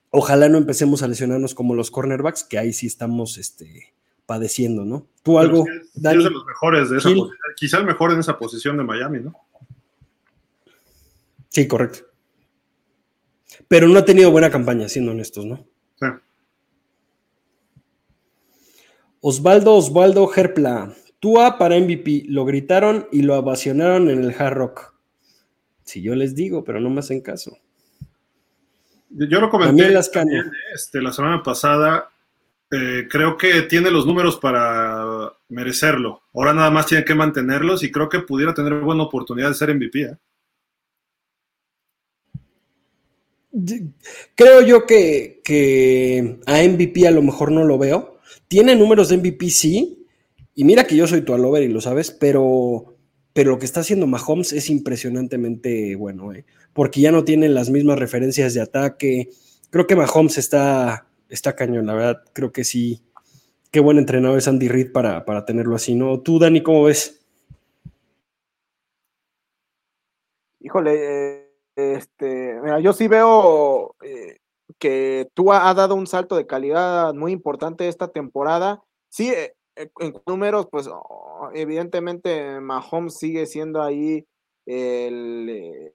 ojalá 0.09 0.49
no 0.49 0.57
empecemos 0.57 1.03
a 1.03 1.07
lesionarnos 1.07 1.53
como 1.53 1.75
los 1.75 1.91
cornerbacks, 1.91 2.43
que 2.43 2.57
ahí 2.57 2.73
sí 2.73 2.87
estamos, 2.87 3.37
este, 3.37 3.93
padeciendo, 4.25 4.85
¿no? 4.85 5.07
Tú 5.21 5.37
algo, 5.37 5.65
es, 5.67 5.95
es 5.95 6.01
de 6.01 6.29
los 6.31 6.45
mejores 6.45 6.89
de 6.89 6.97
esa 6.97 7.09
posición, 7.09 7.29
quizá 7.55 7.77
el 7.77 7.85
mejor 7.85 8.11
en 8.11 8.19
esa 8.19 8.37
posición 8.39 8.77
de 8.77 8.83
Miami, 8.83 9.19
¿no? 9.19 9.35
Sí, 11.49 11.67
correcto. 11.67 12.04
Pero 13.67 13.87
no 13.87 13.99
ha 13.99 14.05
tenido 14.05 14.31
buena 14.31 14.49
campaña, 14.49 14.87
siendo 14.89 15.11
honestos, 15.11 15.45
¿no? 15.45 15.65
Sí. 15.99 16.07
Osvaldo 19.21 19.75
Osvaldo 19.75 20.31
Herpla. 20.33 20.93
Tua 21.19 21.57
para 21.57 21.79
MVP. 21.79 22.25
Lo 22.27 22.45
gritaron 22.45 23.07
y 23.11 23.23
lo 23.23 23.37
ovacionaron 23.37 24.09
en 24.09 24.23
el 24.23 24.35
Hard 24.37 24.53
Rock. 24.55 24.93
Si 25.83 26.01
yo 26.01 26.15
les 26.15 26.35
digo, 26.35 26.63
pero 26.63 26.79
no 26.79 26.89
me 26.89 26.99
hacen 26.99 27.21
caso. 27.21 27.57
Yo 29.09 29.39
lo 29.39 29.49
comenté 29.49 29.93
también, 30.11 30.51
este, 30.73 31.01
la 31.01 31.11
semana 31.11 31.41
pasada. 31.41 32.09
eh, 32.71 33.07
creo 33.09 33.37
que 33.37 33.61
tiene 33.63 33.89
los 33.91 34.05
números 34.05 34.37
para 34.37 35.31
merecerlo. 35.49 36.23
Ahora 36.33 36.53
nada 36.53 36.69
más 36.69 36.87
tiene 36.87 37.05
que 37.05 37.15
mantenerlos 37.15 37.83
y 37.83 37.91
creo 37.91 38.09
que 38.09 38.19
pudiera 38.19 38.53
tener 38.53 38.73
buena 38.81 39.03
oportunidad 39.03 39.49
de 39.49 39.53
ser 39.55 39.73
MVP. 39.73 40.01
¿eh? 40.01 40.17
Creo 44.35 44.61
yo 44.61 44.85
que, 44.85 45.41
que 45.43 46.39
a 46.45 46.61
MVP 46.61 47.07
a 47.07 47.11
lo 47.11 47.21
mejor 47.21 47.51
no 47.51 47.63
lo 47.63 47.77
veo. 47.77 48.19
Tiene 48.47 48.75
números 48.75 49.09
de 49.09 49.17
MVP, 49.17 49.49
sí. 49.49 50.05
Y 50.53 50.63
mira 50.63 50.85
que 50.85 50.95
yo 50.95 51.07
soy 51.07 51.21
tu 51.21 51.33
alover 51.33 51.63
y 51.63 51.67
lo 51.67 51.81
sabes, 51.81 52.11
pero, 52.11 52.95
pero 53.33 53.51
lo 53.51 53.59
que 53.59 53.65
está 53.65 53.81
haciendo 53.81 54.07
Mahomes 54.07 54.53
es 54.53 54.69
impresionantemente 54.69 55.95
bueno, 55.95 56.33
¿eh? 56.33 56.45
porque 56.73 57.01
ya 57.01 57.11
no 57.11 57.23
tiene 57.23 57.49
las 57.49 57.69
mismas 57.69 57.99
referencias 57.99 58.53
de 58.53 58.61
ataque. 58.61 59.29
Creo 59.69 59.87
que 59.87 59.95
Mahomes 59.95 60.37
está, 60.37 61.07
está 61.29 61.55
cañón, 61.55 61.85
la 61.85 61.93
verdad. 61.93 62.23
Creo 62.33 62.51
que 62.51 62.63
sí. 62.63 63.01
Qué 63.71 63.79
buen 63.79 63.97
entrenador 63.97 64.37
es 64.37 64.47
Andy 64.47 64.69
Reid 64.69 64.91
para, 64.91 65.25
para 65.25 65.45
tenerlo 65.45 65.75
así, 65.75 65.95
¿no? 65.95 66.21
Tú, 66.21 66.39
Dani, 66.39 66.61
¿cómo 66.63 66.83
ves? 66.83 67.21
Híjole, 70.61 70.93
eh, 70.95 71.44
este, 71.75 72.59
mira, 72.61 72.79
yo 72.79 72.93
sí 72.93 73.07
veo 73.07 73.95
eh, 74.01 74.37
que 74.79 75.29
tú 75.33 75.51
ha 75.53 75.73
dado 75.73 75.95
un 75.95 76.07
salto 76.07 76.35
de 76.35 76.47
calidad 76.47 77.13
muy 77.13 77.31
importante 77.31 77.87
esta 77.87 78.07
temporada. 78.07 78.81
Sí, 79.09 79.29
eh, 79.31 79.55
eh, 79.75 79.89
en 79.99 80.21
números, 80.25 80.67
pues 80.71 80.87
oh, 80.91 81.49
evidentemente 81.53 82.59
Mahomes 82.61 83.17
sigue 83.17 83.45
siendo 83.45 83.81
ahí 83.81 84.25
el, 84.65 85.93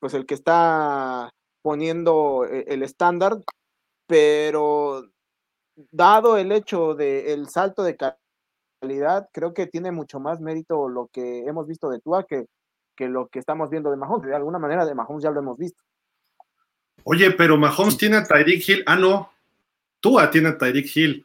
pues 0.00 0.14
el 0.14 0.26
que 0.26 0.34
está 0.34 1.30
poniendo 1.62 2.44
el 2.44 2.82
estándar, 2.82 3.38
pero 4.06 5.04
dado 5.92 6.36
el 6.38 6.52
hecho 6.52 6.94
del 6.94 7.48
salto 7.48 7.82
de 7.82 7.96
ca- 7.96 8.18
calidad, 8.80 9.28
creo 9.32 9.54
que 9.54 9.66
tiene 9.66 9.92
mucho 9.92 10.20
más 10.20 10.40
mérito 10.40 10.88
lo 10.88 11.08
que 11.08 11.40
hemos 11.46 11.66
visto 11.66 11.90
de 11.90 12.00
Tua 12.00 12.24
que, 12.24 12.46
que 12.98 13.08
lo 13.08 13.28
que 13.28 13.38
estamos 13.38 13.70
viendo 13.70 13.92
de 13.92 13.96
Mahomes. 13.96 14.26
De 14.28 14.34
alguna 14.34 14.58
manera 14.58 14.84
de 14.84 14.92
Mahomes 14.92 15.22
ya 15.22 15.30
lo 15.30 15.38
hemos 15.38 15.56
visto. 15.56 15.80
Oye, 17.04 17.30
pero 17.30 17.56
Mahomes 17.56 17.96
tiene 17.96 18.16
a 18.16 18.24
Tyreek 18.24 18.68
Hill. 18.68 18.82
Ah, 18.86 18.96
no. 18.96 19.30
Tua 20.00 20.28
tiene 20.30 20.48
a 20.48 20.58
Tyreek 20.58 20.96
Hill. 20.96 21.24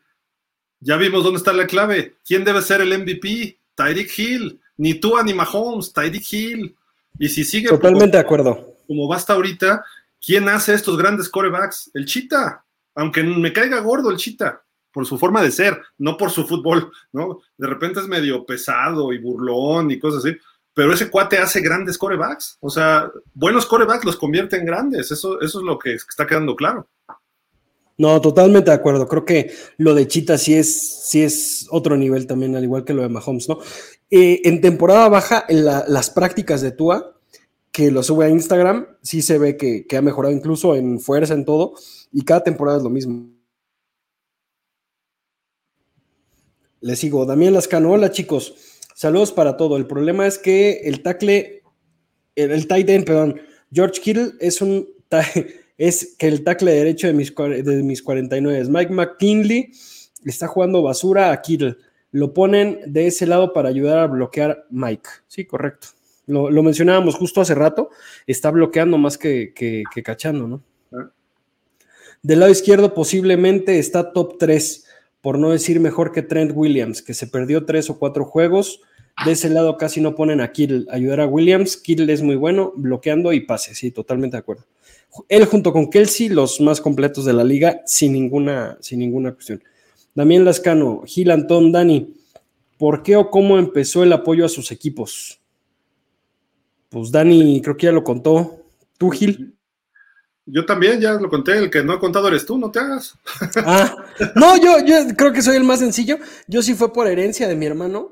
Ya 0.80 0.98
vimos 0.98 1.24
dónde 1.24 1.40
está 1.40 1.52
la 1.52 1.66
clave. 1.66 2.18
¿Quién 2.26 2.44
debe 2.44 2.62
ser 2.62 2.82
el 2.82 2.96
MVP? 2.96 3.58
Tyreek 3.74 4.20
Hill. 4.20 4.60
Ni 4.78 4.94
Tua 4.94 5.24
ni 5.24 5.34
Mahomes, 5.34 5.92
Tyreek 5.92 6.32
Hill. 6.32 6.76
Y 7.18 7.28
si 7.30 7.44
sigue 7.44 7.70
Totalmente 7.70 8.18
de 8.18 8.22
acuerdo. 8.22 8.76
como 8.88 9.08
va 9.08 9.16
hasta 9.16 9.34
ahorita, 9.34 9.84
¿quién 10.24 10.48
hace 10.50 10.76
estos 10.76 10.96
grandes 10.96 11.28
corebacks? 11.28 11.90
El 11.96 12.06
Chita. 12.06 12.64
Aunque 12.94 13.24
me 13.24 13.52
caiga 13.52 13.80
gordo 13.80 14.12
el 14.12 14.18
Chita, 14.18 14.62
por 14.92 15.08
su 15.08 15.18
forma 15.18 15.42
de 15.42 15.52
ser, 15.52 15.82
no 15.98 16.18
por 16.18 16.30
su 16.30 16.46
fútbol, 16.46 16.92
¿no? 17.12 17.40
De 17.58 17.68
repente 17.68 18.00
es 18.00 18.08
medio 18.08 18.46
pesado 18.46 19.12
y 19.12 19.18
burlón 19.18 19.90
y 19.90 19.98
cosas 19.98 20.24
así, 20.24 20.38
pero 20.74 20.94
ese 20.94 21.10
cuate 21.10 21.38
hace 21.38 21.62
grandes 21.62 21.98
corebacks. 21.98 22.58
O 22.60 22.70
sea, 22.70 23.12
buenos 23.34 23.66
corebacks 23.66 24.06
los 24.06 24.18
convierte 24.18 24.58
en 24.58 24.66
grandes. 24.66 25.12
Eso, 25.12 25.40
eso 25.42 25.60
es 25.60 25.66
lo 25.66 25.78
que 25.78 25.94
está 25.94 26.26
quedando 26.26 26.56
claro. 26.56 26.88
No, 27.98 28.20
totalmente 28.22 28.72
de 28.72 28.76
acuerdo. 28.76 29.08
Creo 29.08 29.24
que 29.24 29.52
lo 29.78 29.94
de 29.94 30.08
Chita 30.08 30.38
sí 30.38 30.56
es, 30.56 31.06
sí 31.06 31.22
es 31.22 31.68
otro 31.70 31.96
nivel 31.96 32.26
también, 32.26 32.56
al 32.56 32.64
igual 32.64 32.84
que 32.84 32.94
lo 32.94 33.04
de 33.04 33.10
Mahomes, 33.10 33.48
¿no? 33.48 33.60
Eh, 34.10 34.42
en 34.46 34.62
temporada 34.62 35.10
baja, 35.10 35.46
las 35.50 36.10
prácticas 36.10 36.62
de 36.62 36.72
Tua, 36.72 37.20
que 37.72 37.92
lo 37.92 38.02
sube 38.02 38.26
a 38.26 38.30
Instagram, 38.30 38.88
sí 39.02 39.22
se 39.22 39.38
ve 39.38 39.58
que, 39.58 39.86
que 39.86 39.98
ha 39.98 40.02
mejorado 40.02 40.34
incluso 40.34 40.76
en 40.76 41.00
fuerza, 41.00 41.34
en 41.36 41.46
todo, 41.46 41.74
y 42.12 42.24
cada 42.24 42.44
temporada 42.44 42.78
es 42.78 42.84
lo 42.84 42.90
mismo. 42.90 43.30
Le 46.82 46.96
sigo. 46.96 47.26
Damián 47.26 47.54
Lascano, 47.54 47.92
hola 47.92 48.12
chicos, 48.12 48.73
saludos 49.04 49.32
para 49.32 49.56
todo. 49.58 49.78
El 49.78 49.86
problema 49.86 50.26
es 50.26 50.40
que 50.40 50.82
el 50.86 51.02
tackle, 51.04 51.62
el, 52.36 52.52
el 52.52 52.68
tight 52.68 52.90
end, 52.90 53.06
perdón, 53.06 53.42
George 53.72 54.02
Kittle 54.02 54.32
es 54.40 54.62
un 54.62 54.88
es 55.78 56.16
que 56.18 56.28
el 56.28 56.44
tackle 56.44 56.72
derecho 56.72 57.08
de 57.08 57.14
mis, 57.14 57.34
de 57.36 57.84
mis 57.84 58.02
49. 58.02 58.66
Mike 58.70 58.92
McKinley 58.94 59.72
le 60.24 60.32
está 60.32 60.48
jugando 60.48 60.82
basura 60.82 61.32
a 61.32 61.42
Kittle. 61.42 61.76
Lo 62.12 62.34
ponen 62.34 62.80
de 62.86 63.08
ese 63.08 63.26
lado 63.26 63.54
para 63.54 63.70
ayudar 63.70 63.98
a 64.00 64.08
bloquear 64.08 64.66
Mike. 64.70 65.10
Sí, 65.28 65.46
correcto. 65.46 65.88
Lo, 66.28 66.50
lo 66.50 66.64
mencionábamos 66.64 67.16
justo 67.16 67.42
hace 67.42 67.56
rato. 67.56 67.90
Está 68.28 68.52
bloqueando 68.52 68.98
más 68.98 69.18
que, 69.18 69.52
que- 69.54 69.84
que 69.94 70.04
cachando, 70.04 70.48
¿no? 70.48 70.64
Ah. 70.94 71.12
Del 72.22 72.40
lado 72.40 72.52
izquierdo 72.52 72.94
posiblemente 72.94 73.80
está 73.80 74.14
top 74.14 74.38
3, 74.40 74.86
por 75.22 75.38
no 75.40 75.50
decir 75.52 75.80
mejor 75.80 76.12
que 76.12 76.22
Trent 76.22 76.52
Williams, 76.56 77.02
que 77.02 77.14
se 77.14 77.28
perdió 77.28 77.66
tres 77.66 77.90
o 77.90 78.00
cuatro 78.00 78.26
juegos. 78.26 78.80
De 79.26 79.32
ese 79.32 79.50
lado 79.50 79.78
casi 79.78 80.02
no 80.02 80.16
ponen 80.16 80.42
a 80.42 80.52
Kittle. 80.52 80.86
Ayudar 80.90 81.22
a 81.22 81.28
Williams. 81.28 81.78
Kittle 81.78 82.12
es 82.12 82.22
muy 82.22 82.36
bueno, 82.36 82.74
bloqueando 82.76 83.32
y 83.32 83.42
pase. 83.42 83.76
Sí, 83.76 83.92
totalmente 83.92 84.38
de 84.38 84.40
acuerdo. 84.40 84.66
Él 85.30 85.46
junto 85.46 85.72
con 85.72 85.90
Kelsey, 85.90 86.30
los 86.30 86.60
más 86.60 86.82
completos 86.82 87.26
de 87.26 87.34
la 87.34 87.44
liga, 87.44 87.82
sin 87.86 88.14
ninguna, 88.14 88.78
sin 88.82 89.00
ninguna 89.00 89.34
cuestión. 89.34 89.64
Damián 90.16 90.46
Lascano, 90.46 91.04
Gil 91.06 91.32
Antón, 91.32 91.72
Dani, 91.72 92.14
¿por 92.78 93.04
qué 93.04 93.16
o 93.16 93.30
cómo 93.30 93.58
empezó 93.58 94.04
el 94.04 94.14
apoyo 94.14 94.46
a 94.46 94.50
sus 94.50 94.72
equipos? 94.72 95.40
Pues 96.90 97.12
Dani, 97.12 97.62
creo 97.62 97.78
que 97.78 97.86
ya 97.86 97.92
lo 97.92 98.04
contó. 98.04 98.64
¿Tú, 98.98 99.12
Gil? 99.12 99.56
Yo 100.46 100.66
también, 100.66 101.00
ya 101.00 101.14
lo 101.14 101.30
conté, 101.30 101.58
el 101.58 101.70
que 101.70 101.84
no 101.84 101.94
ha 101.94 102.00
contado 102.00 102.28
eres 102.28 102.46
tú, 102.46 102.58
no 102.58 102.70
te 102.70 102.80
hagas. 102.80 103.16
Ah, 103.58 103.96
no, 104.36 104.58
yo, 104.58 104.86
yo 104.86 105.16
creo 105.16 105.32
que 105.32 105.42
soy 105.42 105.56
el 105.56 105.64
más 105.64 105.80
sencillo. 105.80 106.18
Yo 106.48 106.62
sí 106.62 106.74
fue 106.74 106.92
por 106.92 107.08
herencia 107.08 107.48
de 107.48 107.56
mi 107.56 107.66
hermano. 107.66 108.12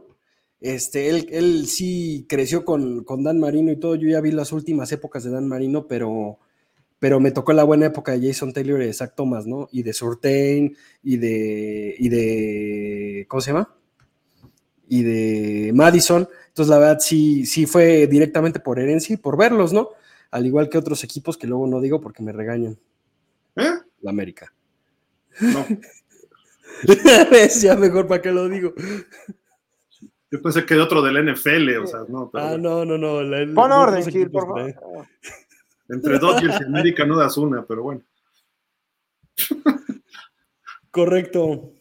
Este, 0.62 1.10
él, 1.10 1.28
él 1.32 1.66
sí 1.68 2.28
creció 2.30 2.64
con, 2.64 3.04
con, 3.04 3.24
Dan 3.24 3.40
Marino 3.40 3.72
y 3.72 3.78
todo. 3.78 3.96
Yo 3.96 4.08
ya 4.08 4.22
vi 4.22 4.32
las 4.32 4.52
últimas 4.52 4.92
épocas 4.92 5.24
de 5.24 5.32
Dan 5.32 5.48
Marino, 5.48 5.88
pero, 5.88 6.38
pero 7.00 7.20
me 7.20 7.32
tocó 7.32 7.52
la 7.52 7.64
buena 7.64 7.88
época 7.88 8.12
de 8.12 8.28
Jason 8.28 8.54
Taylor 8.54 8.80
y 8.82 8.86
de 8.86 8.94
Zach 8.94 9.16
Thomas, 9.16 9.48
¿no? 9.48 9.68
Y 9.72 9.82
de 9.82 9.94
Surtain 9.94 10.78
y 11.04 11.18
de, 11.18 11.96
y 11.98 12.10
de. 12.10 13.26
¿Cómo 13.28 13.42
se 13.42 13.52
llama? 13.52 13.76
Y 14.88 15.02
de 15.02 15.72
Madison. 15.74 16.30
Entonces, 16.50 16.70
la 16.70 16.78
verdad, 16.78 17.00
sí, 17.00 17.46
sí 17.48 17.66
fue 17.66 18.06
directamente 18.06 18.60
por 18.60 18.78
herencia 18.78 19.16
y 19.16 19.18
por 19.18 19.38
verlos, 19.38 19.74
¿no? 19.74 19.90
Al 20.30 20.46
igual 20.46 20.70
que 20.70 20.78
otros 20.78 21.04
equipos 21.04 21.38
que 21.38 21.48
luego 21.48 21.66
no 21.66 21.82
digo 21.82 22.00
porque 22.00 22.22
me 22.22 22.34
regañan. 22.34 22.78
¿Eh? 23.56 23.72
La 24.02 24.12
América. 24.12 24.54
No. 25.40 25.66
ya 27.62 27.76
mejor 27.76 28.08
para 28.08 28.22
qué 28.22 28.32
lo 28.32 28.48
digo. 28.48 28.74
Yo 30.32 30.42
pensé 30.42 30.66
que 30.66 30.76
de 30.76 30.82
otro 30.82 31.02
del 31.02 31.34
NFL, 31.34 31.78
o 31.84 31.88
sea, 31.88 32.00
no. 32.08 32.30
Pero... 32.32 32.46
Ah, 32.46 32.58
no, 32.58 32.86
no, 32.86 32.98
no. 32.98 33.22
La, 33.22 33.54
Pon 33.54 33.72
orden, 33.72 34.10
Gil, 34.10 34.32
por 34.32 34.48
favor. 34.48 35.06
Entre 35.90 36.20
Dodgers 36.20 36.62
y 36.62 36.64
América 36.64 37.06
no 37.06 37.18
das 37.18 37.38
una, 37.38 37.66
pero 37.66 37.84
bueno. 37.84 38.02
Correcto. 40.90 41.74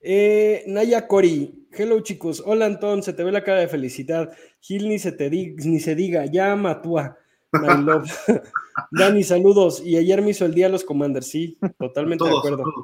Eh, 0.00 0.62
Naya 0.68 1.08
Cori, 1.08 1.68
hello 1.72 2.00
chicos, 2.00 2.42
hola 2.44 2.66
Antón, 2.66 3.02
se 3.02 3.14
te 3.14 3.24
ve 3.24 3.32
la 3.32 3.42
cara 3.42 3.60
de 3.60 3.68
felicidad. 3.68 4.36
Gil 4.60 4.88
ni 4.88 5.00
se 5.00 5.10
te 5.10 5.28
ni 5.28 5.80
se 5.80 5.96
diga, 5.96 6.26
ya 6.26 6.54
matúa. 6.54 7.18
Dani, 8.92 9.24
saludos. 9.24 9.82
Y 9.84 9.96
ayer 9.96 10.22
me 10.22 10.30
hizo 10.30 10.44
el 10.44 10.54
día 10.54 10.68
los 10.68 10.84
Commanders, 10.84 11.26
sí, 11.26 11.58
totalmente 11.78 12.24
todos, 12.24 12.44
de 12.44 12.48
acuerdo. 12.48 12.64
A 12.68 12.74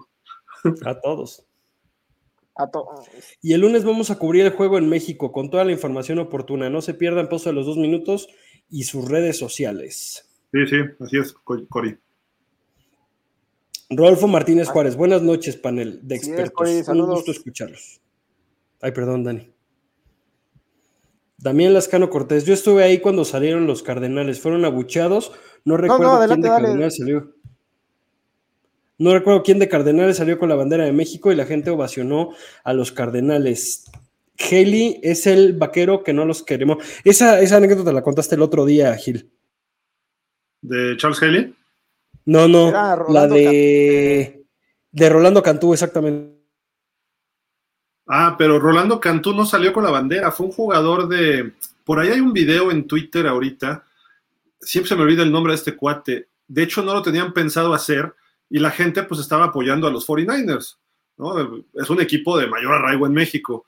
todos. 0.64 0.86
A 0.86 1.01
todos. 1.01 1.49
Y 3.42 3.52
el 3.52 3.60
lunes 3.60 3.84
vamos 3.84 4.10
a 4.10 4.18
cubrir 4.18 4.44
el 4.46 4.52
juego 4.52 4.78
en 4.78 4.88
México 4.88 5.32
con 5.32 5.50
toda 5.50 5.64
la 5.64 5.72
información 5.72 6.18
oportuna. 6.18 6.70
No 6.70 6.82
se 6.82 6.94
pierdan 6.94 7.28
paso 7.28 7.50
de 7.50 7.54
los 7.54 7.66
dos 7.66 7.76
minutos 7.76 8.28
y 8.68 8.84
sus 8.84 9.08
redes 9.08 9.38
sociales. 9.38 10.28
Sí, 10.52 10.66
sí, 10.66 10.76
así 11.00 11.18
es, 11.18 11.32
Cori. 11.32 11.98
Rodolfo 13.90 14.28
Martínez 14.28 14.68
Juárez, 14.68 14.96
buenas 14.96 15.22
noches, 15.22 15.56
panel 15.56 16.00
de 16.02 16.14
expertos. 16.14 16.68
Sí, 16.68 16.76
es, 16.76 16.88
Un 16.88 17.06
gusto 17.06 17.32
escucharlos. 17.32 18.00
Ay, 18.80 18.92
perdón, 18.92 19.24
Dani. 19.24 19.52
Damián 21.38 21.72
Lascano 21.72 22.10
Cortés, 22.10 22.44
yo 22.44 22.54
estuve 22.54 22.84
ahí 22.84 23.00
cuando 23.00 23.24
salieron 23.24 23.66
los 23.66 23.82
Cardenales, 23.82 24.40
fueron 24.40 24.64
abucheados, 24.64 25.32
no 25.64 25.76
recuerdo 25.76 26.04
no, 26.04 26.10
no, 26.10 26.16
adelante, 26.16 26.48
quién 26.48 26.54
de 26.54 26.62
Cardenales 26.62 26.96
salió. 26.96 27.34
No 29.01 29.14
recuerdo 29.14 29.43
quién 29.43 29.59
de 29.59 29.66
Cardenales 29.66 30.18
salió 30.18 30.39
con 30.39 30.51
la 30.51 30.56
bandera 30.56 30.85
de 30.85 30.93
México 30.93 31.32
y 31.32 31.35
la 31.35 31.47
gente 31.47 31.70
ovacionó 31.70 32.35
a 32.64 32.74
los 32.74 32.93
Cardenales. 32.93 33.90
Haley 34.39 35.01
es 35.02 35.27
el 35.27 35.55
vaquero 35.55 36.05
que 36.05 36.12
no 36.12 36.27
los 36.27 36.43
queremos. 36.43 36.85
Esa, 37.02 37.40
esa 37.40 37.56
anécdota 37.56 37.85
te 37.85 37.94
la 37.94 38.02
contaste 38.02 38.35
el 38.35 38.43
otro 38.43 38.66
día, 38.66 38.94
Gil. 38.97 39.31
¿De 40.60 40.98
Charles 40.98 41.22
Haley? 41.22 41.55
No, 42.27 42.47
no, 42.47 42.70
la 43.09 43.27
de, 43.27 44.44
de 44.93 45.09
Rolando 45.09 45.43
Cantú, 45.43 45.72
exactamente. 45.72 46.39
Ah, 48.06 48.35
pero 48.36 48.59
Rolando 48.59 49.01
Cantú 49.01 49.32
no 49.32 49.47
salió 49.47 49.72
con 49.72 49.85
la 49.85 49.90
bandera, 49.90 50.31
fue 50.31 50.44
un 50.44 50.52
jugador 50.52 51.09
de... 51.09 51.52
Por 51.86 52.01
ahí 52.01 52.10
hay 52.10 52.20
un 52.20 52.35
video 52.35 52.70
en 52.70 52.86
Twitter 52.86 53.27
ahorita, 53.27 53.82
siempre 54.60 54.90
se 54.90 54.97
me 54.97 55.05
olvida 55.05 55.22
el 55.22 55.32
nombre 55.32 55.52
de 55.52 55.56
este 55.56 55.74
cuate, 55.74 56.28
de 56.47 56.62
hecho 56.62 56.82
no 56.82 56.93
lo 56.93 57.01
tenían 57.01 57.32
pensado 57.32 57.72
hacer 57.72 58.14
y 58.51 58.59
la 58.59 58.72
gente 58.72 59.05
pues 59.05 59.20
estaba 59.20 59.47
apoyando 59.47 59.86
a 59.86 59.90
los 59.90 60.06
49ers, 60.06 60.77
¿no? 61.16 61.64
Es 61.74 61.89
un 61.89 62.01
equipo 62.01 62.36
de 62.36 62.48
mayor 62.48 62.74
arraigo 62.74 63.06
en 63.06 63.12
México. 63.12 63.64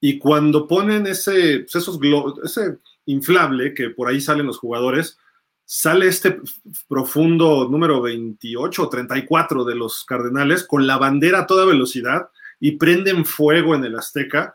Y 0.00 0.18
cuando 0.18 0.68
ponen 0.68 1.06
ese, 1.06 1.60
pues, 1.60 1.74
esos 1.74 1.98
ese 2.44 2.78
inflable 3.06 3.72
que 3.74 3.90
por 3.90 4.08
ahí 4.08 4.20
salen 4.20 4.46
los 4.46 4.58
jugadores, 4.58 5.18
sale 5.64 6.08
este 6.08 6.40
profundo 6.88 7.68
número 7.70 8.02
28 8.02 8.82
o 8.82 8.88
34 8.88 9.64
de 9.64 9.74
los 9.74 10.04
Cardenales 10.04 10.64
con 10.64 10.86
la 10.86 10.98
bandera 10.98 11.40
a 11.40 11.46
toda 11.46 11.64
velocidad 11.64 12.28
y 12.60 12.72
prenden 12.72 13.24
fuego 13.24 13.74
en 13.74 13.84
el 13.84 13.96
Azteca. 13.96 14.54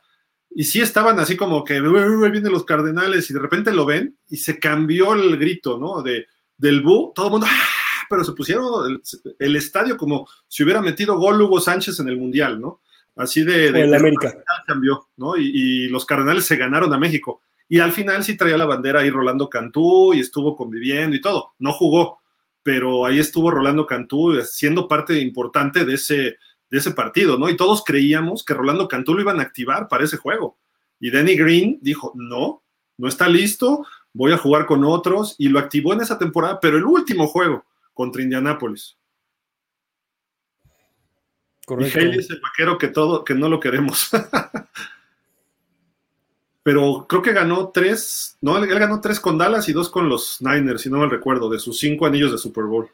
Y 0.55 0.65
sí 0.65 0.81
estaban 0.81 1.19
así 1.19 1.35
como 1.35 1.63
que 1.63 1.81
vienen 1.81 2.51
los 2.51 2.63
Cardenales 2.63 3.29
y 3.29 3.33
de 3.33 3.39
repente 3.39 3.73
lo 3.73 3.85
ven 3.85 4.17
y 4.29 4.37
se 4.37 4.59
cambió 4.59 5.13
el 5.15 5.35
grito, 5.37 5.79
¿no? 5.79 6.03
De, 6.03 6.27
del 6.57 6.81
Bu, 6.81 7.11
todo 7.15 7.25
el 7.25 7.31
mundo, 7.31 7.47
¡ah! 7.49 7.82
Pero 8.09 8.23
se 8.23 8.33
pusieron 8.33 8.91
el, 8.91 9.01
el, 9.39 9.55
estadio 9.55 9.97
como 9.97 10.27
si 10.47 10.63
hubiera 10.63 10.81
metido 10.81 11.17
gol 11.17 11.41
Hugo 11.41 11.59
Sánchez 11.59 11.99
en 11.99 12.09
el 12.09 12.17
Mundial, 12.17 12.59
¿no? 12.59 12.81
Así 13.15 13.43
de... 13.43 13.71
de 13.71 13.81
el 13.81 13.93
América. 13.93 14.33
Cambió, 14.65 15.07
¿no? 15.17 15.37
Y, 15.37 15.51
y, 15.53 15.87
los 15.89 16.05
Cardenales 16.05 16.45
se 16.45 16.55
ganaron 16.55 16.93
a 16.93 16.97
México. 16.97 17.41
Y 17.69 17.79
al 17.79 17.91
final 17.91 18.23
sí 18.23 18.35
traía 18.35 18.57
la 18.57 18.65
bandera 18.65 19.01
ahí 19.01 19.09
Rolando 19.09 19.49
Cantú 19.49 20.13
y 20.13 20.19
estuvo 20.19 20.55
conviviendo 20.55 21.15
y 21.15 21.21
todo. 21.21 21.53
No 21.59 21.73
jugó, 21.73 22.19
pero 22.61 23.05
ahí 23.05 23.19
estuvo 23.19 23.51
Rolando 23.51 23.85
Cantú 23.85 24.39
siendo 24.43 24.87
parte 24.87 25.19
importante 25.19 25.85
de 25.85 25.95
ese, 25.95 26.37
de 26.69 26.77
ese 26.77 26.91
partido, 26.91 27.37
¿no? 27.37 27.49
Y 27.49 27.57
todos 27.57 27.83
creíamos 27.83 28.43
que 28.43 28.53
Rolando 28.53 28.87
Cantú 28.87 29.13
lo 29.13 29.21
iban 29.21 29.39
a 29.39 29.43
activar 29.43 29.87
para 29.87 30.03
ese 30.05 30.17
juego. 30.17 30.57
Y 30.99 31.11
Danny 31.11 31.35
Green 31.35 31.79
dijo, 31.81 32.13
no, 32.15 32.63
no 32.97 33.07
está 33.07 33.27
listo, 33.27 33.85
voy 34.13 34.31
a 34.31 34.37
jugar 34.37 34.65
con 34.65 34.83
otros, 34.85 35.35
y 35.37 35.49
lo 35.49 35.59
activó 35.59 35.93
en 35.93 36.01
esa 36.01 36.17
temporada, 36.17 36.59
pero 36.61 36.77
el 36.77 36.85
último 36.85 37.27
juego 37.27 37.65
contra 37.93 38.21
Indianápolis. 38.21 38.97
Correcto. 41.65 41.99
Y 41.99 42.03
Haley 42.03 42.19
es 42.19 42.29
el 42.29 42.41
vaquero 42.41 42.77
que, 42.77 42.89
todo, 42.89 43.23
que 43.23 43.33
no 43.33 43.47
lo 43.47 43.59
queremos. 43.59 44.09
pero 46.63 47.05
creo 47.07 47.21
que 47.21 47.33
ganó 47.33 47.69
tres, 47.69 48.37
no, 48.41 48.57
él 48.57 48.67
ganó 48.67 49.01
tres 49.01 49.19
con 49.19 49.37
Dallas 49.37 49.67
y 49.69 49.73
dos 49.73 49.89
con 49.89 50.09
los 50.09 50.41
Niners, 50.41 50.81
si 50.81 50.89
no 50.89 50.99
me 50.99 51.07
recuerdo, 51.07 51.49
de 51.49 51.59
sus 51.59 51.79
cinco 51.79 52.05
anillos 52.05 52.31
de 52.31 52.37
Super 52.37 52.65
Bowl. 52.65 52.89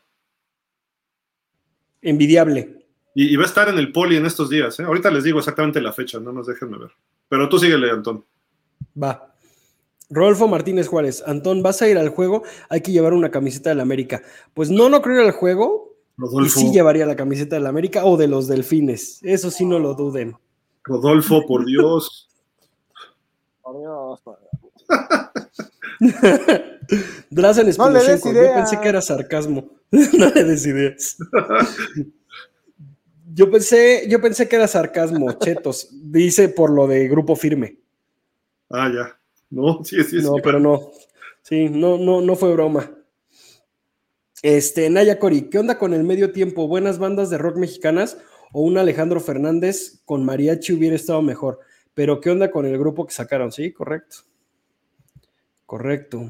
Envidiable. 2.02 2.86
Y, 3.16 3.34
y, 3.34 3.36
va 3.36 3.44
a 3.44 3.48
estar 3.48 3.68
en 3.70 3.78
el 3.78 3.92
poli 3.92 4.16
en 4.16 4.26
estos 4.26 4.50
días. 4.50 4.80
¿eh? 4.80 4.84
Ahorita 4.84 5.10
les 5.10 5.24
digo 5.24 5.40
exactamente 5.40 5.82
la 5.82 5.92
fecha, 5.92 6.20
no 6.20 6.32
nos 6.32 6.48
déjenme 6.48 6.78
ver. 6.78 6.92
Pero 7.28 7.50
tú 7.50 7.58
síguele, 7.58 7.92
Antón. 7.92 8.24
Va. 9.02 9.34
Rodolfo 10.10 10.48
Martínez 10.48 10.88
Juárez. 10.88 11.24
Antón, 11.26 11.62
¿vas 11.62 11.82
a 11.82 11.88
ir 11.88 11.98
al 11.98 12.10
juego? 12.10 12.44
Hay 12.70 12.82
que 12.82 12.92
llevar 12.92 13.14
una 13.14 13.30
camiseta 13.32 13.70
del 13.70 13.80
América. 13.80 14.22
Pues 14.54 14.70
no, 14.70 14.90
no 14.90 15.02
creo 15.02 15.22
ir 15.22 15.28
al 15.28 15.32
juego. 15.32 15.96
Rodolfo. 16.18 16.60
Y 16.60 16.64
sí 16.64 16.72
llevaría 16.74 17.06
la 17.06 17.16
camiseta 17.16 17.56
del 17.56 17.68
América 17.68 18.06
o 18.06 18.18
de 18.18 18.28
los 18.28 18.48
Delfines. 18.48 19.20
Eso 19.24 19.52
sí 19.52 19.66
no 19.66 19.80
lo 19.80 19.94
duden. 19.94 20.36
Rodolfo, 20.84 21.46
por 21.48 21.66
Dios. 21.66 22.28
por 23.62 23.80
Dios, 23.80 24.22
por 24.22 24.40
Dios. 24.40 24.50
Drazen 27.30 27.70
no 27.78 27.90
le 27.90 28.04
des 28.04 28.24
Yo 28.24 28.54
pensé 28.54 28.80
que 28.80 28.90
era 28.90 29.02
sarcasmo. 29.02 29.70
no 29.92 30.30
le 30.30 30.44
des 30.44 30.66
ideas. 30.66 31.18
Yo 33.34 33.52
pensé, 33.52 34.08
yo 34.10 34.20
pensé 34.20 34.50
que 34.50 34.56
era 34.56 34.68
sarcasmo, 34.68 35.32
chetos. 35.34 35.90
Dice 35.92 36.50
por 36.50 36.72
lo 36.72 36.88
de 36.88 37.08
grupo 37.08 37.36
firme. 37.36 37.78
Ah, 38.72 38.90
ya. 38.94 39.19
No, 39.52 39.84
sí, 39.84 40.04
sí, 40.04 40.18
No, 40.18 40.36
sí, 40.36 40.42
pero 40.44 40.60
no. 40.60 40.92
Sí, 41.42 41.70
no, 41.70 41.98
no, 41.98 42.22
no 42.22 42.36
fue 42.36 42.54
broma. 42.54 42.92
Este, 44.44 44.90
Naya 44.90 45.20
Cori, 45.20 45.50
¿qué 45.50 45.58
onda 45.58 45.78
con 45.78 45.94
el 45.94 46.04
medio 46.04 46.32
tiempo? 46.32 46.68
¿Buenas 46.68 47.00
bandas 47.00 47.30
de 47.30 47.38
rock 47.38 47.58
mexicanas 47.58 48.18
o 48.54 48.62
un 48.62 48.78
Alejandro 48.78 49.20
Fernández 49.20 50.02
con 50.06 50.24
mariachi 50.24 50.74
hubiera 50.74 50.96
estado 50.96 51.22
mejor? 51.22 51.60
Pero 51.94 52.22
¿qué 52.22 52.30
onda 52.30 52.52
con 52.52 52.66
el 52.66 52.78
grupo 52.78 53.06
que 53.06 53.14
sacaron? 53.14 53.52
Sí, 53.52 53.74
correcto. 53.74 54.18
Correcto. 55.66 56.30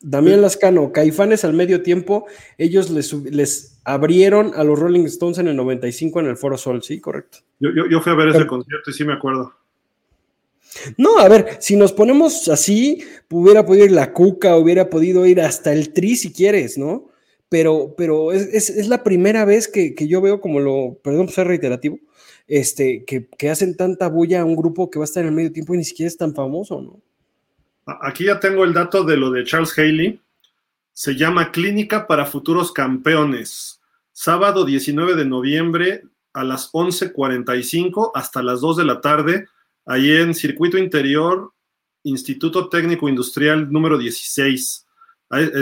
Damián 0.00 0.40
Lascano, 0.40 0.92
Caifanes 0.92 1.44
al 1.44 1.54
medio 1.54 1.82
tiempo, 1.82 2.26
ellos 2.56 2.88
les, 2.90 3.12
les, 3.12 3.80
abrieron 3.84 4.52
a 4.54 4.62
los 4.62 4.78
Rolling 4.78 5.06
Stones 5.06 5.38
en 5.38 5.48
el 5.48 5.56
95 5.56 6.20
en 6.20 6.26
el 6.26 6.36
Foro 6.36 6.56
Sol, 6.56 6.82
sí, 6.82 7.00
correcto. 7.00 7.38
Yo, 7.58 7.70
yo, 7.74 7.88
yo 7.90 8.00
fui 8.00 8.12
a 8.12 8.14
ver 8.14 8.28
ese 8.28 8.38
Pero, 8.38 8.50
concierto 8.50 8.90
y 8.90 8.94
sí 8.94 9.04
me 9.04 9.14
acuerdo. 9.14 9.57
No, 10.96 11.18
a 11.18 11.28
ver, 11.28 11.58
si 11.60 11.76
nos 11.76 11.92
ponemos 11.92 12.48
así, 12.48 13.04
hubiera 13.30 13.64
podido 13.64 13.86
ir 13.86 13.92
la 13.92 14.12
Cuca, 14.12 14.56
hubiera 14.56 14.90
podido 14.90 15.26
ir 15.26 15.40
hasta 15.40 15.72
el 15.72 15.92
Tri 15.92 16.16
si 16.16 16.32
quieres, 16.32 16.78
¿no? 16.78 17.08
Pero, 17.48 17.94
pero 17.96 18.32
es, 18.32 18.68
es, 18.68 18.88
la 18.88 19.02
primera 19.02 19.44
vez 19.44 19.68
que, 19.68 19.94
que, 19.94 20.06
yo 20.06 20.20
veo 20.20 20.40
como 20.40 20.60
lo, 20.60 20.98
perdón 21.02 21.28
ser 21.28 21.46
reiterativo, 21.46 21.98
este, 22.46 23.04
que, 23.06 23.26
que 23.26 23.48
hacen 23.48 23.76
tanta 23.76 24.08
bulla 24.08 24.42
a 24.42 24.44
un 24.44 24.54
grupo 24.54 24.90
que 24.90 24.98
va 24.98 25.04
a 25.04 25.06
estar 25.06 25.22
en 25.22 25.30
el 25.30 25.34
medio 25.34 25.52
tiempo 25.52 25.74
y 25.74 25.78
ni 25.78 25.84
siquiera 25.84 26.08
es 26.08 26.16
tan 26.16 26.34
famoso, 26.34 26.82
¿no? 26.82 27.00
Aquí 28.02 28.26
ya 28.26 28.38
tengo 28.38 28.64
el 28.64 28.74
dato 28.74 29.02
de 29.02 29.16
lo 29.16 29.30
de 29.30 29.44
Charles 29.44 29.76
Haley. 29.78 30.20
Se 30.92 31.14
llama 31.14 31.52
Clínica 31.52 32.06
para 32.06 32.26
Futuros 32.26 32.72
Campeones. 32.72 33.80
Sábado 34.12 34.66
19 34.66 35.14
de 35.14 35.24
noviembre 35.24 36.02
a 36.34 36.44
las 36.44 36.70
11:45 36.72 38.10
hasta 38.14 38.42
las 38.42 38.60
2 38.60 38.76
de 38.76 38.84
la 38.84 39.00
tarde, 39.00 39.46
ahí 39.88 40.12
en 40.12 40.34
Circuito 40.34 40.78
Interior, 40.78 41.52
Instituto 42.04 42.68
Técnico 42.68 43.08
Industrial 43.08 43.72
número 43.72 43.98
16. 43.98 44.86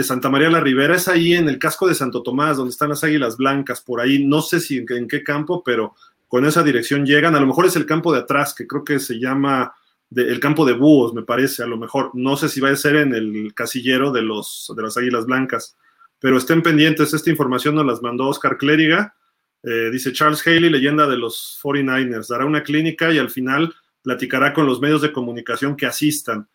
Santa 0.03 0.29
María 0.29 0.49
la 0.49 0.59
Ribera 0.59 0.95
es 0.95 1.07
ahí 1.07 1.33
en 1.33 1.49
el 1.49 1.59
casco 1.59 1.87
de 1.87 1.95
Santo 1.95 2.23
Tomás, 2.23 2.57
donde 2.57 2.71
están 2.71 2.89
las 2.89 3.03
águilas 3.03 3.35
blancas, 3.37 3.81
por 3.81 3.99
ahí, 3.99 4.25
no 4.25 4.41
sé 4.41 4.59
si 4.59 4.77
en, 4.77 5.07
qué 5.07 5.23
campo, 5.23 5.63
pero 5.63 5.95
con 6.27 6.45
esa 6.45 6.63
dirección 6.63 7.05
llegan. 7.05 7.35
A 7.35 7.39
lo 7.39 7.47
mejor 7.47 7.65
es 7.65 7.75
el 7.75 7.85
campo 7.85 8.13
de 8.13 8.19
atrás, 8.19 8.53
que 8.53 8.67
creo 8.67 8.83
que 8.83 8.99
se 8.99 9.19
llama 9.19 9.73
del 10.09 10.39
campo 10.39 10.65
de 10.65 10.73
búhos, 10.73 11.13
me 11.13 11.23
parece, 11.23 11.63
a 11.63 11.67
lo 11.67 11.77
mejor. 11.77 12.11
No 12.13 12.37
sé 12.37 12.47
si 12.47 12.61
va 12.61 12.69
a 12.69 12.75
ser 12.75 12.97
en 12.97 13.13
el 13.13 13.53
casillero 13.53 14.11
de, 14.11 14.21
los, 14.21 14.71
de 14.75 14.83
las 14.83 14.97
Águilas 14.97 15.25
Blancas, 15.25 15.75
pero 16.19 16.37
estén 16.37 16.61
pendientes. 16.61 17.13
Esta 17.13 17.29
información 17.29 17.75
nos 17.75 17.85
las 17.85 18.01
mandó 18.01 18.27
Oscar 18.27 18.57
Clériga. 18.57 19.15
Eh, 19.63 19.89
dice 19.91 20.13
Charles 20.13 20.45
Haley, 20.45 20.69
leyenda 20.69 21.07
de 21.07 21.17
los 21.17 21.59
49ers, 21.61 22.27
dará 22.29 22.45
una 22.45 22.63
clínica 22.63 23.11
y 23.11 23.17
al 23.17 23.29
final 23.29 23.73
platicará 24.07 24.53
con 24.53 24.65
los 24.65 24.79
medios 24.79 25.01
de 25.01 25.11
comunicación 25.11 25.75
que 25.75 25.85
asistan. 25.85 26.47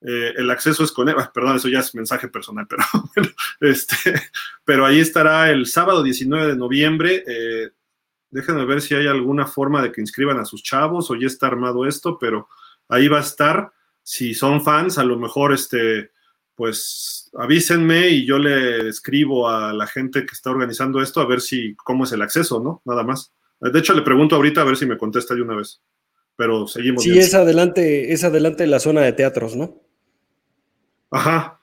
Eh, 0.00 0.34
el 0.36 0.50
acceso 0.50 0.82
es 0.82 0.90
con 0.90 1.08
Eva, 1.08 1.30
perdón, 1.34 1.54
eso 1.54 1.68
ya 1.68 1.78
es 1.78 1.94
mensaje 1.94 2.26
personal, 2.26 2.66
pero, 2.68 2.82
este, 3.60 4.20
pero 4.64 4.84
ahí 4.84 4.98
estará 4.98 5.48
el 5.48 5.66
sábado 5.66 6.02
19 6.02 6.48
de 6.48 6.56
noviembre. 6.56 7.22
Eh, 7.24 7.70
déjenme 8.30 8.64
ver 8.64 8.80
si 8.80 8.96
hay 8.96 9.06
alguna 9.06 9.46
forma 9.46 9.80
de 9.80 9.92
que 9.92 10.00
inscriban 10.00 10.40
a 10.40 10.44
sus 10.44 10.64
chavos 10.64 11.08
o 11.08 11.14
ya 11.14 11.28
está 11.28 11.46
armado 11.46 11.86
esto, 11.86 12.18
pero 12.18 12.48
ahí 12.88 13.06
va 13.06 13.18
a 13.18 13.22
estar. 13.22 13.70
Si 14.02 14.34
son 14.34 14.60
fans, 14.64 14.98
a 14.98 15.04
lo 15.04 15.16
mejor 15.20 15.52
este, 15.52 16.10
pues 16.56 17.30
avísenme 17.38 18.08
y 18.08 18.26
yo 18.26 18.40
le 18.40 18.88
escribo 18.88 19.48
a 19.48 19.72
la 19.72 19.86
gente 19.86 20.26
que 20.26 20.34
está 20.34 20.50
organizando 20.50 21.00
esto 21.00 21.20
a 21.20 21.26
ver 21.26 21.40
si 21.42 21.76
cómo 21.76 22.02
es 22.02 22.10
el 22.10 22.22
acceso, 22.22 22.58
¿no? 22.58 22.82
Nada 22.84 23.04
más. 23.04 23.32
De 23.60 23.78
hecho, 23.78 23.94
le 23.94 24.02
pregunto 24.02 24.34
ahorita 24.34 24.62
a 24.62 24.64
ver 24.64 24.76
si 24.76 24.84
me 24.84 24.98
contesta 24.98 25.36
de 25.36 25.42
una 25.42 25.54
vez. 25.54 25.80
Pero 26.38 26.68
seguimos. 26.68 27.02
Sí, 27.02 27.18
es 27.18 27.34
adelante, 27.34 28.12
es 28.12 28.22
adelante 28.22 28.64
la 28.68 28.78
zona 28.78 29.00
de 29.00 29.12
teatros, 29.12 29.56
¿no? 29.56 29.74
Ajá. 31.10 31.60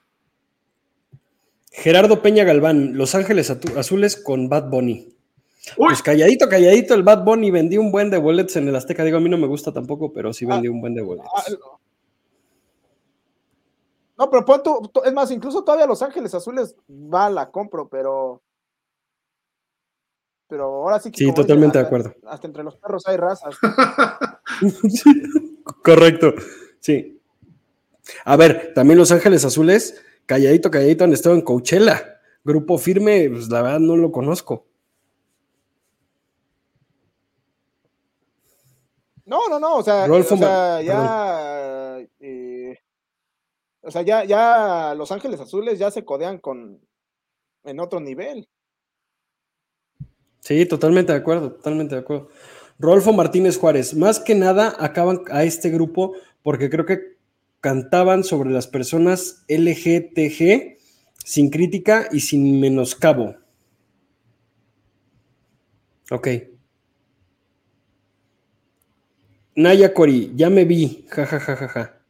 Gerardo 1.72 2.20
Peña 2.20 2.44
Galván, 2.44 2.94
Los 2.94 3.14
Ángeles 3.14 3.50
Azules 3.50 4.16
con 4.16 4.50
Bad 4.50 4.68
Bunny. 4.68 5.16
Pues 5.76 6.02
calladito, 6.02 6.46
calladito, 6.50 6.92
el 6.92 7.02
Bad 7.02 7.24
Bunny 7.24 7.50
vendió 7.50 7.80
un 7.80 7.90
buen 7.90 8.10
de 8.10 8.18
boletos 8.18 8.56
en 8.56 8.68
el 8.68 8.76
Azteca. 8.76 9.02
Digo, 9.02 9.16
a 9.16 9.20
mí 9.20 9.30
no 9.30 9.38
me 9.38 9.46
gusta 9.46 9.72
tampoco, 9.72 10.12
pero 10.12 10.34
sí 10.34 10.44
vendió 10.44 10.70
un 10.70 10.82
buen 10.82 10.94
de 10.94 11.00
boletos. 11.00 11.32
Ah, 11.34 11.42
no, 14.18 14.30
pero 14.30 14.44
pon 14.44 14.62
es 15.06 15.12
más, 15.14 15.30
incluso 15.30 15.64
todavía 15.64 15.86
Los 15.86 16.02
Ángeles 16.02 16.34
Azules 16.34 16.76
va, 16.90 17.30
la 17.30 17.50
compro, 17.50 17.88
pero. 17.88 18.42
Pero 20.48 20.64
ahora 20.64 21.00
sí 21.00 21.10
que. 21.10 21.18
Sí, 21.18 21.34
totalmente 21.34 21.78
de 21.78 21.84
acuerdo. 21.84 22.14
Hasta 22.26 22.46
entre 22.46 22.62
los 22.62 22.76
perros 22.76 23.06
hay 23.06 23.16
razas. 23.16 23.56
correcto, 25.82 26.34
sí. 26.80 27.20
A 28.24 28.36
ver, 28.36 28.72
también 28.74 28.98
Los 28.98 29.10
Ángeles 29.10 29.44
Azules, 29.44 30.00
calladito, 30.26 30.70
calladito, 30.70 31.04
han 31.04 31.12
estado 31.12 31.34
en 31.34 31.42
Coachella. 31.42 32.20
Grupo 32.44 32.78
firme, 32.78 33.28
pues 33.28 33.48
la 33.48 33.62
verdad 33.62 33.80
no 33.80 33.96
lo 33.96 34.12
conozco. 34.12 34.66
No, 39.24 39.48
no, 39.48 39.58
no, 39.58 39.78
o 39.78 39.82
sea, 39.82 40.04
o 40.04 40.22
sea 40.22 40.82
ya. 40.82 41.98
Eh, 42.20 42.78
o 43.80 43.90
sea, 43.90 44.02
ya, 44.02 44.24
ya 44.24 44.94
Los 44.96 45.10
Ángeles 45.10 45.40
Azules 45.40 45.80
ya 45.80 45.90
se 45.90 46.04
codean 46.04 46.38
con. 46.38 46.80
en 47.64 47.80
otro 47.80 47.98
nivel. 47.98 48.48
Sí, 50.46 50.64
totalmente 50.64 51.10
de 51.10 51.18
acuerdo, 51.18 51.50
totalmente 51.54 51.96
de 51.96 52.02
acuerdo. 52.02 52.28
Rolfo 52.78 53.12
Martínez 53.12 53.58
Juárez, 53.58 53.96
más 53.96 54.20
que 54.20 54.36
nada 54.36 54.76
acaban 54.78 55.22
a 55.32 55.42
este 55.42 55.70
grupo 55.70 56.12
porque 56.44 56.70
creo 56.70 56.86
que 56.86 57.16
cantaban 57.60 58.22
sobre 58.22 58.50
las 58.50 58.68
personas 58.68 59.44
LGTG 59.48 60.76
sin 61.16 61.50
crítica 61.50 62.08
y 62.12 62.20
sin 62.20 62.60
menoscabo. 62.60 63.34
Ok. 66.12 66.28
Naya 69.56 69.92
Cori, 69.92 70.30
ya 70.36 70.48
me 70.48 70.64
vi, 70.64 71.06
jajajaja. 71.08 72.02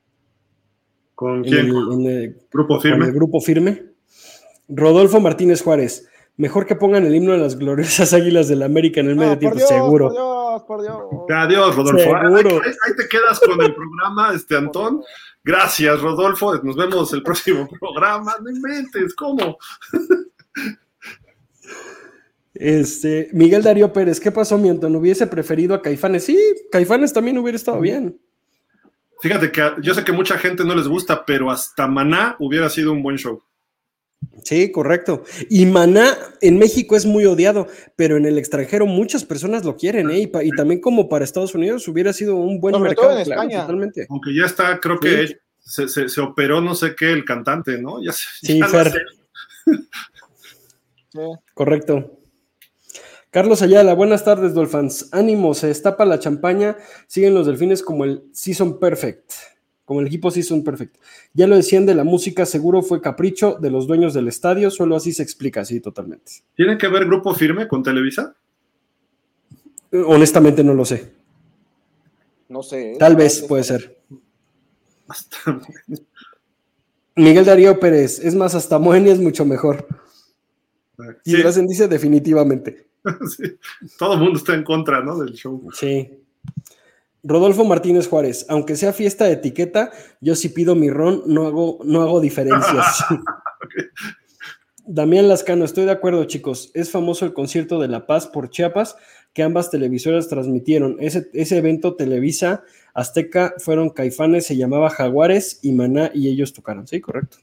¿Con 1.15 1.43
quién? 1.43 1.69
En 1.69 2.07
el, 2.07 2.47
¿Grupo 2.53 2.83
firme? 2.83 2.99
Con 2.99 3.09
el 3.09 3.15
grupo 3.15 3.41
firme. 3.41 3.83
Rodolfo 4.69 5.21
Martínez 5.21 5.63
Juárez, 5.63 6.07
mejor 6.37 6.67
que 6.67 6.77
pongan 6.77 7.05
el 7.05 7.15
himno 7.15 7.33
de 7.33 7.39
las 7.39 7.57
gloriosas 7.57 8.13
águilas 8.13 8.49
del 8.49 8.61
la 8.61 8.67
América 8.67 9.01
en 9.01 9.11
el 9.11 9.17
medio 9.17 9.39
tiempo, 9.39 9.59
seguro. 9.59 10.09
Por 10.09 10.15
Dios, 10.15 10.63
por 10.65 10.83
Dios. 10.83 10.99
Adiós, 11.31 11.77
Rodolfo. 11.77 12.17
Ahí, 12.17 12.35
ahí, 12.45 12.97
te 12.97 13.09
quedas 13.09 13.41
con 13.41 13.61
el 13.63 13.75
programa, 13.75 14.33
este 14.35 14.57
Antón. 14.57 15.03
Gracias, 15.45 16.01
Rodolfo. 16.01 16.57
Nos 16.63 16.77
vemos 16.77 17.13
el 17.13 17.23
próximo 17.23 17.69
programa. 17.81 18.35
No 18.43 18.51
inventes, 18.51 19.15
¿cómo? 19.15 19.59
Este, 22.59 23.29
Miguel 23.33 23.63
Darío 23.63 23.93
Pérez, 23.93 24.19
¿qué 24.19 24.33
pasó, 24.33 24.57
mientras 24.57 24.91
no 24.91 24.99
hubiese 24.99 25.27
preferido 25.27 25.75
a 25.75 25.83
Caifanes? 25.83 26.25
Sí, 26.25 26.39
Caifanes 26.73 27.13
también 27.13 27.37
hubiera 27.39 27.57
estado 27.57 27.81
bien. 27.81 28.19
Fíjate 29.21 29.51
que 29.51 29.75
yo 29.83 29.95
sé 29.95 30.05
que 30.05 30.13
mucha 30.13 30.39
gente 30.39 30.65
no 30.65 30.75
les 30.75 30.89
gusta, 30.89 31.25
pero 31.25 31.51
hasta 31.51 31.87
Maná 31.87 32.37
hubiera 32.39 32.69
sido 32.69 32.93
un 32.93 33.03
buen 33.03 33.17
show. 33.17 33.43
Sí, 34.45 34.71
correcto. 34.71 35.25
Y 35.51 35.67
Maná 35.67 36.17
en 36.41 36.59
México 36.59 36.97
es 36.97 37.05
muy 37.05 37.27
odiado, 37.27 37.67
pero 37.97 38.17
en 38.17 38.27
el 38.27 38.39
extranjero 38.39 38.87
muchas 38.87 39.25
personas 39.25 39.65
lo 39.65 39.77
quieren, 39.77 40.11
¿eh? 40.11 40.21
Y, 40.21 40.51
también 40.51 40.81
como 40.81 41.09
para 41.09 41.25
Estados 41.25 41.55
Unidos 41.55 41.89
hubiera 41.89 42.13
sido 42.13 42.37
un 42.37 42.61
buen 42.61 42.81
mercado. 42.81 43.13
en 43.13 43.19
España. 43.19 43.63
Totalmente. 43.63 44.07
Aunque 44.09 44.35
ya 44.35 44.45
está, 44.45 44.79
creo 44.79 45.01
que 45.01 45.39
se, 45.59 46.21
operó 46.21 46.61
no 46.61 46.75
sé 46.75 46.95
qué 46.95 47.13
el 47.13 47.25
cantante, 47.25 47.79
¿no? 47.79 48.03
Ya, 48.03 48.13
sí, 48.13 48.61
Fer. 48.63 49.07
Correcto. 51.55 52.21
Carlos 53.31 53.63
Ayala, 53.63 53.95
buenas 53.95 54.25
tardes, 54.25 54.55
Dolphins. 54.55 55.09
Ánimo, 55.13 55.55
se 55.55 55.67
destapa 55.67 56.05
la 56.05 56.19
champaña, 56.19 56.77
siguen 57.07 57.35
los 57.35 57.47
delfines 57.47 57.83
como 57.83 58.05
el 58.05 58.23
Season 58.33 58.79
Perfect, 58.79 59.33
como 59.87 60.01
el 60.01 60.09
equipo 60.09 60.31
Season 60.31 60.63
Perfect. 60.63 60.97
Ya 61.33 61.47
lo 61.47 61.57
decían 61.57 61.87
de 61.87 61.95
la 61.95 62.05
música, 62.05 62.45
seguro 62.45 62.83
fue 62.83 63.01
capricho 63.01 63.57
de 63.59 63.71
los 63.71 63.87
dueños 63.87 64.13
del 64.13 64.29
estadio, 64.29 64.71
solo 64.71 64.97
así 64.97 65.13
se 65.13 65.23
explica, 65.23 65.65
sí, 65.65 65.81
totalmente. 65.81 66.33
¿Tiene 66.55 66.77
que 66.77 66.89
ver 66.89 67.07
Grupo 67.07 67.33
Firme 67.35 67.69
con 67.69 67.83
Televisa? 67.85 68.35
Eh, 69.93 70.03
honestamente 70.05 70.63
no 70.65 70.75
lo 70.75 70.85
sé. 70.85 71.13
No 72.49 72.63
sé. 72.63 72.95
¿eh? 72.95 72.97
Tal 72.99 73.15
vez 73.15 73.43
puede 73.43 73.63
ser. 73.63 73.97
Miguel 77.15 77.45
Darío 77.45 77.79
Pérez, 77.79 78.19
es 78.19 78.35
más, 78.35 78.57
hasta 78.57 78.81
Moenia 78.81 79.13
es 79.13 79.21
mucho 79.21 79.45
mejor. 79.45 79.87
Y 81.25 81.37
sí. 81.37 81.67
dice 81.67 81.87
definitivamente. 81.87 82.89
Todo 83.99 84.15
el 84.15 84.21
mundo 84.21 84.39
está 84.39 84.55
en 84.55 84.65
contra, 84.65 85.01
¿no? 85.01 85.17
Del 85.17 85.33
show. 85.33 85.63
Sí. 85.73 86.26
Rodolfo 87.27 87.65
Martínez 87.65 88.07
Juárez, 88.07 88.47
aunque 88.49 88.77
sea 88.77 88.93
fiesta 88.93 89.25
de 89.25 89.33
etiqueta, 89.33 89.91
yo 90.21 90.37
si 90.37 90.49
pido 90.49 90.77
mi 90.77 90.91
ron, 90.91 91.23
no 91.27 91.47
hago, 91.47 91.81
no 91.85 92.03
hago 92.03 92.21
diferencias. 92.21 93.05
Damián 94.87 95.27
Lascano, 95.27 95.65
estoy 95.65 95.85
de 95.85 95.91
acuerdo, 95.91 96.25
chicos. 96.25 96.71
Es 96.73 96.93
famoso 96.93 97.25
el 97.25 97.35
concierto 97.35 97.81
de 97.81 97.89
La 97.89 98.07
Paz 98.07 98.29
por 98.29 98.51
Chiapas 98.51 98.97
que 99.33 99.43
ambas 99.43 99.71
televisoras 99.71 100.29
transmitieron. 100.29 100.97
Ese, 101.01 101.29
ese 101.35 101.59
evento 101.59 101.97
Televisa 101.97 102.63
Azteca 102.95 103.55
fueron 103.59 103.91
Caifanes, 103.91 104.47
se 104.47 104.57
llamaba 104.57 104.89
Jaguares 104.89 105.59
y 105.63 105.73
Maná 105.73 106.13
y 106.15 106.29
ellos 106.29 106.53
tocaron. 106.53 106.87
Sí, 106.87 107.01
correcto. 107.01 107.39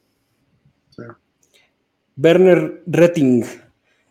Werner 2.15 2.83
Retting, 2.87 3.43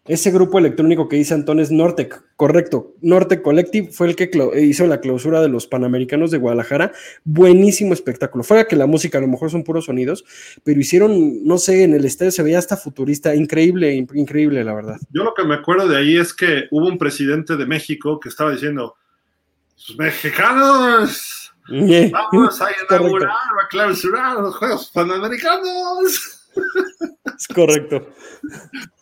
ese 0.04 0.32
grupo 0.32 0.58
electrónico 0.58 1.08
que 1.08 1.14
dice 1.14 1.32
Antón 1.32 1.60
es 1.60 1.70
Nortec, 1.70 2.24
correcto. 2.34 2.96
Nortec 3.02 3.40
Collective 3.40 3.92
fue 3.92 4.08
el 4.08 4.16
que 4.16 4.28
hizo 4.60 4.86
la 4.88 5.00
clausura 5.00 5.40
de 5.40 5.48
los 5.48 5.68
Panamericanos 5.68 6.32
de 6.32 6.38
Guadalajara. 6.38 6.90
Buenísimo 7.22 7.92
espectáculo. 7.92 8.42
Fuera 8.42 8.64
que 8.64 8.74
la 8.74 8.86
música 8.86 9.18
a 9.18 9.20
lo 9.20 9.28
mejor 9.28 9.52
son 9.52 9.62
puros 9.62 9.84
sonidos, 9.84 10.24
pero 10.64 10.80
hicieron, 10.80 11.44
no 11.44 11.56
sé, 11.58 11.84
en 11.84 11.94
el 11.94 12.04
estadio 12.04 12.32
se 12.32 12.42
veía 12.42 12.58
hasta 12.58 12.76
futurista. 12.76 13.32
Increíble, 13.36 13.94
increíble, 13.94 14.64
la 14.64 14.74
verdad. 14.74 14.96
Yo 15.10 15.22
lo 15.22 15.34
que 15.34 15.44
me 15.44 15.54
acuerdo 15.54 15.86
de 15.86 15.96
ahí 15.96 16.16
es 16.16 16.34
que 16.34 16.64
hubo 16.72 16.88
un 16.88 16.98
presidente 16.98 17.56
de 17.56 17.66
México 17.66 18.18
que 18.18 18.28
estaba 18.28 18.50
diciendo: 18.50 18.96
mexicanos, 19.96 21.52
vamos 22.10 22.60
a 22.60 22.68
inaugurar, 22.90 23.30
a 23.30 23.68
clausurar 23.68 24.38
los 24.38 24.56
Juegos 24.56 24.90
Panamericanos. 24.92 26.48
Es 27.38 27.46
correcto. 27.54 28.08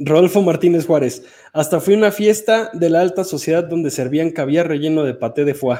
Rodolfo 0.00 0.42
Martínez 0.42 0.86
Juárez. 0.86 1.24
Hasta 1.52 1.80
fui 1.80 1.94
a 1.94 1.98
una 1.98 2.10
fiesta 2.10 2.70
de 2.72 2.88
la 2.88 3.02
alta 3.02 3.22
sociedad 3.22 3.64
donde 3.64 3.90
servían 3.90 4.30
caviar 4.30 4.66
relleno 4.66 5.04
de 5.04 5.14
paté 5.14 5.44
de 5.44 5.54
foie. 5.54 5.78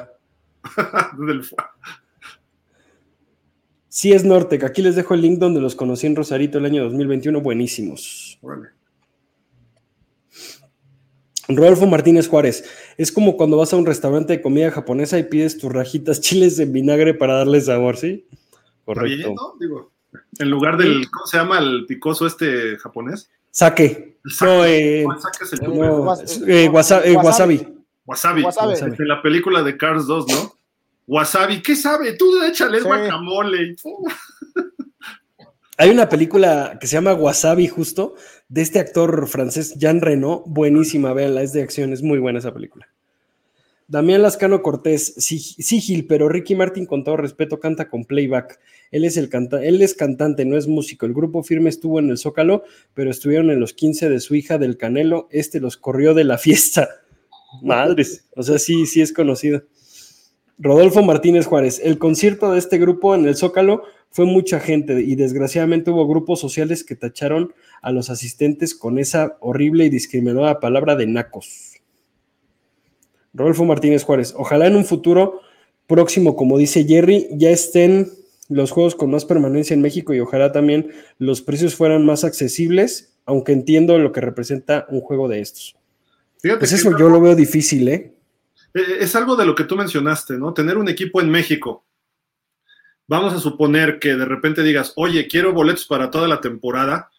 Del 1.27 1.43
foie. 1.43 1.65
Sí 3.89 4.13
es 4.13 4.25
Nortec. 4.25 4.63
Aquí 4.63 4.83
les 4.83 4.95
dejo 4.95 5.15
el 5.15 5.23
link 5.23 5.39
donde 5.39 5.61
los 5.61 5.75
conocí 5.75 6.07
en 6.07 6.15
Rosarito 6.15 6.59
el 6.59 6.67
año 6.67 6.85
2021. 6.85 7.41
Buenísimos. 7.41 8.39
Rodolfo 11.49 11.87
Martínez 11.87 12.29
Juárez. 12.29 12.65
Es 12.99 13.11
como 13.11 13.37
cuando 13.37 13.57
vas 13.57 13.73
a 13.73 13.77
un 13.77 13.87
restaurante 13.87 14.35
de 14.35 14.43
comida 14.43 14.71
japonesa 14.71 15.19
y 15.19 15.25
pides 15.25 15.59
tus 15.59 15.73
rajitas 15.73 16.21
chiles 16.21 16.59
en 16.59 16.73
vinagre 16.73 17.15
para 17.15 17.35
darle 17.35 17.61
sabor, 17.61 17.97
¿sí? 17.97 18.27
Correcto. 18.85 19.35
Digo, 19.59 19.93
en 20.39 20.51
lugar 20.51 20.77
del, 20.77 21.11
¿cómo 21.11 21.27
se 21.27 21.39
llama 21.39 21.59
el 21.59 21.87
picoso 21.87 22.27
este 22.27 22.77
japonés? 22.79 23.31
Sake. 23.51 24.19
No, 24.43 24.65
eh, 24.65 25.05
eh, 26.47 26.69
wasabi. 26.69 27.67
Wasabi. 28.07 28.45
En 28.99 29.09
la 29.09 29.23
película 29.23 29.63
de 29.63 29.77
Cars 29.77 30.07
2, 30.07 30.27
¿no? 30.29 30.61
wasabi, 31.11 31.61
¿qué 31.61 31.75
sabe? 31.75 32.13
Tú 32.13 32.43
échale 32.43 32.79
el 32.79 32.85
guacamole. 32.85 33.77
Hay 35.77 35.91
una 35.91 36.09
película 36.09 36.79
que 36.81 36.87
se 36.87 36.95
llama 36.95 37.15
Wasabi, 37.15 37.67
justo, 37.67 38.15
de 38.49 38.63
este 38.63 38.79
actor 38.79 39.27
francés 39.27 39.75
Jean 39.77 40.01
Reno, 40.01 40.45
buenísima, 40.47 41.13
véanla, 41.13 41.43
es 41.43 41.53
de 41.53 41.63
acción, 41.63 41.93
es 41.93 42.03
muy 42.03 42.19
buena 42.19 42.39
esa 42.39 42.53
película. 42.53 42.87
Damián 43.91 44.23
Lascano 44.23 44.63
Cortés, 44.63 45.15
sí, 45.17 45.81
Gil, 45.81 46.07
pero 46.07 46.29
Ricky 46.29 46.55
Martin, 46.55 46.87
con 46.87 47.03
todo 47.03 47.17
respeto, 47.17 47.59
canta 47.59 47.89
con 47.89 48.05
playback. 48.05 48.61
Él 48.93 49.05
es, 49.05 49.17
el 49.17 49.29
canta 49.29 49.65
él 49.65 49.83
es 49.83 49.95
cantante, 49.95 50.45
no 50.45 50.57
es 50.57 50.69
músico. 50.69 51.07
El 51.07 51.13
grupo 51.13 51.43
firme 51.43 51.71
estuvo 51.71 51.99
en 51.99 52.09
el 52.09 52.17
Zócalo, 52.17 52.63
pero 52.95 53.11
estuvieron 53.11 53.51
en 53.51 53.59
los 53.59 53.73
15 53.73 54.09
de 54.09 54.21
su 54.21 54.37
hija 54.37 54.59
del 54.59 54.77
Canelo. 54.77 55.27
Este 55.33 55.59
los 55.59 55.77
corrió 55.77 56.15
de 56.15 56.23
la 56.23 56.39
fiesta. 56.39 56.89
Madres, 57.65 58.29
o 58.37 58.45
sea, 58.45 58.61
sí, 58.61 58.87
sí 58.87 59.01
es 59.01 59.13
conocido. 59.13 59.65
Rodolfo 60.57 61.03
Martínez 61.03 61.47
Juárez, 61.47 61.81
el 61.83 61.99
concierto 61.99 62.53
de 62.53 62.61
este 62.61 62.79
grupo 62.79 63.17
en 63.17 63.27
el 63.27 63.35
Zócalo 63.35 63.83
fue 64.11 64.25
mucha 64.25 64.61
gente 64.61 65.01
y 65.01 65.17
desgraciadamente 65.17 65.91
hubo 65.91 66.07
grupos 66.07 66.39
sociales 66.39 66.85
que 66.85 66.95
tacharon 66.95 67.55
a 67.83 67.91
los 67.91 68.09
asistentes 68.09 68.77
con 68.77 69.01
esa 69.01 69.37
horrible 69.41 69.87
y 69.87 69.89
discriminada 69.89 70.61
palabra 70.61 70.95
de 70.95 71.09
nacos. 71.09 71.70
Rodolfo 73.33 73.65
Martínez 73.65 74.05
Juárez. 74.05 74.35
Ojalá 74.37 74.67
en 74.67 74.77
un 74.77 74.85
futuro 74.85 75.41
próximo, 75.87 76.37
como 76.37 76.59
dice 76.59 76.85
Jerry, 76.85 77.29
ya 77.33 77.51
estén 77.51 78.11
los 78.49 78.71
juegos 78.71 78.95
con 78.95 79.11
más 79.11 79.25
permanencia 79.25 79.75
en 79.75 79.81
México 79.81 80.13
y 80.13 80.21
ojalá 80.21 80.53
también 80.53 80.91
los 81.19 81.41
precios 81.41 81.75
fueran 81.77 82.05
más 82.05 82.25
accesibles, 82.25 83.17
aunque 83.25 83.53
entiendo 83.53 83.99
lo 83.99 84.13
que 84.13 84.21
representa 84.21 84.87
un 84.89 85.01
juego 85.01 85.29
de 85.29 85.41
estos. 85.41 85.77
pues 86.43 86.73
eso 86.73 86.97
yo 86.99 87.09
lo 87.09 87.21
veo 87.21 87.37
difícil, 87.37 87.89
¿eh? 87.89 88.13
¿eh? 88.75 88.83
Es 89.01 89.15
algo 89.15 89.37
de 89.37 89.47
lo 89.47 89.55
que 89.55 89.65
tú 89.65 89.77
mencionaste, 89.77 90.37
¿no? 90.37 90.53
Tener 90.53 90.77
un 90.77 90.89
equipo 90.89 91.21
en 91.21 91.31
México. 91.31 91.85
Vamos 93.07 93.33
a 93.33 93.41
suponer 93.41 93.99
que 93.99 94.15
de 94.15 94.25
repente 94.25 94.63
digas, 94.63 94.93
oye, 94.97 95.27
quiero 95.27 95.53
boletos 95.53 95.87
para 95.87 96.11
toda 96.11 96.29
la 96.29 96.41
temporada. 96.41 97.11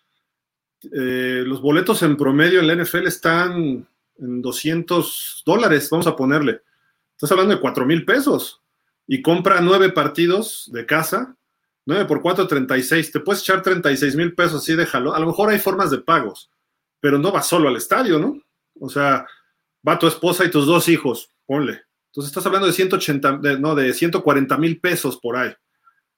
Eh, 0.84 1.44
los 1.46 1.62
boletos 1.62 2.02
en 2.04 2.18
promedio 2.18 2.60
en 2.60 2.68
la 2.68 2.76
NFL 2.76 3.08
están 3.08 3.88
en 4.18 4.42
200 4.42 5.44
dólares, 5.46 5.90
vamos 5.90 6.08
a 6.08 6.16
ponerle. 6.16 6.62
Estás 7.12 7.32
hablando 7.32 7.56
de 7.56 7.62
4 7.62 7.86
mil 7.86 8.06
pesos 8.06 8.62
y 9.08 9.22
compra 9.22 9.62
nueve 9.62 9.92
partidos 9.92 10.70
de 10.72 10.86
casa, 10.86 11.36
9 11.86 12.06
por 12.06 12.22
4, 12.22 12.48
36. 12.48 13.12
Te 13.12 13.20
puedes 13.20 13.42
echar 13.42 13.62
36 13.62 14.16
mil 14.16 14.34
pesos 14.34 14.62
así, 14.62 14.76
déjalo. 14.76 15.14
A 15.14 15.20
lo 15.20 15.28
mejor 15.28 15.50
hay 15.50 15.60
formas 15.60 15.92
de 15.92 16.00
pagos, 16.00 16.50
pero 17.00 17.18
no 17.18 17.32
vas 17.32 17.48
solo 17.48 17.68
al 17.70 17.76
estadio, 17.76 18.20
¿no? 18.20 18.40
O 18.80 18.90
sea, 18.90 19.26
va 19.88 20.00
tu 20.00 20.08
esposa 20.08 20.46
y 20.46 20.52
tus 20.52 20.66
dos 20.66 20.88
hijos, 20.88 21.30
ponle. 21.46 21.82
Entonces 22.08 22.30
estás 22.30 22.46
hablando 22.46 22.68
de 22.68 22.74
180, 22.74 23.40
no, 23.60 23.76
de 23.76 23.94
140 23.94 24.58
mil 24.58 24.80
pesos 24.80 25.18
por 25.18 25.38
ahí. 25.38 25.54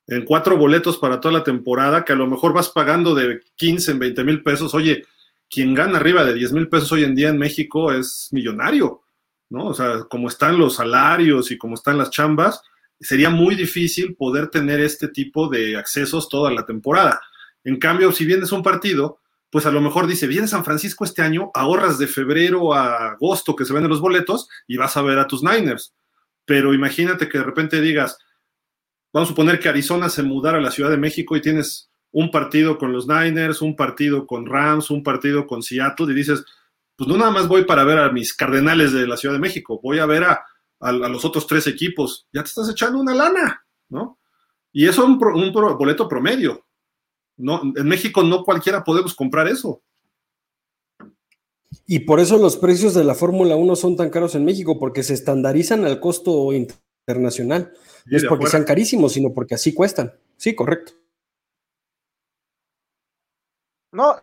En 0.08 0.26
cuatro 0.26 0.58
boletos 0.58 0.98
para 0.98 1.22
toda 1.22 1.34
la 1.34 1.44
temporada, 1.44 2.04
que 2.04 2.14
a 2.14 2.16
lo 2.16 2.28
mejor 2.28 2.54
vas 2.54 2.70
pagando 2.70 3.16
de 3.16 3.42
15 3.56 3.92
en 3.92 4.00
20 4.00 4.24
mil 4.24 4.44
pesos. 4.44 4.74
Oye, 4.74 5.06
quien 5.54 5.74
gana 5.76 5.98
arriba 5.98 6.24
de 6.24 6.34
10 6.34 6.54
mil 6.54 6.68
pesos 6.68 6.92
hoy 6.92 7.04
en 7.04 7.14
día 7.14 7.30
en 7.30 7.38
México 7.38 7.92
es 7.92 8.30
millonario, 8.32 9.04
¿no? 9.50 9.68
O 9.68 9.74
sea, 9.74 10.06
como 10.10 10.28
están 10.28 10.58
los 10.58 10.76
salarios 10.76 11.52
y 11.52 11.58
como 11.58 11.76
están 11.76 11.98
las 11.98 12.10
chambas, 12.10 12.62
sería 13.00 13.30
muy 13.30 13.54
difícil 13.54 14.16
poder 14.16 14.48
tener 14.48 14.80
este 14.80 15.10
tipo 15.10 15.48
de 15.50 15.78
accesos 15.78 16.28
toda 16.28 16.50
la 16.52 16.66
temporada. 16.66 17.22
En 17.64 17.78
cambio, 17.78 18.12
si 18.12 18.26
vienes 18.26 18.52
un 18.52 18.64
partido, 18.64 19.20
pues 19.52 19.68
a 19.68 19.72
lo 19.72 19.82
mejor 19.82 20.08
dice, 20.08 20.26
viene 20.26 20.48
San 20.48 20.66
Francisco 20.66 21.06
este 21.06 21.22
año, 21.22 21.52
ahorras 21.54 22.00
de 22.00 22.08
febrero 22.08 22.74
a 22.74 23.12
agosto 23.12 23.56
que 23.56 23.66
se 23.66 23.74
venden 23.74 23.92
los 23.92 24.02
boletos 24.02 24.50
y 24.68 24.78
vas 24.78 24.98
a 24.98 25.04
ver 25.04 25.20
a 25.20 25.28
tus 25.28 25.44
Niners. 25.44 25.94
Pero 26.46 26.74
imagínate 26.74 27.30
que 27.30 27.38
de 27.38 27.44
repente 27.44 27.80
digas, 27.80 28.18
vamos 29.14 29.30
a 29.30 29.32
suponer 29.32 29.60
que 29.60 29.70
Arizona 29.70 30.10
se 30.10 30.24
mudara 30.24 30.58
a 30.58 30.62
la 30.62 30.72
Ciudad 30.72 30.90
de 30.90 30.98
México 30.98 31.36
y 31.38 31.42
tienes 31.42 31.92
un 32.14 32.32
partido 32.32 32.78
con 32.78 32.94
los 32.94 33.08
Niners, 33.08 33.62
un 33.62 33.76
partido 33.76 34.26
con 34.26 34.46
Rams, 34.46 34.90
un 34.92 35.04
partido 35.04 35.46
con 35.46 35.62
Seattle 35.62 36.12
y 36.12 36.16
dices, 36.16 36.46
pues 36.96 37.10
no 37.10 37.18
nada 37.18 37.32
más 37.32 37.48
voy 37.48 37.66
para 37.66 37.84
ver 37.84 37.98
a 37.98 38.12
mis 38.12 38.34
Cardenales 38.34 38.94
de 38.94 39.08
la 39.08 39.18
Ciudad 39.18 39.34
de 39.34 39.42
México, 39.42 39.80
voy 39.84 40.00
a 40.00 40.06
ver 40.06 40.24
a, 40.24 40.46
los 40.80 41.26
otros 41.26 41.48
tres 41.48 41.66
equipos, 41.68 42.28
ya 42.34 42.44
te 42.44 42.50
estás 42.50 42.70
echando 42.70 43.00
una 43.00 43.16
lana, 43.16 43.66
¿no? 43.90 44.20
Y 44.72 44.86
eso 44.86 45.04
es 45.04 45.10
un, 45.10 45.24
un 45.24 45.54
boleto 45.54 46.10
promedio. 46.10 46.66
No, 47.38 47.62
en 47.64 47.88
México 47.88 48.22
no 48.22 48.44
cualquiera 48.44 48.84
podemos 48.84 49.16
comprar 49.16 49.48
eso. 49.48 49.82
Y 51.88 52.00
por 52.00 52.20
eso 52.20 52.38
los 52.38 52.58
precios 52.58 52.94
de 52.94 53.04
la 53.04 53.16
Fórmula 53.16 53.56
1 53.56 53.76
son 53.76 53.96
tan 53.96 54.10
caros 54.10 54.36
en 54.36 54.46
México, 54.46 54.78
porque 54.78 55.04
se 55.04 55.14
estandarizan 55.14 55.86
al 55.86 56.00
costo 56.00 56.52
internacional. 56.52 57.72
No 58.06 58.18
es 58.18 58.26
porque 58.26 58.48
sean 58.48 58.66
carísimos, 58.66 59.14
sino 59.14 59.34
porque 59.34 59.56
así 59.56 59.74
cuestan. 59.74 60.14
Sí, 60.38 60.54
correcto. 60.54 60.94
No, 63.94 64.16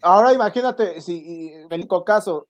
ahora 0.00 0.32
imagínate, 0.32 1.00
si 1.00 1.50
en 1.52 1.72
el 1.72 1.88
caso 2.06 2.48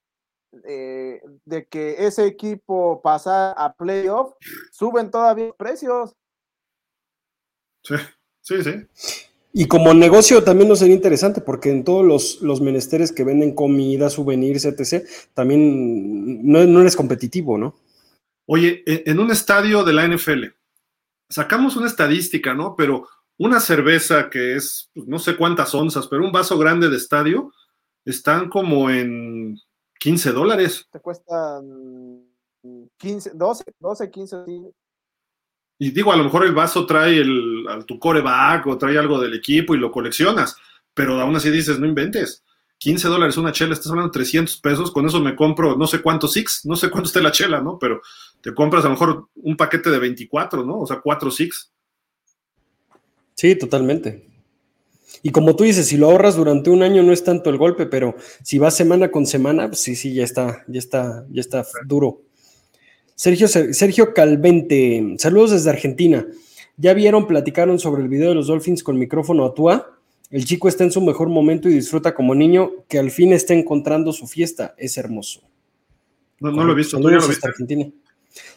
eh, 0.65 1.21
de 1.45 1.67
que 1.67 2.07
ese 2.07 2.27
equipo 2.27 3.01
pasa 3.03 3.53
a 3.53 3.73
playoff, 3.73 4.35
suben 4.71 5.11
todavía 5.11 5.47
los 5.47 5.57
precios. 5.57 6.15
Sí, 7.83 7.95
sí, 8.43 8.63
sí. 8.63 8.87
Y 9.53 9.67
como 9.67 9.95
negocio 9.95 10.45
también 10.45 10.69
no 10.69 10.77
sería 10.77 10.95
interesante, 10.95 11.41
porque 11.41 11.71
en 11.71 11.85
todos 11.85 12.05
los, 12.05 12.43
los 12.43 12.61
menesteres 12.61 13.13
que 13.13 13.25
venden 13.25 13.55
comida, 13.55 14.11
souvenirs, 14.11 14.67
etc., 14.67 15.07
también 15.33 16.47
no, 16.47 16.65
no 16.67 16.81
eres 16.83 16.95
competitivo, 16.95 17.57
¿no? 17.57 17.75
Oye, 18.47 18.83
e, 18.87 19.05
en 19.07 19.19
un 19.19 19.31
estadio 19.31 19.83
de 19.83 19.95
la 19.95 20.07
NFL, 20.07 20.45
sacamos 21.31 21.77
una 21.77 21.87
estadística, 21.87 22.53
¿no? 22.53 22.77
Pero 22.77 23.09
una 23.39 23.61
cerveza 23.61 24.31
que 24.31 24.57
es 24.57 24.91
pues, 24.95 25.07
no 25.07 25.19
sé 25.19 25.37
cuántas 25.37 25.75
onzas, 25.75 26.09
pero 26.09 26.25
un 26.25 26.33
vaso 26.33 26.59
grande 26.59 26.89
de 26.89 26.97
estadio, 26.97 27.53
están 28.05 28.49
como 28.49 28.89
en 28.89 29.59
15 29.99 30.33
dólares. 30.33 30.87
Te 30.91 31.01
cuesta 31.01 31.61
15, 32.99 33.33
12, 33.35 33.65
12, 33.79 34.11
15. 34.11 34.37
Y 35.79 35.91
digo, 35.91 36.13
a 36.13 36.17
lo 36.17 36.25
mejor 36.25 36.47
el 36.47 36.55
vaso 36.55 36.87
trae 36.87 37.19
el, 37.19 37.67
tu 37.87 37.99
coreback 37.99 38.67
o 38.67 38.79
trae 38.79 38.99
algo 38.99 39.21
del 39.21 39.35
equipo 39.35 39.75
y 39.75 39.79
lo 39.79 39.91
coleccionas, 39.91 40.57
pero 40.95 41.21
aún 41.21 41.37
así 41.37 41.51
dices, 41.51 41.79
no 41.79 41.87
inventes. 41.87 42.43
15 42.79 43.09
dólares 43.09 43.37
una 43.37 43.53
chela, 43.53 43.73
estás 43.73 43.91
hablando 43.91 44.11
de 44.11 44.19
300 44.19 44.59
pesos, 44.59 44.91
con 44.91 45.07
eso 45.07 45.21
me 45.21 45.35
compro 45.35 45.77
no 45.77 45.87
sé 45.87 46.03
cuántos 46.03 46.33
six, 46.33 46.61
no 46.65 46.77
sé 46.77 46.91
cuánto 46.91 47.09
esté 47.09 47.23
la 47.23 47.33
chela, 47.33 47.61
¿no? 47.61 47.79
Pero 47.79 48.03
te 48.43 48.55
compras 48.55 48.85
a 48.85 48.89
lo 48.89 48.95
mejor 48.95 49.29
un 49.35 49.57
paquete 49.57 49.91
de 49.91 49.99
24, 49.99 50.65
¿no? 50.65 50.81
O 50.81 50.87
sea, 50.87 51.01
4 51.01 51.31
six. 51.31 51.73
Sí, 53.37 53.55
totalmente. 53.55 54.25
Y 55.23 55.31
como 55.31 55.57
tú 55.57 55.65
dices, 55.65 55.87
si 55.87 55.97
lo 55.97 56.11
ahorras 56.11 56.37
durante 56.37 56.71
un 56.71 56.83
año 56.83 57.03
no 57.03 57.13
es 57.13 57.23
tanto 57.23 57.51
el 57.51 57.59
golpe, 57.59 57.87
pero 57.87 58.17
si 58.43 58.59
vas 58.59 58.75
semana 58.75 59.11
con 59.11 59.27
semana, 59.27 59.69
pues 59.69 59.81
sí, 59.81 59.95
sí, 59.95 60.15
ya 60.15 60.25
está, 60.25 60.65
ya 60.69 60.79
está, 60.79 61.27
ya 61.31 61.41
está 61.41 61.65
duro. 61.85 62.23
Sergio, 63.15 63.49
Sergio 63.49 64.15
Calvente, 64.15 65.17
saludos 65.19 65.53
desde 65.53 65.71
Argentina. 65.71 66.27
¿Ya 66.77 66.95
vieron, 66.95 67.27
platicaron 67.27 67.79
sobre 67.79 68.03
el 68.03 68.09
video 68.09 68.31
de 68.31 68.35
los 68.35 68.47
Dolphins 68.47 68.83
con 68.83 68.99
micrófono 68.99 69.45
a 69.45 69.55
Tua? 69.55 69.99
El 70.31 70.45
chico 70.45 70.69
está 70.69 70.85
en 70.85 70.93
su 70.93 71.01
mejor 71.01 71.29
momento 71.29 71.69
y 71.69 71.75
disfruta 71.75 72.15
como 72.15 72.35
niño, 72.35 72.71
que 72.89 72.99
al 72.99 73.11
fin 73.11 73.33
está 73.33 73.55
encontrando 73.55 74.13
su 74.13 74.27
fiesta. 74.27 74.75
Es 74.77 74.97
hermoso. 74.99 75.43
No, 76.41 76.51
lo 76.51 76.73
he 76.73 76.75
visto. 76.75 77.01
¿Tú 77.01 77.11
ya 77.11 77.17
lo 77.17 77.29
viste? 77.29 77.47
Argentina. 77.47 77.91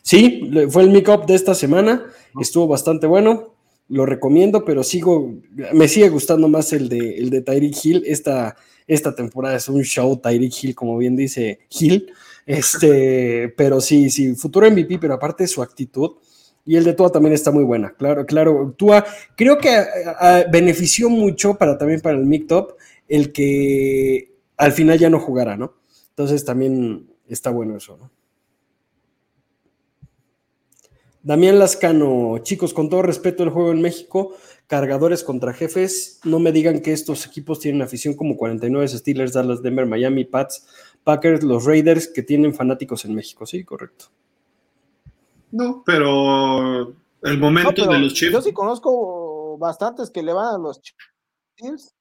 Sí, 0.01 0.51
fue 0.69 0.83
el 0.83 0.90
make-up 0.90 1.25
de 1.25 1.35
esta 1.35 1.56
semana. 1.56 2.06
Estuvo 2.40 2.67
bastante 2.67 3.08
bueno 3.08 3.58
lo 3.90 4.06
recomiendo, 4.06 4.64
pero 4.64 4.84
sigo, 4.84 5.34
me 5.74 5.88
sigue 5.88 6.09
gustando 6.09 6.48
más 6.48 6.72
el 6.74 6.90
de, 6.90 7.18
el 7.18 7.30
de 7.30 7.42
Tyreek 7.42 7.76
Hill. 7.84 8.03
Esta, 8.06 8.56
esta 8.88 9.14
temporada 9.16 9.58
es 9.58 9.68
un 9.68 9.82
show, 9.84 10.16
Tyreek 10.18 10.64
Hill, 10.64 10.76
como 10.76 10.98
bien 10.98 11.16
dice 11.16 11.59
Hill. 11.69 12.11
Este, 12.45 13.50
pero 13.58 13.82
sí, 13.82 14.09
sí, 14.09 14.35
futuro 14.35 14.69
MVP, 14.69 15.00
pero 15.00 15.16
aparte 15.16 15.48
su 15.48 15.61
actitud. 15.61 16.11
Y 16.66 16.76
el 16.76 16.84
de 16.84 16.93
Tua 16.93 17.11
también 17.11 17.34
está 17.34 17.50
muy 17.51 17.64
buena. 17.64 17.92
Claro, 17.93 18.26
claro. 18.27 18.76
Tua 18.77 19.03
creo 19.35 19.58
que 19.58 19.84
benefició 20.51 21.09
mucho 21.09 21.56
para 21.56 21.77
también 21.77 22.00
para 22.00 22.18
el 22.18 22.26
Mictop 22.26 22.74
el 23.08 23.32
que 23.32 24.35
al 24.56 24.72
final 24.72 25.00
ya 25.00 25.09
no 25.09 25.19
jugara, 25.19 25.58
¿no? 25.58 25.74
Entonces 26.09 26.45
también 26.45 27.09
está 27.27 27.50
bueno 27.50 27.76
eso, 27.76 27.98
¿no? 27.98 28.11
Damián 31.22 31.59
Lascano, 31.59 32.38
chicos, 32.39 32.73
con 32.73 32.89
todo 32.89 33.01
respeto 33.01 33.43
el 33.43 33.49
juego 33.49 33.72
en 33.72 33.81
México, 33.81 34.35
cargadores 34.67 35.23
contra 35.23 35.53
jefes, 35.53 36.22
no 36.23 36.39
me 36.39 36.51
digan 36.51 36.81
que 36.81 36.93
estos 36.93 37.25
equipos 37.25 37.59
tienen 37.59 37.81
afición 37.81 38.14
como 38.14 38.38
49 38.38 38.88
Steelers, 38.88 39.33
Dallas, 39.33 39.61
Denver, 39.61 39.85
Miami, 39.85 40.23
Pats, 40.23 40.65
Packers, 41.03 41.43
los 41.43 41.65
Raiders, 41.65 42.07
que 42.07 42.23
tienen 42.23 42.53
fanáticos 42.53 43.03
en 43.03 43.15
México, 43.15 43.45
sí, 43.45 43.64
correcto. 43.65 44.06
No, 45.51 45.83
pero 45.85 46.93
el 47.22 47.38
momento 47.38 47.85
de 47.85 47.99
los 47.99 48.14
Chiefs. 48.14 48.33
Yo 48.33 48.41
sí 48.41 48.53
conozco 48.53 49.57
bastantes 49.57 50.09
que 50.09 50.23
le 50.23 50.33
van 50.33 50.56
a 50.56 50.57
los 50.57 50.81
Chiefs. 50.81 51.93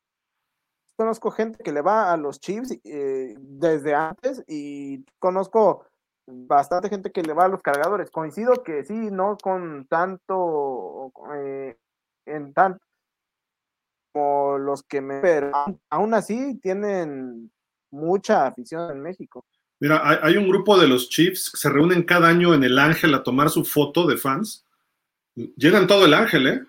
Conozco 0.97 1.31
gente 1.31 1.63
que 1.63 1.73
le 1.73 1.81
va 1.81 2.13
a 2.13 2.17
los 2.17 2.41
Chiefs 2.41 2.79
eh, 2.85 3.35
desde 3.39 3.95
antes 3.95 4.45
y 4.47 5.05
conozco 5.19 5.87
bastante 6.29 6.89
gente 6.89 7.11
que 7.11 7.23
le 7.23 7.33
va 7.33 7.47
a 7.47 7.49
los 7.49 7.63
cargadores. 7.63 8.11
Coincido 8.11 8.63
que 8.63 8.85
sí, 8.85 8.95
no 9.11 9.37
con 9.37 9.87
tanto, 9.87 11.13
eh, 11.35 11.77
en 12.27 12.53
tanto 12.53 12.85
como 14.13 14.59
los 14.59 14.83
que 14.83 15.01
me... 15.01 15.21
Pero 15.21 15.53
aún 15.91 16.15
así 16.15 16.59
tienen 16.61 17.51
mucha 17.91 18.47
afición 18.47 18.91
en 18.91 19.01
México. 19.01 19.47
Mira, 19.81 20.03
hay, 20.23 20.37
un 20.37 20.49
grupo 20.49 20.79
de 20.79 20.89
los 20.89 21.09
Chiefs 21.09 21.51
que 21.51 21.57
se 21.57 21.71
reúnen 21.71 22.03
cada 22.03 22.29
año 22.29 22.53
en 22.53 22.65
el 22.65 22.79
Ángel 22.79 23.15
a 23.15 23.23
tomar 23.23 23.49
su 23.49 23.65
foto 23.65 24.07
de 24.07 24.17
fans. 24.17 24.67
Llegan 25.35 25.87
todo 25.87 26.05
el 26.05 26.15
Ángel, 26.15 26.47
¿eh? 26.49 26.61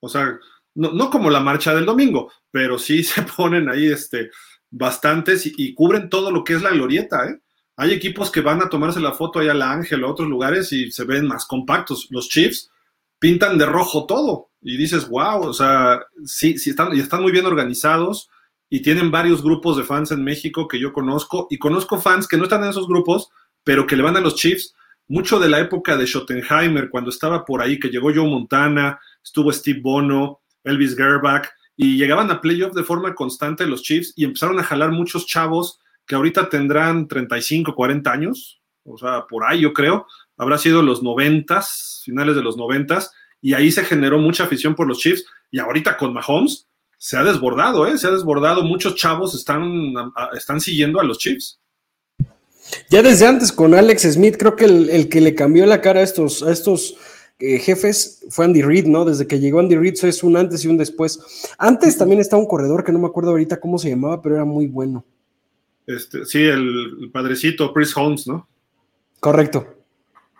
O 0.00 0.08
sea, 0.08 0.38
no, 0.74 1.10
como 1.10 1.30
la 1.30 1.40
marcha 1.40 1.74
del 1.74 1.86
domingo, 1.86 2.30
pero 2.50 2.78
sí 2.78 3.02
se 3.04 3.22
ponen 3.22 3.68
ahí 3.70 3.90
este, 3.90 4.30
bastantes 4.70 5.46
y, 5.46 5.54
y, 5.56 5.74
cubren 5.74 6.10
todo 6.10 6.30
lo 6.30 6.44
que 6.44 6.52
es 6.52 6.62
la 6.62 6.70
glorieta, 6.70 7.26
¿eh? 7.28 7.40
Hay 7.80 7.94
equipos 7.94 8.30
que 8.30 8.42
van 8.42 8.60
a 8.60 8.68
tomarse 8.68 9.00
la 9.00 9.12
foto 9.12 9.38
allá 9.38 9.52
al 9.52 9.62
Ángel 9.62 10.04
o 10.04 10.08
a 10.08 10.10
otros 10.10 10.28
lugares 10.28 10.70
y 10.70 10.92
se 10.92 11.04
ven 11.04 11.26
más 11.26 11.46
compactos. 11.46 12.08
Los 12.10 12.28
Chiefs 12.28 12.70
pintan 13.18 13.56
de 13.56 13.64
rojo 13.64 14.04
todo 14.04 14.50
y 14.60 14.76
dices, 14.76 15.08
wow, 15.08 15.40
o 15.40 15.54
sea, 15.54 16.02
sí, 16.26 16.58
sí 16.58 16.70
están, 16.70 16.94
y 16.94 17.00
están 17.00 17.22
muy 17.22 17.32
bien 17.32 17.46
organizados 17.46 18.28
y 18.68 18.82
tienen 18.82 19.10
varios 19.10 19.42
grupos 19.42 19.78
de 19.78 19.84
fans 19.84 20.10
en 20.10 20.22
México 20.22 20.68
que 20.68 20.78
yo 20.78 20.92
conozco 20.92 21.46
y 21.48 21.56
conozco 21.56 21.98
fans 21.98 22.28
que 22.28 22.36
no 22.36 22.42
están 22.42 22.64
en 22.64 22.68
esos 22.68 22.86
grupos, 22.86 23.30
pero 23.64 23.86
que 23.86 23.96
le 23.96 24.02
van 24.02 24.18
a 24.18 24.20
los 24.20 24.34
Chiefs. 24.34 24.74
Mucho 25.08 25.38
de 25.38 25.48
la 25.48 25.60
época 25.60 25.96
de 25.96 26.04
Schottenheimer, 26.04 26.90
cuando 26.90 27.08
estaba 27.08 27.46
por 27.46 27.62
ahí, 27.62 27.80
que 27.80 27.88
llegó 27.88 28.12
Joe 28.14 28.28
Montana, 28.28 29.00
estuvo 29.24 29.50
Steve 29.54 29.80
Bono, 29.82 30.42
Elvis 30.64 30.94
Gerbach, 30.94 31.48
y 31.76 31.96
llegaban 31.96 32.30
a 32.30 32.42
playoff 32.42 32.74
de 32.74 32.84
forma 32.84 33.14
constante 33.14 33.66
los 33.66 33.82
Chiefs 33.82 34.12
y 34.16 34.24
empezaron 34.24 34.58
a 34.58 34.64
jalar 34.64 34.92
muchos 34.92 35.24
chavos 35.24 35.80
que 36.10 36.16
ahorita 36.16 36.48
tendrán 36.48 37.06
35, 37.06 37.72
40 37.72 38.10
años, 38.10 38.60
o 38.82 38.98
sea, 38.98 39.26
por 39.28 39.44
ahí 39.44 39.60
yo 39.60 39.72
creo, 39.72 40.08
habrá 40.36 40.58
sido 40.58 40.82
los 40.82 41.04
90, 41.04 41.62
finales 42.04 42.34
de 42.34 42.42
los 42.42 42.56
90, 42.56 42.98
y 43.40 43.54
ahí 43.54 43.70
se 43.70 43.84
generó 43.84 44.18
mucha 44.18 44.42
afición 44.42 44.74
por 44.74 44.88
los 44.88 44.98
Chiefs, 44.98 45.24
y 45.52 45.60
ahorita 45.60 45.96
con 45.96 46.12
Mahomes, 46.12 46.66
se 46.98 47.16
ha 47.16 47.22
desbordado, 47.22 47.86
¿eh? 47.86 47.96
Se 47.96 48.08
ha 48.08 48.10
desbordado. 48.10 48.64
Muchos 48.64 48.96
chavos 48.96 49.36
están, 49.36 49.70
están 50.36 50.60
siguiendo 50.60 50.98
a 50.98 51.04
los 51.04 51.18
Chiefs. 51.18 51.60
Ya 52.90 53.02
desde 53.02 53.28
antes 53.28 53.52
con 53.52 53.72
Alex 53.74 54.02
Smith, 54.02 54.34
creo 54.36 54.56
que 54.56 54.64
el, 54.64 55.08
que 55.08 55.20
le 55.20 55.36
cambió 55.36 55.64
la 55.64 55.80
cara 55.80 56.00
a 56.00 56.02
estos, 56.02 56.42
a 56.42 56.50
estos 56.50 56.96
eh, 57.38 57.60
jefes 57.60 58.26
fue 58.30 58.46
Andy 58.46 58.62
Reid, 58.62 58.86
¿no? 58.86 59.04
Desde 59.04 59.28
que 59.28 59.38
llegó 59.38 59.60
Andy 59.60 59.76
Reid, 59.76 59.92
eso 59.92 60.08
es 60.08 60.24
un 60.24 60.36
antes 60.36 60.64
y 60.64 60.68
un 60.68 60.76
después. 60.76 61.20
Antes 61.56 61.96
también 61.96 62.20
estaba 62.20 62.42
un 62.42 62.48
corredor 62.48 62.82
que 62.82 62.90
no 62.90 62.98
me 62.98 63.06
acuerdo 63.06 63.30
ahorita 63.30 63.60
cómo 63.60 63.78
se 63.78 63.90
llamaba, 63.90 64.20
pero 64.20 64.34
era 64.34 64.44
muy 64.44 64.66
bueno. 64.66 65.04
Este, 65.96 66.24
sí, 66.24 66.42
el, 66.42 67.10
padrecito 67.12 67.72
Chris 67.72 67.96
Holmes, 67.96 68.26
¿no? 68.26 68.48
Correcto. 69.18 69.66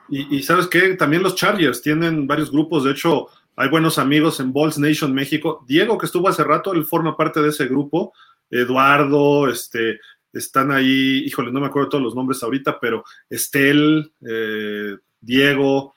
Y, 0.08 0.36
y, 0.36 0.42
sabes 0.42 0.66
qué, 0.66 0.94
también 0.94 1.22
los 1.22 1.34
Chargers 1.34 1.82
tienen 1.82 2.26
varios 2.26 2.50
grupos, 2.50 2.84
de 2.84 2.92
hecho, 2.92 3.28
hay 3.56 3.68
buenos 3.68 3.98
amigos 3.98 4.40
en 4.40 4.52
Balls 4.52 4.78
Nation 4.78 5.12
México. 5.12 5.64
Diego, 5.66 5.98
que 5.98 6.06
estuvo 6.06 6.28
hace 6.28 6.44
rato, 6.44 6.72
él 6.72 6.84
forma 6.84 7.16
parte 7.16 7.42
de 7.42 7.50
ese 7.50 7.66
grupo. 7.66 8.12
Eduardo, 8.50 9.48
este, 9.48 10.00
están 10.32 10.70
ahí, 10.72 11.24
híjole, 11.26 11.52
no 11.52 11.60
me 11.60 11.66
acuerdo 11.66 11.90
todos 11.90 12.04
los 12.04 12.14
nombres 12.14 12.42
ahorita, 12.42 12.78
pero 12.80 13.04
Estel, 13.28 14.12
eh, 14.26 14.96
Diego, 15.20 15.94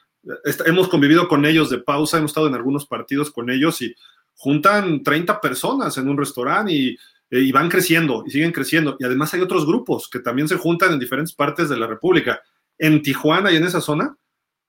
hemos 0.65 0.89
convivido 0.89 1.27
con 1.27 1.45
ellos 1.45 1.69
de 1.69 1.79
pausa, 1.79 2.17
hemos 2.17 2.31
estado 2.31 2.47
en 2.47 2.55
algunos 2.55 2.85
partidos 2.85 3.31
con 3.31 3.49
ellos 3.49 3.81
y 3.81 3.95
juntan 4.35 5.03
30 5.03 5.39
personas 5.39 5.97
en 5.97 6.09
un 6.09 6.17
restaurante 6.17 6.73
y, 6.73 6.97
y, 7.39 7.51
van 7.51 7.69
creciendo 7.69 8.23
y 8.25 8.31
siguen 8.31 8.51
creciendo. 8.51 8.95
Y 8.99 9.05
además 9.05 9.33
hay 9.33 9.41
otros 9.41 9.65
grupos 9.65 10.09
que 10.09 10.19
también 10.19 10.47
se 10.47 10.57
juntan 10.57 10.93
en 10.93 10.99
diferentes 10.99 11.33
partes 11.33 11.69
de 11.69 11.77
la 11.77 11.87
República. 11.87 12.41
En 12.77 13.01
Tijuana 13.01 13.51
y 13.51 13.55
en 13.55 13.65
esa 13.65 13.81
zona 13.81 14.15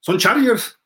son 0.01 0.18
Chargers 0.18 0.78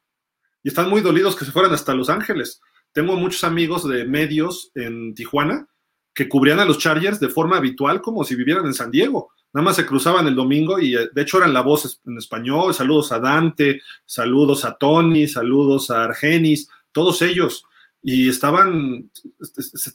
y 0.62 0.68
están 0.68 0.90
muy 0.90 1.00
dolidos 1.00 1.36
que 1.36 1.44
se 1.44 1.52
fueran 1.52 1.72
hasta 1.72 1.94
Los 1.94 2.08
Ángeles. 2.08 2.60
Tengo 2.92 3.16
muchos 3.16 3.44
amigos 3.44 3.88
de 3.88 4.04
medios 4.04 4.70
en 4.74 5.14
Tijuana 5.14 5.68
que 6.14 6.28
cubrían 6.28 6.58
a 6.58 6.64
los 6.64 6.78
Chargers 6.78 7.20
de 7.20 7.28
forma 7.28 7.58
habitual 7.58 8.02
como 8.02 8.24
si 8.24 8.34
vivieran 8.34 8.66
en 8.66 8.74
San 8.74 8.90
Diego. 8.90 9.30
Nada 9.52 9.64
más 9.64 9.76
se 9.76 9.86
cruzaban 9.86 10.26
el 10.26 10.34
domingo 10.34 10.78
y 10.78 10.96
eh, 10.96 11.08
de 11.12 11.22
hecho 11.22 11.38
eran 11.38 11.54
la 11.54 11.62
voz 11.62 12.00
en 12.04 12.18
español. 12.18 12.74
Saludos 12.74 13.12
a 13.12 13.20
Dante, 13.20 13.80
saludos 14.04 14.64
a 14.64 14.76
Tony, 14.76 15.28
saludos 15.28 15.90
a 15.90 16.04
Argenis, 16.04 16.68
todos 16.92 17.22
ellos. 17.22 17.64
Y 18.02 18.28
estaban, 18.28 19.10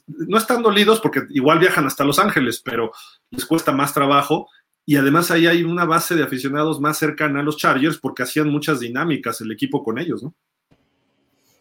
no 0.06 0.38
están 0.38 0.62
dolidos 0.62 1.00
porque 1.00 1.22
igual 1.30 1.58
viajan 1.58 1.86
hasta 1.86 2.04
Los 2.04 2.18
Ángeles, 2.18 2.60
pero 2.64 2.92
les 3.30 3.46
cuesta 3.46 3.72
más 3.72 3.94
trabajo. 3.94 4.48
Y 4.86 4.96
además 4.96 5.30
ahí 5.30 5.46
hay 5.46 5.62
una 5.62 5.86
base 5.86 6.14
de 6.14 6.22
aficionados 6.22 6.80
más 6.80 6.98
cercana 6.98 7.40
a 7.40 7.42
los 7.42 7.56
Chargers 7.56 7.98
porque 7.98 8.22
hacían 8.22 8.50
muchas 8.50 8.80
dinámicas 8.80 9.40
el 9.40 9.50
equipo 9.50 9.82
con 9.82 9.98
ellos, 9.98 10.22
¿no? 10.22 10.34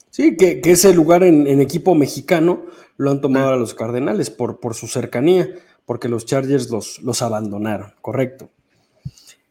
Sí, 0.09 0.38
que, 0.38 0.61
ese 0.63 0.93
lugar 0.93 1.23
en, 1.23 1.47
equipo 1.59 1.95
mexicano 1.95 2.65
lo 2.97 3.09
han 3.09 3.19
tomado 3.19 3.53
a 3.53 3.57
los 3.57 3.73
Cardenales 3.73 4.30
por, 4.30 4.59
por 4.59 4.75
su 4.75 4.88
cercanía, 4.88 5.49
porque 5.85 6.07
los 6.07 6.25
Chargers 6.25 6.69
los, 6.69 7.01
los 7.01 7.23
abandonaron, 7.23 7.93
correcto. 7.99 8.51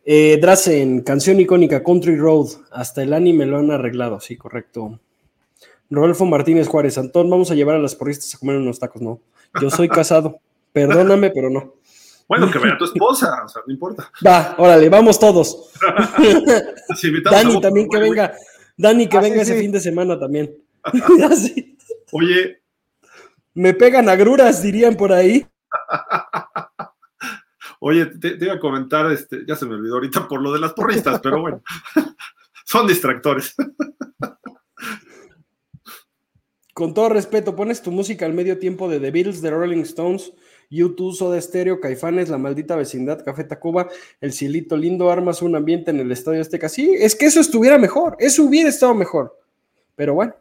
Eh, 0.05 0.39
Drazen, 0.41 1.03
canción 1.03 1.41
icónica, 1.41 1.83
Country 1.83 2.17
Road, 2.17 2.49
hasta 2.71 3.03
el 3.03 3.13
anime 3.13 3.47
lo 3.47 3.59
han 3.59 3.71
arreglado, 3.71 4.21
sí, 4.21 4.37
correcto. 4.37 5.01
Rodolfo 5.93 6.25
Martínez 6.25 6.69
Juárez, 6.69 6.97
Antón, 6.97 7.29
vamos 7.29 7.51
a 7.51 7.55
llevar 7.55 7.77
a 7.77 7.79
las 7.79 7.95
porristas 7.95 8.35
a 8.35 8.39
comer 8.39 8.57
unos 8.57 8.79
tacos, 8.79 9.03
no. 9.03 9.21
Yo 9.61 9.69
soy 9.69 9.91
casado, 9.91 10.41
perdóname, 10.73 11.31
pero 11.31 11.51
no. 11.51 11.75
Bueno, 12.27 12.51
que 12.51 12.59
vaya 12.59 12.79
tu 12.79 12.87
esposa, 12.87 13.43
o 13.45 13.49
sea, 13.49 13.61
no 13.67 13.73
importa. 13.73 14.11
Va, 14.27 14.55
órale, 14.57 14.89
vamos 14.89 15.19
todos. 15.19 15.71
Dani 17.31 17.61
también 17.61 17.91
que 17.91 17.99
venga. 17.99 18.33
Dani, 18.75 19.07
que 19.07 19.19
ah, 19.19 19.21
venga 19.21 19.43
ese 19.43 19.59
fin 19.61 19.71
de 19.71 19.81
semana 19.81 20.19
también. 20.19 20.57
Oye. 22.13 22.63
Me 23.53 23.75
pegan 23.75 24.09
agruras, 24.09 24.63
dirían 24.63 24.97
por 24.97 25.13
ahí. 25.13 25.47
Oye, 27.81 28.07
te, 28.07 28.39
iba 28.41 28.55
a 28.55 28.61
comentar, 28.61 29.13
este, 29.13 29.45
ya 29.47 29.57
se 29.57 29.67
me 29.67 29.75
olvidó 29.75 29.97
ahorita 29.97 30.27
por 30.27 30.41
lo 30.41 30.55
de 30.55 30.61
las 30.61 30.73
porristas, 30.73 31.21
pero 31.21 31.43
bueno, 31.43 31.63
son 32.65 32.87
distractores. 32.87 33.55
Con 36.83 36.95
todo 36.95 37.11
respeto, 37.11 37.55
pones 37.55 37.81
tu 37.81 37.93
música 37.93 38.27
al 38.27 38.33
medio 38.33 38.59
tiempo 38.59 38.89
de 38.89 38.99
The 38.99 39.13
Beatles, 39.13 39.41
The 39.41 39.51
Rolling 39.51 39.83
Stones, 39.83 40.33
YouTube, 40.69 41.15
Soda 41.15 41.41
Stereo, 41.41 41.79
Caifanes, 41.79 42.29
La 42.29 42.39
Maldita 42.39 42.75
Vecindad, 42.75 43.25
Café 43.25 43.45
Tacuba, 43.45 43.89
El 44.21 44.33
Cielito 44.33 44.77
Lindo, 44.77 45.09
armas 45.09 45.43
un 45.43 45.55
ambiente 45.55 45.93
en 45.93 46.01
el 46.01 46.11
Estadio 46.11 46.41
Azteca. 46.41 46.69
Sí, 46.69 46.93
es 46.99 47.15
que 47.15 47.27
eso 47.27 47.39
estuviera 47.39 47.79
mejor, 47.79 48.17
eso 48.19 48.43
hubiera 48.43 48.69
estado 48.69 48.97
mejor. 48.97 49.39
Pero 49.95 50.15
bueno. 50.15 50.35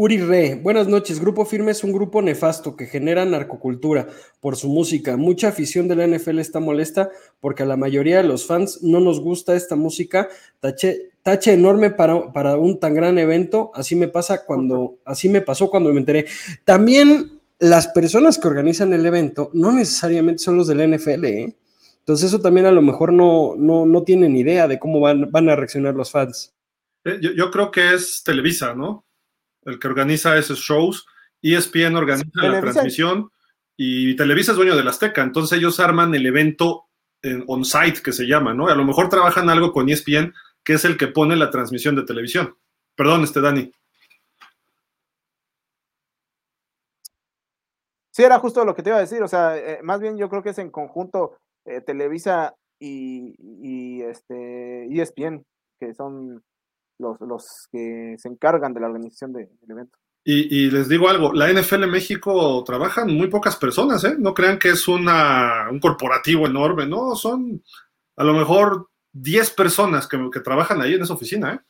Uri 0.00 0.18
Re, 0.18 0.54
buenas 0.54 0.86
noches. 0.86 1.18
Grupo 1.18 1.44
Firme 1.44 1.72
es 1.72 1.82
un 1.82 1.90
grupo 1.90 2.22
nefasto 2.22 2.76
que 2.76 2.86
genera 2.86 3.24
narcocultura 3.24 4.06
por 4.38 4.54
su 4.54 4.68
música. 4.68 5.16
Mucha 5.16 5.48
afición 5.48 5.88
de 5.88 5.96
la 5.96 6.06
NFL 6.06 6.38
está 6.38 6.60
molesta 6.60 7.10
porque 7.40 7.64
a 7.64 7.66
la 7.66 7.76
mayoría 7.76 8.18
de 8.18 8.28
los 8.28 8.46
fans 8.46 8.80
no 8.80 9.00
nos 9.00 9.18
gusta 9.18 9.56
esta 9.56 9.74
música. 9.74 10.28
Tache, 10.60 11.52
enorme 11.52 11.90
para, 11.90 12.32
para 12.32 12.56
un 12.56 12.78
tan 12.78 12.94
gran 12.94 13.18
evento. 13.18 13.72
Así 13.74 13.96
me 13.96 14.06
pasa 14.06 14.44
cuando, 14.46 14.98
así 15.04 15.28
me 15.28 15.40
pasó 15.40 15.68
cuando 15.68 15.92
me 15.92 15.98
enteré. 15.98 16.26
También 16.64 17.40
las 17.58 17.88
personas 17.88 18.38
que 18.38 18.46
organizan 18.46 18.92
el 18.92 19.04
evento 19.04 19.50
no 19.52 19.72
necesariamente 19.72 20.44
son 20.44 20.58
los 20.58 20.68
del 20.68 20.94
NFL, 20.94 21.24
¿eh? 21.24 21.56
Entonces 21.98 22.28
eso 22.28 22.40
también 22.40 22.66
a 22.66 22.72
lo 22.72 22.82
mejor 22.82 23.12
no, 23.12 23.56
no, 23.56 23.84
no 23.84 24.04
tienen 24.04 24.36
idea 24.36 24.68
de 24.68 24.78
cómo 24.78 25.00
van, 25.00 25.28
van 25.32 25.48
a 25.48 25.56
reaccionar 25.56 25.96
los 25.96 26.12
fans. 26.12 26.54
Eh, 27.04 27.18
yo, 27.20 27.50
creo 27.50 27.70
que 27.72 27.94
es 27.94 28.22
Televisa, 28.24 28.74
¿no? 28.74 29.04
El 29.68 29.78
que 29.78 29.88
organiza 29.88 30.36
esos 30.36 30.58
shows. 30.58 31.06
ESPN 31.40 31.94
organiza 31.96 32.28
la 32.42 32.60
transmisión 32.60 33.30
y 33.76 34.16
Televisa 34.16 34.52
es 34.52 34.56
dueño 34.56 34.76
de 34.76 34.82
la 34.82 34.90
Azteca. 34.90 35.22
Entonces 35.22 35.58
ellos 35.58 35.78
arman 35.78 36.14
el 36.14 36.26
evento 36.26 36.86
on-site 37.46 38.02
que 38.02 38.12
se 38.12 38.26
llama, 38.26 38.54
¿no? 38.54 38.68
A 38.68 38.74
lo 38.74 38.84
mejor 38.84 39.08
trabajan 39.08 39.48
algo 39.50 39.72
con 39.72 39.88
ESPN, 39.88 40.34
que 40.64 40.74
es 40.74 40.84
el 40.84 40.96
que 40.96 41.08
pone 41.08 41.36
la 41.36 41.50
transmisión 41.50 41.94
de 41.96 42.04
televisión. 42.04 42.56
Perdón, 42.94 43.22
este 43.22 43.40
Dani. 43.40 43.70
Sí, 48.10 48.24
era 48.24 48.40
justo 48.40 48.64
lo 48.64 48.74
que 48.74 48.82
te 48.82 48.90
iba 48.90 48.98
a 48.98 49.02
decir, 49.02 49.22
o 49.22 49.28
sea, 49.28 49.56
eh, 49.56 49.78
más 49.84 50.00
bien 50.00 50.18
yo 50.18 50.28
creo 50.28 50.42
que 50.42 50.50
es 50.50 50.58
en 50.58 50.70
conjunto 50.70 51.38
eh, 51.64 51.80
Televisa 51.80 52.56
y, 52.80 54.02
este 54.02 54.86
ESPN, 54.92 55.44
que 55.78 55.94
son 55.94 56.42
los, 56.98 57.20
los 57.20 57.68
que 57.70 58.16
se 58.18 58.28
encargan 58.28 58.74
de 58.74 58.80
la 58.80 58.86
organización 58.88 59.32
del 59.32 59.48
evento. 59.68 59.98
Y, 60.30 60.70
les 60.70 60.90
digo 60.90 61.08
algo, 61.08 61.32
la 61.32 61.50
NFL 61.50 61.86
México 61.86 62.62
trabajan 62.66 63.10
muy 63.10 63.28
pocas 63.28 63.56
personas, 63.56 64.04
¿eh? 64.04 64.14
No 64.18 64.34
crean 64.34 64.58
que 64.58 64.68
es 64.68 64.86
una, 64.86 65.68
un 65.70 65.80
corporativo 65.80 66.46
enorme, 66.46 66.86
no, 66.86 67.16
son 67.16 67.62
a 68.14 68.24
lo 68.24 68.34
mejor 68.34 68.90
10 69.12 69.50
personas 69.52 70.06
que, 70.06 70.28
que 70.30 70.40
trabajan 70.40 70.82
ahí 70.82 70.92
en 70.92 71.02
esa 71.02 71.14
oficina, 71.14 71.54
¿eh? 71.54 71.60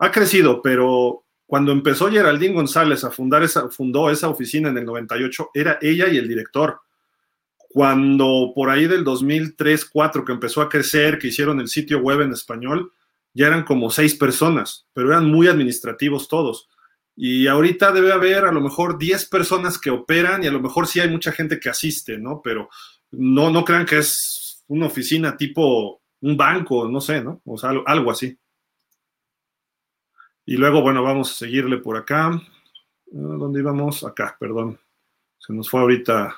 Ha 0.00 0.10
crecido, 0.10 0.60
pero 0.60 1.24
cuando 1.46 1.70
empezó 1.70 2.10
Geraldine 2.10 2.54
González 2.54 3.04
a 3.04 3.12
fundar 3.12 3.44
esa, 3.44 3.68
fundó 3.68 4.10
esa 4.10 4.28
oficina 4.28 4.70
en 4.70 4.78
el 4.78 4.84
98, 4.84 5.50
era 5.54 5.78
ella 5.80 6.08
y 6.08 6.16
el 6.16 6.26
director. 6.26 6.80
cuando 7.68 8.52
por 8.54 8.70
ahí 8.70 8.86
del 8.88 9.04
2003, 9.04 9.80
2004 9.82 10.24
que 10.24 10.32
empezó 10.32 10.62
a 10.62 10.68
crecer, 10.68 11.18
que 11.18 11.28
hicieron 11.28 11.60
el 11.60 11.68
sitio 11.68 12.00
web 12.00 12.22
en 12.22 12.32
español, 12.32 12.92
ya 13.34 13.46
eran 13.46 13.64
como 13.64 13.90
seis 13.90 14.14
personas, 14.14 14.86
pero 14.92 15.08
eran 15.08 15.30
muy 15.30 15.48
administrativos 15.48 16.28
todos. 16.28 16.68
Y 17.14 17.46
ahorita 17.46 17.92
debe 17.92 18.12
haber 18.12 18.44
a 18.44 18.52
lo 18.52 18.60
mejor 18.60 18.98
10 18.98 19.28
personas 19.28 19.78
que 19.78 19.90
operan 19.90 20.42
y 20.42 20.46
a 20.46 20.52
lo 20.52 20.60
mejor 20.60 20.86
sí 20.86 21.00
hay 21.00 21.10
mucha 21.10 21.32
gente 21.32 21.60
que 21.60 21.68
asiste, 21.68 22.18
¿no? 22.18 22.40
Pero 22.42 22.70
no, 23.10 23.50
no 23.50 23.64
crean 23.64 23.84
que 23.84 23.98
es 23.98 24.64
una 24.68 24.86
oficina 24.86 25.36
tipo 25.36 26.00
un 26.20 26.36
banco, 26.36 26.88
no 26.88 27.00
sé, 27.00 27.22
¿no? 27.22 27.42
O 27.44 27.58
sea, 27.58 27.70
algo 27.86 28.10
así. 28.10 28.38
Y 30.44 30.56
luego, 30.56 30.82
bueno, 30.82 31.02
vamos 31.02 31.30
a 31.30 31.34
seguirle 31.34 31.78
por 31.78 31.96
acá. 31.96 32.28
Ah, 32.28 32.40
¿Dónde 33.12 33.60
íbamos? 33.60 34.04
Acá, 34.04 34.36
perdón. 34.38 34.78
Se 35.38 35.52
nos 35.52 35.68
fue 35.68 35.80
ahorita 35.80 36.34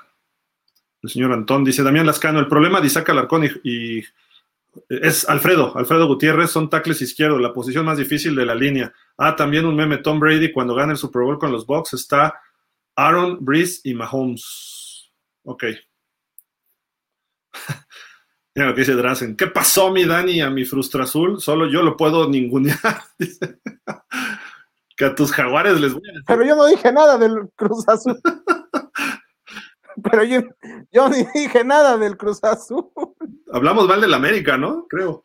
el 1.03 1.11
señor 1.11 1.33
Antón. 1.33 1.65
Dice 1.65 1.83
Damián 1.83 2.07
Lascano, 2.07 2.41
el 2.41 2.49
problema 2.49 2.81
de 2.81 2.87
Isaac 2.89 3.11
Alarcón 3.11 3.45
y, 3.63 4.03
es 4.89 5.29
Alfredo, 5.29 5.77
Alfredo 5.77 6.07
Gutiérrez, 6.07 6.51
son 6.51 6.71
tacles 6.71 7.01
izquierdos, 7.03 7.41
la 7.41 7.53
posición 7.53 7.85
más 7.85 7.99
difícil 7.99 8.35
de 8.35 8.47
la 8.47 8.55
línea. 8.55 8.93
Ah, 9.17 9.37
también 9.37 9.67
un 9.67 9.77
meme 9.77 9.99
Tom 9.99 10.19
Brady 10.21 10.53
cuando 10.53 10.75
gana 10.75 10.93
el 10.93 10.99
Super 10.99 11.23
Bowl 11.23 11.39
con 11.39 11.53
los 11.53 11.67
Bucks 11.67 11.95
está 11.95 12.41
Aaron, 12.97 13.45
Breeze 13.45 13.81
y 13.85 13.95
Mahomes. 13.95 15.13
Ok. 15.45 15.65
Mira 18.55 18.69
lo 18.69 18.75
que 18.75 18.83
dice 18.83 18.95
Drazen. 18.95 19.37
¿Qué 19.37 19.49
pasó, 19.49 19.91
mi 19.91 20.05
Dani, 20.05 20.41
a 20.41 20.49
mi 20.49 20.65
frustra 20.65 21.05
azul? 21.05 21.41
Solo 21.41 21.67
yo 21.67 21.83
lo 21.83 21.97
puedo 21.97 22.29
ningunear. 22.29 23.03
que 24.97 25.05
a 25.05 25.15
tus 25.15 25.33
jaguares 25.33 25.81
les 25.81 25.93
voy 25.93 26.03
a 26.09 26.13
decir. 26.13 26.25
Pero 26.27 26.45
yo 26.45 26.55
no 26.55 26.67
dije 26.67 26.93
nada 26.93 27.19
del 27.19 27.49
Cruz 27.57 27.89
Azul. 27.89 28.21
Pero 30.03 30.25
yo, 30.25 30.41
yo 30.93 31.09
ni 31.09 31.25
dije 31.35 31.65
nada 31.65 31.97
del 31.97 32.17
Cruz 32.17 32.43
Azul. 32.43 32.91
Hablamos 33.53 33.87
mal 33.87 34.01
del 34.01 34.15
América, 34.15 34.57
¿no? 34.57 34.87
Creo. 34.89 35.23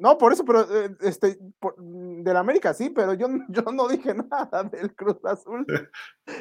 No, 0.00 0.16
por 0.16 0.32
eso, 0.32 0.46
pero 0.46 0.62
eh, 0.62 0.96
este, 1.02 1.38
del 1.78 2.36
América 2.36 2.72
sí, 2.72 2.88
pero 2.88 3.12
yo, 3.12 3.28
yo 3.50 3.62
no 3.70 3.86
dije 3.86 4.14
nada 4.14 4.64
del 4.64 4.94
Cruz 4.94 5.22
Azul. 5.24 5.66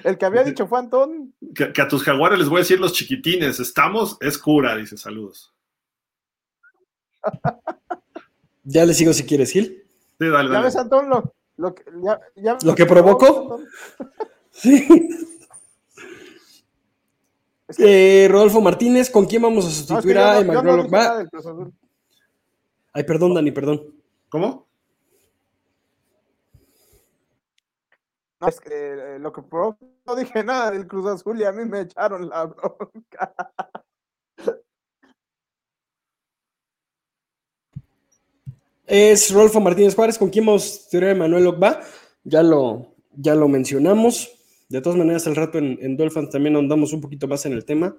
El 0.06 0.18
que 0.18 0.26
había 0.26 0.46
dicho 0.46 0.66
fue 0.66 0.80
Antón. 0.80 1.34
Que, 1.54 1.82
a 1.82 1.88
tus 1.90 2.04
jaguares 2.04 2.40
les 2.40 2.48
voy 2.48 2.60
a 2.60 2.60
decir 2.60 2.80
los 2.80 2.94
chiquitines, 2.94 3.60
estamos, 3.60 4.18
es 4.22 4.38
cura, 4.38 4.78
dice, 4.78 4.96
saludos. 4.96 5.54
ya 8.64 8.86
le 8.86 8.94
sigo 8.94 9.12
si 9.12 9.26
quieres, 9.26 9.52
Gil. 9.52 9.84
Sí, 10.20 10.28
dale, 10.28 10.50
dale. 10.50 10.54
¿Ya 10.54 10.62
ves, 10.62 10.76
Antón, 10.78 11.10
lo, 11.10 11.36
lo, 11.58 11.76
ya, 12.02 12.18
ya, 12.38 12.58
¿Lo 12.64 12.76
que 12.76 12.86
provocó? 12.86 13.60
sí. 14.52 14.88
Eh, 17.78 18.28
Rodolfo 18.30 18.62
Martínez, 18.62 19.10
¿con 19.10 19.26
quién 19.26 19.44
vamos 19.44 19.66
a 19.66 19.70
sustituir 19.70 20.18
a 20.18 20.40
Emmanuel 20.40 20.90
no 20.90 21.72
Ay, 22.94 23.04
perdón, 23.04 23.36
Dani, 23.36 23.52
perdón. 23.52 23.94
¿Cómo? 24.30 24.68
No, 28.42 28.48
es 28.48 28.60
que 28.60 28.70
eh, 28.72 29.20
lo 29.20 29.32
que 29.34 29.42
no 30.06 30.16
dije 30.16 30.44
nada 30.44 30.72
del 30.72 30.88
Cruz 30.88 31.06
Azul 31.08 31.40
y 31.40 31.44
a 31.44 31.52
mí 31.52 31.66
me 31.66 31.82
echaron 31.82 32.30
la 32.30 32.46
bronca. 32.46 33.34
Es 38.86 39.32
Rolfo 39.32 39.60
Martínez 39.60 39.94
Juárez, 39.94 40.18
con 40.18 40.30
quien 40.30 40.48
vamos 40.48 40.88
a 40.92 40.98
de 40.98 41.14
Manuel 41.14 41.46
Ogba. 41.46 41.82
Ya 42.24 42.42
lo, 42.42 42.96
ya 43.16 43.36
lo 43.36 43.48
mencionamos. 43.48 44.39
De 44.70 44.82
todas 44.82 44.98
maneras, 44.98 45.26
al 45.28 45.36
rato 45.36 45.58
en, 45.58 45.78
en 45.82 45.98
Dolphins 45.98 46.30
también 46.30 46.56
andamos 46.56 46.94
un 46.94 47.02
poquito 47.02 47.28
más 47.28 47.46
en 47.46 47.54
el 47.54 47.66
tema. 47.66 47.96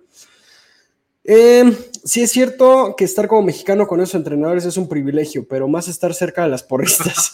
Eh, 1.24 1.76
sí 2.04 2.22
es 2.22 2.30
cierto 2.30 2.94
que 2.96 3.04
estar 3.04 3.28
como 3.28 3.42
mexicano 3.42 3.86
con 3.86 4.00
esos 4.00 4.14
entrenadores 4.14 4.64
es 4.64 4.76
un 4.76 4.88
privilegio, 4.88 5.46
pero 5.46 5.68
más 5.68 5.88
estar 5.88 6.14
cerca 6.14 6.44
de 6.44 6.48
las 6.48 6.62
porristas. 6.62 7.32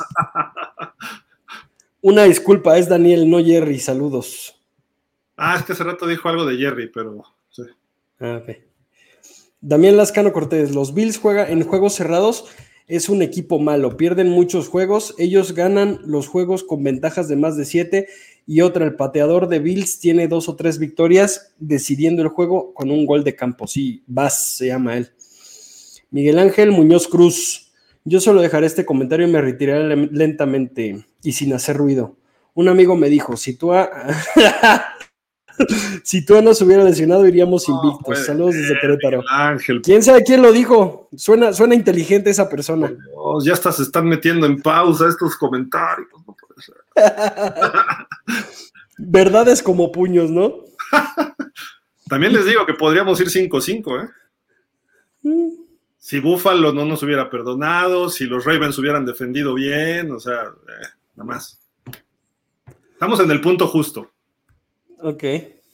Una 2.01 2.25
disculpa, 2.25 2.79
es 2.79 2.89
Daniel, 2.89 3.29
no 3.29 3.43
Jerry, 3.45 3.79
saludos. 3.79 4.61
Ah, 5.37 5.57
es 5.59 5.65
que 5.65 5.73
hace 5.73 5.85
rato 5.85 6.07
dijo 6.07 6.29
algo 6.29 6.47
de 6.47 6.57
Jerry, 6.57 6.91
pero 6.93 7.23
sí. 7.51 7.63
Ah. 8.21 8.43
Damián 9.61 9.97
Lascano 9.97 10.33
Cortés, 10.33 10.75
los 10.75 10.95
Bills 10.95 11.19
juegan 11.19 11.51
en 11.51 11.65
juegos 11.65 11.95
cerrados, 11.95 12.47
es 12.87 13.09
un 13.09 13.23
equipo 13.23 13.59
malo, 13.59 13.97
pierden 13.97 14.29
muchos 14.31 14.69
juegos, 14.69 15.15
ellos 15.19 15.53
ganan 15.53 16.01
los 16.05 16.29
juegos 16.29 16.65
con 16.65 16.85
ventajas 16.85 17.29
de 17.29 17.37
más 17.37 17.57
de 17.57 17.65
siete 17.65 18.09
y 18.47 18.61
otra, 18.61 18.85
el 18.85 18.95
pateador 18.95 19.49
de 19.49 19.59
Bills 19.59 19.99
tiene 19.99 20.29
dos 20.29 20.49
o 20.49 20.55
tres 20.55 20.79
victorias 20.79 21.53
decidiendo 21.59 22.23
el 22.23 22.29
juego 22.29 22.73
con 22.75 22.93
un 22.93 23.05
gol 23.05 23.25
de 23.25 23.35
campo. 23.35 23.67
Sí, 23.67 24.05
Vaz 24.07 24.57
se 24.57 24.69
llama 24.69 24.97
él. 24.97 25.11
Miguel 26.11 26.39
Ángel 26.39 26.71
Muñoz 26.71 27.09
Cruz. 27.09 27.73
Yo 28.05 28.21
solo 28.21 28.41
dejaré 28.41 28.69
este 28.69 28.87
comentario 28.87 29.27
y 29.27 29.33
me 29.33 29.41
retiraré 29.41 29.97
lentamente 30.13 31.05
y 31.25 31.33
sin 31.33 31.53
hacer 31.55 31.77
ruido. 31.77 32.17
Un 32.55 32.69
amigo 32.69 32.95
me 32.95 33.09
dijo, 33.09 33.37
si 33.37 33.55
tú, 33.55 33.73
si 36.05 36.25
tú 36.25 36.41
no 36.41 36.55
se 36.55 36.65
hubiera 36.65 36.85
lesionado, 36.85 37.27
iríamos 37.27 37.69
invictos. 37.69 38.27
Saludos 38.27 38.55
desde 38.55 38.79
Querétaro. 38.79 39.25
Ángel. 39.29 39.83
¿Quién 39.83 40.05
sabe 40.05 40.23
quién 40.23 40.41
lo 40.41 40.53
dijo? 40.53 41.09
Suena, 41.17 41.53
suena 41.53 41.75
inteligente 41.75 42.31
esa 42.31 42.49
persona. 42.49 42.93
ya 43.43 43.53
hasta 43.55 43.73
se 43.73 43.83
están 43.83 44.07
metiendo 44.07 44.47
en 44.47 44.63
pausa 44.63 45.09
estos 45.09 45.37
comentarios. 45.37 46.09
No. 46.25 46.37
Verdades 48.99 49.63
como 49.63 49.93
puños, 49.93 50.31
¿no? 50.31 50.65
También 52.09 52.33
les 52.33 52.47
digo 52.47 52.65
que 52.67 52.75
podríamos 52.75 53.21
ir 53.21 53.29
5-5, 53.29 54.05
¿eh? 54.05 54.09
Mm. 55.23 55.67
Si 55.99 56.21
Buffalo 56.21 56.73
no 56.73 56.85
nos 56.85 57.03
hubiera 57.03 57.29
perdonado, 57.29 58.09
si 58.09 58.27
los 58.27 58.45
Ravens 58.45 58.79
hubieran 58.79 59.05
defendido 59.05 59.55
bien, 59.55 60.13
o 60.13 60.21
sea, 60.21 60.45
eh, 60.45 60.87
nada 61.17 61.27
más. 61.27 61.61
Estamos 62.93 63.19
en 63.21 63.31
el 63.33 63.41
punto 63.41 63.67
justo. 63.67 64.13
Ok. 65.01 65.25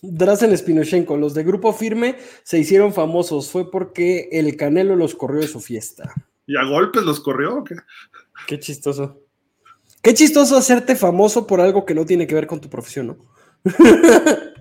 Drazen 0.00 0.56
Spinochenko, 0.56 1.16
los 1.16 1.34
de 1.34 1.44
Grupo 1.44 1.72
Firme 1.72 2.16
se 2.42 2.58
hicieron 2.58 2.92
famosos. 2.92 3.50
Fue 3.50 3.70
porque 3.70 4.28
el 4.32 4.56
Canelo 4.56 4.96
los 4.96 5.14
corrió 5.14 5.42
de 5.42 5.48
su 5.48 5.60
fiesta. 5.60 6.12
¿Y 6.46 6.56
a 6.56 6.64
golpes 6.64 7.04
los 7.04 7.20
corrió 7.20 7.58
o 7.58 7.64
qué? 7.64 7.76
Qué 8.46 8.58
chistoso. 8.58 9.21
Qué 10.02 10.14
chistoso 10.14 10.56
hacerte 10.56 10.96
famoso 10.96 11.46
por 11.46 11.60
algo 11.60 11.84
que 11.84 11.94
no 11.94 12.04
tiene 12.04 12.26
que 12.26 12.34
ver 12.34 12.48
con 12.48 12.60
tu 12.60 12.68
profesión, 12.68 13.06
¿no? 13.06 13.16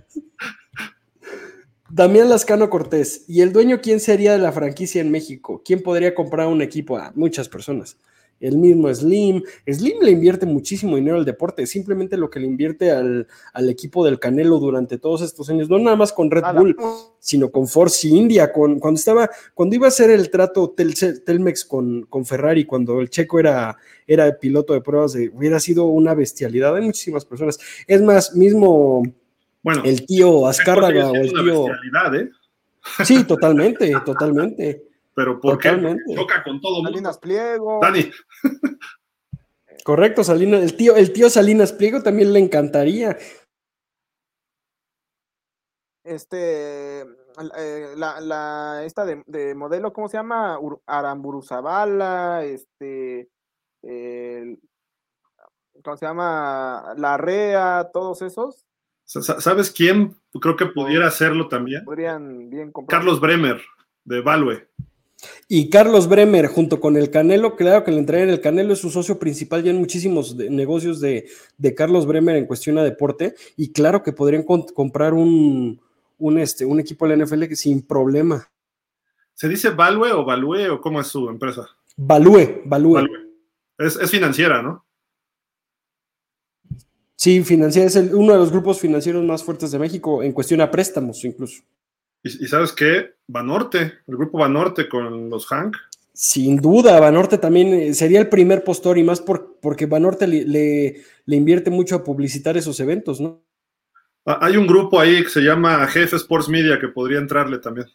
Damián 1.89 2.29
Lascano 2.29 2.69
Cortés. 2.69 3.25
¿Y 3.27 3.41
el 3.41 3.51
dueño 3.51 3.81
quién 3.81 3.99
sería 3.99 4.33
de 4.33 4.37
la 4.37 4.51
franquicia 4.51 5.01
en 5.01 5.09
México? 5.09 5.63
¿Quién 5.65 5.81
podría 5.81 6.13
comprar 6.13 6.47
un 6.47 6.61
equipo? 6.61 6.95
A 6.97 7.11
muchas 7.15 7.49
personas 7.49 7.97
el 8.41 8.57
mismo 8.57 8.93
Slim. 8.93 9.43
Slim 9.67 9.99
le 10.01 10.11
invierte 10.11 10.45
muchísimo 10.45 10.97
dinero 10.97 11.17
al 11.17 11.25
deporte, 11.25 11.65
simplemente 11.67 12.17
lo 12.17 12.29
que 12.29 12.39
le 12.39 12.47
invierte 12.47 12.91
al, 12.91 13.27
equipo 13.69 14.03
del 14.03 14.19
Canelo 14.19 14.59
durante 14.59 14.97
todos 14.97 15.21
estos 15.21 15.49
años, 15.49 15.69
no 15.69 15.77
nada 15.77 15.95
más 15.95 16.11
con 16.11 16.29
Red 16.29 16.43
Bull, 16.55 16.75
sino 17.19 17.51
con 17.51 17.67
Force 17.67 18.07
India, 18.07 18.51
con, 18.51 18.79
cuando 18.79 18.97
estaba, 18.97 19.29
cuando 19.53 19.75
iba 19.75 19.85
a 19.85 19.89
hacer 19.89 20.09
el 20.09 20.29
trato 20.29 20.71
Telmex 20.71 21.63
con, 21.65 22.03
con, 22.09 22.25
Ferrari, 22.25 22.65
cuando 22.65 22.99
el 22.99 23.09
checo 23.09 23.39
era, 23.39 23.77
era 24.13 24.37
piloto 24.37 24.73
de 24.73 24.81
pruebas, 24.81 25.13
de, 25.13 25.29
hubiera 25.29 25.59
sido 25.59 25.85
una 25.85 26.13
bestialidad. 26.13 26.75
Hay 26.75 26.83
muchísimas 26.83 27.25
personas. 27.25 27.59
Es 27.87 28.01
más, 28.01 28.35
mismo 28.35 29.03
bueno, 29.63 29.83
el 29.85 30.05
tío 30.05 30.47
Azcárraga 30.47 31.11
o 31.11 31.15
el 31.15 31.31
tío. 31.31 31.67
¿eh? 31.67 32.29
Sí, 33.03 33.23
totalmente, 33.23 33.91
totalmente 34.05 34.91
pero 35.13 35.39
¿por 35.39 35.57
qué 35.57 35.69
toca 36.15 36.43
con 36.43 36.61
todo 36.61 36.83
Salinas 36.83 37.17
Pliego. 37.19 37.79
Dani. 37.81 38.09
Correcto, 39.83 40.23
Salinas, 40.23 40.61
el 40.61 40.77
tío, 40.77 40.95
el 40.95 41.11
tío 41.11 41.29
Salinas 41.29 41.73
Pliego 41.73 42.01
también 42.01 42.31
le 42.33 42.39
encantaría. 42.39 43.17
Este, 46.03 47.01
eh, 47.01 47.93
la, 47.95 48.83
esta 48.85 49.05
de, 49.05 49.55
modelo, 49.55 49.91
¿cómo 49.91 50.07
se 50.07 50.17
llama? 50.17 50.59
Aramburuzabala, 50.85 52.43
este, 52.43 53.29
¿cómo 53.81 54.57
se 55.97 56.05
llama? 56.05 56.93
La 56.97 57.17
Rea, 57.17 57.89
todos 57.93 58.21
esos. 58.21 58.65
¿Sabes 59.05 59.71
quién 59.71 60.15
creo 60.39 60.55
que 60.55 60.67
pudiera 60.67 61.07
hacerlo 61.07 61.49
también? 61.49 61.83
Podrían 61.83 62.49
bien 62.49 62.71
Carlos 62.87 63.19
Bremer, 63.19 63.61
de 64.05 64.21
Value. 64.21 64.61
Y 65.47 65.69
Carlos 65.69 66.07
Bremer, 66.07 66.47
junto 66.47 66.79
con 66.79 66.97
el 66.97 67.11
Canelo, 67.11 67.55
claro 67.55 67.83
que 67.83 67.91
le 67.91 67.99
en 67.99 68.29
el 68.29 68.41
Canelo 68.41 68.73
es 68.73 68.79
su 68.79 68.89
socio 68.89 69.19
principal 69.19 69.63
ya 69.63 69.71
en 69.71 69.77
muchísimos 69.77 70.35
negocios 70.35 70.99
de, 70.99 71.27
Carlos 71.75 72.07
Bremer 72.07 72.37
en 72.37 72.45
cuestión 72.45 72.77
de 72.77 72.83
deporte, 72.83 73.35
y 73.57 73.71
claro 73.71 74.01
que 74.01 74.13
podrían 74.13 74.43
comprar 74.43 75.13
un, 75.13 75.79
un, 76.17 76.39
este, 76.39 76.65
un 76.65 76.79
equipo 76.79 77.07
de 77.07 77.17
la 77.17 77.25
NFL 77.25 77.53
sin 77.53 77.85
problema. 77.85 78.49
¿Se 79.33 79.47
dice 79.47 79.71
Value 79.71 80.11
o 80.11 80.25
Value 80.25 80.69
o 80.69 80.81
cómo 80.81 81.01
es 81.01 81.07
su 81.07 81.29
empresa? 81.29 81.67
Value, 81.97 82.61
Value. 82.65 83.30
Es, 83.85 83.95
es 83.95 84.11
financiera, 84.11 84.61
¿no? 84.61 84.85
Sí, 87.15 87.43
financiera 87.43 87.87
es 87.87 87.95
el, 87.95 88.15
uno 88.15 88.33
de 88.33 88.39
los 88.39 88.51
grupos 88.51 88.79
financieros 88.79 89.23
más 89.23 89.43
fuertes 89.43 89.71
de 89.71 89.79
México 89.79 90.23
en 90.23 90.31
cuestión 90.31 90.61
a 90.61 90.71
préstamos 90.71 91.23
incluso. 91.23 91.61
¿Y, 92.23 92.45
y 92.45 92.47
sabes 92.47 92.71
qué? 92.71 93.11
Banorte, 93.27 93.79
el 94.07 94.17
grupo 94.17 94.39
Banorte 94.39 94.89
con 94.89 95.29
los 95.29 95.45
Hank. 95.47 95.77
Sin 96.13 96.57
duda, 96.57 96.99
Banorte 96.99 97.37
también 97.37 97.73
eh, 97.73 97.93
sería 97.93 98.19
el 98.19 98.27
primer 98.27 98.63
postor 98.63 98.97
y 98.97 99.03
más 99.03 99.21
por, 99.21 99.59
porque 99.61 99.85
Banorte 99.85 100.27
le, 100.27 100.45
le, 100.45 101.03
le, 101.25 101.35
invierte 101.35 101.69
mucho 101.69 101.95
a 101.95 102.03
publicitar 102.03 102.57
esos 102.57 102.79
eventos, 102.79 103.21
¿no? 103.21 103.43
Ah, 104.25 104.39
hay 104.41 104.57
un 104.57 104.67
grupo 104.67 104.99
ahí 104.99 105.23
que 105.23 105.29
se 105.29 105.41
llama 105.41 105.87
Jefe 105.87 106.17
Sports 106.17 106.49
Media 106.49 106.79
que 106.79 106.89
podría 106.89 107.19
entrarle 107.19 107.59
también. 107.59 107.87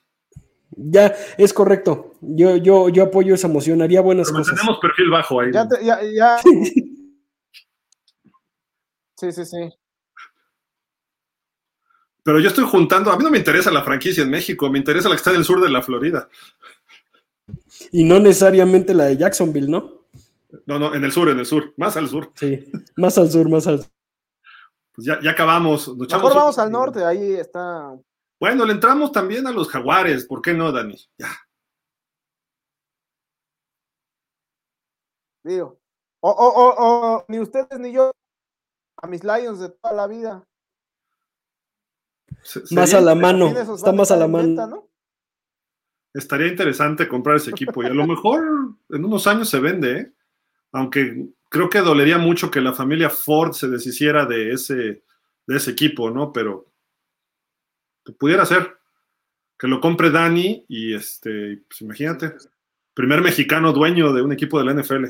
Ya, 0.70 1.14
es 1.38 1.52
correcto. 1.52 2.14
Yo, 2.20 2.56
yo, 2.56 2.88
yo 2.88 3.04
apoyo 3.04 3.34
esa 3.34 3.48
moción, 3.48 3.82
haría 3.82 4.00
buenas 4.00 4.28
Pero 4.28 4.38
cosas. 4.38 4.56
Tenemos 4.56 4.80
perfil 4.80 5.10
bajo 5.10 5.40
ahí. 5.40 5.52
Ya, 5.52 5.68
te, 5.68 5.84
ya, 5.84 6.00
ya. 6.02 6.36
Sí, 9.18 9.32
sí, 9.32 9.46
sí. 9.46 9.70
Pero 12.22 12.38
yo 12.38 12.48
estoy 12.48 12.64
juntando, 12.64 13.10
a 13.10 13.16
mí 13.16 13.24
no 13.24 13.30
me 13.30 13.38
interesa 13.38 13.70
la 13.70 13.82
franquicia 13.82 14.22
en 14.22 14.28
México, 14.28 14.68
me 14.68 14.78
interesa 14.78 15.08
la 15.08 15.14
que 15.14 15.20
está 15.20 15.30
en 15.30 15.36
el 15.36 15.44
sur 15.44 15.58
de 15.62 15.70
la 15.70 15.80
Florida. 15.80 16.28
Y 17.92 18.04
no 18.04 18.18
necesariamente 18.18 18.92
la 18.92 19.04
de 19.04 19.16
Jacksonville, 19.16 19.70
¿no? 19.70 20.06
No, 20.66 20.78
no, 20.78 20.94
en 20.94 21.04
el 21.04 21.12
sur, 21.12 21.28
en 21.28 21.38
el 21.38 21.46
sur, 21.46 21.72
más 21.76 21.96
al 21.96 22.08
sur. 22.08 22.32
Sí, 22.34 22.70
más 22.96 23.16
al 23.16 23.30
sur, 23.30 23.48
más 23.48 23.66
al 23.66 23.78
sur. 23.78 23.90
Pues 24.92 25.06
ya, 25.06 25.20
ya 25.22 25.30
acabamos. 25.30 25.96
Mejor 25.96 26.34
vamos 26.34 26.58
al 26.58 26.70
norte, 26.70 27.04
ahí 27.04 27.34
está. 27.34 27.96
Bueno, 28.38 28.64
le 28.64 28.72
entramos 28.72 29.12
también 29.12 29.46
a 29.46 29.52
los 29.52 29.68
jaguares, 29.68 30.26
¿por 30.26 30.42
qué 30.42 30.52
no, 30.52 30.70
Dani? 30.70 30.96
Ya. 31.18 31.30
Digo. 35.42 35.80
O, 36.20 36.30
o, 36.30 36.48
o, 36.48 36.74
o, 36.78 37.24
ni 37.28 37.38
ustedes 37.38 37.78
ni 37.78 37.92
yo 37.92 38.10
a 38.96 39.06
mis 39.06 39.22
Lions 39.22 39.60
de 39.60 39.68
toda 39.68 39.94
la 39.94 40.06
vida. 40.06 40.44
Se, 42.42 42.62
más 42.74 42.94
a 42.94 43.00
la 43.00 43.14
mano, 43.14 43.48
está 43.48 43.92
más 43.92 44.10
a 44.10 44.16
la 44.16 44.28
mano. 44.28 44.48
Meta, 44.48 44.66
¿no? 44.66 44.88
Estaría 46.12 46.48
interesante 46.48 47.08
comprar 47.08 47.36
ese 47.36 47.50
equipo 47.50 47.82
y 47.82 47.86
a 47.86 47.90
lo 47.90 48.06
mejor 48.06 48.42
en 48.88 49.04
unos 49.04 49.26
años 49.26 49.48
se 49.50 49.60
vende, 49.60 49.98
¿eh? 49.98 50.12
aunque 50.72 51.28
creo 51.50 51.68
que 51.68 51.80
dolería 51.80 52.18
mucho 52.18 52.50
que 52.50 52.60
la 52.60 52.72
familia 52.72 53.10
Ford 53.10 53.52
se 53.52 53.68
deshiciera 53.68 54.24
de 54.24 54.52
ese, 54.52 55.04
de 55.46 55.56
ese 55.56 55.72
equipo, 55.72 56.10
¿no? 56.10 56.32
Pero 56.32 56.72
pudiera 58.12 58.44
ser 58.46 58.76
que 59.58 59.68
lo 59.68 59.80
compre 59.80 60.10
Dani 60.10 60.64
y 60.68 60.94
este, 60.94 61.62
pues 61.68 61.80
imagínate, 61.80 62.32
primer 62.94 63.20
mexicano 63.22 63.72
dueño 63.72 64.12
de 64.12 64.22
un 64.22 64.32
equipo 64.32 64.58
de 64.58 64.64
la 64.66 64.72
NFL. 64.72 65.06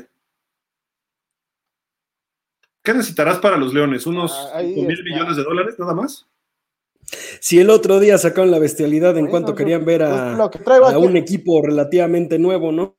¿Qué 2.83 2.93
necesitarás 2.93 3.39
para 3.39 3.57
los 3.57 3.73
Leones? 3.73 4.07
¿Unos 4.07 4.31
Ah, 4.53 4.61
mil 4.63 5.03
millones 5.03 5.35
de 5.35 5.43
dólares 5.43 5.75
nada 5.77 5.93
más? 5.93 6.25
Si 7.41 7.59
el 7.59 7.69
otro 7.69 7.99
día 7.99 8.17
sacaron 8.17 8.51
la 8.51 8.59
bestialidad 8.59 9.11
en 9.17 9.25
Bueno, 9.25 9.31
cuanto 9.31 9.55
querían 9.55 9.85
ver 9.85 10.03
a, 10.03 10.09
pues, 10.09 10.37
lo 10.37 10.49
que 10.51 10.57
a 10.71 10.87
aquí- 10.89 11.05
un 11.05 11.15
equipo 11.17 11.61
relativamente 11.61 12.39
nuevo, 12.39 12.71
¿no? 12.71 12.97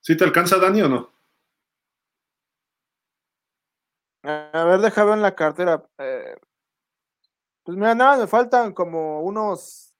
¿Sí 0.00 0.16
te 0.16 0.24
alcanza 0.24 0.58
Dani 0.58 0.82
o 0.82 0.88
no? 0.88 1.13
A 4.24 4.64
ver, 4.64 4.80
deja 4.80 5.04
ver 5.04 5.14
en 5.14 5.22
la 5.22 5.34
cartera. 5.34 5.86
Eh, 5.98 6.36
pues 7.62 7.76
mira, 7.76 7.94
nada, 7.94 8.16
me 8.18 8.26
faltan 8.26 8.72
como 8.72 9.20
unos. 9.22 9.94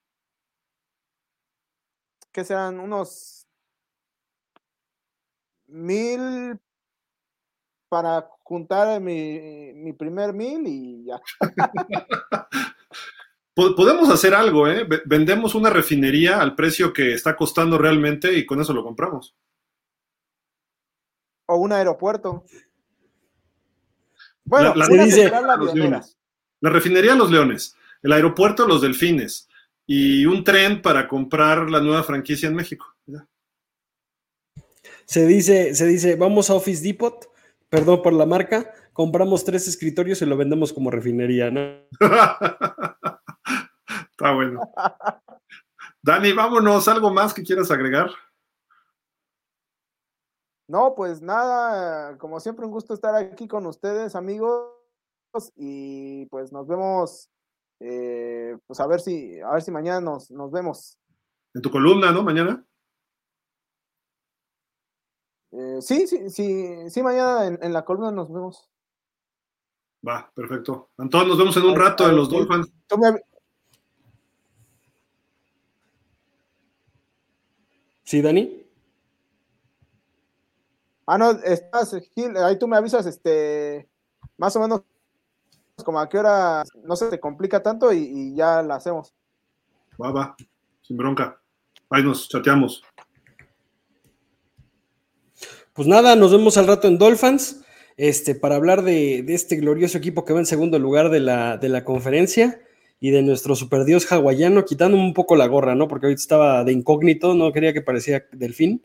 ¿Qué 2.32 2.44
sean? 2.44 2.80
Unos. 2.80 3.46
Mil. 5.66 6.58
Para 7.88 8.28
juntar 8.42 9.00
mi, 9.00 9.72
mi 9.74 9.92
primer 9.92 10.32
mil 10.32 10.66
y 10.66 11.04
ya. 11.04 11.20
Po- 13.54 13.76
Podemos 13.76 14.10
hacer 14.10 14.34
algo, 14.34 14.66
¿eh? 14.66 14.82
Ve- 14.84 15.02
Vendemos 15.04 15.54
una 15.54 15.70
refinería 15.70 16.40
al 16.40 16.56
precio 16.56 16.92
que 16.92 17.12
está 17.12 17.36
costando 17.36 17.78
realmente 17.78 18.32
y 18.36 18.44
con 18.46 18.60
eso 18.60 18.72
lo 18.72 18.82
compramos. 18.82 19.36
O 21.46 21.56
un 21.56 21.72
aeropuerto. 21.72 22.44
Bueno, 24.44 24.74
La- 24.74 24.86
dice- 25.04 25.30
refinería 26.70 27.14
Los 27.14 27.30
Leones, 27.30 27.76
el 28.02 28.12
aeropuerto 28.12 28.66
Los 28.66 28.82
Delfines 28.82 29.48
y 29.86 30.24
un 30.26 30.44
tren 30.44 30.80
para 30.82 31.08
comprar 31.08 31.70
la 31.70 31.80
nueva 31.80 32.02
franquicia 32.02 32.48
en 32.48 32.54
México. 32.54 32.86
Se 35.06 35.26
dice, 35.26 35.74
se 35.74 35.86
dice, 35.86 36.16
vamos 36.16 36.48
a 36.48 36.54
Office 36.54 36.82
Depot, 36.82 37.30
perdón 37.68 38.00
por 38.02 38.14
la 38.14 38.24
marca, 38.24 38.72
compramos 38.94 39.44
tres 39.44 39.68
escritorios 39.68 40.22
y 40.22 40.26
lo 40.26 40.36
vendemos 40.36 40.72
como 40.72 40.90
refinería, 40.90 41.50
¿no? 41.50 41.60
Está 44.10 44.32
bueno. 44.32 44.60
Dani, 46.02 46.32
vámonos. 46.32 46.88
¿Algo 46.88 47.12
más 47.12 47.34
que 47.34 47.42
quieras 47.42 47.70
agregar? 47.70 48.10
No, 50.66 50.94
pues 50.94 51.20
nada, 51.20 52.16
como 52.18 52.40
siempre 52.40 52.64
un 52.64 52.72
gusto 52.72 52.94
estar 52.94 53.14
aquí 53.14 53.46
con 53.46 53.66
ustedes, 53.66 54.14
amigos, 54.16 54.72
y 55.56 56.26
pues 56.26 56.52
nos 56.52 56.66
vemos, 56.66 57.30
eh, 57.80 58.56
pues 58.66 58.80
a 58.80 58.86
ver 58.86 59.00
si, 59.00 59.40
a 59.40 59.52
ver 59.52 59.62
si 59.62 59.70
mañana 59.70 60.00
nos, 60.00 60.30
nos 60.30 60.50
vemos. 60.50 60.98
En 61.52 61.60
tu 61.60 61.70
columna, 61.70 62.12
¿no? 62.12 62.22
Mañana. 62.22 62.64
Eh, 65.52 65.78
sí, 65.80 66.06
sí, 66.06 66.30
sí, 66.30 66.90
sí, 66.90 67.02
mañana 67.02 67.46
en, 67.46 67.58
en 67.62 67.72
la 67.72 67.84
columna 67.84 68.10
nos 68.10 68.32
vemos. 68.32 68.70
Va, 70.06 70.30
perfecto. 70.34 70.90
Antón, 70.96 71.28
nos 71.28 71.38
vemos 71.38 71.56
en 71.56 71.64
un 71.64 71.76
rato 71.76 72.08
en 72.08 72.16
los. 72.16 72.28
Dolphins. 72.28 72.72
¿Sí, 78.02 78.20
Dani? 78.20 78.63
Ah, 81.06 81.18
no, 81.18 81.30
estás, 81.30 81.96
Gil, 82.14 82.36
ahí 82.36 82.58
tú 82.58 82.68
me 82.68 82.76
avisas, 82.76 83.06
este, 83.06 83.88
más 84.36 84.54
o 84.56 84.60
menos 84.60 84.82
como 85.84 85.98
a 85.98 86.08
qué 86.08 86.18
hora 86.18 86.62
no 86.84 86.94
se 86.94 87.08
te 87.08 87.18
complica 87.18 87.62
tanto 87.62 87.92
y, 87.92 87.98
y 87.98 88.36
ya 88.36 88.62
la 88.62 88.76
hacemos. 88.76 89.12
Va, 90.00 90.12
va. 90.12 90.36
Sin 90.82 90.96
bronca. 90.96 91.40
Ahí 91.90 92.02
nos 92.02 92.28
chateamos. 92.28 92.82
Pues 95.72 95.88
nada, 95.88 96.14
nos 96.14 96.30
vemos 96.30 96.56
al 96.56 96.68
rato 96.68 96.86
en 96.86 96.98
Dolphins, 96.98 97.64
este, 97.96 98.36
para 98.36 98.54
hablar 98.54 98.82
de, 98.82 99.22
de 99.24 99.34
este 99.34 99.56
glorioso 99.56 99.98
equipo 99.98 100.24
que 100.24 100.32
va 100.32 100.38
en 100.38 100.46
segundo 100.46 100.78
lugar 100.78 101.10
de 101.10 101.20
la, 101.20 101.56
de 101.56 101.68
la 101.68 101.84
conferencia 101.84 102.60
y 103.00 103.10
de 103.10 103.22
nuestro 103.22 103.56
superdios 103.56 104.10
hawaiano, 104.10 104.64
quitando 104.64 104.96
un 104.96 105.14
poco 105.14 105.34
la 105.34 105.48
gorra, 105.48 105.74
¿no? 105.74 105.88
Porque 105.88 106.06
ahorita 106.06 106.20
estaba 106.20 106.64
de 106.64 106.72
incógnito, 106.72 107.34
no 107.34 107.52
quería 107.52 107.72
que 107.72 107.82
parecía 107.82 108.24
delfín, 108.32 108.84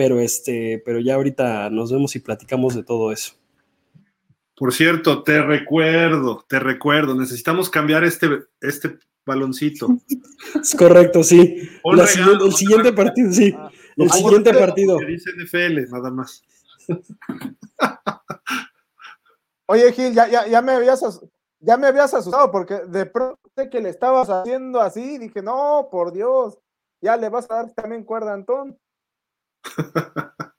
pero 0.00 0.18
este, 0.18 0.80
pero 0.82 0.98
ya 0.98 1.16
ahorita 1.16 1.68
nos 1.68 1.92
vemos 1.92 2.16
y 2.16 2.20
platicamos 2.20 2.74
de 2.74 2.82
todo 2.82 3.12
eso. 3.12 3.34
Por 4.56 4.72
cierto, 4.72 5.22
te 5.22 5.42
recuerdo, 5.42 6.42
te 6.48 6.58
recuerdo. 6.58 7.14
Necesitamos 7.14 7.68
cambiar 7.68 8.02
este, 8.04 8.44
este 8.62 8.98
baloncito. 9.26 9.88
Es 10.58 10.74
correcto, 10.74 11.22
sí. 11.22 11.68
Un 11.84 11.98
La 11.98 12.06
regalo, 12.06 12.08
siguiente- 12.24 12.44
el 12.46 12.52
siguiente 12.54 12.92
partido, 12.94 13.30
sí. 13.34 13.54
Ah, 13.58 13.70
El 13.98 14.10
siguiente 14.10 14.54
partido. 14.54 14.98
que 15.00 15.04
dice 15.04 15.30
NFL, 15.36 15.90
nada 15.90 16.10
más. 16.10 16.42
Oye, 19.66 19.92
Gil, 19.92 20.14
ya, 20.14 20.28
ya, 20.28 20.46
ya 20.46 20.62
me 20.62 20.72
habías 20.72 21.02
as- 21.02 21.20
ya 21.58 21.76
me 21.76 21.88
habías 21.88 22.14
asustado 22.14 22.50
porque 22.50 22.74
de 22.88 23.04
pronto 23.04 23.38
sé 23.54 23.68
que 23.68 23.82
le 23.82 23.90
estabas 23.90 24.30
haciendo 24.30 24.80
así, 24.80 25.18
dije, 25.18 25.42
no, 25.42 25.88
por 25.92 26.10
Dios, 26.14 26.56
ya 27.02 27.18
le 27.18 27.28
vas 27.28 27.50
a 27.50 27.56
dar 27.56 27.74
también 27.74 28.02
cuerda 28.02 28.32
Antón. 28.32 28.78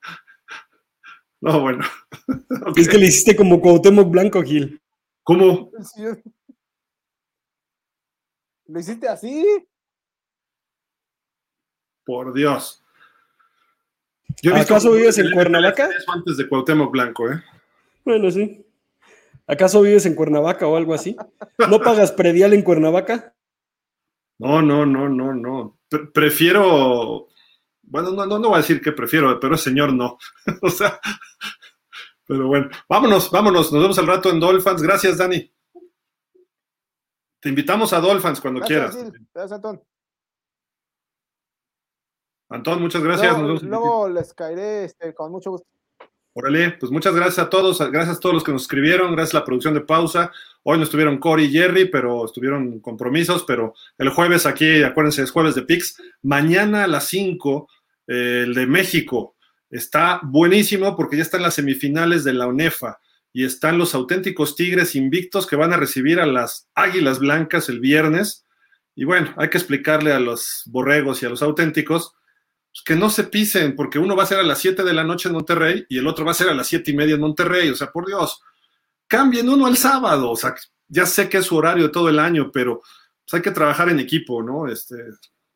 No, 1.43 1.59
bueno. 1.59 1.83
Es 2.75 2.87
que 2.87 2.99
le 2.99 3.07
hiciste 3.07 3.35
como 3.35 3.59
Cuauhtémoc 3.59 4.11
Blanco, 4.11 4.43
Gil. 4.43 4.79
¿Cómo? 5.23 5.71
¿Lo 8.67 8.79
hiciste 8.79 9.07
así? 9.07 9.67
Por 12.05 12.31
Dios. 12.33 12.83
Yo 14.43 14.51
he 14.51 14.55
visto 14.55 14.73
¿Acaso 14.75 14.91
vives 14.91 15.17
en 15.17 15.31
Cuernavaca? 15.31 15.89
Eso 15.89 16.11
antes 16.11 16.37
de 16.37 16.47
Cuauhtémoc 16.47 16.91
Blanco, 16.91 17.31
¿eh? 17.31 17.43
Bueno, 18.05 18.29
sí. 18.29 18.63
¿Acaso 19.47 19.81
vives 19.81 20.05
en 20.05 20.13
Cuernavaca 20.15 20.67
o 20.67 20.77
algo 20.77 20.93
así? 20.93 21.15
¿No 21.69 21.79
pagas 21.81 22.11
predial 22.11 22.53
en 22.53 22.61
Cuernavaca? 22.61 23.33
No, 24.37 24.59
no, 24.59 24.87
no, 24.87 25.07
no, 25.07 25.35
no. 25.35 25.77
Pre- 25.87 26.07
prefiero. 26.07 27.27
Bueno, 27.91 28.11
no, 28.11 28.25
no, 28.25 28.39
no 28.39 28.47
voy 28.47 28.55
a 28.55 28.61
decir 28.61 28.81
que 28.81 28.93
prefiero, 28.93 29.37
pero 29.37 29.57
señor 29.57 29.91
no. 29.91 30.17
o 30.61 30.69
sea. 30.69 30.97
Pero 32.25 32.47
bueno, 32.47 32.69
vámonos, 32.87 33.29
vámonos. 33.29 33.73
Nos 33.73 33.81
vemos 33.81 33.99
al 33.99 34.07
rato 34.07 34.29
en 34.29 34.39
Dolphins. 34.39 34.81
Gracias, 34.81 35.17
Dani. 35.17 35.53
Te 37.41 37.49
invitamos 37.49 37.91
a 37.91 37.99
Dolphins 37.99 38.39
cuando 38.39 38.61
Gracias, 38.61 38.95
quieras. 38.95 39.11
Gil. 39.11 39.27
Gracias, 39.33 39.51
Antón. 39.51 39.83
Antón, 42.49 42.81
muchas 42.81 43.03
gracias. 43.03 43.37
Nos 43.37 43.41
Luego, 43.41 43.59
vemos 43.59 43.63
luego 43.63 44.09
les 44.09 44.33
caeré 44.33 44.85
este, 44.85 45.13
con 45.13 45.29
mucho 45.29 45.51
gusto. 45.51 45.67
Órale, 46.33 46.77
pues 46.79 46.93
muchas 46.93 47.13
gracias 47.13 47.39
a 47.39 47.49
todos, 47.49 47.79
gracias 47.91 48.15
a 48.15 48.19
todos 48.21 48.35
los 48.35 48.43
que 48.45 48.53
nos 48.53 48.61
escribieron, 48.61 49.13
gracias 49.13 49.35
a 49.35 49.39
la 49.39 49.45
producción 49.45 49.73
de 49.73 49.81
pausa. 49.81 50.31
Hoy 50.63 50.77
no 50.77 50.85
estuvieron 50.85 51.17
Cory 51.17 51.45
y 51.45 51.51
Jerry, 51.51 51.89
pero 51.89 52.23
estuvieron 52.23 52.79
compromisos, 52.79 53.43
pero 53.43 53.73
el 53.97 54.09
jueves 54.11 54.45
aquí, 54.45 54.81
acuérdense, 54.81 55.23
es 55.23 55.31
jueves 55.31 55.55
de 55.55 55.63
PIX. 55.63 56.01
Mañana 56.21 56.85
a 56.85 56.87
las 56.87 57.09
5, 57.09 57.67
eh, 57.67 57.71
el 58.11 58.53
de 58.53 58.67
México, 58.67 59.35
está 59.69 60.19
buenísimo 60.23 60.95
porque 60.95 61.17
ya 61.17 61.23
están 61.23 61.41
las 61.41 61.55
semifinales 61.55 62.23
de 62.23 62.33
la 62.33 62.47
UNEFA 62.47 62.99
y 63.33 63.45
están 63.45 63.77
los 63.77 63.95
auténticos 63.95 64.55
Tigres 64.55 64.95
invictos 64.95 65.47
que 65.47 65.55
van 65.55 65.71
a 65.71 65.77
recibir 65.77 66.19
a 66.19 66.25
las 66.25 66.69
Águilas 66.75 67.19
Blancas 67.19 67.69
el 67.69 67.79
viernes. 67.79 68.45
Y 68.95 69.05
bueno, 69.05 69.33
hay 69.37 69.49
que 69.49 69.57
explicarle 69.57 70.11
a 70.11 70.19
los 70.19 70.63
borregos 70.65 71.23
y 71.23 71.25
a 71.25 71.29
los 71.29 71.41
auténticos 71.41 72.13
pues, 72.71 72.83
que 72.83 72.95
no 72.95 73.09
se 73.09 73.23
pisen, 73.23 73.75
porque 73.75 73.99
uno 73.99 74.15
va 74.15 74.23
a 74.23 74.27
ser 74.27 74.39
a 74.39 74.43
las 74.43 74.59
7 74.59 74.83
de 74.83 74.93
la 74.93 75.05
noche 75.05 75.29
en 75.29 75.35
Monterrey 75.35 75.85
y 75.87 75.97
el 75.97 76.07
otro 76.07 76.25
va 76.25 76.31
a 76.31 76.35
ser 76.35 76.49
a 76.49 76.53
las 76.53 76.67
7 76.67 76.91
y 76.91 76.95
media 76.95 77.15
en 77.15 77.21
Monterrey. 77.21 77.69
O 77.69 77.75
sea, 77.75 77.91
por 77.91 78.05
Dios, 78.05 78.41
cambien 79.07 79.47
uno 79.47 79.65
al 79.65 79.77
sábado. 79.77 80.31
O 80.31 80.35
sea, 80.35 80.53
ya 80.89 81.05
sé 81.05 81.29
que 81.29 81.37
es 81.37 81.45
su 81.45 81.55
horario 81.55 81.83
de 81.85 81.89
todo 81.89 82.09
el 82.09 82.19
año, 82.19 82.51
pero 82.51 82.81
pues, 83.23 83.33
hay 83.33 83.41
que 83.41 83.51
trabajar 83.51 83.87
en 83.87 84.01
equipo, 84.01 84.43
¿no? 84.43 84.67
Este, 84.67 84.95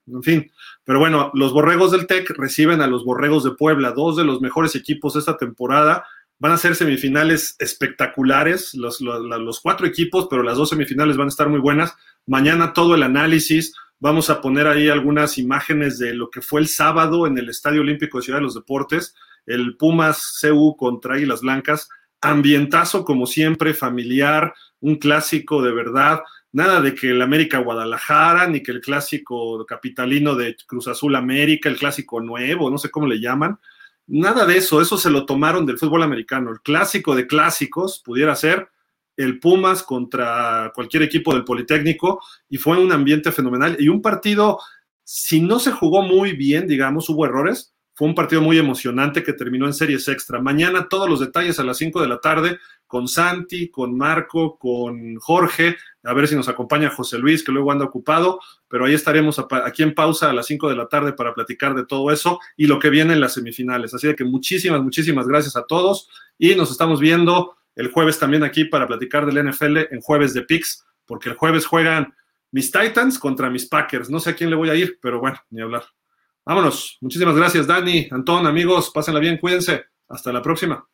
en 0.07 0.23
fin. 0.23 0.51
Pero 0.83 0.99
bueno, 0.99 1.31
los 1.33 1.53
borregos 1.53 1.91
del 1.91 2.07
TEC 2.07 2.31
reciben 2.37 2.81
a 2.81 2.87
los 2.87 3.03
borregos 3.03 3.43
de 3.43 3.51
Puebla, 3.51 3.91
dos 3.91 4.17
de 4.17 4.23
los 4.23 4.41
mejores 4.41 4.75
equipos 4.75 5.13
de 5.13 5.19
esta 5.19 5.37
temporada. 5.37 6.05
Van 6.37 6.51
a 6.51 6.57
ser 6.57 6.75
semifinales 6.75 7.55
espectaculares, 7.59 8.73
los, 8.73 8.99
los, 9.01 9.61
cuatro 9.61 9.87
equipos, 9.87 10.27
pero 10.29 10.43
las 10.43 10.57
dos 10.57 10.69
semifinales 10.69 11.17
van 11.17 11.27
a 11.27 11.29
estar 11.29 11.49
muy 11.49 11.59
buenas. 11.59 11.95
Mañana 12.25 12.73
todo 12.73 12.95
el 12.95 13.03
análisis, 13.03 13.73
Vamos 13.99 14.29
a 14.29 14.41
poner 14.41 14.67
ahí 14.67 14.89
algunas 14.89 15.37
imágenes 15.37 15.97
de 15.97 16.13
lo 16.13 16.29
que 16.29 16.41
fue 16.41 16.59
el 16.59 16.67
sábado 16.67 17.27
en 17.27 17.37
el 17.37 17.49
Estadio 17.49 17.81
Olímpico 17.81 18.17
de 18.17 18.25
Ciudad 18.25 18.39
de 18.39 18.43
los 18.43 18.53
Deportes, 18.53 19.15
el 19.45 19.77
Pumas 19.77 20.37
CU 20.41 20.75
contra 20.77 21.15
Águilas 21.15 21.41
Blancas. 21.41 21.89
Ambientazo, 22.21 23.05
como 23.05 23.25
siempre, 23.25 23.73
familiar, 23.73 24.53
un 24.81 24.97
clásico 24.97 25.61
de 25.61 25.71
verdad. 25.71 26.21
Nada 26.55 26.79
de 26.79 26.95
que 26.95 27.09
el 27.09 27.21
América 27.21 27.57
Guadalajara, 27.57 28.47
ni 28.47 28.63
que 28.63 28.71
el 28.71 28.79
clásico 28.79 29.65
capitalino 29.65 30.35
de 30.35 30.55
Cruz 30.65 30.87
Azul 30.87 31.17
América, 31.17 31.67
el 31.67 31.75
clásico 31.75 32.21
nuevo, 32.21 32.71
no 32.71 32.77
sé 32.77 32.89
cómo 32.89 33.07
le 33.07 33.19
llaman. 33.19 33.59
Nada 34.07 34.45
de 34.45 34.55
eso, 34.55 34.79
eso 34.79 34.97
se 34.97 35.09
lo 35.09 35.25
tomaron 35.25 35.65
del 35.65 35.77
fútbol 35.77 36.01
americano. 36.03 36.51
El 36.51 36.61
clásico 36.61 37.13
de 37.13 37.27
clásicos 37.27 38.01
pudiera 38.05 38.33
ser 38.37 38.69
el 39.17 39.37
Pumas 39.41 39.83
contra 39.83 40.71
cualquier 40.73 41.03
equipo 41.03 41.33
del 41.33 41.43
Politécnico 41.43 42.21
y 42.47 42.57
fue 42.57 42.81
un 42.81 42.93
ambiente 42.93 43.33
fenomenal 43.33 43.75
y 43.77 43.89
un 43.89 44.01
partido, 44.01 44.59
si 45.03 45.41
no 45.41 45.59
se 45.59 45.73
jugó 45.73 46.03
muy 46.03 46.37
bien, 46.37 46.67
digamos, 46.67 47.09
hubo 47.09 47.25
errores, 47.25 47.75
fue 47.95 48.07
un 48.07 48.15
partido 48.15 48.41
muy 48.41 48.57
emocionante 48.57 49.23
que 49.23 49.33
terminó 49.33 49.65
en 49.65 49.73
series 49.73 50.07
extra. 50.07 50.39
Mañana 50.39 50.87
todos 50.87 51.09
los 51.09 51.19
detalles 51.19 51.59
a 51.59 51.65
las 51.65 51.75
5 51.79 52.01
de 52.01 52.07
la 52.07 52.19
tarde 52.19 52.59
con 52.87 53.07
Santi, 53.07 53.69
con 53.69 53.97
Marco, 53.97 54.57
con 54.57 55.15
Jorge, 55.17 55.75
a 56.03 56.13
ver 56.13 56.27
si 56.27 56.35
nos 56.35 56.47
acompaña 56.47 56.89
José 56.89 57.17
Luis, 57.17 57.43
que 57.43 57.51
luego 57.51 57.71
anda 57.71 57.85
ocupado, 57.85 58.39
pero 58.67 58.85
ahí 58.85 58.93
estaremos 58.93 59.39
aquí 59.39 59.83
en 59.83 59.93
pausa 59.93 60.29
a 60.29 60.33
las 60.33 60.45
5 60.45 60.69
de 60.69 60.75
la 60.75 60.87
tarde 60.87 61.13
para 61.13 61.33
platicar 61.33 61.75
de 61.75 61.85
todo 61.85 62.11
eso 62.11 62.39
y 62.55 62.67
lo 62.67 62.79
que 62.79 62.89
viene 62.89 63.13
en 63.13 63.21
las 63.21 63.33
semifinales. 63.33 63.93
Así 63.93 64.13
que 64.15 64.23
muchísimas, 64.23 64.81
muchísimas 64.81 65.27
gracias 65.27 65.55
a 65.55 65.63
todos 65.63 66.09
y 66.37 66.55
nos 66.55 66.71
estamos 66.71 66.99
viendo 66.99 67.55
el 67.75 67.91
jueves 67.91 68.19
también 68.19 68.43
aquí 68.43 68.65
para 68.65 68.87
platicar 68.87 69.25
del 69.25 69.49
NFL 69.49 69.77
en 69.91 70.01
jueves 70.01 70.33
de 70.33 70.43
picks, 70.43 70.85
porque 71.05 71.29
el 71.29 71.35
jueves 71.35 71.65
juegan 71.65 72.13
mis 72.51 72.71
Titans 72.71 73.19
contra 73.19 73.49
mis 73.49 73.65
Packers. 73.65 74.09
No 74.09 74.19
sé 74.19 74.31
a 74.31 74.35
quién 74.35 74.49
le 74.49 74.55
voy 74.55 74.69
a 74.69 74.75
ir, 74.75 74.99
pero 75.01 75.19
bueno, 75.19 75.37
ni 75.49 75.61
hablar. 75.61 75.83
Vámonos. 76.45 76.97
Muchísimas 77.01 77.35
gracias, 77.35 77.67
Dani, 77.67 78.07
Antón, 78.11 78.45
amigos. 78.47 78.91
Pásenla 78.93 79.19
bien, 79.19 79.37
cuídense. 79.37 79.85
Hasta 80.07 80.31
la 80.31 80.41
próxima. 80.41 80.87